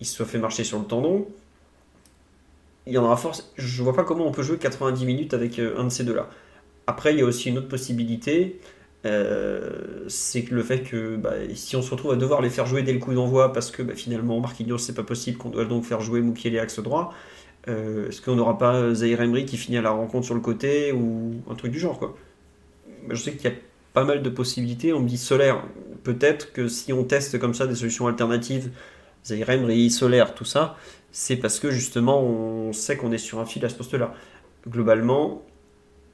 se 0.00 0.14
soit 0.14 0.26
fait 0.26 0.38
marcher 0.38 0.64
sur 0.64 0.78
le 0.78 0.84
tendon. 0.84 1.26
il 2.86 2.92
y 2.92 2.98
en 2.98 3.04
aura 3.04 3.16
force. 3.16 3.52
Je 3.56 3.82
vois 3.82 3.94
pas 3.94 4.04
comment 4.04 4.26
on 4.26 4.32
peut 4.32 4.42
jouer 4.42 4.58
90 4.58 5.04
minutes 5.04 5.34
avec 5.34 5.58
un 5.58 5.84
de 5.84 5.90
ces 5.90 6.04
deux-là. 6.04 6.28
Après, 6.86 7.12
il 7.12 7.18
y 7.18 7.22
a 7.22 7.24
aussi 7.24 7.48
une 7.48 7.58
autre 7.58 7.68
possibilité. 7.68 8.60
C'est 10.08 10.50
le 10.50 10.62
fait 10.62 10.82
que 10.82 11.16
bah, 11.16 11.32
si 11.54 11.76
on 11.76 11.82
se 11.82 11.90
retrouve 11.90 12.12
à 12.12 12.16
devoir 12.16 12.42
les 12.42 12.50
faire 12.50 12.66
jouer 12.66 12.82
dès 12.82 12.92
le 12.92 12.98
coup 12.98 13.14
d'envoi 13.14 13.52
parce 13.52 13.70
que 13.70 13.82
bah, 13.82 13.94
finalement 13.94 14.40
Marquinhos 14.40 14.78
c'est 14.78 14.94
pas 14.94 15.02
possible 15.02 15.38
qu'on 15.38 15.50
doit 15.50 15.64
donc 15.64 15.84
faire 15.84 16.00
jouer 16.00 16.20
Mukiele 16.20 16.58
axe 16.58 16.80
droit 16.80 17.12
est-ce 17.66 18.22
qu'on 18.22 18.36
n'aura 18.36 18.58
pas 18.58 18.94
Zaire 18.94 19.20
Emery 19.20 19.44
qui 19.44 19.56
finit 19.56 19.78
à 19.78 19.82
la 19.82 19.90
rencontre 19.90 20.24
sur 20.24 20.34
le 20.34 20.40
côté 20.40 20.92
ou 20.92 21.34
un 21.50 21.54
truc 21.54 21.72
du 21.72 21.80
genre 21.80 21.98
quoi? 21.98 22.16
Je 23.10 23.16
sais 23.16 23.32
qu'il 23.32 23.50
y 23.50 23.52
a 23.52 23.56
pas 23.96 24.04
mal 24.04 24.22
de 24.22 24.28
possibilités. 24.28 24.92
On 24.92 25.00
me 25.00 25.08
dit 25.08 25.16
solaire. 25.16 25.64
Peut-être 26.04 26.52
que 26.52 26.68
si 26.68 26.92
on 26.92 27.02
teste 27.04 27.38
comme 27.38 27.54
ça 27.54 27.66
des 27.66 27.74
solutions 27.74 28.06
alternatives, 28.06 28.70
Zairem, 29.24 29.64
Ri, 29.64 29.90
solaire, 29.90 30.34
tout 30.34 30.44
ça, 30.44 30.76
c'est 31.12 31.36
parce 31.36 31.58
que 31.58 31.70
justement 31.70 32.22
on 32.22 32.74
sait 32.74 32.98
qu'on 32.98 33.10
est 33.10 33.18
sur 33.18 33.40
un 33.40 33.46
fil 33.46 33.64
à 33.64 33.70
ce 33.70 33.74
poste-là. 33.74 34.12
Globalement, 34.68 35.42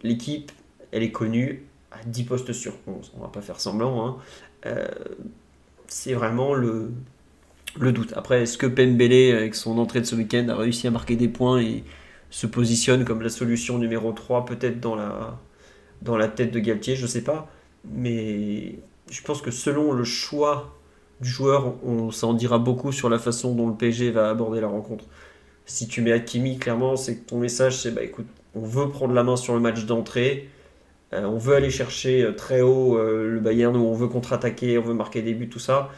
l'équipe, 0.05 0.53
elle 0.93 1.03
est 1.03 1.11
connue 1.11 1.65
à 1.93 2.05
10 2.05 2.25
postes 2.25 2.53
sur 2.53 2.75
11. 2.87 3.13
On 3.17 3.21
va 3.21 3.29
pas 3.29 3.41
faire 3.43 3.61
semblant. 3.61 4.07
Hein. 4.07 4.17
Euh, 4.67 4.87
c'est 5.87 6.15
vraiment 6.15 6.55
le, 6.55 6.91
le 7.79 7.93
doute. 7.93 8.13
Après, 8.17 8.43
est-ce 8.43 8.59
que 8.59 8.67
Pembele, 8.67 9.35
avec 9.35 9.55
son 9.55 9.79
entrée 9.79 10.01
de 10.01 10.07
ce 10.07 10.15
week-end, 10.15 10.49
a 10.49 10.57
réussi 10.57 10.87
à 10.87 10.91
marquer 10.91 11.17
des 11.17 11.29
points 11.29 11.61
et 11.61 11.85
se 12.31 12.47
positionne 12.47 13.05
comme 13.05 13.23
la 13.23 13.29
solution 13.29 13.79
numéro 13.79 14.13
3 14.13 14.47
peut-être 14.47 14.81
dans 14.81 14.95
la, 14.95 15.39
dans 16.01 16.17
la 16.17 16.29
tête 16.29 16.51
de 16.51 16.59
Galtier, 16.59 16.97
je 16.97 17.07
sais 17.07 17.23
pas. 17.23 17.49
Mais 17.85 18.79
je 19.11 19.23
pense 19.23 19.43
que 19.43 19.51
selon 19.51 19.93
le 19.93 20.05
choix 20.05 20.75
du 21.21 21.29
joueur, 21.29 21.75
on, 21.85 22.11
ça 22.11 22.27
en 22.27 22.35
dira 22.35 22.59
beaucoup 22.59 22.91
sur 22.91 23.09
la 23.09 23.19
façon 23.19 23.55
dont 23.55 23.69
le 23.69 23.75
PSG 23.75 24.11
va 24.11 24.31
aborder 24.31 24.61
la 24.61 24.69
rencontre. 24.69 25.05
Si 25.67 25.87
tu 25.87 26.01
mets 26.01 26.13
Hakimi, 26.13 26.59
clairement, 26.59 26.97
c'est 26.97 27.19
que 27.19 27.29
ton 27.29 27.39
message, 27.39 27.79
c'est 27.79 27.93
bah 27.93 28.03
écoute, 28.03 28.27
on 28.55 28.63
veut 28.63 28.89
prendre 28.89 29.15
la 29.15 29.23
main 29.23 29.37
sur 29.37 29.55
le 29.55 29.61
match 29.61 29.85
d'entrée, 29.85 30.49
euh, 31.15 31.25
on 31.25 31.39
veut 31.39 31.55
aller 31.55 31.71
chercher 31.71 32.23
euh, 32.23 32.33
très 32.33 32.63
haut 32.63 32.97
euh, 32.97 33.29
le 33.29 33.41
Bayern, 33.41 33.77
où 33.77 33.81
on 33.81 33.95
veut 33.95 34.09
contre-attaquer, 34.09 34.79
on 34.79 34.83
veut 34.83 34.95
marquer 34.95 35.23
des 35.23 35.35
buts, 35.35 35.49
tout 35.49 35.59
ça. 35.59 35.91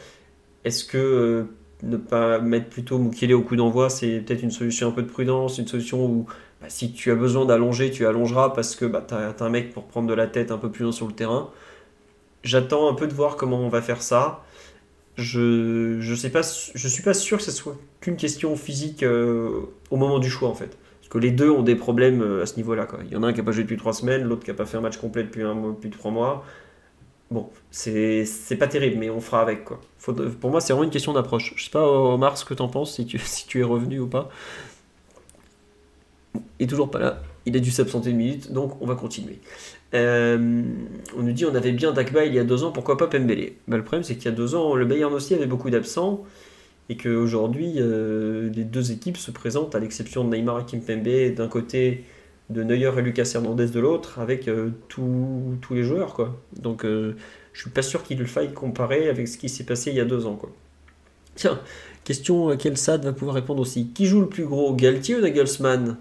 Est-ce 0.65 0.83
que 0.83 1.45
ne 1.83 1.97
pas 1.97 2.39
mettre 2.39 2.69
plutôt 2.69 2.97
Mukele 2.97 3.33
au 3.33 3.41
coup 3.41 3.55
d'envoi, 3.55 3.89
c'est 3.89 4.19
peut-être 4.19 4.43
une 4.43 4.51
solution 4.51 4.89
un 4.89 4.91
peu 4.91 5.03
de 5.03 5.09
prudence, 5.09 5.57
une 5.57 5.67
solution 5.67 6.05
où 6.05 6.25
bah, 6.61 6.67
si 6.69 6.91
tu 6.93 7.11
as 7.11 7.15
besoin 7.15 7.45
d'allonger, 7.45 7.91
tu 7.91 8.05
allongeras 8.07 8.49
parce 8.49 8.75
que 8.75 8.85
bah, 8.85 9.05
tu 9.07 9.13
as, 9.13 9.35
un 9.39 9.49
mec 9.49 9.73
pour 9.73 9.85
prendre 9.85 10.07
de 10.07 10.13
la 10.13 10.27
tête 10.27 10.51
un 10.51 10.57
peu 10.57 10.71
plus 10.71 10.83
loin 10.83 10.91
sur 10.91 11.07
le 11.07 11.13
terrain. 11.13 11.51
J'attends 12.43 12.89
un 12.89 12.93
peu 12.93 13.07
de 13.07 13.13
voir 13.13 13.37
comment 13.37 13.59
on 13.59 13.69
va 13.69 13.81
faire 13.81 14.01
ça. 14.01 14.43
Je 15.15 16.29
pas, 16.29 16.41
je 16.75 16.87
suis 16.87 17.03
pas 17.03 17.13
sûr 17.13 17.37
que 17.37 17.43
ce 17.43 17.51
soit 17.51 17.77
qu'une 18.01 18.17
question 18.17 18.55
physique 18.55 19.03
au 19.03 19.95
moment 19.95 20.19
du 20.19 20.29
choix 20.29 20.49
en 20.49 20.55
fait. 20.55 20.77
Parce 21.05 21.13
que 21.13 21.17
les 21.19 21.29
deux 21.29 21.51
ont 21.51 21.61
des 21.61 21.75
problèmes 21.75 22.23
euh, 22.23 22.41
à 22.41 22.47
ce 22.47 22.55
niveau-là. 22.55 22.87
Il 23.03 23.13
y 23.13 23.15
en 23.15 23.21
a 23.21 23.27
un 23.27 23.31
qui 23.31 23.37
n'a 23.37 23.43
pas 23.43 23.51
joué 23.51 23.61
depuis 23.61 23.77
trois 23.77 23.93
semaines, 23.93 24.23
l'autre 24.23 24.43
qui 24.43 24.49
n'a 24.49 24.55
pas 24.55 24.65
fait 24.65 24.77
un 24.77 24.81
match 24.81 24.97
complet 24.97 25.21
depuis 25.21 25.43
un 25.43 25.53
mois, 25.53 25.71
depuis 25.71 25.91
trois 25.91 26.09
mois. 26.09 26.43
Bon, 27.29 27.51
c'est 27.69 28.25
pas 28.57 28.67
terrible, 28.67 28.97
mais 28.97 29.11
on 29.11 29.21
fera 29.21 29.41
avec. 29.41 29.65
Quoi. 29.65 29.79
pour 30.41 30.49
moi, 30.49 30.61
c'est 30.61 30.73
vraiment 30.73 30.83
une 30.83 30.89
question 30.89 31.13
d'approche. 31.13 31.53
Je 31.55 31.65
sais 31.65 31.69
pas, 31.69 31.87
Omar, 31.87 32.39
ce 32.39 32.45
que 32.45 32.55
tu 32.55 32.61
en 32.63 32.69
penses, 32.69 32.95
si 32.95 33.05
tu, 33.05 33.59
es 33.59 33.63
revenu 33.63 33.99
ou 33.99 34.07
pas. 34.07 34.29
Il 36.59 36.63
est 36.63 36.67
toujours 36.67 36.89
pas 36.89 36.99
là. 36.99 37.21
Il 37.45 37.55
a 37.55 37.59
dû 37.59 37.69
s'absenter 37.69 38.09
une 38.09 38.17
minute, 38.17 38.51
donc 38.51 38.81
on 38.81 38.87
va 38.87 38.95
continuer. 38.95 39.39
Euh, 39.93 40.63
on 41.15 41.21
nous 41.21 41.33
dit 41.33 41.45
on 41.45 41.53
avait 41.53 41.71
bien 41.71 41.91
Dakba 41.91 42.25
il 42.25 42.33
y 42.33 42.39
a 42.39 42.43
deux 42.43 42.63
ans, 42.63 42.71
pourquoi 42.71 42.97
pas 42.97 43.05
Pembele? 43.05 43.53
Bah, 43.67 43.77
Le 43.77 43.83
problème 43.83 44.03
c'est 44.03 44.15
qu'il 44.15 44.25
y 44.25 44.29
a 44.29 44.31
deux 44.31 44.55
ans, 44.55 44.73
le 44.73 44.85
Bayern 44.85 45.13
aussi 45.13 45.35
avait 45.35 45.45
beaucoup 45.45 45.69
d'absents 45.69 46.25
et 46.89 46.97
qu'aujourd'hui 46.97 47.75
euh, 47.77 48.49
les 48.53 48.63
deux 48.63 48.91
équipes 48.91 49.17
se 49.17 49.31
présentent 49.31 49.75
à 49.75 49.79
l'exception 49.79 50.23
de 50.23 50.35
Neymar 50.35 50.61
et 50.61 50.65
Kimpembe 50.65 51.35
d'un 51.35 51.47
côté, 51.47 52.03
de 52.49 52.63
Neuer 52.63 52.91
et 52.97 53.01
Lucas 53.01 53.31
Hernandez 53.33 53.67
de 53.67 53.79
l'autre, 53.79 54.19
avec 54.19 54.47
euh, 54.47 54.69
tous 54.87 55.57
les 55.71 55.83
joueurs. 55.83 56.13
Quoi. 56.13 56.39
Donc 56.59 56.83
je 56.83 57.13
suis 57.53 57.69
pas 57.69 57.81
sûr 57.81 58.03
qu'il 58.03 58.25
faille 58.27 58.53
comparer 58.53 59.09
avec 59.09 59.27
ce 59.27 59.37
qui 59.37 59.49
s'est 59.49 59.63
passé 59.63 59.91
il 59.91 59.97
y 59.97 60.01
a 60.01 60.05
deux 60.05 60.25
ans. 60.25 60.35
Quoi. 60.35 60.51
Tiens, 61.35 61.59
question 62.05 62.49
à 62.49 62.57
quel 62.57 62.77
Sad 62.77 63.03
va 63.03 63.13
pouvoir 63.13 63.35
répondre 63.35 63.61
aussi. 63.61 63.87
Qui 63.93 64.05
joue 64.05 64.21
le 64.21 64.29
plus 64.29 64.45
gros, 64.45 64.73
Galtier 64.73 65.15
ou 65.15 65.21
Nagelsmann? 65.21 65.97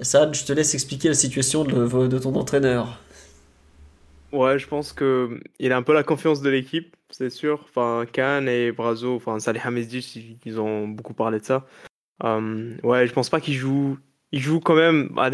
Sad, 0.00 0.34
je 0.34 0.44
te 0.44 0.52
laisse 0.52 0.74
expliquer 0.74 1.08
la 1.08 1.14
situation 1.14 1.64
de, 1.64 2.18
ton 2.18 2.34
entraîneur. 2.34 3.00
Ouais, 4.32 4.58
je 4.58 4.66
pense 4.68 4.92
que 4.92 5.40
il 5.58 5.72
a 5.72 5.76
un 5.76 5.82
peu 5.82 5.94
la 5.94 6.02
confiance 6.02 6.42
de 6.42 6.50
l'équipe, 6.50 6.95
c'est 7.16 7.30
sûr. 7.30 7.60
Enfin, 7.62 8.04
Khan 8.12 8.46
et 8.46 8.72
Brazo, 8.72 9.14
enfin 9.16 9.38
Salih 9.38 9.60
ils 10.44 10.60
ont 10.60 10.86
beaucoup 10.88 11.14
parlé 11.14 11.40
de 11.40 11.44
ça. 11.44 11.66
Euh, 12.24 12.76
ouais, 12.82 13.06
je 13.06 13.12
pense 13.12 13.30
pas 13.30 13.40
qu'il 13.40 13.54
joue. 13.54 13.98
Il 14.32 14.40
joue 14.40 14.60
quand 14.60 14.74
même 14.74 15.12
à 15.18 15.30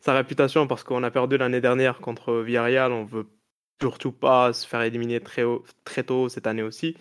sa 0.00 0.14
réputation 0.14 0.66
parce 0.68 0.84
qu'on 0.84 1.02
a 1.02 1.10
perdu 1.10 1.36
l'année 1.36 1.60
dernière 1.60 1.98
contre 1.98 2.34
Villarreal. 2.42 2.92
On 2.92 3.04
veut 3.04 3.26
surtout 3.80 4.12
pas 4.12 4.52
se 4.52 4.66
faire 4.66 4.82
éliminer 4.82 5.20
très, 5.20 5.44
très 5.84 6.04
tôt 6.04 6.28
cette 6.28 6.46
année 6.46 6.62
aussi. 6.62 6.96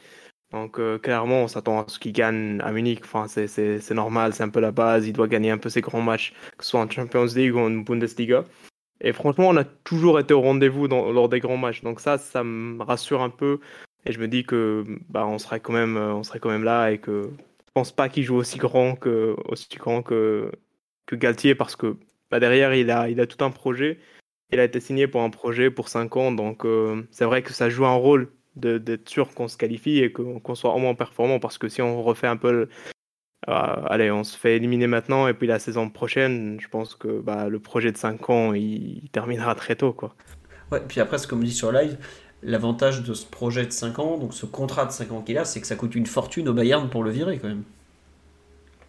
Donc 0.52 0.80
euh, 0.80 0.98
clairement, 0.98 1.44
on 1.44 1.48
s'attend 1.48 1.84
à 1.84 1.86
ce 1.88 2.00
qu'il 2.00 2.14
gagne 2.14 2.60
à 2.62 2.72
Munich. 2.72 3.02
Enfin, 3.04 3.28
c'est 3.28 3.92
normal, 3.92 4.34
c'est 4.34 4.44
un 4.44 4.50
peu 4.50 4.62
la 4.62 4.72
base. 4.72 5.08
Il 5.08 5.14
doit 5.14 5.28
gagner 5.28 5.52
un 5.52 5.60
peu 5.60 5.70
ses 5.70 5.82
grands 5.82 6.02
matchs, 6.02 6.34
que 6.58 6.64
ce 6.64 6.72
soit 6.72 6.80
en 6.80 6.90
Champions 6.90 7.26
League 7.26 7.54
ou 7.54 7.60
en 7.60 7.70
Bundesliga. 7.70 8.46
Et 9.02 9.14
franchement, 9.14 9.50
on 9.50 9.58
a 9.58 9.64
toujours 9.64 10.20
été 10.20 10.34
au 10.34 10.42
rendez-vous 10.42 10.88
lors 10.88 11.30
des 11.30 11.40
grands 11.40 11.58
matchs. 11.58 11.84
Donc 11.84 12.00
ça, 12.00 12.18
ça 12.18 12.44
me 12.44 12.82
rassure 12.82 13.22
un 13.22 13.30
peu. 13.30 13.60
Et 14.08 14.14
je 14.14 14.20
me 14.20 14.28
dis 14.28 14.46
que 14.46 14.86
bah, 15.10 15.28
on 15.28 15.38
serait 15.38 15.60
quand 15.60 15.74
même, 15.74 15.98
on 15.98 16.24
serait 16.24 16.40
quand 16.40 16.50
même 16.50 16.64
là 16.64 16.92
et 16.92 16.98
que 16.98 17.30
je 17.68 17.72
pense 17.74 17.92
pas 17.92 18.10
qu'il 18.10 18.24
joue 18.24 18.38
aussi 18.38 18.58
grand 18.58 18.96
que 18.96 19.36
aussi 19.46 19.68
grand 19.78 20.02
que 20.02 20.52
que 21.06 21.16
Galtier 21.16 21.56
parce 21.56 21.76
que 21.76 21.98
bah, 22.32 22.40
derrière 22.40 22.74
il 22.74 22.90
a 22.90 23.10
il 23.10 23.20
a 23.20 23.28
tout 23.28 23.44
un 23.44 23.52
projet. 23.52 24.00
Il 24.52 24.60
a 24.62 24.64
été 24.64 24.80
signé 24.80 25.08
pour 25.08 25.22
un 25.24 25.30
projet 25.30 25.70
pour 25.70 25.90
5 25.90 26.16
ans, 26.16 26.32
donc 26.32 26.64
euh, 26.66 27.06
c'est 27.12 27.26
vrai 27.26 27.44
que 27.44 27.52
ça 27.52 27.70
joue 27.70 27.86
un 27.86 27.96
rôle 27.96 28.32
d'être 28.56 29.10
sûr 29.10 29.34
qu'on 29.34 29.48
se 29.48 29.58
qualifie 29.58 30.00
et 30.00 30.12
qu'on 30.12 30.56
soit 30.56 30.74
au 30.74 30.80
moins 30.80 30.96
performant 30.96 31.40
parce 31.40 31.58
que 31.58 31.68
si 31.70 31.82
on 31.82 32.02
refait 32.02 32.28
un 32.28 32.38
peu 32.38 32.68
euh, 33.48 33.76
allez 33.86 34.10
on 34.10 34.24
se 34.24 34.38
fait 34.38 34.56
éliminer 34.56 34.88
maintenant 34.88 35.28
et 35.28 35.34
puis 35.34 35.48
la 35.48 35.60
saison 35.60 35.90
prochaine 35.90 36.58
je 36.60 36.68
pense 36.68 36.96
que 36.96 37.22
bah, 37.22 37.50
le 37.50 37.60
projet 37.60 37.92
de 37.92 37.98
5 37.98 38.30
ans 38.30 38.54
il, 38.54 39.10
terminera 39.12 39.54
très 39.54 39.76
tôt 39.76 39.94
quoi 39.94 40.16
ouais 40.72 40.82
puis 40.88 41.00
après 41.00 41.20
ce 41.20 41.28
qu'on 41.28 41.36
me 41.36 41.46
dit 41.46 41.54
sur 41.54 41.72
live 41.72 41.98
l'avantage 42.44 43.04
de 43.04 43.14
ce 43.14 43.26
projet 43.26 43.66
de 43.66 43.72
5 43.72 44.00
ans 44.00 44.18
donc 44.18 44.34
ce 44.34 44.46
contrat 44.46 44.86
de 44.86 44.92
5 44.92 45.12
ans 45.12 45.22
qu'il 45.22 45.38
a 45.38 45.46
c'est 45.46 45.62
que 45.62 45.68
ça 45.68 45.76
coûte 45.76 45.96
une 45.96 46.06
fortune 46.06 46.48
au 46.50 46.54
Bayern 46.54 46.90
pour 46.90 47.04
le 47.04 47.12
virer 47.12 47.40
quand 47.40 47.48
même 47.48 47.64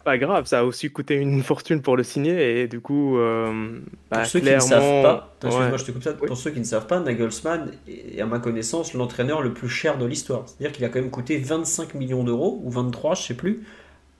pas 0.08 0.16
grave, 0.16 0.46
ça 0.46 0.60
a 0.60 0.64
aussi 0.64 0.90
coûté 0.90 1.16
une 1.16 1.42
fortune 1.52 1.82
pour 1.82 1.94
le 1.94 2.02
signer 2.02 2.62
et 2.62 2.66
du 2.66 2.80
coup, 2.80 3.18
euh, 3.18 3.78
bah, 4.10 4.20
pour 4.20 4.26
ceux 4.26 4.40
qui 4.40 4.50
ne 4.50 4.58
savent 4.58 5.02
pas, 5.02 5.36
je 5.42 5.84
te 5.84 5.90
coupe 5.90 6.02
ça. 6.02 6.14
Pour 6.14 6.34
ceux 6.34 6.50
qui 6.50 6.60
ne 6.60 6.64
savent 6.64 6.86
pas, 6.86 6.98
Nagelsmann 6.98 7.72
est 7.86 8.18
à 8.18 8.24
ma 8.24 8.38
connaissance 8.38 8.94
l'entraîneur 8.94 9.42
le 9.42 9.52
plus 9.52 9.68
cher 9.68 9.98
de 9.98 10.06
l'histoire. 10.06 10.44
C'est-à-dire 10.46 10.74
qu'il 10.74 10.86
a 10.86 10.88
quand 10.88 11.00
même 11.00 11.10
coûté 11.10 11.36
25 11.36 11.92
millions 11.92 12.24
d'euros 12.24 12.58
ou 12.64 12.70
23, 12.70 13.16
je 13.16 13.22
sais 13.22 13.34
plus, 13.34 13.66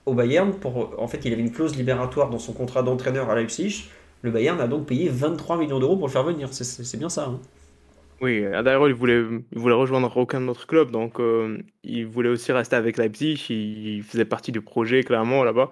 au 0.04 0.12
Bayern. 0.12 0.52
Pour, 0.52 1.00
en 1.00 1.08
fait, 1.08 1.24
il 1.24 1.32
avait 1.32 1.40
une 1.40 1.52
clause 1.52 1.74
libératoire 1.74 2.28
dans 2.28 2.38
son 2.38 2.52
contrat 2.52 2.82
d'entraîneur 2.82 3.30
à 3.30 3.34
Leipzig. 3.34 3.88
Le 4.20 4.30
Bayern 4.30 4.60
a 4.60 4.66
donc 4.66 4.84
payé 4.84 5.08
23 5.08 5.56
millions 5.56 5.78
d'euros 5.78 5.96
pour 5.96 6.08
le 6.08 6.12
faire 6.12 6.24
venir. 6.24 6.50
C'est 6.52 6.98
bien 6.98 7.08
ça. 7.08 7.28
Hein. 7.28 7.40
Oui, 8.20 8.42
d'ailleurs, 8.42 8.88
il 8.88 8.94
voulait, 8.94 9.22
il 9.52 9.58
voulait 9.58 9.74
rejoindre 9.74 10.16
aucun 10.16 10.46
autre 10.48 10.66
club, 10.66 10.90
donc 10.90 11.20
euh, 11.20 11.58
il 11.84 12.06
voulait 12.06 12.28
aussi 12.28 12.50
rester 12.50 12.74
avec 12.74 12.96
Leipzig. 12.96 13.46
Il, 13.50 14.02
faisait 14.02 14.24
partie 14.24 14.50
du 14.50 14.60
projet, 14.60 15.04
clairement, 15.04 15.44
là-bas. 15.44 15.70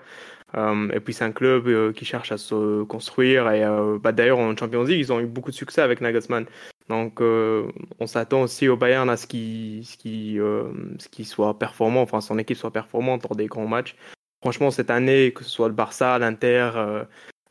Euh, 0.57 0.89
et 0.91 1.01
puis, 1.01 1.13
c'est 1.13 1.25
un 1.25 1.33
club 1.33 1.67
euh, 1.67 1.93
qui 1.93 2.05
cherche 2.05 2.31
à 2.31 2.39
se 2.39 2.85
construire. 2.85 3.51
Et 3.51 3.65
bah, 4.01 4.13
d'ailleurs, 4.13 4.39
en 4.39 4.57
Champions 4.57 4.85
League, 4.85 5.01
ils 5.01 5.13
ont 5.13 5.21
eu 5.21 5.27
beaucoup 5.27 5.51
de 5.51 5.57
succès 5.57 5.83
avec 5.83 6.01
Nagelsmann. 6.01 6.47
Donc, 6.89 7.21
on 7.21 8.07
s'attend 8.07 8.43
aussi 8.43 8.69
au 8.69 8.77
Bayern 8.77 9.11
à 9.11 9.17
ce 9.17 9.27
qu'il 9.27 9.85
ce 9.85 11.25
soit 11.25 11.59
performant, 11.59 12.03
enfin, 12.03 12.21
son 12.21 12.39
équipe 12.39 12.57
soit 12.57 12.73
performante 12.73 13.25
lors 13.25 13.35
des 13.35 13.47
grands 13.47 13.67
matchs. 13.67 13.97
Franchement, 14.43 14.71
cette 14.71 14.91
année, 14.91 15.33
que 15.33 15.43
ce 15.43 15.51
soit 15.51 15.69
le 15.69 15.75
Barça, 15.75 16.19
l'Inter, 16.21 16.71
euh, 16.77 17.05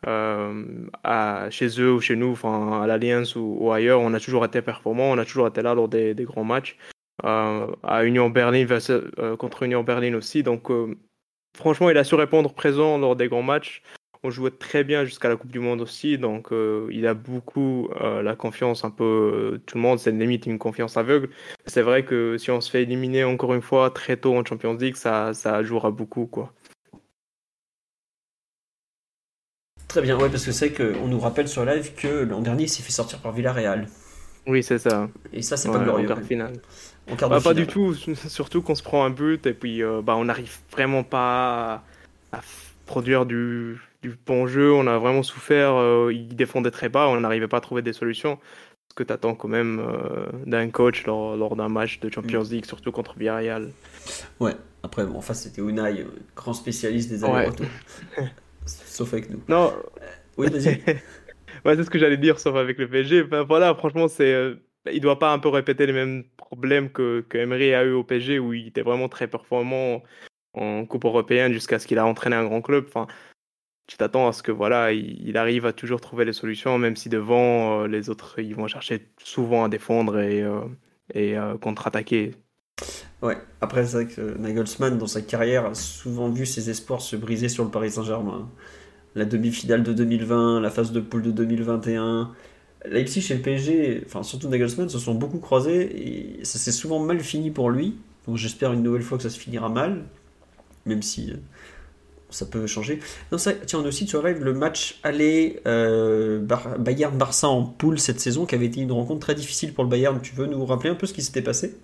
à, 0.05 1.47
chez 1.49 1.67
eux 1.79 1.93
ou 1.93 1.99
chez 1.99 2.15
nous, 2.15 2.31
enfin, 2.31 2.81
à 2.81 2.87
l'Alliance 2.87 3.35
ou, 3.35 3.71
ailleurs, 3.71 4.01
on 4.01 4.13
a 4.13 4.19
toujours 4.19 4.45
été 4.45 4.61
performant, 4.61 5.11
on 5.11 5.17
a 5.17 5.25
toujours 5.25 5.47
été 5.47 5.61
là 5.61 5.73
lors 5.73 5.87
des, 5.87 6.15
grands 6.19 6.43
matchs. 6.43 6.77
Euh, 7.23 7.67
à 7.83 8.03
Union 8.05 8.29
Berlin 8.29 8.67
euh, 8.69 9.37
contre 9.37 9.63
Union 9.63 9.83
Berlin 9.83 10.13
aussi. 10.15 10.43
Donc, 10.43 10.69
franchement, 11.57 11.89
il 11.89 11.97
a 11.97 12.03
su 12.03 12.15
répondre 12.15 12.53
présent 12.53 12.97
lors 12.97 13.15
des 13.15 13.27
grands 13.27 13.43
matchs. 13.43 13.81
On 14.23 14.31
jouait 14.31 14.51
très 14.51 14.83
bien 14.83 15.05
jusqu'à 15.05 15.29
la 15.29 15.35
Coupe 15.35 15.51
du 15.51 15.59
Monde 15.59 15.81
aussi, 15.81 16.17
donc 16.17 16.49
il 16.89 17.05
a 17.05 17.13
beaucoup 17.13 17.89
la 17.99 18.35
confiance, 18.35 18.83
un 18.83 18.89
peu 18.89 19.61
tout 19.67 19.77
le 19.77 19.81
monde, 19.81 19.99
c'est 19.99 20.11
limite 20.11 20.47
une 20.47 20.57
confiance 20.57 20.97
aveugle. 20.97 21.29
C'est 21.67 21.83
vrai 21.83 22.03
que 22.05 22.37
si 22.37 22.49
on 22.49 22.59
se 22.59 22.71
fait 22.71 22.83
éliminer 22.83 23.23
encore 23.23 23.53
une 23.53 23.61
fois 23.61 23.91
très 23.91 24.17
tôt 24.17 24.35
en 24.35 24.43
Champions 24.43 24.73
League, 24.73 24.95
ça, 24.95 25.35
ça 25.35 25.61
jouera 25.63 25.91
beaucoup, 25.91 26.25
quoi. 26.25 26.53
Très 29.95 30.01
bien, 30.01 30.17
ouais, 30.17 30.27
parce 30.27 30.43
que 30.43 30.51
c'est 30.51 30.73
qu'on 30.73 31.07
nous 31.07 31.21
rappelle 31.21 31.47
sur 31.47 31.63
live 31.63 31.93
que 31.95 32.25
l'an 32.25 32.41
dernier 32.41 32.63
il 32.63 32.67
s'est 32.67 32.83
fait 32.83 32.91
sortir 32.91 33.19
par 33.19 33.31
Villarreal. 33.31 33.87
Oui, 34.45 34.61
c'est 34.61 34.77
ça. 34.77 35.07
Et 35.31 35.41
ça, 35.41 35.55
c'est 35.55 35.71
pas 35.71 35.79
glorieux. 35.79 36.11
En 36.11 36.17
finale. 36.17 36.59
Bah, 37.21 37.39
pas 37.41 37.53
du 37.53 37.65
tout, 37.65 37.93
surtout 37.93 38.61
qu'on 38.61 38.75
se 38.75 38.83
prend 38.83 39.05
un 39.05 39.09
but 39.09 39.47
et 39.47 39.53
puis 39.53 39.81
euh, 39.81 40.01
bah, 40.03 40.17
on 40.17 40.25
n'arrive 40.25 40.57
vraiment 40.69 41.03
pas 41.03 41.81
à 42.33 42.41
produire 42.85 43.25
du, 43.25 43.79
du 44.01 44.17
bon 44.25 44.47
jeu. 44.47 44.73
On 44.73 44.85
a 44.85 44.97
vraiment 44.97 45.23
souffert. 45.23 45.77
ils 46.11 46.35
défendaient 46.35 46.71
très 46.71 46.89
bas. 46.89 47.07
On 47.07 47.21
n'arrivait 47.21 47.47
pas 47.47 47.59
à 47.59 47.61
trouver 47.61 47.81
des 47.81 47.93
solutions. 47.93 48.37
Ce 48.89 48.95
que 48.95 49.03
tu 49.03 49.13
attends 49.13 49.33
quand 49.33 49.47
même 49.47 49.81
d'un 50.45 50.69
coach 50.71 51.05
lors, 51.05 51.55
d'un 51.55 51.69
match 51.69 52.01
de 52.01 52.09
Champions 52.09 52.43
mm. 52.43 52.51
League, 52.51 52.65
surtout 52.65 52.91
contre 52.91 53.17
Villarreal. 53.17 53.71
Ouais, 54.41 54.57
après, 54.83 55.05
bon, 55.05 55.19
en 55.19 55.21
face, 55.21 55.43
c'était 55.43 55.61
Unai, 55.61 56.05
grand 56.35 56.53
spécialiste 56.53 57.09
des 57.09 57.23
allers-retours. 57.23 57.65
sauf 58.65 59.13
avec 59.13 59.29
nous. 59.29 59.41
Non. 59.47 59.73
oui, 60.37 60.47
vas-y. 60.49 60.81
ouais, 61.65 61.75
c'est 61.75 61.83
ce 61.83 61.89
que 61.89 61.99
j'allais 61.99 62.17
dire, 62.17 62.39
sauf 62.39 62.55
avec 62.55 62.77
le 62.77 62.89
PSG. 62.89 63.23
voilà, 63.47 63.75
franchement, 63.75 64.07
c'est 64.07 64.55
il 64.91 65.01
doit 65.01 65.19
pas 65.19 65.33
un 65.33 65.39
peu 65.39 65.49
répéter 65.49 65.85
les 65.85 65.93
mêmes 65.93 66.23
problèmes 66.37 66.91
que, 66.91 67.25
que 67.27 67.37
Emery 67.37 67.73
a 67.73 67.83
eu 67.83 67.93
au 67.93 68.03
PSG 68.03 68.39
où 68.39 68.53
il 68.53 68.67
était 68.67 68.81
vraiment 68.81 69.09
très 69.09 69.27
performant 69.27 70.03
en 70.53 70.85
Coupe 70.85 71.05
européenne 71.05 71.53
jusqu'à 71.53 71.79
ce 71.79 71.87
qu'il 71.87 71.97
a 71.97 72.05
entraîné 72.05 72.35
un 72.35 72.45
grand 72.45 72.61
club. 72.61 72.85
Enfin, 72.87 73.07
tu 73.87 73.97
t'attends 73.97 74.27
à 74.27 74.33
ce 74.33 74.43
que 74.43 74.51
voilà, 74.51 74.91
il, 74.93 75.37
arrive 75.37 75.65
à 75.65 75.73
toujours 75.73 76.01
trouver 76.01 76.25
les 76.25 76.33
solutions, 76.33 76.77
même 76.77 76.95
si 76.95 77.09
devant 77.09 77.83
euh, 77.83 77.87
les 77.87 78.09
autres, 78.09 78.39
ils 78.39 78.55
vont 78.55 78.67
chercher 78.67 79.11
souvent 79.23 79.63
à 79.63 79.69
défendre 79.69 80.19
et, 80.19 80.41
euh, 80.41 80.61
et 81.13 81.37
euh, 81.37 81.57
contre-attaquer. 81.57 82.31
Ouais, 83.25 83.37
après 83.59 83.85
c'est 83.87 84.03
vrai 84.03 84.05
que 84.05 84.37
Nagelsmann 84.37 84.99
dans 84.99 85.07
sa 85.07 85.21
carrière 85.21 85.65
a 85.65 85.73
souvent 85.73 86.29
vu 86.29 86.45
ses 86.45 86.69
espoirs 86.69 87.01
se 87.01 87.15
briser 87.15 87.49
sur 87.49 87.63
le 87.63 87.71
Paris 87.71 87.91
Saint-Germain. 87.91 88.49
La 89.15 89.25
demi-finale 89.25 89.81
de 89.81 89.93
2020, 89.93 90.59
la 90.59 90.69
phase 90.69 90.91
de 90.91 90.99
poule 90.99 91.23
de 91.23 91.31
2021, 91.31 92.31
Leipzig 92.85 93.25
et 93.31 93.35
le 93.35 93.41
PSG, 93.41 94.03
enfin 94.05 94.21
surtout 94.21 94.47
Nagelsmann, 94.47 94.89
se 94.89 94.99
sont 94.99 95.15
beaucoup 95.15 95.39
croisés 95.39 96.37
et 96.39 96.45
ça 96.45 96.59
s'est 96.59 96.71
souvent 96.71 96.99
mal 96.99 97.19
fini 97.21 97.49
pour 97.49 97.71
lui. 97.71 97.97
Donc 98.27 98.37
j'espère 98.37 98.73
une 98.73 98.83
nouvelle 98.83 99.01
fois 99.01 99.17
que 99.17 99.23
ça 99.23 99.31
se 99.31 99.39
finira 99.39 99.69
mal, 99.69 100.03
même 100.85 101.01
si 101.01 101.31
euh, 101.31 101.37
ça 102.29 102.45
peut 102.45 102.67
changer. 102.67 102.99
Tiens, 103.65 103.79
on 103.79 103.85
aussi 103.85 104.07
sur 104.07 104.21
live 104.23 104.43
le 104.43 104.53
match 104.53 104.99
aller 105.01 105.61
euh, 105.65 106.45
Bayern-Barça 106.77 107.47
en 107.47 107.63
poule 107.63 107.99
cette 107.99 108.19
saison, 108.19 108.45
qui 108.45 108.53
avait 108.53 108.67
été 108.67 108.81
une 108.81 108.91
rencontre 108.91 109.21
très 109.21 109.35
difficile 109.35 109.73
pour 109.73 109.83
le 109.83 109.89
Bayern. 109.89 110.19
Tu 110.21 110.35
veux 110.35 110.45
nous 110.45 110.63
rappeler 110.65 110.91
un 110.91 110.95
peu 110.95 111.07
ce 111.07 111.13
qui 111.13 111.23
s'était 111.23 111.41
passé? 111.41 111.75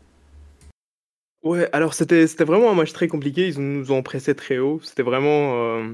Ouais, 1.43 1.67
alors 1.73 1.95
c'était 1.95 2.25
vraiment 2.45 2.69
un 2.71 2.75
match 2.75 2.93
très 2.93 3.07
compliqué. 3.07 3.47
Ils 3.47 3.59
nous 3.59 3.91
ont 3.91 4.03
pressé 4.03 4.35
très 4.35 4.59
haut. 4.59 4.79
C'était 4.83 5.03
vraiment. 5.03 5.55
Euh, 5.55 5.93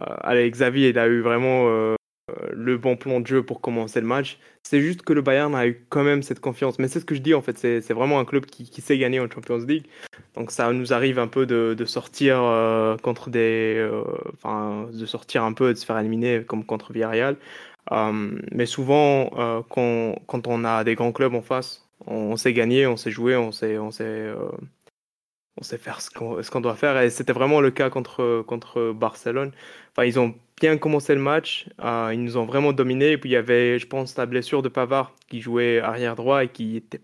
euh 0.00 0.16
allez, 0.22 0.50
Xavier, 0.50 0.90
il 0.90 0.98
a 0.98 1.08
eu 1.08 1.20
vraiment 1.20 1.68
euh, 1.68 1.94
le 2.52 2.78
bon 2.78 2.96
plan 2.96 3.20
de 3.20 3.26
jeu 3.26 3.42
pour 3.44 3.60
commencer 3.60 4.00
le 4.00 4.06
match. 4.06 4.38
C'est 4.62 4.80
juste 4.80 5.02
que 5.02 5.12
le 5.12 5.22
Bayern 5.22 5.54
a 5.54 5.66
eu 5.66 5.86
quand 5.90 6.04
même 6.04 6.22
cette 6.22 6.40
confiance. 6.40 6.78
Mais 6.78 6.88
c'est 6.88 7.00
ce 7.00 7.04
que 7.04 7.14
je 7.14 7.20
dis 7.20 7.34
en 7.34 7.42
fait, 7.42 7.58
c'est 7.58 7.92
vraiment 7.92 8.18
un 8.18 8.24
club 8.24 8.46
qui, 8.46 8.80
sait 8.80 8.98
gagner 8.98 9.20
en 9.20 9.30
Champions 9.30 9.58
League. 9.58 9.86
Donc 10.34 10.50
ça 10.50 10.72
nous 10.72 10.92
arrive 10.92 11.18
un 11.18 11.28
peu 11.28 11.46
de, 11.46 11.84
sortir 11.84 12.42
euh, 12.42 12.96
contre 12.98 13.30
des, 13.30 13.86
enfin 14.34 14.88
de 14.92 15.06
sortir 15.06 15.44
un 15.44 15.52
peu, 15.52 15.74
de 15.74 15.78
se 15.78 15.84
faire 15.84 15.98
éliminer 15.98 16.44
comme 16.44 16.64
contre 16.64 16.92
Villarreal. 16.92 17.36
mais 18.52 18.66
souvent, 18.66 19.64
quand, 19.70 20.16
quand, 20.26 20.46
on 20.46 20.64
a 20.64 20.82
des 20.84 20.94
grands 20.94 21.12
clubs 21.12 21.34
en 21.34 21.42
face, 21.42 21.85
on, 22.06 22.36
sait 22.36 22.52
gagner, 22.52 22.86
on 22.86 22.96
sait 22.96 23.10
jouer, 23.10 23.36
on 23.36 23.52
sait, 23.52 23.78
on 23.78 23.90
on 25.58 25.62
sait 25.62 25.78
faire 25.78 26.00
ce 26.00 26.10
qu'on 26.10 26.60
doit 26.60 26.76
faire. 26.76 27.00
Et 27.00 27.10
c'était 27.10 27.32
vraiment 27.32 27.60
le 27.60 27.70
cas 27.70 27.90
contre, 27.90 28.42
contre 28.46 28.92
Barcelone. 28.92 29.52
Enfin, 29.92 30.04
ils 30.04 30.18
ont 30.18 30.34
bien 30.60 30.76
commencé 30.76 31.14
le 31.14 31.20
match. 31.20 31.68
Euh, 31.82 32.10
ils 32.12 32.22
nous 32.22 32.36
ont 32.36 32.44
vraiment 32.44 32.72
dominé. 32.72 33.12
Et 33.12 33.18
puis 33.18 33.30
il 33.30 33.32
y 33.32 33.36
avait, 33.36 33.78
je 33.78 33.86
pense, 33.86 34.16
la 34.16 34.26
blessure 34.26 34.62
de 34.62 34.68
Pavard 34.68 35.14
qui 35.28 35.40
jouait 35.40 35.80
arrière 35.80 36.16
droit 36.16 36.44
et 36.44 36.48
qui 36.48 36.74
n'était 36.74 37.00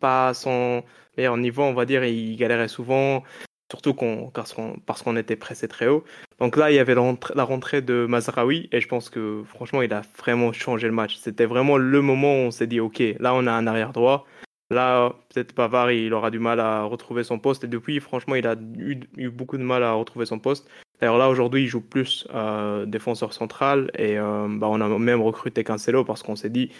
pas 0.00 0.28
à 0.28 0.34
son 0.34 0.84
meilleur 1.16 1.36
niveau, 1.36 1.62
on 1.62 1.74
va 1.74 1.86
dire. 1.86 2.04
Et 2.04 2.12
il 2.12 2.36
galérait 2.36 2.68
souvent, 2.68 3.24
surtout 3.70 3.94
parce 3.94 4.52
qu'on 4.52 5.16
était 5.16 5.36
pressé 5.36 5.66
très 5.66 5.88
haut. 5.88 6.04
Donc 6.38 6.56
là, 6.56 6.70
il 6.70 6.76
y 6.76 6.78
avait 6.78 6.94
la 6.94 7.44
rentrée, 7.44 7.82
de 7.82 8.06
Mazraoui 8.08 8.68
et 8.70 8.80
je 8.80 8.86
pense 8.86 9.10
que 9.10 9.42
franchement, 9.44 9.82
il 9.82 9.92
a 9.92 10.02
vraiment 10.18 10.52
changé 10.52 10.86
le 10.86 10.94
match. 10.94 11.16
C'était 11.16 11.46
vraiment 11.46 11.78
le 11.78 12.00
moment 12.00 12.32
où 12.34 12.46
on 12.46 12.50
s'est 12.52 12.68
dit, 12.68 12.78
OK, 12.78 13.02
là, 13.18 13.34
on 13.34 13.48
a 13.48 13.52
un 13.52 13.66
arrière 13.66 13.92
droit. 13.92 14.24
Là, 14.70 15.14
peut-être 15.30 15.54
Pavard, 15.54 15.92
il 15.92 16.12
aura 16.12 16.30
du 16.30 16.38
mal 16.38 16.60
à 16.60 16.82
retrouver 16.82 17.24
son 17.24 17.38
poste. 17.38 17.64
Et 17.64 17.68
depuis, 17.68 18.00
franchement, 18.00 18.34
il 18.34 18.46
a 18.46 18.54
eu, 18.76 19.30
beaucoup 19.30 19.56
de 19.56 19.62
mal 19.62 19.82
à 19.82 19.92
retrouver 19.92 20.26
son 20.26 20.38
poste. 20.38 20.68
D'ailleurs, 21.00 21.16
là, 21.16 21.28
aujourd'hui, 21.28 21.62
il 21.62 21.68
joue 21.68 21.80
plus 21.80 22.26
euh, 22.34 22.84
défenseur 22.84 23.32
central 23.32 23.90
et 23.96 24.18
euh, 24.18 24.46
bah, 24.50 24.66
on 24.68 24.80
a 24.80 24.98
même 24.98 25.22
recruté 25.22 25.64
Cancelo 25.64 26.04
parce 26.04 26.22
qu'on 26.22 26.36
s'est 26.36 26.50
dit 26.50 26.70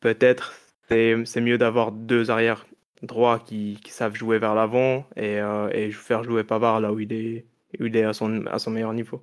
peut-être 0.00 0.54
c'est 0.88 1.40
mieux 1.40 1.58
d'avoir 1.58 1.90
deux 1.90 2.30
arrières 2.30 2.66
droits 3.02 3.38
qui, 3.38 3.78
savent 3.88 4.14
jouer 4.14 4.38
vers 4.38 4.54
l'avant 4.54 5.06
et, 5.16 5.40
euh, 5.40 5.68
et, 5.72 5.90
faire 5.90 6.22
jouer 6.22 6.44
Pavard 6.44 6.80
là 6.80 6.92
où 6.92 7.00
il 7.00 7.12
est, 7.12 7.44
où 7.80 7.86
il 7.86 7.96
est 7.96 8.04
à 8.04 8.12
son 8.12 8.70
meilleur 8.70 8.92
niveau. 8.92 9.22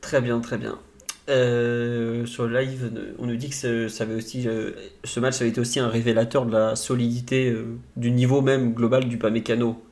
Très 0.00 0.20
bien, 0.20 0.40
très 0.40 0.58
bien. 0.58 0.78
Sur 1.26 2.46
le 2.46 2.60
live, 2.60 2.90
on 3.18 3.26
nous 3.26 3.36
dit 3.36 3.50
que 3.50 3.88
ça 3.88 4.04
avait 4.04 4.14
aussi, 4.14 4.46
ce 5.04 5.20
match 5.20 5.40
avait 5.40 5.50
été 5.50 5.60
aussi 5.60 5.80
un 5.80 5.88
révélateur 5.88 6.46
de 6.46 6.52
la 6.52 6.76
solidité 6.76 7.54
du 7.96 8.10
niveau 8.10 8.42
même 8.42 8.74
global 8.74 9.08
du 9.08 9.18
Pamecano, 9.18 9.82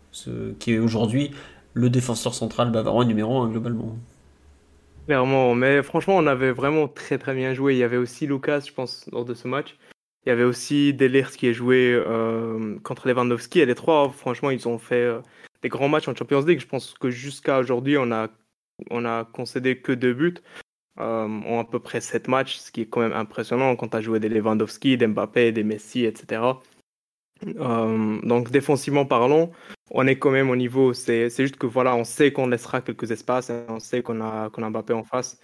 qui 0.58 0.74
est 0.74 0.78
aujourd'hui 0.78 1.32
le 1.74 1.90
défenseur 1.90 2.34
central 2.34 2.70
bavarois 2.70 3.04
numéro 3.04 3.40
1 3.40 3.50
globalement. 3.50 3.96
Clairement, 5.06 5.54
mais 5.54 5.82
franchement, 5.82 6.16
on 6.16 6.26
avait 6.26 6.52
vraiment 6.52 6.86
très 6.86 7.18
très 7.18 7.34
bien 7.34 7.54
joué. 7.54 7.74
Il 7.74 7.78
y 7.78 7.82
avait 7.82 7.96
aussi 7.96 8.26
Lucas, 8.26 8.60
je 8.66 8.72
pense, 8.72 9.08
lors 9.12 9.24
de 9.24 9.34
ce 9.34 9.48
match. 9.48 9.76
Il 10.24 10.28
y 10.28 10.32
avait 10.32 10.44
aussi 10.44 10.94
Delers 10.94 11.36
qui 11.36 11.48
a 11.48 11.52
joué 11.52 11.92
euh, 11.92 12.78
contre 12.84 13.08
Lewandowski. 13.08 13.60
Et 13.60 13.66
les 13.66 13.74
trois, 13.74 14.10
franchement, 14.10 14.50
ils 14.50 14.68
ont 14.68 14.78
fait 14.78 14.94
euh, 14.94 15.18
des 15.62 15.68
grands 15.68 15.88
matchs 15.88 16.06
en 16.06 16.14
Champions 16.14 16.42
League. 16.42 16.60
Je 16.60 16.68
pense 16.68 16.94
que 16.94 17.10
jusqu'à 17.10 17.58
aujourd'hui, 17.58 17.96
on 17.98 18.12
a, 18.12 18.28
on 18.90 19.04
a 19.04 19.24
concédé 19.24 19.78
que 19.78 19.90
deux 19.90 20.14
buts 20.14 20.34
euh, 21.00 21.26
en 21.26 21.60
à 21.60 21.64
peu 21.64 21.78
près 21.78 22.00
sept 22.00 22.28
matchs, 22.28 22.56
ce 22.56 22.70
qui 22.70 22.82
est 22.82 22.86
quand 22.86 23.00
même 23.00 23.12
impressionnant 23.12 23.76
quand 23.76 23.88
tu 23.88 23.96
as 23.96 24.00
joué 24.00 24.20
des 24.20 24.28
Lewandowski, 24.28 24.96
des 24.98 25.06
Mbappé, 25.06 25.52
des 25.52 25.64
Messi, 25.64 26.04
etc. 26.04 26.42
Euh, 27.44 28.20
donc 28.22 28.50
défensivement 28.50 29.06
parlant, 29.06 29.50
on 29.90 30.06
est 30.06 30.16
quand 30.16 30.30
même 30.30 30.50
au 30.50 30.56
niveau. 30.56 30.92
C'est 30.92 31.30
juste 31.30 31.56
que 31.56 31.66
voilà, 31.66 31.96
on 31.96 32.04
sait 32.04 32.32
qu'on 32.32 32.46
laissera 32.46 32.82
quelques 32.82 33.10
espaces, 33.10 33.50
on 33.68 33.78
sait 33.80 34.02
qu'on 34.02 34.20
a 34.20 34.50
qu'on 34.50 34.68
Mbappé 34.70 34.92
en 34.92 35.02
face. 35.02 35.40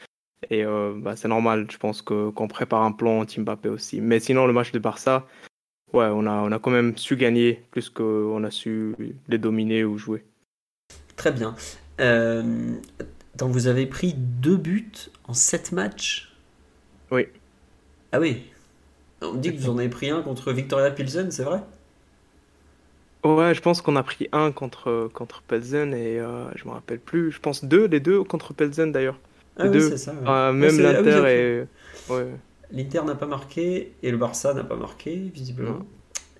Et 0.51 0.65
euh, 0.65 0.95
bah, 0.97 1.16
c'est 1.16 1.29
normal, 1.29 1.66
je 1.70 1.79
pense 1.79 2.03
qu'on 2.03 2.49
prépare 2.49 2.83
un 2.83 2.93
plan 2.93 3.20
anti 3.20 3.41
Mbappé 3.41 3.70
aussi. 3.70 4.01
Mais 4.01 4.20
sinon, 4.20 4.47
le 4.47 4.53
match 4.53 4.70
de 4.70 4.79
Barça, 4.79 5.27
ouais, 5.93 6.07
on 6.07 6.27
a, 6.27 6.33
on 6.43 6.53
a 6.53 6.59
quand 6.59 6.70
même 6.70 6.97
su 6.97 7.16
gagner 7.16 7.65
plus 7.70 7.89
qu'on 7.91 8.45
a 8.45 8.51
su 8.51 8.95
les 9.29 9.39
dominer 9.39 9.85
ou 9.85 9.99
jouer. 9.99 10.25
Très 11.16 11.33
bien. 11.33 11.57
Donc 13.39 13.52
vous 13.52 13.66
avez 13.66 13.86
pris 13.86 14.15
deux 14.15 14.56
buts 14.56 15.10
en 15.27 15.35
sept 15.35 15.73
matchs? 15.73 16.32
Oui. 17.10 17.27
Ah 18.12 18.20
oui. 18.20 18.43
On 19.23 19.35
dit 19.35 19.52
que 19.52 19.60
vous 19.60 19.70
en 19.70 19.78
avez 19.78 19.89
pris 19.89 20.10
un 20.10 20.23
contre 20.23 20.52
Victoria 20.52 20.90
Pilsen, 20.90 21.31
c'est 21.31 21.44
vrai? 21.44 21.60
Ouais, 23.24 23.55
je 23.55 23.60
pense 23.60 23.82
qu'on 23.82 23.97
a 23.97 24.02
pris 24.02 24.28
un 24.32 24.52
contre, 24.52 25.10
contre 25.12 25.43
Pelzen 25.43 25.93
et 25.93 26.20
euh, 26.20 26.44
je 26.55 26.65
me 26.65 26.70
rappelle 26.70 27.01
plus. 27.01 27.32
Je 27.32 27.40
pense 27.40 27.65
deux, 27.65 27.86
les 27.86 28.01
deux 28.01 28.23
contre 28.23 28.55
Pelzen 28.55 28.93
d'ailleurs. 28.93 29.19
Ah 29.56 29.66
oui, 29.66 29.81
c'est 29.82 29.97
ça. 29.97 30.15
Ah, 30.24 30.52
même 30.52 30.77
ah 30.78 30.93
l'Inter 30.93 31.24
et. 31.28 32.12
Ouais. 32.12 32.27
L'Inter 32.70 33.02
n'a 33.05 33.15
pas 33.15 33.27
marqué 33.27 33.93
et 34.02 34.10
le 34.10 34.16
Barça 34.16 34.55
n'a 34.55 34.62
pas 34.62 34.77
marqué, 34.77 35.16
visiblement. 35.35 35.81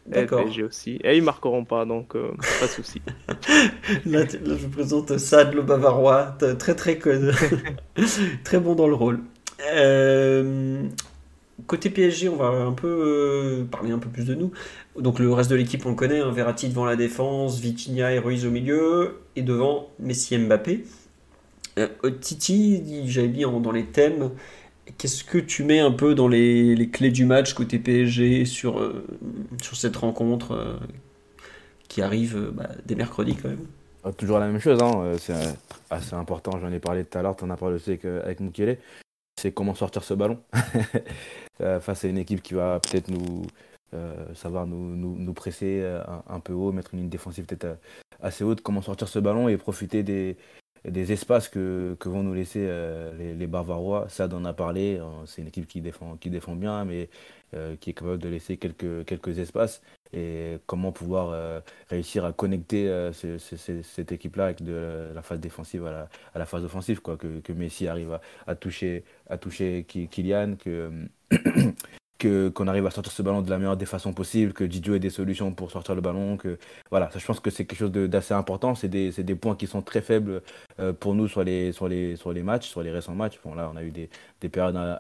D'accord. 0.09 0.47
Et 0.57 0.63
aussi. 0.63 0.99
Et 1.05 1.17
ils 1.17 1.23
marqueront 1.23 1.65
pas, 1.65 1.85
donc 1.85 2.17
euh, 2.17 2.31
pas 2.61 2.67
de 2.67 2.71
souci. 2.71 3.03
là, 4.07 4.25
je 4.27 4.55
vous 4.55 4.71
présente 4.71 5.19
Sad 5.19 5.55
le 5.55 5.63
Bavarois, 5.63 6.37
très 6.59 6.75
très 6.75 6.99
très 8.45 8.59
bon 8.59 8.75
dans 8.75 8.89
le 8.89 8.95
rôle. 8.95 9.21
Euh, 9.75 10.83
Côté 11.67 11.91
PSG, 11.91 12.29
on 12.29 12.37
va 12.37 12.47
un 12.47 12.73
peu 12.73 12.87
euh, 12.89 13.65
parler 13.65 13.91
un 13.91 13.99
peu 13.99 14.09
plus 14.09 14.25
de 14.25 14.35
nous. 14.35 14.53
Donc 14.99 15.19
le 15.19 15.31
reste 15.33 15.51
de 15.51 15.57
l'équipe, 15.57 15.85
on 15.85 15.91
le 15.91 15.95
connaît, 15.97 16.21
hein, 16.21 16.31
Verratti 16.31 16.69
devant 16.69 16.87
la 16.87 16.97
défense, 16.97 17.59
Vitinha 17.61 18.13
et 18.13 18.19
Ruiz 18.19 18.47
au 18.47 18.51
milieu, 18.51 19.21
et 19.37 19.43
devant 19.43 19.91
Messi 19.99 20.35
et 20.35 20.39
Mbappé. 20.39 20.85
Titi, 22.21 23.07
j'avais 23.07 23.29
dit 23.29 23.43
dans 23.43 23.71
les 23.71 23.85
thèmes, 23.85 24.31
qu'est-ce 24.97 25.25
que 25.25 25.39
tu 25.39 25.65
mets 25.65 25.81
un 25.81 25.91
peu 25.91 26.15
dans 26.15 26.29
les, 26.29 26.89
clés 26.93 27.11
du 27.11 27.25
match 27.25 27.55
côté 27.55 27.79
PSG 27.79 28.45
sur, 28.45 28.81
euh, 28.81 29.05
sur 29.63 29.77
cette 29.77 29.97
rencontre 29.97 30.79
qui 31.89 32.03
arrive 32.03 32.53
bah, 32.55 32.71
dès 32.87 32.95
mercredi 32.95 33.37
quand 33.37 33.49
même? 33.49 33.67
Ah, 34.05 34.13
Toujours 34.13 34.39
la 34.39 34.47
même 34.47 34.61
chose, 34.61 34.81
hein, 34.83 35.13
c'est 35.19 35.35
assez 35.91 36.15
important, 36.15 36.59
j'en 36.61 36.73
ai 36.73 36.79
parlé 36.79 37.05
tout 37.05 37.19
à 37.19 37.23
l'heure, 37.23 37.37
tu 37.37 37.45
en 37.45 37.51
as 37.51 37.57
parlé 37.57 37.77
aussi 37.77 37.91
avec, 37.91 38.05
avec 38.05 38.41
c'est 39.39 39.53
comment 39.53 39.75
sortir 39.75 40.05
ce 40.05 40.15
ballon. 40.15 40.41
Euh, 41.61 41.81
face 41.81 42.05
à 42.05 42.09
une 42.09 42.19
équipe 42.19 42.41
qui 42.41 42.55
va 42.55 42.79
peut-être 42.79 43.09
nous 43.09 43.43
euh, 43.93 44.33
savoir 44.37 44.69
nous, 44.69 44.95
nous, 44.95 45.33
presser 45.33 45.81
euh, 45.83 46.01
un, 46.29 46.39
peu 46.39 46.53
haut, 46.53 46.71
mettre 46.71 46.95
une 46.95 47.01
ligne 47.01 47.09
défensive 47.09 47.47
peut-être 47.47 47.79
assez 48.21 48.45
haute, 48.45 48.61
comment 48.61 48.81
sortir 48.81 49.09
ce 49.09 49.19
ballon 49.19 49.49
et 49.49 49.57
profiter 49.57 50.05
des, 50.05 50.37
des 50.85 51.13
espaces 51.13 51.49
que, 51.49 51.97
vont 52.05 52.23
nous 52.23 52.35
laisser 52.35 52.61
les, 53.19 53.35
les, 53.35 53.47
Bavarois. 53.47 54.07
Ça, 54.09 54.29
en 54.33 54.45
a 54.45 54.53
parlé. 54.53 55.01
C'est 55.27 55.43
une 55.43 55.49
équipe 55.49 55.67
qui 55.67 55.81
défend, 55.81 56.17
qui 56.17 56.31
défend 56.31 56.55
bien, 56.55 56.85
mais 56.85 57.09
qui 57.81 57.91
est 57.91 57.95
capable 57.95 58.19
de 58.19 58.29
laisser 58.29 58.57
quelques, 58.57 59.05
quelques 59.05 59.39
espaces. 59.39 59.83
Et 60.13 60.59
comment 60.67 60.93
pouvoir 60.93 61.63
réussir 61.89 62.25
à 62.25 62.33
connecter 62.33 63.11
cette 63.13 64.13
équipe-là 64.13 64.45
avec 64.45 64.63
de 64.63 65.09
la 65.15 65.23
phase 65.23 65.41
défensive 65.41 65.87
à 65.87 66.09
la, 66.35 66.47
phase 66.47 66.65
offensive. 66.65 67.01
Quoi. 67.01 67.17
Que, 67.17 67.53
Messi 67.53 67.89
arrive 67.89 68.19
à, 68.47 68.55
toucher, 68.55 69.05
à 69.29 69.39
toucher 69.39 69.85
Kylian, 69.85 70.57
que 70.57 70.91
qu'on 72.21 72.67
arrive 72.67 72.87
à 72.87 72.91
sortir 72.91 73.13
ce 73.13 73.23
ballon 73.23 73.43
de 73.43 73.51
la 73.51 73.59
meilleure 73.59 73.77
des 73.77 73.87
façons 73.87 74.13
possibles, 74.13 74.53
que 74.53 74.65
Didio 74.65 74.95
ait 74.95 74.99
des 74.99 75.11
solutions 75.11 75.53
pour 75.53 75.71
sortir 75.71 75.95
le 75.95 76.01
ballon. 76.01 76.37
Que, 76.37 76.59
voilà, 76.91 77.11
je 77.15 77.25
pense 77.25 77.41
que 77.41 77.51
c'est 77.51 77.65
quelque 77.65 77.79
chose 77.79 77.93
d'assez 77.93 78.35
important. 78.35 78.75
C'est 78.75 78.89
des, 78.89 79.11
des, 79.11 79.35
points 79.35 79.57
qui 79.57 79.67
sont 79.67 79.83
très 79.83 80.01
faibles 80.01 80.43
euh, 80.81 80.93
pour 80.93 81.15
nous 81.15 81.29
sur 81.29 81.45
les, 81.45 81.73
sur, 81.73 81.89
les, 81.89 82.17
sur 82.17 82.33
les 82.33 82.43
matchs, 82.43 82.69
sur 82.69 82.83
les 82.83 82.91
récents 82.91 83.15
matchs. 83.15 83.39
Bon, 83.45 83.55
là, 83.55 83.71
on 83.73 83.77
a 83.77 83.83
eu 83.83 83.91
des, 83.91 84.11
des 84.41 84.49
périodes 84.49 84.77
euh, 84.77 84.97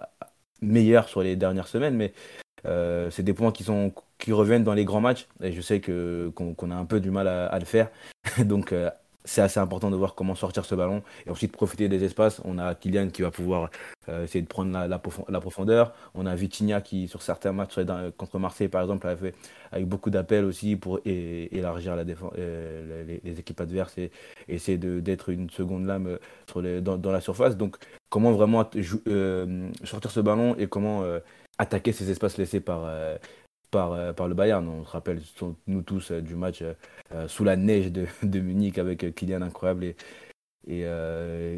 meilleures 0.62 1.08
sur 1.08 1.22
les 1.22 1.36
dernières 1.36 1.68
semaines, 1.68 1.96
mais 1.96 2.12
euh, 2.66 3.10
c'est 3.10 3.22
des 3.22 3.34
points 3.34 3.52
qui, 3.52 3.64
sont, 3.64 3.92
qui 4.18 4.32
reviennent 4.32 4.64
dans 4.64 4.74
les 4.74 4.84
grands 4.84 5.00
matchs. 5.00 5.26
Et 5.42 5.52
je 5.52 5.60
sais 5.60 5.80
qu'on 5.80 6.70
a 6.70 6.74
un 6.74 6.84
peu 6.84 7.00
du 7.00 7.10
mal 7.10 7.28
à, 7.28 7.46
à 7.46 7.58
le 7.58 7.64
faire. 7.64 7.90
Donc, 8.44 8.72
c'est 9.28 9.42
assez 9.42 9.60
important 9.60 9.90
de 9.90 9.96
voir 9.96 10.14
comment 10.14 10.34
sortir 10.34 10.64
ce 10.64 10.74
ballon 10.74 11.02
et 11.26 11.30
ensuite 11.30 11.52
profiter 11.52 11.88
des 11.88 12.02
espaces. 12.02 12.40
On 12.46 12.58
a 12.58 12.74
Kylian 12.74 13.08
qui 13.08 13.20
va 13.20 13.30
pouvoir 13.30 13.68
euh, 14.08 14.24
essayer 14.24 14.40
de 14.40 14.46
prendre 14.46 14.72
la, 14.72 15.40
profondeur. 15.40 15.92
On 16.14 16.24
a 16.24 16.34
Vitinha 16.34 16.80
qui, 16.80 17.08
sur 17.08 17.20
certains 17.20 17.52
matchs 17.52 17.78
contre 18.16 18.38
Marseille, 18.38 18.68
par 18.68 18.80
exemple, 18.80 19.06
a 19.06 19.14
fait 19.16 19.34
avec 19.70 19.86
beaucoup 19.86 20.08
d'appels 20.08 20.46
aussi 20.46 20.76
pour 20.76 21.00
élargir 21.04 21.94
la 21.94 22.04
défense, 22.04 22.32
euh, 22.38 23.18
les, 23.22 23.38
équipes 23.38 23.60
adverses 23.60 23.98
et 23.98 24.10
essayer 24.48 24.78
d'être 24.78 25.28
une 25.28 25.50
seconde 25.50 25.84
lame 25.84 26.18
dans, 26.80 27.12
la 27.12 27.20
surface. 27.20 27.58
Donc, 27.58 27.76
comment 28.08 28.32
vraiment 28.32 28.66
euh, 29.06 29.68
sortir 29.84 30.10
ce 30.10 30.20
ballon 30.20 30.56
et 30.56 30.68
comment 30.68 31.04
attaquer 31.58 31.92
ces 31.92 32.10
espaces 32.10 32.38
laissés 32.38 32.60
par, 32.60 32.88
par, 33.70 33.92
euh, 33.92 34.12
par 34.12 34.28
le 34.28 34.34
Bayern. 34.34 34.66
On 34.68 34.84
se 34.84 34.90
rappelle, 34.90 35.20
nous 35.66 35.82
tous, 35.82 36.10
euh, 36.10 36.20
du 36.20 36.34
match 36.34 36.62
euh, 36.62 37.28
sous 37.28 37.44
la 37.44 37.56
neige 37.56 37.92
de, 37.92 38.06
Munich 38.40 38.78
avec 38.78 39.14
Kylian 39.14 39.42
incroyable 39.42 39.84
et, 39.84 39.96
et, 40.66 40.82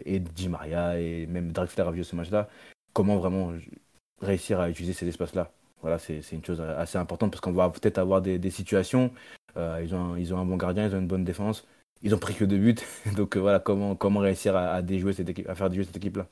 et 0.05 0.21
Di 0.21 0.49
Maria 0.49 1.01
et 1.01 1.27
même 1.27 1.53
Draxler 1.53 1.85
a 1.85 1.91
vu 1.91 2.05
ce 2.05 2.17
match-là. 2.17 2.49
Comment 2.93 3.17
vraiment 3.19 3.53
réussir 4.21 4.61
à 4.61 4.71
utiliser 4.71 4.93
ces 4.93 5.09
espaces-là? 5.09 5.53
Voilà, 5.83 5.99
c'est 5.99 6.21
une 6.33 6.45
chose 6.45 6.61
assez 6.61 6.99
importante 6.99 7.31
parce 7.31 7.41
qu'on 7.41 7.53
va 7.53 7.71
peut-être 7.71 7.99
avoir 7.99 8.21
des, 8.21 8.51
situations. 8.51 9.11
ils, 9.57 9.95
ont, 9.95 10.15
un 10.15 10.45
bon 10.45 10.57
gardien, 10.57 10.87
ils 10.87 10.95
ont 10.95 10.99
une 10.99 11.07
bonne 11.09 11.25
défense. 11.25 11.67
Ils 12.03 12.15
ont 12.15 12.19
pris 12.19 12.35
que 12.35 12.45
deux 12.45 12.59
buts. 12.59 12.77
Donc 13.17 13.37
voilà, 13.37 13.59
comment, 13.59 13.97
réussir 14.21 14.83
déjouer 14.83 15.13
cette 15.13 15.29
équipe, 15.29 15.49
à 15.49 15.55
faire 15.55 15.71
déjouer 15.71 15.85
cette 15.85 15.97
équipe-là? 15.97 16.27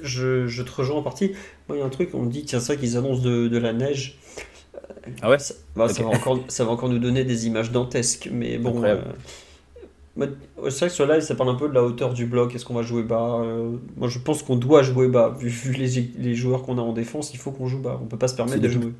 Je, 0.00 0.62
te 0.62 0.70
rejoins 0.70 0.96
en 0.96 1.02
partie. 1.02 1.32
Moi, 1.68 1.76
il 1.76 1.80
y 1.80 1.82
a 1.82 1.86
un 1.86 1.90
truc, 1.90 2.10
on 2.14 2.22
me 2.22 2.30
dit, 2.30 2.44
tiens, 2.44 2.60
ça 2.60 2.76
qu'ils 2.76 2.96
annoncent 2.96 3.22
de, 3.22 3.58
la 3.58 3.72
neige. 3.72 4.18
Ah 5.20 5.30
ouais 5.30 5.38
ça, 5.38 5.54
bah, 5.76 5.86
va 5.86 6.06
encore, 6.06 6.40
ça 6.48 6.64
va 6.64 6.70
encore 6.70 6.88
nous 6.88 6.98
donner 6.98 7.24
des 7.24 7.46
images 7.46 7.72
dantesques, 7.72 8.28
mais 8.32 8.56
bon. 8.56 8.82
Euh, 8.84 9.00
c'est 10.16 10.78
vrai 10.78 10.88
que 10.88 10.94
sur 10.94 11.06
live, 11.06 11.20
ça 11.20 11.34
parle 11.34 11.50
un 11.50 11.54
peu 11.56 11.68
de 11.68 11.74
la 11.74 11.82
hauteur 11.82 12.14
du 12.14 12.26
bloc. 12.26 12.54
Est-ce 12.54 12.64
qu'on 12.64 12.74
va 12.74 12.82
jouer 12.82 13.02
bas 13.02 13.40
euh, 13.42 13.76
Moi, 13.96 14.08
je 14.08 14.18
pense 14.18 14.42
qu'on 14.42 14.56
doit 14.56 14.82
jouer 14.82 15.08
bas. 15.08 15.36
Vu, 15.38 15.72
les, 15.72 16.34
joueurs 16.34 16.62
qu'on 16.62 16.78
a 16.78 16.82
en 16.82 16.92
défense, 16.92 17.34
il 17.34 17.38
faut 17.38 17.50
qu'on 17.50 17.66
joue 17.66 17.80
bas. 17.80 17.98
On 18.02 18.06
peut 18.06 18.18
pas 18.18 18.28
se 18.28 18.36
permettre 18.36 18.62
de 18.62 18.68
jouer. 18.68 18.92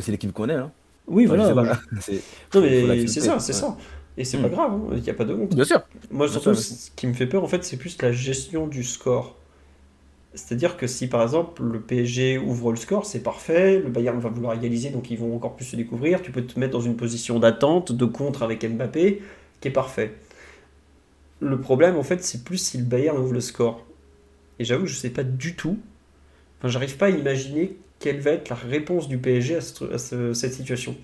C'est 0.00 0.12
l'équipe 0.12 0.32
qu'on 0.32 0.48
est, 0.48 0.54
hein 0.54 0.70
Oui, 1.06 1.26
voilà. 1.26 1.52
non, 2.54 2.60
mais 2.60 3.06
c'est 3.06 3.20
ça, 3.20 3.38
c'est 3.38 3.52
ça. 3.52 3.76
Et 4.16 4.24
c'est 4.24 4.38
pas 4.38 4.48
hmm. 4.48 4.50
grave, 4.50 4.72
hein. 4.72 4.94
il 4.96 5.02
n'y 5.02 5.10
a 5.10 5.14
pas 5.14 5.24
de 5.24 5.32
honte. 5.32 5.54
Bien 5.54 5.64
sûr. 5.64 5.80
Moi, 6.10 6.28
surtout, 6.28 6.54
ce 6.54 6.90
qui 6.96 7.06
me 7.06 7.14
fait 7.14 7.26
peur, 7.26 7.44
en 7.44 7.46
fait, 7.46 7.64
c'est 7.64 7.76
plus 7.76 7.96
la 8.02 8.12
gestion 8.12 8.66
du 8.66 8.82
score. 8.82 9.38
C'est-à-dire 10.38 10.76
que 10.76 10.86
si 10.86 11.08
par 11.08 11.22
exemple 11.22 11.62
le 11.62 11.80
PSG 11.80 12.38
ouvre 12.38 12.70
le 12.70 12.76
score, 12.76 13.04
c'est 13.04 13.22
parfait, 13.22 13.80
le 13.80 13.90
Bayern 13.90 14.18
va 14.18 14.28
vouloir 14.28 14.54
égaliser, 14.54 14.90
donc 14.90 15.10
ils 15.10 15.18
vont 15.18 15.34
encore 15.34 15.56
plus 15.56 15.64
se 15.64 15.76
découvrir, 15.76 16.22
tu 16.22 16.30
peux 16.30 16.44
te 16.44 16.58
mettre 16.58 16.72
dans 16.72 16.80
une 16.80 16.96
position 16.96 17.38
d'attente, 17.38 17.92
de 17.92 18.04
contre 18.04 18.42
avec 18.42 18.64
Mbappé, 18.64 19.20
qui 19.60 19.68
est 19.68 19.72
parfait. 19.72 20.14
Le 21.40 21.60
problème 21.60 21.96
en 21.96 22.02
fait 22.02 22.22
c'est 22.22 22.44
plus 22.44 22.58
si 22.58 22.78
le 22.78 22.84
Bayern 22.84 23.18
ouvre 23.18 23.32
le 23.32 23.40
score. 23.40 23.84
Et 24.58 24.64
j'avoue 24.64 24.86
je 24.86 24.94
ne 24.94 24.98
sais 24.98 25.10
pas 25.10 25.24
du 25.24 25.56
tout, 25.56 25.78
enfin 26.58 26.68
j'arrive 26.68 26.96
pas 26.96 27.06
à 27.06 27.10
imaginer 27.10 27.76
quelle 27.98 28.20
va 28.20 28.30
être 28.30 28.48
la 28.48 28.56
réponse 28.56 29.08
du 29.08 29.18
PSG 29.18 29.56
à, 29.56 29.98
cette 29.98 30.54
situation. 30.54 30.96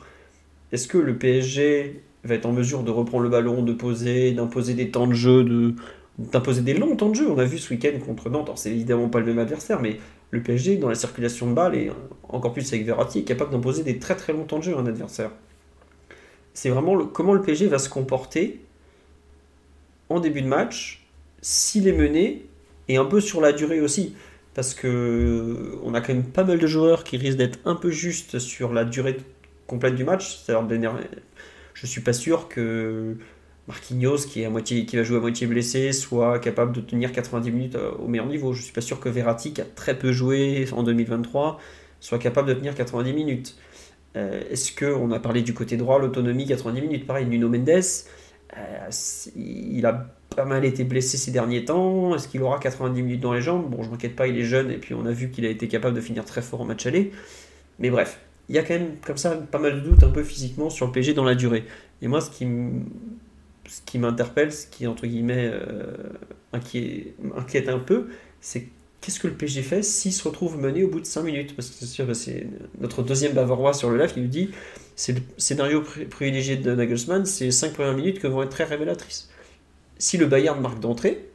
Est-ce 0.72 0.86
que 0.86 0.98
le 0.98 1.16
PSG 1.16 2.00
va 2.22 2.34
être 2.36 2.46
en 2.46 2.52
mesure 2.52 2.84
de 2.84 2.90
reprendre 2.90 3.24
le 3.24 3.30
ballon, 3.30 3.62
de 3.62 3.72
poser, 3.72 4.32
d'imposer 4.32 4.74
des 4.74 4.90
temps 4.90 5.06
de 5.06 5.14
jeu, 5.14 5.44
de 5.44 5.74
d'imposer 6.18 6.62
des 6.62 6.74
longs 6.74 6.96
temps 6.96 7.08
de 7.08 7.14
jeu. 7.14 7.30
On 7.30 7.38
a 7.38 7.44
vu 7.44 7.58
ce 7.58 7.72
week-end 7.72 7.98
contre 8.04 8.30
Nantes, 8.30 8.46
alors 8.46 8.58
c'est 8.58 8.70
évidemment 8.70 9.08
pas 9.08 9.20
le 9.20 9.26
même 9.26 9.38
adversaire, 9.38 9.80
mais 9.80 9.98
le 10.30 10.42
PSG, 10.42 10.76
dans 10.76 10.88
la 10.88 10.94
circulation 10.94 11.48
de 11.48 11.54
balles, 11.54 11.74
et 11.74 11.90
encore 12.28 12.52
plus 12.52 12.72
avec 12.72 12.84
Verratti, 12.86 13.20
est 13.20 13.24
capable 13.24 13.50
d'imposer 13.50 13.82
des 13.82 13.98
très 13.98 14.16
très 14.16 14.32
longs 14.32 14.44
temps 14.44 14.58
de 14.58 14.64
jeu 14.64 14.76
à 14.76 14.80
un 14.80 14.86
adversaire. 14.86 15.30
C'est 16.54 16.70
vraiment 16.70 17.04
comment 17.06 17.34
le 17.34 17.42
PSG 17.42 17.66
va 17.66 17.78
se 17.78 17.88
comporter 17.88 18.60
en 20.08 20.20
début 20.20 20.42
de 20.42 20.46
match, 20.46 21.06
s'il 21.40 21.88
est 21.88 21.92
mené, 21.92 22.46
et 22.88 22.96
un 22.96 23.04
peu 23.04 23.20
sur 23.20 23.40
la 23.40 23.52
durée 23.52 23.80
aussi. 23.80 24.14
Parce 24.54 24.72
que 24.72 25.78
on 25.82 25.94
a 25.94 26.00
quand 26.00 26.14
même 26.14 26.24
pas 26.24 26.44
mal 26.44 26.58
de 26.60 26.66
joueurs 26.66 27.02
qui 27.02 27.16
risquent 27.16 27.38
d'être 27.38 27.58
un 27.64 27.74
peu 27.74 27.90
justes 27.90 28.38
sur 28.38 28.72
la 28.72 28.84
durée 28.84 29.16
complète 29.66 29.96
du 29.96 30.04
match. 30.04 30.44
C'est-à-dire, 30.44 30.96
je 31.74 31.86
suis 31.86 32.02
pas 32.02 32.12
sûr 32.12 32.48
que 32.48 33.16
Marquinhos 33.66 34.26
qui, 34.26 34.42
est 34.42 34.46
à 34.46 34.50
va 34.50 35.02
jouer 35.02 35.16
à 35.16 35.20
moitié 35.20 35.46
blessé 35.46 35.92
soit 35.92 36.38
capable 36.38 36.72
de 36.72 36.80
tenir 36.80 37.12
90 37.12 37.50
minutes 37.50 37.76
euh, 37.76 37.92
au 37.92 38.08
meilleur 38.08 38.26
niveau. 38.26 38.52
Je 38.52 38.58
ne 38.58 38.64
suis 38.64 38.72
pas 38.72 38.82
sûr 38.82 39.00
que 39.00 39.08
Verratti, 39.08 39.52
qui 39.52 39.60
a 39.60 39.64
très 39.64 39.98
peu 39.98 40.12
joué 40.12 40.66
en 40.72 40.82
2023, 40.82 41.58
soit 42.00 42.18
capable 42.18 42.48
de 42.48 42.54
tenir 42.54 42.74
90 42.74 43.12
minutes. 43.14 43.56
Euh, 44.16 44.42
est-ce 44.50 44.74
qu'on 44.76 45.10
a 45.12 45.18
parlé 45.18 45.42
du 45.42 45.54
côté 45.54 45.76
droit, 45.76 45.98
l'autonomie 45.98 46.46
90 46.46 46.80
minutes 46.82 47.06
Pareil, 47.06 47.26
Nuno 47.26 47.48
Mendes, 47.48 47.70
euh, 48.56 48.90
il 49.34 49.84
a 49.86 50.10
pas 50.36 50.44
mal 50.44 50.64
été 50.64 50.84
blessé 50.84 51.16
ces 51.16 51.30
derniers 51.30 51.64
temps. 51.64 52.14
Est-ce 52.14 52.28
qu'il 52.28 52.42
aura 52.42 52.58
90 52.58 53.02
minutes 53.02 53.20
dans 53.20 53.32
les 53.32 53.40
jambes? 53.40 53.70
Bon, 53.70 53.82
je 53.82 53.90
m'inquiète 53.90 54.14
pas, 54.14 54.26
il 54.26 54.38
est 54.38 54.44
jeune 54.44 54.70
et 54.70 54.76
puis 54.76 54.94
on 54.94 55.06
a 55.06 55.12
vu 55.12 55.30
qu'il 55.30 55.46
a 55.46 55.48
été 55.48 55.68
capable 55.68 55.96
de 55.96 56.00
finir 56.00 56.24
très 56.24 56.42
fort 56.42 56.60
en 56.60 56.64
match 56.64 56.84
aller. 56.86 57.12
Mais 57.78 57.90
bref, 57.90 58.20
il 58.48 58.54
y 58.54 58.58
a 58.58 58.62
quand 58.62 58.74
même 58.74 58.96
comme 59.04 59.16
ça 59.16 59.30
pas 59.30 59.58
mal 59.58 59.76
de 59.76 59.88
doutes 59.88 60.02
un 60.02 60.10
peu 60.10 60.22
physiquement 60.22 60.70
sur 60.70 60.86
le 60.86 60.92
PSG 60.92 61.14
dans 61.14 61.24
la 61.24 61.34
durée. 61.34 61.64
Et 62.02 62.08
moi, 62.08 62.20
ce 62.20 62.30
qui 62.30 62.46
ce 63.68 63.80
qui 63.84 63.98
m'interpelle, 63.98 64.52
ce 64.52 64.66
qui 64.66 64.86
entre 64.86 65.06
guillemets 65.06 65.50
euh, 65.52 65.92
inquiète, 66.52 67.68
un 67.68 67.78
peu, 67.78 68.08
c'est 68.40 68.68
qu'est-ce 69.00 69.20
que 69.20 69.26
le 69.26 69.34
PG 69.34 69.62
fait 69.62 69.82
s'il 69.82 70.12
se 70.12 70.26
retrouve 70.26 70.58
mené 70.58 70.84
au 70.84 70.88
bout 70.88 71.00
de 71.00 71.06
5 71.06 71.22
minutes? 71.22 71.56
Parce 71.56 71.68
que 71.68 71.74
c'est 71.76 71.86
sûr, 71.86 72.14
c'est 72.14 72.46
notre 72.80 73.02
deuxième 73.02 73.32
bavarois 73.32 73.72
sur 73.72 73.90
le 73.90 73.98
live 73.98 74.12
qui 74.12 74.20
nous 74.20 74.28
dit 74.28 74.50
c'est 74.96 75.12
le 75.12 75.20
scénario 75.36 75.82
privilégié 76.10 76.56
de 76.56 76.74
Nagelsmann, 76.74 77.26
c'est 77.26 77.46
les 77.46 77.50
5 77.50 77.72
premières 77.72 77.94
minutes 77.94 78.20
qui 78.20 78.26
vont 78.26 78.42
être 78.42 78.50
très 78.50 78.64
révélatrices. 78.64 79.30
Si 79.98 80.18
le 80.18 80.26
Bayern 80.26 80.60
marque 80.60 80.80
d'entrée, 80.80 81.28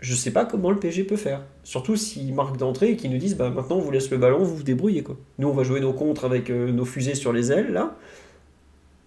je 0.00 0.12
ne 0.12 0.16
sais 0.16 0.30
pas 0.30 0.44
comment 0.44 0.70
le 0.70 0.78
PG 0.78 1.04
peut 1.04 1.16
faire. 1.16 1.42
Surtout 1.62 1.96
s'il 1.96 2.34
marque 2.34 2.58
d'entrée 2.58 2.90
et 2.90 2.96
qu'ils 2.96 3.10
nous 3.10 3.18
disent 3.18 3.36
bah, 3.36 3.50
maintenant 3.50 3.76
on 3.76 3.80
vous 3.80 3.90
laisse 3.90 4.10
le 4.10 4.18
ballon, 4.18 4.38
vous 4.44 4.56
vous 4.56 4.62
débrouillez. 4.62 5.02
Quoi. 5.02 5.16
Nous 5.38 5.48
on 5.48 5.52
va 5.52 5.62
jouer 5.62 5.80
nos 5.80 5.94
contres 5.94 6.24
avec 6.24 6.50
euh, 6.50 6.70
nos 6.70 6.84
fusées 6.84 7.14
sur 7.14 7.32
les 7.32 7.52
ailes 7.52 7.72
là. 7.72 7.96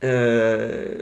Euh, 0.03 0.95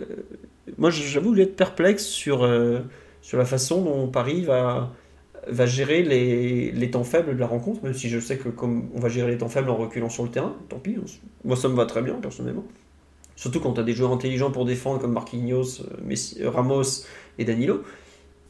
moi, 0.77 0.89
j'avoue 0.89 1.37
être 1.37 1.55
perplexe 1.55 2.05
sur, 2.05 2.43
euh, 2.43 2.79
sur 3.21 3.37
la 3.37 3.45
façon 3.45 3.83
dont 3.83 4.07
Paris 4.07 4.41
va, 4.41 4.91
va 5.47 5.65
gérer 5.65 6.03
les, 6.03 6.71
les, 6.71 6.91
temps 6.91 7.03
faibles 7.03 7.35
de 7.35 7.39
la 7.39 7.47
rencontre, 7.47 7.83
même 7.83 7.93
si 7.93 8.09
je 8.09 8.19
sais 8.19 8.37
que 8.37 8.49
comme 8.49 8.89
on 8.93 8.99
va 8.99 9.09
gérer 9.09 9.31
les 9.31 9.37
temps 9.37 9.49
faibles 9.49 9.69
en 9.69 9.75
reculant 9.75 10.09
sur 10.09 10.23
le 10.23 10.29
terrain, 10.29 10.55
tant 10.69 10.79
pis. 10.79 10.97
Moi, 11.43 11.55
ça 11.55 11.69
me 11.69 11.75
va 11.75 11.85
très 11.85 12.01
bien, 12.01 12.15
personnellement. 12.15 12.65
Surtout 13.35 13.59
quand 13.59 13.73
tu 13.73 13.81
as 13.81 13.83
des 13.83 13.93
joueurs 13.93 14.11
intelligents 14.11 14.51
pour 14.51 14.65
défendre 14.65 14.99
comme 14.99 15.13
Marquinhos, 15.13 15.81
euh, 15.81 15.97
Messi, 16.03 16.41
euh, 16.41 16.49
Ramos 16.49 17.05
et 17.37 17.45
Danilo. 17.45 17.83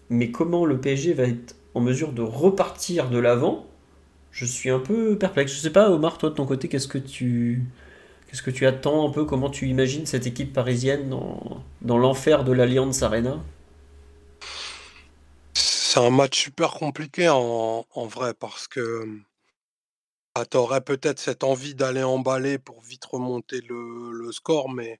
Mais 0.09 0.31
comment 0.31 0.65
le 0.65 0.79
PSG 0.79 1.13
va 1.13 1.23
être 1.23 1.55
en 1.73 1.81
mesure 1.81 2.11
de 2.11 2.21
repartir 2.21 3.09
de 3.09 3.17
l'avant 3.17 3.65
Je 4.31 4.45
suis 4.45 4.69
un 4.69 4.79
peu 4.79 5.17
perplexe. 5.17 5.53
Je 5.53 5.57
sais 5.57 5.71
pas, 5.71 5.89
Omar, 5.89 6.17
toi 6.17 6.29
de 6.29 6.35
ton 6.35 6.45
côté, 6.45 6.67
qu'est-ce 6.67 6.87
que 6.87 6.99
tu 6.99 7.63
Qu'est-ce 8.35 8.43
que 8.43 8.51
tu 8.51 8.67
attends 8.67 9.07
un 9.07 9.11
peu 9.11 9.23
Comment 9.23 9.49
tu 9.49 9.69
imagines 9.69 10.05
cette 10.05 10.27
équipe 10.27 10.51
parisienne 10.51 11.09
dans, 11.09 11.63
dans 11.81 11.97
l'enfer 11.97 12.43
de 12.43 12.51
l'Alliance 12.51 13.01
Arena? 13.01 13.41
C'est 15.53 16.01
un 16.01 16.09
match 16.09 16.37
super 16.37 16.71
compliqué 16.71 17.29
en, 17.29 17.85
vrai 17.95 18.33
parce 18.33 18.67
que 18.67 19.07
bah, 20.35 20.45
tu 20.45 20.57
aurais 20.57 20.81
peut-être 20.81 21.17
cette 21.17 21.45
envie 21.45 21.75
d'aller 21.75 22.03
emballer 22.03 22.57
pour 22.57 22.81
vite 22.81 23.05
remonter 23.05 23.61
le, 23.61 24.29
score, 24.33 24.69
mais 24.69 24.99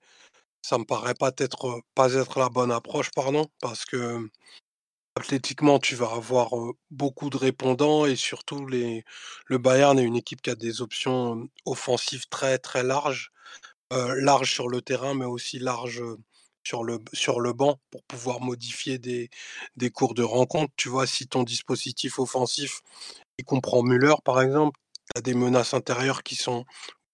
ça 0.62 0.78
me 0.78 0.86
paraît 0.86 1.14
pas 1.14 1.32
être, 1.38 1.82
pas 1.94 2.14
être 2.14 2.40
la 2.40 2.48
bonne 2.48 2.72
approche, 2.72 3.12
pardon, 3.12 3.48
parce 3.60 3.84
que 3.84 4.30
Athlétiquement, 5.18 5.80
tu 5.80 5.96
vas 5.96 6.12
avoir 6.12 6.50
beaucoup 6.92 7.30
de 7.30 7.38
répondants 7.38 8.06
et 8.06 8.16
surtout 8.16 8.66
le 8.66 9.58
Bayern 9.58 9.98
est 9.98 10.04
une 10.04 10.18
équipe 10.18 10.42
qui 10.42 10.50
a 10.50 10.56
des 10.56 10.82
options 10.82 11.48
offensives 11.66 12.28
très, 12.30 12.58
très 12.58 12.84
larges. 12.84 13.32
larges 13.92 14.52
sur 14.54 14.68
le 14.68 14.82
terrain, 14.82 15.14
mais 15.14 15.26
aussi 15.26 15.60
larges 15.60 16.04
sur 16.66 16.84
le, 16.84 17.54
banc 17.54 17.80
pour 17.92 18.04
pouvoir 18.04 18.42
modifier 18.42 18.98
des, 18.98 19.30
cours 19.92 20.16
de 20.16 20.24
rencontre. 20.24 20.74
Tu 20.76 20.90
vois, 20.90 21.08
si 21.08 21.28
ton 21.28 21.44
dispositif 21.44 22.20
offensif, 22.20 22.82
il 23.38 23.46
comprend 23.46 23.84
Muller, 23.84 24.16
par 24.24 24.42
exemple, 24.42 24.80
tu 25.14 25.20
as 25.20 25.22
des 25.22 25.36
menaces 25.36 25.74
intérieures 25.74 26.24
qui 26.24 26.36
sont 26.36 26.66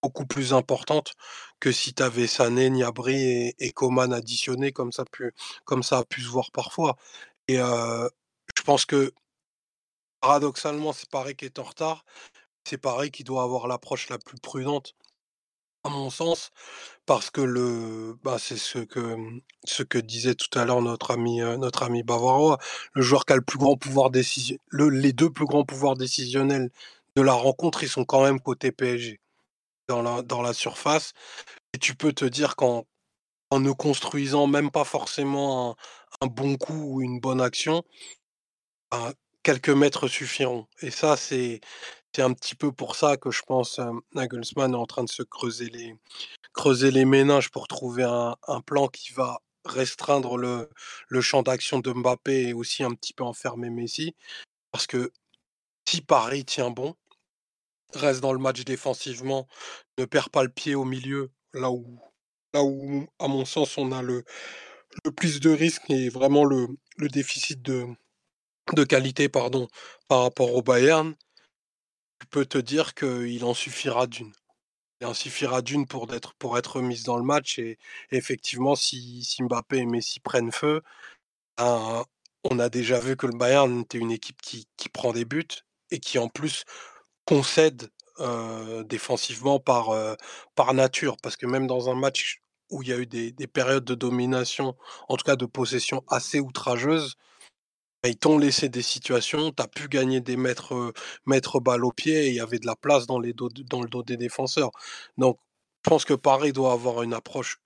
beaucoup 0.02 0.26
plus 0.26 0.52
importantes 0.52 1.14
que 1.60 1.70
si 1.70 1.94
tu 1.94 2.02
avais 2.02 2.26
Sané, 2.26 2.70
Niabri 2.70 3.14
et, 3.14 3.54
et 3.58 3.70
Coman 3.70 4.12
additionnés, 4.12 4.72
comme 4.72 4.90
ça, 4.90 5.04
pu, 5.04 5.32
comme 5.64 5.82
ça 5.82 5.98
a 5.98 6.04
pu 6.04 6.22
se 6.22 6.28
voir 6.28 6.50
parfois. 6.50 6.96
Et 7.48 7.56
je 7.56 8.62
pense 8.64 8.84
que 8.86 9.12
paradoxalement, 10.20 10.92
c'est 10.92 11.10
Paris 11.10 11.36
qui 11.36 11.44
est 11.44 11.58
en 11.58 11.64
retard. 11.64 12.04
C'est 12.64 12.78
Paris 12.78 13.10
qui 13.10 13.24
doit 13.24 13.42
avoir 13.42 13.66
l'approche 13.66 14.08
la 14.08 14.18
plus 14.18 14.38
prudente 14.38 14.94
à 15.84 15.88
mon 15.90 16.10
sens, 16.10 16.50
parce 17.06 17.30
que 17.30 17.40
le, 17.40 18.16
bah, 18.22 18.38
c'est 18.38 18.56
ce 18.56 18.78
que, 18.78 19.00
mmh, 19.00 19.40
ce 19.64 19.82
que 19.82 19.98
disait 19.98 20.34
tout 20.36 20.56
à 20.58 20.64
l'heure 20.64 20.82
notre 20.82 21.10
ami, 21.12 21.40
notre 21.40 21.82
ami 21.84 22.02
bavarois. 22.04 22.58
Le 22.94 23.02
joueur 23.02 23.24
qui 23.26 23.32
a 23.32 23.36
le 23.36 23.42
plus 23.42 23.58
grand 23.58 23.76
pouvoir 23.76 24.10
décision, 24.10 24.58
les 24.72 25.12
deux 25.12 25.30
plus 25.30 25.46
grands 25.46 25.64
pouvoirs 25.64 25.96
décisionnels 25.96 26.70
de 27.16 27.22
la 27.22 27.32
rencontre, 27.34 27.82
ils 27.82 27.88
sont 27.88 28.04
quand 28.04 28.22
même 28.22 28.40
côté 28.40 28.72
PSG 28.72 29.20
dans 29.88 30.02
la, 30.02 30.22
dans 30.22 30.42
la 30.42 30.54
surface. 30.54 31.12
Et 31.74 31.78
tu 31.78 31.94
peux 31.96 32.12
te 32.12 32.24
dire 32.24 32.56
qu'en 32.56 32.86
en 33.50 33.60
ne 33.60 33.72
construisant 33.72 34.46
même 34.46 34.70
pas 34.70 34.84
forcément 34.84 35.72
un, 35.72 35.76
bon 36.26 36.56
coup 36.56 36.94
ou 36.94 37.02
une 37.02 37.20
bonne 37.20 37.40
action, 37.40 37.82
bah, 38.90 39.12
quelques 39.42 39.70
mètres 39.70 40.08
suffiront. 40.08 40.66
Et 40.80 40.90
ça, 40.90 41.16
c'est 41.16 41.60
un 42.18 42.32
petit 42.32 42.54
peu 42.54 42.72
pour 42.72 42.96
ça 42.96 43.16
que 43.16 43.30
je 43.30 43.42
pense 43.42 43.78
euh, 43.78 43.90
Nagelsmann 44.14 44.72
est 44.72 44.76
en 44.76 44.86
train 44.86 45.04
de 45.04 45.10
se 45.10 45.22
creuser 45.22 45.68
les, 45.70 45.96
creuser 46.52 46.90
les 46.90 47.06
pour 47.52 47.68
trouver 47.68 48.04
un, 48.04 48.60
plan 48.66 48.88
qui 48.88 49.12
va 49.12 49.40
restreindre 49.64 50.36
le, 50.36 50.68
le 51.08 51.20
champ 51.20 51.42
d'action 51.42 51.78
de 51.78 51.92
Mbappé 51.92 52.48
et 52.48 52.52
aussi 52.52 52.82
un 52.82 52.92
petit 52.92 53.14
peu 53.14 53.24
enfermer 53.24 53.70
Messi. 53.70 54.14
Parce 54.72 54.86
que 54.86 55.12
si 55.88 56.00
Paris 56.02 56.44
tient 56.44 56.70
bon, 56.70 56.94
reste 57.94 58.20
dans 58.20 58.32
le 58.32 58.38
match 58.38 58.64
défensivement, 58.64 59.48
ne 59.98 60.04
perd 60.04 60.30
pas 60.30 60.42
le 60.42 60.48
pied 60.48 60.74
au 60.74 60.84
milieu, 60.84 61.30
là 61.52 61.70
où, 61.70 62.00
là 62.54 62.62
où 62.62 63.06
à 63.18 63.28
mon 63.28 63.44
sens, 63.44 63.78
on 63.78 63.92
a 63.92 64.02
le, 64.02 64.24
le 65.04 65.12
plus 65.12 65.40
de 65.40 65.50
risques 65.50 65.90
et 65.90 66.08
vraiment 66.08 66.44
le, 66.44 66.68
déficit 66.98 67.62
de, 67.62 67.86
qualité 68.88 69.28
par 69.28 69.50
rapport 70.10 70.54
au 70.54 70.62
Bayern, 70.62 71.14
tu 72.20 72.26
peux 72.28 72.46
te 72.46 72.58
dire 72.58 72.94
qu'il 72.94 73.44
en 73.44 73.54
suffira 73.54 74.06
d'une. 74.06 74.32
Il 75.00 75.06
en 75.06 75.14
suffira 75.14 75.62
d'une 75.62 75.86
pour, 75.86 76.12
être, 76.14 76.34
pour 76.34 76.56
dans 76.60 77.16
le 77.16 77.24
match. 77.24 77.58
Et, 77.58 77.78
effectivement, 78.12 78.76
si, 78.76 79.26
Mbappé 79.40 79.78
et 79.78 79.86
Messi 79.86 80.20
prennent 80.20 80.52
feu, 80.52 80.82
ben, 81.58 82.04
on 82.44 82.58
a 82.60 82.68
déjà 82.68 83.00
vu 83.00 83.16
que 83.16 83.26
le 83.26 83.36
Bayern 83.36 83.80
était 83.80 83.98
une 83.98 84.12
équipe 84.12 84.40
qui, 84.40 84.66
prend 84.92 85.12
des 85.12 85.24
buts 85.24 85.64
et 85.90 85.98
qui 85.98 86.18
en 86.18 86.28
plus 86.28 86.64
concède 87.24 87.90
défensivement 88.84 89.58
par, 89.58 89.90
par 90.54 90.74
nature. 90.74 91.16
Parce 91.22 91.36
que 91.36 91.46
même 91.46 91.66
dans 91.66 91.90
un 91.90 91.94
match 91.96 92.41
où 92.72 92.82
il 92.82 92.88
y 92.88 92.92
a 92.92 92.98
eu 92.98 93.06
des, 93.06 93.32
des, 93.32 93.46
périodes 93.46 93.84
de 93.84 93.94
domination, 93.94 94.76
en 95.08 95.16
tout 95.16 95.24
cas 95.24 95.36
de 95.36 95.46
possession 95.46 96.02
assez 96.08 96.40
outrageuses, 96.40 97.16
bah, 98.02 98.08
ils 98.08 98.16
t'ont 98.16 98.38
laissé 98.38 98.68
des 98.68 98.82
situations, 98.82 99.52
tu 99.52 99.62
as 99.62 99.68
pu 99.68 99.88
gagner 99.88 100.20
des 100.20 100.36
mètres, 100.36 100.92
mètres 101.26 101.60
balles 101.60 101.84
au 101.84 101.92
pied 101.92 102.26
et 102.26 102.28
il 102.30 102.34
y 102.34 102.40
avait 102.40 102.58
de 102.58 102.66
la 102.66 102.74
place 102.76 103.06
dans, 103.06 103.20
les 103.20 103.32
dans 103.32 103.82
le 103.82 103.88
dos 103.88 104.02
des 104.02 104.16
défenseurs. 104.16 104.70
Donc, 105.18 105.38
je 105.84 105.90
pense 105.90 106.04
que 106.04 106.14
Paris 106.14 106.52
doit 106.52 106.72
avoir 106.72 107.02
une 107.02 107.14
approche 107.14 107.58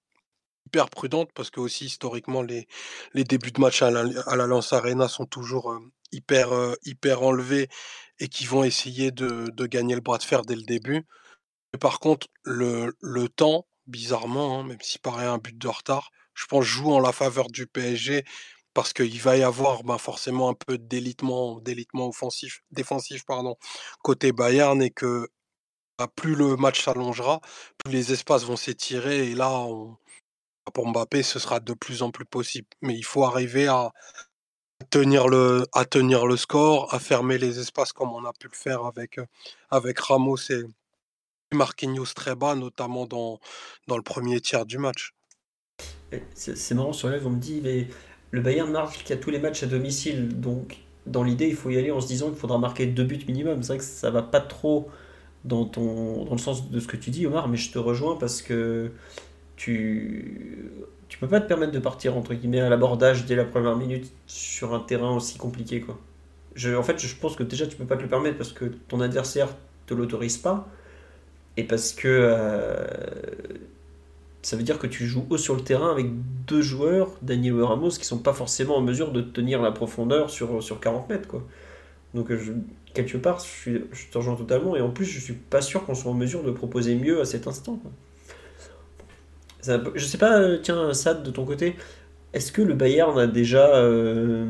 hyper 0.66 0.90
prudente 0.90 1.30
parce 1.34 1.50
que 1.50 1.60
aussi 1.60 1.86
historiquement 1.86 2.42
les, 2.42 2.66
les 3.14 3.24
débuts 3.24 3.52
de 3.52 3.60
match 3.60 3.82
à 3.82 3.90
la, 3.90 4.04
à 4.26 4.36
la 4.36 4.46
Lance 4.46 4.72
Arena 4.72 5.08
sont 5.08 5.26
toujours 5.26 5.80
hyper, 6.12 6.50
hyper 6.84 7.22
enlevés 7.22 7.68
et 8.18 8.28
qui 8.28 8.46
vont 8.46 8.64
essayer 8.64 9.10
de, 9.10 9.50
de, 9.50 9.66
gagner 9.66 9.94
le 9.94 10.00
bras 10.00 10.18
de 10.18 10.22
fer 10.22 10.42
dès 10.42 10.56
le 10.56 10.62
début. 10.62 11.06
Mais 11.72 11.78
par 11.78 12.00
contre, 12.00 12.26
le, 12.44 12.94
le 13.00 13.28
temps, 13.28 13.66
bizarrement, 13.86 14.60
hein, 14.60 14.64
même 14.64 14.80
si 14.80 14.98
paraît 14.98 15.26
un 15.26 15.38
but 15.38 15.56
de 15.56 15.68
retard, 15.68 16.10
je 16.34 16.46
pense 16.46 16.64
joue 16.64 16.92
en 16.92 17.00
la 17.00 17.12
faveur 17.12 17.48
du 17.48 17.66
PSG 17.66 18.24
parce 18.74 18.92
qu'il 18.92 19.20
va 19.22 19.36
y 19.38 19.42
avoir 19.42 19.84
bah, 19.84 19.98
forcément 19.98 20.50
un 20.50 20.54
peu 20.54 20.76
d'élitement, 20.78 21.60
d'élitement 21.60 22.08
offensif, 22.08 22.62
défensif 22.70 23.24
pardon, 23.24 23.56
côté 24.02 24.32
Bayern 24.32 24.82
et 24.82 24.90
que 24.90 25.28
bah, 25.98 26.08
plus 26.14 26.34
le 26.34 26.56
match 26.56 26.84
s'allongera, 26.84 27.40
plus 27.78 27.92
les 27.92 28.12
espaces 28.12 28.44
vont 28.44 28.56
s'étirer 28.56 29.30
et 29.30 29.34
là, 29.34 29.66
bah, 30.66 30.72
pour 30.74 30.86
Mbappé, 30.88 31.22
ce 31.22 31.38
sera 31.38 31.60
de 31.60 31.72
plus 31.72 32.02
en 32.02 32.10
plus 32.10 32.26
possible. 32.26 32.68
Mais 32.82 32.94
il 32.94 33.04
faut 33.04 33.24
arriver 33.24 33.66
à 33.66 33.92
tenir 34.90 35.28
le, 35.28 35.66
score, 36.36 36.92
à 36.92 36.98
fermer 36.98 37.38
les 37.38 37.58
espaces 37.58 37.92
comme 37.92 38.12
on 38.12 38.24
a 38.24 38.32
pu 38.34 38.48
le 38.48 38.56
faire 38.56 38.84
avec, 38.84 39.18
avec 39.70 39.98
Ramos 40.00 40.50
et 40.50 40.64
Marquinhos 41.52 42.12
très 42.14 42.34
bas, 42.34 42.54
notamment 42.54 43.06
dans, 43.06 43.38
dans 43.86 43.96
le 43.96 44.02
premier 44.02 44.40
tiers 44.40 44.66
du 44.66 44.78
match. 44.78 45.14
C'est 46.34 46.74
marrant, 46.74 46.92
sur 46.92 47.08
live, 47.08 47.26
on 47.26 47.30
me 47.30 47.40
dit, 47.40 47.60
mais 47.62 47.88
le 48.30 48.40
Bayern 48.40 48.70
marque 48.70 49.10
a 49.10 49.16
tous 49.16 49.30
les 49.30 49.38
matchs 49.38 49.62
à 49.62 49.66
domicile, 49.66 50.40
donc 50.40 50.78
dans 51.06 51.22
l'idée, 51.22 51.48
il 51.48 51.54
faut 51.54 51.70
y 51.70 51.78
aller 51.78 51.90
en 51.90 52.00
se 52.00 52.06
disant 52.06 52.28
qu'il 52.28 52.38
faudra 52.38 52.58
marquer 52.58 52.86
deux 52.86 53.04
buts 53.04 53.24
minimum. 53.26 53.62
C'est 53.62 53.68
vrai 53.68 53.78
que 53.78 53.84
ça 53.84 54.10
va 54.10 54.22
pas 54.22 54.40
trop 54.40 54.88
dans, 55.44 55.64
ton, 55.64 56.24
dans 56.24 56.32
le 56.32 56.38
sens 56.38 56.70
de 56.70 56.80
ce 56.80 56.88
que 56.88 56.96
tu 56.96 57.10
dis, 57.10 57.26
Omar, 57.26 57.48
mais 57.48 57.56
je 57.56 57.70
te 57.70 57.78
rejoins 57.78 58.16
parce 58.16 58.42
que 58.42 58.92
tu 59.56 60.70
tu 61.08 61.18
peux 61.18 61.28
pas 61.28 61.40
te 61.40 61.46
permettre 61.46 61.72
de 61.72 61.78
partir 61.78 62.16
entre 62.16 62.34
guillemets 62.34 62.60
à 62.60 62.68
l'abordage 62.68 63.26
dès 63.26 63.36
la 63.36 63.44
première 63.44 63.76
minute 63.76 64.10
sur 64.26 64.74
un 64.74 64.80
terrain 64.80 65.14
aussi 65.14 65.38
compliqué 65.38 65.80
quoi. 65.80 65.98
En 66.76 66.82
fait, 66.82 66.98
je 66.98 67.14
pense 67.14 67.36
que 67.36 67.42
déjà 67.42 67.66
tu 67.66 67.76
peux 67.76 67.84
pas 67.84 67.96
te 67.96 68.02
le 68.02 68.08
permettre 68.08 68.38
parce 68.38 68.52
que 68.52 68.64
ton 68.64 69.00
adversaire 69.00 69.48
te 69.86 69.94
l'autorise 69.94 70.38
pas 70.38 70.68
et 71.56 71.64
parce 71.64 71.92
que 71.92 72.08
euh, 72.08 72.84
ça 74.42 74.56
veut 74.56 74.62
dire 74.62 74.78
que 74.78 74.86
tu 74.86 75.06
joues 75.06 75.26
haut 75.30 75.38
sur 75.38 75.56
le 75.56 75.62
terrain 75.62 75.90
avec 75.90 76.06
deux 76.46 76.62
joueurs, 76.62 77.10
Daniel 77.22 77.60
Ramos, 77.62 77.90
qui 77.90 78.04
sont 78.04 78.18
pas 78.18 78.32
forcément 78.32 78.76
en 78.76 78.80
mesure 78.82 79.10
de 79.10 79.20
tenir 79.20 79.62
la 79.62 79.72
profondeur 79.72 80.30
sur, 80.30 80.62
sur 80.62 80.80
40 80.80 81.08
mètres. 81.08 81.28
Quoi. 81.28 81.42
Donc, 82.14 82.32
je, 82.32 82.52
quelque 82.94 83.16
part, 83.16 83.40
je, 83.40 83.44
suis, 83.44 83.80
te 84.10 84.18
rejoins 84.18 84.36
totalement. 84.36 84.76
Et 84.76 84.80
en 84.80 84.90
plus, 84.90 85.04
je 85.04 85.18
suis 85.18 85.34
pas 85.34 85.62
sûr 85.62 85.84
qu'on 85.84 85.94
soit 85.94 86.10
en 86.10 86.14
mesure 86.14 86.42
de 86.42 86.50
proposer 86.50 86.94
mieux 86.94 87.20
à 87.20 87.24
cet 87.24 87.46
instant. 87.46 87.80
je 89.62 90.04
sais 90.04 90.18
pas, 90.18 90.38
euh, 90.38 90.58
tiens, 90.62 90.94
Sad, 90.94 91.22
de 91.22 91.30
ton 91.30 91.44
côté, 91.44 91.74
est-ce 92.32 92.52
que 92.52 92.62
le 92.62 92.74
Bayern 92.74 93.18
a 93.18 93.26
déjà 93.26 93.76
euh, 93.76 94.46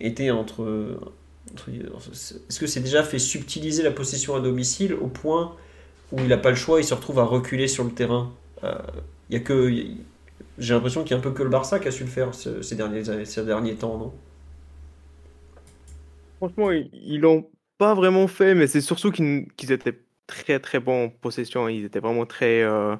été 0.00 0.30
entre. 0.30 0.96
Est-ce 2.12 2.60
que 2.60 2.66
c'est 2.66 2.80
déjà 2.80 3.02
fait 3.02 3.18
subtiliser 3.18 3.82
la 3.82 3.90
possession 3.90 4.36
à 4.36 4.40
domicile 4.40 4.94
au 4.94 5.06
point 5.06 5.56
où 6.14 6.20
il 6.20 6.28
n'a 6.28 6.38
pas 6.38 6.50
le 6.50 6.56
choix, 6.56 6.80
il 6.80 6.84
se 6.84 6.94
retrouve 6.94 7.18
à 7.18 7.24
reculer 7.24 7.68
sur 7.68 7.84
le 7.84 7.90
terrain 7.90 8.32
euh, 8.62 8.78
il 9.28 9.34
y 9.34 9.36
a 9.36 9.40
que. 9.40 9.70
J'ai 10.58 10.74
l'impression 10.74 11.02
qu'il 11.02 11.12
y 11.12 11.14
a 11.14 11.18
un 11.18 11.20
peu 11.20 11.32
que 11.32 11.42
le 11.42 11.48
Barça 11.48 11.80
qui 11.80 11.88
a 11.88 11.90
su 11.90 12.04
le 12.04 12.10
faire 12.10 12.32
ces 12.34 12.76
derniers, 12.76 13.24
ces 13.24 13.44
derniers 13.44 13.74
temps, 13.74 13.98
non? 13.98 14.12
Franchement, 16.36 16.70
ils 16.70 17.20
l'ont 17.20 17.50
pas 17.78 17.94
vraiment 17.94 18.28
fait, 18.28 18.54
mais 18.54 18.66
c'est 18.66 18.80
surtout 18.80 19.10
qu'ils 19.10 19.72
étaient 19.72 19.98
très 20.26 20.60
très 20.60 20.78
bons 20.78 21.06
en 21.06 21.08
possession. 21.08 21.68
Ils 21.68 21.84
étaient 21.84 21.98
vraiment 21.98 22.26
très 22.26 22.62
euh, 22.62 22.94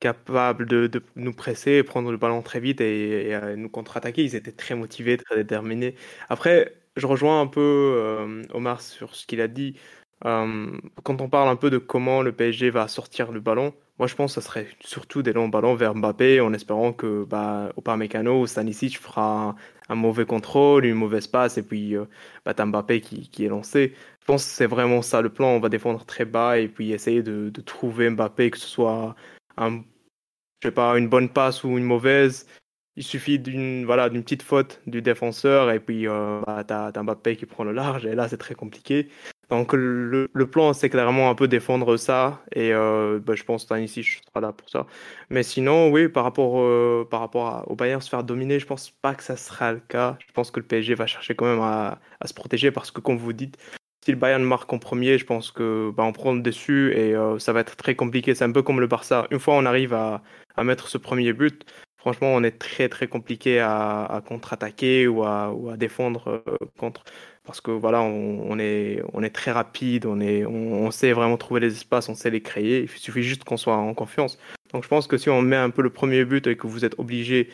capables 0.00 0.66
de, 0.66 0.90
nous 1.16 1.34
presser, 1.34 1.82
prendre 1.82 2.10
le 2.10 2.16
ballon 2.16 2.40
très 2.42 2.60
vite 2.60 2.80
et, 2.80 3.38
nous 3.56 3.68
contre-attaquer. 3.68 4.24
Ils 4.24 4.34
étaient 4.34 4.52
très 4.52 4.74
motivés, 4.74 5.18
très 5.18 5.36
déterminés. 5.36 5.96
Après, 6.30 6.74
je 6.96 7.06
rejoins 7.06 7.40
un 7.42 7.46
peu 7.46 7.60
euh, 7.60 8.42
Omar 8.54 8.80
sur 8.80 9.14
ce 9.14 9.26
qu'il 9.26 9.40
a 9.40 9.48
dit. 9.48 9.76
Euh, 10.26 10.70
quand 11.02 11.20
on 11.20 11.28
parle 11.28 11.48
un 11.48 11.56
peu 11.56 11.70
de 11.70 11.78
comment 11.78 12.22
le 12.22 12.32
PSG 12.32 12.70
va 12.70 12.88
sortir 12.88 13.32
le 13.32 13.40
ballon, 13.40 13.72
moi, 14.00 14.06
je 14.06 14.14
pense 14.14 14.34
que 14.34 14.40
ce 14.40 14.46
serait 14.48 14.66
surtout 14.80 15.22
des 15.22 15.34
longs 15.34 15.48
ballons 15.48 15.74
vers 15.74 15.94
Mbappé 15.94 16.40
en 16.40 16.54
espérant 16.54 16.94
que 16.94 17.24
bah, 17.24 17.70
Upamecano 17.76 18.40
ou 18.40 18.46
Stanisic 18.46 18.98
fera 18.98 19.54
un, 19.90 19.94
mauvais 19.94 20.24
contrôle, 20.24 20.86
une 20.86 20.94
mauvaise 20.94 21.26
passe 21.26 21.58
et 21.58 21.62
puis 21.62 21.94
euh, 21.96 22.06
bah, 22.46 22.54
Mbappé 22.54 23.02
qui, 23.02 23.44
est 23.44 23.48
lancé. 23.48 23.94
Je 24.20 24.24
pense 24.24 24.42
que 24.46 24.50
c'est 24.52 24.66
vraiment 24.66 25.02
ça 25.02 25.20
le 25.20 25.28
plan. 25.28 25.48
On 25.48 25.60
va 25.60 25.68
défendre 25.68 26.06
très 26.06 26.24
bas 26.24 26.58
et 26.58 26.68
puis 26.68 26.92
essayer 26.92 27.22
de, 27.22 27.50
trouver 27.60 28.08
Mbappé, 28.08 28.50
que 28.50 28.56
ce 28.56 28.68
soit 28.68 29.14
un, 29.58 29.82
une 30.64 31.08
bonne 31.08 31.28
passe 31.28 31.62
ou 31.62 31.76
une 31.76 31.84
mauvaise. 31.84 32.46
Il 32.96 33.04
suffit 33.04 33.38
d'une 33.38 33.86
petite 33.86 34.42
faute 34.42 34.80
du 34.86 35.02
défenseur 35.02 35.70
et 35.70 35.78
puis 35.78 36.08
euh, 36.08 36.40
bah, 36.46 36.64
tu 36.66 36.72
as, 36.72 37.02
Mbappé 37.02 37.36
qui 37.36 37.44
prend 37.44 37.64
le 37.64 37.72
large 37.72 38.06
et 38.06 38.14
là 38.14 38.28
c'est 38.28 38.38
très 38.38 38.54
compliqué. 38.54 39.10
Donc 39.50 39.72
le, 39.72 40.30
le 40.32 40.46
plan, 40.50 40.72
c'est 40.72 40.88
clairement 40.88 41.28
un 41.28 41.34
peu 41.34 41.48
défendre 41.48 41.96
ça, 41.96 42.40
et 42.54 42.72
euh, 42.72 43.18
bah, 43.18 43.34
je 43.34 43.42
pense 43.42 43.64
que 43.64 43.78
ici, 43.80 44.04
je 44.04 44.18
serai 44.18 44.40
là 44.40 44.52
pour 44.52 44.70
ça. 44.70 44.86
Mais 45.28 45.42
sinon, 45.42 45.90
oui, 45.90 46.08
par 46.08 46.22
rapport, 46.22 46.60
euh, 46.60 47.04
par 47.10 47.18
rapport 47.18 47.64
au 47.68 47.74
Bayern 47.74 48.00
se 48.00 48.08
faire 48.08 48.22
dominer, 48.22 48.60
je 48.60 48.66
pense 48.66 48.90
pas 48.90 49.12
que 49.16 49.24
ça 49.24 49.36
sera 49.36 49.72
le 49.72 49.80
cas. 49.80 50.16
Je 50.24 50.32
pense 50.32 50.52
que 50.52 50.60
le 50.60 50.66
PSG 50.66 50.94
va 50.94 51.06
chercher 51.08 51.34
quand 51.34 51.46
même 51.46 51.60
à, 51.60 51.98
à 52.20 52.26
se 52.28 52.34
protéger, 52.34 52.70
parce 52.70 52.92
que 52.92 53.00
comme 53.00 53.16
vous 53.18 53.32
dites, 53.32 53.58
si 54.04 54.12
le 54.12 54.16
Bayern 54.18 54.42
marque 54.44 54.72
en 54.72 54.78
premier, 54.78 55.18
je 55.18 55.26
pense 55.26 55.50
que 55.50 55.90
bah, 55.96 56.04
on 56.04 56.12
prend 56.12 56.32
le 56.32 56.42
dessus 56.42 56.92
et 56.94 57.16
euh, 57.16 57.38
ça 57.40 57.52
va 57.52 57.60
être 57.60 57.74
très 57.76 57.96
compliqué. 57.96 58.34
C'est 58.36 58.44
un 58.44 58.52
peu 58.52 58.62
comme 58.62 58.78
le 58.80 58.86
Barça. 58.86 59.26
Une 59.32 59.40
fois 59.40 59.54
on 59.56 59.66
arrive 59.66 59.94
à, 59.94 60.22
à 60.56 60.62
mettre 60.64 60.88
ce 60.88 60.96
premier 60.96 61.32
but, 61.32 61.64
franchement, 61.96 62.28
on 62.34 62.42
est 62.44 62.58
très 62.58 62.88
très 62.88 63.08
compliqué 63.08 63.58
à, 63.60 64.22
contre-attaquer 64.26 65.08
ou 65.08 65.24
à, 65.24 65.52
ou 65.52 65.70
à 65.70 65.76
défendre 65.76 66.42
contre. 66.78 67.04
Parce 67.44 67.60
que 67.60 67.70
voilà, 67.70 68.02
on, 68.02 68.58
est, 68.58 69.02
on 69.12 69.22
est 69.22 69.30
très 69.30 69.50
rapide, 69.50 70.06
on, 70.06 70.20
est, 70.20 70.44
on, 70.44 70.90
sait 70.90 71.12
vraiment 71.12 71.36
trouver 71.36 71.60
les 71.60 71.72
espaces, 71.72 72.08
on 72.08 72.14
sait 72.14 72.30
les 72.30 72.42
créer. 72.42 72.82
Il 72.82 72.88
suffit 72.88 73.22
juste 73.22 73.44
qu'on 73.44 73.56
soit 73.56 73.76
en 73.76 73.94
confiance. 73.94 74.38
Donc 74.72 74.84
je 74.84 74.88
pense 74.88 75.06
que 75.06 75.16
si 75.16 75.30
on 75.30 75.42
met 75.42 75.56
un 75.56 75.70
peu 75.70 75.82
le 75.82 75.90
premier 75.90 76.24
but 76.24 76.46
et 76.46 76.56
que 76.56 76.66
vous 76.66 76.84
êtes 76.84 76.98
obligé 76.98 77.48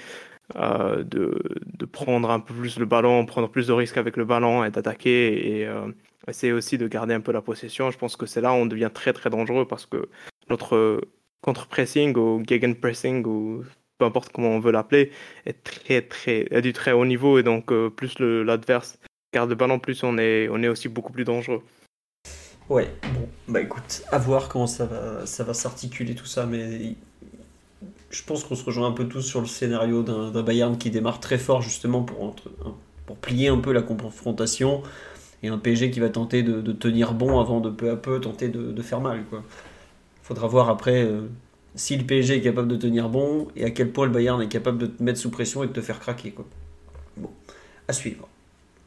de, 0.55 1.03
de, 1.05 1.85
prendre 1.87 2.31
un 2.31 2.41
peu 2.41 2.55
plus 2.55 2.79
le 2.79 2.85
ballon, 2.85 3.25
prendre 3.27 3.49
plus 3.49 3.67
de 3.69 3.73
risques 3.73 3.97
avec 3.97 4.17
le 4.17 4.25
ballon 4.25 4.65
et 4.65 4.71
d'attaquer 4.71 5.61
et 5.61 5.69
essayer 6.29 6.53
aussi 6.53 6.79
de 6.79 6.89
garder 6.89 7.15
un 7.15 7.21
peu 7.21 7.33
la 7.33 7.41
possession. 7.41 7.91
Je 7.91 7.99
pense 7.99 8.17
que 8.17 8.27
c'est 8.27 8.41
là 8.41 8.53
où 8.53 8.57
on 8.57 8.67
devient 8.67 8.91
très 8.93 9.13
très 9.13 9.31
dangereux 9.31 9.67
parce 9.67 9.87
que 9.87 10.09
notre 10.51 11.01
contre-pressing 11.43 12.17
ou 12.17 12.43
gegen-pressing 12.45 13.25
ou 13.27 13.65
peu 13.99 14.05
importe 14.05 14.33
comment 14.33 14.51
on 14.51 14.61
veut 14.61 14.73
l'appeler, 14.73 15.11
est 15.47 15.63
très 15.65 16.03
très 16.03 16.47
est 16.51 16.61
du 16.61 16.73
très 16.73 16.93
haut 16.93 17.07
niveau 17.07 17.39
et 17.39 17.43
donc 17.43 17.73
euh, 17.73 17.89
plus 17.89 18.19
l'adverse 18.19 18.99
garde 19.37 19.51
le 19.51 19.55
ballon, 19.57 19.79
plus 19.79 20.03
on 20.03 20.17
est 20.19 20.49
on 20.51 20.63
est 20.63 20.69
aussi 20.69 20.89
beaucoup 20.89 21.13
plus 21.13 21.25
dangereux. 21.25 21.63
Ouais, 22.69 22.89
bon, 23.15 23.29
bah 23.49 23.61
écoute, 23.61 24.03
à 24.11 24.19
voir 24.19 24.49
comment 24.49 24.67
ça 24.67 24.87
va 24.87 25.27
ça 25.27 25.45
va 25.45 25.55
s'articuler 25.55 26.15
tout 26.15 26.27
ça, 26.27 26.47
mais 26.47 26.97
je 28.11 28.23
pense 28.23 28.45
qu'on 28.45 28.55
se 28.55 28.65
rejoint 28.65 28.89
un 28.89 28.93
peu 28.93 29.07
tous 29.07 29.23
sur 29.23 29.41
le 29.41 29.47
scénario 29.47 30.03
d'un 30.03 30.43
Bayern 30.43 30.79
qui 30.79 30.91
démarre 30.91 31.21
très 31.21 31.39
fort 31.39 31.61
justement 31.61 32.03
pour, 32.03 32.35
pour 33.05 33.17
plier 33.19 33.49
un 33.49 33.59
peu 33.59 33.73
la 33.73 33.83
confrontation 33.83 34.83
et 35.43 35.49
un 35.49 35.59
PSG 35.59 35.91
qui 35.91 36.01
va 36.01 36.09
tenter 36.09 36.43
de, 36.43 36.73
tenir 36.73 37.13
bon 37.13 37.39
avant 37.39 37.61
de 37.61 37.71
peu 37.71 37.91
à 37.91 37.97
peu 37.97 38.21
tenter 38.21 38.49
de, 38.49 38.83
faire 38.83 39.01
mal. 39.01 39.23
Il 39.33 39.39
faudra 40.23 40.49
voir 40.49 40.71
après 40.71 41.03
euh, 41.03 41.29
si 41.75 41.97
le 41.97 42.05
PSG 42.05 42.39
est 42.39 42.41
capable 42.41 42.69
de 42.69 42.77
tenir 42.77 43.11
bon 43.11 43.49
et 43.55 43.65
à 43.65 43.71
quel 43.71 43.93
point 43.93 44.07
le 44.07 44.13
Bayern 44.13 44.41
est 44.41 44.49
capable 44.49 44.79
de 44.79 44.87
te 44.87 45.03
mettre 45.03 45.19
sous 45.19 45.31
pression 45.31 45.63
et 45.63 45.67
de 45.67 45.73
te 45.73 45.83
faire 45.83 46.01
craquer. 46.01 46.31
Quoi. 46.31 46.47
Bon, 47.19 47.31
à 47.87 47.93
suivre. 47.93 48.29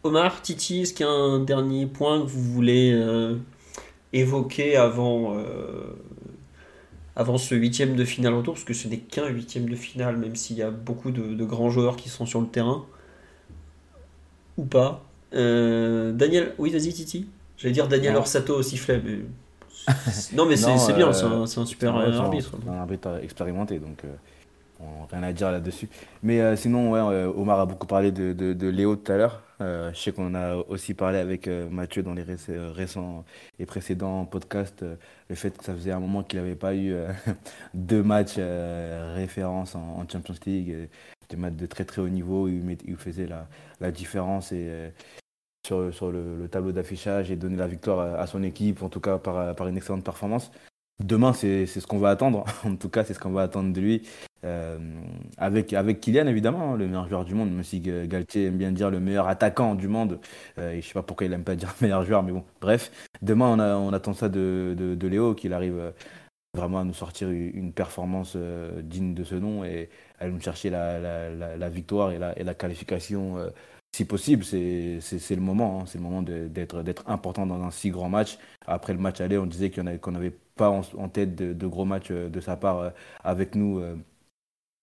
Omar, 0.04 0.42
Titi, 0.42 0.82
est-ce 0.82 0.94
qu'il 0.94 1.06
y 1.06 1.10
a 1.10 1.12
un 1.12 1.40
dernier 1.40 1.86
point 1.86 2.22
que 2.22 2.28
vous 2.28 2.42
voulez 2.42 2.92
euh, 2.94 3.36
évoquer 4.14 4.78
avant, 4.78 5.38
euh, 5.38 5.96
avant 7.16 7.38
ce 7.38 7.54
huitième 7.56 7.96
de 7.96 8.06
finale 8.06 8.34
retour 8.34 8.54
Parce 8.54 8.64
que 8.64 8.74
ce 8.74 8.88
n'est 8.88 9.00
qu'un 9.00 9.28
huitième 9.28 9.70
de 9.70 9.76
finale, 9.76 10.18
même 10.18 10.36
s'il 10.36 10.58
y 10.58 10.62
a 10.62 10.72
beaucoup 10.72 11.12
de, 11.12 11.34
de, 11.34 11.46
grands 11.46 11.70
joueurs 11.70 11.98
qui 11.98 12.08
sont 12.08 12.26
sur 12.26 12.40
le 12.40 12.48
terrain. 12.48 12.86
Ou 14.58 14.66
pas 14.66 15.04
euh, 15.34 16.12
Daniel, 16.14 16.54
oui, 16.58 16.72
vas-y, 16.72 16.94
Titi. 16.94 17.28
J'allais 17.58 17.74
dire 17.74 17.88
Daniel 17.88 18.16
Orsato 18.16 18.56
au 18.56 18.64
sifflet, 18.64 19.02
mais. 19.04 19.20
non, 20.34 20.46
mais 20.46 20.56
c'est 20.56 20.94
bien, 20.94 21.10
euh, 21.10 21.46
c'est 21.46 21.60
un, 21.60 21.66
super 21.66 21.96
arbitre. 21.96 22.56
un 22.68 22.78
arbitre 22.78 23.20
expérimenté, 23.24 23.80
donc 23.80 24.04
euh, 24.82 24.86
rien 25.12 25.24
à 25.24 25.34
dire 25.34 25.52
là-dessus. 25.52 25.90
Mais 26.24 26.56
sinon, 26.56 26.92
ouais, 26.92 27.26
Omar 27.26 27.60
a 27.60 27.66
beaucoup 27.66 27.88
parlé 27.88 28.12
de, 28.12 28.70
Léo 28.70 28.96
tout 28.96 29.12
à 29.12 29.18
l'heure. 29.18 29.44
je 29.60 29.92
sais 29.94 30.12
qu'on 30.12 30.36
a 30.36 30.56
aussi 30.56 30.94
parlé 30.94 31.20
avec 31.20 31.48
Mathieu 31.48 32.04
dans 32.04 32.14
les 32.14 32.24
récents 32.24 33.26
et 33.60 33.66
précédents 33.66 34.26
podcasts, 34.26 34.86
le 35.30 35.36
fait 35.36 35.58
que 35.58 35.64
ça 35.64 35.74
faisait 35.74 35.92
un 35.92 36.00
moment 36.00 36.24
qu'il 36.24 36.40
n'avait 36.40 36.56
pas 36.56 36.76
eu 36.76 36.96
deux 37.74 38.04
matchs 38.04 38.38
référence 38.38 39.76
en, 39.76 40.06
Champions 40.10 40.36
League, 40.46 40.90
des 41.30 41.36
matchs 41.38 41.56
de 41.56 41.66
très 41.66 41.86
très 41.86 42.02
haut 42.02 42.10
niveau 42.10 42.48
il, 42.48 42.96
faisait 42.98 43.28
la, 43.80 43.92
différence 43.92 44.52
et 44.52 44.94
sur, 45.66 46.12
le, 46.12 46.48
tableau 46.50 46.72
d'affichage 46.72 47.32
et 47.32 47.36
donner 47.36 47.58
la 47.58 47.68
victoire 47.68 48.20
à, 48.20 48.28
son 48.28 48.44
équipe, 48.44 48.82
en 48.82 48.90
tout 48.90 49.02
cas 49.02 49.18
par 49.18 49.68
une 49.68 49.78
excellente 49.78 50.04
performance. 50.04 50.52
Demain, 51.00 51.32
c'est 51.32 51.66
ce 51.66 51.88
qu'on 51.88 51.98
va 51.98 52.10
attendre. 52.10 52.44
en 52.66 52.76
tout 52.76 52.90
cas, 52.90 53.04
c'est 53.06 53.14
ce 53.14 53.20
qu'on 53.20 53.32
va 53.32 53.44
attendre 53.44 53.72
de 53.74 53.80
lui. 53.80 54.02
Euh, 54.44 54.78
avec, 55.38 55.74
avec 55.74 56.02
Kylian, 56.02 56.28
évidemment, 56.28 56.74
hein, 56.74 56.78
le 56.78 56.88
meilleur 56.88 57.08
joueur 57.08 57.26
du 57.26 57.36
monde, 57.36 57.52
même 57.52 57.64
si 57.64 57.80
Galtier 57.80 58.46
aime 58.46 58.58
bien 58.58 58.72
dire 58.72 58.90
le 58.92 59.00
meilleur 59.00 59.28
attaquant 59.28 59.76
du 59.76 59.88
monde. 59.88 60.20
Euh, 60.58 60.74
et 60.74 60.82
je 60.82 60.88
sais 60.88 60.94
pas 60.94 61.04
pourquoi 61.04 61.28
il 61.28 61.34
aime 61.34 61.44
pas 61.46 61.56
dire 61.56 61.74
meilleur 61.82 62.04
joueur, 62.06 62.24
mais 62.24 62.34
bon, 62.34 62.44
bref. 62.60 62.92
Demain, 63.22 63.58
on, 63.78 63.94
attend 63.94 64.14
ça 64.14 64.28
de, 64.28 64.98
Léo, 65.02 65.36
qu'il 65.36 65.54
arrive 65.54 65.78
euh, 65.80 65.92
vraiment 66.54 66.80
à 66.80 66.84
nous 66.84 66.94
sortir 66.94 67.30
une 67.30 67.72
performance 67.74 68.36
digne 68.82 69.14
de 69.14 69.24
ce 69.24 69.36
nom 69.36 69.64
et 69.64 69.90
à 70.20 70.28
nous 70.28 70.40
chercher 70.42 70.70
la, 70.70 71.70
victoire 71.70 72.12
et 72.12 72.44
la 72.44 72.54
qualification 72.56 73.38
si 73.96 74.06
possible, 74.06 74.44
c'est 74.46 75.00
le 75.36 75.42
moment. 75.42 75.82
Hein. 75.82 75.86
C'est 75.88 75.98
le 75.98 76.04
moment 76.04 76.22
d'être 76.22 77.10
important 77.10 77.46
dans 77.46 77.62
un 77.64 77.72
si 77.72 77.90
grand 77.90 78.10
match. 78.10 78.38
Après 78.66 78.94
le 78.94 79.00
match 79.00 79.20
aller, 79.22 79.38
on 79.38 79.46
disait 79.46 79.72
qu'on 79.72 79.84
n'avait 80.12 80.32
pas 80.56 80.70
en, 80.70 81.10
tête 81.10 81.36
de, 81.36 81.68
gros 81.68 81.86
matchs 81.86 82.12
euh, 82.12 82.30
de 82.30 82.40
sa 82.42 82.58
part 82.58 82.80
euh, 82.80 82.90
avec 83.24 83.56
nous 83.56 83.80
euh, 83.80 83.96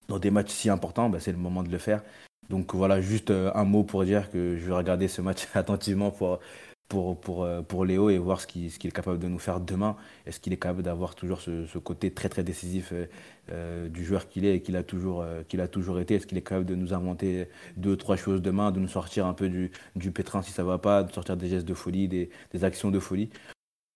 dans 0.09 0.19
des 0.19 0.31
matchs 0.31 0.51
si 0.53 0.71
importants. 0.71 1.11
Bah, 1.11 1.21
c'est 1.21 1.33
le 1.33 1.39
moment 1.39 1.63
de 1.63 1.71
le 1.71 1.79
faire. 1.79 2.03
Donc 2.51 2.75
voilà, 2.75 3.01
juste 3.01 3.31
un 3.33 3.65
mot 3.65 3.85
pour 3.85 4.05
dire 4.05 4.31
que 4.31 4.57
je 4.59 4.67
vais 4.67 4.75
regarder 4.75 5.09
ce 5.09 5.23
match 5.23 5.49
attentivement 5.55 6.11
pour, 6.11 6.41
pour, 6.89 7.19
pour, 7.21 7.45
euh, 7.45 7.63
pour 7.63 7.85
Léo 7.85 8.11
et 8.11 8.19
voir 8.19 8.41
ce 8.41 8.47
qu'il 8.47 8.71
ce 8.71 8.79
est 8.87 8.91
capable 8.91 9.19
de 9.19 9.29
nous 9.29 9.39
faire 9.39 9.61
demain. 9.61 9.97
Est-ce 10.27 10.41
qu'il 10.41 10.53
est 10.53 10.59
capable 10.59 10.83
d'avoir 10.83 11.15
toujours 11.15 11.41
ce, 11.41 11.67
ce, 11.67 11.79
côté 11.79 12.13
très 12.13 12.29
très 12.29 12.45
décisif 12.45 12.91
euh, 12.93 13.07
euh, 13.51 13.89
du 13.89 14.05
joueur 14.05 14.29
qu'il 14.29 14.45
est 14.45 14.57
et 14.57 14.63
qu'il 14.63 14.77
a, 14.77 14.83
toujours, 14.83 15.25
qu'il 15.49 15.61
a 15.61 15.69
toujours 15.69 16.01
été 16.01 16.15
Est-ce 16.15 16.27
qu'il 16.27 16.39
est 16.39 16.43
capable 16.43 16.67
de 16.67 16.75
nous 16.75 16.95
inventer 16.95 17.49
deux, 17.77 17.97
trois 17.97 18.17
choses 18.17 18.43
demain, 18.43 18.71
de 18.71 18.81
nous 18.81 18.89
sortir 18.89 19.27
un 19.27 19.35
peu 19.35 19.49
du, 19.49 19.71
du 19.97 20.11
pétrin 20.11 20.43
si 20.43 20.53
ça 20.53 20.65
va 20.65 20.79
pas, 20.79 21.03
de 21.03 21.13
sortir 21.13 21.37
des 21.37 21.49
gestes 21.49 21.67
de 21.67 21.75
folie, 21.75 22.09
des, 22.09 22.31
des 22.53 22.65
actions 22.65 22.91
de 22.91 22.99
folie? 22.99 23.31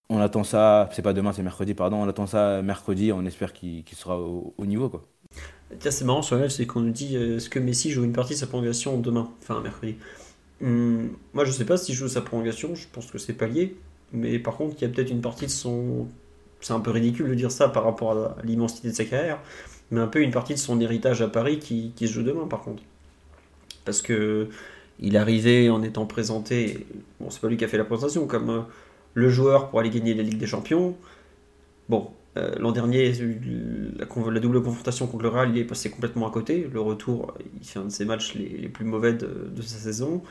On 0.08 0.18
attend 0.18 0.42
ça, 0.42 0.88
c'est 0.92 1.02
pas 1.02 1.12
demain, 1.12 1.32
c'est 1.32 1.44
mercredi, 1.44 1.74
pardon, 1.74 1.98
on 1.98 2.08
attend 2.08 2.26
ça 2.26 2.62
mercredi, 2.62 3.12
on 3.12 3.24
espère 3.24 3.52
qu'il 3.52 3.84
sera 3.94 4.18
au, 4.18 4.66
niveau. 4.66 4.88
Quoi. 4.88 5.06
Tiens, 5.78 5.92
c'est 5.92 6.04
marrant 6.04 6.22
sur 6.22 6.50
c'est 6.50 6.66
qu'on 6.66 6.80
nous 6.80 6.90
dit 6.90 7.14
est-ce 7.14 7.48
que 7.48 7.60
Messi 7.60 7.92
joue 7.92 8.02
une 8.02 8.12
partie 8.12 8.34
de 8.34 8.38
sa 8.38 8.48
prolongation 8.48 8.98
demain, 8.98 9.30
enfin 9.40 9.60
mercredi? 9.60 9.96
Hum, 10.62 11.10
moi, 11.32 11.44
je 11.44 11.52
sais 11.52 11.64
pas 11.64 11.76
si 11.76 11.94
je 11.94 11.98
joue 11.98 12.08
sa 12.08 12.20
prolongation, 12.20 12.74
je 12.74 12.86
pense 12.92 13.10
que 13.10 13.18
c'est 13.18 13.32
pas 13.32 13.46
lié. 13.46 13.76
Mais 14.12 14.38
par 14.38 14.56
contre, 14.56 14.76
il 14.78 14.82
y 14.82 14.84
a 14.84 14.88
peut-être 14.88 15.10
une 15.10 15.20
partie 15.20 15.46
de 15.46 15.50
son. 15.50 16.08
C'est 16.60 16.72
un 16.72 16.80
peu 16.80 16.90
ridicule 16.90 17.28
de 17.28 17.34
dire 17.34 17.50
ça 17.50 17.68
par 17.68 17.84
rapport 17.84 18.12
à 18.12 18.36
l'immensité 18.44 18.88
de 18.88 18.94
sa 18.94 19.04
carrière, 19.04 19.38
mais 19.90 20.00
un 20.00 20.06
peu 20.06 20.20
une 20.20 20.32
partie 20.32 20.54
de 20.54 20.58
son 20.58 20.80
héritage 20.80 21.22
à 21.22 21.28
Paris 21.28 21.58
qui, 21.58 21.92
se 21.98 22.06
joue 22.06 22.22
demain, 22.22 22.46
par 22.46 22.62
contre. 22.62 22.82
Parce 23.84 24.02
que 24.02 24.48
il 25.00 25.16
arrivait 25.16 25.70
en 25.70 25.82
étant 25.82 26.06
présenté. 26.06 26.86
Bon, 27.20 27.30
c'est 27.30 27.40
pas 27.40 27.48
lui 27.48 27.56
qui 27.56 27.64
a 27.64 27.68
fait 27.68 27.78
la 27.78 27.84
présentation, 27.84 28.26
comme 28.26 28.50
euh, 28.50 28.60
le 29.14 29.30
joueur 29.30 29.70
pour 29.70 29.80
aller 29.80 29.90
gagner 29.90 30.14
la 30.14 30.22
Ligue 30.22 30.38
des 30.38 30.46
Champions. 30.46 30.96
Bon, 31.88 32.10
euh, 32.36 32.54
l'an 32.58 32.72
dernier, 32.72 33.12
la, 33.96 34.40
double 34.40 34.62
confrontation 34.62 35.06
contre 35.06 35.22
le 35.24 35.30
Real, 35.30 35.50
il 35.50 35.58
est 35.58 35.64
passé 35.64 35.90
complètement 35.90 36.28
à 36.28 36.30
côté. 36.30 36.68
Le 36.72 36.80
retour, 36.80 37.34
il 37.60 37.66
fait 37.66 37.78
un 37.78 37.84
de 37.86 37.90
ses 37.90 38.04
matchs 38.04 38.34
les, 38.34 38.68
plus 38.68 38.84
mauvais 38.84 39.14
de 39.14 39.62
sa 39.62 39.78
saison. 39.78 40.22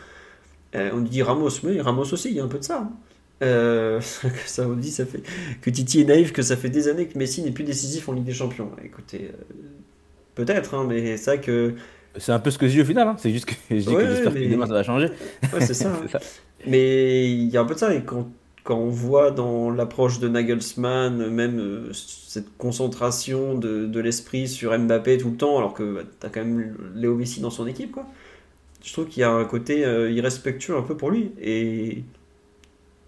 Euh, 0.76 0.92
on 0.94 1.02
dit 1.02 1.24
Ramos, 1.24 1.50
mais 1.64 1.82
Ramos 1.82 2.14
aussi, 2.14 2.30
il 2.30 2.36
y 2.36 2.40
a 2.40 2.44
un 2.44 2.48
peu 2.48 2.60
de 2.60 2.64
ça. 2.64 2.80
Hein. 2.80 2.92
Euh, 3.42 4.02
ça 4.46 4.68
on 4.68 4.74
dit 4.74 4.92
ça 4.92 5.06
fait 5.06 5.22
que 5.62 5.70
Titi 5.70 6.02
est 6.02 6.06
naïf, 6.06 6.34
que 6.34 6.42
ça 6.42 6.58
fait 6.58 6.70
des 6.70 6.90
années 6.90 7.08
que 7.08 7.18
Messi 7.18 7.42
n'est 7.42 7.52
plus 7.52 7.64
décisif 7.64 8.10
en 8.10 8.14
Ligue 8.14 8.26
des 8.26 8.34
Champions. 8.34 8.70
Écoutez, 8.84 9.32
euh, 9.34 9.56
peut-être, 10.36 10.74
hein, 10.76 10.86
mais 10.88 11.18
c'est 11.18 11.36
vrai 11.36 11.42
que. 11.42 11.74
C'est 12.18 12.32
un 12.32 12.40
peu 12.40 12.52
ce 12.52 12.58
que 12.58 12.68
je 12.68 12.74
dis 12.74 12.82
au 12.82 12.86
final, 12.86 13.08
hein. 13.08 13.16
c'est 13.18 13.32
juste 13.32 13.46
que 13.46 13.54
je 13.70 13.76
dis 13.76 13.86
que 13.86 14.08
j'espère 14.08 14.34
que 14.34 14.52
demain 14.52 14.66
ça 14.66 14.74
va 14.74 14.84
changer. 14.84 15.10
c'est 15.60 15.74
ça, 15.74 15.92
ça, 16.12 16.20
Mais 16.66 17.32
il 17.32 17.48
y 17.50 17.56
a 17.56 17.62
un 17.62 17.66
peu 17.66 17.76
de 17.76 17.80
ça, 17.80 17.94
et 17.94 18.04
quand, 18.04 18.28
quand 18.64 18.78
on 18.78 18.90
voit 18.90 19.32
dans 19.32 19.70
l'approche 19.70 20.20
de 20.20 20.28
Nagelsmann, 20.28 21.30
même 21.30 21.94
cette 21.94 22.58
concentration 22.58 23.56
de, 23.56 23.86
de 23.86 24.00
l'esprit 24.00 24.48
sur 24.48 24.78
Mbappé 24.78 25.20
tout 25.20 25.30
le 25.30 25.38
temps, 25.38 25.58
alors 25.58 25.74
que 25.74 25.96
bah, 25.96 26.02
tu 26.20 26.26
as 26.26 26.30
quand 26.30 26.44
même 26.44 26.76
Léo 26.96 27.16
Messi 27.16 27.42
dans 27.42 27.52
son 27.52 27.68
équipe, 27.68 27.92
quoi 27.92 28.06
je 28.84 28.94
trouve 28.94 29.08
qu'il 29.08 29.22
y 29.22 29.24
a 29.24 29.32
un 29.32 29.46
côté 29.46 29.86
euh, 29.86 30.12
irrespectueux 30.12 30.78
un 30.78 30.82
peu 30.82 30.96
pour 30.96 31.12
lui. 31.12 31.32
Et 31.42 32.04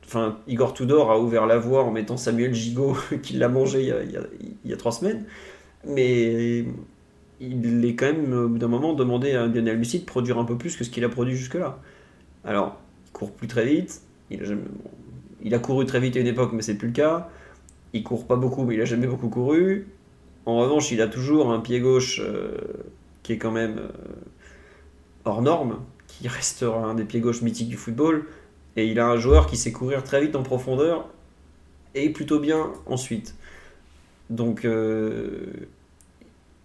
enfin, 0.05 0.37
Igor 0.47 0.73
Tudor 0.73 1.11
a 1.11 1.19
ouvert 1.19 1.45
la 1.45 1.57
voie 1.57 1.83
en 1.83 1.91
mettant 1.91 2.17
Samuel 2.17 2.53
Gigot, 2.53 2.97
qui 3.23 3.33
l'a 3.37 3.47
mangé 3.47 3.83
il 3.83 4.69
y, 4.69 4.73
a, 4.73 4.77
trois 4.77 4.91
semaines. 4.91 5.25
Mais 5.85 6.65
il 7.39 7.85
est 7.85 7.95
quand 7.95 8.05
même, 8.05 8.33
au 8.33 8.49
bout 8.49 8.57
d'un 8.57 8.67
moment, 8.67 8.93
demandé 8.93 9.31
à 9.33 9.47
Lionel 9.47 9.77
Messi 9.79 9.99
de 9.99 10.05
produire 10.05 10.37
un 10.37 10.45
peu 10.45 10.57
plus 10.57 10.75
que 10.75 10.83
ce 10.83 10.89
qu'il 10.89 11.03
a 11.03 11.09
produit 11.09 11.35
jusque-là. 11.35 11.79
Alors, 12.43 12.79
il 13.07 13.11
court 13.11 13.31
plus 13.31 13.47
très 13.47 13.65
vite. 13.65 14.01
Il 14.29 15.53
a, 15.53 15.59
couru 15.59 15.85
très 15.85 15.99
vite 15.99 16.15
à 16.15 16.19
une 16.19 16.27
époque, 16.27 16.51
mais 16.53 16.61
c'est 16.61 16.75
plus 16.75 16.87
le 16.87 16.93
cas. 16.93 17.29
Il 17.93 18.03
court 18.03 18.27
pas 18.27 18.35
beaucoup, 18.35 18.63
mais 18.63 18.75
il 18.75 18.81
a 18.81 18.85
jamais 18.85 19.07
beaucoup 19.07 19.29
couru. 19.29 19.87
En 20.45 20.57
revanche, 20.57 20.91
il 20.91 21.01
a 21.01 21.07
toujours 21.07 21.51
un 21.51 21.59
pied 21.59 21.79
gauche 21.79 22.21
euh, 22.23 22.57
qui 23.23 23.33
est 23.33 23.37
quand 23.37 23.51
même 23.51 23.77
euh, 23.79 23.89
hors 25.25 25.41
norme, 25.41 25.79
qui 26.07 26.27
restera 26.27 26.85
un 26.85 26.95
des 26.95 27.05
pieds 27.05 27.19
gauche 27.19 27.41
mythiques 27.41 27.69
du 27.69 27.77
football. 27.77 28.25
Et 28.75 28.87
il 28.87 28.99
a 28.99 29.07
un 29.07 29.17
joueur 29.17 29.47
qui 29.47 29.57
sait 29.57 29.71
courir 29.71 30.03
très 30.03 30.21
vite 30.21 30.35
en 30.35 30.43
profondeur 30.43 31.07
et 31.93 32.09
plutôt 32.09 32.39
bien 32.39 32.71
ensuite. 32.85 33.35
Donc, 34.29 34.63
euh, 34.63 35.45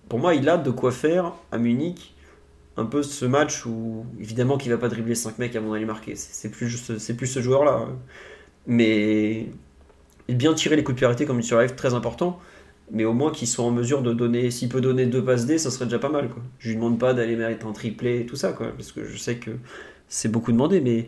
pour 0.09 0.19
moi, 0.19 0.35
il 0.35 0.49
a 0.49 0.57
de 0.57 0.71
quoi 0.71 0.93
faire 0.93 1.33
à 1.51 1.59
Munich 1.59 2.15
un 2.77 2.85
peu 2.85 3.03
ce 3.03 3.25
match 3.25 3.67
où, 3.67 4.07
évidemment, 4.21 4.59
qu'il 4.59 4.71
va 4.71 4.79
pas 4.79 4.89
dribbler 4.89 5.15
5 5.15 5.39
mecs 5.39 5.57
avant 5.57 5.73
d'aller 5.73 5.87
marquer. 5.87 6.15
C'est 6.15 6.51
plus, 6.51 6.93
plus 7.17 7.27
ce 7.27 7.41
joueur-là. 7.41 7.89
Mais 8.67 9.49
bien 10.29 10.55
tirer 10.55 10.77
les 10.77 10.85
coups 10.85 11.01
de 11.01 11.15
pied 11.15 11.27
comme 11.27 11.41
il 11.41 11.45
sur 11.45 11.59
live, 11.59 11.75
très 11.75 11.95
important. 11.95 12.39
Mais 12.91 13.05
au 13.05 13.13
moins 13.13 13.33
qu'il 13.33 13.49
soit 13.49 13.65
en 13.65 13.71
mesure 13.71 14.03
de 14.03 14.13
donner, 14.13 14.51
s'il 14.51 14.69
peut 14.69 14.81
donner 14.81 15.07
deux 15.07 15.25
passes 15.25 15.47
D, 15.47 15.59
ça 15.59 15.71
serait 15.71 15.87
déjà 15.87 15.99
pas 15.99 16.09
mal. 16.09 16.29
Quoi. 16.29 16.43
Je 16.59 16.69
lui 16.69 16.77
demande 16.77 16.99
pas 16.99 17.15
d'aller 17.15 17.37
mettre 17.37 17.67
un 17.67 17.73
triplé 17.73 18.21
et 18.21 18.27
tout 18.27 18.37
ça, 18.37 18.53
quoi, 18.53 18.69
parce 18.69 18.93
que 18.93 19.05
je 19.05 19.17
sais 19.17 19.37
que 19.37 19.51
c'est 20.09 20.31
beaucoup 20.31 20.53
demandé, 20.53 20.81
mais 20.81 21.07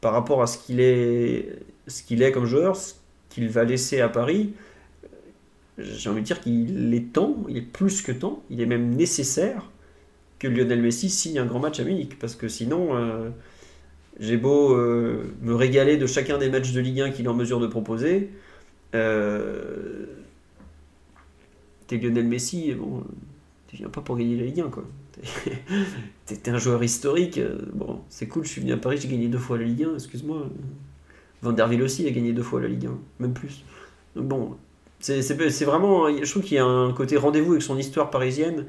par 0.00 0.12
rapport 0.12 0.42
à 0.42 0.46
ce 0.46 0.58
qu'il 0.58 0.80
est, 0.80 1.58
ce 1.86 2.02
qu'il 2.02 2.22
est 2.22 2.32
comme 2.32 2.46
joueur, 2.46 2.76
ce 2.76 2.94
qu'il 3.28 3.48
va 3.48 3.64
laisser 3.64 4.00
à 4.00 4.08
Paris, 4.08 4.54
j'ai 5.78 6.10
envie 6.10 6.20
de 6.20 6.26
dire 6.26 6.40
qu'il 6.40 6.94
est 6.94 7.12
temps, 7.12 7.36
il 7.48 7.56
est 7.56 7.62
plus 7.62 8.02
que 8.02 8.12
temps, 8.12 8.42
il 8.50 8.60
est 8.60 8.66
même 8.66 8.94
nécessaire 8.94 9.70
que 10.38 10.48
Lionel 10.48 10.80
Messi 10.80 11.10
signe 11.10 11.38
un 11.38 11.46
grand 11.46 11.60
match 11.60 11.80
à 11.80 11.84
Munich, 11.84 12.18
parce 12.18 12.34
que 12.34 12.48
sinon, 12.48 12.96
euh, 12.96 13.30
j'ai 14.18 14.36
beau 14.36 14.74
euh, 14.74 15.34
me 15.42 15.54
régaler 15.54 15.96
de 15.96 16.06
chacun 16.06 16.38
des 16.38 16.48
matchs 16.48 16.72
de 16.72 16.80
Ligue 16.80 17.00
1 17.00 17.10
qu'il 17.10 17.26
est 17.26 17.28
en 17.28 17.34
mesure 17.34 17.60
de 17.60 17.66
proposer. 17.66 18.30
Euh, 18.94 20.06
t'es 21.90 21.98
Lionel 21.98 22.28
Messi, 22.28 22.72
bon, 22.74 23.02
tu 23.66 23.76
viens 23.76 23.88
pas 23.88 24.00
pour 24.00 24.16
gagner 24.16 24.36
la 24.36 24.44
Ligue 24.44 24.60
1, 24.60 24.68
quoi. 24.68 24.84
T'es 26.26 26.50
un 26.50 26.58
joueur 26.58 26.82
historique, 26.84 27.38
euh, 27.38 27.58
bon, 27.72 28.00
c'est 28.08 28.28
cool, 28.28 28.44
je 28.44 28.50
suis 28.50 28.60
venu 28.60 28.72
à 28.72 28.76
Paris, 28.76 28.98
j'ai 29.02 29.08
gagné 29.08 29.26
deux 29.26 29.38
fois 29.38 29.58
la 29.58 29.64
Ligue 29.64 29.84
1, 29.84 29.94
excuse-moi. 29.94 30.46
Van 31.42 31.52
der 31.52 31.66
Ville 31.66 31.82
aussi 31.82 32.06
a 32.06 32.10
gagné 32.10 32.32
deux 32.32 32.44
fois 32.44 32.60
la 32.60 32.68
Ligue 32.68 32.86
1, 32.86 32.98
même 33.18 33.32
plus. 33.32 33.64
Bon, 34.14 34.56
c'est 35.00 35.64
vraiment, 35.64 36.08
je 36.08 36.30
trouve 36.30 36.44
qu'il 36.44 36.54
y 36.54 36.58
a 36.58 36.64
un 36.64 36.92
côté 36.92 37.16
rendez-vous 37.16 37.52
avec 37.52 37.62
son 37.62 37.76
histoire 37.76 38.10
parisienne 38.10 38.66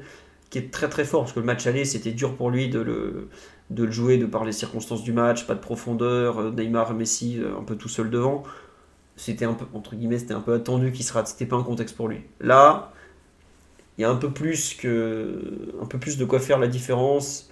qui 0.50 0.58
est 0.58 0.72
très 0.72 0.88
très 0.88 1.04
fort, 1.04 1.22
parce 1.22 1.32
que 1.32 1.40
le 1.40 1.46
match 1.46 1.64
aller, 1.68 1.84
c'était 1.84 2.10
dur 2.10 2.34
pour 2.34 2.50
lui 2.50 2.68
de 2.68 2.80
le, 2.80 3.28
de 3.70 3.84
le 3.84 3.92
jouer 3.92 4.18
de 4.18 4.26
par 4.26 4.44
les 4.44 4.52
circonstances 4.52 5.04
du 5.04 5.12
match, 5.12 5.46
pas 5.46 5.54
de 5.54 5.60
profondeur, 5.60 6.40
euh, 6.40 6.50
Neymar, 6.50 6.92
Messi 6.92 7.38
euh, 7.38 7.56
un 7.56 7.62
peu 7.62 7.76
tout 7.76 7.88
seul 7.88 8.10
devant. 8.10 8.42
C'était 9.14 9.44
un 9.44 9.54
peu, 9.54 9.66
entre 9.74 9.94
guillemets, 9.94 10.18
c'était 10.18 10.34
un 10.34 10.40
peu 10.40 10.54
attendu 10.54 10.90
qu'il 10.90 11.04
se 11.04 11.12
rate, 11.12 11.28
c'était 11.28 11.46
pas 11.46 11.56
un 11.56 11.62
contexte 11.62 11.96
pour 11.96 12.08
lui. 12.08 12.22
Là, 12.40 12.92
il 13.98 14.02
y 14.02 14.04
a 14.04 14.10
un 14.10 14.16
peu 14.16 14.30
plus 14.30 14.78
de 14.80 16.24
quoi 16.24 16.40
faire 16.40 16.58
la 16.58 16.68
différence 16.68 17.50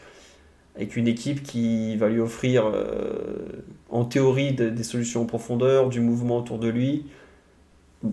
avec 0.77 0.97
une 0.97 1.09
équipe 1.09 1.43
qui 1.43 1.97
va 1.97 2.09
lui 2.09 2.21
offrir 2.21 2.65
euh, 2.67 3.63
en 3.91 4.05
théorie 4.05 4.53
des 4.53 4.83
solutions 4.83 5.23
en 5.23 5.27
profondeur, 5.27 5.89
du 5.89 6.01
mouvement 6.01 6.39
autour 6.39 6.59
de 6.59 6.69
lui. 6.69 7.07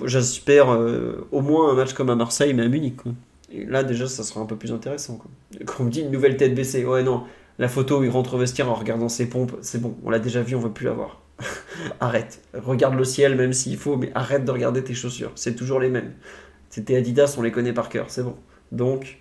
J'espère 0.06 0.74
euh, 0.74 1.28
au 1.32 1.42
moins 1.42 1.72
un 1.72 1.76
match 1.76 1.94
comme 1.94 2.10
à 2.10 2.16
Marseille 2.16 2.54
mais 2.54 2.64
à 2.64 2.68
Munich. 2.68 3.00
Là 3.54 3.84
déjà 3.84 4.08
ça 4.08 4.24
sera 4.24 4.42
un 4.42 4.46
peu 4.46 4.58
plus 4.58 4.74
intéressant. 4.74 5.20
Quand 5.66 5.76
on 5.80 5.84
me 5.86 5.90
dit 5.90 6.02
une 6.02 6.12
nouvelle 6.12 6.36
tête 6.36 6.56
baissée, 6.56 6.84
ouais 6.84 7.04
non, 7.04 7.24
la 7.58 7.70
photo 7.70 8.00
où 8.00 8.04
il 8.04 8.10
rentre 8.10 8.34
au 8.34 8.38
vestiaire 8.38 8.70
en 8.70 8.76
regardant 8.76 9.08
ses 9.08 9.30
pompes, 9.30 9.56
c'est 9.62 9.82
bon, 9.82 9.96
on 10.04 10.10
l'a 10.10 10.20
déjà 10.20 10.42
vu, 10.42 10.56
on 10.56 10.60
veut 10.60 10.74
plus 10.74 10.86
la 10.86 10.94
voir. 10.94 11.22
arrête, 12.00 12.42
regarde 12.54 12.96
le 12.96 13.04
ciel 13.04 13.36
même 13.36 13.54
s'il 13.54 13.78
faut, 13.78 13.96
mais 13.96 14.12
arrête 14.16 14.44
de 14.44 14.52
regarder 14.52 14.84
tes 14.84 14.96
chaussures, 14.96 15.32
c'est 15.36 15.56
toujours 15.56 15.80
les 15.80 15.90
mêmes. 15.90 16.14
C'était 16.78 16.96
Adidas, 16.96 17.34
on 17.40 17.42
les 17.42 17.52
connaît 17.52 17.74
par 17.74 17.90
cœur, 17.90 18.06
c'est 18.10 18.22
bon. 18.22 18.36
Donc, 18.72 19.18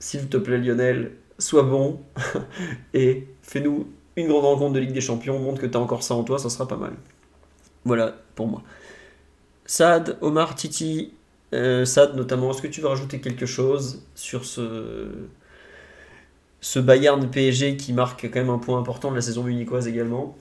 s'il 0.00 0.28
te 0.28 0.36
plaît 0.36 0.58
Lionel, 0.58 1.12
sois 1.38 1.62
bon 1.62 2.00
et 2.92 3.28
fais-nous 3.42 3.86
une 4.16 4.26
grande 4.26 4.44
rencontre 4.44 4.72
de 4.72 4.80
Ligue 4.80 4.90
des 4.90 5.00
Champions, 5.00 5.38
montre 5.38 5.60
que 5.60 5.66
tu 5.66 5.76
as 5.78 5.80
encore 5.80 6.02
ça 6.02 6.14
en 6.16 6.24
toi, 6.24 6.40
ça 6.40 6.50
sera 6.50 6.66
pas 6.66 6.76
mal. 6.76 6.94
Voilà 7.84 8.16
pour 8.34 8.48
moi. 8.48 8.64
Sad, 9.64 10.18
Omar, 10.22 10.56
Titi, 10.56 11.14
euh, 11.54 11.84
Sad 11.84 12.16
notamment, 12.16 12.50
est-ce 12.50 12.62
que 12.62 12.66
tu 12.66 12.80
veux 12.80 12.88
rajouter 12.88 13.20
quelque 13.20 13.46
chose 13.46 14.04
sur 14.16 14.44
ce, 14.44 15.06
Bayern 16.74 17.30
PSG 17.30 17.76
qui 17.76 17.92
marque 17.92 18.24
quand 18.24 18.40
même 18.40 18.50
un 18.50 18.58
point 18.58 18.80
important 18.80 19.12
de 19.12 19.14
la 19.14 19.22
saison 19.22 19.44
munichoise 19.44 19.86
également? 19.86 20.36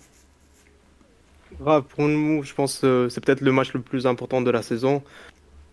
Pour 1.59 2.07
nous, 2.07 2.41
je 2.41 2.55
pense 2.55 2.79
que 2.79 2.87
euh, 2.87 3.09
c'est 3.09 3.23
peut-être 3.23 3.41
le 3.41 3.51
match 3.51 3.73
le 3.73 3.81
plus 3.81 4.07
important 4.07 4.41
de 4.41 4.49
la 4.49 4.63
saison. 4.63 5.03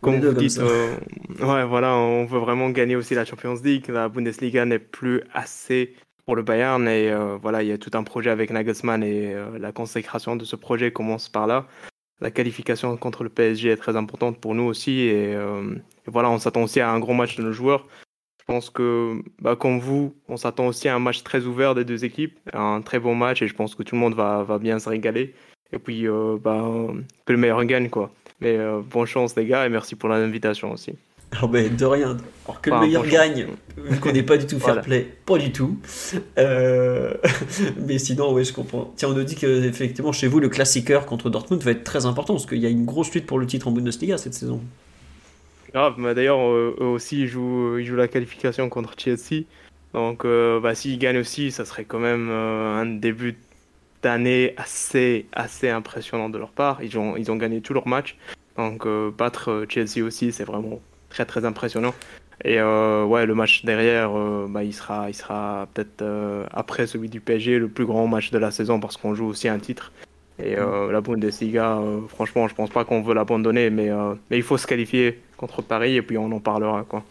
Comme 0.01 0.21
vous 0.21 0.33
dites, 0.33 0.59
euh, 0.59 0.95
ouais, 1.41 1.65
voilà, 1.65 1.95
on 1.95 2.25
veut 2.25 2.39
vraiment 2.39 2.71
gagner 2.71 2.97
aussi 2.97 3.15
la 3.15 3.25
Champions 3.25 3.57
League. 3.63 3.89
La 3.89 4.09
Bundesliga 4.09 4.65
n'est 4.65 4.79
plus 4.79 5.23
assez 5.35 5.95
pour 6.25 6.37
le 6.37 6.43
Bayern 6.43 6.87
et 6.87 7.11
euh, 7.11 7.37
voilà, 7.41 7.63
il 7.63 7.69
y 7.69 7.73
a 7.73 7.79
tout 7.79 7.91
un 7.95 8.05
projet 8.05 8.31
avec 8.31 8.51
Nagelsmann 8.51 9.03
et 9.03 9.35
euh, 9.35 9.59
la 9.59 9.73
consécration 9.73 10.37
de 10.37 10.45
ce 10.45 10.57
projet 10.57 10.93
commence 10.93 11.29
par 11.29 11.47
là. 11.47 11.67
La 12.21 12.31
qualification 12.31 12.97
contre 12.97 13.25
le 13.25 13.31
PSG 13.31 13.71
est 13.71 13.77
très 13.77 13.97
importante 13.97 14.41
pour 14.41 14.55
nous 14.55 14.65
aussi 14.65 15.03
et, 15.03 15.37
voilà, 16.07 16.29
on 16.31 16.39
s'attend 16.39 16.63
aussi 16.65 16.81
à 16.81 16.91
un 16.91 16.99
gros 16.99 17.15
match 17.15 17.37
de 17.37 17.43
nos 17.45 17.53
joueurs. 17.53 17.87
Je 18.41 18.45
pense 18.45 18.71
que, 18.71 19.23
bah, 19.41 19.55
comme 19.55 19.79
vous, 19.79 20.17
on 20.29 20.37
s'attend 20.37 20.67
aussi 20.67 20.89
à 20.89 20.97
un 20.97 20.99
match 20.99 21.23
très 21.23 21.45
ouvert 21.45 21.77
des 21.77 21.85
deux 21.85 22.05
équipes, 22.05 22.37
un 22.53 22.83
très 22.83 22.99
bon 22.99 23.15
match 23.15 23.41
et 23.41 23.47
je 23.47 23.55
pense 23.55 23.77
que 23.77 23.85
tout 23.85 23.95
le 23.95 24.01
monde 24.01 24.15
va, 24.15 24.43
va 24.43 24.59
bien 24.59 24.81
se 24.81 24.89
régaler. 24.89 25.33
Et 25.73 25.79
puis, 25.79 26.09
bah, 26.43 26.69
que 27.25 27.33
le 27.33 27.39
meilleur 27.39 27.65
gagne, 27.65 27.89
quoi. 27.89 28.11
Mais 28.41 28.57
euh, 28.57 28.81
bonne 28.81 29.07
chance 29.07 29.37
les 29.37 29.47
gars 29.47 29.67
et 29.67 29.69
merci 29.69 29.95
pour 29.95 30.09
l'invitation 30.09 30.73
aussi. 30.73 30.93
Alors 31.33 31.49
ben, 31.49 31.75
de 31.75 31.85
rien. 31.85 32.17
Alors 32.47 32.61
que 32.61 32.71
le 32.71 32.81
meilleur 32.81 33.07
gagne, 33.07 33.49
vu 33.77 34.01
qu'on 34.01 34.13
n'est 34.13 34.23
pas 34.23 34.39
du 34.39 34.47
tout 34.47 34.59
fair 34.59 34.81
play, 34.81 35.07
pas 35.27 35.37
du 35.37 35.53
tout. 35.53 35.79
Euh, 36.39 37.15
mais 37.87 37.99
sinon, 37.99 38.33
oui, 38.33 38.45
je 38.45 38.53
comprends. 38.53 38.93
Tiens, 38.97 39.09
on 39.11 39.15
nous 39.15 39.25
dit 39.25 39.35
que 39.35 39.65
effectivement 39.65 40.13
chez 40.13 40.27
vous, 40.27 40.41
le 40.41 40.49
classiqueur 40.49 41.05
contre 41.05 41.29
Dortmund 41.29 41.63
va 41.63 41.73
être 41.73 41.85
très 41.85 42.07
important 42.07 42.35
parce 42.35 42.47
qu'il 42.47 42.59
y 42.59 42.67
a 42.67 42.71
une 42.71 42.87
grosse 42.87 43.13
lutte 43.13 43.27
pour 43.27 43.39
le 43.39 43.47
titre 43.47 43.69
en 43.69 43.73
Bundesliga 43.73 44.17
cette 44.17 44.35
saison. 44.35 44.63
Grave, 45.75 45.97
mais 45.99 46.15
d'ailleurs, 46.15 46.41
eux 46.41 46.77
aussi, 46.81 47.23
ils 47.23 47.29
jouent, 47.29 47.77
ils 47.77 47.85
jouent 47.85 47.97
la 47.97 48.09
qualification 48.09 48.71
contre 48.71 48.95
Chelsea. 48.97 49.45
Donc, 49.93 50.25
euh, 50.25 50.61
bah, 50.61 50.75
s'ils 50.75 50.99
gagnent 50.99 51.19
aussi, 51.19 51.51
ça 51.51 51.67
serait 51.67 51.85
quand 51.85 51.99
même 51.99 52.31
un 52.31 52.87
début 52.87 53.37
d'année 54.03 54.55
assez, 54.57 55.27
assez 55.33 55.69
impressionnant 55.69 56.29
de 56.29 56.39
leur 56.39 56.51
part. 56.51 56.83
Ils 56.83 56.99
ont, 56.99 57.17
ils 57.17 57.31
ont 57.31 57.37
gagné 57.37 57.61
tous 57.61 57.75
leurs 57.75 57.89
matchs. 57.89 58.17
Donc 58.57 58.87
euh, 58.87 59.11
battre 59.17 59.51
euh, 59.51 59.67
Chelsea 59.69 60.05
aussi, 60.05 60.33
c'est 60.33 60.45
vraiment 60.45 60.81
très 61.09 61.25
très 61.25 61.45
impressionnant. 61.45 61.95
Et 62.45 62.61
euh, 62.61 63.05
ouais, 63.05 63.27
le 63.27 63.35
match 63.35 63.65
derrière, 63.65 64.13
bah, 64.49 64.63
il 64.63 64.73
sera, 64.73 65.11
il 65.11 65.15
sera 65.15 65.67
peut-être 65.75 66.05
après 66.53 66.87
celui 66.87 67.09
du 67.09 67.21
PSG 67.21 67.59
le 67.59 67.67
plus 67.69 67.85
grand 67.85 68.07
match 68.07 68.31
de 68.31 68.39
la 68.39 68.53
saison 68.53 68.79
parce 68.79 68.97
qu'on 68.97 69.15
joue 69.15 69.27
aussi 69.27 69.49
un 69.49 69.59
titre. 69.59 69.91
Et 70.39 70.55
mm. 70.55 70.93
la 70.93 71.01
Bundesliga, 71.01 71.81
franchement, 72.07 72.47
je 72.47 72.55
pense 72.55 72.71
pas 72.71 72.85
qu'on 72.85 73.03
veut 73.03 73.15
l'abandonner, 73.15 73.71
mais, 73.71 73.91
mais 74.31 74.37
il 74.37 74.45
faut 74.45 74.57
se 74.57 74.69
qualifier 74.69 75.21
contre 75.37 75.63
Paris 75.63 75.97
et 75.97 76.03
puis 76.03 76.17
on 76.17 76.31
en 76.31 76.39
parlera. 76.39 76.85
Quoi. 76.85 77.03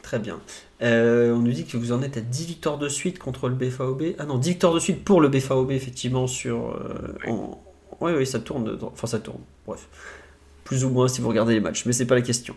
Très 0.00 0.20
bien. 0.20 0.38
Euh, 0.82 1.32
on 1.32 1.38
nous 1.38 1.52
dit 1.52 1.64
que 1.64 1.76
vous 1.76 1.92
en 1.92 2.02
êtes 2.02 2.16
à 2.16 2.20
10 2.20 2.46
victoires 2.46 2.78
de 2.78 2.88
suite 2.88 3.18
contre 3.18 3.48
le 3.48 3.54
BFAOB. 3.54 4.14
Ah 4.18 4.24
non, 4.24 4.38
10 4.38 4.50
victoires 4.50 4.74
de 4.74 4.80
suite 4.80 5.04
pour 5.04 5.20
le 5.20 5.28
BFAOB, 5.28 5.70
effectivement, 5.70 6.26
sur. 6.26 6.70
Euh, 6.70 7.54
oui. 8.00 8.12
oui, 8.16 8.26
ça 8.26 8.40
tourne. 8.40 8.78
Enfin, 8.82 9.06
ça 9.06 9.20
tourne. 9.20 9.40
Bref. 9.66 9.88
Plus 10.64 10.84
ou 10.84 10.90
moins 10.90 11.08
si 11.08 11.20
vous 11.20 11.28
regardez 11.28 11.54
les 11.54 11.60
matchs, 11.60 11.84
mais 11.86 11.92
c'est 11.92 12.06
pas 12.06 12.14
la 12.14 12.22
question. 12.22 12.54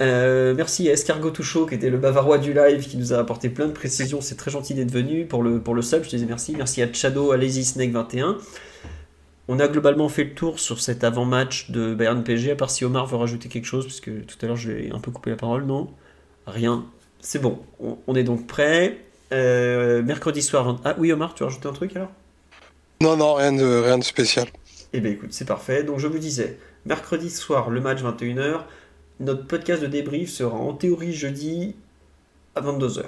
Euh, 0.00 0.54
merci 0.56 0.88
à 0.88 0.92
Escargot 0.92 1.30
Touchot, 1.30 1.66
qui 1.66 1.74
était 1.76 1.90
le 1.90 1.98
bavarois 1.98 2.38
du 2.38 2.52
live, 2.52 2.86
qui 2.86 2.96
nous 2.96 3.12
a 3.12 3.18
apporté 3.18 3.48
plein 3.48 3.66
de 3.66 3.72
précisions. 3.72 4.20
C'est 4.20 4.34
très 4.36 4.50
gentil 4.50 4.74
d'être 4.74 4.90
venu 4.90 5.26
pour 5.26 5.42
le, 5.42 5.60
pour 5.60 5.74
le 5.74 5.82
sub. 5.82 6.04
Je 6.04 6.10
disais 6.10 6.26
merci. 6.26 6.54
Merci 6.56 6.82
à 6.82 6.92
Shadow, 6.92 7.32
à 7.32 7.36
Lazy 7.36 7.64
Snake 7.64 7.92
21. 7.92 8.38
On 9.48 9.58
a 9.58 9.68
globalement 9.68 10.08
fait 10.08 10.24
le 10.24 10.34
tour 10.34 10.60
sur 10.60 10.80
cet 10.80 11.02
avant-match 11.04 11.70
de 11.70 11.94
Bayern 11.94 12.22
PSG, 12.22 12.52
à 12.52 12.56
part 12.56 12.70
si 12.70 12.84
Omar 12.84 13.06
veut 13.06 13.16
rajouter 13.16 13.48
quelque 13.48 13.64
chose, 13.64 13.84
parce 13.84 14.00
que 14.00 14.10
tout 14.10 14.36
à 14.40 14.46
l'heure 14.46 14.56
je 14.56 14.70
lui 14.70 14.86
ai 14.86 14.92
un 14.92 15.00
peu 15.00 15.10
coupé 15.10 15.30
la 15.30 15.36
parole, 15.36 15.64
non 15.64 15.90
Rien. 16.46 16.84
C'est 17.22 17.38
bon, 17.38 17.60
on, 17.78 18.14
est 18.16 18.24
donc 18.24 18.48
prêt. 18.48 18.98
Euh, 19.32 20.02
mercredi 20.02 20.42
soir. 20.42 20.80
Ah 20.84 20.96
oui, 20.98 21.12
Omar, 21.12 21.34
tu 21.34 21.44
as 21.44 21.46
rajouté 21.46 21.68
un 21.68 21.72
truc 21.72 21.94
alors? 21.94 22.10
Non, 23.00 23.16
non, 23.16 23.34
rien 23.34 23.52
de, 23.52 23.64
rien 23.64 23.96
de 23.96 24.04
spécial. 24.04 24.48
Eh 24.92 25.00
bien 25.00 25.12
écoute, 25.12 25.32
c'est 25.32 25.46
parfait. 25.46 25.84
Donc 25.84 26.00
je 26.00 26.08
vous 26.08 26.18
disais, 26.18 26.58
mercredi 26.84 27.30
soir, 27.30 27.70
le 27.70 27.80
match 27.80 28.02
21h. 28.02 28.62
Notre 29.20 29.46
podcast 29.46 29.80
de 29.80 29.86
débrief 29.86 30.30
sera 30.30 30.56
en 30.56 30.74
théorie 30.74 31.12
jeudi 31.12 31.76
à 32.56 32.60
22h. 32.60 33.04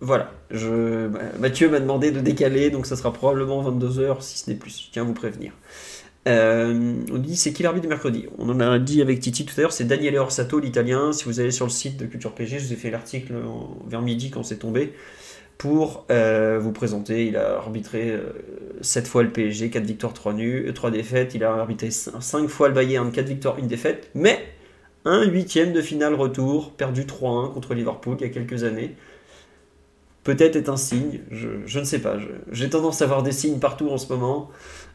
Voilà, 0.00 0.32
je, 0.50 1.06
Mathieu 1.38 1.70
m'a 1.70 1.78
demandé 1.78 2.10
de 2.10 2.18
décaler, 2.18 2.70
donc 2.70 2.86
ça 2.86 2.96
sera 2.96 3.12
probablement 3.12 3.62
22h 3.70 4.20
si 4.20 4.38
ce 4.38 4.50
n'est 4.50 4.56
plus. 4.56 4.86
Je 4.86 4.92
tiens 4.92 5.02
à 5.02 5.04
vous 5.04 5.14
prévenir. 5.14 5.52
Euh, 6.28 7.02
on 7.10 7.18
dit 7.18 7.36
c'est 7.36 7.52
qui 7.52 7.62
l'arbitre 7.62 7.82
du 7.82 7.88
mercredi? 7.88 8.26
On 8.38 8.48
en 8.48 8.60
a 8.60 8.78
dit 8.78 9.02
avec 9.02 9.20
Titi 9.20 9.44
tout 9.44 9.54
à 9.58 9.62
l'heure, 9.62 9.72
c'est 9.72 9.84
Daniele 9.84 10.16
Orsato, 10.18 10.60
l'italien. 10.60 11.12
Si 11.12 11.24
vous 11.24 11.40
allez 11.40 11.50
sur 11.50 11.66
le 11.66 11.70
site 11.70 11.96
de 11.96 12.06
Culture 12.06 12.34
PG, 12.34 12.58
je 12.58 12.66
vous 12.66 12.72
ai 12.72 12.76
fait 12.76 12.90
l'article 12.90 13.34
vers 13.88 14.02
midi 14.02 14.30
quand 14.30 14.42
c'est 14.42 14.58
tombé 14.58 14.92
pour 15.58 16.06
euh, 16.10 16.58
vous 16.60 16.72
présenter. 16.72 17.26
Il 17.26 17.36
a 17.36 17.56
arbitré 17.58 18.18
7 18.80 19.04
euh, 19.04 19.08
fois 19.08 19.22
le 19.22 19.30
PSG, 19.30 19.70
4 19.70 19.84
victoires, 19.84 20.12
3 20.12 20.32
nuls, 20.34 20.72
3 20.72 20.90
défaites. 20.90 21.34
Il 21.34 21.44
a 21.44 21.52
arbitré 21.52 21.90
5 21.90 22.48
fois 22.48 22.68
le 22.68 22.74
Bayern, 22.74 23.10
4 23.10 23.26
victoires, 23.26 23.56
1 23.60 23.66
défaite. 23.66 24.10
Mais 24.14 24.38
un 25.04 25.24
huitième 25.24 25.72
de 25.72 25.80
finale 25.80 26.14
retour, 26.14 26.72
perdu 26.72 27.02
3-1 27.02 27.52
contre 27.52 27.74
Liverpool 27.74 28.16
il 28.20 28.26
y 28.26 28.30
a 28.30 28.32
quelques 28.32 28.64
années. 28.64 28.94
Peut-être 30.24 30.54
est 30.54 30.68
un 30.68 30.76
signe, 30.76 31.20
je, 31.32 31.48
je 31.66 31.80
ne 31.80 31.84
sais 31.84 31.98
pas. 31.98 32.16
J'ai 32.52 32.70
tendance 32.70 33.02
à 33.02 33.06
voir 33.06 33.24
des 33.24 33.32
signes 33.32 33.58
partout 33.58 33.88
en 33.90 33.98
ce 33.98 34.12
moment. 34.12 34.50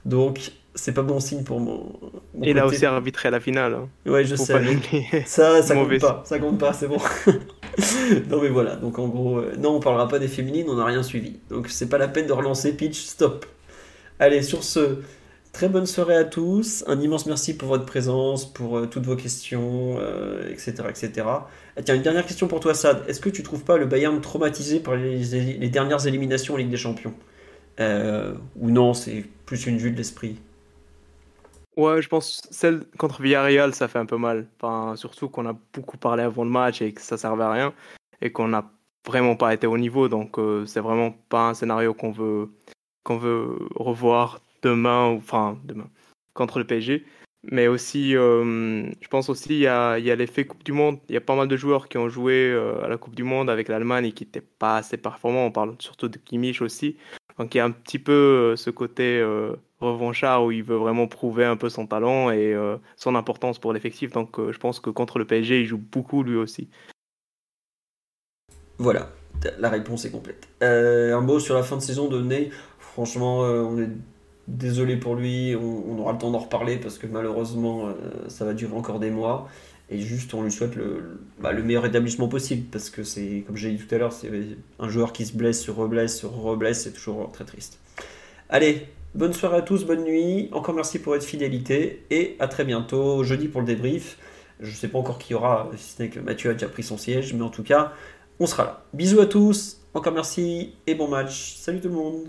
Donc 0.06 0.52
c'est 0.78 0.94
pas 0.94 1.02
bon 1.02 1.20
signe 1.20 1.44
pour 1.44 1.60
mon. 1.60 1.92
Et 2.42 2.58
a 2.58 2.66
aussi 2.66 2.86
arbitré 2.86 3.28
à 3.28 3.32
la 3.32 3.40
finale. 3.40 3.74
Hein. 3.74 3.90
Ouais, 4.10 4.24
je 4.24 4.36
sais. 4.36 4.54
Ça, 5.26 5.62
ça 5.62 5.76
compte 5.76 6.00
pas. 6.00 6.22
Ça 6.26 6.40
compte 6.40 6.60
pas, 6.60 6.74
c'est 6.74 6.88
bon. 6.88 6.98
non, 8.30 8.42
mais 8.42 8.50
voilà. 8.50 8.76
Donc 8.76 9.00
en 9.00 9.08
gros, 9.08 9.40
euh, 9.40 9.54
non, 9.60 9.76
on 9.76 9.80
parlera 9.80 10.08
pas 10.08 10.20
des 10.20 10.28
féminines, 10.28 10.68
on 10.70 10.76
n'a 10.76 10.86
rien 10.86 11.04
suivi. 11.04 11.40
Donc 11.50 11.68
c'est 11.70 11.90
pas 11.90 11.98
la 11.98 12.08
peine 12.08 12.28
de 12.28 12.34
relancer 12.34 12.74
pitch, 12.74 13.02
stop. 13.02 13.46
Allez, 14.20 14.42
sur 14.42 14.64
ce, 14.64 15.00
Très 15.52 15.70
bonne 15.70 15.88
soirée 15.88 16.16
à 16.16 16.24
tous. 16.24 16.84
Un 16.86 17.02
immense 17.02 17.26
merci 17.26 17.58
pour 17.58 17.70
votre 17.70 17.86
présence, 17.86 18.46
pour 18.46 18.78
euh, 18.78 18.86
toutes 18.86 19.06
vos 19.08 19.16
questions, 19.16 19.98
etc., 20.52 20.76
euh, 20.82 20.90
etc. 20.90 21.12
Ah, 21.26 21.82
tiens, 21.84 21.96
une 21.96 22.04
dernière 22.04 22.26
question 22.26 22.48
pour 22.48 22.60
toi, 22.60 22.76
Sad. 22.76 23.04
Est-ce 23.08 23.20
que 23.20 23.30
tu 23.30 23.42
trouves 23.42 23.64
pas 23.64 23.78
le 23.78 23.88
Bayern 23.88 24.22
traumatisé 24.22 24.80
par 24.80 24.96
les, 24.96 25.70
dernières 25.70 26.06
éliminations 26.06 26.54
en 26.54 26.58
Ligue 26.58 26.70
des 26.70 26.78
Champions? 26.78 27.14
Ou 27.80 28.70
non, 28.70 28.94
c'est 28.94 29.26
plus 29.48 29.66
une 29.66 29.78
vue 29.78 29.92
de 29.92 29.98
l'esprit? 29.98 30.38
Ouais, 31.78 32.02
je 32.02 32.10
pense 32.10 32.42
celle 32.52 32.86
contre 32.98 33.22
Villarreal, 33.22 33.74
ça 33.74 33.88
fait 33.88 34.00
un 34.00 34.06
peu 34.06 34.18
mal. 34.18 34.48
Enfin, 34.60 34.96
surtout 34.96 35.30
qu'on 35.30 35.46
a 35.46 35.54
beaucoup 35.74 35.98
parlé 35.98 36.24
avant 36.24 36.44
le 36.44 36.50
match 36.50 36.82
et 36.82 36.92
que 36.92 37.02
ça 37.02 37.18
servait 37.18 37.44
à 37.44 37.52
rien 37.52 37.74
et 38.22 38.32
qu'on 38.32 38.50
n'a 38.50 38.70
vraiment 39.06 39.36
pas 39.36 39.54
été 39.54 39.68
au 39.68 39.78
niveau. 39.78 40.10
Donc, 40.10 40.38
c'est 40.66 40.80
vraiment 40.82 41.12
pas 41.30 41.50
un 41.50 41.54
scénario 41.54 41.94
qu'on 41.94 42.12
veut 42.12 42.50
qu'on 43.04 43.18
veut 43.18 43.58
revoir 43.76 44.42
demain, 44.64 45.04
enfin 45.06 45.58
demain, 45.64 45.90
contre 46.34 46.60
le 46.60 46.66
PSG. 46.68 47.06
Mais 47.52 47.68
aussi, 47.68 48.16
euh, 48.18 48.90
je 49.00 49.08
pense 49.08 49.30
aussi, 49.30 49.50
il 49.52 49.60
y 49.60 49.68
a, 49.68 49.92
a 49.92 50.00
l'effet 50.00 50.46
Coupe 50.46 50.64
du 50.64 50.74
Monde. 50.74 51.00
Il 51.08 51.14
y 51.14 51.18
a 51.18 51.22
pas 51.22 51.36
mal 51.36 51.48
de 51.48 51.56
joueurs 51.56 51.88
qui 51.88 51.98
ont 51.98 52.10
joué 52.10 52.34
euh, 52.52 52.84
à 52.84 52.90
la 52.90 52.98
Coupe 52.98 53.16
du 53.16 53.24
Monde 53.24 53.50
avec 53.50 53.70
l'Allemagne 53.70 54.06
et 54.06 54.12
qui 54.12 54.26
n'étaient 54.26 54.42
pas 54.42 54.78
assez 54.78 54.98
performants. 54.98 55.46
On 55.46 55.52
parle 55.52 55.76
surtout 55.80 56.10
de 56.10 56.18
Kimmich 56.18 56.62
aussi. 56.62 56.98
Donc 57.38 57.54
il 57.54 57.60
y 57.60 57.62
a 57.62 57.66
un 57.66 57.72
petit 57.72 58.00
peu 58.00 58.12
euh, 58.12 58.56
ce 58.56 58.70
côté 58.70 59.24
revanchard 59.80 60.46
où 60.46 60.52
il 60.52 60.64
veut 60.64 60.76
vraiment 60.76 61.08
prouver 61.08 61.46
un 61.46 61.56
peu 61.56 61.70
son 61.70 61.86
talent 61.86 62.32
et 62.32 62.56
son 62.96 63.16
importance 63.16 63.60
pour 63.60 63.74
l'effectif. 63.74 64.12
Donc 64.12 64.40
je 64.40 64.58
pense 64.58 64.80
que 64.80 64.90
contre 64.90 65.20
le 65.20 65.26
PSG, 65.26 65.62
il 65.62 65.66
joue 65.66 65.78
beaucoup 65.78 66.24
lui 66.24 66.36
aussi. 66.36 66.68
Voilà, 68.80 69.10
la 69.60 69.70
réponse 69.70 70.06
est 70.06 70.12
complète. 70.12 70.48
un 70.62 71.22
mot 71.22 71.40
sur 71.40 71.54
la 71.54 71.64
fin 71.64 71.78
de 71.78 71.82
saison 71.82 72.08
de 72.08 72.22
Ney. 72.22 72.50
Franchement, 72.80 73.42
on 73.42 73.78
est 73.78 73.90
désolé 74.48 74.96
pour 74.96 75.16
lui, 75.16 75.56
on, 75.56 76.00
aura 76.00 76.14
le 76.14 76.18
temps 76.18 76.32
d'en 76.32 76.40
reparler 76.40 76.78
parce 76.78 76.98
que 76.98 77.08
malheureusement 77.08 77.88
euh, 77.88 77.94
ça 78.28 78.46
va 78.46 78.54
durer 78.54 78.76
encore 78.76 79.00
des 79.00 79.12
mois. 79.12 79.50
Et 79.90 80.00
juste 80.00 80.34
on 80.34 80.44
lui 80.44 80.52
souhaite 80.52 80.76
le, 80.76 81.20
bah, 81.40 81.54
le 81.54 81.64
meilleur 81.64 81.86
établissement 81.86 82.28
possible 82.28 82.66
parce 82.72 82.90
que 82.90 83.04
c'est, 83.04 83.44
comme 83.48 83.56
j'ai 83.56 83.72
dit 83.72 83.78
tout 83.78 83.94
à 83.96 83.98
l'heure, 83.98 84.12
c'est 84.12 84.30
un 84.80 84.90
joueur 84.90 85.14
qui 85.14 85.26
se 85.26 85.36
blesse, 85.36 85.64
se 85.64 85.72
reblesse, 85.72 86.20
se 86.20 86.26
reblesse, 86.26 86.84
c'est 86.84 86.92
toujours 86.92 87.32
très 87.32 87.46
triste. 87.46 87.80
Allez, 88.50 88.88
bonne 89.16 89.34
soirée 89.34 89.58
à 89.58 89.62
tous, 89.62 89.86
bonne 89.86 90.04
nuit, 90.04 90.50
encore 90.52 90.76
merci 90.76 91.00
pour 91.00 91.14
votre 91.14 91.26
fidélité 91.26 92.04
et 92.10 92.36
à 92.40 92.48
très 92.48 92.66
bientôt 92.66 93.24
jeudi 93.24 93.48
pour 93.48 93.62
le 93.62 93.68
débrief. 93.68 94.18
Je 94.60 94.72
ne 94.72 94.76
sais 94.76 94.88
pas 94.88 94.98
encore 94.98 95.20
qui 95.20 95.34
y 95.34 95.36
aura, 95.36 95.70
si 95.78 95.94
ce 95.96 96.04
n'est 96.04 96.10
que 96.10 96.20
Mathieu 96.20 96.50
a 96.50 96.54
déjà 96.54 96.68
pris 96.68 96.84
son 96.84 96.98
siège, 96.98 97.34
mais 97.34 97.44
en 97.44 97.50
tout 97.50 97.64
cas, 97.64 97.94
on 98.40 98.46
sera 98.46 98.64
là. 98.64 98.86
Bisous 98.94 99.22
à 99.22 99.26
tous, 99.26 99.82
encore 99.94 100.14
merci 100.14 100.74
et 100.86 100.96
bon 100.96 101.08
match. 101.08 101.56
Salut 101.56 101.80
tout 101.80 101.90
le 101.90 101.96
monde. 101.96 102.26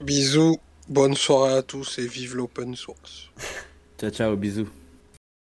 Bisous. 0.00 0.58
Bonne 0.88 1.14
soirée 1.14 1.54
à 1.54 1.62
tous 1.62 2.00
et 2.00 2.06
vive 2.06 2.34
l'open 2.34 2.74
source. 2.74 3.30
ciao, 3.98 4.10
ciao, 4.10 4.36
bisous. 4.36 4.79